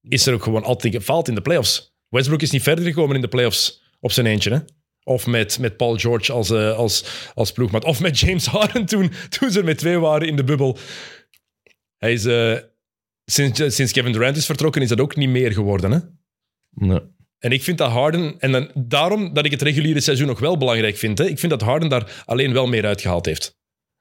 is 0.02 0.26
er 0.26 0.34
ook 0.34 0.42
gewoon 0.42 0.64
altijd 0.64 0.94
gefaald 0.94 1.28
in 1.28 1.34
de 1.34 1.40
playoffs. 1.40 1.96
Westbrook 2.08 2.42
is 2.42 2.50
niet 2.50 2.62
verder 2.62 2.84
gekomen 2.84 3.16
in 3.16 3.20
de 3.20 3.28
playoffs 3.28 3.82
op 4.00 4.12
zijn 4.12 4.26
eentje. 4.26 4.50
Hè? 4.50 4.58
Of 5.02 5.26
met, 5.26 5.58
met 5.58 5.76
Paul 5.76 5.96
George 5.96 6.32
als, 6.32 6.50
eh, 6.50 6.76
als, 6.76 7.04
als 7.34 7.52
ploegmaat. 7.52 7.84
Of 7.84 8.00
met 8.00 8.18
James 8.18 8.46
Harden 8.56 8.86
toen, 8.86 9.12
toen 9.28 9.50
ze 9.50 9.58
er 9.58 9.64
met 9.64 9.78
twee 9.78 9.98
waren 9.98 10.28
in 10.28 10.36
de 10.36 10.44
bubbel. 10.44 10.78
Hij 11.96 12.12
is, 12.12 12.24
eh, 12.24 12.56
sinds, 13.24 13.74
sinds 13.74 13.92
Kevin 13.92 14.12
Durant 14.12 14.36
is 14.36 14.46
vertrokken, 14.46 14.82
is 14.82 14.88
dat 14.88 15.00
ook 15.00 15.16
niet 15.16 15.28
meer 15.28 15.52
geworden. 15.52 15.90
Hè? 15.90 15.98
Nee. 16.70 17.00
En 17.38 17.52
ik 17.52 17.62
vind 17.62 17.78
dat 17.78 17.90
Harden, 17.90 18.34
en 18.38 18.52
dan, 18.52 18.70
daarom 18.74 19.32
dat 19.34 19.44
ik 19.44 19.50
het 19.50 19.62
reguliere 19.62 20.00
seizoen 20.00 20.26
nog 20.26 20.38
wel 20.38 20.56
belangrijk 20.56 20.96
vind. 20.96 21.18
Hè. 21.18 21.24
Ik 21.24 21.38
vind 21.38 21.52
dat 21.52 21.60
Harden 21.60 21.88
daar 21.88 22.22
alleen 22.26 22.52
wel 22.52 22.66
meer 22.66 22.86
uitgehaald 22.86 23.26
heeft. 23.26 23.56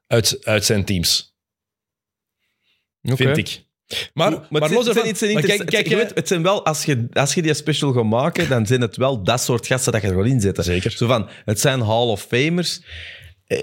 Uit, 0.07 0.37
uit 0.45 0.65
zijn 0.65 0.85
teams, 0.85 1.35
vind 3.01 3.19
Oké. 3.29 3.31
ik. 3.39 3.65
Maar, 4.13 4.31
Maar, 4.31 4.47
maar, 4.49 4.61
het, 4.61 4.71
los 4.71 4.83
zijn, 4.83 4.95
ervan- 4.95 5.09
het 5.09 5.17
zijn 5.17 5.33
maar 5.33 5.41
kijk, 5.43 5.59
het- 5.59 5.69
kijk, 5.69 5.87
je 5.87 5.95
hè. 5.95 6.01
weet, 6.03 6.15
het 6.15 6.27
zijn 6.27 6.43
wel, 6.43 6.65
als 6.65 6.85
je, 6.85 7.07
als 7.13 7.33
je 7.33 7.41
die 7.41 7.53
special 7.53 7.91
gaat 7.93 8.03
maken, 8.03 8.49
dan 8.49 8.65
zijn 8.65 8.81
het 8.81 8.95
wel 8.97 9.23
dat 9.23 9.41
soort 9.41 9.67
gasten 9.67 9.91
dat 9.91 10.01
je 10.01 10.07
er 10.07 10.15
wel 10.15 10.25
in 10.25 10.41
zet. 10.41 10.57
Zeker. 10.63 10.91
Zo 10.91 11.07
van, 11.07 11.29
het 11.45 11.59
zijn 11.59 11.81
Hall 11.81 12.07
of 12.07 12.21
Famers. 12.21 12.81
Eh, 13.45 13.57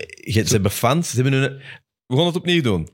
Ze 0.45 0.53
hebben 0.53 0.71
fans. 0.71 1.11
Ze 1.11 1.15
hebben 1.23 1.33
hun, 1.41 1.61
we 2.07 2.17
gaan 2.17 2.27
het 2.27 2.37
opnieuw 2.37 2.63
doen. 2.63 2.89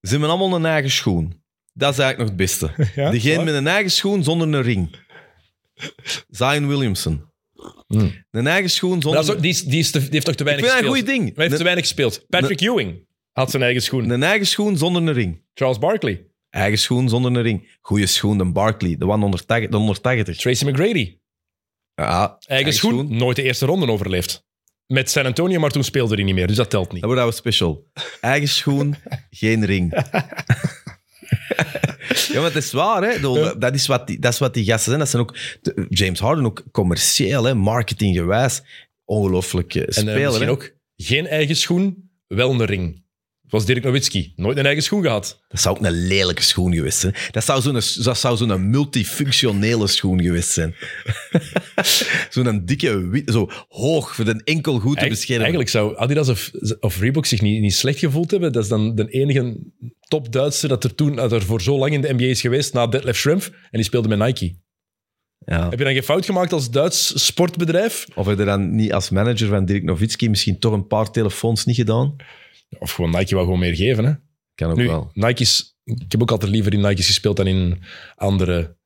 Ze 0.00 0.10
hebben 0.10 0.28
allemaal 0.28 0.54
een 0.54 0.64
eigen 0.66 0.90
schoen. 0.90 1.42
Dat 1.72 1.92
is 1.92 1.98
eigenlijk 1.98 2.18
nog 2.18 2.28
het 2.28 2.36
beste. 2.36 2.70
Ja, 3.02 3.10
Degene 3.10 3.44
met 3.44 3.54
een 3.54 3.66
eigen 3.66 3.90
schoen 3.90 4.24
zonder 4.24 4.48
een 4.48 4.62
ring. 4.62 4.96
Zion 6.28 6.68
Williamson. 6.68 7.28
Hmm. 7.86 8.24
Een 8.30 8.46
eigen 8.46 8.70
schoen 8.70 9.02
zonder... 9.02 9.12
dat 9.12 9.24
is 9.24 9.30
ook- 9.34 9.40
die, 9.42 9.50
is, 9.50 9.62
die, 9.64 9.78
is 9.78 9.90
te- 9.90 9.98
die 10.00 10.08
heeft 10.10 10.24
toch 10.26 10.34
te 10.34 10.40
ik 10.44 10.48
weinig 10.48 10.66
vind 10.70 10.78
dat 10.80 10.88
een 10.90 10.96
gespeeld. 10.96 11.16
goed 11.18 11.24
ding. 11.26 11.36
Hij 11.36 11.44
heeft 11.44 11.56
te 11.56 11.62
weinig 11.64 11.84
gespeeld. 11.84 12.24
Patrick 12.28 12.60
Ewing 12.60 13.06
had 13.32 13.50
zijn 13.50 13.62
eigen 13.62 13.82
schoen. 13.82 14.10
een 14.10 14.22
eigen 14.22 14.46
schoen 14.46 14.76
zonder 14.78 15.02
een 15.02 15.12
ring. 15.12 15.44
Charles 15.54 15.78
Barkley. 15.78 16.24
Eigen 16.50 16.78
schoen 16.78 17.08
zonder 17.08 17.34
een 17.36 17.42
ring. 17.42 17.78
Goeie 17.80 18.06
schoen, 18.06 18.38
de 18.38 18.44
Barkley. 18.44 18.96
De 18.98 19.04
180. 19.04 19.68
De 19.68 19.76
180. 19.76 20.36
Tracy 20.36 20.64
McGrady. 20.64 21.18
Ja, 21.94 22.36
Eigen, 22.46 22.72
schoen, 22.72 23.16
nooit 23.16 23.36
de 23.36 23.42
eerste 23.42 23.66
ronde 23.66 23.86
overleefd. 23.86 24.44
Met 24.86 25.10
San 25.10 25.24
Antonio, 25.26 25.60
maar 25.60 25.70
toen 25.70 25.84
speelde 25.84 26.14
hij 26.14 26.24
niet 26.24 26.34
meer, 26.34 26.46
dus 26.46 26.56
dat 26.56 26.70
telt 26.70 26.92
niet. 26.92 27.02
Dat 27.02 27.10
wordt 27.12 27.36
special. 27.36 27.86
Eigen 28.20 28.48
schoen, 28.48 28.94
geen 29.30 29.64
ring. 29.64 29.92
ja, 32.28 32.34
maar 32.40 32.52
het 32.52 32.56
is 32.64 32.72
waar, 32.72 33.02
hè. 33.02 33.20
Dat- 33.58 33.74
is 33.74 33.86
wat 33.86 34.06
die, 34.06 34.18
dat 34.18 34.32
is 34.32 34.38
wat 34.38 34.54
die 34.54 34.64
gasten 34.64 34.84
zijn. 34.84 34.98
Dat 34.98 35.08
zijn 35.08 35.22
ook... 35.22 35.36
James 35.88 36.18
Harden 36.20 36.44
ook 36.44 36.62
commercieel, 36.72 37.44
hè. 37.44 37.54
Marketinggewijs. 37.54 38.62
Ongelooflijk 39.04 39.74
eh, 39.74 39.82
En 39.82 39.88
eh, 39.88 39.94
speler, 39.94 40.20
misschien 40.22 40.46
hè. 40.46 40.50
ook 40.52 40.70
geen 40.96 41.26
eigen 41.26 41.56
schoen, 41.56 42.10
wel 42.26 42.50
een 42.50 42.64
ring. 42.64 43.02
Zoals 43.50 43.64
Dirk 43.64 43.84
Nowitzki. 43.84 44.32
Nooit 44.36 44.56
een 44.58 44.64
eigen 44.66 44.82
schoen 44.82 45.02
gehad. 45.02 45.40
Dat 45.48 45.60
zou 45.60 45.76
ook 45.76 45.84
een 45.84 46.06
lelijke 46.06 46.42
schoen 46.42 46.74
geweest 46.74 46.98
zijn. 46.98 47.14
Dat 47.30 47.44
zou 47.44 47.60
zo'n, 47.60 48.04
dat 48.04 48.18
zou 48.18 48.36
zo'n 48.36 48.70
multifunctionele 48.70 49.86
schoen 49.86 50.22
geweest 50.22 50.50
zijn. 50.50 50.74
zo'n 52.30 52.62
dikke, 52.64 53.08
wit, 53.08 53.30
zo 53.30 53.50
hoog, 53.68 54.14
voor 54.14 54.24
de 54.24 54.40
enkel 54.44 54.78
goed 54.78 54.98
te 54.98 55.08
beschermen. 55.08 55.40
Eigenlijk 55.40 55.70
zou 55.70 55.96
Adidas 55.96 56.28
of, 56.28 56.50
of 56.80 57.00
Reebok 57.00 57.26
zich 57.26 57.40
niet, 57.40 57.60
niet 57.60 57.74
slecht 57.74 57.98
gevoeld 57.98 58.30
hebben. 58.30 58.52
Dat 58.52 58.62
is 58.62 58.68
dan 58.68 58.94
de 58.94 59.08
enige 59.08 59.56
top-Duitser 60.08 60.68
dat 60.68 60.84
er 60.84 60.94
toen 60.94 61.16
dat 61.16 61.32
er 61.32 61.42
voor 61.42 61.62
zo 61.62 61.78
lang 61.78 61.92
in 61.92 62.00
de 62.00 62.12
NBA 62.12 62.24
is 62.24 62.40
geweest, 62.40 62.72
na 62.72 62.86
Detlef 62.86 63.16
Schrempf. 63.16 63.46
En 63.46 63.54
die 63.70 63.82
speelde 63.82 64.08
met 64.08 64.18
Nike. 64.18 64.54
ja. 65.38 65.68
Heb 65.68 65.78
je 65.78 65.84
dan 65.84 65.92
geen 65.92 66.02
fout 66.02 66.24
gemaakt 66.24 66.52
als 66.52 66.70
Duits 66.70 67.26
sportbedrijf? 67.26 68.06
Of 68.14 68.26
heb 68.26 68.38
je 68.38 68.44
dan 68.44 68.74
niet 68.74 68.92
als 68.92 69.10
manager 69.10 69.48
van 69.48 69.64
Dirk 69.64 69.82
Nowitzki 69.82 70.28
misschien 70.28 70.58
toch 70.58 70.72
een 70.72 70.86
paar 70.86 71.10
telefoons 71.10 71.64
niet 71.64 71.76
gedaan? 71.76 72.16
Of 72.78 72.92
gewoon 72.92 73.10
Nike 73.10 73.34
wou 73.34 73.44
gewoon 73.44 73.60
meer 73.60 73.76
geven. 73.76 74.04
Hè? 74.04 74.12
Kan 74.54 74.70
ook 74.70 74.76
Nu, 74.76 74.86
wel. 74.86 75.10
Nike's, 75.12 75.78
ik 75.84 76.12
heb 76.12 76.22
ook 76.22 76.30
altijd 76.30 76.50
liever 76.50 76.72
in 76.72 76.80
Nike's 76.80 77.06
gespeeld 77.06 77.36
dan 77.36 77.46
in 77.46 77.82
andere. 78.16 78.78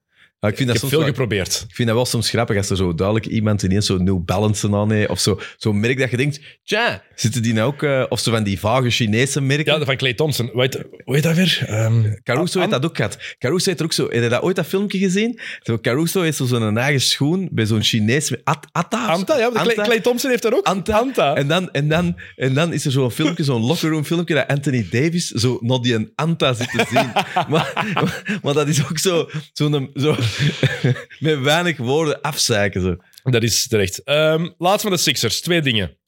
Ik, 0.51 0.57
vind 0.57 0.61
Ik 0.61 0.75
dat 0.75 0.83
heb 0.83 0.91
soms 0.91 0.91
veel 0.93 0.99
wel, 1.01 1.09
geprobeerd. 1.09 1.65
ik 1.69 1.75
vind 1.75 1.89
dat 1.89 1.97
wel 1.97 2.07
soms 2.07 2.29
grappig 2.31 2.57
als 2.57 2.71
er 2.71 2.77
zo 2.77 2.95
duidelijk 2.95 3.27
iemand 3.27 3.63
ineens 3.63 3.87
zo'n 3.87 4.05
New 4.05 4.25
Balance 4.25 4.75
aan 4.77 4.91
heeft. 4.93 5.09
Of 5.09 5.21
zo- 5.21 5.41
zo'n 5.57 5.81
merk 5.81 5.99
dat 5.99 6.11
je 6.11 6.17
denkt, 6.17 6.41
tja, 6.65 7.03
zitten 7.15 7.43
die 7.43 7.53
nou 7.53 7.73
ook... 7.73 7.83
eh, 7.83 8.05
of 8.09 8.21
zo 8.21 8.31
van 8.31 8.43
die 8.43 8.59
vage 8.59 8.91
Chinese 8.91 9.41
merken. 9.41 9.79
Ja, 9.79 9.85
van 9.85 9.97
Clay 9.97 10.15
Thompson. 10.15 10.51
Weet, 10.55 10.85
hoe 11.05 11.15
heet 11.15 11.23
dat 11.23 11.35
weer? 11.35 11.65
Ehm, 11.67 12.03
Caruso 12.23 12.59
heeft 12.59 12.71
dat 12.73 12.85
ook 12.85 12.97
gehad. 12.97 13.19
Caruso 13.39 13.65
heeft 13.67 13.79
er 13.79 13.85
ook 13.85 13.93
zo... 13.93 14.03
Heb 14.09 14.23
je 14.23 14.29
dat 14.29 14.43
ooit 14.43 14.57
dat 14.57 14.67
filmpje 14.67 14.99
gezien? 14.99 15.41
Zo, 15.63 15.79
Caruso 15.79 16.21
heeft 16.23 16.37
zo 16.37 16.45
zo'n 16.45 16.79
eigen 16.79 17.01
schoen 17.01 17.49
bij 17.53 17.67
zo'n 17.67 17.83
Chinees... 17.83 18.33
At, 18.45 18.67
Atta? 18.73 19.05
zo? 19.07 19.13
Anta, 19.13 19.39
ja. 19.39 19.51
de 19.51 19.73
Clay, 19.75 20.01
Thompson 20.01 20.31
heeft 20.31 20.43
dat 20.43 20.55
ook. 20.55 20.67
Anta. 20.67 20.99
Anta. 20.99 21.35
En 21.35 21.49
dan, 21.49 21.71
en, 21.73 21.89
dan, 21.89 22.17
en 22.37 22.55
dan 22.55 22.73
is 22.73 22.85
er 22.85 22.91
zo'n 22.93 23.11
filmpje, 23.11 23.45
zo'n 23.45 23.63
locker 23.63 23.91
room 23.91 24.05
filmpje, 24.05 24.35
dat 24.35 24.47
Anthony 24.47 24.87
Davis 24.91 25.29
zo 25.31 25.59
naar 25.61 25.79
die 25.81 25.95
een 25.95 26.13
Anta 26.15 26.53
zit 26.53 26.71
te 26.71 26.85
zien. 26.91 27.11
maar, 27.49 27.73
maar, 27.95 28.39
maar 28.43 28.55
dat 28.55 28.69
is 28.69 28.83
ook 28.91 28.99
zo, 28.99 29.29
zo'n- 29.53 29.91
zo 29.95 30.17
met 31.19 31.39
weinig 31.41 31.77
woorden 31.77 32.21
afzeiken. 32.21 32.81
Zo. 32.81 32.97
Dat 33.23 33.43
is 33.43 33.69
terecht. 33.69 34.03
Ehm 34.03 34.51
laatst 34.59 34.83
van 34.83 34.91
de 34.91 34.97
Sixers. 34.99 35.41
Twee 35.41 35.63
dingen. 35.63 35.99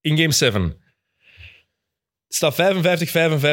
In 0.00 0.16
game 0.16 0.32
7. 0.32 0.62
Het 2.26 2.34
staat 2.34 2.54
55-55 2.54 2.56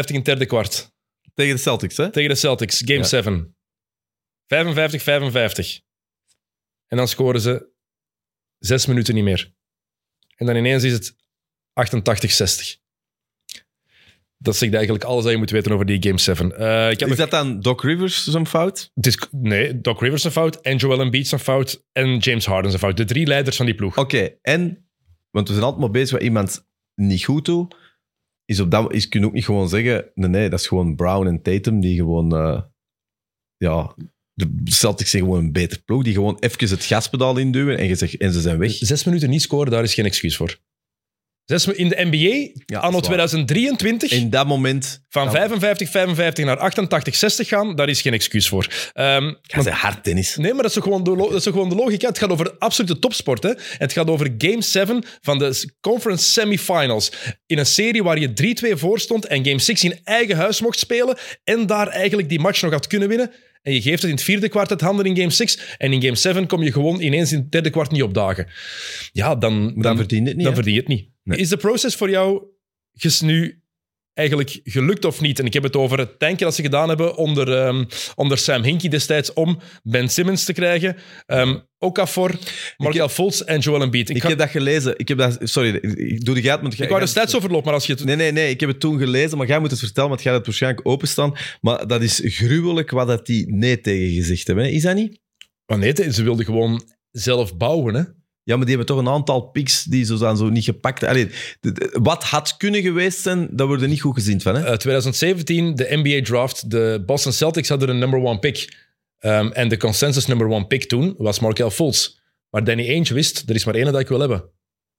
in 0.08 0.16
het 0.16 0.26
derde 0.26 0.46
kwart. 0.46 0.92
Tegen 1.34 1.56
de 1.56 1.62
Celtics, 1.62 1.98
hè? 1.98 2.12
Tegen 2.12 2.30
de 2.30 2.36
Celtics. 2.36 2.78
Game 2.78 2.94
Ja. 2.94 3.04
7. 3.04 3.56
55-55. 4.48 5.82
En 6.88 6.98
dan 6.98 7.08
scoren 7.08 7.42
ze 7.42 7.70
zes 8.60 8.86
minuten 8.86 9.16
niet 9.16 9.24
meer. 9.24 9.54
En 10.36 10.46
dan 10.46 10.56
ineens 10.56 10.84
is 10.84 10.92
het 10.92 11.16
88-60. 11.74 12.80
Dat 14.44 14.56
zegt 14.56 14.74
eigenlijk 14.74 15.04
alles 15.04 15.24
dat 15.24 15.32
je 15.32 15.38
moet 15.38 15.50
weten 15.50 15.72
over 15.72 15.86
die 15.86 16.04
Game 16.04 16.18
7. 16.20 16.58
Eh, 16.58 16.92
ik 16.92 17.00
heb 17.00 17.10
Is 17.10 17.18
nog- 17.18 17.30
dat 17.30 17.32
dan 17.32 17.60
Doc 17.60 17.82
Rivers 17.84 18.24
zijn 18.24 18.48
fout? 18.48 18.92
het 18.94 19.06
is, 19.08 19.18
nee, 19.32 19.82
Doc 19.82 20.00
Rivers 20.02 20.24
een 20.24 20.32
fout 20.32 20.62
en 20.62 20.78
Joel 20.78 21.02
Embiid 21.02 21.28
zijn 21.28 21.42
fout 21.42 21.86
en 21.92 22.18
James 22.18 22.46
Harden 22.46 22.70
zijn 22.72 22.84
fout. 22.84 22.98
De 22.98 23.06
drie 23.06 23.28
leiders 23.28 23.58
van 23.58 23.66
die 23.66 23.76
ploeg. 23.76 23.98
Oké, 23.98 24.30
en... 24.42 24.86
Want 25.32 25.48
we 25.48 25.54
zijn 25.54 25.66
altijd 25.66 25.82
maar 25.84 25.92
bezig 25.92 26.12
wat 26.12 26.22
iemand 26.22 26.68
niet 26.96 27.24
goed 27.24 27.46
doet. 27.46 27.76
Is 28.46 28.60
op 28.60 28.72
dat, 28.72 28.94
is, 28.94 29.08
kun 29.08 29.20
je 29.20 29.26
ook 29.26 29.34
niet 29.34 29.46
gewoon 29.46 29.70
zeggen... 29.70 30.12
Nee, 30.14 30.30
nee, 30.30 30.50
dat 30.50 30.60
is 30.60 30.68
gewoon 30.68 30.96
Brown 30.96 31.28
en 31.28 31.42
Tatum 31.42 31.80
die 31.80 31.96
gewoon... 31.96 32.36
eh, 32.36 32.62
ja, 33.58 33.96
de 34.34 34.52
Celtics 34.64 35.10
zijn 35.10 35.24
gewoon 35.24 35.40
een 35.44 35.52
beter 35.52 35.82
ploeg. 35.84 36.04
Die 36.04 36.14
gewoon 36.14 36.38
even 36.40 36.70
het 36.70 36.84
gaspedaal 36.86 37.38
induwen 37.38 37.78
en, 37.78 37.88
je 37.88 37.96
zegt, 37.96 38.18
en 38.18 38.34
ze 38.34 38.42
zijn 38.42 38.58
weg. 38.58 38.72
Zes 38.72 39.04
minuten 39.04 39.30
niet 39.30 39.42
scoren, 39.42 39.72
daar 39.72 39.84
is 39.84 39.94
geen 39.94 40.06
excuus 40.06 40.36
voor. 40.38 40.58
Zes, 41.60 41.76
in 41.76 41.88
de 41.90 41.98
NBA, 42.10 42.18
Ja, 42.66 42.80
anno 42.80 42.92
dat 43.02 43.02
is 43.02 43.08
waar. 43.18 43.28
2023, 43.28 44.12
In 44.12 44.30
dat 44.30 44.48
moment... 44.48 45.02
van 45.10 45.32
Ja. 45.32 45.50
55-55 45.50 46.44
naar 46.44 46.72
88-60 46.74 47.48
gaan, 47.48 47.76
daar 47.76 47.90
is 47.90 48.02
geen 48.02 48.14
excuus 48.14 48.48
voor. 48.48 48.68
Ja, 48.94 49.20
want- 49.22 49.38
ze 49.64 49.70
hard 49.72 50.04
tennis. 50.04 50.36
Nee, 50.36 50.54
maar 50.54 50.62
dat 50.62 50.72
is, 50.72 50.74
toch 50.74 50.84
gewoon 50.84 51.04
de, 51.04 51.10
lo- 51.10 51.28
dat 51.28 51.38
is 51.38 51.44
toch 51.44 51.54
gewoon 51.54 51.70
de 51.70 51.76
logica. 51.76 52.08
Het 52.08 52.18
gaat 52.18 52.30
over 52.30 52.56
absolute 52.60 53.00
topsport. 53.00 53.44
Hè? 53.44 53.52
Het 53.78 53.94
gaat 53.94 54.08
over 54.10 54.34
Game 54.38 54.62
7 54.62 55.04
van 55.22 55.38
de 55.38 55.70
Conference 55.82 56.30
Semifinals. 56.32 57.12
In 57.46 57.58
een 57.58 57.66
serie 57.66 58.04
waar 58.04 58.20
je 58.20 58.34
3-2 58.76 58.78
voor 58.80 59.00
stond 59.00 59.26
en 59.26 59.46
Game 59.46 59.60
6 59.60 59.84
in 59.84 60.00
eigen 60.04 60.36
huis 60.36 60.62
mocht 60.62 60.80
spelen 60.80 61.18
en 61.44 61.66
daar 61.66 61.88
eigenlijk 61.88 62.30
die 62.30 62.40
match 62.40 62.62
nog 62.62 62.72
had 62.72 62.88
kunnen 62.88 63.08
winnen. 63.08 63.32
En 63.62 63.74
je 63.74 63.82
geeft 63.82 64.02
het 64.02 64.10
in 64.12 64.16
het 64.16 64.24
vierde 64.26 64.50
kwart 64.50 64.70
uit 64.70 64.82
handen 64.82 65.06
in 65.06 65.16
Game 65.18 65.30
6 65.30 65.76
en 65.78 65.94
in 65.94 66.02
Game 66.02 66.16
7 66.16 66.48
kom 66.48 66.64
je 66.64 66.72
gewoon 66.72 67.02
ineens 67.02 67.32
in 67.32 67.40
het 67.40 67.52
derde 67.52 67.70
kwart 67.70 67.92
niet 67.92 68.04
opdagen. 68.04 68.48
Ja, 69.12 69.36
dan, 69.36 69.64
Dan, 69.74 69.82
dan, 69.82 69.98
verdient 69.98 70.28
het 70.28 70.36
niet. 70.36 70.46
dan 70.46 70.54
hè? 70.56 70.62
verdien 70.62 70.74
je 70.74 70.80
het 70.80 70.90
niet. 70.90 71.10
Nee. 71.24 71.38
Is 71.40 71.50
de 71.50 71.58
process 71.58 71.96
voor 71.96 72.10
jou 72.10 72.44
ges- 72.94 73.22
nu 73.22 73.62
eigenlijk 74.14 74.60
gelukt 74.64 75.06
of 75.06 75.22
niet? 75.22 75.40
En 75.40 75.46
ik 75.46 75.54
heb 75.54 75.64
het 75.64 75.76
over 75.76 75.98
het 76.00 76.20
tanken 76.20 76.46
dat 76.46 76.56
ze 76.56 76.62
gedaan 76.62 76.88
hebben 76.90 77.16
onder, 77.16 77.58
ehm, 77.58 77.84
onder 78.16 78.38
Sam 78.38 78.64
Hinkie 78.64 78.90
destijds 78.90 79.34
om 79.34 79.60
Ben 79.84 80.10
Simmons 80.10 80.44
te 80.44 80.54
krijgen. 80.54 80.96
Ehm 81.26 81.60
Okafor, 81.84 82.32
Markel 82.78 83.10
Fultz 83.10 83.42
en 83.42 83.60
Joel 83.60 83.82
Embiid. 83.82 84.10
Ik, 84.10 84.16
Ik 84.16 84.22
ga- 84.22 84.28
heb 84.30 84.38
dat 84.38 84.50
gelezen. 84.50 84.94
Ik 84.98 85.08
heb 85.08 85.18
dat, 85.18 85.38
sorry, 85.42 85.76
ik 85.96 86.26
doe 86.26 86.36
de 86.36 86.42
gaat, 86.42 86.62
want 86.62 86.80
ik 86.80 86.90
wou 86.90 87.02
de 87.02 87.08
stats 87.08 87.36
overlopen, 87.36 87.66
maar 87.66 87.74
als 87.74 87.86
je 87.86 87.94
het... 87.94 88.04
Nee, 88.04 88.16
nee, 88.16 88.32
nee. 88.32 88.50
Ik 88.50 88.60
heb 88.60 88.70
het 88.70 88.80
toen 88.80 88.98
gelezen, 89.00 89.38
maar 89.38 89.48
jij 89.48 89.60
moet 89.60 89.72
het 89.72 89.80
vertellen, 89.80 90.10
want 90.10 90.22
jij 90.22 90.32
hebt 90.34 90.46
het 90.46 90.56
waarschijnlijk 90.56 90.88
openstaan. 90.96 91.34
Maar 91.62 91.88
dat 91.88 92.02
is 92.02 92.22
gruwelijk 92.24 92.90
wat 92.90 93.08
dat 93.08 93.26
die 93.26 93.54
nee 93.54 93.82
tegen 93.82 94.14
gezegd 94.16 94.48
hebben. 94.48 94.66
hè. 94.66 94.72
Is 94.72 94.82
dat 94.82 94.96
niet? 94.96 95.20
Maar 95.66 95.78
nee, 95.78 96.12
ze 96.12 96.24
wilden 96.24 96.46
gewoon 96.46 96.84
zelf 97.12 97.58
bouwen, 97.58 97.94
hè. 97.96 98.04
Ja, 98.52 98.58
maar 98.58 98.66
die 98.66 98.76
hebben 98.78 98.96
toch 98.96 99.06
een 99.06 99.14
aantal 99.14 99.42
picks 99.42 99.84
die 99.84 100.06
zo 100.06 100.18
dan 100.18 100.38
zo 100.38 100.50
niet 100.50 100.64
gepakt. 100.64 101.04
Allee, 101.04 101.30
wat 101.92 102.24
had 102.24 102.58
kunnen 102.58 102.82
geweest 102.82 103.20
zijn, 103.20 103.48
dat 103.52 103.68
wordt 103.68 103.82
er 103.82 103.88
niet 103.90 104.02
goed 104.02 104.14
gezien 104.14 104.42
van. 104.42 104.56
Hè? 104.56 104.62
Eh, 104.66 104.74
2017, 104.78 105.76
de 105.76 105.88
NBA 105.90 106.22
draft. 106.24 106.70
De 106.72 107.04
Boston 107.06 107.32
Celtics 107.34 107.70
hadden 107.70 107.90
een 107.90 108.00
number 108.00 108.20
one 108.20 108.40
pick. 108.40 108.78
Ehm, 109.20 109.48
en 109.48 109.68
de 109.68 109.78
consensus 109.78 110.26
number 110.26 110.48
one 110.48 110.68
pick 110.68 110.84
toen 110.84 111.16
was 111.18 111.40
Markel 111.40 111.72
Fultz. 111.72 112.10
Maar 112.50 112.64
Danny 112.64 112.88
Ainge 112.90 113.14
wist, 113.14 113.44
er 113.50 113.56
is 113.56 113.66
maar 113.66 113.76
één 113.76 113.86
dat 113.92 114.00
ik 114.00 114.08
wil 114.08 114.20
hebben. 114.20 114.44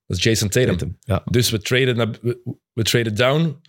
Dat 0.07 0.17
is 0.17 0.23
Jason 0.23 0.49
Tatum. 0.49 0.97
Ja. 1.01 1.23
Dus 1.31 1.51
we 1.51 1.59
traden, 1.61 1.97
naar- 1.97 2.15
we, 2.23 2.59
we 2.73 2.83
traden 2.83 3.15
down. 3.15 3.61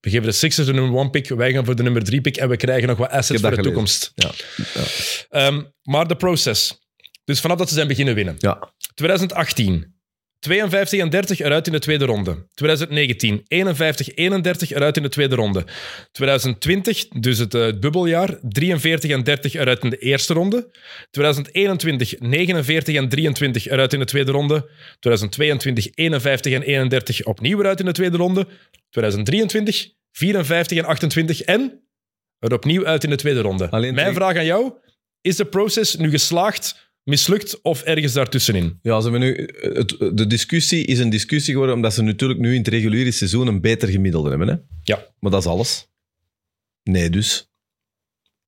We 0.00 0.10
geven 0.10 0.26
de 0.26 0.32
Sixers 0.32 0.66
de 0.66 0.72
number 0.72 1.00
one 1.00 1.10
pick. 1.10 1.28
Wij 1.28 1.52
gaan 1.52 1.64
voor 1.64 1.76
de 1.76 1.82
nummer 1.82 2.04
drie 2.04 2.20
pick. 2.20 2.36
En 2.36 2.48
we 2.48 2.56
krijgen 2.56 2.88
nog 2.88 2.98
wat 2.98 3.10
assets 3.10 3.40
voor 3.40 3.50
de 3.50 3.56
gelezen. 3.56 3.62
toekomst. 3.62 4.12
Ja. 4.14 4.30
Ehm, 5.28 5.62
maar 5.82 6.06
de 6.08 6.16
proces. 6.16 6.79
Dus 7.30 7.40
vanaf 7.40 7.58
dat 7.58 7.68
ze 7.68 7.74
zijn 7.74 7.88
beginnen 7.88 8.14
winnen. 8.14 8.36
Ja. 8.38 8.72
2018. 8.94 9.98
52 10.38 11.00
en 11.00 11.10
30 11.10 11.40
eruit 11.40 11.66
in 11.66 11.72
de 11.72 11.78
tweede 11.78 12.04
ronde. 12.04 12.48
2019. 12.54 13.44
51 13.48 14.14
31 14.14 14.70
eruit 14.70 14.96
in 14.96 15.02
de 15.02 15.08
tweede 15.08 15.34
ronde. 15.34 15.64
2020, 16.12 17.08
dus 17.08 17.38
het 17.38 17.54
eh, 17.54 17.68
bubbeljaar. 17.80 18.38
43 18.42 19.10
en 19.10 19.24
30 19.24 19.54
eruit 19.54 19.82
in 19.82 19.90
de 19.90 19.96
eerste 19.96 20.34
ronde. 20.34 20.70
2021. 21.10 22.18
49 22.18 22.94
en 22.94 23.08
23 23.08 23.66
eruit 23.66 23.92
in 23.92 23.98
de 23.98 24.04
tweede 24.04 24.32
ronde. 24.32 24.70
2022. 25.00 25.88
51 25.94 26.52
en 26.52 26.62
31 26.62 27.24
opnieuw 27.24 27.60
eruit 27.60 27.80
in 27.80 27.86
de 27.86 27.92
tweede 27.92 28.16
ronde. 28.16 28.46
2023. 28.90 29.92
54 30.12 30.78
en 30.78 30.84
28 30.84 31.40
en 31.40 31.82
er 32.38 32.52
opnieuw 32.52 32.86
uit 32.86 33.04
in 33.04 33.10
de 33.10 33.16
tweede 33.16 33.40
ronde. 33.40 33.70
Alleen 33.70 33.94
Mijn 33.94 34.14
vraag 34.14 34.36
aan 34.36 34.44
jou. 34.44 34.72
Is 35.20 35.36
de 35.36 35.44
proces 35.44 35.96
nu 35.96 36.10
geslaagd, 36.10 36.89
mislukt 37.10 37.62
of 37.62 37.82
ergens 37.82 38.12
daartussenin? 38.12 38.78
Ja, 38.82 39.00
ze 39.00 39.10
hebben 39.10 39.20
nu, 39.20 39.48
het, 39.74 39.88
de 40.16 40.26
discussie 40.26 40.84
is 40.84 40.98
een 40.98 41.10
discussie 41.10 41.52
geworden 41.52 41.74
omdat 41.76 41.94
ze 41.94 42.02
natuurlijk 42.02 42.40
nu 42.40 42.50
in 42.52 42.58
het 42.58 42.68
reguliere 42.68 43.10
seizoen 43.10 43.46
een 43.46 43.60
beter 43.60 43.88
gemiddelde 43.88 44.28
hebben. 44.28 44.48
Hè? 44.48 44.54
Ja. 44.82 45.06
Maar 45.20 45.30
dat 45.30 45.40
is 45.40 45.46
alles. 45.48 45.88
Nee, 46.82 47.10
dus. 47.10 47.48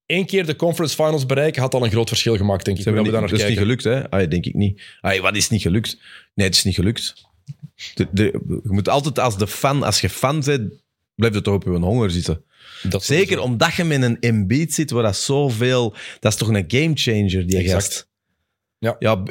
Eén 0.07 0.27
keer 0.27 0.47
de 0.47 0.57
conference 0.57 0.95
finals 0.95 1.27
bereiken 1.27 1.63
had 1.63 1.75
al 1.75 1.85
een 1.85 1.91
groot 1.91 2.09
verschil 2.09 2.37
gemaakt, 2.37 2.65
denk 2.65 2.77
ik. 2.77 2.83
Ze 2.83 2.89
hebben 2.89 3.05
hoe 3.11 3.21
niet, 3.21 3.31
we 3.31 3.31
dat 3.31 3.39
daar 3.39 3.49
is 3.49 3.55
niet 3.55 3.65
gelukt, 3.65 3.85
hè? 3.85 4.11
Ah, 4.11 4.31
denk 4.31 4.47
ik 4.47 4.55
niet. 4.55 4.83
Ah, 5.01 5.21
wat 5.21 5.37
is 5.37 5.49
niet 5.49 5.63
gelukt? 5.63 5.99
Nee, 6.35 6.47
het 6.47 6.57
is 6.57 6.65
niet 6.65 6.75
gelukt. 6.75 7.15
De, 7.95 8.09
de- 8.13 8.41
je 8.47 8.61
moet 8.73 8.89
altijd 8.89 9.19
als 9.19 9.39
de 9.39 9.47
fan, 9.47 9.83
als 9.83 10.01
je 10.01 10.09
fan 10.09 10.41
bent, 10.45 10.73
blijf 11.15 11.35
je 11.35 11.43
toch 11.43 11.55
op 11.55 11.65
je 11.65 11.71
honger 11.71 12.11
zitten. 12.11 12.45
Dat 12.83 13.05
Zeker 13.05 13.41
omdat 13.41 13.75
je 13.75 13.85
met 13.85 14.03
een 14.03 14.21
Embiid 14.21 14.75
zit 14.75 14.91
waar 14.91 15.03
dat 15.03 15.17
zoveel... 15.17 15.95
Dat 16.21 16.33
is 16.33 16.39
toch 16.39 16.49
een 16.49 16.65
gamechanger, 16.69 17.47
die 17.47 17.57
Exact. 17.59 17.73
gast. 17.73 18.11
Ja. 18.83 18.97
ja. 18.99 19.23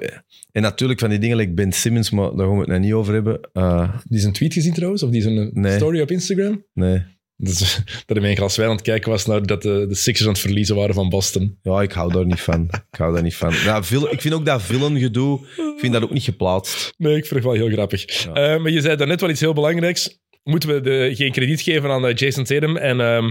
En 0.52 0.62
natuurlijk 0.62 1.00
van 1.00 1.10
die 1.10 1.20
dingen 1.20 1.38
like 1.38 1.54
Ben 1.54 1.72
Simmons, 1.72 2.10
maar 2.10 2.30
daar 2.36 2.46
gaan 2.46 2.54
we 2.54 2.60
het 2.60 2.68
nou 2.68 2.80
niet 2.80 2.94
over 2.94 3.14
hebben. 3.14 3.40
Eh, 3.54 3.96
Die 4.04 4.18
is 4.18 4.24
een 4.24 4.32
tweet 4.34 4.54
gezien 4.54 4.74
trouwens, 4.74 5.04
of 5.04 5.10
die 5.10 5.20
is 5.20 5.26
een 5.26 5.50
Nee. 5.54 5.76
story 5.76 6.02
op 6.02 6.12
Instagram. 6.12 6.66
nee. 6.74 7.04
Dat, 7.38 7.54
is, 7.54 7.82
dat 8.06 8.20
met 8.20 8.30
een 8.30 8.36
glas 8.36 8.56
wijn 8.56 8.70
aan 8.70 8.76
het 8.76 8.86
kijken 8.86 9.12
was 9.12 9.26
naar 9.26 9.46
dat 9.46 9.62
de, 9.62 9.86
de 9.90 9.96
Sixers 9.96 10.28
aan 10.28 10.34
het 10.34 10.42
verliezen 10.42 10.76
waren 10.76 10.96
van 10.96 11.10
Boston. 11.10 11.58
Ja, 11.62 11.82
ik 11.82 11.92
hou 11.92 12.14
daar 12.14 12.26
niet 12.26 12.42
van. 12.42 12.64
Ik 12.92 12.98
hou 12.98 13.14
daar 13.14 13.24
niet 13.24 13.36
van. 13.36 13.54
Ja, 13.54 13.84
vil- 13.84 14.12
ik 14.12 14.22
vind 14.22 14.34
ook 14.34 14.46
dat 14.46 14.62
villain-gedoe, 14.62 15.40
ik 15.42 15.74
vind 15.80 15.94
dat 15.94 16.04
ook 16.04 16.14
niet 16.14 16.24
geplaatst. 16.24 16.94
Nee, 16.98 17.16
ik 17.16 17.26
vind 17.26 17.44
het 17.44 17.44
wel 17.44 17.54
heel 17.66 17.70
grappig. 17.76 18.24
Ja. 18.24 18.34
Eh, 18.34 18.62
maar 18.62 18.72
je 18.72 18.82
zei 18.82 18.96
daarnet 18.96 19.22
wel 19.22 19.30
iets 19.30 19.40
heel 19.40 19.54
belangrijks. 19.54 20.20
Moeten 20.44 20.70
we 20.74 20.82
de, 20.82 21.12
geen 21.16 21.32
krediet 21.32 21.62
geven 21.62 21.90
aan 21.90 22.06
eh, 22.08 22.16
Jason 22.16 22.44
Tatum 22.44 22.78
en, 22.78 23.00
ehm, 23.02 23.30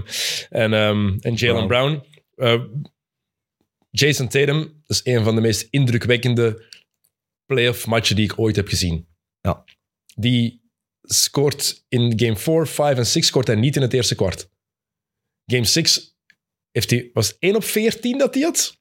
en, 0.49 0.73
ehm, 0.73 1.17
en 1.19 1.33
Jalen 1.33 1.67
Brown? 1.67 2.03
Eh, 2.35 2.61
Jason 3.91 4.27
Tatum 4.27 4.83
is 4.87 5.01
een 5.03 5.23
van 5.23 5.35
de 5.35 5.41
meest 5.41 5.67
indrukwekkende 5.69 6.63
playoff 7.45 7.87
matchen 7.87 8.15
die 8.15 8.25
ik 8.25 8.39
ooit 8.39 8.55
heb 8.55 8.67
gezien. 8.67 9.07
Ja. 9.41 9.63
Die 10.15 10.61
scoort 11.01 11.85
in 11.89 12.19
game 12.19 12.35
4, 12.35 12.67
5 12.67 12.97
en 12.97 13.05
6 13.05 13.27
scoort 13.27 13.47
hij 13.47 13.55
niet 13.55 13.75
in 13.75 13.81
het 13.81 13.93
eerste 13.93 14.15
kwart. 14.15 14.49
Game 15.45 15.65
6 15.65 16.17
heeft 16.71 16.89
hij, 16.89 17.09
was 17.13 17.27
het 17.27 17.37
1 17.39 17.55
op 17.55 17.63
14 17.63 18.17
dat 18.17 18.33
hij 18.33 18.43
had. 18.43 18.79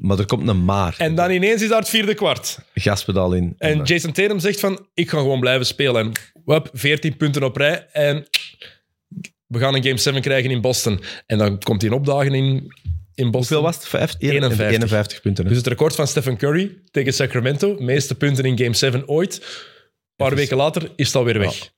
Maar 0.00 0.18
er 0.18 0.26
komt 0.26 0.48
een 0.48 0.64
maar. 0.64 0.94
En 0.98 1.14
dan 1.14 1.30
ineens 1.30 1.62
is 1.62 1.68
daar 1.68 1.78
het 1.78 1.88
vierde 1.88 2.14
kwart. 2.14 2.58
Gaspedaal 2.74 3.34
in. 3.34 3.54
En 3.58 3.82
Jason 3.82 4.12
Tatum 4.12 4.38
zegt 4.38 4.60
van, 4.60 4.88
ik 4.94 5.08
ga 5.08 5.18
gewoon 5.18 5.40
blijven 5.40 5.66
spelen. 5.66 6.06
En 6.06 6.12
wap, 6.44 6.70
14 6.72 7.16
punten 7.16 7.42
op 7.42 7.56
rij. 7.56 7.86
En 7.92 8.26
we 9.46 9.58
gaan 9.58 9.74
een 9.74 9.82
Game 9.82 9.98
7 9.98 10.20
krijgen 10.20 10.50
in 10.50 10.60
Boston. 10.60 11.00
En 11.26 11.38
dan 11.38 11.58
komt 11.58 11.80
hij 11.80 11.90
een 11.90 11.96
opdagen 11.96 12.34
in, 12.34 12.72
in 13.16 13.30
Boston. 13.30 13.56
Hoeveel 13.56 13.62
was 13.62 13.74
het? 13.76 13.86
Vijf? 13.88 14.14
51. 14.18 14.66
51 14.70 15.20
punten. 15.20 15.42
hè? 15.44 15.48
Dus 15.48 15.58
het 15.58 15.66
record 15.66 15.94
van 15.94 16.06
Stephen 16.06 16.36
Curry 16.36 16.76
tegen 16.90 17.12
Sacramento. 17.12 17.76
Meeste 17.78 18.14
punten 18.14 18.44
in 18.44 18.58
Game 18.58 18.74
7 18.74 19.08
ooit. 19.08 19.34
Een 19.36 20.26
paar 20.26 20.34
weken 20.34 20.56
later 20.56 20.90
is 20.96 21.06
het 21.06 21.16
alweer 21.16 21.38
weg. 21.38 21.70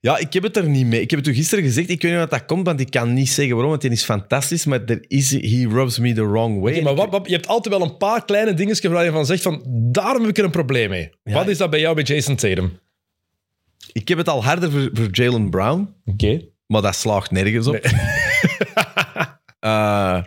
Ja, 0.00 0.18
ik 0.18 0.32
heb 0.32 0.42
het 0.42 0.56
er 0.56 0.68
niet 0.68 0.86
mee. 0.86 1.00
Ik 1.00 1.10
heb 1.10 1.18
het 1.18 1.28
u 1.28 1.34
gisteren 1.34 1.64
gezegd. 1.64 1.88
Ik 1.90 2.02
weet 2.02 2.10
niet 2.10 2.20
wat 2.20 2.30
dat 2.30 2.44
komt, 2.44 2.66
want 2.66 2.80
ik 2.80 2.90
kan 2.90 3.12
niet 3.12 3.28
zeggen 3.28 3.52
waarom, 3.52 3.70
want 3.70 3.82
die 3.82 3.90
is 3.90 4.04
fantastisch. 4.04 4.64
Maar 4.64 4.84
er 4.84 5.04
is, 5.08 5.30
he 5.30 5.66
rubs 5.68 5.98
me 5.98 6.12
the 6.12 6.26
wrong 6.28 6.60
way. 6.60 6.80
Maar 6.82 6.94
wat, 6.94 7.10
wat- 7.10 7.26
je 7.26 7.32
hebt 7.32 7.46
altijd 7.46 7.74
wel 7.78 7.84
een 7.86 7.96
paar 7.96 8.24
kleine 8.24 8.54
dingetjes 8.54 8.90
waar 8.92 9.04
je 9.04 9.10
van 9.10 9.26
zegt 9.26 9.42
van, 9.42 9.62
daarom 9.92 10.20
heb 10.20 10.30
ik 10.30 10.38
er 10.38 10.44
een 10.44 10.50
probleem 10.50 10.90
mee. 10.90 11.10
Ja. 11.22 11.32
Wat 11.34 11.48
is 11.48 11.58
dat 11.58 11.70
bij 11.70 11.80
jou 11.80 11.94
bij 11.94 12.04
Jason 12.04 12.36
Tatum? 12.36 12.78
Ik 13.92 14.08
heb 14.08 14.18
het 14.18 14.28
al 14.28 14.44
harder 14.44 14.70
voor, 14.70 14.90
voor 14.92 15.08
Jalen 15.10 15.50
Brown, 15.50 15.94
Oké. 16.04 16.40
maar 16.66 16.82
dat 16.82 16.94
slaagt 16.96 17.30
nergens 17.30 17.66
op. 17.66 17.80
Eh, 19.64 20.22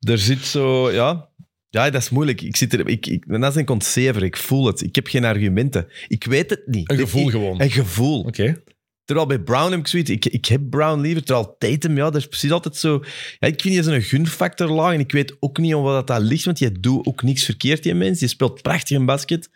er 0.00 0.18
zit 0.18 0.44
zo, 0.44 0.90
ja. 0.92 1.28
Ja, 1.68 1.90
dat 1.90 2.02
is 2.02 2.10
moeilijk. 2.10 2.40
Ik 2.40 2.56
zit 2.56 2.72
er, 2.72 2.88
ik, 2.88 3.06
ik, 3.06 3.24
dat 3.40 3.50
is 3.54 3.60
een 3.60 3.68
ontzever. 3.68 4.22
Ik 4.22 4.36
voel 4.36 4.66
het. 4.66 4.80
Ik 4.82 4.94
heb 4.94 5.06
geen 5.06 5.24
argumenten. 5.24 5.86
Ik 6.08 6.24
weet 6.24 6.50
het 6.50 6.62
niet. 6.66 6.90
Een 6.90 6.98
gevoel 6.98 7.24
Ik- 7.24 7.30
gewoon. 7.30 7.60
Een 7.60 7.70
gevoel. 7.70 8.20
Oké. 8.20 8.62
Terwijl 9.04 9.26
bij 9.28 9.38
Brown 9.38 9.70
heb 9.70 9.80
ik 9.80 9.86
zoiets, 9.86 10.10
ik, 10.10 10.24
ik 10.26 10.46
heb 10.46 10.60
Brown 10.70 11.00
liever. 11.00 11.24
Terwijl 11.24 11.56
Tatum, 11.58 11.96
ja, 11.96 12.04
dat 12.04 12.16
is 12.16 12.26
precies 12.26 12.50
altijd 12.50 12.76
zo... 12.76 13.02
Ja, 13.38 13.48
ik 13.48 13.60
vind 13.60 13.74
die 13.74 13.82
zo'n 13.82 14.00
gunfactor 14.02 14.68
laag 14.70 14.94
en 14.94 15.00
ik 15.00 15.12
weet 15.12 15.36
ook 15.40 15.58
niet 15.58 15.74
om 15.74 15.82
wat 15.82 16.06
dat, 16.06 16.16
dat 16.16 16.28
ligt, 16.28 16.44
want 16.44 16.58
je 16.58 16.72
doet 16.80 17.06
ook 17.06 17.22
niks 17.22 17.44
verkeerd, 17.44 17.82
die 17.82 17.94
mens. 17.94 18.20
Je 18.20 18.26
speelt 18.26 18.62
prachtig 18.62 18.96
een 18.96 19.06
basket. 19.06 19.50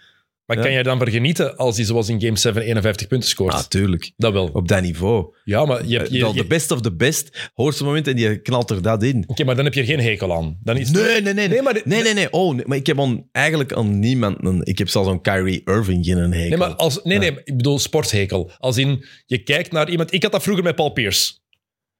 Maar 0.48 0.56
Ja. 0.56 0.62
kan 0.62 0.72
jij 0.72 0.82
dan 0.82 0.98
voor 0.98 1.08
genieten 1.10 1.56
als 1.56 1.76
hij 1.76 1.84
zoals 1.84 2.08
in 2.08 2.20
Game 2.20 2.36
7 2.38 2.62
51 2.62 3.06
punten 3.06 3.28
scoort? 3.28 3.52
Natuurlijk. 3.52 4.10
Dat 4.16 4.32
wel. 4.32 4.50
Op 4.52 4.68
dat 4.68 4.82
niveau. 4.82 5.34
Ja, 5.44 5.64
maar, 5.64 5.86
je, 5.86 5.96
hebt- 5.98 6.10
je, 6.10 6.20
Wel 6.20 6.34
je- 6.34 6.40
de 6.42 6.46
best 6.46 6.70
of 6.70 6.80
the 6.80 6.92
best. 6.94 7.50
Hoogste 7.54 7.84
moment 7.84 8.08
en 8.08 8.16
die 8.16 8.38
knalt 8.42 8.70
er 8.70 8.82
dat 8.82 9.02
in. 9.02 9.24
Oké, 9.26 9.44
maar 9.44 9.54
dan 9.56 9.64
heb 9.64 9.74
je 9.74 9.80
er 9.80 9.86
geen 9.86 10.00
hekel 10.00 10.34
aan. 10.34 10.58
Dan 10.62 10.76
is 10.76 10.90
Nee, 10.90 11.02
nee, 11.04 11.20
nee. 11.20 11.34
Nee, 11.34 11.48
Nee, 11.48 11.62
maar- 11.62 11.80
nee, 11.84 12.02
nee. 12.02 12.14
nee. 12.14 12.30
Oh, 12.32 12.54
nee, 12.54 12.64
maar 12.66 12.76
ik 12.76 12.86
heb 12.86 13.00
aan, 13.00 13.26
eigenlijk 13.32 13.72
aan 13.72 13.98
niemand... 13.98 14.36
Een, 14.44 14.60
ik 14.64 14.78
heb 14.78 14.88
zelfs 14.88 15.08
aan 15.08 15.20
Kyrie 15.20 15.62
Irving 15.64 16.04
geen 16.04 16.16
hekel. 16.18 16.48
Nee, 16.48 16.56
maar 16.56 16.74
als, 16.74 17.00
nee, 17.02 17.18
nee, 17.18 17.30
ik 17.44 17.56
bedoel 17.56 17.78
sporthekel. 17.78 18.50
Als 18.58 18.76
in, 18.76 19.04
je 19.26 19.38
kijkt 19.42 19.72
naar 19.72 19.90
iemand... 19.90 20.12
Ik 20.12 20.22
had 20.22 20.32
dat 20.32 20.42
vroeger 20.42 20.64
met 20.64 20.74
Paul 20.74 20.90
Pierce. 20.90 21.32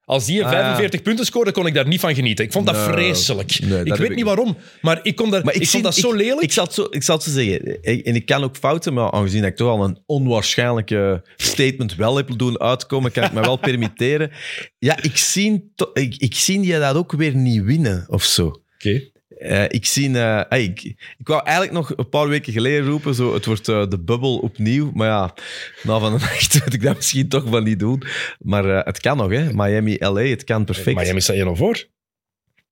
Als 0.09 0.27
die 0.27 0.39
een 0.41 0.45
Ah, 0.47 0.53
ja. 0.53 0.59
45 0.63 1.03
punten 1.03 1.25
scoorde, 1.25 1.53
kon 1.53 1.67
ik 1.67 1.75
daar 1.75 1.87
niet 1.87 2.01
van 2.01 2.15
genieten. 2.15 2.45
Ik 2.45 2.53
vond 2.53 2.67
dat 2.67 2.75
Nee, 2.75 2.85
vreselijk. 2.85 3.61
nee, 3.61 3.69
dat 3.71 3.87
ik 3.87 3.95
weet 3.95 4.11
ik 4.11 4.17
niet 4.17 4.25
waarom, 4.25 4.57
maar 4.81 5.01
ik, 5.03 5.17
kon 5.17 5.31
daar, 5.31 5.45
Maar 5.45 5.55
ik, 5.55 5.61
zie- 5.61 5.71
vond 5.71 5.83
dat 5.85 5.95
zo 5.95 6.13
lelijk. 6.15 6.41
Ik 6.41 6.53
zal, 6.53 6.65
het 6.65 6.75
zo, 6.75 6.87
ik 6.91 7.03
zal 7.03 7.15
het 7.15 7.25
zo 7.25 7.31
zeggen. 7.31 7.79
Ik- 7.83 8.07
En 8.07 8.15
ik 8.15 8.27
kan 8.27 8.45
ook 8.45 8.57
fouten, 8.57 8.95
maar 8.95 9.11
aangezien 9.11 9.45
ik 9.45 9.57
toch 9.57 9.69
al 9.69 9.85
een 9.85 9.99
onwaarschijnlijke 10.07 11.23
statement 11.37 11.95
wel 11.95 12.17
heb 12.17 12.31
doen 12.39 12.61
uitkomen, 12.61 13.13
kan 13.13 13.25
ik 13.25 13.33
me 13.33 13.41
wel 13.41 13.57
permitteren. 13.69 14.31
Ja, 14.79 15.03
ik 15.03 15.17
zie, 15.17 15.73
ik, 15.93 16.15
ik 16.17 16.35
zie 16.35 16.61
die 16.61 16.79
dat 16.79 16.95
ook 16.97 17.13
weer 17.13 17.35
niet 17.35 17.63
winnen 17.63 18.05
of 18.09 18.23
zo. 18.25 18.47
Oké. 18.75 19.03
Eh, 19.39 19.65
ik 19.69 19.87
zie... 19.87 20.19
eh, 20.19 20.41
hey, 20.49 20.63
ik, 20.63 20.83
ik 21.19 21.27
wou 21.29 21.43
eigenlijk 21.45 21.77
nog 21.77 21.93
een 21.97 22.09
paar 22.09 22.29
weken 22.29 22.53
geleden 22.53 22.89
roepen, 22.89 23.15
zo, 23.15 23.35
het 23.35 23.45
wordt 23.45 23.69
eh, 23.69 23.89
de 23.89 23.99
bubbel 23.99 24.39
opnieuw. 24.39 24.91
Maar 24.95 25.09
ja, 25.09 25.35
na 25.83 25.99
van 25.99 26.13
de 26.13 26.19
nacht 26.25 26.65
moet 26.65 26.75
ik 26.75 26.83
dat 26.83 26.97
misschien 26.97 27.29
toch 27.29 27.45
wel 27.45 27.61
niet 27.63 27.79
doen. 27.79 28.03
Maar 28.39 28.65
het 28.85 29.01
kan 29.01 29.17
nog, 29.17 29.31
hè. 29.31 29.53
Miami, 29.53 29.97
LA, 29.99 30.21
het 30.23 30.45
kan 30.45 30.65
perfect. 30.65 30.97
Miami 31.01 31.21
staat 31.21 31.37
1 31.37 31.57
voor. 31.57 31.85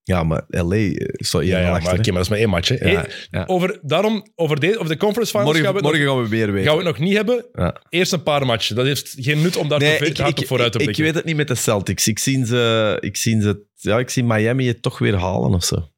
Ja, 0.02 0.22
maar 0.22 0.44
LA 0.48 0.90
staat 1.14 1.42
hier 1.42 1.50
Ja, 1.60 1.70
maar, 1.70 1.80
oké, 1.80 1.92
maar 1.94 2.12
dat 2.12 2.22
is 2.22 2.28
maar 2.28 2.38
één 2.38 2.48
match. 2.48 2.68
Hè. 2.68 2.90
Ja. 3.30 3.44
Over, 3.46 3.78
daarom, 3.82 4.26
over, 4.34 4.60
de, 4.60 4.74
over 4.78 4.88
de 4.88 4.96
conference 4.96 5.30
finals 5.30 5.46
Morgen, 5.48 5.64
gaan, 5.64 5.74
we 5.74 5.80
morgen 5.82 6.04
nog, 6.04 6.14
gaan 6.14 6.22
we 6.22 6.28
weer 6.28 6.52
weten. 6.52 6.68
gaan 6.68 6.78
we 6.78 6.84
het 6.84 6.98
nog 6.98 7.06
niet 7.08 7.16
hebben. 7.16 7.44
Eerst 7.88 8.12
een 8.12 8.22
paar 8.22 8.46
matchen. 8.46 8.76
Dat 8.76 8.86
heeft 8.86 9.14
geen 9.18 9.42
nut 9.42 9.56
om 9.56 9.68
daar 9.68 9.78
Nee, 9.78 9.98
te 9.98 10.04
ik, 10.06 10.16
hard 10.16 10.30
ik, 10.30 10.38
op 10.38 10.46
vooruit 10.46 10.72
te 10.72 10.78
ik, 10.78 10.84
ik 10.84 10.94
blikken. 10.94 11.04
weet 11.04 11.14
het 11.14 11.24
niet 11.24 11.36
met 11.36 11.48
de 11.48 11.54
Celtics. 11.54 12.08
Ik 12.08 12.18
zie 12.18 12.46
ze, 12.46 12.96
ik 13.00 13.16
zie 13.16 13.40
ze, 13.42 13.64
ja, 13.74 13.98
ik 13.98 14.10
zie 14.10 14.24
Miami 14.24 14.66
het 14.66 14.82
toch 14.82 14.98
weer 14.98 15.14
halen 15.16 15.54
of 15.54 15.64
zo. 15.64 15.88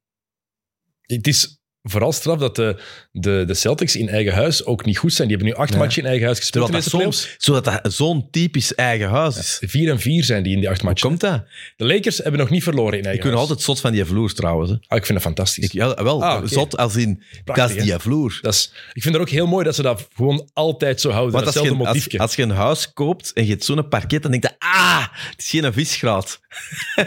Het 1.08 1.26
is 1.26 1.57
vooral 1.82 2.12
straf 2.12 2.38
dat 2.38 2.56
de, 2.56 2.82
de, 3.12 3.44
de 3.46 3.54
Celtics 3.54 3.96
in 3.96 4.08
eigen 4.08 4.32
huis 4.32 4.64
ook 4.64 4.84
niet 4.84 4.98
goed 4.98 5.12
zijn. 5.12 5.28
Die 5.28 5.36
hebben 5.36 5.54
nu 5.56 5.62
acht 5.62 5.76
matchen 5.76 6.02
in 6.02 6.08
eigen 6.08 6.24
huis 6.26 6.38
gespeeld 6.38 6.64
Terwijl 6.72 7.04
dat 7.10 7.28
zodat 7.38 7.64
dat 7.64 7.92
zo'n 7.92 8.30
typisch 8.30 8.74
eigen 8.74 9.08
huis 9.08 9.36
is. 9.38 9.58
Vier 9.60 9.90
en 9.90 10.00
vier 10.00 10.24
zijn 10.24 10.42
die 10.42 10.52
in 10.54 10.60
die 10.60 10.68
acht 10.68 10.80
Hoe 10.80 10.88
matchen. 10.88 11.08
komt 11.08 11.20
dat? 11.20 11.44
De 11.76 11.84
Lakers 11.84 12.18
hebben 12.18 12.40
nog 12.40 12.50
niet 12.50 12.62
verloren 12.62 12.92
in 12.92 12.98
Ik 12.98 13.04
eigen 13.04 13.22
ben 13.22 13.32
huis. 13.32 13.42
altijd 13.48 13.62
zot 13.62 13.80
van 13.80 13.92
die 13.92 14.04
vloer 14.04 14.32
trouwens. 14.32 14.70
Hè. 14.70 14.76
Ah, 14.86 14.98
ik 14.98 15.06
vind 15.06 15.18
dat 15.18 15.26
fantastisch. 15.26 15.64
Ik, 15.64 15.72
ja, 15.72 16.02
wel, 16.02 16.24
Ah, 16.24 16.46
zot 16.46 16.76
als 16.76 16.96
in, 16.96 17.22
Prachtig, 17.44 17.66
dat 17.68 17.76
is 17.76 17.82
die 17.90 17.98
vloer. 17.98 18.38
Dat 18.42 18.54
is, 18.54 18.72
ik 18.92 19.02
vind 19.02 19.14
het 19.14 19.22
ook 19.22 19.30
heel 19.30 19.46
mooi 19.46 19.64
dat 19.64 19.74
ze 19.74 19.82
dat 19.82 20.08
gewoon 20.14 20.48
altijd 20.52 21.00
zo 21.00 21.10
houden. 21.10 21.44
Als 21.44 21.54
je, 21.54 21.60
als, 21.60 21.70
motiefje. 21.70 22.18
als 22.18 22.34
je 22.34 22.42
een 22.42 22.50
huis 22.50 22.92
koopt 22.92 23.32
en 23.32 23.44
je 23.44 23.50
hebt 23.50 23.64
zo'n 23.64 23.88
parket, 23.88 24.22
dan 24.22 24.30
denk 24.30 24.42
je, 24.42 24.50
ah, 24.58 25.06
het 25.30 25.38
is 25.38 25.50
geen 25.50 25.72
visgraat. 25.72 26.40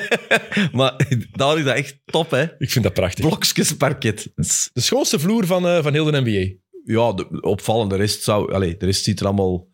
maar 0.71 0.93
daar 1.31 1.57
is 1.57 1.63
dat 1.63 1.75
echt 1.75 1.97
top, 2.05 2.31
hè. 2.31 2.45
Ik 2.57 2.71
vind 2.71 2.83
dat 2.83 2.93
prachtig. 2.93 3.25
Blokjes 3.25 3.73
parket. 3.77 4.27
Dat 4.63 4.67
is- 4.67 4.69
De 4.73 4.81
schoonste 4.81 5.19
vloer 5.19 5.45
van, 5.45 5.67
eh, 5.67 5.83
van 5.83 5.93
heel 5.93 6.05
de 6.05 6.21
NBA. 6.21 6.59
Ja, 6.85 7.13
de 7.13 7.41
opvallende 7.41 7.95
rest 7.95 8.23
zou... 8.23 8.53
Allee, 8.53 8.77
de 8.77 8.85
rest 8.85 9.03
ziet 9.03 9.19
er 9.19 9.25
allemaal... 9.25 9.67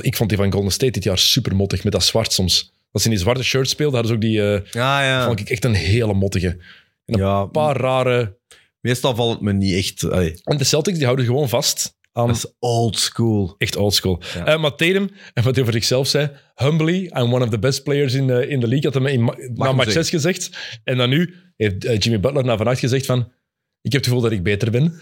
Ik, 0.00 0.16
vond 0.16 0.28
die 0.28 0.38
van 0.38 0.52
Golden 0.52 0.72
State 0.72 0.92
dit 0.92 1.04
jaar 1.04 1.18
super 1.18 1.56
mottig 1.56 1.84
met 1.84 1.92
dat 1.92 2.04
zwart 2.04 2.32
soms. 2.32 2.72
Als 2.92 3.02
ze 3.02 3.08
in 3.08 3.14
die 3.14 3.24
zwarte 3.24 3.42
shirt 3.44 3.68
speelden, 3.68 3.94
hadden 4.00 4.10
ze 4.10 4.16
ook 4.26 4.32
die... 4.32 4.42
eh, 4.64 4.72
Ja, 4.72 5.04
ja. 5.04 5.26
Vond 5.26 5.40
ik 5.40 5.48
echt 5.48 5.64
een 5.64 5.74
hele 5.74 6.14
mottige. 6.14 6.58
ja 7.04 7.40
Een 7.40 7.50
paar 7.50 7.76
rare... 7.76 8.36
Meestal 8.80 9.14
valt 9.14 9.32
het 9.32 9.40
me 9.40 9.52
niet 9.52 9.74
echt... 9.74 10.10
Allee, 10.10 10.34
En 10.44 10.56
de 10.56 10.64
Celtics 10.64 10.96
die 10.96 11.04
houden 11.06 11.24
gewoon 11.26 11.48
vast 11.48 11.96
aan 12.12 12.26
dat 12.26 12.36
is 12.36 12.46
old 12.58 12.98
school. 12.98 13.54
echt 13.58 13.76
oldschool. 13.76 14.22
Ja. 14.34 14.46
Eh 14.46 14.60
maar 14.60 14.70
Tatum, 14.74 15.10
en 15.34 15.42
wat 15.42 15.52
hij 15.54 15.60
over 15.62 15.72
zichzelf 15.72 16.08
zei, 16.08 16.30
humbly, 16.54 17.04
I'm 17.04 17.34
one 17.34 17.44
of 17.44 17.50
the 17.50 17.58
best 17.58 17.82
players 17.82 18.14
in 18.14 18.26
the, 18.26 18.48
in 18.48 18.60
the 18.60 18.66
league, 18.68 18.90
had 18.92 19.02
hij 19.02 19.12
in, 19.12 19.22
ma- 19.24 19.34
na 19.54 19.72
match 19.72 19.92
zeggen. 19.92 20.04
6 20.04 20.08
gezegd. 20.10 20.50
En 20.84 20.96
dan 20.96 21.08
nu 21.08 21.34
heeft 21.56 22.04
Jimmy 22.04 22.20
Butler 22.20 22.44
na 22.44 22.56
vannacht 22.56 22.78
gezegd 22.78 23.06
van, 23.06 23.32
ik 23.84 23.92
heb 23.92 24.00
het 24.00 24.04
gevoel 24.04 24.20
dat 24.20 24.32
ik 24.32 24.42
beter 24.42 24.70
ben. 24.70 25.00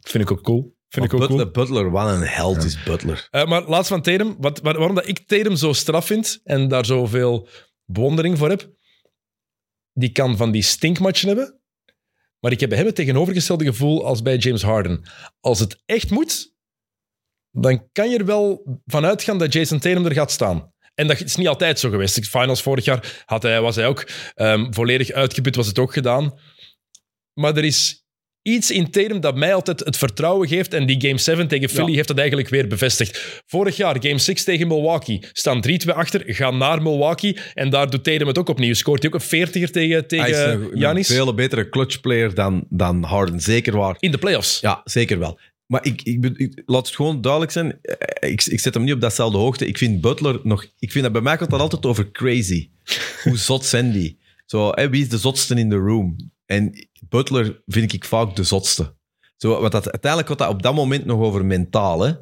Vind 0.00 0.24
ik 0.24 0.30
ook 0.30 0.42
cool. 0.42 0.76
Vind 0.88 1.06
ik 1.06 1.14
ook 1.14 1.20
Butler, 1.20 1.50
cool. 1.52 1.66
Butler, 1.66 1.90
wat 1.90 2.08
een 2.14 2.22
held 2.26 2.64
is 2.64 2.82
Butler. 2.82 3.28
Eh, 3.30 3.46
maar 3.46 3.62
laatst 3.62 3.88
van 3.90 4.02
Tatum, 4.02 4.36
wat, 4.38 4.60
waar- 4.60 4.76
waarom 4.78 4.94
dat 4.94 5.08
ik 5.08 5.18
Tatum 5.26 5.56
zo 5.56 5.72
straf 5.72 6.06
vind 6.06 6.40
en 6.44 6.68
daar 6.68 6.84
zoveel 6.86 7.48
bewondering 7.84 8.38
voor 8.38 8.48
heb, 8.48 8.70
die 9.92 10.12
kan 10.12 10.36
van 10.36 10.50
die 10.50 10.62
stinkmatchen 10.62 11.28
hebben, 11.28 11.60
maar 12.40 12.52
ik 12.52 12.60
heb 12.60 12.68
bij 12.68 12.78
hem 12.78 12.86
het 12.86 12.96
tegenovergestelde 12.96 13.64
gevoel 13.64 14.04
als 14.06 14.22
bij 14.22 14.36
James 14.36 14.62
Harden. 14.62 15.02
Als 15.40 15.60
het 15.60 15.82
echt 15.86 16.10
moet, 16.10 16.54
dan 17.50 17.88
kan 17.92 18.10
je 18.10 18.18
er 18.18 18.24
wel 18.24 18.62
van 18.86 19.04
uitgaan 19.04 19.38
dat 19.38 19.52
Jason 19.52 19.78
Tatum 19.78 20.04
er 20.06 20.12
gaat 20.12 20.30
staan. 20.30 20.72
En 20.94 21.06
dat 21.06 21.20
is 21.20 21.36
niet 21.36 21.48
altijd 21.48 21.78
zo 21.78 21.90
geweest. 21.90 22.14
De 22.14 22.24
finals 22.24 22.62
vorig 22.62 22.84
jaar 22.84 23.22
had 23.26 23.42
hij, 23.42 23.60
was 23.60 23.76
hij 23.76 23.86
ook 23.86 24.06
ehm, 24.34 24.72
volledig 24.72 25.10
uitgeput, 25.10 25.56
was 25.56 25.66
het 25.66 25.78
ook 25.78 25.92
gedaan. 25.92 26.38
Maar 27.40 27.56
er 27.56 27.64
is 27.64 28.04
iets 28.42 28.70
in 28.70 28.90
Tatum 28.90 29.20
dat 29.20 29.36
mij 29.36 29.54
altijd 29.54 29.80
het 29.80 29.96
vertrouwen 29.96 30.48
geeft. 30.48 30.74
En 30.74 30.86
die 30.86 31.00
Game 31.00 31.18
7 31.18 31.48
tegen 31.48 31.68
Philly 31.68 31.88
Ja. 31.88 31.94
heeft 31.94 32.08
dat 32.08 32.18
eigenlijk 32.18 32.48
weer 32.48 32.66
bevestigd. 32.66 33.42
Vorig 33.46 33.76
jaar, 33.76 33.96
Game 34.00 34.18
6 34.18 34.44
tegen 34.44 34.68
Milwaukee. 34.68 35.22
Staan 35.32 35.60
3-2 35.60 35.94
achter, 35.94 36.22
gaan 36.26 36.58
naar 36.58 36.82
Milwaukee. 36.82 37.36
En 37.54 37.70
daar 37.70 37.90
doet 37.90 38.04
Tatum 38.04 38.26
het 38.26 38.38
ook 38.38 38.48
opnieuw. 38.48 38.74
Scoort 38.74 39.02
hij 39.02 39.12
ook 39.12 39.20
een 39.20 39.48
40er 39.48 39.70
tegen, 39.70 40.06
tegen 40.06 40.24
een, 40.52 40.60
een 40.62 41.04
veel 41.04 41.34
betere 41.34 41.68
clutchplayer 41.68 42.34
dan, 42.34 42.64
dan 42.68 43.02
Harden, 43.02 43.40
zeker 43.40 43.76
waar. 43.76 43.96
In 43.98 44.10
de 44.10 44.18
playoffs. 44.18 44.60
Ja, 44.60 44.80
zeker 44.84 45.18
wel. 45.18 45.38
Maar 45.66 45.84
ik, 45.86 46.02
ik, 46.02 46.62
laat 46.66 46.86
het 46.86 46.96
gewoon 46.96 47.20
duidelijk 47.20 47.52
zijn. 47.52 47.78
eh, 47.82 48.30
Ik, 48.30 48.44
ik 48.44 48.60
zet 48.60 48.74
hem 48.74 48.84
niet 48.84 48.94
op 48.94 49.00
datzelfde 49.00 49.38
hoogte. 49.38 49.66
Ik 49.66 49.78
vind 49.78 50.00
Butler 50.00 50.40
nog... 50.42 50.66
Ik 50.78 50.90
vind 50.92 51.04
dat 51.04 51.12
bij 51.12 51.22
mij 51.22 51.36
gaat 51.38 51.50
dat 51.50 51.60
altijd 51.60 51.86
over 51.86 52.10
crazy. 52.10 52.70
Hoe 53.22 53.36
zot 53.36 53.64
zijn 53.64 53.92
die? 53.92 54.18
Zo, 54.46 54.70
hè, 54.74 54.88
wie 54.90 55.02
is 55.02 55.08
de 55.08 55.18
zotste 55.18 55.54
in 55.54 55.68
de 55.68 55.76
room? 55.76 56.16
En 56.50 56.88
Butler 57.08 57.62
vind 57.66 57.92
ik 57.92 58.04
vaak 58.04 58.36
de 58.36 58.42
zotste. 58.44 58.96
Zo, 59.36 59.60
wat 59.60 59.72
dat, 59.72 59.90
uiteindelijk 59.90 60.30
gaat 60.30 60.38
dat 60.38 60.48
op 60.48 60.62
dat 60.62 60.74
moment 60.74 61.04
nog 61.04 61.20
over 61.20 61.44
mentaal. 61.44 62.00
Hè? 62.00 62.12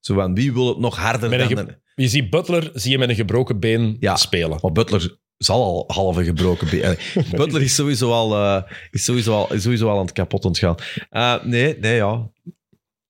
Zo 0.00 0.14
van, 0.14 0.34
wie 0.34 0.52
wil 0.52 0.68
het 0.68 0.78
nog 0.78 0.96
harder 0.96 1.30
dan... 1.38 1.48
ge- 1.48 1.80
Je 1.94 2.08
ziet 2.08 2.30
Butler 2.30 2.70
zie 2.74 2.90
je 2.90 2.98
met 2.98 3.08
een 3.08 3.14
gebroken 3.14 3.60
been 3.60 3.96
Ja. 4.00 4.16
spelen. 4.16 4.58
Maar 4.62 4.72
Butler 4.72 5.18
zal 5.36 5.62
al 5.62 5.84
halve 5.94 6.24
gebroken 6.24 6.68
been. 6.70 6.96
Butler 7.38 7.62
is 7.62 7.74
sowieso 7.74 8.12
al, 8.12 8.34
eh, 8.36 8.62
is 8.90 9.04
sowieso 9.04 9.34
al, 9.34 9.52
is 9.52 9.62
sowieso 9.62 9.88
al 9.88 9.98
aan 9.98 10.04
het 10.04 10.12
kapot 10.14 10.44
ontgaan. 10.44 10.74
Eh, 11.10 11.44
nee, 11.44 11.78
nee, 11.78 11.94
ja. 11.94 12.30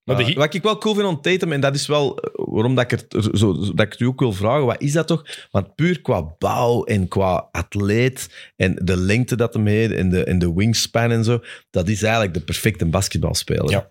Maar 0.05 0.25
de 0.25 0.33
wat 0.33 0.55
ik 0.55 0.63
wel 0.63 0.79
cool 0.79 0.95
vind 0.95 1.07
aan 1.07 1.21
Tatum, 1.21 1.53
en 1.53 1.61
dat 1.61 1.75
is 1.75 1.87
wel 1.87 2.19
eh, 2.19 2.31
waarom 2.35 2.75
dat 2.75 2.85
ik, 2.85 2.91
het, 2.91 3.15
er 3.15 3.39
zo, 3.39 3.53
dat 3.53 3.87
ik 3.87 3.93
het 3.93 4.01
u 4.01 4.07
ook 4.07 4.21
wil 4.21 4.33
vragen, 4.33 4.67
wat 4.67 4.83
is 4.83 4.93
dat 4.93 5.07
toch? 5.07 5.47
Want 5.51 5.75
puur 5.75 6.01
qua 6.01 6.35
bouw 6.39 6.85
en 6.85 7.09
qua 7.09 7.49
atleet 7.53 8.53
en 8.57 8.75
de 8.85 8.97
lengte 8.97 9.37
dat 9.37 9.55
hem 9.55 9.67
heeft 9.67 9.93
en 9.93 10.09
de, 10.09 10.25
en 10.25 10.39
de 10.39 10.53
wingspan 10.55 11.11
en 11.11 11.25
zo, 11.25 11.41
dat 11.71 11.89
is 11.89 12.03
eigenlijk 12.03 12.35
de 12.35 12.41
perfecte 12.41 12.87
basketbalspeler. 12.87 13.71
Ja. 13.71 13.91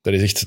Dat 0.00 0.14
is 0.14 0.22
echt... 0.22 0.46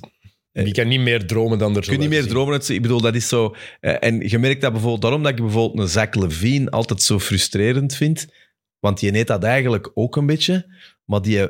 Je 0.52 0.72
kan 0.72 0.88
niet 0.88 1.00
meer 1.00 1.28
dromen 1.28 1.58
dan 1.58 1.70
er 1.70 1.78
Je 1.78 1.84
zo 1.84 1.90
kunt 1.90 2.02
niet 2.02 2.10
meer 2.10 2.28
dromen. 2.28 2.62
Ik 2.68 2.82
bedoel, 2.82 3.02
dat 3.02 3.16
is 3.16 3.28
zo... 3.28 3.56
eh, 3.80 3.96
en 4.00 4.30
je 4.30 4.40
merkt 4.40 4.62
dat 4.62 4.72
bijvoorbeeld 4.72 5.02
daarom 5.02 5.24
dat 5.24 5.32
ik 5.32 5.38
bijvoorbeeld 5.38 5.80
een 5.80 5.88
Zach 5.88 6.14
Levine 6.14 6.70
altijd 6.70 7.02
zo 7.02 7.20
frustrerend 7.20 7.96
vind. 7.96 8.28
Want 8.80 9.00
die 9.00 9.12
neemt 9.12 9.28
dat 9.28 9.44
eigenlijk 9.44 9.92
ook 9.94 10.16
een 10.16 10.26
beetje. 10.26 10.74
Maar 11.06 11.22
die, 11.22 11.48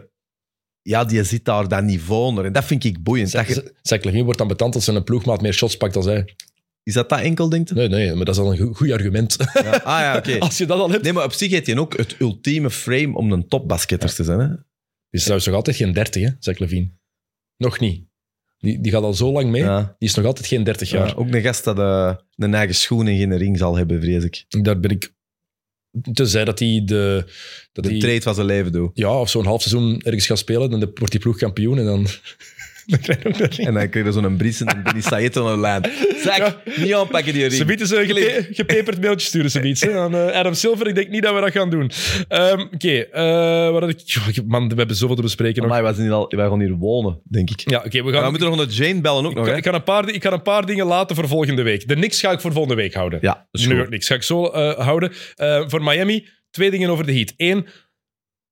ja, 0.88 1.04
die 1.06 1.24
zit 1.24 1.46
daar 1.46 1.68
dat 1.68 1.84
niveau 1.84 2.24
onder. 2.26 2.46
En 2.46 2.54
dat 2.54 2.66
vind 2.66 2.84
ik 2.84 3.04
boeiend. 3.04 3.32
Dat 3.32 3.48
je- 3.48 3.74
Zach 3.82 4.04
Levine 4.04 4.24
wordt 4.24 4.38
dan 4.40 4.48
betand 4.48 4.76
als 4.76 4.84
zijn 4.86 5.04
ploegmaat 5.04 5.42
meer 5.42 5.54
shots 5.54 5.78
pakt 5.78 5.94
dan 5.94 6.04
zij. 6.04 6.36
is 6.84 6.94
dat 6.94 7.10
dat 7.10 7.20
enkel, 7.20 7.50
denk 7.50 7.68
je? 7.70 7.74
Nee, 7.76 7.88
nee, 7.88 8.14
maar 8.16 8.26
dat 8.26 8.36
is 8.36 8.42
al 8.42 8.52
een 8.52 8.58
go- 8.58 8.74
goed 8.74 8.92
argument. 8.92 9.36
Ja. 9.54 9.62
Ah 9.72 10.00
ja, 10.00 10.18
oké. 10.18 10.38
Als 10.46 10.58
je 10.58 10.66
dat 10.66 10.80
al 10.80 10.90
hebt. 10.90 11.04
Nee, 11.04 11.14
maar 11.14 11.24
op 11.24 11.34
zich 11.34 11.52
heeft 11.52 11.68
hij 11.68 11.78
ook 11.78 11.98
het 11.98 12.16
ultieme 12.20 12.70
frame 12.70 13.16
om 13.16 13.32
een 13.32 13.48
topbasketter 13.48 14.14
te 14.14 14.24
zijn. 14.24 14.40
Hè? 14.40 14.48
Is 15.10 15.20
trouwens 15.22 15.46
nog 15.48 15.56
altijd 15.56 15.76
geen 15.76 15.94
30, 15.94 16.24
hè, 16.24 16.30
Zach 16.40 16.60
Levine. 16.60 16.90
Nog 17.58 17.80
niet. 17.80 18.06
Die, 18.58 18.82
die 18.82 18.92
gaat 18.92 19.04
al 19.04 19.14
zo 19.14 19.32
lang 19.32 19.50
mee. 19.50 19.62
Ja. 19.62 19.96
Die 20.00 20.10
is 20.10 20.16
nog 20.16 20.26
altijd 20.26 20.48
geen 20.48 20.64
30 20.64 20.90
jaar. 20.90 21.08
Ja, 21.08 21.14
ook 21.14 21.34
een 21.34 21.42
gast 21.42 21.64
dat 21.64 21.80
eh, 21.80 22.14
een 22.36 22.54
eigen 22.54 22.76
schoen 22.76 23.08
en 23.08 23.18
geen 23.18 23.38
ring 23.38 23.58
zal 23.58 23.76
hebben, 23.76 24.02
vrees 24.02 24.24
ik. 24.24 24.46
Daar 24.64 24.80
ben 24.80 24.92
ik... 24.92 25.14
Tenzij 26.14 26.46
dat 26.46 26.60
hij 26.60 26.82
de... 26.86 27.24
Dat 27.74 27.84
De 27.84 27.90
die, 27.90 28.00
trade 28.00 28.22
van 28.22 28.36
zijn 28.36 28.48
leven 28.48 28.72
doet. 28.72 28.92
Ja, 28.94 29.20
of 29.20 29.30
zo'n 29.30 29.46
half 29.46 29.62
seizoen 29.62 30.02
ergens 30.02 30.26
gaat 30.26 30.38
spelen, 30.38 30.70
dan 30.70 30.80
wordt 30.80 31.12
die 31.12 31.20
ploeg 31.20 31.38
kampioen 31.38 31.78
en 31.78 31.86
dan... 31.86 32.08
dan. 32.86 33.34
En 33.68 33.74
dan 33.74 33.90
kreeg 33.90 34.06
je 34.06 34.12
zo'n 34.12 34.38
Bries 34.38 34.62
en 34.62 34.84
Benny 34.84 35.02
Saïd 35.02 35.38
aan 35.38 35.46
de 35.46 35.58
lijn. 35.58 35.84
Ja. 36.24 36.62
niet 36.76 36.94
aanpakken 36.94 37.34
die 37.34 37.42
ring. 37.42 37.54
Ze 37.54 37.66
biedt 37.66 37.82
een 37.82 38.06
gepe 38.06 38.48
gepeperd 38.52 39.02
mailtje 39.02 39.28
sturen, 39.28 39.78
ze. 39.78 39.92
Aan 39.94 40.16
eh, 40.16 40.38
Adam 40.40 40.54
Silver, 40.54 40.88
ik 40.88 40.96
denk 40.96 41.10
niet 41.10 41.24
dat 41.24 41.34
we 41.34 41.42
dat 41.42 41.52
gaan 41.52 41.70
doen. 41.70 41.92
Ehm, 42.28 42.60
Oké, 42.60 43.00
eh, 43.00 43.72
wat 43.72 43.82
had 43.82 43.90
ik... 43.90 44.42
Man, 44.46 44.70
we 44.70 44.76
hebben 44.76 44.96
zoveel 44.96 45.16
te 45.16 45.22
bespreken 45.22 45.62
nog. 45.62 45.72
Maar 45.72 45.84
wij, 45.84 45.94
zijn 45.94 46.06
hier 46.06 46.16
al, 46.16 46.32
wij 46.36 46.48
gaan 46.48 46.60
hier 46.60 46.74
wonen, 46.74 47.22
denk 47.30 47.50
ik. 47.50 47.70
Ja, 47.70 47.78
oké, 47.86 48.04
we 48.04 48.12
gaan... 48.12 48.24
we 48.24 48.30
moeten 48.30 48.48
nog 48.50 48.58
naar 48.58 48.68
Jane 48.68 49.02
bellen 49.02 49.26
ook 49.26 49.34
nog. 49.34 49.46
Ik, 49.46 49.52
Hè? 49.52 49.58
ik, 49.58 49.64
kan 49.64 49.74
een 49.74 49.84
paar, 49.84 50.10
ik 50.10 50.20
kan 50.20 50.34
een 50.34 50.42
paar 50.42 50.66
dingen 50.66 50.86
laten 50.86 51.16
voor 51.16 51.28
volgende 51.28 51.62
week. 51.64 51.88
De 51.88 51.96
niks 51.96 52.20
ga 52.20 52.32
ik 52.32 52.40
voor 52.40 52.52
volgende 52.52 52.76
week 52.76 52.94
houden. 52.94 53.20
Ja, 53.22 53.34
dat 53.52 53.62
is 53.62 53.68
New 53.68 53.68
goed. 53.68 53.78
York 53.78 53.88
Knicks 53.90 54.08
ga 54.08 54.16
ik 54.16 54.24
zo 54.24 54.46
eh, 54.46 54.86
houden. 54.86 55.12
Voor 55.70 55.84
Miami, 55.84 56.28
twee 56.52 56.72
dingen 56.72 56.90
over 56.90 57.06
de 57.06 57.14
Heat. 57.14 57.34
Eén, 57.38 57.68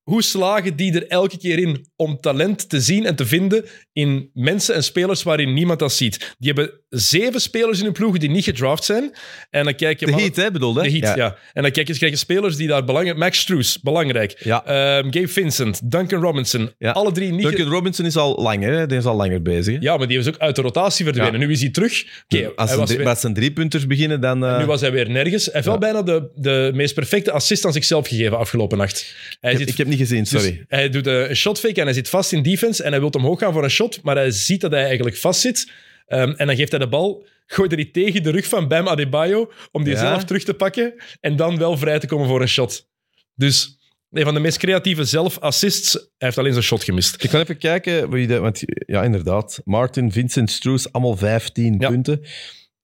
hoe 0.04 0.24
slagen 0.24 0.76
die 0.76 0.94
er 0.94 1.08
elke 1.08 1.38
keer 1.38 1.58
in 1.60 1.86
om 1.96 2.18
talent 2.22 2.70
te 2.70 2.82
zien 2.82 3.06
en 3.06 3.16
te 3.16 3.26
vinden 3.26 3.66
in 3.94 4.30
mensen 4.34 4.76
en 4.76 4.84
spelers 4.84 5.24
waarin 5.24 5.54
niemand 5.54 5.80
dat 5.80 5.94
ziet? 5.94 6.36
Die 6.40 6.52
hebben 6.54 6.72
zeven 6.90 7.42
spelers 7.42 7.78
in 7.80 7.84
hun 7.84 7.94
ploeg 7.94 8.18
die 8.18 8.30
niet 8.30 8.44
gedraft 8.44 8.84
zijn. 8.84 9.12
En 9.50 9.64
dan 9.64 9.76
kijk 9.76 10.00
je... 10.00 10.06
De 10.06 10.12
Heat, 10.12 10.36
hè, 10.36 10.52
bedoelde? 10.52 10.82
De 10.82 10.92
Heat, 10.92 11.16
ja. 11.18 11.38
En 11.54 11.62
dan 11.62 11.72
kijk 11.72 11.88
je, 11.88 11.96
krijg 11.98 12.12
je 12.12 12.18
spelers 12.18 12.56
die 12.56 12.68
daar 12.68 12.84
belangrijk... 12.84 13.18
Max 13.18 13.40
Struess, 13.40 13.80
belangrijk. 13.80 14.42
Ja. 14.44 14.66
Ehm, 14.66 15.04
Gabe 15.12 15.28
Vincent, 15.28 15.92
Duncan 15.92 16.22
Robinson. 16.22 16.72
Ja. 16.78 16.92
Alle 16.92 17.12
drie 17.12 17.32
niet... 17.32 17.42
Duncan 17.42 17.68
Robinson 17.70 18.06
is 18.06 18.16
al 18.16 18.42
langer, 18.42 18.74
hè? 18.74 18.86
Die 18.88 18.98
is 18.98 19.06
al 19.06 19.16
langer 19.16 19.42
bezig. 19.42 19.74
Hè? 19.74 19.80
Ja, 19.82 19.98
maar 19.98 20.08
die 20.08 20.18
is 20.18 20.28
ook 20.28 20.38
uit 20.38 20.56
de 20.56 20.62
rotatie 20.62 21.06
verdwenen. 21.06 21.40
Nu 21.40 21.52
is 21.52 21.62
hij 21.62 21.70
terug. 21.70 21.92
Als 21.92 22.10
hij 22.30 22.40
ze 22.68 22.76
was 22.78 22.88
drie- 22.88 22.98
weer- 22.98 23.08
als 23.08 23.20
ze 23.20 23.32
driepunters 23.32 23.88
beginnen, 23.88 24.22
dan... 24.22 24.46
eh, 24.46 24.60
nu 24.60 24.66
was 24.66 24.82
hij 24.82 24.92
weer 24.92 25.10
nergens. 25.10 25.44
Hij 25.46 25.54
heeft 25.54 25.66
wel 25.66 25.78
bijna 25.78 26.02
de, 26.02 26.30
de 26.36 26.72
meest 26.74 26.94
perfecte 26.94 27.32
assist 27.32 27.66
aan 27.66 27.74
zichzelf 27.74 28.08
gegeven 28.08 28.38
afgelopen 28.38 28.78
nacht. 28.78 29.16
Hij 29.40 29.52
ik, 29.52 29.58
zit, 29.58 29.70
ik 29.70 29.78
heb 29.78 29.88
niet 30.00 30.08
gezien, 30.08 30.20
dus 30.24 30.30
sorry. 30.30 30.66
hij 30.68 30.90
doet 30.90 31.08
eh, 31.08 31.30
een 31.30 31.36
shot 31.36 31.60
fake 31.60 31.80
en 31.80 31.86
hij 31.86 31.94
zit 31.94 32.10
vast 32.10 32.32
in 32.32 32.42
defense 32.44 32.84
en 32.84 32.92
hij 32.92 33.00
wil 33.00 33.10
omhoog 33.10 33.40
gaan 33.40 33.54
voor 33.54 33.64
een 33.64 33.70
shot, 33.70 34.00
maar 34.04 34.16
hij 34.16 34.32
ziet 34.32 34.62
dat 34.62 34.72
hij 34.72 34.86
eigenlijk 34.86 35.18
vast 35.18 35.42
zit. 35.42 35.72
Ehm, 36.08 36.30
en 36.38 36.48
dan 36.48 36.56
geeft 36.56 36.72
hij 36.72 36.80
de 36.80 36.88
bal, 36.88 37.26
gooit 37.48 37.70
die 37.70 37.92
tegen 37.92 38.24
de 38.24 38.32
rug 38.32 38.48
van 38.48 38.68
Bam 38.68 38.88
Adebayo 38.88 39.52
om 39.72 39.84
die 39.84 39.94
Ja. 39.94 40.00
zelf 40.00 40.24
terug 40.24 40.44
te 40.44 40.54
pakken 40.54 40.94
en 41.22 41.36
dan 41.36 41.58
wel 41.58 41.78
vrij 41.78 42.00
te 42.00 42.08
komen 42.08 42.28
voor 42.28 42.42
een 42.42 42.48
shot. 42.48 42.88
Dus 43.36 43.78
een 44.12 44.24
van 44.24 44.34
de 44.34 44.40
meest 44.40 44.58
creatieve 44.58 45.04
zelf-assists. 45.04 45.94
Hij 45.94 46.04
heeft 46.18 46.38
alleen 46.38 46.52
zijn 46.52 46.64
shot 46.64 46.84
gemist. 46.84 47.24
Ik 47.24 47.30
ga 47.30 47.40
even 47.40 47.58
kijken, 47.58 48.10
want 48.42 48.62
ja, 48.86 49.04
inderdaad. 49.04 49.62
Martin, 49.64 50.12
Vincent, 50.12 50.52
Stroes, 50.52 50.92
allemaal 50.92 51.18
15 51.18 51.76
Ja. 51.80 51.90
punten. 51.90 52.22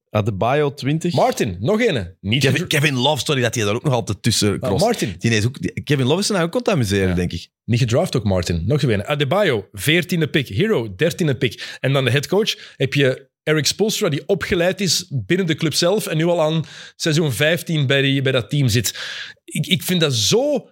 Adebayo 0.10 0.74
20. 0.74 1.14
Martin, 1.14 1.58
nog 1.60 1.82
een. 1.82 2.16
Niet 2.22 2.44
Kevin, 2.44 2.68
Kevin 2.68 2.94
Love, 2.96 3.24
sorry 3.26 3.42
dat 3.42 3.56
hij 3.56 3.64
daar 3.64 3.74
ook 3.76 3.84
nog 3.84 3.94
altijd 3.94 4.22
tussen 4.24 4.54
Ah, 4.54 4.60
cross. 4.60 4.84
Martin. 4.84 5.16
Die 5.18 5.32
is 5.32 5.46
ook, 5.46 5.62
die- 5.62 5.82
Kevin 5.84 6.06
Love 6.06 6.20
is 6.20 6.30
nou 6.30 6.44
ook 6.44 6.54
aan 6.54 6.60
het 6.60 6.70
amuseren, 6.70 7.08
Ja. 7.08 7.14
denk 7.16 7.32
ik. 7.34 7.48
Niet 7.66 7.80
gedraft 7.80 8.16
ook, 8.16 8.24
Martin. 8.24 8.64
Nog 8.68 8.80
gewinnen. 8.80 9.08
Adebayo, 9.08 9.70
14e 9.74 10.28
pick. 10.30 10.48
Hero, 10.48 10.96
13e 10.96 11.36
pick. 11.36 11.78
En 11.80 11.94
dan 11.94 12.04
de 12.06 12.12
headcoach 12.12 12.74
heb 12.78 12.94
je 12.94 13.28
Eric 13.44 13.66
Spoelstra, 13.66 14.10
die 14.10 14.24
opgeleid 14.28 14.82
is 14.82 15.08
binnen 15.10 15.46
de 15.46 15.56
club 15.56 15.74
zelf 15.74 16.08
en 16.08 16.18
nu 16.18 16.26
al 16.26 16.42
aan 16.42 16.64
seizoen 16.96 17.32
15 17.34 17.88
bij, 17.88 18.02
die, 18.02 18.22
bij 18.22 18.32
dat 18.32 18.50
team 18.50 18.68
zit. 18.68 19.00
Ik, 19.46 19.68
ik 19.68 19.84
vind 19.84 20.02
dat 20.02 20.14
zo 20.14 20.70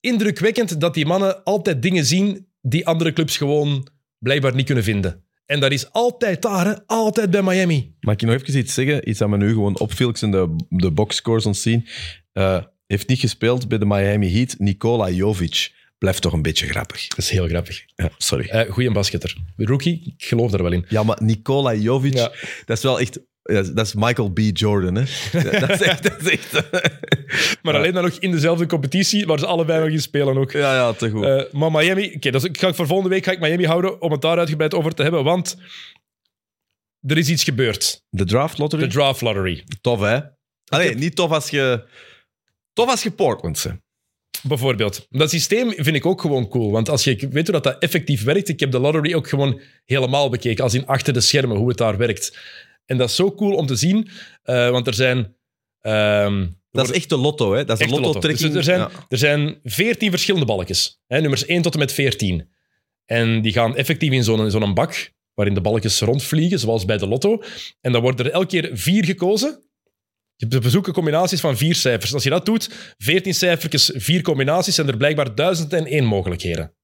indrukwekkend 0.00 0.80
dat 0.80 0.94
die 0.94 1.06
mannen 1.06 1.44
altijd 1.44 1.82
dingen 1.82 2.04
zien 2.04 2.46
die 2.60 2.86
andere 2.86 3.12
clubs 3.12 3.36
gewoon 3.36 3.88
blijkbaar 4.18 4.54
niet 4.54 4.66
kunnen 4.66 4.84
vinden. 4.84 5.23
En 5.46 5.60
dat 5.60 5.72
is 5.72 5.92
altijd 5.92 6.42
daar, 6.42 6.66
hè? 6.66 6.74
altijd 6.86 7.30
bij 7.30 7.42
Miami. 7.42 7.94
Mag 8.00 8.14
ik 8.14 8.22
nog 8.22 8.34
even 8.34 8.58
iets 8.58 8.74
zeggen? 8.74 9.08
Iets 9.08 9.18
dat 9.18 9.28
me 9.28 9.36
nu 9.36 9.48
gewoon 9.48 9.78
opviel. 9.78 10.08
Ik 10.08 10.18
de, 10.18 10.56
de 10.68 10.90
boxscores 10.90 11.46
ontzien. 11.46 11.86
Uh, 12.32 12.62
heeft 12.86 13.08
niet 13.08 13.20
gespeeld 13.20 13.68
bij 13.68 13.78
de 13.78 13.86
Miami 13.86 14.32
Heat. 14.32 14.54
Nikola 14.58 15.10
Jovic 15.10 15.72
blijft 15.98 16.22
toch 16.22 16.32
een 16.32 16.42
beetje 16.42 16.66
grappig. 16.66 17.08
Dat 17.08 17.18
is 17.18 17.30
heel 17.30 17.48
grappig. 17.48 17.84
Ja, 17.94 18.10
sorry. 18.16 18.50
Uh, 18.52 18.72
goeie 18.72 18.92
basketter. 18.92 19.36
Rookie, 19.56 20.14
ik 20.16 20.24
geloof 20.24 20.50
daar 20.50 20.62
wel 20.62 20.72
in. 20.72 20.84
Ja, 20.88 21.02
maar 21.02 21.18
Nikola 21.22 21.74
Jovic, 21.74 22.14
ja. 22.14 22.32
dat 22.64 22.76
is 22.76 22.82
wel 22.82 23.00
echt... 23.00 23.20
Dat 23.44 23.86
is 23.86 23.94
Michael 23.94 24.30
B. 24.30 24.40
Jordan, 24.52 24.94
hè? 24.94 25.04
dat 25.60 25.70
is 25.70 25.82
echt... 25.82 26.02
Dat 26.02 26.20
is 26.20 26.30
echt 26.30 26.52
maar 27.62 27.74
alleen 27.74 27.92
dan 27.92 28.02
nog 28.02 28.12
in 28.18 28.30
dezelfde 28.30 28.66
competitie, 28.66 29.26
waar 29.26 29.38
ze 29.38 29.46
allebei 29.46 29.80
nog 29.80 29.88
in 29.88 30.00
spelen 30.00 30.36
ook. 30.36 30.52
Ja, 30.52 30.74
ja, 30.74 30.92
te 30.92 31.10
goed. 31.10 31.24
Uh, 31.24 31.42
maar 31.52 31.70
Miami... 31.70 32.12
Oké, 32.14 32.28
okay, 32.28 32.40
ik 32.42 32.58
ga 32.58 32.74
voor 32.74 32.86
volgende 32.86 33.10
week 33.10 33.24
ga 33.24 33.32
ik 33.32 33.40
Miami 33.40 33.66
houden 33.66 34.00
om 34.02 34.12
het 34.12 34.20
daar 34.20 34.38
uitgebreid 34.38 34.74
over 34.74 34.94
te 34.94 35.02
hebben, 35.02 35.24
want 35.24 35.56
er 37.00 37.18
is 37.18 37.28
iets 37.28 37.44
gebeurd. 37.44 38.02
De 38.08 38.24
draft 38.24 38.58
lottery? 38.58 38.82
De 38.82 38.88
draft 38.88 39.20
lottery. 39.20 39.64
Tof, 39.80 40.00
hè? 40.00 40.20
Allee, 40.64 40.94
niet 40.94 41.16
tof 41.16 41.30
als 41.30 41.50
je... 41.50 41.84
Tof 42.72 42.88
als 42.88 43.02
je 43.02 43.10
Portland 43.10 43.62
bent. 43.64 43.80
Bijvoorbeeld. 44.42 45.06
Dat 45.10 45.30
systeem 45.30 45.72
vind 45.72 45.96
ik 45.96 46.06
ook 46.06 46.20
gewoon 46.20 46.48
cool. 46.48 46.70
Want 46.70 46.88
als 46.88 47.04
je 47.04 47.28
weet 47.30 47.48
hoe 47.48 47.60
dat, 47.60 47.78
effectief 47.78 48.24
werkt, 48.24 48.48
ik 48.48 48.60
heb 48.60 48.70
de 48.70 48.78
lottery 48.78 49.14
ook 49.14 49.28
gewoon 49.28 49.60
helemaal 49.84 50.28
bekeken, 50.30 50.64
als 50.64 50.74
in 50.74 50.86
achter 50.86 51.12
de 51.12 51.20
schermen, 51.20 51.56
hoe 51.56 51.68
het 51.68 51.78
daar 51.78 51.96
werkt. 51.96 52.38
En 52.86 52.96
dat 52.96 53.08
is 53.08 53.16
zo 53.16 53.34
cool 53.34 53.54
om 53.54 53.66
te 53.66 53.76
zien, 53.76 54.08
uh, 54.44 54.70
want 54.70 54.86
er 54.86 54.94
zijn... 54.94 55.36
Uh, 55.82 56.42
dat 56.70 56.88
is 56.88 56.96
echt 56.96 57.08
de 57.08 57.16
lotto, 57.16 57.54
hè? 57.54 57.64
Dat 57.64 57.80
is 57.80 57.90
een 57.90 58.00
lotto-trekking. 58.00 58.48
Dus 58.48 58.56
er, 58.58 58.64
zijn, 58.64 58.78
ja. 58.78 58.90
er 59.08 59.18
zijn 59.18 59.60
14 59.64 60.10
verschillende 60.10 60.46
balkjes. 60.46 61.00
Hè? 61.06 61.20
Nummers 61.20 61.46
1 61.46 61.62
tot 61.62 61.72
en 61.72 61.78
met 61.78 61.92
14. 61.92 62.52
En 63.04 63.42
die 63.42 63.52
gaan 63.52 63.76
effectief 63.76 64.12
in 64.12 64.24
zo'n 64.24 64.50
zo'n 64.50 64.74
bak, 64.74 65.12
waarin 65.34 65.54
de 65.54 65.60
balkjes 65.60 66.00
rondvliegen, 66.00 66.58
zoals 66.58 66.84
bij 66.84 66.98
de 66.98 67.06
lotto. 67.06 67.42
En 67.80 67.92
dan 67.92 68.02
worden 68.02 68.26
er 68.26 68.32
elke 68.32 68.46
keer 68.46 68.70
vier 68.72 69.04
gekozen. 69.04 69.62
Je 70.36 70.46
bezoeken 70.58 70.92
combinaties 70.92 71.40
van 71.40 71.56
vier 71.56 71.74
cijfers. 71.74 72.14
Als 72.14 72.22
je 72.22 72.30
dat 72.30 72.46
doet, 72.46 72.94
14 72.98 73.34
cijfertjes, 73.34 73.90
vier 73.94 74.22
combinaties, 74.22 74.74
zijn 74.74 74.88
er 74.88 74.96
blijkbaar 74.96 75.34
1001 75.34 76.04
mogelijkheden. 76.04 76.74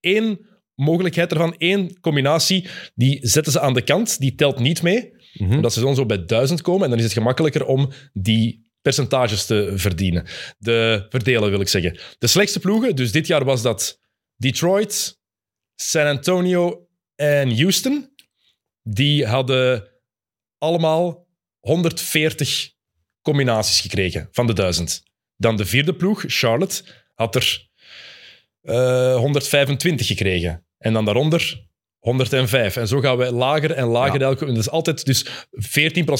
Eén 0.00 0.46
mogelijkheid 0.82 1.32
ervan, 1.32 1.54
één 1.58 2.00
combinatie, 2.00 2.68
die 2.94 3.18
zetten 3.22 3.52
ze 3.52 3.60
aan 3.60 3.74
de 3.74 3.82
kant, 3.82 4.18
die 4.18 4.34
telt 4.34 4.58
niet 4.58 4.82
mee. 4.82 5.20
Mm 5.32 5.52
Omdat 5.52 5.72
ze 5.72 5.80
dan 5.80 5.94
zo 5.94 6.06
bij 6.06 6.24
1000 6.24 6.60
komen 6.60 6.84
en 6.84 6.90
dan 6.90 6.98
is 6.98 7.04
het 7.04 7.12
gemakkelijker 7.12 7.66
om 7.66 7.90
die 8.12 8.70
percentages 8.82 9.46
te 9.46 9.72
verdienen. 9.74 10.26
De 10.58 11.06
verdelen, 11.08 11.50
wil 11.50 11.60
ik 11.60 11.68
zeggen. 11.68 11.98
De 12.18 12.26
slechtste 12.26 12.60
ploegen, 12.60 12.96
dus 12.96 13.12
dit 13.12 13.26
jaar 13.26 13.44
was 13.44 13.62
dat 13.62 14.00
Detroit, 14.36 15.18
San 15.74 16.06
Antonio 16.06 16.88
en 17.14 17.56
Houston. 17.56 18.10
Die 18.82 19.26
hadden 19.26 19.88
allemaal 20.58 21.26
140 21.60 22.70
combinaties 23.22 23.80
gekregen 23.80 24.28
van 24.30 24.46
de 24.46 24.52
1000. 24.52 25.02
Dan 25.36 25.56
de 25.56 25.64
vierde 25.64 25.94
ploeg, 25.94 26.24
Charlotte, 26.26 26.82
had 27.14 27.34
er 27.34 27.68
uh, 28.62 29.16
125 29.16 30.06
gekregen. 30.06 30.66
En 30.82 30.92
dan 30.92 31.04
daaronder 31.04 31.66
105. 31.98 32.76
En 32.76 32.88
zo 32.88 33.00
gaan 33.00 33.16
we 33.16 33.32
lager 33.32 33.72
en 33.72 33.86
lager. 33.86 34.20
Ja. 34.20 34.26
Elke, 34.26 34.52
dus 34.52 34.70
altijd 34.70 35.04
dus 35.04 35.26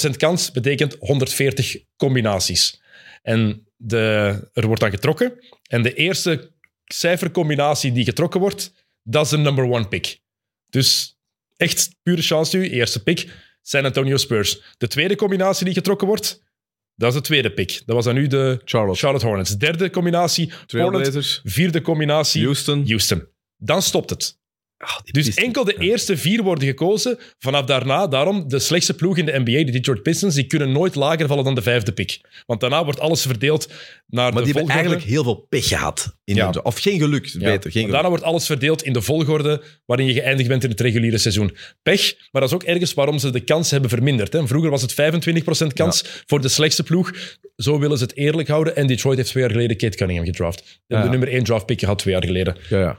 14% 0.09 0.17
kans 0.17 0.51
betekent 0.51 0.97
140 0.99 1.77
combinaties. 1.97 2.83
En 3.23 3.67
de, 3.77 4.35
er 4.53 4.67
wordt 4.67 4.81
dan 4.81 4.91
getrokken. 4.91 5.39
En 5.69 5.83
de 5.83 5.95
eerste 5.95 6.53
cijfercombinatie 6.85 7.93
die 7.93 8.05
getrokken 8.05 8.41
wordt, 8.41 8.73
dat 9.03 9.25
is 9.25 9.31
de 9.31 9.39
number 9.39 9.65
one 9.65 9.89
pick. 9.89 10.21
Dus 10.69 11.19
echt 11.57 11.97
pure 12.03 12.23
chance 12.23 12.57
nu. 12.57 12.71
Eerste 12.71 13.03
pick, 13.03 13.29
San 13.63 13.85
Antonio 13.85 14.17
Spurs. 14.17 14.63
De 14.79 14.89
tweede 14.89 15.17
combinatie 15.17 15.65
die 15.65 15.75
getrokken 15.75 16.07
wordt, 16.07 16.43
dat 16.95 17.09
is 17.09 17.15
de 17.15 17.21
tweede 17.21 17.53
pick. 17.53 17.83
Dat 17.87 17.95
was 17.95 18.05
dan 18.05 18.15
nu 18.15 18.27
de 18.27 18.61
Charlotte, 18.65 18.99
Charlotte 18.99 19.27
Hornets. 19.27 19.57
Derde 19.57 19.91
combinatie, 19.91 20.53
Portland. 20.67 21.41
Vierde 21.45 21.81
combinatie, 21.81 22.45
Houston. 22.45 22.87
Houston. 22.87 23.29
Dan 23.57 23.83
stopt 23.83 24.11
het. 24.11 24.41
Oh, 24.83 24.97
dus 25.05 25.35
enkel 25.35 25.65
de 25.65 25.77
eerste 25.79 26.17
vier 26.17 26.43
worden 26.43 26.69
gekozen. 26.69 27.19
Vanaf 27.39 27.65
daarna, 27.65 28.07
daarom, 28.07 28.49
de 28.49 28.59
slechtste 28.59 28.95
ploeg 28.95 29.17
in 29.17 29.25
de 29.25 29.39
NBA, 29.39 29.65
de 29.65 29.71
Detroit 29.71 30.03
Pistons, 30.03 30.35
die 30.35 30.47
kunnen 30.47 30.73
nooit 30.73 30.95
lager 30.95 31.27
vallen 31.27 31.45
dan 31.45 31.55
de 31.55 31.63
vijfde 31.63 31.93
pick. 31.93 32.21
Want 32.47 32.61
daarna 32.61 32.85
wordt 32.85 33.01
alles 33.01 33.23
verdeeld 33.23 33.67
naar 33.67 33.75
maar 34.07 34.25
de 34.27 34.33
volgorde. 34.33 34.43
Maar 34.43 34.45
die 34.45 34.53
hebben 34.53 34.75
eigenlijk 34.75 35.05
heel 35.05 35.23
veel 35.23 35.47
pech 35.49 35.69
gehad. 35.69 36.17
In 36.25 36.35
ja. 36.35 36.51
de, 36.51 36.63
of 36.63 36.79
geen 36.79 36.99
geluk, 36.99 37.27
ja. 37.27 37.39
beter. 37.39 37.71
Geen 37.71 37.73
geluk. 37.73 37.91
Daarna 37.91 38.09
wordt 38.09 38.25
alles 38.25 38.47
verdeeld 38.47 38.83
in 38.83 38.93
de 38.93 39.03
volgorde 39.03 39.63
waarin 39.87 40.07
je 40.07 40.13
geëindigd 40.13 40.49
bent 40.49 40.65
in 40.65 40.71
het 40.71 40.81
reguliere 40.81 41.19
seizoen. 41.19 41.57
Pech, 41.83 42.15
maar 42.31 42.41
dat 42.43 42.51
is 42.51 42.57
ook 42.57 42.63
ergens 42.63 42.95
waarom 42.95 43.19
ze 43.19 43.31
de 43.31 43.41
kans 43.41 43.71
hebben 43.71 43.91
verminderd. 43.91 44.33
Hè. 44.33 44.47
Vroeger 44.47 44.71
was 44.71 44.83
het 44.83 44.93
25% 44.93 45.67
kans 45.75 46.01
ja. 46.01 46.09
voor 46.27 46.41
de 46.41 46.49
slechtste 46.49 46.83
ploeg. 46.83 47.13
Zo 47.57 47.79
willen 47.79 47.99
ze 47.99 48.05
het 48.05 48.17
eerlijk 48.17 48.49
houden. 48.49 48.77
En 48.77 48.87
Detroit 48.87 49.17
heeft 49.17 49.29
twee 49.29 49.43
jaar 49.43 49.53
geleden 49.53 49.77
Kate 49.77 49.97
Cunningham 49.97 50.27
gedraft. 50.27 50.81
De 50.87 50.97
nummer 50.97 51.29
één 51.29 51.45
draft 51.45 51.67
pick 51.67 51.81
gehad 51.81 51.99
twee 51.99 52.15
jaar 52.15 52.25
geleden. 52.25 52.57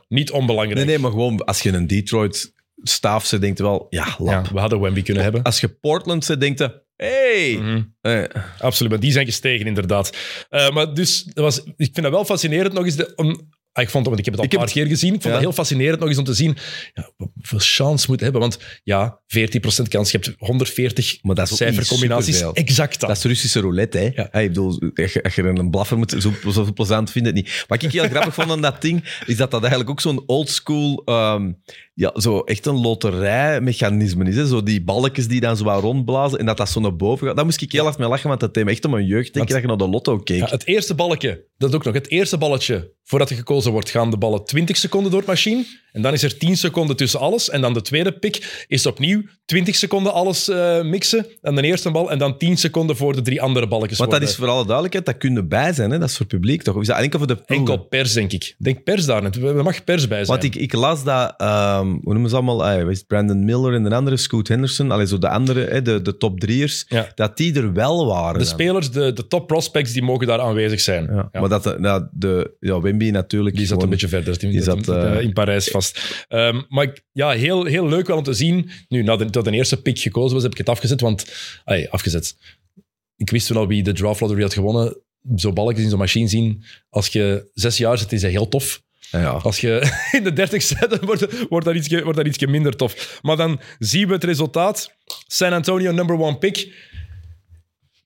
Niet 0.07 0.31
onbelangrijk. 0.31 0.77
Nee, 0.77 0.85
nee, 0.85 0.99
maar 0.99 1.11
gewoon 1.11 1.45
als 1.45 1.61
je 1.61 1.72
een 1.73 1.87
Detroit 1.87 2.53
staaf 2.83 3.25
ze 3.25 3.39
denkt 3.39 3.59
wel, 3.59 3.87
ja, 3.89 4.15
lap. 4.17 4.45
Ja, 4.45 4.53
we 4.53 4.59
hadden 4.59 4.79
Wemby 4.79 5.01
kunnen 5.01 5.23
hebben. 5.23 5.43
Als 5.43 5.59
je 5.59 5.67
Portland 5.67 6.25
ze 6.25 6.37
denkt, 6.37 6.59
hey. 6.95 7.55
Mm 7.59 7.65
-hmm. 7.65 7.95
hey. 8.01 8.29
Absoluut, 8.59 8.91
maar 8.91 9.01
die 9.01 9.11
zijn 9.11 9.25
gestegen 9.25 9.65
inderdaad. 9.65 10.17
Uh, 10.49 10.69
maar 10.69 10.93
dus, 10.93 11.23
dat 11.23 11.43
was, 11.43 11.63
ik 11.63 11.89
vind 11.93 12.01
dat 12.01 12.11
wel 12.11 12.25
fascinerend 12.25 12.73
nog 12.73 12.85
eens, 12.85 12.95
de, 12.95 13.15
om, 13.15 13.49
ik 13.81 13.89
vond 13.89 14.05
het, 14.05 14.15
want 14.15 14.19
ik 14.19 14.25
heb 14.25 14.33
het 14.33 14.43
al 14.43 14.59
een 14.59 14.65
paar 14.65 14.73
keer 14.73 14.87
gezien. 14.87 15.13
Ik 15.13 15.21
vond 15.21 15.23
ja. 15.23 15.31
dat 15.31 15.41
heel 15.41 15.51
fascinerend 15.53 15.99
nog 15.99 16.09
eens 16.09 16.17
om 16.17 16.23
te 16.23 16.33
zien 16.33 16.57
ja, 16.93 17.11
hoeveel 17.15 17.59
chance 17.59 18.05
moet 18.09 18.19
hebben. 18.19 18.41
Want 18.41 18.59
ja, 18.83 19.19
14% 19.19 19.81
kans. 19.89 20.11
Je 20.11 20.17
hebt 20.17 20.35
140 20.37 21.17
maar 21.21 21.35
dat 21.35 21.51
is 21.51 21.57
cijfercombinaties. 21.57 22.41
Exact 22.41 22.99
dat. 22.99 23.09
Dat 23.09 23.17
is 23.17 23.23
Russische 23.23 23.59
roulette. 23.59 23.97
Hè? 23.97 24.09
Ja. 24.13 24.33
ik 24.33 24.47
bedoel, 24.47 24.81
als 24.95 25.13
je, 25.13 25.23
als 25.23 25.35
je 25.35 25.43
een 25.43 25.69
blaffer 25.69 25.97
moet, 25.97 26.15
zo, 26.19 26.51
zo 26.51 26.73
plezant 26.73 27.11
vindt 27.11 27.27
het 27.27 27.35
niet. 27.35 27.65
Wat 27.67 27.83
ik 27.83 27.91
heel 27.91 28.07
grappig 28.13 28.33
vond 28.33 28.51
aan 28.51 28.61
dat 28.61 28.81
ding, 28.81 29.21
is 29.25 29.37
dat 29.37 29.51
dat 29.51 29.61
eigenlijk 29.61 29.89
ook 29.89 30.01
zo'n 30.01 30.23
oldschool, 30.25 31.03
um, 31.05 31.61
ja, 31.95 32.11
zo 32.19 32.39
echt 32.39 32.65
een 32.65 32.81
loterijmechanisme 32.81 34.25
is. 34.25 34.35
Hè? 34.35 34.47
Zo 34.47 34.63
die 34.63 34.83
balkjes 34.83 35.27
die 35.27 35.39
dan 35.39 35.57
zo 35.57 35.63
wat 35.63 35.81
rondblazen 35.81 36.39
en 36.39 36.45
dat 36.45 36.57
dat 36.57 36.69
zo 36.69 36.79
naar 36.79 36.95
boven 36.95 37.27
gaat. 37.27 37.35
Daar 37.35 37.45
moest 37.45 37.61
ik 37.61 37.71
heel 37.71 37.83
hard 37.83 37.97
mee 37.97 38.07
lachen, 38.07 38.27
want 38.27 38.39
dat 38.39 38.53
deed 38.53 38.65
me 38.65 38.71
echt 38.71 38.85
om 38.85 38.91
mijn 38.91 39.05
jeugd 39.05 39.33
denken 39.33 39.53
dat 39.53 39.61
je 39.61 39.67
naar 39.67 39.77
de 39.77 39.87
lotto 39.87 40.17
keek. 40.17 40.39
Ja, 40.39 40.47
het 40.49 40.65
eerste 40.65 40.95
balkje, 40.95 41.45
dat 41.57 41.75
ook 41.75 41.83
nog. 41.83 41.93
Het 41.93 42.09
eerste 42.09 42.37
balletje, 42.37 42.91
voordat 43.03 43.29
er 43.29 43.35
gekozen 43.35 43.71
wordt, 43.71 43.89
gaan 43.89 44.09
de 44.09 44.17
ballen 44.17 44.45
20 44.45 44.77
seconden 44.77 45.11
door 45.11 45.19
het 45.19 45.29
machine. 45.29 45.65
En 45.91 46.01
dan 46.01 46.13
is 46.13 46.23
er 46.23 46.37
10 46.37 46.57
seconden 46.57 46.95
tussen 46.95 47.19
alles. 47.19 47.49
En 47.49 47.61
dan 47.61 47.73
de 47.73 47.81
tweede 47.81 48.11
pick 48.11 48.65
is 48.67 48.85
opnieuw 48.85 49.21
20 49.45 49.75
seconden 49.75 50.13
alles 50.13 50.49
uh, 50.49 50.81
mixen. 50.81 51.25
En 51.41 51.55
de 51.55 51.61
eerste 51.61 51.91
bal. 51.91 52.11
En 52.11 52.17
dan 52.17 52.37
10 52.37 52.57
seconden 52.57 52.95
voor 52.95 53.15
de 53.15 53.21
drie 53.21 53.41
andere 53.41 53.67
balletjes. 53.67 53.97
Want 53.97 54.11
dat 54.11 54.21
is 54.21 54.35
voor 54.35 54.47
alle 54.47 54.63
duidelijkheid, 54.63 55.05
dat 55.05 55.17
kunnen 55.17 55.47
bij 55.47 55.73
zijn. 55.73 55.91
Hè? 55.91 55.99
Dat 55.99 56.09
is 56.09 56.17
voor 56.17 56.25
publiek 56.25 56.61
toch? 56.61 56.75
Of 56.75 56.81
is 56.81 56.87
dat 56.87 56.97
enkel 56.97 57.19
voor 57.19 57.27
de 57.27 57.35
ploegen? 57.35 57.57
Enkel 57.57 57.87
pers, 57.87 58.13
denk 58.13 58.31
ik. 58.31 58.55
Denk 58.57 58.83
pers 58.83 59.05
daar 59.05 59.21
net. 59.21 59.35
Er 59.35 59.63
mag 59.63 59.83
pers 59.83 60.07
bij 60.07 60.25
zijn. 60.25 60.39
Want 60.39 60.43
ik, 60.43 60.61
ik 60.61 60.73
las 60.73 61.03
dat, 61.03 61.41
um, 61.41 61.82
hoe 61.89 62.13
noemen 62.13 62.29
ze 62.29 62.35
allemaal? 62.35 62.79
Uh, 62.79 62.95
Brandon 63.07 63.45
Miller 63.45 63.73
en 63.73 63.83
de 63.83 63.95
andere, 63.95 64.17
Scoot 64.17 64.47
Henderson. 64.47 64.91
Allee, 64.91 65.07
zo 65.07 65.17
de 65.17 65.29
andere, 65.29 65.81
de, 65.81 66.01
de 66.01 66.17
top 66.17 66.39
drieërs. 66.39 66.85
Ja. 66.87 67.11
Dat 67.15 67.37
die 67.37 67.55
er 67.55 67.73
wel 67.73 68.05
waren. 68.05 68.39
De 68.39 68.45
dan. 68.45 68.47
spelers, 68.47 68.91
de, 68.91 69.13
de 69.13 69.27
top 69.27 69.47
prospects, 69.47 69.93
die 69.93 70.03
mogen 70.03 70.27
daar 70.27 70.39
aanwezig 70.39 70.79
zijn. 70.79 71.05
Ja. 71.05 71.29
Maar 71.31 71.49
dat, 71.49 71.63
de, 71.63 72.07
de, 72.11 72.55
ja, 72.59 72.81
Wimby 72.81 73.09
natuurlijk. 73.09 73.55
Die 73.55 73.65
zat 73.65 73.73
gewoon, 73.73 73.83
een 73.83 73.99
beetje 73.99 74.07
verder. 74.07 74.39
Die, 74.39 74.51
die 74.51 74.61
zat 74.61 74.87
uh, 74.87 75.21
in 75.21 75.33
Parijs 75.33 75.67
vast. 75.67 76.25
Um, 76.29 76.65
maar 76.69 76.83
ik, 76.83 77.03
ja, 77.11 77.29
heel, 77.29 77.65
heel 77.65 77.87
leuk 77.87 78.07
wel 78.07 78.17
om 78.17 78.23
te 78.23 78.33
zien. 78.33 78.69
Nu, 78.87 79.03
nadat 79.03 79.33
de, 79.33 79.43
de 79.43 79.51
eerste 79.51 79.81
pick 79.81 79.99
gekozen 79.99 80.33
was, 80.33 80.43
heb 80.43 80.51
ik 80.51 80.57
het 80.57 80.69
afgezet. 80.69 81.01
Want, 81.01 81.25
ay, 81.65 81.87
afgezet. 81.89 82.35
Ik 83.15 83.29
wist 83.29 83.47
toen 83.47 83.57
al 83.57 83.67
wie 83.67 83.83
de 83.83 83.93
draft 83.93 84.19
lottery 84.19 84.41
had 84.41 84.53
gewonnen. 84.53 84.97
Zo 85.35 85.53
balkjes 85.53 85.83
in 85.83 85.89
zo'n 85.89 85.99
machine 85.99 86.27
zien. 86.27 86.63
Als 86.89 87.07
je 87.07 87.49
zes 87.53 87.77
jaar 87.77 87.97
zit, 87.97 88.11
is 88.11 88.21
dat 88.21 88.31
heel 88.31 88.47
tof. 88.47 88.81
Ja. 89.21 89.29
Als 89.29 89.59
je 89.59 89.91
in 90.17 90.23
de 90.23 90.33
dertig 90.33 90.61
zit, 90.61 90.89
dan 90.89 90.99
wordt, 91.01 91.47
wordt, 91.49 91.65
dat 91.65 91.75
ietsje, 91.75 92.03
wordt 92.03 92.17
dat 92.17 92.27
ietsje 92.27 92.47
minder 92.47 92.75
tof. 92.75 93.19
Maar 93.21 93.37
dan 93.37 93.59
zien 93.79 94.07
we 94.07 94.13
het 94.13 94.23
resultaat. 94.23 94.93
San 95.27 95.53
Antonio, 95.53 95.91
number 95.91 96.19
one 96.19 96.37
pick. 96.37 96.71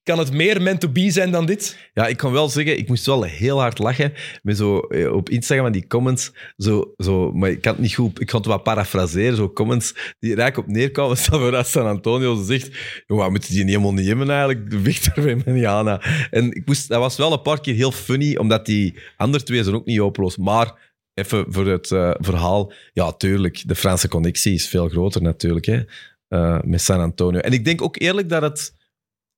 Kan 0.04 0.20
het 0.20 0.34
meer 0.34 0.62
meant 0.62 0.80
to 0.80 0.90
be 0.90 1.12
zijn 1.12 1.32
dan 1.32 1.46
dit? 1.46 1.78
Ja, 1.94 2.08
ik 2.08 2.18
kan 2.18 2.32
wel 2.32 2.50
zeggen, 2.50 2.78
ik 2.78 2.88
moest 2.88 3.06
wel 3.06 3.24
heel 3.24 3.60
hard 3.60 3.80
lachen 3.80 4.14
met 4.42 4.58
zo 4.58 4.80
eh, 4.80 5.14
op 5.14 5.30
Instagram 5.30 5.72
die 5.72 5.88
comments. 5.88 6.32
Zo, 6.58 6.94
zo, 6.98 7.32
maar 7.32 7.50
ik 7.50 7.62
kan 7.62 7.72
het 7.72 7.82
niet 7.82 7.96
goed, 7.96 8.22
ik 8.22 8.28
kan 8.28 8.40
het 8.40 8.50
wat 8.50 8.64
parafraseren. 8.64 9.36
Zo 9.36 9.50
comments 9.50 10.16
die 10.20 10.32
er 10.32 10.40
eigenlijk 10.40 10.70
op 10.70 10.76
neerkomen. 10.76 11.18
Stel 11.24 11.40
voor 11.40 11.52
dat 11.52 11.68
San 11.68 11.86
Antonio 11.86 12.44
zegt: 12.44 12.70
Jongen, 13.08 13.32
moeten 13.32 13.50
die 13.50 13.64
niet 13.64 13.70
helemaal 13.70 13.94
niet 13.94 14.08
hebben 14.08 14.30
eigenlijk? 14.30 14.70
De 14.70 14.80
Victor 14.92 15.24
Wembanyama. 15.24 16.02
En 16.32 16.52
ik 16.52 16.66
moest, 16.66 16.88
dat 16.88 17.00
was 17.00 17.18
wel 17.18 17.34
een 17.34 17.42
paar 17.42 17.62
keer 17.62 17.76
heel 17.76 17.92
funny, 17.92 18.36
omdat 18.36 18.66
die 18.66 18.98
andere 19.18 19.44
twee 19.44 19.64
zijn 19.64 19.76
ook 19.76 19.86
niet 19.86 19.98
hopeloos. 19.98 20.38
Maar 20.38 20.87
even 21.18 21.46
voor 21.50 21.68
het 21.68 21.90
uh, 21.90 22.14
verhaal. 22.18 22.74
Ja, 22.94 23.12
tuurlijk, 23.12 23.64
de 23.66 23.76
Franse 23.76 24.08
connectie 24.08 24.54
is 24.54 24.68
veel 24.68 24.90
groter 24.90 25.22
natuurlijk 25.22 25.66
hè, 25.66 25.82
uh, 26.30 26.62
met 26.62 26.82
San 26.82 27.00
Antonio. 27.00 27.40
En 27.40 27.52
ik 27.52 27.66
denk 27.66 27.82
ook 27.82 28.00
eerlijk 28.00 28.30
dat 28.30 28.42
het 28.42 28.76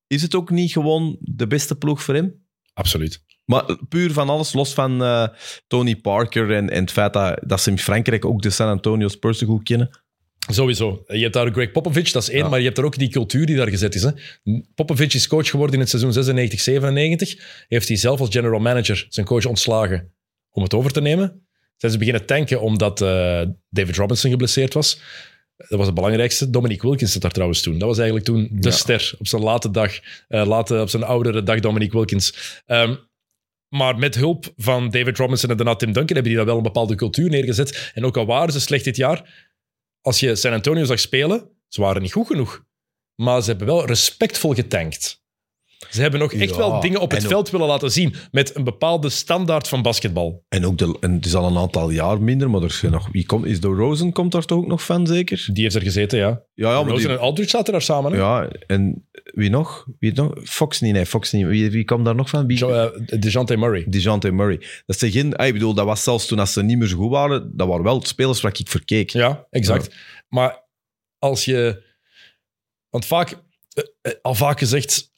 is 0.08 0.22
het 0.22 0.36
ook 0.36 0.50
niet 0.50 0.72
gewoon 0.72 1.18
de 1.20 1.48
beste 1.48 1.76
ploeg 1.76 2.04
voor 2.04 2.14
hem? 2.14 2.46
Absoluut. 2.74 3.24
Maar 3.46 3.78
puur 3.90 4.12
van 4.12 4.30
alles, 4.30 4.54
los 4.54 4.74
van 4.74 5.04
eh, 5.04 5.28
Tony 5.68 5.96
Parker 5.96 6.52
en, 6.52 6.70
en 6.70 6.82
het 6.82 6.92
feit 6.92 7.14
dat, 7.14 7.40
dat 7.46 7.62
ze 7.62 7.70
in 7.70 7.80
Frankrijk 7.80 8.26
ook 8.26 8.42
de 8.42 8.50
San 8.50 8.68
Antonio 8.68 9.08
Spurs 9.08 9.42
goed 9.42 9.64
kennen. 9.64 9.90
Sowieso. 10.52 11.04
Je 11.08 11.22
hebt 11.22 11.34
daar 11.34 11.52
Greg 11.52 11.72
Popovich, 11.72 12.12
dat 12.12 12.22
is 12.22 12.30
één, 12.30 12.44
Ja. 12.44 12.50
maar 12.50 12.60
je 12.60 12.66
hebt 12.66 12.78
er 12.78 12.84
ook 12.84 12.98
die 12.98 13.10
cultuur 13.10 13.46
die 13.46 13.56
daar 13.56 13.70
gezet 13.70 13.96
is. 13.96 14.04
Hè. 14.04 14.12
Popovich 14.76 15.14
is 15.14 15.28
coach 15.28 15.50
geworden 15.50 15.76
in 15.76 15.82
het 15.82 15.90
seizoen 15.90 16.14
96-97. 16.14 17.42
Heeft 17.68 17.88
hij 17.88 17.98
zelf 17.98 18.20
als 18.20 18.30
general 18.30 18.60
manager 18.60 19.06
zijn 19.10 19.26
coach 19.26 19.46
ontslagen 19.46 20.14
om 20.52 20.64
het 20.64 20.74
over 20.74 20.92
te 20.92 21.02
nemen. 21.02 21.49
Zijn 21.80 21.92
ze 21.92 21.98
beginnen 21.98 22.26
tanken 22.26 22.62
omdat 22.62 23.02
eh, 23.02 23.42
David 23.70 23.96
Robinson 23.96 24.32
geblesseerd 24.32 24.74
was. 24.74 25.02
Dat 25.58 25.78
was 25.78 25.86
het 25.86 25.96
belangrijkste. 25.96 26.50
Dominique 26.50 26.88
Wilkins 26.88 27.12
zat 27.12 27.22
daar 27.22 27.32
trouwens 27.32 27.62
toen. 27.62 27.78
Dat 27.78 27.88
was 27.88 27.98
eigenlijk 27.98 28.26
toen 28.26 28.50
de 28.52 28.70
Ja. 28.70 28.76
ster 28.76 29.14
op 29.20 29.28
zijn 29.28 29.42
late 29.42 29.72
dag. 29.72 30.00
eh, 30.28 30.46
late, 30.46 30.82
op 30.82 30.90
zijn 30.90 31.04
oudere 31.04 31.44
dag, 31.44 31.60
Dominique 31.60 31.98
Wilkins. 31.98 32.62
Ehm, 32.66 32.96
maar 33.76 33.98
met 33.98 34.16
hulp 34.16 34.54
van 34.58 34.90
David 34.90 35.18
Robinson 35.18 35.50
en 35.50 35.58
daarna 35.58 35.76
Tim 35.76 35.92
Duncan 35.94 36.14
hebben 36.16 36.24
die 36.32 36.36
daar 36.36 36.46
wel 36.46 36.58
een 36.58 36.64
bepaalde 36.64 36.96
cultuur 36.96 37.30
neergezet. 37.30 37.92
En 37.94 38.06
ook 38.06 38.18
al 38.18 38.26
waren 38.26 38.54
ze 38.54 38.60
slecht 38.60 38.84
dit 38.84 38.96
jaar, 38.96 39.48
als 40.02 40.20
je 40.20 40.36
San 40.36 40.54
Antonio 40.54 40.84
zag 40.86 41.00
spelen, 41.00 41.50
ze 41.68 41.82
waren 41.82 42.02
niet 42.02 42.12
goed 42.12 42.28
genoeg. 42.28 42.66
Maar 43.16 43.42
ze 43.42 43.50
hebben 43.50 43.68
wel 43.68 43.86
respectvol 43.86 44.54
getankt. 44.54 45.19
Ze 45.90 46.02
hebben 46.02 46.20
nog 46.20 46.34
echt 46.34 46.50
Ja, 46.50 46.58
wel 46.58 46.80
dingen 46.80 47.00
op 47.00 47.12
het 47.12 47.24
ook- 47.24 47.30
veld 47.30 47.50
willen 47.50 47.68
laten 47.68 47.92
zien 47.92 48.14
met 48.32 48.56
een 48.56 48.64
bepaalde 48.64 49.10
standaard 49.10 49.68
van 49.68 49.82
basketbal. 49.82 50.46
En 50.50 50.66
ook 50.66 50.78
de, 50.78 50.98
en 51.00 51.14
het 51.14 51.26
is 51.26 51.36
al 51.36 51.48
een 51.48 51.58
aantal 51.58 51.90
jaar 51.90 52.22
minder, 52.22 52.50
maar 52.50 52.62
er 52.62 52.68
is 52.68 52.82
nog, 52.82 53.10
wie 53.12 53.26
komt, 53.26 53.46
is 53.46 53.60
de 53.62 53.68
Rosen 53.68 54.12
komt 54.12 54.32
daar 54.32 54.46
toch 54.46 54.58
ook 54.58 54.68
nog 54.68 54.84
van, 54.84 55.08
zeker? 55.08 55.48
Die 55.54 55.64
heeft 55.64 55.76
er 55.76 55.82
gezeten, 55.82 56.20
ja. 56.20 56.42
Ja, 56.54 56.70
ja, 56.70 56.76
Rosen 56.76 56.98
die, 56.98 57.08
en 57.08 57.20
Aldridge 57.20 57.50
zaten 57.50 57.72
daar 57.72 57.82
samen. 57.82 58.12
Hè? 58.12 58.18
ja 58.18 58.50
en 58.68 59.08
wie 59.24 59.50
nog? 59.50 59.88
Wie 60.00 60.14
nog? 60.14 60.34
Fox 60.44 60.80
niet, 60.80 60.94
nee, 60.94 61.06
Fox 61.06 61.32
niet. 61.32 61.46
Wie, 61.46 61.72
wie 61.72 61.84
kwam 61.84 62.04
daar 62.04 62.16
nog 62.16 62.30
van? 62.30 62.48
Wie? 62.48 62.58
Jo, 62.58 62.70
eh, 62.70 63.20
DeJounte 63.20 63.58
Murray. 63.58 63.86
DeJounte 63.88 64.32
Murray. 64.32 64.62
Dat 64.86 65.00
zijn 65.00 65.12
geen, 65.12 65.36
ah, 65.36 65.48
ik 65.48 65.54
bedoel, 65.54 65.74
dat 65.74 65.86
was 65.86 66.04
zelfs 66.04 66.26
toen 66.26 66.40
als 66.40 66.54
ze 66.54 66.64
niet 66.64 66.78
meer 66.78 66.88
zo 66.88 66.98
goed 66.98 67.12
waren, 67.12 67.52
dat 67.58 67.68
waren 67.68 67.84
wel 67.84 68.06
spelers 68.06 68.42
waar 68.42 68.60
ik 68.60 68.70
verkeek. 68.70 69.10
Ja, 69.10 69.46
exact. 69.50 69.96
Maar 70.28 70.64
als 71.20 71.46
je... 71.46 71.84
Want 72.90 73.06
vaak, 73.06 73.32
eh, 73.74 73.84
eh, 74.02 74.14
al 74.22 74.36
vaak 74.36 74.60
gezegd, 74.60 75.12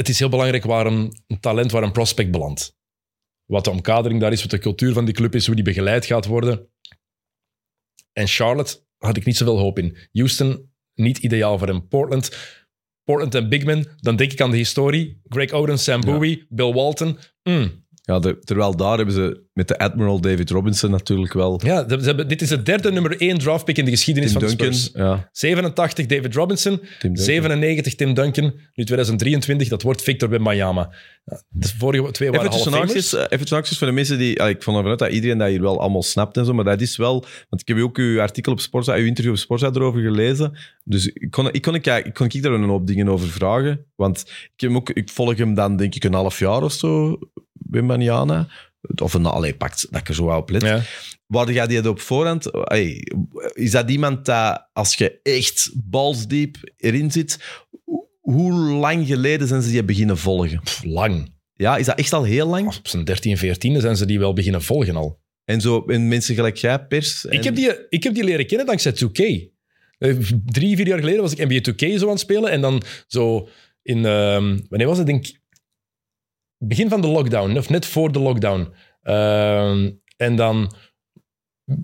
het 0.00 0.08
is 0.08 0.18
heel 0.18 0.28
belangrijk 0.28 0.64
waar 0.64 0.86
een, 0.86 1.22
een 1.26 1.40
talent, 1.40 1.70
waar 1.70 1.82
een 1.82 1.92
prospect 1.92 2.30
belandt. 2.30 2.76
Wat 3.44 3.64
de 3.64 3.70
omkadering 3.70 4.20
daar 4.20 4.32
is, 4.32 4.40
wat 4.40 4.50
de 4.50 4.58
cultuur 4.58 4.92
van 4.92 5.04
die 5.04 5.14
club 5.14 5.34
is, 5.34 5.46
hoe 5.46 5.54
die 5.54 5.64
begeleid 5.64 6.06
gaat 6.06 6.26
worden. 6.26 6.68
En 8.12 8.26
Charlotte 8.26 8.84
had 8.98 9.16
ik 9.16 9.24
niet 9.24 9.36
zoveel 9.36 9.58
hoop 9.58 9.78
in. 9.78 9.96
Houston, 10.12 10.72
niet 10.94 11.18
ideaal 11.18 11.58
voor 11.58 11.68
hem. 11.68 11.88
Portland, 11.88 12.36
Portland 13.04 13.34
en 13.34 13.48
Bigman, 13.48 13.86
dan 13.96 14.16
denk 14.16 14.32
ik 14.32 14.40
aan 14.40 14.50
de 14.50 14.56
historie. 14.56 15.20
Greg 15.28 15.50
Oden, 15.50 15.78
Sam 15.78 16.00
Ja. 16.00 16.12
Bowie, 16.12 16.46
Bill 16.48 16.72
Walton. 16.72 17.18
Mm. 17.42 17.79
Ja, 18.10 18.18
de- 18.18 18.38
terwijl 18.38 18.76
daar 18.76 18.96
hebben 18.96 19.14
ze 19.14 19.42
met 19.52 19.68
de 19.68 19.78
Admiral 19.78 20.20
David 20.20 20.50
Robinson 20.50 20.90
natuurlijk 20.90 21.32
wel. 21.32 21.60
Ja, 21.64 21.88
ze 21.88 21.96
hebben, 21.96 22.28
dit 22.28 22.42
is 22.42 22.48
de 22.48 22.62
derde 22.62 22.92
nummer 22.92 23.20
één 23.20 23.38
draftpick 23.38 23.78
in 23.78 23.84
de 23.84 23.90
geschiedenis 23.90 24.32
Tim 24.32 24.40
van 24.40 24.48
de 24.48 24.56
Duncan. 24.56 24.74
Spurs. 24.74 25.02
Ja, 25.04 25.28
87 25.32 26.06
David 26.06 26.34
Robinson, 26.34 26.76
Tim 26.76 26.88
Duncan. 27.00 27.24
97 27.24 27.94
Tim 27.94 28.14
Duncan, 28.14 28.44
nu 28.74 28.84
2023, 28.84 29.68
dat 29.68 29.82
wordt 29.82 30.02
Victor 30.02 30.28
Wembanyama. 30.28 30.94
Ja, 31.24 31.42
de 31.48 31.68
vorige 31.78 32.10
twee 32.10 32.30
waren 32.30 32.46
Even 32.46 32.72
eh, 32.74 32.82
even 32.82 33.38
tussen 33.38 33.56
haakjes 33.56 33.78
voor 33.78 33.86
de 33.86 33.92
mensen 33.92 34.18
die... 34.18 34.30
ik 34.30 34.62
vond 34.62 34.76
ervan 34.76 34.90
uit 34.90 34.98
dat 34.98 35.10
iedereen 35.12 35.38
dat 35.38 35.48
hier 35.48 35.60
wel 35.60 35.80
allemaal 35.80 36.02
snapt 36.02 36.36
en 36.36 36.44
zo, 36.44 36.52
maar 36.52 36.64
dat 36.64 36.80
is 36.80 36.96
wel... 36.96 37.24
Want 37.48 37.62
ik 37.62 37.68
heb 37.68 37.78
ook 37.78 37.98
uw 37.98 38.20
artikel 38.20 38.52
op 38.52 38.60
Sporza, 38.60 38.94
uw 38.94 39.06
interview 39.06 39.32
op 39.32 39.38
Sporza 39.38 39.70
erover 39.74 40.00
gelezen. 40.00 40.58
Dus 40.84 41.06
ik 41.06 41.30
kon, 41.30 41.52
ik 41.52 41.62
kon, 41.62 41.74
ik, 41.74 41.86
ik 41.86 42.14
kon 42.14 42.26
ik 42.26 42.42
daar 42.42 42.52
een 42.52 42.64
hoop 42.64 42.86
dingen 42.86 43.08
over 43.08 43.28
vragen. 43.28 43.86
Want 43.96 44.20
ik, 44.56 44.60
heb 44.60 44.74
ook, 44.74 44.90
ik 44.90 45.10
volg 45.10 45.36
hem 45.36 45.54
dan 45.54 45.76
denk 45.76 45.94
ik 45.94 46.04
een 46.04 46.14
half 46.14 46.38
jaar 46.38 46.62
of 46.62 46.72
zo, 46.72 47.18
Wembanyama. 47.70 48.48
Of 49.02 49.14
een... 49.14 49.26
Allee, 49.26 49.54
pakt 49.54 49.86
dat 49.90 50.00
ik 50.00 50.08
er 50.08 50.14
zo 50.14 50.26
op 50.36 50.50
let. 50.50 50.62
Ja. 50.62 50.82
Waar 51.26 51.48
ga 51.48 51.66
die 51.66 51.88
op 51.88 52.00
voorhand? 52.00 52.48
Hey, 52.52 53.06
is 53.52 53.70
dat 53.70 53.90
iemand 53.90 54.24
dat, 54.26 54.68
als 54.72 54.94
je 54.94 55.20
echt 55.22 55.70
balsdiep 55.84 56.56
erin 56.76 57.10
zit, 57.10 57.38
ho- 57.84 58.08
hoe 58.20 58.52
lang 58.52 59.06
geleden 59.06 59.48
zijn 59.48 59.62
ze 59.62 59.70
die 59.70 59.84
beginnen 59.84 60.18
volgen? 60.18 60.60
Pff, 60.62 60.84
lang. 60.84 61.32
Ja, 61.54 61.76
is 61.76 61.86
dat 61.86 61.98
echt 61.98 62.12
al 62.12 62.22
heel 62.22 62.46
lang? 62.46 62.66
Op 62.76 62.88
zijn 62.88 63.04
13, 63.04 63.36
14 63.38 63.80
zijn 63.80 63.96
ze 63.96 64.06
die 64.06 64.18
wel 64.18 64.32
beginnen 64.32 64.62
volgen 64.62 64.96
al. 64.96 65.20
En 65.44 65.60
zo, 65.60 65.84
en 65.86 66.08
mensen 66.08 66.34
gelijk 66.34 66.56
jij, 66.56 66.86
pers. 66.86 67.26
En, 67.26 67.32
Ik, 67.38 67.44
heb 67.44 67.54
die, 67.54 67.88
ik 67.88 68.02
heb 68.02 68.14
die 68.14 68.24
leren 68.24 68.46
kennen 68.46 68.66
dankzij 68.66 68.92
2K. 68.92 69.48
Eh, 69.98 70.16
Drie, 70.44 70.76
vier 70.76 70.86
jaar 70.86 70.98
geleden 70.98 71.20
was 71.22 71.34
ik 71.34 71.48
NBA 71.48 71.70
2K 71.72 71.98
zo 71.98 72.04
aan 72.04 72.10
het 72.10 72.20
spelen. 72.20 72.50
En 72.50 72.60
dan 72.60 72.82
zo 73.06 73.48
in... 73.82 74.04
ehm, 74.04 74.58
wanneer 74.68 74.86
was 74.88 74.98
het? 74.98 75.06
Denk, 75.06 75.26
ik, 75.26 75.39
begin 76.68 76.88
van 76.88 77.00
de 77.00 77.06
lockdown. 77.08 77.56
Of 77.56 77.68
net 77.68 77.86
voor 77.86 78.12
de 78.12 78.18
lockdown. 78.18 78.72
Ehm, 79.02 79.90
en 80.16 80.36
dan 80.36 80.72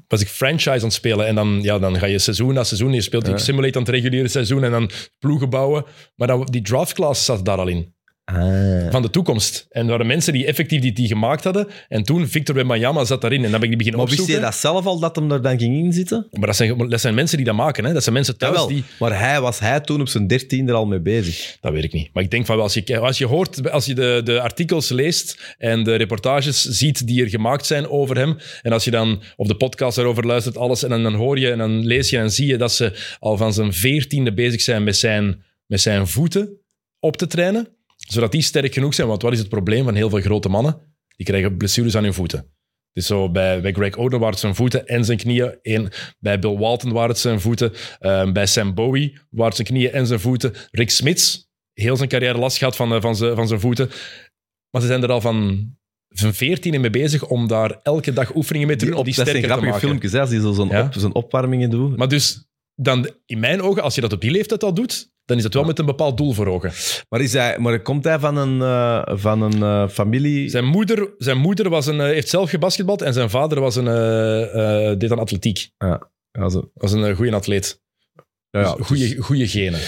was 0.09 0.21
ik 0.21 0.29
franchise 0.29 0.71
aan 0.71 0.81
het 0.81 0.93
spelen. 0.93 1.27
En 1.27 1.35
dan, 1.35 1.59
ja, 1.63 1.79
dan 1.79 1.99
ga 1.99 2.07
je 2.07 2.19
seizoen 2.19 2.55
na 2.55 2.65
seizoen. 2.65 2.93
Je 2.93 3.01
speelt 3.01 3.27
Ja. 3.27 3.37
simulate 3.39 3.79
aan 3.79 3.85
het 3.85 3.95
reguliere 3.95 4.29
seizoen. 4.29 4.65
En 4.65 4.71
dan 4.71 4.91
ploegen 5.19 5.51
bouwen. 5.51 5.85
Maar 6.17 6.29
dan, 6.29 6.45
die 6.51 6.63
draft 6.63 6.93
class 6.93 7.25
zat 7.25 7.45
daar 7.45 7.59
al 7.59 7.69
in. 7.69 7.95
Ah. 8.33 8.91
Van 8.91 9.03
de 9.03 9.11
toekomst. 9.11 9.67
En 9.71 9.83
er 9.83 9.91
waren 9.91 10.07
mensen 10.07 10.33
die 10.33 10.47
effectief 10.47 10.81
die, 10.81 10.93
die 10.93 11.07
gemaakt 11.07 11.45
hadden. 11.45 11.69
En 11.89 12.03
toen, 12.03 12.29
Victor 12.29 12.55
Wembanyama 12.55 13.05
zat 13.05 13.21
daarin. 13.21 13.45
En 13.45 13.51
dan 13.51 13.61
ben 13.61 13.63
ik 13.63 13.69
die 13.69 13.77
beginnen 13.77 14.01
Maar 14.01 14.09
wist 14.09 14.21
opzoeken. 14.21 14.45
je 14.45 14.51
dat 14.51 14.61
zelf 14.61 14.87
al, 14.87 14.99
dat 14.99 15.17
hem 15.17 15.33
er 15.33 15.43
dan 15.43 15.59
ging 15.59 15.77
inzitten? 15.77 16.27
Maar 16.31 16.47
dat 16.47 16.57
zijn, 16.57 16.89
dat 16.89 17.01
zijn 17.01 17.15
mensen 17.15 17.37
die 17.37 17.47
dat 17.47 17.55
maken. 17.55 17.85
Hè? 17.85 17.93
Dat 17.93 18.03
zijn 18.03 18.15
mensen 18.15 18.39
thuis 18.39 18.53
Jawel, 18.53 18.69
die... 18.69 18.85
maar 18.99 19.19
hij 19.19 19.41
was 19.41 19.59
hij 19.59 19.81
toen 19.81 20.01
op 20.01 20.09
zijn 20.09 20.27
dertiende 20.27 20.73
er 20.73 20.79
al 20.79 20.87
mee 20.87 21.01
bezig. 21.01 21.57
Dat 21.61 21.73
weet 21.73 21.85
ik 21.85 21.93
niet. 21.93 22.11
Maar 22.13 22.23
ik 22.23 22.31
denk 22.31 22.47
van 22.47 22.55
wel, 22.55 22.65
als 22.65 22.75
je, 22.75 22.99
als 22.99 23.19
je 23.19 23.27
hoort, 23.27 23.71
als 23.71 23.87
je 23.87 23.95
de, 23.95 24.21
de 24.25 24.41
artikels 24.41 24.89
leest 24.89 25.55
en 25.59 25.85
de 25.85 25.95
reportages 25.95 26.63
ziet 26.63 27.07
die 27.07 27.23
er 27.23 27.29
gemaakt 27.29 27.67
zijn 27.67 27.89
over 27.89 28.17
hem, 28.17 28.39
en 28.63 28.73
als 28.73 28.85
je 28.85 28.91
dan 28.91 29.23
op 29.37 29.49
de 29.49 29.57
podcast 29.57 29.97
daarover 29.97 30.27
luistert, 30.27 30.57
alles, 30.57 30.83
en 30.83 30.89
dan, 30.89 31.03
dan 31.03 31.15
hoor 31.15 31.39
je 31.39 31.51
en 31.51 31.59
dan 31.59 31.87
lees 31.87 32.11
je 32.11 32.19
en 32.19 32.31
zie 32.31 32.47
je 32.47 32.57
dat 32.57 32.73
ze 32.73 33.17
al 33.19 33.37
van 33.37 33.53
zijn 33.53 33.73
veertiende 33.73 34.33
bezig 34.33 34.61
zijn 34.61 34.85
met 34.85 34.97
zijn, 34.97 35.43
met 35.67 35.81
zijn 35.81 36.07
voeten 36.07 36.61
op 37.01 37.17
te 37.17 37.27
trainen, 37.27 37.69
zodat 38.07 38.33
die 38.33 38.43
sterk 38.43 38.75
genoeg 38.75 38.95
zijn. 38.95 39.09
Want 39.09 39.23
wat 39.23 39.33
is 39.33 39.39
het 39.39 39.49
probleem 39.49 39.85
van 39.85 39.95
heel 39.95 40.11
veel 40.11 40.21
grote 40.21 40.49
mannen? 40.49 40.97
Die 41.17 41.27
krijgen 41.27 41.57
blessures 41.57 41.97
aan 41.97 42.03
hun 42.03 42.15
voeten. 42.15 42.51
Dus 42.93 43.07
zo 43.07 43.31
bij, 43.31 43.61
bij 43.61 43.73
Greg 43.73 43.97
Oden 43.97 44.19
waren 44.19 44.31
het 44.31 44.41
zijn 44.41 44.55
voeten 44.55 44.87
en 44.87 45.05
zijn 45.05 45.19
knieën. 45.19 45.59
Eén, 45.63 45.89
bij 46.19 46.39
Bill 46.39 46.57
Walton 46.57 46.93
waren 46.93 47.09
het 47.09 47.19
zijn 47.19 47.41
voeten. 47.41 47.73
Ehm, 47.99 48.33
bij 48.33 48.47
Sam 48.47 48.75
Bowie 48.75 49.19
waren 49.31 49.47
het 49.47 49.57
zijn 49.57 49.69
knieën 49.69 49.93
en 49.93 50.07
zijn 50.07 50.21
voeten. 50.21 50.53
Rick 50.71 50.91
Smits, 50.91 51.49
heel 51.73 51.97
zijn 51.97 52.09
carrière 52.09 52.39
last 52.39 52.59
gehad 52.59 52.77
van, 52.77 52.95
eh, 52.95 53.01
van, 53.01 53.17
zijn, 53.17 53.35
van 53.37 53.49
zijn 53.49 53.61
voeten. 53.61 53.91
Maar 54.71 54.81
ze 54.81 54.87
zijn 54.87 55.03
er 55.03 55.11
al 55.13 55.21
van 55.21 55.75
van 56.09 56.35
14 56.35 56.81
mee 56.81 56.91
bezig 56.91 57.27
om 57.27 57.49
daar 57.49 57.81
elke 57.83 58.13
dag 58.13 58.35
oefeningen 58.35 58.67
mee 58.67 58.77
te 58.77 58.85
Die 58.85 58.95
doen, 58.95 59.03
om 59.03 59.07
op, 59.09 59.15
die 59.15 59.25
dat 59.25 59.35
zijn 59.35 59.45
grappige 59.45 59.79
filmpjes, 59.79 60.13
hè, 60.13 60.21
als 60.21 60.31
die 60.31 60.41
zo 60.41 60.53
zo'n 60.53 60.69
Ja. 60.69 60.91
op, 61.05 61.15
opwarmingen 61.17 61.71
doen. 61.71 61.95
Maar 61.97 62.09
dus, 62.09 62.49
dan, 62.75 63.11
in 63.27 63.39
mijn 63.39 63.63
ogen, 63.63 63.83
als 63.83 63.95
je 63.95 64.01
dat 64.01 64.13
op 64.13 64.21
die 64.21 64.31
leeftijd 64.31 64.63
al 64.63 64.75
doet, 64.75 65.15
dan 65.27 65.37
is 65.37 65.45
het 65.45 65.55
wel 65.55 65.65
met 65.65 65.79
een 65.79 65.87
bepaald 65.87 66.17
doel 66.17 66.33
voor 66.33 66.47
ogen. 66.47 66.73
Maar, 67.09 67.21
is 67.21 67.33
hij, 67.33 67.59
maar 67.59 67.81
komt 67.81 68.05
hij 68.05 68.19
van 68.19 68.37
een, 68.37 68.63
eh, 68.63 69.17
van 69.17 69.43
een 69.43 69.63
eh, 69.63 69.89
familie... 69.89 70.49
Zijn 70.49 70.65
moeder, 70.65 71.15
zijn 71.19 71.39
moeder 71.39 71.71
was 71.71 71.87
een, 71.87 72.01
eh, 72.01 72.07
heeft 72.07 72.29
zelf 72.29 72.51
gebasketbald 72.51 73.03
en 73.03 73.13
zijn 73.13 73.31
vader 73.31 73.61
was 73.61 73.77
een, 73.77 74.99
deed 74.99 75.13
aan 75.13 75.19
atletiek. 75.19 75.71
Ja, 75.79 76.49
zo. 76.49 76.71
Was 76.75 76.93
een 76.93 77.15
goede 77.15 77.35
atleet. 77.35 77.81
ja, 78.51 78.61
ja, 78.61 78.75
Dus 78.75 78.87
goede, 78.87 79.09
dus- 79.09 79.25
goede 79.25 79.49
genen. 79.49 79.81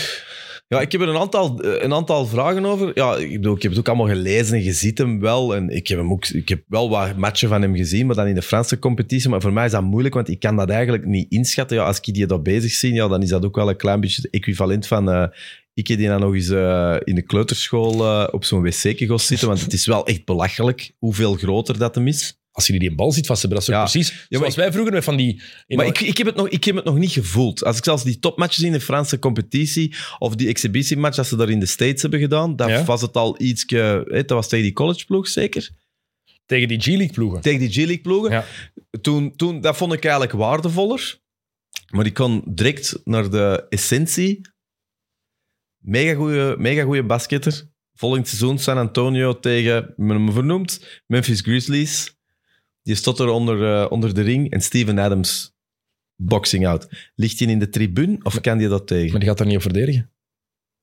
Ja, 0.68 0.80
ik 0.80 0.92
heb 0.92 1.00
er 1.00 1.08
een 1.08 1.16
aantal, 1.16 1.60
eh, 1.60 1.82
een 1.82 1.94
aantal 1.94 2.26
vragen 2.26 2.64
over. 2.64 2.90
Ja, 2.94 3.16
ik, 3.16 3.32
bedoel, 3.32 3.56
ik 3.56 3.62
heb 3.62 3.70
het 3.70 3.80
ook 3.80 3.88
allemaal 3.88 4.06
gelezen 4.06 4.56
en 4.56 4.62
je 4.62 4.72
ziet 4.72 4.98
hem 4.98 5.20
wel. 5.20 5.54
En 5.54 5.68
ik 5.70 5.88
heb, 5.88 5.98
hem 5.98 6.12
ook, 6.12 6.26
ik 6.26 6.48
heb 6.48 6.62
wel 6.66 6.88
wat 6.90 7.16
matchen 7.16 7.48
van 7.48 7.62
hem 7.62 7.76
gezien, 7.76 8.06
maar 8.06 8.16
dan 8.16 8.26
in 8.26 8.34
de 8.34 8.42
Franse 8.42 8.78
competitie. 8.78 9.30
Maar 9.30 9.40
voor 9.40 9.52
mij 9.52 9.64
is 9.64 9.70
dat 9.70 9.82
moeilijk, 9.82 10.14
want 10.14 10.28
ik 10.28 10.40
kan 10.40 10.56
dat 10.56 10.70
eigenlijk 10.70 11.04
niet 11.06 11.30
inschatten. 11.30 11.76
Ja, 11.76 11.84
als 11.84 12.00
ik 12.00 12.14
die 12.14 12.26
daar 12.26 12.42
bezig 12.42 12.72
zie, 12.72 12.92
ja, 12.92 13.08
dan 13.08 13.22
is 13.22 13.28
dat 13.28 13.44
ook 13.44 13.56
wel 13.56 13.68
een 13.68 13.76
klein 13.76 14.00
beetje 14.00 14.22
het 14.22 14.30
equivalent 14.30 14.86
van... 14.86 15.10
eh, 15.10 15.26
ik 15.74 15.88
heb 15.88 15.98
die 15.98 16.08
dan 16.08 16.20
nog 16.20 16.34
eens 16.34 16.48
eh, 16.48 16.96
in 17.04 17.14
de 17.14 17.22
kleuterschool 17.22 18.26
op 18.30 18.44
zo'n 18.44 18.62
wc-kegos 18.62 19.26
zitten, 19.26 19.48
want 19.48 19.60
het 19.60 19.72
is 19.72 19.86
wel 19.86 20.06
echt 20.06 20.24
belachelijk 20.24 20.92
hoeveel 20.98 21.34
groter 21.34 21.78
dat 21.78 21.94
hem 21.94 22.06
is. 22.06 22.40
Als 22.58 22.66
je 22.66 22.78
die 22.78 22.90
een 22.90 22.96
bal 22.96 23.12
ziet 23.12 23.26
vasthebben, 23.26 23.58
dat 23.58 23.68
is 23.68 23.74
ook 23.74 23.80
Ja. 23.80 23.90
precies 23.90 24.12
maar 24.12 24.26
zoals 24.38 24.54
wij 24.54 24.72
vroeger 24.72 24.92
met 24.92 25.04
van 25.04 25.16
die... 25.16 25.42
Maar 25.66 25.86
ik, 25.86 26.00
ik, 26.00 26.16
heb 26.18 26.26
het 26.26 26.36
nog, 26.36 26.48
ik 26.48 26.64
heb 26.64 26.74
het 26.76 26.84
nog 26.84 26.98
niet 26.98 27.10
gevoeld. 27.10 27.64
Als 27.64 27.76
ik 27.78 27.84
zelfs 27.84 28.04
die 28.04 28.18
topmatches 28.18 28.64
in 28.64 28.72
de 28.72 28.80
Franse 28.80 29.18
competitie 29.18 29.94
of 30.18 30.34
die 30.34 30.48
exhibitiematch 30.48 31.16
dat 31.16 31.26
ze 31.26 31.36
daar 31.36 31.48
in 31.50 31.60
de 31.60 31.66
States 31.66 32.02
hebben 32.02 32.20
gedaan, 32.20 32.52
Ja. 32.56 32.84
was 32.84 33.00
het 33.00 33.14
al 33.16 33.40
ietsje... 33.40 33.76
hè, 34.08 34.20
Dat 34.24 34.30
was 34.30 34.48
tegen 34.48 34.64
die 34.64 34.72
collegeploeg 34.74 35.28
zeker? 35.28 35.70
tegen 36.46 36.68
die 36.68 36.80
G-League 36.80 37.10
ploegen. 37.12 37.40
Tegen 37.40 37.58
die 37.60 37.70
G-League 37.70 38.00
ploegen. 38.00 38.30
Ja. 38.30 38.44
Toen, 39.00 39.36
toen, 39.36 39.60
dat 39.60 39.76
vond 39.76 39.92
ik 39.92 40.02
eigenlijk 40.02 40.32
waardevoller. 40.32 41.18
Maar 41.90 42.06
ik 42.06 42.14
kon 42.14 42.42
direct 42.46 43.00
naar 43.04 43.30
de 43.30 43.66
essentie. 43.68 44.40
Mega 45.78 46.14
goede 46.14 46.54
mega 46.58 46.82
goeie 46.82 47.02
basketter. 47.02 47.68
Volgend 47.94 48.28
seizoen 48.28 48.58
San 48.58 48.76
Antonio 48.78 49.40
tegen, 49.40 49.94
me 49.96 50.32
vernoemd, 50.32 51.02
Memphis 51.06 51.40
Grizzlies. 51.40 52.17
Die 52.88 52.96
stond 52.96 53.18
er 53.18 53.28
onder, 53.28 53.74
eh, 53.82 53.90
onder 53.90 54.14
de 54.14 54.22
ring 54.22 54.50
en 54.50 54.60
Steven 54.60 54.98
Adams 54.98 55.52
boxing 56.22 56.66
out. 56.66 56.88
Ligt 57.14 57.38
hij 57.38 57.48
in 57.48 57.58
de 57.58 57.68
tribune 57.68 58.18
of 58.22 58.40
kan 58.40 58.58
hij 58.58 58.68
dat 58.68 58.86
tegen? 58.86 59.10
Maar 59.10 59.18
die 59.20 59.28
gaat 59.28 59.38
daar 59.38 59.46
niet 59.46 59.56
op 59.56 59.62
verdedigen. 59.62 60.10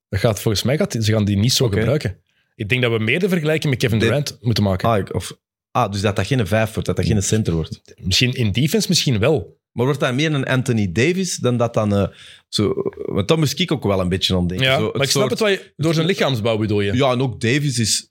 Dat 0.09 0.19
gaat, 0.19 0.41
volgens 0.41 0.63
mij 0.63 0.77
gaat, 0.77 0.91
ze 0.99 1.11
gaan 1.11 1.25
die 1.25 1.37
niet 1.37 1.53
zo 1.53 1.67
gebruiken. 1.69 2.19
Ik 2.55 2.69
denk 2.69 2.81
dat 2.81 2.91
we 2.91 2.99
meer 2.99 3.19
de 3.19 3.29
vergelijking 3.29 3.73
met 3.73 3.81
Kevin 3.81 3.99
Durant 3.99 4.37
moeten 4.41 4.63
maken. 4.63 4.89
Ah, 4.89 5.05
of, 5.11 5.37
ah, 5.71 5.91
dus 5.91 6.01
dat 6.01 6.15
dat 6.15 6.27
geen 6.27 6.47
vijf 6.47 6.73
wordt, 6.73 6.87
dat 6.87 6.95
dat 6.95 7.05
geen 7.05 7.23
center 7.23 7.53
wordt. 7.53 7.81
Misschien 8.01 8.33
in 8.33 8.51
defense, 8.51 8.85
misschien 8.89 9.19
wel. 9.19 9.59
Maar 9.71 9.85
wordt 9.85 9.99
dat 9.99 10.13
meer 10.13 10.33
een 10.33 10.45
Anthony 10.45 10.91
Davis 10.91 11.35
dan 11.37 11.57
dat 11.57 11.73
dan... 11.73 11.93
eh, 11.95 12.07
zo, 12.47 12.73
want 13.05 13.27
dan 13.27 13.39
moest 13.39 13.59
ik 13.59 13.71
ook 13.71 13.83
wel 13.83 13.99
een 13.99 14.09
beetje 14.09 14.35
aan 14.35 14.47
denken. 14.47 14.67
Ja, 14.67 14.77
Zo, 14.77 14.89
maar 14.93 15.01
ik 15.03 15.09
snap 15.09 15.29
het 15.29 15.39
wel. 15.39 15.49
je- 15.49 15.73
Door 15.75 15.93
zijn 15.93 16.05
lichaamsbouw 16.05 16.57
bedoel 16.57 16.81
je. 16.81 16.93
Ja, 16.93 17.11
en 17.11 17.21
ook 17.21 17.41
Davis 17.41 17.79
is 17.79 18.09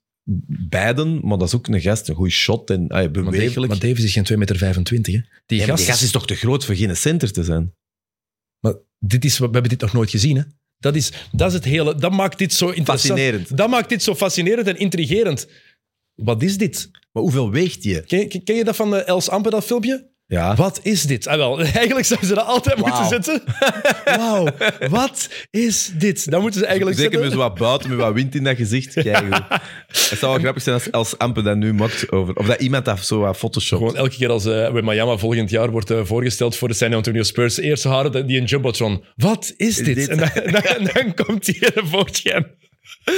beiden, 0.68 1.20
maar 1.26 1.38
dat 1.38 1.48
is 1.48 1.54
ook 1.54 1.66
een 1.66 1.80
gast, 1.80 2.08
een 2.08 2.14
goede 2.14 2.30
shot 2.30 2.70
en 2.70 2.80
ah, 2.82 2.88
maar, 2.88 3.12
Dave- 3.12 3.24
bewegelijk. 3.30 3.72
maar 3.72 3.80
Davis 3.80 4.04
is 4.04 4.12
geen 4.12 4.24
2,25 4.32 4.38
meter. 4.38 4.60
Hè? 4.60 5.20
Die, 5.46 5.58
Ja, 5.58 5.64
gast, 5.64 5.78
die 5.78 5.86
gast 5.86 6.02
is 6.02 6.10
toch 6.10 6.26
te 6.26 6.34
groot 6.34 6.64
voor 6.64 6.74
geen 6.74 6.96
center 6.96 7.32
te 7.32 7.44
zijn? 7.44 7.74
maar 8.60 8.74
dit 8.98 9.24
is, 9.24 9.38
we 9.38 9.44
hebben 9.44 9.68
dit 9.68 9.80
nog 9.80 9.92
nooit 9.92 10.10
gezien. 10.10 10.36
Hè? 10.36 10.42
Dat, 10.78 10.94
is, 10.96 11.12
dat 11.32 11.48
is 11.48 11.54
het 11.54 11.64
hele. 11.64 11.94
Dat 11.94 12.12
maakt 12.12 12.38
dit 12.38 12.52
zo 12.52 12.68
interessant. 12.70 13.00
Fascinerend. 13.18 13.56
Dat 13.56 13.68
maakt 13.70 13.88
dit 13.88 14.02
zo 14.02 14.14
fascinerend 14.14 14.66
en 14.66 14.76
intrigerend. 14.78 15.48
Wat 16.14 16.42
is 16.42 16.58
dit? 16.58 16.90
Maar 17.12 17.22
hoeveel 17.22 17.50
weegt 17.50 17.82
je? 17.82 18.00
Ken, 18.06 18.28
ken- 18.28 18.44
ken 18.44 18.56
je 18.56 18.64
dat 18.64 18.76
van 18.76 18.96
eh, 18.96 19.06
Els 19.08 19.28
Amper, 19.28 19.50
dat 19.50 19.64
filmpje? 19.64 20.10
Ja. 20.34 20.54
Wat 20.54 20.80
is 20.82 21.02
dit? 21.02 21.26
Ah, 21.26 21.36
wel, 21.36 21.60
eigenlijk 21.82 22.06
zouden 22.06 22.28
ze 22.28 22.34
dat 22.34 22.46
altijd 22.46 22.76
moeten 22.76 23.06
zetten. 23.06 23.42
Wauw, 24.18 24.48
wat 24.90 25.28
is 25.50 25.92
dit? 25.98 26.30
Dat 26.30 26.40
moeten 26.40 26.60
ze 26.60 26.66
eigenlijk 26.66 26.98
Zeker 26.98 27.20
met 27.20 27.32
zo 27.32 27.38
wat 27.38 27.54
buiten, 27.54 27.88
met 27.88 27.98
wat 27.98 28.14
wind 28.14 28.34
in 28.34 28.44
dat 28.44 28.56
gezicht. 28.56 28.92
Kijk. 28.92 29.24
Het 30.10 30.18
zou 30.18 30.32
wel 30.32 30.40
grappig 30.40 30.62
zijn 30.62 30.74
als, 30.74 30.92
als 30.92 31.18
Ampe 31.18 31.42
dat 31.42 31.56
nu 31.56 31.74
maakt 31.74 32.12
over... 32.12 32.36
Of 32.36 32.46
dat 32.46 32.60
iemand 32.60 32.84
dat 32.84 33.04
zo 33.04 33.18
wat 33.18 33.36
Photoshop. 33.36 33.78
Gewoon 33.78 33.96
elke 33.96 34.16
keer 34.16 34.30
als 34.30 34.46
uh, 34.46 34.72
Miami 34.72 35.18
volgend 35.18 35.50
jaar 35.50 35.70
wordt 35.70 35.90
eh, 35.90 36.04
voorgesteld 36.04 36.56
voor 36.56 36.68
de 36.68 36.74
San 36.74 36.94
Antonio 36.94 37.22
Spurs, 37.22 37.58
eerst 37.58 37.82
ze 37.82 37.88
houden 37.88 38.26
die 38.26 38.40
een 38.40 38.44
jumbotron. 38.44 39.04
Wat 39.16 39.54
is 39.56 39.76
dit? 39.76 39.94
dit? 39.94 40.08
En 40.08 40.16
dan, 40.16 40.30
dan, 40.52 40.90
dan 40.94 41.14
komt 41.14 41.46
hij 41.46 41.70
in 41.74 41.86
voorschijn. 41.86 42.46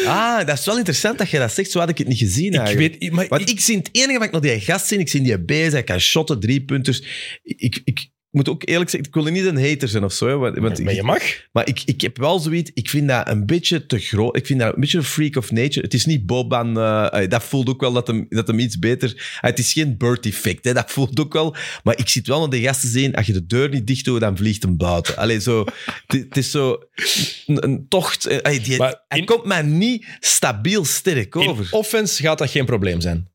Ah, 0.07 0.47
dat 0.47 0.59
is 0.59 0.65
wel 0.65 0.77
interessant 0.77 1.19
dat 1.19 1.31
je 1.31 1.39
dat 1.39 1.53
zegt. 1.53 1.71
Zo 1.71 1.79
had 1.79 1.89
ik 1.89 1.99
het 1.99 2.07
niet 2.09 2.19
gezien 2.19 2.53
Ik 2.53 2.59
eigenlijk. 2.59 2.99
weet, 3.01 3.13
maar 3.13 3.29
Want 3.29 3.43
ik- 3.43 3.49
ik, 3.49 3.61
zie 3.61 3.77
het 3.77 3.89
enige 3.93 4.19
wat 4.19 4.27
ik 4.27 4.33
nog 4.33 4.43
die 4.43 4.61
gast 4.61 4.87
zie, 4.87 4.99
ik 4.99 5.09
zie 5.09 5.23
die 5.23 5.39
bezig, 5.45 5.73
hij 5.73 5.83
kan 5.85 6.01
shotten, 6.01 6.41
drie 6.41 6.65
punters. 6.65 7.03
Ik, 7.43 7.81
ik 7.85 8.09
moet 8.37 8.49
ook 8.49 8.69
eerlijk 8.69 8.91
zeggen, 8.91 9.09
ik 9.09 9.15
wil 9.15 9.33
niet 9.33 9.45
een 9.45 9.69
hater 9.69 9.89
zijn 9.89 10.05
of 10.05 10.13
zo. 10.13 10.27
hè, 10.27 10.37
Want, 10.37 10.59
want 10.59 10.85
maar 10.85 10.95
je 10.95 11.03
mag. 11.03 11.23
Maar 11.53 11.69
ik, 11.69 11.83
ik 11.85 12.01
heb 12.01 12.17
wel 12.19 12.39
zoiets, 12.39 12.71
ik 12.75 12.91
vind 12.91 13.09
dat 13.09 13.29
een 13.29 13.47
beetje 13.47 13.87
te 13.87 13.99
groot. 13.99 14.37
Ik 14.37 14.47
vind 14.47 14.61
dat 14.61 14.75
een 14.75 14.81
beetje 14.81 14.99
een 14.99 15.05
freak 15.05 15.37
of 15.37 15.51
nature. 15.51 15.81
Het 15.85 15.95
is 15.95 16.07
niet 16.07 16.27
Boban, 16.27 16.79
eh, 16.79 17.23
eh, 17.23 17.31
dat 17.31 17.43
voelt 17.45 17.69
ook 17.69 17.81
wel 17.81 17.93
dat 17.93 18.07
hem, 18.07 18.27
dat 18.29 18.47
hem 18.47 18.59
iets 18.59 18.79
beter... 18.79 19.15
eh, 19.17 19.41
het 19.41 19.59
is 19.59 19.73
geen 19.73 19.97
bird 19.97 20.27
effect, 20.27 20.65
hè, 20.65 20.73
dat 20.73 20.91
voelt 20.91 21.21
ook 21.21 21.33
wel. 21.33 21.57
Maar 21.83 21.99
ik 21.99 22.09
zit 22.09 22.27
wel 22.27 22.41
naar 22.41 22.49
de 22.51 22.61
gasten 22.61 22.89
zien, 22.89 23.15
als 23.15 23.27
je 23.27 23.33
de 23.33 23.47
deur 23.47 23.69
niet 23.69 23.87
dicht 23.87 24.05
doet, 24.05 24.21
dan 24.21 24.37
vliegt 24.37 24.63
hem 24.63 24.77
buiten. 24.77 25.17
Allee, 25.17 25.41
zo... 25.41 25.65
Het 26.07 26.37
is 26.37 26.51
zo... 26.51 26.79
Een, 27.47 27.65
een 27.65 27.89
tocht... 27.89 28.27
eh, 28.27 28.65
die, 28.65 28.77
Maar 28.79 29.05
hij 29.09 29.19
in- 29.19 29.25
komt 29.25 29.45
mij 29.45 29.63
niet 29.63 30.07
stabiel 30.21 30.85
sterk 30.85 31.37
over. 31.37 31.65
In 31.65 31.73
offense 31.73 32.23
gaat 32.23 32.39
dat 32.39 32.51
geen 32.51 32.65
probleem 32.65 33.01
zijn. 33.01 33.29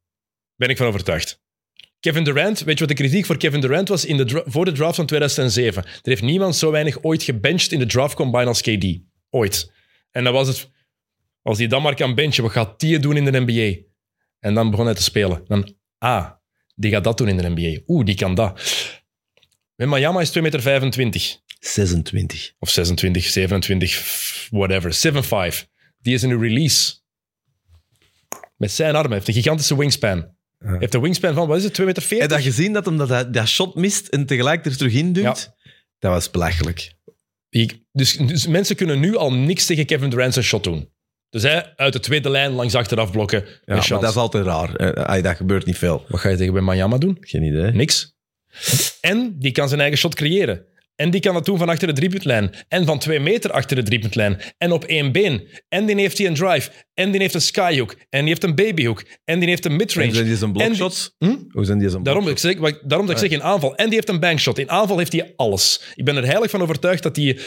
Ben 0.55 0.69
ik 0.69 0.77
van 0.77 0.87
overtuigd. 0.87 1.40
Kevin 2.01 2.23
Durant, 2.23 2.59
weet 2.59 2.79
je 2.79 2.85
wat 2.85 2.97
de 2.97 3.03
kritiek 3.03 3.25
voor 3.25 3.37
Kevin 3.37 3.61
Durant 3.61 3.87
was 3.87 4.05
in 4.05 4.17
de 4.17 4.43
voor 4.45 4.65
de 4.65 4.71
draft 4.71 4.95
van 4.95 5.05
2007? 5.05 5.83
Er 5.83 5.99
heeft 6.01 6.21
niemand 6.21 6.55
zo 6.55 6.71
weinig 6.71 7.03
ooit 7.03 7.23
gebenched 7.23 7.71
in 7.71 7.79
de 7.79 7.85
draft 7.85 8.15
combine 8.15 8.45
als 8.45 8.61
KD. 8.61 8.99
Ooit. 9.29 9.71
En 10.11 10.23
dan 10.23 10.33
was 10.33 10.47
het, 10.47 10.69
als 11.41 11.57
hij 11.57 11.67
dan 11.67 11.81
maar 11.81 11.95
kan 11.95 12.15
benchen, 12.15 12.43
wat 12.43 12.51
gaat 12.51 12.79
die 12.79 12.99
doen 12.99 13.17
in 13.17 13.25
de 13.25 13.39
NBA? 13.39 13.87
En 14.39 14.53
dan 14.53 14.69
begon 14.69 14.85
hij 14.85 14.95
te 14.95 15.03
spelen. 15.03 15.41
Dan, 15.47 15.75
ah, 15.97 16.31
die 16.75 16.91
gaat 16.91 17.03
dat 17.03 17.17
doen 17.17 17.27
in 17.27 17.37
de 17.37 17.49
NBA. 17.49 17.81
Oeh, 17.87 18.05
die 18.05 18.15
kan 18.15 18.35
dat. 18.35 18.61
Miami 19.75 20.21
is 20.21 20.29
2,25 20.29 20.41
meter. 20.41 21.39
26. 21.59 22.53
Of 22.59 22.69
26, 22.69 23.23
27, 23.25 24.47
whatever. 24.51 24.93
7'5. 24.93 25.67
Die 25.99 26.13
is 26.13 26.23
in 26.23 26.29
een 26.29 26.41
release. 26.41 26.93
Met 28.57 28.71
zijn 28.71 28.95
armen. 28.95 29.11
heeft 29.11 29.27
een 29.27 29.33
gigantische 29.33 29.77
wingspan. 29.77 30.35
Heeft 30.63 30.93
een 30.93 31.01
wingspan 31.01 31.33
van, 31.33 31.47
wat 31.47 31.57
is 31.57 31.63
het, 31.63 31.79
2,40 31.79 31.85
meter? 31.85 32.03
Heb 32.09 32.21
je 32.21 32.27
dat 32.27 32.41
gezien, 32.41 32.73
dat 32.73 32.85
hem 32.85 32.97
dat, 32.97 33.33
dat, 33.33 33.47
shot 33.47 33.75
mist 33.75 34.07
en 34.07 34.25
tegelijk 34.25 34.65
er 34.65 34.77
terug 34.77 34.93
in 34.93 35.13
duwt? 35.13 35.25
Dat 35.99 36.11
was 36.11 36.31
belachelijk. 36.31 36.93
Ik- 37.49 37.79
dus, 37.91 38.17
dus 38.17 38.47
mensen 38.47 38.75
kunnen 38.75 38.99
nu 38.99 39.15
al 39.15 39.33
niks 39.33 39.65
tegen 39.65 39.85
Kevin 39.85 40.09
Durant 40.09 40.33
zijn 40.33 40.45
shot 40.45 40.63
doen. 40.63 40.89
Dus 41.29 41.41
hij 41.43 41.73
uit 41.75 41.93
de 41.93 41.99
tweede 41.99 42.29
lijn 42.29 42.51
langs 42.51 42.75
achteraf 42.75 43.11
blokken. 43.11 43.39
Ja, 43.65 43.75
maar 43.75 43.75
dat 44.01 44.09
is 44.09 44.15
altijd 44.15 44.45
raar. 44.45 44.75
Eh, 44.75 45.03
ah, 45.05 45.23
dat 45.23 45.35
gebeurt 45.35 45.65
niet 45.65 45.77
veel. 45.77 46.05
Wat 46.07 46.19
ga 46.19 46.29
je 46.29 46.37
tegen 46.37 46.53
bij 46.53 46.61
Miami 46.61 46.97
doen? 46.97 47.17
Geen 47.19 47.43
idee. 47.43 47.71
Niks. 47.71 48.15
En 49.01 49.35
die 49.39 49.51
kan 49.51 49.67
zijn 49.67 49.79
eigen 49.81 49.97
shot 49.97 50.15
creëren. 50.15 50.65
En 51.01 51.09
die 51.11 51.21
kan 51.21 51.33
dat 51.33 51.45
doen 51.45 51.57
van 51.57 51.69
achter 51.69 51.87
de 51.87 51.93
driepuntlijn. 51.93 52.53
En 52.67 52.85
van 52.85 52.99
twee 52.99 53.19
meter 53.19 53.51
achter 53.51 53.75
de 53.75 53.83
driepuntlijn. 53.83 54.41
En 54.57 54.71
op 54.71 54.83
één 54.83 55.11
been. 55.11 55.47
En 55.69 55.85
die 55.85 55.95
heeft 55.95 56.17
hij 56.17 56.27
een 56.27 56.33
drive. 56.33 56.71
En 56.93 57.11
die 57.11 57.21
heeft 57.21 57.33
een 57.33 57.41
skyhook. 57.41 57.95
En 58.09 58.19
die 58.19 58.27
heeft 58.27 58.43
een 58.43 58.55
babyhook. 58.55 59.03
En 59.25 59.39
die 59.39 59.49
heeft 59.49 59.65
een 59.65 59.71
Hoe 59.71 59.79
midrange. 59.79 60.13
zijn 60.13 60.25
die 60.25 60.35
zijn 60.35 60.49
En 60.49 60.57
die- 60.57 60.63
blockshots? 60.65 61.15
Hm? 61.17 61.35
Hoe 61.49 61.65
zijn 61.65 61.77
die 61.79 61.89
zijn 61.89 62.03
Daarom, 62.03 62.27
ik 62.27 62.37
zeg, 62.37 62.55
daarom 62.81 63.07
dat 63.07 63.09
ik 63.09 63.17
zeg 63.29 63.29
in 63.39 63.43
aanval. 63.43 63.75
En 63.75 63.85
die 63.85 63.93
heeft 63.93 64.09
een 64.09 64.19
bankshot. 64.19 64.57
In 64.59 64.69
aanval 64.69 64.97
heeft 64.97 65.11
hij 65.11 65.33
alles. 65.35 65.81
Ik 65.95 66.05
ben 66.05 66.15
er 66.17 66.25
heilig 66.25 66.49
van 66.49 66.61
overtuigd 66.61 67.03
dat 67.03 67.15
hij... 67.15 67.37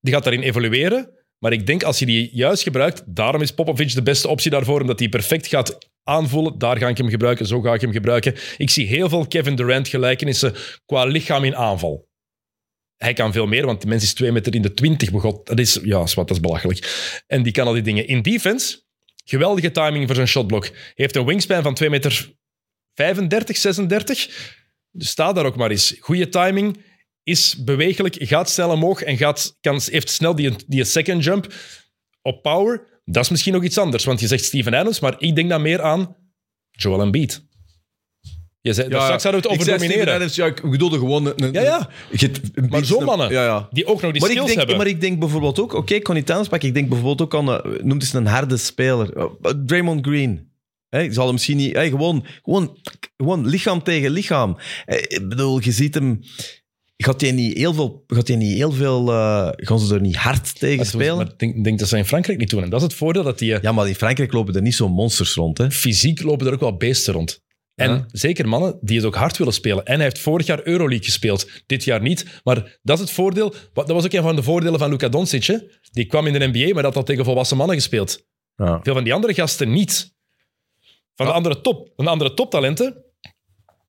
Die 0.00 0.12
gaat 0.12 0.24
daarin 0.24 0.42
evolueren. 0.42 1.10
Maar 1.38 1.52
ik 1.52 1.66
denk 1.66 1.82
als 1.82 1.98
je 1.98 2.06
die 2.06 2.30
juist 2.32 2.62
gebruikt... 2.62 3.02
Daarom 3.06 3.42
is 3.42 3.50
Popovic 3.50 3.94
de 3.94 4.02
beste 4.02 4.28
optie 4.28 4.50
daarvoor. 4.50 4.80
Omdat 4.80 4.98
hij 4.98 5.08
perfect 5.08 5.46
gaat 5.46 5.78
aanvoelen. 6.04 6.58
Daar 6.58 6.76
ga 6.78 6.88
ik 6.88 6.96
hem 6.98 7.08
gebruiken. 7.08 7.46
Zo 7.46 7.60
ga 7.60 7.74
ik 7.74 7.80
hem 7.80 7.92
gebruiken. 7.92 8.34
Ik 8.56 8.70
zie 8.70 8.86
heel 8.86 9.08
veel 9.08 9.26
Kevin 9.26 9.56
Durant 9.56 9.88
gelijkenissen 9.88 10.54
qua 10.86 11.04
lichaam 11.04 11.44
in 11.44 11.56
aanval. 11.56 12.10
Hij 13.02 13.12
kan 13.12 13.32
veel 13.32 13.46
meer, 13.46 13.66
want 13.66 13.80
die 13.80 13.90
mens 13.90 14.02
is 14.02 14.14
twee 14.14 14.32
meter 14.32 14.54
in 14.54 14.62
de 14.62 14.74
twintig 14.74 15.10
begot. 15.10 15.46
Dat 15.46 15.58
is, 15.58 15.78
ja, 15.82 15.98
wat, 15.98 16.14
dat 16.14 16.30
is 16.30 16.40
belachelijk. 16.40 17.22
En 17.26 17.42
die 17.42 17.52
kan 17.52 17.66
al 17.66 17.72
die 17.72 17.82
dingen. 17.82 18.06
In 18.06 18.22
defense, 18.22 18.82
geweldige 19.24 19.70
timing 19.70 20.06
voor 20.06 20.14
zijn 20.14 20.28
shotblok. 20.28 20.70
Heeft 20.94 21.16
een 21.16 21.24
wingspan 21.24 21.62
van 21.62 21.74
2 21.74 21.90
meter 21.90 22.32
35, 22.94 23.56
36. 23.56 24.28
Dus 24.90 25.08
sta 25.08 25.32
daar 25.32 25.44
ook 25.44 25.56
maar 25.56 25.70
eens. 25.70 25.96
Goede 26.00 26.28
timing, 26.28 26.76
is 27.22 27.64
bewegelijk, 27.64 28.16
gaat 28.18 28.50
snel 28.50 28.70
omhoog 28.70 29.02
en 29.02 29.16
gaat, 29.16 29.56
kan, 29.60 29.80
heeft 29.84 30.10
snel 30.10 30.34
die, 30.34 30.54
die 30.66 30.84
second 30.84 31.24
jump 31.24 31.54
op 32.22 32.42
power. 32.42 33.00
Dat 33.04 33.24
is 33.24 33.30
misschien 33.30 33.52
nog 33.52 33.64
iets 33.64 33.78
anders, 33.78 34.04
want 34.04 34.20
je 34.20 34.26
zegt 34.26 34.44
Steven 34.44 34.74
Adams, 34.74 35.00
maar 35.00 35.14
ik 35.18 35.34
denk 35.34 35.48
dan 35.48 35.62
meer 35.62 35.82
aan 35.82 36.16
Joel 36.70 37.00
Embiid. 37.00 37.44
Je 38.62 38.72
zei, 38.72 38.88
daar 38.88 39.02
straks 39.02 39.22
hadden 39.22 39.42
we 39.42 39.48
het 39.48 39.58
over 39.60 39.72
ik 39.74 39.78
domineren. 39.80 40.14
Adams, 40.14 40.34
ja, 40.34 40.46
ik 40.46 40.70
bedoelde 40.70 40.98
gewoon... 40.98 41.26
Een, 41.26 41.44
een- 41.44 41.52
Ja, 41.52 41.60
ja. 41.62 41.88
een 42.54 42.68
Maar 42.68 42.84
zo'n 42.84 43.04
mannen, 43.04 43.30
Ja, 43.30 43.44
ja. 43.44 43.68
die 43.70 43.86
ook 43.86 44.02
nog 44.02 44.12
die 44.12 44.20
Maar 44.20 44.30
ik, 44.30 44.36
skills 44.36 44.46
denk, 44.46 44.58
hebben. 44.58 44.76
maar 44.76 44.86
ik 44.86 45.00
denk 45.00 45.18
bijvoorbeeld 45.18 45.60
ook... 45.60 45.72
Oké, 45.72 45.94
ik 45.94 46.02
kon 46.02 46.14
niet. 46.14 46.30
Ik 46.50 46.74
denk 46.74 46.88
bijvoorbeeld 46.88 47.22
ook 47.22 47.34
aan... 47.34 47.48
Uh, 47.48 47.82
noem 47.82 48.00
eens 48.00 48.12
een 48.12 48.26
harde 48.26 48.56
speler. 48.56 49.16
Uh, 49.16 49.24
Draymond 49.66 50.06
Green. 50.06 50.50
Ik 50.90 51.12
zal 51.12 51.24
hem 51.24 51.32
misschien 51.32 51.56
niet... 51.56 51.76
gewoon, 51.76 52.26
gewoon, 52.42 52.78
gewoon 53.16 53.46
lichaam 53.48 53.82
tegen 53.82 54.10
lichaam. 54.10 54.56
Eh, 54.84 54.98
ik 54.98 55.28
bedoel, 55.28 55.60
je 55.62 55.72
ziet 55.72 55.94
hem... 55.94 56.20
Gaat 56.96 57.20
hij 57.20 57.32
niet 57.32 57.56
heel 57.56 57.74
veel... 57.74 58.04
Gaat 58.06 58.28
hij 58.28 58.36
niet 58.36 58.54
heel 58.56 58.72
veel 58.72 59.08
uh, 59.12 59.48
gaan 59.52 59.78
ze 59.78 59.94
er 59.94 60.00
niet 60.00 60.16
hard 60.16 60.58
tegen 60.58 60.76
Maar 60.76 60.86
spelen? 60.86 61.16
Maar 61.16 61.26
ik 61.26 61.38
denk, 61.38 61.64
denk 61.64 61.78
dat 61.78 61.88
ze 61.88 61.96
in 61.96 62.04
Frankrijk 62.04 62.38
niet 62.38 62.50
doen. 62.50 62.62
En 62.62 62.70
dat 62.70 62.80
is 62.80 62.86
het 62.86 62.94
voordeel 62.96 63.22
dat 63.22 63.38
die... 63.38 63.54
eh, 63.54 63.62
Ja, 63.62 63.72
maar 63.72 63.88
in 63.88 63.94
Frankrijk 63.94 64.32
lopen 64.32 64.54
er 64.54 64.62
niet 64.62 64.74
zo 64.74 64.88
monsters 64.88 65.34
rond. 65.34 65.58
Hè? 65.58 65.70
fysiek 65.70 66.22
lopen 66.22 66.46
er 66.46 66.52
ook 66.52 66.60
wel 66.60 66.76
beesten 66.76 67.12
rond. 67.14 67.40
En 67.74 67.90
Ja. 67.90 68.04
zeker 68.08 68.48
mannen 68.48 68.78
die 68.80 68.96
het 68.96 69.06
ook 69.06 69.14
hard 69.14 69.36
willen 69.36 69.52
spelen. 69.52 69.84
En 69.84 69.94
hij 69.94 70.02
heeft 70.04 70.18
vorig 70.18 70.46
jaar 70.46 70.60
Euroleague 70.66 71.04
gespeeld. 71.04 71.48
Dit 71.66 71.84
jaar 71.84 72.00
niet. 72.02 72.40
Maar 72.44 72.78
dat 72.82 72.96
is 72.96 73.04
het 73.04 73.12
voordeel. 73.12 73.54
Dat 73.72 73.88
was 73.88 74.04
ook 74.04 74.12
een 74.12 74.22
van 74.22 74.36
de 74.36 74.42
voordelen 74.42 74.78
van 74.78 74.90
Luka 74.90 75.08
Doncic. 75.08 75.44
hè. 75.44 75.56
Die 75.90 76.04
kwam 76.06 76.26
in 76.26 76.32
de 76.32 76.46
NBA, 76.52 76.74
maar 76.74 76.82
dat 76.82 76.94
had 76.94 77.06
tegen 77.06 77.24
volwassen 77.24 77.56
mannen 77.56 77.76
gespeeld. 77.76 78.26
Ja. 78.56 78.80
Veel 78.82 78.94
van 78.94 79.04
die 79.04 79.14
andere 79.14 79.34
gasten 79.34 79.72
niet. 79.72 80.14
Van 81.14 81.26
de 81.26 81.32
andere 81.32 81.60
top. 81.60 81.92
Van 81.96 82.04
de 82.04 82.10
andere 82.10 82.34
toptalenten. 82.34 83.04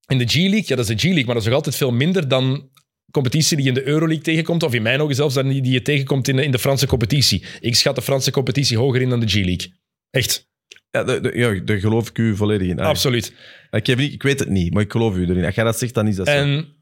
In 0.08 0.18
de 0.18 0.26
G-League, 0.28 0.64
ja, 0.66 0.76
dat 0.76 0.90
is 0.90 0.96
de 0.96 0.98
G-League, 0.98 1.26
maar 1.26 1.34
dat 1.34 1.44
is 1.44 1.48
nog 1.50 1.58
altijd 1.58 1.76
veel 1.76 1.92
minder 1.92 2.28
dan 2.28 2.70
competitie 3.12 3.56
die 3.58 3.66
je 3.66 3.72
in 3.72 3.78
de 3.78 3.88
Euroleague 3.88 4.24
tegenkomt. 4.24 4.64
Of 4.64 4.74
in 4.74 4.82
mijn 4.82 5.02
ogen 5.02 5.16
zelfs 5.16 5.34
dan 5.36 5.48
die 5.48 5.62
die 5.62 5.72
je 5.72 5.82
tegenkomt 5.82 6.28
in 6.28 6.36
de, 6.36 6.44
in 6.44 6.52
de 6.52 6.60
Franse 6.60 6.88
competitie. 6.88 7.44
Ik 7.60 7.76
schat 7.76 7.96
de 7.96 8.02
Franse 8.02 8.32
competitie 8.32 8.78
hoger 8.78 9.02
in 9.02 9.10
dan 9.10 9.20
de 9.20 9.28
G-League. 9.28 9.74
Echt, 10.10 10.48
Ja, 10.94 11.60
daar 11.60 11.80
geloof 11.80 12.10
ik 12.10 12.18
u 12.18 12.36
volledig 12.36 12.68
in. 12.68 12.80
Absoluut. 12.80 13.34
Ik, 13.72 13.88
heb 13.88 13.98
niet, 13.98 14.14
ik 14.14 14.24
weet 14.24 14.40
het 14.40 14.50
niet, 14.50 14.74
maar 14.74 14.84
ik 14.84 14.92
geloof 14.92 15.16
u 15.16 15.30
erin. 15.30 15.46
Als 15.46 15.56
jij 15.56 15.64
dat 15.64 15.78
zegt, 15.78 15.94
dan 15.94 16.08
is 16.08 16.16
dat 16.16 16.28
zo. 16.28 16.34
En 16.34 16.76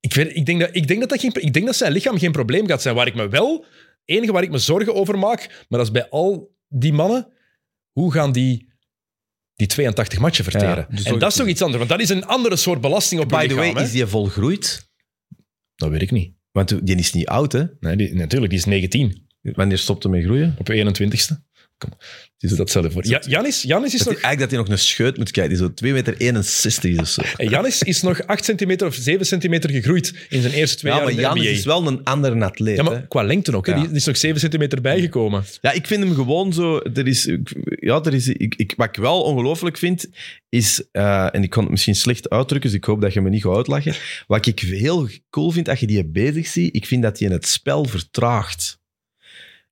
ik, 0.00 0.14
weet, 0.14 0.36
ik, 0.36 0.46
denk 0.46 0.60
dat, 0.60 0.68
ik, 0.72 0.86
denk 0.86 1.00
dat 1.00 1.08
dat 1.08 1.20
geen, 1.20 1.32
ik 1.34 1.52
denk 1.52 1.66
dat 1.66 1.76
zijn 1.76 1.92
lichaam 1.92 2.18
geen 2.18 2.32
probleem 2.32 2.66
gaat 2.66 2.82
zijn. 2.82 2.94
Waar 2.94 3.06
ik 3.06 3.14
me 3.14 3.28
wel, 3.28 3.64
enige 4.04 4.32
waar 4.32 4.42
ik 4.42 4.50
me 4.50 4.58
zorgen 4.58 4.94
over 4.94 5.18
maak, 5.18 5.64
maar 5.68 5.78
dat 5.78 5.86
is 5.86 5.90
bij 5.90 6.08
al 6.08 6.56
die 6.68 6.92
mannen, 6.92 7.32
hoe 7.92 8.12
gaan 8.12 8.32
die 8.32 8.68
die 9.54 9.66
82 9.66 10.18
matchen 10.18 10.44
verteren? 10.44 10.86
Ja, 10.88 10.96
dus 10.96 11.04
en 11.04 11.18
dat 11.18 11.30
is 11.30 11.36
toch 11.36 11.46
iets 11.46 11.62
anders, 11.62 11.78
want 11.78 11.90
dat 11.90 12.00
is 12.00 12.08
een 12.08 12.26
andere 12.26 12.56
soort 12.56 12.80
belasting 12.80 13.20
op 13.20 13.28
By 13.28 13.34
je 13.34 13.40
the 13.40 13.54
lichaam. 13.54 13.72
way, 13.72 13.82
hè? 13.82 13.88
is 13.88 13.92
die 13.92 14.06
volgroeid? 14.06 14.90
Dat 15.74 15.90
weet 15.90 16.02
ik 16.02 16.10
niet. 16.10 16.34
Want 16.50 16.86
die 16.86 16.96
is 16.96 17.12
niet 17.12 17.26
oud, 17.26 17.52
hè? 17.52 17.64
Nee, 17.80 17.96
die, 17.96 18.14
natuurlijk, 18.14 18.50
die 18.50 18.60
is 18.60 18.66
19 18.66 19.30
Wanneer 19.42 19.78
stopt 19.78 20.02
hij 20.02 20.12
met 20.12 20.24
groeien? 20.24 20.54
op 20.58 20.72
21ste. 20.72 21.51
Dat 22.38 22.68
stel 22.68 22.82
je 22.82 22.90
voor. 22.90 23.06
Ja, 23.06 23.22
Janis, 23.28 23.62
Janis 23.62 23.92
is 23.94 23.98
Dat 23.98 24.08
nog... 24.08 24.14
hij, 24.20 24.22
eigenlijk 24.24 24.38
dat 24.40 24.50
hij 24.50 24.58
nog 24.58 24.68
een 24.68 24.84
scheut 24.88 25.16
moet 25.16 25.30
kijken. 25.30 25.52
Die 25.54 25.62
is 25.62 25.68
zo 25.68 25.74
2 25.74 25.92
meter 25.92 26.16
61 26.16 26.98
of 27.00 27.08
zo. 27.08 27.22
En 27.36 27.48
Janis 27.48 27.82
is 27.82 28.02
nog 28.02 28.26
8 28.26 28.44
centimeter 28.44 28.86
of 28.86 28.94
7 28.94 29.26
centimeter 29.26 29.70
gegroeid 29.70 30.14
in 30.28 30.40
zijn 30.42 30.52
eerste 30.54 30.76
twee 30.76 30.92
Ja, 30.92 30.98
jaar 30.98 31.06
maar 31.06 31.16
in 31.16 31.20
de 31.22 31.26
Janis 31.28 31.42
NBA. 31.42 31.52
is 31.58 31.64
wel 31.64 31.86
een 31.86 32.04
andere 32.04 32.44
atleet. 32.44 32.76
Ja, 32.76 32.84
hè. 32.84 32.90
maar 32.90 33.06
qua 33.06 33.22
lengte 33.22 33.56
ook. 33.56 33.66
Hè? 33.66 33.72
Ja. 33.74 33.80
Die, 33.86 33.90
is 33.90 34.04
nog 34.04 34.16
7 34.16 34.40
centimeter 34.40 34.80
bijgekomen. 34.80 35.44
Ja, 35.60 35.72
ik 35.72 35.86
vind 35.86 36.02
hem 36.04 36.14
gewoon 36.14 36.52
zo. 36.52 36.78
Er 36.78 37.06
is, 37.06 37.24
ja, 37.64 38.00
er 38.02 38.14
is, 38.14 38.28
ik, 38.28 38.54
ik, 38.54 38.74
wat 38.76 38.88
ik 38.88 38.96
wel 38.96 39.22
ongelooflijk 39.22 39.78
vind, 39.78 40.06
is. 40.48 40.82
eh, 40.92 41.34
en 41.34 41.42
ik 41.42 41.50
kan 41.50 41.62
het 41.62 41.70
misschien 41.70 41.94
slecht 41.94 42.30
uitdrukken, 42.30 42.70
dus 42.70 42.78
ik 42.78 42.84
hoop 42.84 43.00
dat 43.00 43.12
je 43.12 43.20
me 43.20 43.30
niet 43.30 43.42
gaat 43.42 43.56
uitlachen. 43.56 43.94
Wat 44.26 44.46
ik 44.46 44.58
heel 44.60 45.08
cool 45.30 45.50
vind 45.50 45.68
als 45.68 45.80
je 45.80 45.86
die 45.86 46.04
bezig 46.04 46.46
ziet, 46.46 46.74
ik 46.76 46.86
vind 46.86 47.02
dat 47.02 47.18
hij 47.18 47.28
het 47.28 47.46
spel 47.48 47.84
vertraagt. 47.84 48.80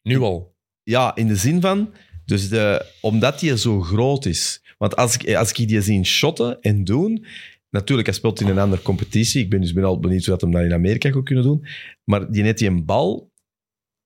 Nu 0.03 0.19
al. 0.21 0.50
Ja, 0.91 1.17
in 1.17 1.27
de 1.27 1.37
zin 1.37 1.61
van. 1.61 1.93
Dus 2.25 2.49
de, 2.49 2.87
omdat 3.01 3.41
hij 3.41 3.57
zo 3.57 3.81
groot 3.81 4.27
is. 4.27 4.63
Want 4.79 4.97
als 4.97 5.15
ik, 5.15 5.35
als 5.35 5.53
ik 5.53 5.69
die 5.69 5.81
zie 5.81 6.05
shotten 6.05 6.61
en 6.61 6.85
doen. 6.85 7.25
Natuurlijk, 7.71 8.09
hij 8.09 8.17
speelt 8.17 8.41
in 8.41 8.49
een 8.49 8.59
andere 8.59 8.83
competitie. 8.83 9.43
Ik 9.43 9.51
ben 9.51 9.61
dus 9.61 9.73
ben 9.73 9.85
al 9.85 10.01
benieuwd 10.01 10.25
hoe 10.25 10.31
dat 10.31 10.41
hem 10.41 10.51
dat 10.51 10.63
in 10.63 10.73
Amerika 10.73 11.11
gaat 11.11 11.23
kunnen 11.25 11.45
doen. 11.45 11.67
Maar 12.05 12.31
die 12.31 12.43
net 12.43 12.59
die 12.59 12.69
een 12.69 12.85
bal. 12.85 13.31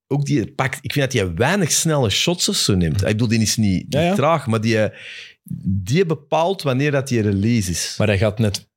Ook 0.06 0.24
die 0.24 0.52
pakt. 0.52 0.78
Ik 0.80 0.92
vind 0.92 1.12
dat 1.12 1.22
hij 1.22 1.34
weinig 1.34 1.72
snelle 1.72 2.10
shots 2.10 2.64
zo 2.64 2.74
neemt. 2.74 3.00
Ik 3.00 3.06
bedoel, 3.06 3.28
die 3.28 3.40
is 3.40 3.56
niet, 3.56 3.82
niet 3.82 3.92
Ja, 3.92 4.00
ja. 4.00 4.14
traag, 4.14 4.46
maar 4.46 4.60
die, 4.60 4.88
die 5.68 6.06
bepaalt 6.06 6.62
wanneer 6.62 6.90
dat 6.90 7.08
die 7.08 7.20
release 7.20 7.70
is. 7.70 7.94
Maar 7.98 8.06
hij 8.06 8.18
gaat 8.18 8.38
net 8.38 8.68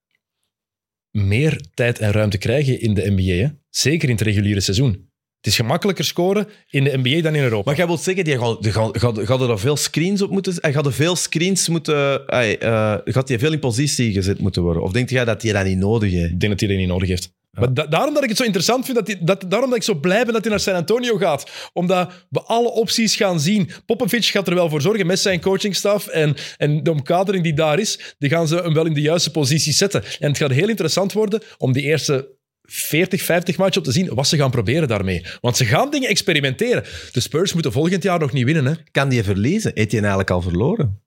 meer 1.11 1.61
tijd 1.73 1.99
en 1.99 2.11
ruimte 2.11 2.37
krijgen 2.37 2.81
in 2.81 2.93
de 2.93 3.11
NBA. 3.11 3.45
Hè? 3.45 3.47
Zeker 3.69 4.09
in 4.09 4.15
het 4.15 4.23
reguliere 4.23 4.59
seizoen. 4.59 5.06
Het 5.47 5.55
is 5.55 5.61
gemakkelijker 5.61 6.05
scoren 6.05 6.47
in 6.69 6.83
de 6.83 6.97
NBA 6.97 7.21
dan 7.21 7.35
in 7.35 7.43
Europa. 7.43 7.63
Maar 7.65 7.75
jij 7.75 7.87
wilt 7.87 8.01
zeggen, 8.01 8.23
die 8.23 8.37
gaat, 8.37 8.63
die 8.63 8.71
gaat, 8.71 8.97
gaat, 8.97 9.19
gaat 9.19 9.41
er 9.41 9.59
veel 9.59 9.77
screens 9.77 10.21
op 10.21 10.29
moeten... 10.29 10.53
Hij 10.57 10.73
gaat 10.73 10.85
er 10.85 10.93
veel 10.93 11.15
screens 11.15 11.69
moeten... 11.69 12.27
eh, 12.27 12.95
gaat 13.05 13.27
hij 13.27 13.39
veel 13.39 13.51
in 13.51 13.59
positie 13.59 14.13
gezet 14.13 14.39
moeten 14.39 14.61
worden? 14.61 14.83
Of 14.83 14.91
denk 14.91 15.09
jij 15.09 15.25
dat 15.25 15.41
hij 15.41 15.51
dat 15.51 15.65
niet 15.65 15.77
nodig 15.77 16.11
heeft? 16.11 16.31
Ik 16.31 16.39
denk 16.39 16.51
dat 16.51 16.59
hij 16.59 16.69
dat 16.69 16.77
niet 16.77 16.87
nodig 16.87 17.07
heeft. 17.07 17.31
Maar 17.51 17.73
da- 17.73 17.85
daarom 17.85 18.13
dat 18.13 18.23
ik 18.23 18.29
het 18.29 18.37
zo 18.37 18.43
interessant 18.43 18.85
vind, 18.85 18.97
dat 18.97 19.07
hij, 19.07 19.17
dat, 19.21 19.45
daarom 19.47 19.69
dat 19.69 19.77
ik 19.77 19.83
zo 19.83 19.95
blij 19.95 20.23
ben 20.23 20.33
dat 20.33 20.41
hij 20.41 20.51
naar 20.51 20.59
San 20.59 20.75
Antonio 20.75 21.17
gaat. 21.17 21.69
Omdat 21.73 22.11
we 22.29 22.41
alle 22.41 22.69
opties 22.69 23.15
gaan 23.15 23.39
zien. 23.39 23.69
Popovic 23.85 24.25
gaat 24.25 24.47
er 24.47 24.55
wel 24.55 24.69
voor 24.69 24.81
zorgen 24.81 25.05
met 25.07 25.19
zijn 25.19 25.41
coachingstaf 25.41 26.07
en, 26.07 26.35
en 26.57 26.83
de 26.83 26.91
omkadering 26.91 27.43
die 27.43 27.53
daar 27.53 27.79
is, 27.79 28.15
die 28.19 28.29
gaan 28.29 28.47
ze 28.47 28.55
hem 28.55 28.73
wel 28.73 28.85
in 28.85 28.93
de 28.93 29.01
juiste 29.01 29.31
positie 29.31 29.73
zetten. 29.73 30.03
En 30.19 30.27
het 30.27 30.37
gaat 30.37 30.51
heel 30.51 30.69
interessant 30.69 31.13
worden 31.13 31.41
om 31.57 31.71
die 31.73 31.83
eerste 31.83 32.35
40, 32.69 33.21
50 33.21 33.57
matchen 33.57 33.77
op 33.77 33.83
te 33.87 33.91
zien 33.93 34.13
wat 34.13 34.27
ze 34.27 34.37
gaan 34.37 34.51
proberen 34.51 34.87
daarmee. 34.87 35.25
Want 35.41 35.57
ze 35.57 35.65
gaan 35.65 35.91
dingen 35.91 36.09
experimenteren. 36.09 36.83
De 37.11 37.19
Spurs 37.19 37.53
moeten 37.53 37.71
volgend 37.71 38.03
jaar 38.03 38.19
nog 38.19 38.31
niet 38.31 38.45
winnen. 38.45 38.65
Hè? 38.65 38.73
Kan 38.91 39.09
die 39.09 39.23
verliezen? 39.23 39.71
Hij 39.73 39.87
eigenlijk 39.89 40.31
al 40.31 40.41
verloren? 40.41 41.01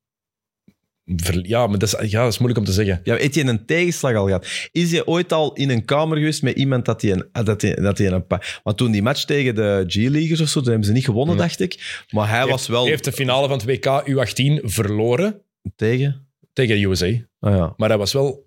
Ver- 1.16 1.46
Ja, 1.46 1.66
maar 1.66 1.78
dat 1.78 2.00
is, 2.00 2.10
ja, 2.10 2.22
dat 2.22 2.32
is 2.32 2.38
moeilijk 2.38 2.60
om 2.60 2.66
te 2.66 2.72
zeggen. 2.72 3.00
Ja, 3.04 3.16
heeft 3.16 3.34
hij 3.34 3.44
een 3.46 3.66
tegenslag 3.66 4.14
al 4.14 4.26
gehad? 4.26 4.46
Is 4.72 4.90
hij 4.90 5.06
ooit 5.06 5.32
al 5.32 5.52
in 5.54 5.70
een 5.70 5.84
kamer 5.84 6.16
geweest 6.16 6.42
met 6.42 6.56
iemand 6.56 6.84
dat 6.84 7.02
hij 7.02 7.12
een... 7.12 7.28
Dat 7.44 7.62
hij, 7.62 7.74
dat 7.74 7.98
hij 7.98 8.06
een 8.06 8.26
pa- 8.26 8.42
Want 8.62 8.76
toen 8.76 8.90
die 8.90 9.02
match 9.02 9.24
tegen 9.24 9.54
de 9.54 9.84
G-Leaguers 9.86 10.40
of 10.40 10.48
zo, 10.48 10.60
toen 10.60 10.68
hebben 10.68 10.86
ze 10.86 10.92
niet 10.92 11.04
gewonnen, 11.04 11.36
dacht 11.36 11.60
ik. 11.60 12.04
Maar 12.10 12.28
hij 12.28 12.46
was 12.46 12.66
wel... 12.66 12.80
Hij 12.80 12.90
heeft 12.90 13.04
de 13.04 13.12
finale 13.12 13.48
van 13.48 13.58
het 13.58 13.66
WK 13.66 14.04
U18 14.08 14.64
verloren 14.64 15.42
Tegen? 15.76 16.28
tegen 16.52 16.76
de 16.80 16.86
USA. 16.86 17.06
Ah 17.40 17.56
ja. 17.56 17.74
Maar 17.76 17.88
hij 17.88 17.98
was 17.98 18.12
wel... 18.12 18.46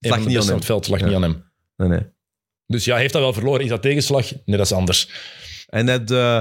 een 0.00 0.10
lag 0.10 0.18
niet 0.26 0.36
aan 0.36 0.40
aan 0.42 0.46
hem. 0.46 0.56
het 0.56 0.64
veld, 0.64 0.88
lag 0.88 1.00
Ja. 1.00 1.06
niet 1.06 1.14
aan 1.14 1.22
hem. 1.22 1.44
Nee, 1.76 1.88
nee. 1.88 2.00
Dus 2.72 2.84
ja, 2.84 2.96
heeft 2.96 3.12
dat 3.12 3.22
wel 3.22 3.32
verloren. 3.32 3.60
Is 3.62 3.68
dat 3.68 3.82
tegenslag? 3.82 4.30
Nee, 4.44 4.56
dat 4.56 4.66
is 4.66 4.72
anders. 4.72 5.08
En, 5.68 5.86
het, 5.86 6.10
eh, 6.10 6.36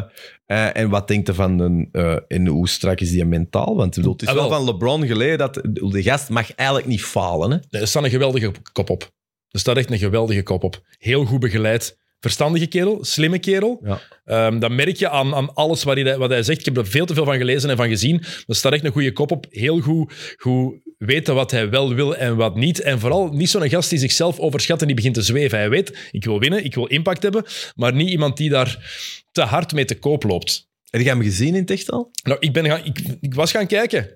eh, 0.45 0.77
en 0.77 0.89
wat 0.89 1.07
denkt 1.07 1.27
je 1.27 1.33
van 1.33 1.59
een, 1.59 1.89
eh, 1.91 2.17
en 2.27 2.47
hoe 2.47 2.69
strak 2.69 2.99
is 2.99 3.09
die 3.09 3.25
mentaal? 3.25 3.75
Want 3.75 3.95
bedoel, 3.95 4.11
het 4.11 4.21
is 4.21 4.27
Ah, 4.27 4.33
wel 4.33 4.49
wel. 4.49 4.57
van 4.57 4.65
LeBron 4.65 5.07
geleden 5.07 5.37
dat 5.37 5.53
de 5.63 6.03
gast 6.03 6.29
mag 6.29 6.53
eigenlijk 6.55 6.87
niet 6.87 7.01
falen. 7.03 7.51
Hè? 7.51 7.79
Er 7.79 7.87
staat 7.87 8.03
een 8.03 8.09
geweldige 8.09 8.51
kop 8.71 8.89
op. 8.89 9.11
Er 9.49 9.59
staat 9.59 9.77
echt 9.77 9.91
een 9.91 9.97
geweldige 9.97 10.43
kop 10.43 10.63
op. 10.63 10.81
Heel 10.97 11.25
goed 11.25 11.39
begeleid. 11.39 11.99
Verstandige 12.21 12.67
kerel, 12.67 13.03
slimme 13.03 13.39
kerel. 13.39 13.81
Ja. 13.83 14.01
Ehm, 14.25 14.59
dat 14.59 14.71
merk 14.71 14.95
je 14.95 15.09
aan, 15.09 15.35
aan 15.35 15.53
alles 15.53 15.83
wat 15.83 15.95
hij, 15.95 16.17
wat 16.17 16.29
hij 16.29 16.43
zegt. 16.43 16.59
Ik 16.59 16.65
heb 16.65 16.77
er 16.77 16.87
veel 16.87 17.05
te 17.05 17.13
veel 17.13 17.25
van 17.25 17.37
gelezen 17.37 17.69
en 17.69 17.77
van 17.77 17.87
gezien. 17.87 18.23
Er 18.47 18.55
staat 18.55 18.73
echt 18.73 18.83
een 18.83 18.91
goede 18.91 19.11
kop 19.11 19.31
op. 19.31 19.45
Heel 19.49 19.79
goed, 19.79 20.35
goed 20.37 20.75
weten 20.97 21.35
wat 21.35 21.51
hij 21.51 21.69
wel 21.69 21.93
wil 21.93 22.15
en 22.15 22.35
wat 22.35 22.55
niet. 22.55 22.81
En 22.81 22.99
vooral 22.99 23.27
niet 23.27 23.49
zo'n 23.49 23.69
gast 23.69 23.89
die 23.89 23.99
zichzelf 23.99 24.39
overschat 24.39 24.81
en 24.81 24.87
die 24.87 24.95
begint 24.95 25.13
te 25.13 25.21
zweven. 25.21 25.57
Hij 25.57 25.69
weet, 25.69 26.09
ik 26.11 26.23
wil 26.23 26.39
winnen, 26.39 26.63
ik 26.63 26.75
wil 26.75 26.85
impact 26.85 27.23
hebben. 27.23 27.45
Maar 27.75 27.93
niet 27.93 28.09
iemand 28.09 28.37
die 28.37 28.49
daar 28.49 28.93
te 29.31 29.41
hard 29.41 29.73
mee 29.73 29.85
te 29.85 29.99
koop 29.99 30.23
loopt. 30.23 30.69
Heb 30.89 31.01
je 31.01 31.07
hem 31.07 31.21
gezien 31.21 31.55
in 31.55 31.61
het 31.61 31.71
echt 31.71 31.91
al? 31.91 32.11
Nou, 32.23 32.39
ik, 32.39 32.53
ben 32.53 32.65
gaan, 32.65 32.85
ik, 32.85 32.99
ik 33.21 33.33
was 33.33 33.51
gaan 33.51 33.67
kijken. 33.67 34.09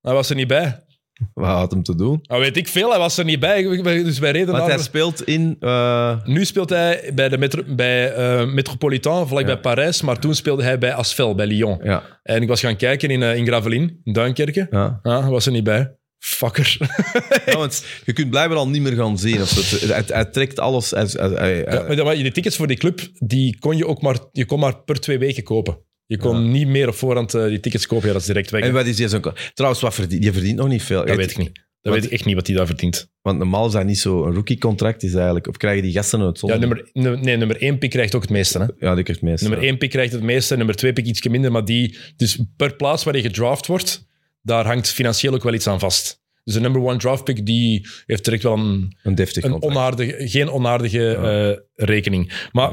Hij 0.00 0.12
was 0.12 0.30
er 0.30 0.36
niet 0.36 0.46
bij. 0.46 0.84
Wat 1.34 1.48
had 1.48 1.70
hem 1.70 1.82
te 1.82 1.94
doen? 1.94 2.18
Nou, 2.22 2.40
weet 2.40 2.56
ik 2.56 2.68
veel, 2.68 2.90
hij 2.90 2.98
was 2.98 3.18
er 3.18 3.24
niet 3.24 3.40
bij. 3.40 3.62
Dus 3.82 4.18
wij 4.18 4.30
reden 4.30 4.46
Want 4.46 4.58
naar... 4.58 4.68
hij 4.74 4.78
speelt 4.82 5.22
in... 5.26 5.56
eh, 5.60 6.16
Nu 6.24 6.44
speelt 6.44 6.70
hij 6.70 7.10
bij, 7.14 7.28
de 7.28 7.38
metro, 7.38 7.62
bij 7.66 8.12
eh, 8.14 8.46
Metropolitan, 8.52 9.28
vlak 9.28 9.44
bij 9.46 9.58
Parijs, 9.60 10.02
maar 10.02 10.18
toen 10.18 10.34
speelde 10.34 10.62
hij 10.62 10.78
bij 10.78 10.94
Asvel, 10.94 11.34
bij 11.34 11.46
Lyon. 11.46 11.80
ja, 11.82 12.02
En 12.22 12.42
ik 12.42 12.48
was 12.48 12.60
gaan 12.60 12.76
kijken 12.76 13.08
in, 13.10 13.22
eh, 13.22 13.36
in 13.36 13.46
Gravelines, 13.46 13.90
in 14.04 14.12
Duinkerke. 14.12 14.66
ja. 14.70 14.98
Ah, 15.02 15.20
hij 15.22 15.30
was 15.30 15.46
er 15.46 15.52
niet 15.52 15.64
bij. 15.64 15.94
Fucker. 16.18 16.76
ja, 17.46 17.56
want 17.56 17.84
je 18.04 18.12
kunt 18.12 18.30
blijkbaar 18.30 18.58
al 18.58 18.68
niet 18.68 18.82
meer 18.82 18.92
gaan 18.92 19.18
zien. 19.18 19.40
Of 19.42 19.48
zo. 19.48 19.76
Het- 19.76 19.88
Hij, 19.88 20.02
hij 20.16 20.24
trekt 20.24 20.58
alles... 20.58 20.90
Hij, 20.90 21.06
hij- 21.12 21.28
hij- 21.34 21.64
Ja, 21.68 21.84
maar, 21.94 22.04
maar 22.04 22.14
die 22.14 22.32
tickets 22.32 22.56
voor 22.56 22.66
die 22.66 22.76
club, 22.76 23.00
die 23.14 23.58
kon 23.58 23.76
je 23.76 23.86
ook 23.86 24.02
maar, 24.02 24.16
je 24.32 24.44
kon 24.44 24.60
maar 24.60 24.82
per 24.82 25.00
twee 25.00 25.18
weken 25.18 25.42
kopen. 25.42 25.78
Je 26.10 26.16
kon 26.18 26.50
niet 26.50 26.66
meer 26.68 26.88
op 26.88 26.94
voorhand 26.94 27.34
eh, 27.34 27.44
die 27.46 27.60
tickets 27.60 27.86
kopen, 27.86 28.06
ja, 28.06 28.12
dat 28.12 28.20
is 28.20 28.26
direct 28.26 28.50
weg. 28.50 28.62
en 28.62 28.72
wat 28.72 28.86
is 28.86 28.96
die 28.96 29.08
zo'n... 29.08 29.24
Trouwens, 29.54 29.82
wat 29.82 29.94
verdient, 29.94 30.22
die 30.22 30.32
verdient 30.32 30.56
nog 30.56 30.68
niet 30.68 30.82
veel. 30.82 31.04
dat 31.04 31.16
weet 31.16 31.30
ik 31.30 31.36
niet. 31.38 31.52
Dat 31.54 31.92
Wat- 31.92 31.94
weet 31.94 32.04
ik 32.04 32.10
echt 32.10 32.24
niet 32.24 32.34
wat 32.34 32.46
hij 32.46 32.56
daar 32.56 32.66
verdient. 32.66 33.10
Want 33.22 33.38
normaal 33.38 33.66
is 33.66 33.72
dat 33.72 33.84
niet 33.84 33.98
zo... 33.98 34.24
Een 34.26 34.34
rookie-contract 34.34 35.02
is 35.02 35.14
eigenlijk... 35.14 35.46
Of 35.46 35.56
krijgen 35.56 35.82
die 35.82 35.92
gasten 35.92 36.20
het 36.20 36.34
Ja, 36.34 36.38
zonder? 36.40 36.58
nummer, 36.58 36.88
nu- 36.92 37.16
nee, 37.20 37.36
nummer 37.36 37.60
één 37.62 37.78
pick 37.78 37.90
krijgt 37.90 38.14
ook 38.14 38.22
het 38.22 38.30
meeste. 38.30 38.58
Hè? 38.58 38.86
Ja, 38.86 38.94
die 38.94 39.04
krijgt 39.04 39.22
meestal. 39.22 39.48
Nummer 39.48 39.66
één 39.68 39.78
pick 39.78 39.90
krijgt 39.90 40.12
het 40.12 40.22
meeste, 40.22 40.56
nummer 40.56 40.74
twee 40.74 40.92
pick 40.92 41.06
iets 41.06 41.28
minder. 41.28 41.52
Maar 41.52 41.64
die, 41.64 41.96
dus 42.16 42.38
per 42.56 42.76
plaats 42.76 43.04
waar 43.04 43.16
je 43.16 43.22
gedraft 43.22 43.66
wordt, 43.66 44.06
daar 44.42 44.66
hangt 44.66 44.88
financieel 44.88 45.34
ook 45.34 45.42
wel 45.42 45.54
iets 45.54 45.66
aan 45.66 45.78
vast. 45.80 46.20
Dus 46.44 46.54
de 46.54 46.60
number 46.60 46.82
one 46.82 46.96
draft 46.98 47.24
pick 47.24 47.46
die 47.46 47.86
heeft 48.06 48.24
direct 48.24 48.42
wel 48.42 48.58
een, 48.58 48.96
Een 49.02 49.14
deftig 49.14 49.44
een 49.44 49.50
contract. 49.50 49.76
onaardige, 49.76 50.28
geen 50.28 50.50
onaardige 50.50 51.14
eh, 51.76 51.84
rekening. 51.86 52.48
Maar 52.52 52.72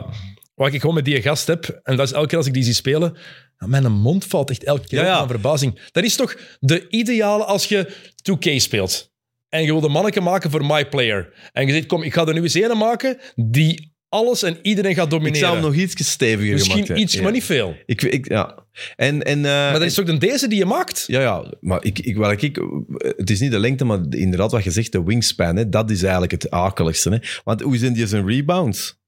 wat 0.57 0.73
ik 0.73 0.79
gewoon 0.79 0.95
met 0.95 1.05
die 1.05 1.21
gast 1.21 1.47
heb, 1.47 1.79
en 1.83 1.95
dat 1.95 2.05
is 2.07 2.13
elke 2.13 2.27
keer 2.27 2.37
als 2.37 2.47
ik 2.47 2.53
die 2.53 2.63
zie 2.63 2.73
spelen, 2.73 3.17
mijn 3.57 3.91
mond 3.91 4.25
valt 4.25 4.49
echt 4.49 4.63
elke 4.63 4.87
keer 4.87 5.03
Ja, 5.03 5.17
aan 5.17 5.27
verbazing. 5.27 5.79
Dat 5.91 6.03
is 6.03 6.15
toch 6.15 6.35
de 6.59 6.89
ideale 6.89 7.43
als 7.43 7.65
je 7.65 7.93
2K 8.31 8.55
speelt. 8.55 9.11
En 9.49 9.61
je 9.61 9.71
wil 9.71 9.81
de 9.81 9.89
manneke 9.89 10.21
maken 10.21 10.51
voor 10.51 10.65
my 10.65 10.87
player. 10.87 11.49
En 11.53 11.67
je 11.67 11.73
zegt, 11.73 11.85
kom, 11.85 12.03
ik 12.03 12.13
ga 12.13 12.25
er 12.25 12.33
nu 12.33 12.41
eens 12.41 12.53
een 12.53 12.77
maken 12.77 13.17
die 13.35 13.95
alles 14.09 14.43
en 14.43 14.57
iedereen 14.61 14.93
gaat 14.95 15.03
Ik 15.05 15.09
domineren. 15.09 15.39
zou 15.39 15.53
hem 15.53 15.63
nog 15.63 15.75
iets 15.75 16.09
steviger 16.09 16.53
Misschien 16.53 16.99
iets, 16.99 17.13
Ja. 17.13 17.21
maar 17.21 17.31
niet 17.31 17.43
veel. 17.43 17.75
Ik, 17.85 18.01
ik, 18.01 18.27
ja. 18.29 18.65
En, 18.95 19.23
en, 19.23 19.37
eh, 19.37 19.51
Maar 19.51 19.73
dat 19.73 19.81
is 19.81 19.93
toch 19.93 20.05
de 20.05 20.17
deze 20.17 20.47
die 20.47 20.57
je 20.57 20.65
maakt? 20.65 21.03
Ja, 21.07 21.21
ja, 21.21 21.53
maar 21.59 21.83
ik, 21.83 21.99
ik, 21.99 22.17
wat 22.17 22.41
ik, 22.41 22.59
het 22.97 23.29
is 23.29 23.39
niet 23.39 23.51
de 23.51 23.59
lengte, 23.59 23.85
maar 23.85 23.99
inderdaad 24.09 24.51
wat 24.51 24.63
je 24.63 24.71
zegt, 24.71 24.91
de 24.91 25.03
wingspan, 25.03 25.55
hè, 25.55 25.69
dat 25.69 25.89
is 25.91 26.01
eigenlijk 26.01 26.31
het 26.31 26.49
akeligste. 26.51 27.09
Hè. 27.09 27.17
Want 27.43 27.61
hoe 27.61 27.77
zijn 27.77 27.93
die 27.93 28.07
zijn 28.07 28.27
rebounds? 28.27 28.99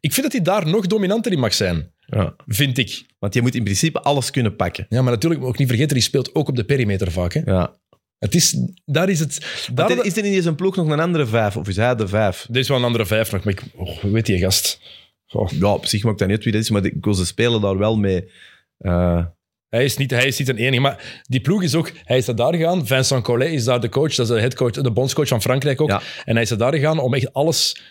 Ik 0.00 0.12
vind 0.12 0.22
dat 0.22 0.32
hij 0.32 0.42
daar 0.42 0.66
nog 0.66 0.86
dominanter 0.86 1.32
in 1.32 1.38
mag 1.38 1.54
zijn. 1.54 1.92
Ja. 2.06 2.34
Vind 2.46 2.78
ik. 2.78 3.06
Want 3.18 3.34
je 3.34 3.42
moet 3.42 3.54
in 3.54 3.64
principe 3.64 4.00
alles 4.00 4.30
kunnen 4.30 4.56
pakken. 4.56 4.86
Ja, 4.88 5.02
maar 5.02 5.12
natuurlijk 5.12 5.40
moet 5.40 5.50
ook 5.50 5.58
niet 5.58 5.68
vergeten, 5.68 5.94
die 5.94 6.02
speelt 6.02 6.34
ook 6.34 6.48
op 6.48 6.56
de 6.56 6.64
perimeter 6.64 7.12
vaak. 7.12 7.32
Hè. 7.32 7.40
Ja. 7.44 7.76
Het 8.18 8.34
is, 8.34 8.56
daar 8.84 9.08
is 9.08 9.20
het... 9.20 9.66
Daar, 9.74 9.90
er- 9.90 10.04
is 10.04 10.16
er 10.16 10.24
in 10.24 10.42
zijn 10.42 10.54
ploeg 10.54 10.76
nog 10.76 10.88
een 10.88 11.00
andere 11.00 11.26
vijf? 11.26 11.56
Of 11.56 11.68
is 11.68 11.76
hij 11.76 11.94
de 11.94 12.08
vijf? 12.08 12.46
Er 12.52 12.56
is 12.58 12.68
wel 12.68 12.76
een 12.76 12.84
andere 12.84 13.06
vijf 13.06 13.32
nog, 13.32 13.44
maar 13.44 13.52
ik, 13.52 13.62
oh, 13.74 14.02
weet 14.02 14.26
die 14.26 14.38
gast? 14.38 14.80
Goh. 15.26 15.50
Ja, 15.50 15.72
op 15.72 15.86
zich 15.86 16.02
maakt 16.02 16.18
dat 16.18 16.26
niet 16.28 16.36
uit 16.36 16.44
wie 16.44 16.52
dat 16.52 16.62
is, 16.62 16.70
maar 16.70 16.84
ik 16.84 17.04
wil 17.04 17.14
ze 17.14 17.26
spelen 17.26 17.60
daar 17.60 17.78
wel 17.78 17.96
mee. 17.96 18.30
Eh, 18.78 19.24
Hij 19.68 19.84
is, 19.84 19.96
niet, 19.96 20.10
hij 20.10 20.26
is 20.26 20.38
niet 20.38 20.48
een 20.48 20.56
enige, 20.56 20.80
maar 20.80 21.22
die 21.22 21.40
ploeg 21.40 21.62
is 21.62 21.74
ook... 21.74 21.92
Hij 22.04 22.16
is 22.18 22.24
daar 22.26 22.54
gegaan, 22.54 22.86
Vincent 22.86 23.24
Collet 23.24 23.52
is 23.52 23.64
daar 23.64 23.80
de 23.80 23.88
coach, 23.88 24.14
dat 24.14 24.28
is 24.28 24.34
de 24.34 24.40
headcoach, 24.40 24.70
de 24.70 24.90
bondscoach 24.92 25.28
van 25.28 25.42
Frankrijk 25.42 25.80
ook. 25.80 25.88
Ja. 25.88 26.02
En 26.24 26.34
hij 26.34 26.42
is 26.42 26.48
daar 26.48 26.72
gegaan 26.74 26.98
om 26.98 27.14
echt 27.14 27.32
alles 27.32 27.82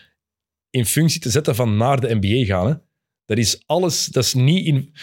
in 0.74 0.86
functie 0.86 1.20
te 1.20 1.30
zetten 1.30 1.54
van 1.54 1.76
naar 1.76 2.00
de 2.00 2.14
NBA 2.20 2.44
gaan. 2.44 2.66
Hè. 2.66 2.74
Dat 3.24 3.38
is 3.38 3.62
alles, 3.66 4.06
dat 4.06 4.24
is 4.24 4.34
niet 4.34 4.66
in... 4.66 4.94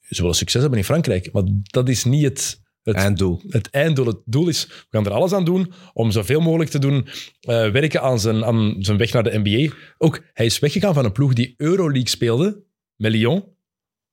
Ze 0.00 0.20
willen 0.20 0.36
succes 0.36 0.60
hebben 0.60 0.78
in 0.78 0.84
Frankrijk, 0.84 1.32
maar 1.32 1.42
dat 1.62 1.88
is 1.88 2.04
niet 2.04 2.22
het, 2.22 2.60
het, 2.82 2.96
einddoel. 2.96 3.42
het 3.48 3.70
einddoel. 3.70 4.06
Het 4.06 4.18
doel 4.24 4.48
is, 4.48 4.66
we 4.66 4.86
gaan 4.90 5.06
er 5.06 5.12
alles 5.12 5.32
aan 5.32 5.44
doen 5.44 5.72
om 5.92 6.10
zoveel 6.10 6.40
mogelijk 6.40 6.70
te 6.70 6.78
doen 6.78 7.08
eh, 7.40 7.70
werken 7.70 8.02
aan 8.02 8.20
zijn, 8.20 8.44
aan 8.44 8.76
zijn 8.78 8.98
weg 8.98 9.12
naar 9.12 9.22
de 9.22 9.40
NBA. 9.42 9.74
Ook, 9.98 10.22
hij 10.32 10.46
is 10.46 10.58
weggegaan 10.58 10.94
van 10.94 11.04
een 11.04 11.12
ploeg 11.12 11.32
die 11.32 11.54
Euroleague 11.56 12.08
speelde, 12.08 12.62
met 12.96 13.12
Lyon, 13.12 13.44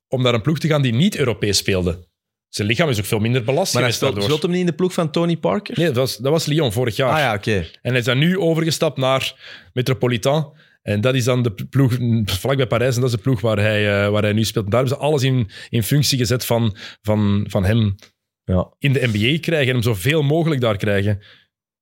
om 0.08 0.22
naar 0.22 0.34
een 0.34 0.42
ploeg 0.42 0.60
te 0.60 0.68
gaan 0.68 0.82
die 0.82 0.94
niet 0.94 1.18
Europees 1.18 1.58
speelde. 1.58 2.10
Zijn 2.50 2.68
lichaam 2.68 2.90
is 2.90 3.00
ook 3.00 3.06
veel 3.06 3.20
minder 3.20 3.44
belast 3.44 3.74
Maar 3.74 3.84
hij 3.84 3.92
speelt 3.92 4.42
hem 4.42 4.52
niet 4.52 4.60
in 4.60 4.66
de 4.66 4.74
ploeg 4.74 4.94
van 4.94 5.12
Tony 5.12 5.38
Parker? 5.38 5.78
Nee, 5.78 5.88
dat 5.88 5.96
was, 5.96 6.18
dat 6.18 6.32
was 6.32 6.46
Lyon 6.46 6.72
vorig 6.72 6.96
jaar. 6.96 7.14
Ah 7.14 7.20
ja, 7.20 7.34
oké. 7.34 7.56
En 7.82 7.90
hij 7.90 8.00
is 8.00 8.06
dan 8.06 8.18
nu 8.18 8.38
overgestapt 8.38 8.98
naar 8.98 9.36
Metropolitan. 9.74 10.54
En 10.82 11.02
dat 11.02 11.16
is 11.16 11.24
dan 11.24 11.44
de 11.44 11.52
ploeg 11.70 11.98
vlakbij 12.26 12.68
Parijs. 12.68 12.96
En 12.96 13.02
dat 13.02 13.10
is 13.10 13.16
de 13.16 13.22
ploeg 13.22 13.42
waar 13.42 13.58
hij, 13.58 14.04
eh, 14.04 14.10
waar 14.10 14.22
hij 14.24 14.34
nu 14.34 14.44
speelt. 14.44 14.66
En 14.66 14.72
daar 14.72 14.80
hebben 14.80 14.98
ze 15.00 15.06
alles 15.06 15.24
in, 15.24 15.50
in 15.70 15.84
functie 15.84 16.18
gezet 16.18 16.46
van, 16.46 16.76
van, 17.02 17.46
van 17.50 17.66
hem 17.66 17.96
Ja. 18.44 18.74
in 18.80 18.94
de 18.94 19.08
NBA 19.14 19.40
krijgen. 19.40 19.68
En 19.68 19.74
hem 19.74 19.82
zoveel 19.84 20.22
mogelijk 20.22 20.62
daar 20.62 20.78
krijgen. 20.78 21.20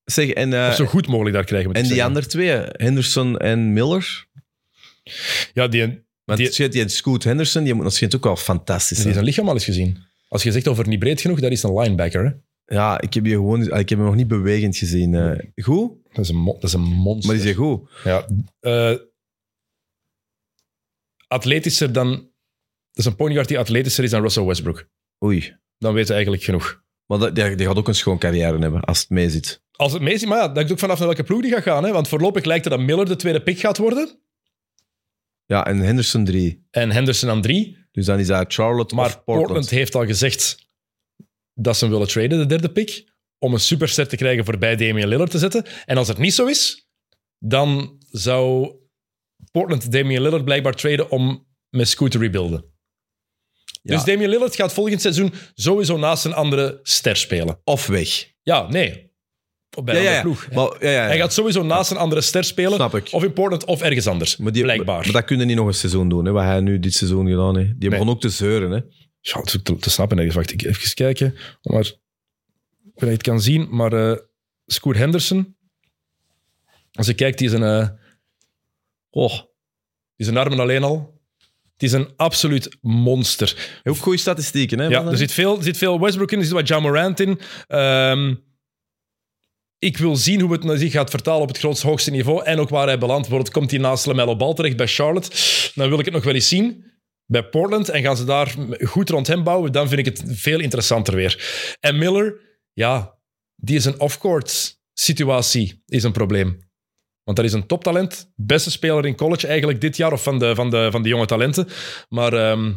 Zeg, 0.03 0.29
en, 0.29 0.53
eh, 0.53 0.67
Of 0.69 0.75
zo 0.75 0.85
goed 0.85 1.07
mogelijk 1.07 1.35
daar 1.35 1.45
krijgen. 1.45 1.71
en 1.73 1.83
die 1.83 2.03
andere 2.03 2.25
twee, 2.25 2.49
Henderson 2.71 3.37
en 3.37 3.73
Miller? 3.73 4.27
Ja, 5.53 5.67
die, 5.67 6.07
Want 6.25 6.39
Die- 6.41 6.49
die, 6.51 6.69
die 6.69 6.87
Scoot 6.89 7.23
Henderson, 7.23 7.63
die 7.63 7.73
moet 7.73 7.83
dat 7.83 7.93
schijnt 7.93 8.15
ook 8.15 8.23
wel 8.23 8.35
fantastisch 8.35 8.87
die 8.89 9.01
zijn. 9.01 9.13
zijn 9.13 9.25
lichaam 9.25 9.47
al 9.47 9.53
eens 9.53 9.65
gezien. 9.65 9.97
Als 10.27 10.43
je 10.43 10.51
zegt 10.51 10.67
over 10.67 10.87
niet 10.87 10.99
breed 10.99 11.21
genoeg, 11.21 11.39
dat 11.39 11.51
is 11.51 11.63
een 11.63 11.73
linebacker. 11.79 12.25
Hè? 12.25 12.31
Ja, 12.71 13.01
ik 13.01 13.13
heb, 13.13 13.23
die 13.23 13.33
gewoon, 13.33 13.61
ik 13.61 13.89
heb 13.89 13.97
hem 13.97 14.07
nog 14.07 14.15
niet 14.15 14.27
bewegend 14.27 14.77
gezien. 14.77 15.13
eh. 15.15 15.63
goed? 15.63 15.91
Dat, 16.11 16.23
is 16.25 16.29
een 16.29 16.35
mo- 16.37 16.53
dat 16.53 16.63
is 16.63 16.73
een 16.73 16.81
monster. 16.81 17.35
Maar 17.35 17.45
is 17.45 17.55
goed. 17.55 17.89
Ja, 18.03 18.27
eh, 18.59 18.95
atletischer 21.27 21.93
dan... 21.93 22.09
Dat 22.91 23.05
is 23.05 23.05
een 23.05 23.15
point 23.15 23.33
guard 23.33 23.47
die 23.47 23.59
atletischer 23.59 24.03
is 24.03 24.09
dan 24.11 24.21
Russell 24.21 24.43
Westbrook. 24.45 24.87
Oei. 25.23 25.57
Dan 25.77 25.91
weten 25.93 26.07
we 26.07 26.13
eigenlijk 26.13 26.43
genoeg. 26.43 26.83
Maar 27.05 27.19
dat, 27.19 27.35
die, 27.35 27.55
die 27.55 27.65
gaat 27.67 27.77
ook 27.77 27.87
een 27.87 27.95
schoon 27.95 28.17
carrière 28.17 28.59
hebben, 28.59 28.81
als 28.81 28.99
het 28.99 29.09
mee 29.09 29.29
zit. 29.29 29.63
Als 29.71 29.93
het 29.93 30.01
meest, 30.01 30.25
maar 30.25 30.37
ja, 30.37 30.47
dat 30.47 30.55
hangt 30.55 30.71
ook 30.71 30.79
vanaf 30.79 30.97
naar 30.97 31.07
welke 31.07 31.23
ploeg 31.23 31.41
die 31.41 31.51
gaat 31.51 31.63
gaan. 31.63 31.83
Hè? 31.83 31.91
Want 31.91 32.07
voorlopig 32.07 32.43
lijkt 32.45 32.65
het 32.65 32.73
dat 32.73 32.83
Miller 32.83 33.05
de 33.05 33.15
tweede 33.15 33.43
pick 33.43 33.59
gaat 33.59 33.77
worden. 33.77 34.19
Ja, 35.45 35.65
en 35.65 35.77
Henderson 35.79 36.25
drie. 36.25 36.67
En 36.71 36.91
Henderson 36.91 37.29
aan 37.29 37.41
drie. 37.41 37.77
Dus 37.91 38.05
dan 38.05 38.19
is 38.19 38.27
dat 38.27 38.53
Charlotte 38.53 38.95
Maar 38.95 39.05
of 39.05 39.13
Portland. 39.23 39.41
Portland. 39.45 39.69
heeft 39.69 39.95
al 39.95 40.05
gezegd 40.05 40.68
dat 41.59 41.77
ze 41.77 41.83
hem 41.83 41.93
willen 41.93 42.07
traden, 42.07 42.37
de 42.37 42.45
derde 42.45 42.71
pick. 42.71 43.07
Om 43.37 43.53
een 43.53 43.59
superster 43.59 44.07
te 44.07 44.15
krijgen 44.15 44.45
voorbij 44.45 44.75
Damian 44.75 45.09
Lillard 45.09 45.31
te 45.31 45.37
zetten. 45.37 45.65
En 45.85 45.97
als 45.97 46.07
het 46.07 46.17
niet 46.17 46.33
zo 46.33 46.45
is, 46.45 46.87
dan 47.39 47.97
zou 48.11 48.71
Portland 49.51 49.91
Damian 49.91 50.21
Lillard 50.21 50.45
blijkbaar 50.45 50.73
traden 50.73 51.09
om 51.11 51.47
met 51.69 51.87
Scoot 51.87 52.11
te 52.11 52.17
rebuilden. 52.17 52.65
Ja. 53.81 53.95
Dus 53.95 54.03
Damian 54.03 54.29
Lillard 54.29 54.55
gaat 54.55 54.73
volgend 54.73 55.01
seizoen 55.01 55.33
sowieso 55.53 55.97
naast 55.97 56.25
een 56.25 56.33
andere 56.33 56.79
ster 56.83 57.15
spelen. 57.15 57.59
Of 57.63 57.87
weg. 57.87 58.31
Ja, 58.41 58.67
nee. 58.69 59.07
Bij 59.83 59.95
Ja, 60.03 60.09
een 60.09 60.15
ja, 60.15 60.21
ploeg. 60.21 60.47
Maar, 60.51 60.65
ja, 60.65 60.89
ja, 60.89 61.01
ja. 61.01 61.05
Hij 61.07 61.17
gaat 61.17 61.33
sowieso 61.33 61.63
naast 61.63 61.91
een 61.91 61.97
andere 61.97 62.21
ster 62.21 62.43
spelen. 62.43 62.73
Snap 62.73 62.95
ik. 62.95 63.07
Of 63.11 63.23
in 63.23 63.33
Portland 63.33 63.65
of 63.65 63.81
ergens 63.81 64.07
anders. 64.07 64.37
maar, 64.37 64.51
die, 64.51 64.63
blijkbaar. 64.63 65.03
maar 65.03 65.11
dat 65.11 65.23
kunnen 65.23 65.47
niet 65.47 65.55
nog 65.55 65.67
een 65.67 65.73
seizoen 65.73 66.09
doen, 66.09 66.25
hè, 66.25 66.31
wat 66.31 66.43
hij 66.43 66.59
nu 66.59 66.79
dit 66.79 66.93
seizoen 66.93 67.27
gedaan 67.27 67.57
heeft. 67.57 67.69
Die 67.79 67.89
Nee. 67.89 67.99
begon 67.99 68.09
ook 68.13 68.21
te 68.21 68.29
zeuren. 68.29 68.71
Hè. 68.71 68.79
Ja, 69.33 69.41
te, 69.41 69.61
te, 69.61 69.77
te 69.77 69.89
snappen 69.89 70.17
ergens. 70.17 70.35
Wacht, 70.35 70.51
ik 70.51 70.63
even 70.63 70.93
kijken. 70.93 71.35
Maar, 71.61 71.81
ik 71.81 71.95
weet 72.83 72.93
niet 72.93 72.95
of 72.95 73.07
je 73.07 73.09
het 73.09 73.21
kan 73.23 73.41
zien, 73.41 73.67
maar 73.75 73.93
eh 73.93 74.17
Scoot 74.65 74.95
Henderson, 74.95 75.55
als 76.91 77.07
je 77.07 77.13
kijkt, 77.13 77.37
die 77.37 77.47
is 77.47 77.53
een, 77.53 77.63
eh, 77.63 77.87
Oh, 79.11 79.33
die 79.33 79.47
is 80.15 80.27
een 80.27 80.37
armen 80.37 80.59
alleen 80.59 80.83
al. 80.83 81.21
Het 81.73 81.83
is 81.83 81.91
een 81.91 82.13
absoluut 82.15 82.77
monster. 82.81 83.79
ook 83.83 83.97
goede 83.97 84.17
statistieken. 84.17 84.79
Hè, 84.79 84.87
Ja, 84.87 85.05
er 85.05 85.17
zit 85.17 85.31
veel, 85.31 85.57
er 85.57 85.63
zit 85.63 85.77
veel 85.77 85.99
Westbrook 85.99 86.31
in, 86.31 86.37
er 86.37 86.43
zit 86.43 86.53
wat 86.53 86.67
Ja 86.67 86.79
Morant 86.79 87.19
in. 87.19 87.39
Ehm, 87.67 88.35
ik 89.79 89.97
wil 89.97 90.15
zien 90.15 90.41
hoe 90.41 90.51
het 90.51 90.79
zich 90.79 90.91
gaat 90.91 91.09
vertalen 91.09 91.41
op 91.41 91.47
het 91.47 91.57
grootste 91.57 91.87
hoogste 91.87 92.11
niveau 92.11 92.43
en 92.43 92.59
ook 92.59 92.69
waar 92.69 92.87
hij 92.87 92.97
belandt. 92.97 93.21
Bijvoorbeeld 93.21 93.53
komt 93.53 93.71
hij 93.71 93.79
naast 93.79 94.05
LaMelo 94.05 94.35
Ball 94.35 94.53
terecht 94.53 94.77
bij 94.77 94.87
Charlotte. 94.87 95.29
Dan 95.75 95.89
wil 95.89 95.99
ik 95.99 96.05
het 96.05 96.13
nog 96.13 96.23
wel 96.23 96.33
eens 96.33 96.47
zien 96.47 96.85
bij 97.29 97.49
Portland 97.49 97.89
en 97.89 98.01
gaan 98.01 98.17
ze 98.17 98.25
daar 98.25 98.55
goed 98.81 99.09
rond 99.09 99.27
hem 99.27 99.43
bouwen. 99.43 99.71
Dan 99.71 99.87
vind 99.87 99.99
ik 99.99 100.05
het 100.05 100.23
veel 100.25 100.59
interessanter 100.59 101.15
weer. 101.15 101.75
En 101.79 101.97
Miller, 101.97 102.39
ja, 102.73 103.15
die 103.55 103.75
is 103.75 103.85
een 103.85 103.99
off-court 103.99 104.79
situatie, 104.93 105.83
is 105.85 106.03
een 106.03 106.11
probleem. 106.11 106.67
Want 107.23 107.37
dat 107.37 107.45
is 107.45 107.53
een 107.53 107.67
toptalent, 107.67 108.31
beste 108.35 108.71
speler 108.71 109.05
in 109.05 109.15
college 109.15 109.47
eigenlijk 109.47 109.81
dit 109.81 109.97
jaar, 109.97 110.11
of 110.11 110.23
van 110.23 110.39
de, 110.39 110.55
van 110.55 110.69
de, 110.69 110.87
van 110.91 111.03
de 111.03 111.09
jonge 111.09 111.25
talenten. 111.25 111.67
Maar 112.09 112.33
ehm, 112.33 112.73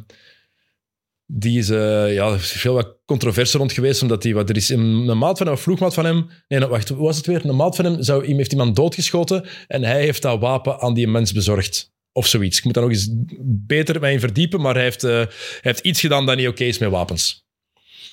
die 1.26 1.58
is, 1.58 1.70
eh, 1.70 2.14
ja, 2.14 2.38
veel 2.38 2.74
wat 2.74 2.96
controverse 3.04 3.58
rond 3.58 3.72
geweest, 3.72 4.02
omdat 4.02 4.22
die, 4.22 4.34
wat, 4.34 4.48
er 4.48 4.56
is 4.56 4.68
een, 4.68 5.18
maat 5.18 5.38
van 5.38 5.46
hem, 5.46 5.56
een 5.56 5.62
vloegmaat 5.62 5.94
van 5.94 6.04
hem, 6.04 6.26
nee, 6.48 6.58
nou, 6.58 6.70
wacht, 6.70 6.88
hoe 6.88 7.06
was 7.06 7.16
het 7.16 7.26
weer? 7.26 7.44
Een 7.44 7.56
maat 7.56 7.76
van 7.76 7.84
hem 7.84 8.02
zou, 8.02 8.34
heeft 8.34 8.52
iemand 8.52 8.76
doodgeschoten 8.76 9.46
en 9.66 9.84
hij 9.84 10.00
heeft 10.02 10.22
dat 10.22 10.40
wapen 10.40 10.80
aan 10.80 10.94
die 10.94 11.08
mens 11.08 11.32
bezorgd. 11.32 11.91
Of 12.12 12.26
zoiets. 12.26 12.58
Ik 12.58 12.64
moet 12.64 12.74
daar 12.74 12.82
nog 12.82 12.92
eens 12.92 13.08
beter 13.66 14.00
mee 14.00 14.20
verdiepen, 14.20 14.60
maar 14.60 14.74
hij 14.74 14.82
heeft, 14.82 15.04
eh, 15.04 15.10
hij 15.10 15.28
heeft 15.60 15.80
iets 15.80 16.00
gedaan 16.00 16.26
dat 16.26 16.36
niet 16.36 16.48
oké 16.48 16.64
is 16.64 16.78
met 16.78 16.90
wapens. 16.90 17.46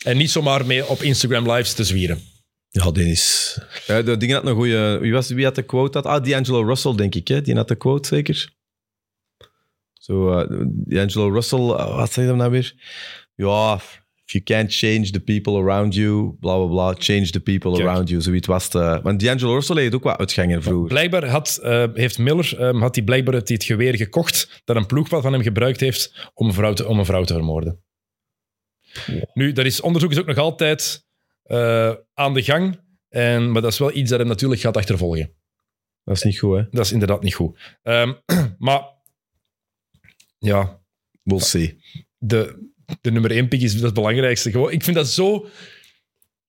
En 0.04 0.18
niet 0.18 0.32
zomaar 0.32 0.66
mee 0.66 0.88
op 0.88 1.02
Instagram 1.02 1.52
lives 1.52 1.74
te 1.74 1.84
zwieren. 1.84 2.22
Ja, 2.70 2.92
Dennis. 2.92 3.58
Ja, 3.88 4.02
de 4.02 4.18
dingen 4.18 4.36
had 4.36 4.46
een 4.46 4.56
goede. 4.56 4.98
Wie, 5.02 5.14
was, 5.14 5.30
wie 5.30 5.46
had 5.46 5.56
de 5.56 5.64
quote? 5.64 5.92
Dat? 5.92 6.06
Ah, 6.06 6.24
D'Angelo 6.24 6.62
Russell, 6.62 6.96
denk 6.96 7.16
ik. 7.16 7.28
Hè? 7.28 7.42
Die 7.42 7.56
had 7.56 7.68
de 7.68 7.76
quote 7.76 8.08
zeker. 8.08 8.54
Zo, 9.94 10.40
uh, 10.40 10.66
D'Angelo 10.68 11.30
Russell, 11.30 11.60
uh, 11.60 11.96
wat 11.96 12.14
je 12.14 12.26
dan 12.26 12.38
nou 12.38 12.52
weer? 12.52 12.74
Ja, 13.36 13.82
if 14.30 14.36
you 14.36 14.44
can't 14.44 14.72
change 14.72 15.12
the 15.12 15.20
people 15.20 15.58
around 15.58 15.96
you, 15.96 16.38
bla 16.40 16.58
bla 16.58 16.68
bla, 16.68 16.94
change 16.94 17.32
the 17.32 17.40
people 17.40 17.72
Kijk. 17.72 17.84
around 17.84 18.10
you. 18.10 18.22
Zoiets 18.22 18.48
was 18.48 18.74
het. 18.74 19.02
Want 19.04 19.20
D'Angelo 19.20 19.54
Russell 19.54 19.82
heeft 19.82 19.96
ook 19.96 20.04
wat 20.04 20.18
uitgangen 20.18 20.64
vroeger. 20.64 20.88
Blijkbaar 20.88 21.26
had, 21.26 21.60
eh, 21.64 21.86
heeft 21.94 22.18
Miller 22.18 22.60
eh, 22.60 22.82
had 22.82 22.96
hij 22.96 23.04
blijkbaar 23.04 23.34
het, 23.34 23.50
het 23.50 23.64
geweer 23.64 23.96
gekocht 23.96 24.62
dat 24.66 24.76
een 24.76 24.86
ploegmaat 24.86 25.22
van 25.22 25.34
hem 25.34 25.42
gebruikt 25.42 25.80
heeft 25.80 26.32
om 26.34 26.48
een 26.48 26.54
vrouw 26.54 26.74
te, 26.74 26.88
om 26.88 27.00
een 27.00 27.06
vrouw 27.06 27.24
te 27.24 27.34
vermoorden. 27.34 27.84
Nu, 29.34 29.52
dat 29.52 29.66
is, 29.66 29.82
onderzoek 29.82 30.12
is 30.12 30.20
ook 30.20 30.26
nog 30.26 30.38
altijd 30.38 31.06
eh, 31.44 31.94
aan 32.14 32.34
de 32.34 32.44
gang. 32.44 32.80
En, 33.10 33.52
maar 33.52 33.62
dat 33.62 33.72
is 33.72 33.80
wel 33.80 33.96
iets 33.96 34.10
dat 34.10 34.20
hem 34.20 34.28
natuurlijk 34.28 34.62
gaat 34.62 34.78
achtervolgen. 34.78 35.34
Dat 36.04 36.16
is 36.16 36.24
niet 36.24 36.40
goed, 36.40 36.58
hè? 36.58 36.64
Dat 36.72 36.86
is 36.86 36.92
inderdaad 36.92 37.24
niet 37.24 37.34
goed. 37.34 37.60
Ehm, 37.82 38.14
maar 38.58 38.82
ja, 40.38 40.82
We'll 41.24 41.40
see. 41.40 41.80
de, 42.18 42.70
de 43.02 43.12
nummer 43.12 43.32
één 43.32 43.48
pick 43.48 43.62
is 43.62 43.74
dat 43.74 43.82
het 43.84 43.94
belangrijkste. 43.94 44.52
Gewoon, 44.52 44.72
ik 44.72 44.84
vind 44.84 44.96
dat 44.96 45.08
zo... 45.08 45.46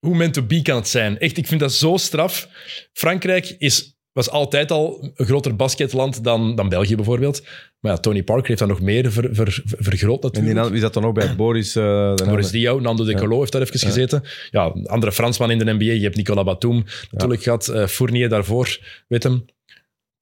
Hoe 0.07 0.17
meant 0.17 0.35
to 0.35 0.43
be 0.43 0.63
kan 0.63 0.77
het 0.77 0.89
zijn? 0.89 1.19
Echt, 1.19 1.37
ik 1.37 1.47
vind 1.47 1.61
dat 1.61 1.73
zo 1.73 1.97
straf. 1.97 2.49
Frankrijk 2.93 3.55
is, 3.59 3.97
was 4.13 4.31
altijd 4.31 4.71
al 4.71 5.13
een 5.15 5.27
groter 5.27 5.57
basketland 5.57 6.25
dan, 6.25 6.55
dan 6.55 6.69
België 6.69 6.95
bijvoorbeeld. 6.97 7.43
Maar 7.81 7.93
ja, 7.93 7.99
Tony 7.99 8.23
Parker 8.23 8.47
heeft 8.47 8.59
dat 8.59 8.69
nog 8.69 8.81
meer 8.81 9.13
ver, 9.13 9.29
ver, 9.35 9.53
ver- 9.53 9.63
vergroot 9.79 10.25
En 10.25 10.31
die, 10.31 10.41
natuurlijk. 10.41 10.67
na- 10.67 10.73
wie 10.73 10.81
zat 10.81 10.95
dan 10.95 11.05
ook 11.05 11.15
bij 11.15 11.37
Boris? 11.45 11.75
naam? 11.75 12.15
Boris 12.17 12.51
Diaw, 12.51 12.81
Nando 12.81 13.05
De 13.05 13.15
Colo 13.15 13.39
heeft 13.39 13.53
daar 13.53 13.63
even 13.63 13.79
gezeten. 13.79 14.23
Ja, 14.51 14.63
andere 14.85 15.13
Fransman 15.13 15.51
in 15.51 15.59
de 15.59 15.65
NBA. 15.73 15.85
Je 15.93 16.01
hebt 16.03 16.17
Nicolas 16.17 16.45
Batum 16.45 16.85
natuurlijk 17.11 17.43
gehad. 17.43 17.69
eh, 17.69 17.87
Fournier 17.87 18.29
daarvoor, 18.29 18.79
weet 19.09 19.23
hem. 19.23 19.45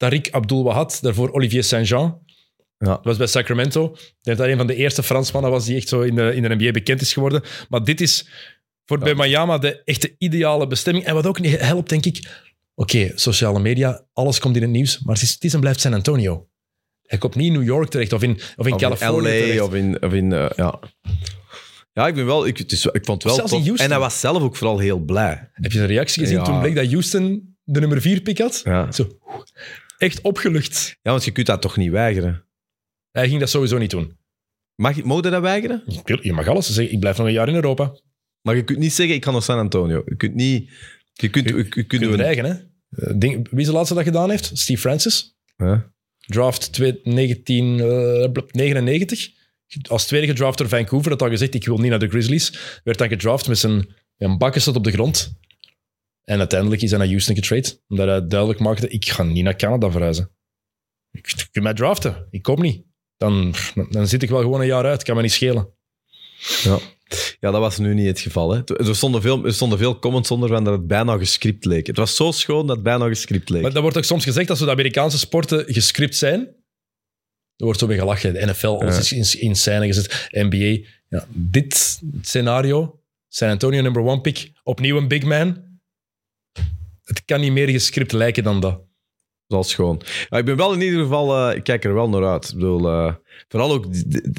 Tariq 0.05 0.29
Abdul-Wahad, 0.31 0.97
daarvoor 1.01 1.31
Olivier 1.31 1.63
Saint-Jean. 1.63 2.19
Ja. 2.79 2.87
Dat 2.89 3.03
was 3.03 3.17
bij 3.17 3.27
Sacramento. 3.27 3.85
Ik 3.85 4.15
denk 4.21 4.37
dat 4.37 4.37
hij 4.37 4.51
een 4.51 4.57
van 4.57 4.67
de 4.67 4.75
eerste 4.75 5.03
Fransmannen 5.03 5.51
was 5.51 5.65
die 5.65 5.75
echt 5.75 5.87
zo 5.87 6.01
in 6.01 6.15
de, 6.15 6.35
in 6.35 6.41
de 6.43 6.55
NBA 6.55 6.71
bekend 6.71 7.01
is 7.01 7.13
geworden. 7.13 7.41
Maar 7.69 7.83
dit 7.83 8.01
is 8.01 8.27
voor 8.85 8.97
bij 8.99 9.15
Miami 9.15 9.59
de 9.59 9.83
echte 9.83 10.15
ideale 10.17 10.67
bestemming. 10.67 11.05
En 11.05 11.13
wat 11.13 11.25
ook 11.25 11.39
niet 11.39 11.59
helpt, 11.59 11.89
denk 11.89 12.05
ik... 12.05 12.47
Oké, 12.75 13.11
sociale 13.15 13.59
media, 13.59 14.05
alles 14.13 14.39
komt 14.39 14.55
in 14.55 14.61
het 14.61 14.71
nieuws. 14.71 14.99
Maar 14.99 15.13
het 15.13 15.23
is, 15.23 15.33
het 15.33 15.43
is 15.43 15.53
en 15.53 15.59
blijft 15.59 15.79
San 15.79 15.93
Antonio. 15.93 16.49
Hij 17.01 17.17
komt 17.17 17.35
niet 17.35 17.47
in 17.47 17.53
New 17.53 17.63
York 17.67 17.89
terecht 17.89 18.13
of 18.13 18.23
in, 18.23 18.39
of 18.55 18.67
in 18.67 18.73
Of 18.73 18.79
Californië 18.79 19.15
in 19.17 19.23
LA 19.23 19.29
terecht. 19.45 19.61
of 19.61 19.73
in... 19.73 20.01
Of 20.03 20.13
in 20.13 20.33
eh, 20.33 20.49
ja. 20.55 20.79
ja, 21.93 22.07
ik 22.07 22.13
ben 22.15 22.25
wel... 22.25 22.47
Ik, 22.47 22.57
het 22.57 22.71
is, 22.71 22.85
ik 22.85 23.05
vond 23.05 23.23
het 23.23 23.35
wel 23.35 23.47
tof. 23.47 23.79
En 23.79 23.89
hij 23.89 23.99
was 23.99 24.19
zelf 24.19 24.41
ook 24.43 24.55
vooral 24.55 24.79
heel 24.79 24.99
blij. 24.99 25.49
Heb 25.53 25.71
je 25.71 25.77
zijn 25.77 25.89
reactie 25.89 26.21
gezien 26.21 26.37
Ja. 26.37 26.43
toen 26.43 26.59
bleek 26.59 26.75
dat 26.75 26.91
Houston 26.91 27.55
de 27.63 27.79
nummer 27.79 28.01
4 28.01 28.21
pick 28.21 28.37
had? 28.37 28.61
Ja. 28.63 28.91
Zo, 28.91 29.07
echt 29.97 30.21
opgelucht. 30.21 30.97
ja, 31.01 31.11
want 31.11 31.23
je 31.25 31.31
kunt 31.31 31.47
dat 31.47 31.61
toch 31.61 31.77
niet 31.77 31.91
weigeren? 31.91 32.47
Hij 33.19 33.27
ging 33.27 33.39
dat 33.39 33.49
sowieso 33.49 33.77
niet 33.77 33.89
doen. 33.89 34.17
Mag 34.75 34.95
je, 34.95 35.03
mogen 35.03 35.31
dat 35.31 35.41
weigeren? 35.41 35.83
Je 36.21 36.33
mag 36.33 36.47
alles 36.47 36.73
zeggen. 36.73 36.93
Ik 36.93 36.99
blijf 36.99 37.17
nog 37.17 37.27
een 37.27 37.33
jaar 37.33 37.47
in 37.47 37.55
Europa. 37.55 37.99
Maar 38.41 38.55
je 38.55 38.63
kunt 38.63 38.79
niet 38.79 38.93
zeggen, 38.93 39.15
ik 39.15 39.23
ga 39.23 39.31
naar 39.31 39.41
San 39.41 39.57
Antonio. 39.57 40.01
Je 40.05 40.15
kunt 40.15 40.35
niet... 40.35 40.69
Je 41.13 41.29
kunt, 41.29 41.49
je, 41.49 41.55
je 41.55 41.83
kunt 41.83 42.01
je 42.01 42.11
dreigen, 42.11 42.45
hè? 42.45 42.53
Eh, 42.89 43.13
Ding, 43.15 43.49
wie 43.49 43.59
is 43.59 43.65
de 43.65 43.71
laatste 43.71 43.93
dat 43.93 44.03
gedaan 44.03 44.29
heeft? 44.29 44.51
Steve 44.53 44.79
Francis. 44.79 45.37
Ja. 45.57 45.91
Draft 46.17 46.73
2 46.73 46.99
1999. 47.03 49.29
Als 49.89 50.07
tweede 50.07 50.27
gedraft 50.27 50.57
door 50.57 50.69
Vancouver. 50.69 51.09
Dat 51.09 51.19
had 51.19 51.29
gezegd, 51.29 51.53
ik 51.53 51.65
wil 51.65 51.77
niet 51.77 51.89
naar 51.89 51.99
de 51.99 52.09
Grizzlies. 52.09 52.79
Werd 52.83 52.97
dan 52.97 53.09
gedraft 53.09 53.47
met 53.47 53.57
zijn 53.57 53.95
een 54.17 54.37
bakken 54.37 54.61
staat 54.61 54.75
op 54.75 54.83
de 54.83 54.91
grond. 54.91 55.37
En 56.23 56.37
uiteindelijk 56.37 56.81
is 56.81 56.89
hij 56.89 56.99
naar 56.99 57.07
Houston 57.07 57.35
getrade. 57.35 57.79
Omdat 57.87 58.07
hij 58.07 58.27
duidelijk 58.27 58.59
maakte, 58.59 58.87
ik 58.87 59.09
ga 59.09 59.23
niet 59.23 59.43
naar 59.43 59.55
Canada 59.55 59.91
verhuizen. 59.91 60.31
Ik 61.11 61.47
kun 61.51 61.63
mij 61.63 61.73
draften. 61.73 62.27
Ik 62.29 62.41
kom 62.41 62.61
niet. 62.61 62.87
Dan, 63.19 63.53
dan 63.89 64.07
zit 64.07 64.23
ik 64.23 64.29
wel 64.29 64.41
gewoon 64.41 64.61
een 64.61 64.67
jaar 64.67 64.85
uit. 64.85 65.03
Kan 65.03 65.15
me 65.15 65.21
niet 65.21 65.31
schelen. 65.31 65.69
Ja. 66.63 66.79
ja, 67.39 67.51
dat 67.51 67.59
was 67.59 67.77
nu 67.77 67.93
niet 67.93 68.07
het 68.07 68.19
geval. 68.19 68.51
Hè. 68.51 68.61
Er, 68.77 68.95
stonden 68.95 69.21
veel, 69.21 69.45
er 69.45 69.53
stonden 69.53 69.77
veel 69.77 69.99
comments 69.99 70.31
onder 70.31 70.49
van 70.49 70.63
dat 70.63 70.73
het 70.73 70.87
bijna 70.87 71.17
gescript 71.17 71.65
leek. 71.65 71.87
Het 71.87 71.97
was 71.97 72.15
zo 72.15 72.31
schoon 72.31 72.67
dat 72.67 72.75
het 72.75 72.85
bijna 72.85 73.07
gescript 73.07 73.49
leek. 73.49 73.61
Maar 73.61 73.73
dat 73.73 73.81
wordt 73.81 73.97
ook 73.97 74.03
soms 74.03 74.23
gezegd 74.23 74.47
dat 74.47 74.57
zo 74.57 74.65
de 74.65 74.71
Amerikaanse 74.71 75.17
sporten 75.17 75.73
gescript 75.73 76.15
zijn. 76.15 76.39
Er 77.55 77.65
wordt 77.65 77.79
zo 77.79 77.87
mee 77.87 77.97
gelachen. 77.97 78.33
De 78.33 78.45
NFL, 78.45 78.67
alles 78.67 79.11
is 79.11 79.33
in, 79.33 79.41
in 79.41 79.55
scène 79.55 79.85
gezet. 79.85 80.29
NBA. 80.31 80.87
Ja, 81.09 81.25
dit 81.29 82.01
scenario 82.21 82.99
San 83.27 83.49
Antonio 83.49 83.81
number 83.81 84.03
one 84.03 84.21
pick. 84.21 84.51
Opnieuw 84.63 84.97
een 84.97 85.07
big 85.07 85.23
man. 85.23 85.63
Het 87.03 87.25
kan 87.25 87.39
niet 87.39 87.51
meer 87.51 87.69
gescript 87.69 88.11
lijken 88.11 88.43
dan 88.43 88.59
dat. 88.59 88.88
Dat 89.49 89.65
is 89.65 89.75
gewoon. 89.75 90.01
Ik 90.29 90.45
ben 90.45 90.55
wel 90.55 90.73
in 90.73 90.81
ieder 90.81 91.01
geval, 91.01 91.49
eh, 91.49 91.55
ik 91.55 91.63
kijk 91.63 91.83
er 91.83 91.93
wel 91.93 92.09
naar 92.09 92.27
uit. 92.27 92.49
Ik 92.49 92.53
bedoel, 92.53 92.87
eh, 92.89 93.13
vooral 93.47 93.71
ook 93.71 93.85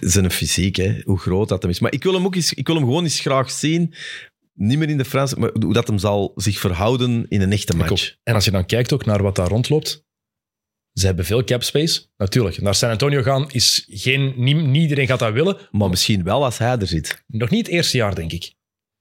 zijn 0.00 0.30
fysiek, 0.30 0.76
hè, 0.76 1.00
hoe 1.04 1.18
groot 1.18 1.48
dat 1.48 1.62
hem 1.62 1.70
is. 1.70 1.80
Maar 1.80 1.92
ik 1.92 2.02
wil 2.02 2.14
hem 2.14 2.24
ook 2.24 2.34
eens, 2.34 2.52
ik 2.52 2.66
wil 2.66 2.76
hem 2.76 2.84
gewoon 2.84 3.02
eens 3.02 3.20
graag 3.20 3.50
zien. 3.50 3.94
Niet 4.54 4.78
meer 4.78 4.88
in 4.88 4.96
de 4.96 5.04
Frans, 5.04 5.34
maar 5.34 5.50
hoe 5.60 5.72
dat 5.72 5.86
hem 5.86 5.98
zal 5.98 6.32
zich 6.34 6.58
verhouden 6.58 7.26
in 7.28 7.40
een 7.40 7.52
echte 7.52 7.76
match. 7.76 8.14
En 8.22 8.34
als 8.34 8.44
je 8.44 8.50
dan 8.50 8.66
kijkt 8.66 8.92
ook 8.92 9.04
naar 9.04 9.22
wat 9.22 9.36
daar 9.36 9.48
rondloopt. 9.48 10.04
Ze 10.92 11.06
hebben 11.06 11.24
veel 11.24 11.44
cap 11.44 11.62
space. 11.62 12.06
Natuurlijk, 12.16 12.60
naar 12.60 12.74
San 12.74 12.90
Antonio 12.90 13.22
gaan 13.22 13.50
is 13.50 13.86
geen... 13.88 14.32
Niet, 14.36 14.56
niet 14.56 14.82
iedereen 14.82 15.06
gaat 15.06 15.18
dat 15.18 15.32
willen. 15.32 15.56
Maar 15.70 15.88
misschien 15.88 16.24
wel 16.24 16.44
als 16.44 16.58
hij 16.58 16.78
er 16.78 16.86
zit. 16.86 17.24
Nog 17.26 17.50
niet 17.50 17.66
het 17.66 17.74
eerste 17.74 17.96
jaar, 17.96 18.14
denk 18.14 18.32
ik. 18.32 18.54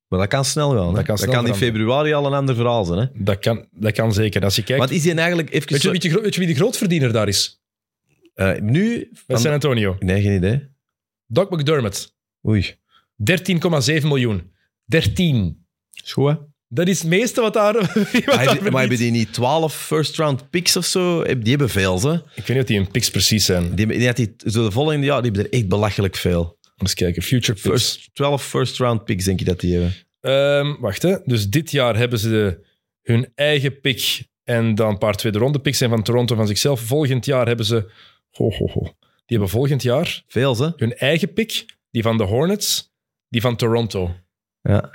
Maar 0.09 0.19
dat 0.19 0.27
kan 0.27 0.45
snel 0.45 0.69
gaan. 0.69 0.87
hè. 0.87 0.93
Dat 0.93 1.03
kan 1.05 1.15
Dat 1.15 1.29
kan 1.29 1.47
in 1.47 1.55
februari 1.55 2.13
al 2.13 2.25
een 2.25 2.33
ander 2.33 2.55
verhaal 2.55 2.85
zijn. 2.85 2.99
Hè? 2.99 3.05
Dat 3.13 3.39
kan, 3.39 3.65
dat 3.71 3.91
kan 3.93 4.13
zeker. 4.13 4.43
Als 4.43 4.55
je 4.55 4.63
kijkt... 4.63 4.79
Want 4.81 4.91
is 4.93 5.05
hij 5.05 5.15
eigenlijk 5.15 5.49
even... 5.53 5.71
weet, 5.71 5.81
je, 5.81 6.07
je, 6.07 6.09
gro- 6.09 6.21
weet 6.21 6.33
je 6.33 6.39
wie 6.39 6.49
de 6.49 6.55
grootverdiener 6.55 7.11
daar 7.13 7.27
is? 7.27 7.61
eh, 8.33 8.59
nu... 8.61 9.11
Bij 9.27 9.37
San 9.37 9.51
Antonio. 9.53 9.95
Nee, 9.99 10.21
geen 10.21 10.35
idee. 10.35 10.67
Doc 11.25 11.49
McDermott. 11.49 12.15
Oei. 12.47 12.75
13,7 13.31 14.01
miljoen. 14.03 14.51
13. 14.85 15.65
Is 16.03 16.13
goed, 16.13 16.29
hè? 16.29 16.35
Dat 16.67 16.87
is 16.87 16.99
het 16.99 17.07
meeste 17.07 17.41
wat 17.41 17.53
daar, 17.53 17.73
wat 17.73 17.85
Maar, 17.85 17.95
daar 17.95 18.13
hebben- 18.25 18.45
maar 18.45 18.55
verdient. 18.55 18.79
hebben 18.79 18.97
die 18.97 19.11
niet 19.11 19.33
12 19.33 19.75
first-round 19.75 20.49
picks 20.49 20.75
of 20.77 20.85
zo? 20.85 21.23
Die 21.23 21.49
hebben 21.49 21.69
veel, 21.69 22.01
hè? 22.01 22.13
Ik 22.13 22.21
weet 22.35 22.47
niet 22.47 22.57
of 22.59 22.63
die 22.65 22.77
in 22.79 22.91
picks 22.91 23.09
precies 23.11 23.45
zijn. 23.45 23.75
Die, 23.75 23.85
hebben- 23.85 24.15
die, 24.15 24.35
die, 24.37 24.51
zo 24.51 24.63
de 24.63 24.71
volgende 24.71 25.05
jaar 25.05 25.21
die 25.21 25.31
hebben 25.31 25.51
er 25.51 25.57
echt 25.59 25.67
belachelijk 25.67 26.15
veel. 26.15 26.57
Eens 26.81 26.93
kijken. 26.93 27.21
Future 27.21 27.53
picks. 27.53 27.67
First, 27.67 28.09
12 28.13 28.43
first-round 28.45 29.03
picks, 29.05 29.25
denk 29.25 29.39
je 29.39 29.45
dat 29.45 29.59
die 29.59 29.73
hebben. 29.73 29.93
Ehm, 30.21 30.81
wacht, 30.81 31.01
hè. 31.01 31.15
Dus 31.25 31.47
dit 31.49 31.71
jaar 31.71 31.97
hebben 31.97 32.19
ze 32.19 32.65
hun 33.01 33.31
eigen 33.35 33.79
pick 33.79 34.23
en 34.43 34.75
dan 34.75 34.89
een 34.89 34.97
paar 34.97 35.15
tweede 35.15 35.37
ronde 35.37 35.59
picks 35.59 35.77
zijn 35.77 35.89
van 35.89 36.03
Toronto 36.03 36.35
van 36.35 36.47
zichzelf. 36.47 36.79
Volgend 36.81 37.25
jaar 37.25 37.47
hebben 37.47 37.65
ze... 37.65 37.91
Ho, 38.31 38.49
ho, 38.51 38.67
ho. 38.67 38.81
Die 39.25 39.37
hebben 39.37 39.49
volgend 39.49 39.81
jaar 39.83 40.23
Veel, 40.27 40.57
hè? 40.57 40.69
hun 40.75 40.93
eigen 40.97 41.33
pick, 41.33 41.65
die 41.91 42.01
van 42.01 42.17
de 42.17 42.23
Hornets, 42.23 42.91
die 43.29 43.41
van 43.41 43.55
Toronto. 43.55 44.15
Ja, 44.61 44.89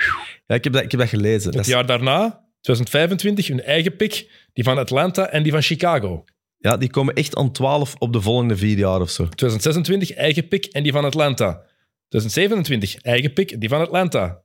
ja 0.46 0.54
ik, 0.54 0.64
heb 0.64 0.72
dat, 0.72 0.82
ik 0.82 0.90
heb 0.90 1.00
dat 1.00 1.08
gelezen. 1.08 1.44
Dat 1.44 1.54
Het 1.54 1.66
is- 1.66 1.72
jaar 1.72 1.86
daarna, 1.86 2.44
2025, 2.60 3.46
hun 3.46 3.62
eigen 3.62 3.96
pick, 3.96 4.30
die 4.52 4.64
van 4.64 4.78
Atlanta 4.78 5.28
en 5.28 5.42
die 5.42 5.52
van 5.52 5.62
Chicago. 5.62 6.24
ja, 6.58 6.76
die 6.76 6.90
komen 6.90 7.14
echt 7.14 7.36
aan 7.36 7.52
12 7.52 7.94
op 7.98 8.12
de 8.12 8.20
volgende 8.20 8.56
vier 8.56 8.78
jaar 8.78 9.00
of 9.00 9.10
zo. 9.10 9.28
2026, 9.28 10.12
eigen 10.12 10.48
pick 10.48 10.64
en 10.64 10.82
die 10.82 10.92
van 10.92 11.04
Atlanta. 11.04 11.62
2027, 12.20 12.96
eigen 13.02 13.32
pick, 13.32 13.60
die 13.60 13.68
van 13.68 13.80
Atlanta. 13.80 14.42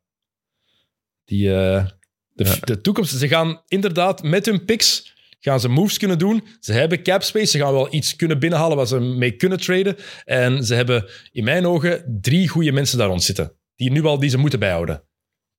Die, 1.25 1.53
eh, 1.53 1.85
de, 2.33 2.43
Ja. 2.43 2.55
de 2.61 2.81
toekomst, 2.81 3.17
ze 3.17 3.27
gaan 3.27 3.61
inderdaad 3.67 4.23
met 4.23 4.45
hun 4.45 4.65
picks 4.65 5.17
gaan 5.39 5.59
ze 5.59 5.69
moves 5.69 5.97
kunnen 5.97 6.17
doen. 6.17 6.43
Ze 6.59 6.73
hebben 6.73 7.03
cap 7.03 7.23
space, 7.23 7.45
ze 7.45 7.57
gaan 7.57 7.73
wel 7.73 7.93
iets 7.93 8.15
kunnen 8.15 8.39
binnenhalen 8.39 8.77
waar 8.77 8.87
ze 8.87 8.99
mee 8.99 9.31
kunnen 9.31 9.59
traden. 9.59 9.95
En 10.25 10.63
ze 10.63 10.75
hebben 10.75 11.09
in 11.31 11.43
mijn 11.43 11.65
ogen 11.65 12.17
drie 12.21 12.47
goede 12.47 12.71
mensen 12.71 12.97
daar 12.97 13.07
rond 13.07 13.23
zitten. 13.23 13.53
Die 13.75 13.91
nu 13.91 14.03
al 14.03 14.19
die 14.19 14.29
ze 14.29 14.37
moeten 14.37 14.59
bijhouden. 14.59 15.03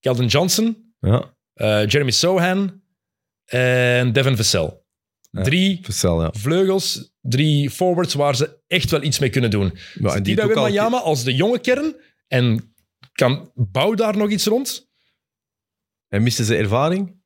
Keldon 0.01 0.27
Johnson, 0.27 0.95
Ja, 1.01 1.35
eh, 1.53 1.87
Jeremy 1.87 2.11
Sohan 2.11 2.83
en 3.45 4.13
Devin 4.13 4.37
Vassell. 4.37 4.80
Ja. 5.31 5.43
Drie 5.43 5.81
ja. 6.01 6.33
vleugels, 6.33 7.13
drie 7.21 7.71
forwards 7.71 8.15
waar 8.15 8.37
ze 8.37 8.59
echt 8.67 8.91
wel 8.91 9.03
iets 9.03 9.19
mee 9.19 9.31
kunnen 9.31 9.51
doen. 9.51 9.79
ja 9.95 10.15
en 10.15 10.23
die 10.23 10.35
ook 10.35 10.41
al- 10.41 10.47
Wembanyama 10.47 10.99
als 11.01 11.25
de 11.25 11.35
jonge 11.35 11.61
kern 11.61 11.95
en 12.29 12.75
kan, 13.13 13.51
bouw 13.55 13.95
daar 13.95 14.17
nog 14.17 14.31
iets 14.31 14.47
rond. 14.47 14.89
En 16.09 16.23
misten 16.23 16.45
ze 16.45 16.57
ervaring? 16.57 17.19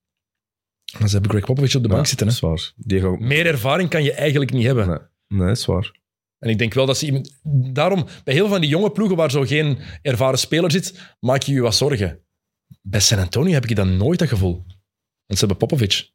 Maar 0.98 1.08
ze 1.08 1.12
hebben 1.14 1.30
Greg 1.30 1.44
Popovich 1.44 1.74
op 1.74 1.82
de 1.82 1.88
bank 1.88 2.06
zitten. 2.06 2.26
Hè? 2.26 2.32
Dat 2.32 2.42
is 2.42 2.48
waar. 2.48 2.72
Die 2.86 3.00
gaan... 3.00 3.26
Meer 3.26 3.46
ervaring 3.46 3.88
kan 3.88 4.02
je 4.02 4.12
eigenlijk 4.12 4.52
niet 4.52 4.64
hebben. 4.64 4.88
Nee. 4.88 4.98
Nee, 5.40 5.50
is 5.50 5.64
waar. 5.64 6.00
En 6.38 6.50
ik 6.50 6.58
denk 6.58 6.74
wel 6.74 6.86
dat 6.86 6.98
ze... 6.98 7.06
iemand- 7.06 7.40
Daarom, 7.74 8.06
bij 8.24 8.34
heel 8.34 8.48
van 8.48 8.60
die 8.60 8.70
jonge 8.70 8.90
ploegen 8.90 9.16
waar 9.16 9.30
zo 9.30 9.42
geen 9.42 9.78
ervaren 10.02 10.38
speler 10.38 10.70
zit, 10.70 11.14
maak 11.20 11.42
je 11.42 11.52
je 11.52 11.60
wat 11.60 11.74
zorgen. 11.74 12.24
Bij 12.82 13.00
San 13.00 13.18
Antonio 13.18 13.52
heb 13.52 13.66
ik 13.66 13.76
dat 13.76 13.86
nooit, 13.86 14.18
dat 14.18 14.28
gevoel. 14.28 14.64
Want 15.26 15.38
ze 15.38 15.46
hebben 15.46 15.56
Popovich. 15.56 16.10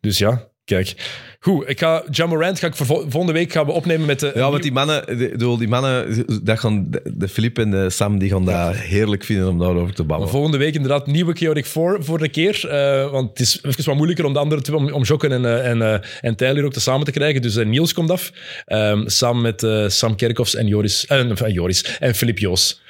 Dus 0.00 0.18
ja, 0.18 0.50
kijk. 0.66 0.94
Goed, 1.40 1.68
ik 1.68 1.78
ga, 1.78 2.04
Ja 2.10 2.26
Morant 2.26 2.58
ga 2.58 2.66
ik 2.66 2.74
volgende 2.74 3.32
week 3.32 3.52
gaan 3.52 3.66
we 3.66 3.72
opnemen 3.72 4.06
met 4.06 4.20
de... 4.20 4.32
Ja, 4.34 4.50
want 4.50 4.62
die 4.62 4.72
mannen, 4.72 5.04
bedoel, 5.06 5.56
die 5.56 5.68
mannen 5.68 6.24
dat 6.42 6.58
gaan, 6.58 6.90
de, 7.14 7.28
Filip 7.28 7.58
en 7.58 7.70
de 7.70 7.90
Sam, 7.90 8.18
die 8.18 8.30
gaan 8.30 8.44
dat 8.44 8.76
heerlijk 8.76 9.24
vinden 9.24 9.48
om 9.48 9.58
daarover 9.58 9.94
te 9.94 10.04
babbelen. 10.04 10.32
volgende 10.32 10.56
week 10.56 10.74
inderdaad 10.74 11.06
nieuwe 11.06 11.34
Chaotic 11.34 11.66
4 11.66 11.96
voor 12.00 12.18
de 12.18 12.28
keer. 12.28 12.68
Eh, 12.68 13.10
want 13.10 13.28
het 13.28 13.40
is 13.40 13.58
even 13.62 13.84
wat 13.84 13.94
moeilijker 13.94 14.24
om 14.24 14.32
de 14.32 14.38
andere 14.38 14.60
twee, 14.60 14.76
om, 14.76 14.92
om 14.92 15.02
Jokken 15.02 15.32
en, 15.32 15.44
eh, 15.44 15.70
en, 15.70 15.82
eh, 15.82 16.08
en 16.20 16.36
Tyler 16.36 16.64
ook 16.64 16.72
te 16.72 16.80
samen 16.80 17.04
te 17.04 17.12
krijgen. 17.12 17.42
Dus 17.42 17.56
Niels 17.56 17.92
komt 17.92 18.10
af. 18.10 18.32
Ehm, 18.64 19.08
samen 19.08 19.42
met 19.42 19.92
Sam 19.92 20.16
Kerkhoffs 20.16 20.54
en 20.54 20.66
Joris. 20.66 21.06
enfin, 21.06 21.52
Joris 21.52 21.96
en 21.98 22.14
Filip 22.14 22.38
Joos. 22.38 22.82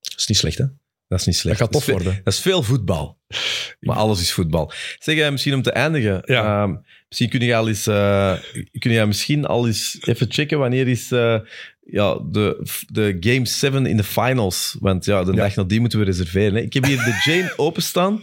Dat 0.00 0.18
is 0.18 0.26
niet 0.26 0.38
slecht, 0.38 0.58
hè? 0.58 0.64
Dat 1.08 1.20
is 1.20 1.26
niet 1.26 1.36
slecht. 1.36 1.58
Dat 1.58 1.68
gaat 1.68 1.80
tof 1.80 1.94
worden. 1.94 2.20
Dat 2.24 2.32
is 2.32 2.40
veel 2.40 2.62
voetbal. 2.62 3.18
Maar 3.80 3.96
alles 3.96 4.20
is 4.20 4.32
voetbal. 4.32 4.72
Zeg, 4.98 5.30
misschien 5.30 5.54
om 5.54 5.62
te 5.62 5.72
eindigen. 5.72 6.22
Ja. 6.24 6.62
ehm, 6.62 6.74
misschien 7.12 7.28
kun 7.28 7.40
je, 7.48 7.56
al 7.56 7.68
eens, 7.68 7.86
eh, 7.86 8.34
kun 8.78 8.90
je 8.92 9.06
misschien 9.06 9.44
al 9.46 9.66
eens 9.66 9.98
even 10.00 10.26
checken 10.32 10.58
wanneer 10.58 10.88
is 10.88 11.12
eh, 11.12 11.38
ja, 11.86 12.18
de, 12.30 12.66
de 12.92 13.16
Game 13.20 13.46
7 13.46 13.86
in 13.86 13.96
de 13.96 14.04
finals. 14.04 14.76
Want 14.80 15.04
ja, 15.04 15.24
de 15.24 15.32
Ja. 15.32 15.36
dag 15.36 15.54
nadien 15.54 15.80
moeten 15.80 15.98
we 15.98 16.04
reserveren. 16.04 16.54
Hè. 16.54 16.60
Ik 16.60 16.72
heb 16.72 16.84
hier 16.84 16.96
de 16.96 17.20
Jane 17.32 17.52
openstaan. 17.56 18.22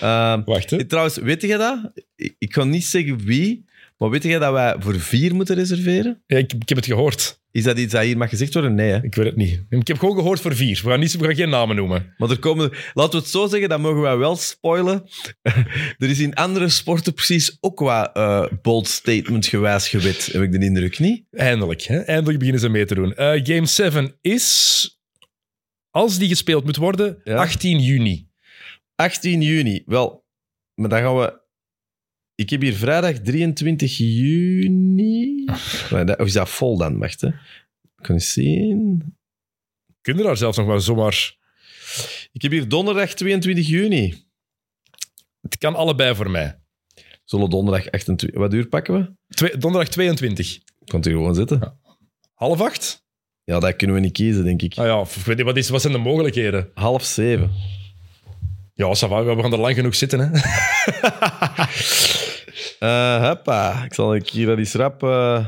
Ehm, 0.00 0.42
Wacht, 0.44 0.70
hè? 0.70 0.84
trouwens, 0.84 1.16
weet 1.16 1.42
je 1.42 1.56
dat? 1.56 1.90
Ik, 2.16 2.34
ik 2.38 2.54
ga 2.54 2.64
niet 2.64 2.84
zeggen 2.84 3.18
wie, 3.24 3.64
maar 4.02 4.10
weet 4.10 4.22
je 4.22 4.38
dat 4.38 4.52
wij 4.52 4.76
voor 4.78 5.00
vier 5.00 5.34
moeten 5.34 5.56
reserveren? 5.56 6.22
Ja, 6.26 6.36
ik, 6.36 6.52
ik 6.52 6.68
heb 6.68 6.78
het 6.78 6.86
gehoord. 6.86 7.40
Is 7.50 7.64
dat 7.64 7.78
iets 7.78 7.92
dat 7.92 8.02
hier 8.02 8.16
mag 8.16 8.28
gezegd 8.28 8.52
worden? 8.52 8.74
Nee, 8.74 8.90
hè? 8.90 9.02
Ik 9.02 9.14
weet 9.14 9.26
het 9.26 9.36
niet. 9.36 9.62
Ik 9.68 9.88
heb 9.88 9.98
gewoon 9.98 10.14
gehoord 10.14 10.40
voor 10.40 10.56
vier. 10.56 10.80
We 10.82 10.88
gaan, 10.90 11.00
niet, 11.00 11.16
we 11.16 11.24
gaan 11.24 11.34
geen 11.34 11.48
namen 11.48 11.76
noemen. 11.76 12.14
Maar 12.16 12.30
er 12.30 12.38
komen, 12.38 12.70
laten 12.94 13.12
we 13.12 13.18
het 13.18 13.28
zo 13.28 13.46
zeggen, 13.46 13.68
dat 13.68 13.80
mogen 13.80 14.00
wij 14.00 14.16
wel 14.16 14.36
spoilen. 14.36 15.08
er 15.98 16.10
is 16.10 16.18
in 16.18 16.34
andere 16.34 16.68
sporten 16.68 17.14
precies 17.14 17.56
ook 17.60 17.80
wat 17.80 18.10
eh, 18.12 18.46
bold 18.62 18.88
statement 18.88 19.46
gewijs 19.46 19.88
gewet, 19.88 20.28
heb 20.32 20.42
ik 20.42 20.52
de 20.52 20.64
indruk, 20.64 20.98
niet? 20.98 21.24
Eindelijk. 21.30 21.82
Hè? 21.82 22.00
Eindelijk 22.00 22.38
beginnen 22.38 22.62
ze 22.62 22.68
mee 22.68 22.84
te 22.84 22.94
doen. 22.94 23.14
Eh, 23.14 23.40
game 23.44 23.66
7 23.66 24.18
is, 24.20 25.00
als 25.90 26.18
die 26.18 26.28
gespeeld 26.28 26.64
moet 26.64 26.76
worden, 26.76 27.20
Ja. 27.24 27.36
18 27.36 27.80
juni. 27.80 28.28
18 28.94 29.42
juni. 29.42 29.82
Wel, 29.86 30.24
maar 30.74 30.88
dan 30.88 30.98
gaan 30.98 31.16
we... 31.16 31.40
Ik 32.34 32.50
heb 32.50 32.60
hier 32.60 32.74
vrijdag 32.74 33.18
23 33.18 33.96
juni. 33.96 35.44
Of 35.90 36.26
is 36.26 36.32
dat 36.32 36.48
vol 36.48 36.76
dan? 36.78 36.98
Wacht, 36.98 37.20
hè. 37.20 37.30
Kan 38.00 38.14
eens 38.14 38.32
zien. 38.32 39.02
Kunnen 40.00 40.24
daar 40.24 40.36
zelfs 40.36 40.56
nog 40.56 40.66
maar 40.66 40.80
zomaar... 40.80 41.36
Ik 42.32 42.42
heb 42.42 42.50
hier 42.50 42.68
donderdag 42.68 43.14
22 43.14 43.66
juni. 43.66 44.24
Het 45.40 45.58
kan 45.58 45.74
allebei 45.74 46.14
voor 46.14 46.30
mij. 46.30 46.60
Zullen 47.24 47.50
donderdag 47.50 47.90
28... 47.90 48.40
Wat 48.40 48.54
uur 48.54 48.66
pakken 48.66 48.94
we? 48.94 49.34
Twee- 49.34 49.56
donderdag 49.56 49.90
22. 49.90 50.54
Ik 50.56 50.62
kan 50.84 50.96
het 50.96 51.04
hier 51.04 51.14
gewoon 51.16 51.34
zitten. 51.34 51.78
Half 52.34 52.60
acht? 52.60 53.04
Ja, 53.44 53.58
dat 53.60 53.76
kunnen 53.76 53.96
we 53.96 54.02
niet 54.02 54.12
kiezen, 54.12 54.44
denk 54.44 54.62
ik. 54.62 54.78
Ah 54.78 54.86
ja, 54.86 55.44
wat, 55.44 55.56
is, 55.56 55.68
wat 55.68 55.80
zijn 55.80 55.92
de 55.92 55.98
mogelijkheden? 55.98 56.70
Half 56.74 57.04
zeven. 57.04 57.50
Ja, 58.82 58.94
ça 58.94 59.06
va, 59.08 59.22
we 59.22 59.42
gaan 59.42 59.52
er 59.52 59.58
lang 59.58 59.74
genoeg 59.74 59.94
zitten. 59.94 60.20
Hè? 60.20 60.28
Eh 62.78 63.28
hoppa. 63.28 63.84
Ik 63.84 63.94
zal 63.94 64.18
keer 64.18 64.46
dat 64.46 64.58
eens 64.58 64.74
rap... 64.74 65.02
eh. 65.02 65.46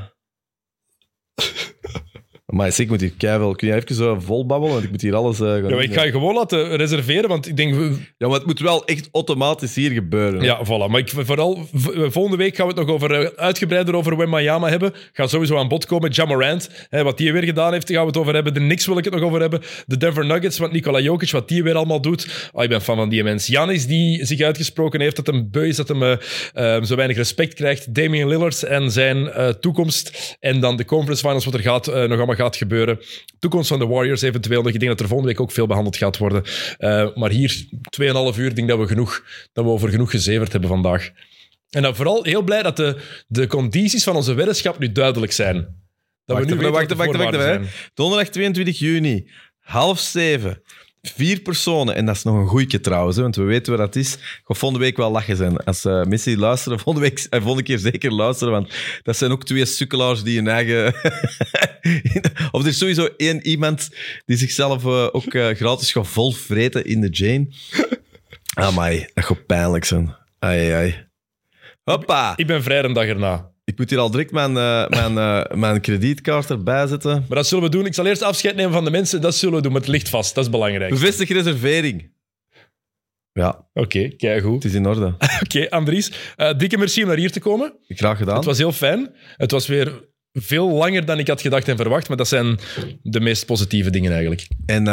Maar 2.54 2.72
ik 2.80 2.88
moet 2.88 3.00
hier 3.00 3.12
keihard... 3.16 3.56
Kun 3.56 3.68
je 3.68 3.74
even 3.74 3.94
zo 3.94 4.20
vol 4.20 4.46
babbelen? 4.46 4.72
Want 4.72 4.84
ik 4.84 4.90
moet 4.90 5.00
hier 5.00 5.14
alles... 5.14 5.40
eh, 5.40 5.46
gaan 5.46 5.62
Ja, 5.68 5.74
maar 5.74 5.82
ik 5.82 5.92
ga 5.94 6.02
je 6.02 6.10
gewoon 6.10 6.34
laten 6.34 6.76
reserveren, 6.76 7.28
want 7.28 7.48
ik 7.48 7.56
denk... 7.56 7.74
Ja, 8.18 8.26
maar 8.28 8.36
het 8.36 8.46
moet 8.46 8.60
wel 8.60 8.84
echt 8.84 9.08
automatisch 9.12 9.74
hier 9.74 9.90
gebeuren. 9.90 10.40
hè. 10.40 10.46
Ja, 10.46 10.60
voilà. 10.64 10.90
Maar 10.90 10.98
ik, 11.00 11.08
vooral, 11.16 11.68
volgende 12.08 12.36
week 12.36 12.56
gaan 12.56 12.66
we 12.66 12.72
het 12.72 12.86
nog 12.86 12.94
over, 12.94 13.10
eh, 13.20 13.28
uitgebreider 13.36 13.94
over 13.96 14.16
Wembanyama 14.16 14.68
hebben. 14.68 14.92
Gaat 15.12 15.30
sowieso 15.30 15.56
aan 15.56 15.68
bod 15.68 15.86
komen. 15.86 16.10
Jamorant, 16.10 16.70
hè, 16.88 17.02
wat 17.02 17.18
die 17.18 17.32
weer 17.32 17.42
gedaan 17.44 17.72
heeft, 17.72 17.90
gaan 17.90 18.00
we 18.00 18.06
het 18.06 18.16
over 18.16 18.34
hebben. 18.34 18.54
De 18.54 18.60
Knicks 18.60 18.86
wil 18.86 18.98
ik 18.98 19.04
het 19.04 19.14
nog 19.14 19.22
over 19.22 19.40
hebben. 19.40 19.60
De 19.86 19.96
Denver 19.96 20.26
Nuggets, 20.26 20.58
wat 20.58 20.72
Nikola 20.72 21.00
Jokic, 21.00 21.30
wat 21.30 21.48
die 21.48 21.62
weer 21.62 21.74
allemaal 21.74 22.00
doet. 22.00 22.50
Ah, 22.52 22.62
ik 22.62 22.68
ben 22.68 22.80
fan 22.82 22.96
van 22.96 23.08
die 23.08 23.22
mens. 23.24 23.46
Janis, 23.46 23.86
die 23.86 24.24
zich 24.24 24.40
uitgesproken 24.40 25.00
heeft 25.00 25.16
dat 25.16 25.26
hem 25.26 25.48
beu 25.50 25.66
is, 25.68 25.76
dat 25.76 25.88
hem 25.88 26.02
eh, 26.02 26.76
eh, 26.76 26.82
zo 26.82 26.96
weinig 26.96 27.16
respect 27.16 27.54
krijgt. 27.54 27.94
Damian 27.94 28.28
Lillard 28.28 28.62
en 28.62 28.90
zijn 28.90 29.28
eh, 29.30 29.48
toekomst. 29.48 30.36
En 30.40 30.60
dan 30.60 30.76
de 30.76 30.84
conference 30.84 31.22
finals, 31.26 31.44
wat 31.44 31.54
er 31.54 31.60
gaat, 31.60 31.86
eh, 31.88 31.94
nog 31.94 32.16
allemaal 32.16 32.34
gaat 32.34 32.43
gebeuren. 32.50 33.00
Toekomst 33.38 33.68
van 33.68 33.78
de 33.78 33.86
Warriors 33.86 34.22
eventueel 34.22 34.62
nog. 34.62 34.72
Ik 34.72 34.78
denk 34.78 34.90
dat 34.90 35.00
er 35.00 35.06
volgende 35.06 35.32
week 35.32 35.40
ook 35.40 35.52
veel 35.52 35.66
behandeld 35.66 35.96
gaat 35.96 36.18
worden. 36.18 36.42
Eh, 36.78 37.14
maar 37.14 37.30
hier, 37.30 37.66
2,5 38.00 38.38
uur, 38.38 38.46
ik 38.46 38.56
denk 38.56 38.68
dat 38.68 38.78
we, 38.78 38.86
genoeg, 38.86 39.24
dat 39.52 39.64
we 39.64 39.70
over 39.70 39.88
genoeg 39.88 40.10
gezeverd 40.10 40.52
hebben 40.52 40.70
vandaag. 40.70 41.10
En 41.70 41.82
dan 41.82 41.96
vooral 41.96 42.24
heel 42.24 42.42
blij 42.42 42.62
dat 42.62 42.76
de, 42.76 42.96
de 43.26 43.46
condities 43.46 44.04
van 44.04 44.16
onze 44.16 44.34
weddenschap 44.34 44.78
nu 44.78 44.92
duidelijk 44.92 45.32
zijn. 45.32 45.54
Dat 46.24 46.36
Wacht 46.36 46.48
we 46.48 46.54
nu 46.54 46.70
wacht 46.70 46.94
wacht 46.94 47.16
wacht 47.16 47.34
zijn. 47.34 47.66
Donderdag 47.94 48.28
22 48.28 48.78
juni. 48.78 49.30
Half 49.60 49.98
zeven. 49.98 50.62
Vier 51.12 51.40
personen, 51.40 51.94
en 51.94 52.06
dat 52.06 52.16
is 52.16 52.22
nog 52.22 52.34
een 52.34 52.46
goeie 52.46 52.80
trouwens, 52.80 53.16
hè, 53.16 53.22
want 53.22 53.36
we 53.36 53.42
weten 53.42 53.76
wat 53.76 53.80
dat 53.80 53.96
is, 53.96 54.16
gaat 54.44 54.58
volgende 54.58 54.84
week 54.84 54.96
wel 54.96 55.10
lachen 55.10 55.36
zijn. 55.36 55.56
Als 55.56 55.84
uh, 55.84 56.04
mensen 56.04 56.30
die 56.30 56.40
luisteren, 56.40 56.78
volgende, 56.78 57.08
week, 57.08 57.26
uh, 57.30 57.40
volgende 57.40 57.62
keer 57.62 57.78
zeker 57.78 58.12
luisteren, 58.12 58.52
want 58.52 58.74
dat 59.02 59.16
zijn 59.16 59.30
ook 59.30 59.44
twee 59.44 59.64
sukkelaars 59.64 60.22
die 60.22 60.36
hun 60.36 60.48
eigen... 60.48 60.86
of 62.52 62.62
er 62.62 62.66
is 62.66 62.78
sowieso 62.78 63.08
één 63.16 63.46
iemand 63.46 63.90
die 64.24 64.36
zichzelf 64.36 64.84
uh, 64.84 65.08
ook 65.12 65.30
gratis 65.30 65.92
gaat 65.92 66.08
volvreten 66.08 66.84
in 66.84 67.00
de 67.00 67.08
Jane. 67.08 67.48
Amai, 68.54 69.06
dat 69.14 69.24
gaat 69.24 69.46
pijnlijk 69.46 69.84
zijn. 69.84 70.16
Ai, 70.38 70.70
ai. 70.70 71.06
Hoppa! 71.84 72.32
Ik 72.36 72.46
ben 72.46 72.62
vrij 72.62 72.84
een 72.84 72.92
dag 72.92 73.04
erna. 73.04 73.53
Ik 73.74 73.80
moet 73.80 73.90
hier 73.90 73.98
al 73.98 74.10
direct 74.10 74.30
mijn, 74.30 74.50
uh, 74.50 74.88
mijn, 74.88 75.12
uh, 75.12 75.56
mijn 75.56 75.80
kredietkaart 75.80 76.50
erbij 76.50 76.86
zetten. 76.86 77.24
Maar 77.28 77.36
dat 77.36 77.46
zullen 77.46 77.64
we 77.64 77.70
doen. 77.70 77.86
Ik 77.86 77.94
zal 77.94 78.06
eerst 78.06 78.22
afscheid 78.22 78.56
nemen 78.56 78.72
van 78.72 78.84
de 78.84 78.90
mensen. 78.90 79.20
Dat 79.20 79.34
zullen 79.34 79.54
we 79.54 79.62
doen, 79.62 79.74
het 79.74 79.88
ligt 79.88 80.08
vast. 80.08 80.34
Dat 80.34 80.44
is 80.44 80.50
belangrijk. 80.50 80.90
Bevestig 80.90 81.28
reservering. 81.28 82.12
Ja. 83.32 83.48
Oké, 83.48 83.80
okay, 83.80 84.14
kijk 84.16 84.42
goed. 84.42 84.62
Het 84.62 84.64
is 84.64 84.74
in 84.74 84.86
orde. 84.86 85.06
Oké, 85.16 85.38
okay, 85.42 85.66
Andries. 85.66 86.12
Uh, 86.36 86.52
dikke 86.56 86.78
merci 86.78 87.02
om 87.02 87.08
naar 87.08 87.16
hier 87.16 87.32
te 87.32 87.40
komen. 87.40 87.74
Graag 87.88 88.18
gedaan. 88.18 88.36
Het 88.36 88.44
was 88.44 88.58
heel 88.58 88.72
fijn. 88.72 89.14
Het 89.36 89.50
was 89.50 89.66
weer 89.66 90.08
veel 90.32 90.70
langer 90.70 91.04
dan 91.04 91.18
ik 91.18 91.28
had 91.28 91.40
gedacht 91.40 91.68
en 91.68 91.76
verwacht, 91.76 92.08
maar 92.08 92.16
dat 92.16 92.28
zijn 92.28 92.58
de 93.02 93.20
meest 93.20 93.46
positieve 93.46 93.90
dingen 93.90 94.10
eigenlijk. 94.10 94.48
En 94.66 94.84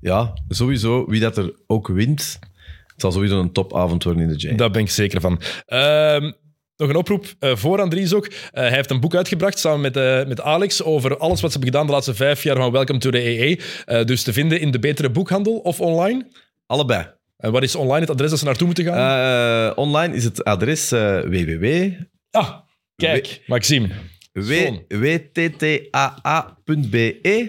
ja, 0.00 0.32
sowieso, 0.48 1.06
wie 1.08 1.20
dat 1.20 1.36
er 1.36 1.54
ook 1.66 1.88
wint, 1.88 2.38
het 2.86 3.00
zal 3.00 3.12
sowieso 3.12 3.40
een 3.40 3.52
topavond 3.52 4.04
worden 4.04 4.22
in 4.22 4.28
de 4.28 4.36
Jane. 4.36 4.56
Daar 4.56 4.70
ben 4.70 4.82
ik 4.82 4.90
zeker 4.90 5.20
van. 5.20 5.40
Uh, 5.68 6.32
nog 6.76 6.88
een 6.88 6.96
oproep 6.96 7.34
uh, 7.40 7.56
voor 7.56 7.80
Andries 7.80 8.12
ook. 8.12 8.26
Uh, 8.26 8.32
hij 8.52 8.70
heeft 8.70 8.90
een 8.90 9.00
boek 9.00 9.14
uitgebracht 9.14 9.58
samen 9.58 9.80
met, 9.80 9.96
uh, 9.96 10.26
met 10.26 10.40
Alex 10.40 10.82
over 10.82 11.16
alles 11.16 11.40
wat 11.40 11.52
ze 11.52 11.58
hebben 11.58 11.68
gedaan 11.68 11.86
de 11.86 11.92
laatste 11.92 12.14
vijf 12.14 12.42
jaar 12.42 12.56
van 12.56 12.72
Welcome 12.72 12.98
to 12.98 13.10
the 13.10 13.56
AA. 13.86 14.04
dus 14.04 14.22
te 14.22 14.32
vinden 14.32 14.60
in 14.60 14.70
de 14.70 14.78
betere 14.78 15.10
boekhandel 15.10 15.58
of 15.58 15.80
online? 15.80 16.26
Allebei. 16.66 17.14
En 17.36 17.52
wat 17.52 17.62
is 17.62 17.74
online 17.74 18.00
het 18.00 18.10
adres 18.10 18.30
dat 18.30 18.38
ze 18.38 18.44
naartoe 18.44 18.66
moeten 18.66 18.84
gaan? 18.84 19.76
online 19.76 20.14
is 20.14 20.24
het 20.24 20.44
adres 20.44 20.90
www. 20.90 21.88
Ah, 22.30 22.58
kijk, 22.96 23.42
Maxime. 23.46 23.88
www.ttaa.be, 24.32 25.58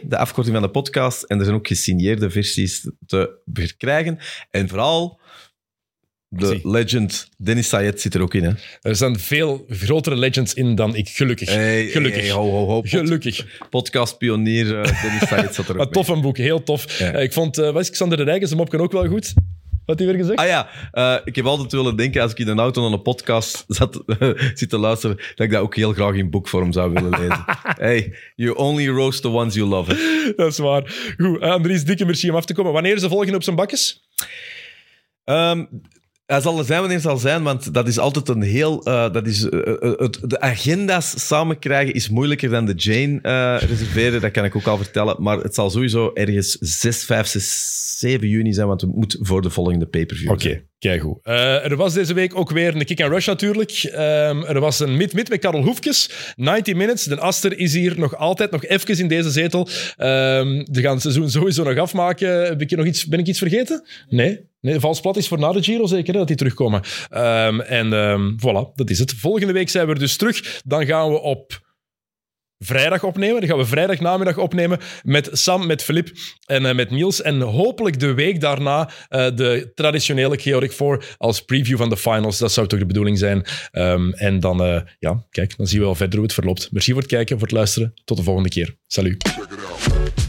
de 0.04 0.18
afkorting 0.18 0.56
van 0.56 0.66
de 0.66 0.72
podcast. 0.72 1.24
En 1.24 1.38
er 1.38 1.44
zijn 1.44 1.58
ook 1.58 1.68
gesigneerde 1.68 2.30
versies 2.30 2.92
te 3.06 3.40
verkrijgen. 3.54 4.20
En 4.52 4.70
vooral 4.70 5.20
de 6.30 6.60
legend 6.64 7.30
Dennis 7.38 7.70
Sayed 7.70 8.02
zit 8.02 8.14
er 8.14 8.22
ook 8.22 8.34
in. 8.34 8.44
Hè? 8.44 8.52
Er 8.82 8.96
zijn 8.96 9.20
veel 9.20 9.66
grotere 9.70 10.16
legends 10.16 10.54
in 10.54 10.76
dan 10.76 10.96
ik, 10.96 11.10
gelukkig. 11.10 11.50
Hey, 11.50 11.86
gelukkig. 11.86 12.22
Hey, 12.22 12.32
ho, 12.32 12.50
ho, 12.50 12.66
ho. 12.66 12.82
Pod 12.82 12.90
gelukkig. 12.90 13.46
Podcastpionier 13.70 14.66
uh, 14.66 15.02
Dennis 15.02 15.28
Sayed 15.28 15.56
zat 15.56 15.68
er 15.68 15.76
ook 15.76 15.82
Een 15.86 15.92
tof 15.92 16.08
een 16.08 16.22
boek, 16.22 16.38
heel 16.38 16.64
tof. 16.64 17.00
Ja. 17.00 17.16
Uh, 17.16 17.24
ik 17.24 17.34
vond, 17.34 17.58
uh, 17.58 17.72
wat 17.72 17.82
is 17.82 17.90
Xander 17.90 18.18
de 18.18 18.24
Rijken, 18.24 18.48
zijn 18.48 18.60
mopken 18.60 18.80
ook 18.80 18.92
wel 18.92 19.08
goed. 19.08 19.34
Wat 19.86 20.00
hij 20.00 20.08
weer 20.08 20.18
gezegd? 20.18 20.40
Ah 20.40 20.48
ja, 20.48 20.70
uh, 20.94 21.16
ik 21.26 21.36
heb 21.36 21.46
altijd 21.46 21.72
willen 21.72 21.96
denken 21.96 22.22
als 22.22 22.32
ik 22.32 22.40
in 22.40 22.48
een 22.48 22.60
auto 22.60 22.82
naar 22.82 22.92
een 22.92 23.02
podcast 23.02 23.66
zat, 23.68 24.04
zit 24.54 24.70
te 24.70 24.78
luisteren, 24.78 25.16
dat 25.16 25.46
ik 25.46 25.52
dat 25.52 25.62
ook 25.62 25.76
heel 25.76 25.94
graag 25.94 26.14
in 26.14 26.30
boekvorm 26.30 26.72
zou 26.72 26.94
willen 26.94 27.10
lezen. 27.10 27.46
hey, 27.88 28.14
you 28.36 28.56
only 28.56 28.88
roast 28.88 29.22
the 29.22 29.30
ones 29.30 29.54
you 29.54 29.68
love. 29.68 30.34
Dat 30.36 30.52
is 30.52 30.58
waar. 30.58 31.14
Goed, 31.18 31.42
Andries, 31.42 31.84
dikke 31.84 32.06
merci 32.06 32.30
om 32.30 32.36
af 32.36 32.46
te 32.46 32.54
komen. 32.54 32.74
Wanneer 32.74 32.96
is 32.96 33.02
de 33.02 33.10
volgende 33.10 33.36
op 33.36 33.44
zijn 33.44 33.56
bakjes? 33.56 34.10
Um, 35.26 35.70
hij 36.28 36.42
zal 36.42 36.58
er 36.58 36.66
zijn 36.66 36.80
wanneer 36.80 37.00
zal 37.00 37.18
zijn, 37.18 37.44
want 37.44 37.74
dat 37.74 37.88
is 37.88 38.00
altijd 38.00 38.30
een 38.30 38.42
heel... 38.42 38.88
Uh, 38.88 39.12
dat 39.12 39.28
is, 39.28 39.44
uh, 39.44 39.62
het, 39.80 40.20
de 40.22 40.40
agenda's 40.40 41.28
samen 41.28 41.60
krijgen 41.60 41.94
is 41.94 42.10
moeilijker 42.10 42.50
dan 42.50 42.66
de 42.66 42.74
Jane 42.74 43.20
reserveren. 43.58 44.22
Dat 44.22 44.32
kan 44.32 44.46
ik 44.46 44.56
ook 44.56 44.68
al 44.68 44.78
vertellen. 44.78 45.16
Maar 45.20 45.38
het 45.38 45.56
zal 45.56 45.70
sowieso 45.70 46.12
ergens 46.14 46.58
6, 46.60 47.06
5, 47.06 47.28
6, 47.28 48.00
7 48.00 48.28
juni 48.28 48.54
zijn, 48.54 48.68
want 48.68 48.82
we 48.82 48.88
moeten 48.96 49.26
voor 49.26 49.42
de 49.42 49.50
volgende 49.50 49.86
pay-per-view 49.86 50.32
Oké, 50.32 50.46
okay, 50.46 50.67
kijk 50.80 51.02
goed. 51.02 51.20
er 51.24 51.76
was 51.76 51.94
deze 51.94 52.14
week 52.14 52.36
ook 52.36 52.52
weer 52.52 52.76
een 52.76 52.86
kick 52.86 53.02
and 53.02 53.12
rush 53.12 53.28
natuurlijk. 53.28 53.84
Um, 53.84 54.44
er 54.44 54.60
was 54.60 54.80
een 54.80 54.98
mid-mid 54.98 55.30
met 55.30 55.40
Karel 55.40 55.64
Hoefkes. 55.64 56.10
90 56.36 56.76
minutes. 56.76 57.04
De 57.04 57.20
Aster 57.20 57.60
is 57.60 57.74
hier 57.74 58.00
nog 58.00 58.16
altijd 58.18 58.52
nog 58.52 58.66
even 58.66 59.00
in 59.00 59.08
deze 59.08 59.32
zetel. 59.32 59.60
Um, 59.60 60.66
we 60.72 60.82
gaan 60.82 60.94
het 60.94 61.02
seizoen 61.02 61.30
sowieso 61.30 61.64
nog 61.64 61.78
afmaken. 61.78 62.46
Heb 62.46 62.62
ik 62.62 62.76
nog 62.76 62.86
iets, 62.86 63.06
ben 63.06 63.20
ik 63.20 63.28
iets 63.28 63.40
vergeten? 63.40 63.88
Nee? 64.10 64.46
Nee, 64.62 64.80
vals 64.80 65.00
plat 65.00 65.18
is 65.18 65.28
voor 65.28 65.40
na 65.40 65.52
de 65.52 65.64
Giro 65.64 65.86
zeker, 65.86 66.14
dat 66.14 66.28
die 66.28 66.36
terugkomen. 66.36 66.82
Um, 67.12 67.62
en 67.62 68.36
voilà, 68.36 68.74
dat 68.76 68.90
is 68.90 69.00
het. 69.00 69.14
Volgende 69.14 69.54
week 69.54 69.70
zijn 69.70 69.88
we 69.88 70.00
dus 70.00 70.16
terug. 70.16 70.62
Dan 70.66 70.86
gaan 70.86 71.10
we 71.10 71.20
op 71.20 71.66
vrijdag 72.60 73.04
opnemen. 73.04 73.40
Dan 73.40 73.50
gaan 73.50 73.58
we 73.58 73.66
vrijdag 73.66 74.00
namiddag 74.00 74.38
opnemen 74.38 74.80
met 75.04 75.30
Sam, 75.32 75.68
met 75.68 75.84
Filip 75.84 76.10
en 76.46 76.64
uh, 76.64 76.74
met 76.74 76.90
Niels. 76.90 77.22
En 77.22 77.42
hopelijk 77.42 78.00
de 78.00 78.14
week 78.14 78.42
daarna 78.42 78.90
uh, 79.10 79.28
de 79.36 79.72
traditionele 79.76 80.38
Chaotic 80.38 80.72
4 80.72 81.16
als 81.18 81.42
preview 81.42 81.78
van 81.78 81.90
de 81.90 81.98
finals. 81.98 82.38
Dat 82.38 82.52
zou 82.52 82.68
toch 82.68 82.80
de 82.80 82.86
bedoeling 82.86 83.18
zijn. 83.18 83.46
Um, 83.72 84.14
en 84.14 84.40
dan, 84.40 84.66
uh, 84.66 84.82
ja, 85.00 85.26
kijk, 85.30 85.58
dan 85.58 85.68
zien 85.68 85.80
we 85.80 85.86
wel 85.86 85.96
verder 85.96 86.16
hoe 86.16 86.26
het 86.26 86.34
verloopt. 86.34 86.72
Merci 86.72 86.92
voor 86.92 87.02
het 87.02 87.12
kijken, 87.12 87.38
voor 87.38 87.48
het 87.48 87.56
luisteren. 87.56 87.94
Tot 88.06 88.18
de 88.18 88.24
volgende 88.24 88.50
keer. 88.50 88.76
Salut. 88.88 90.27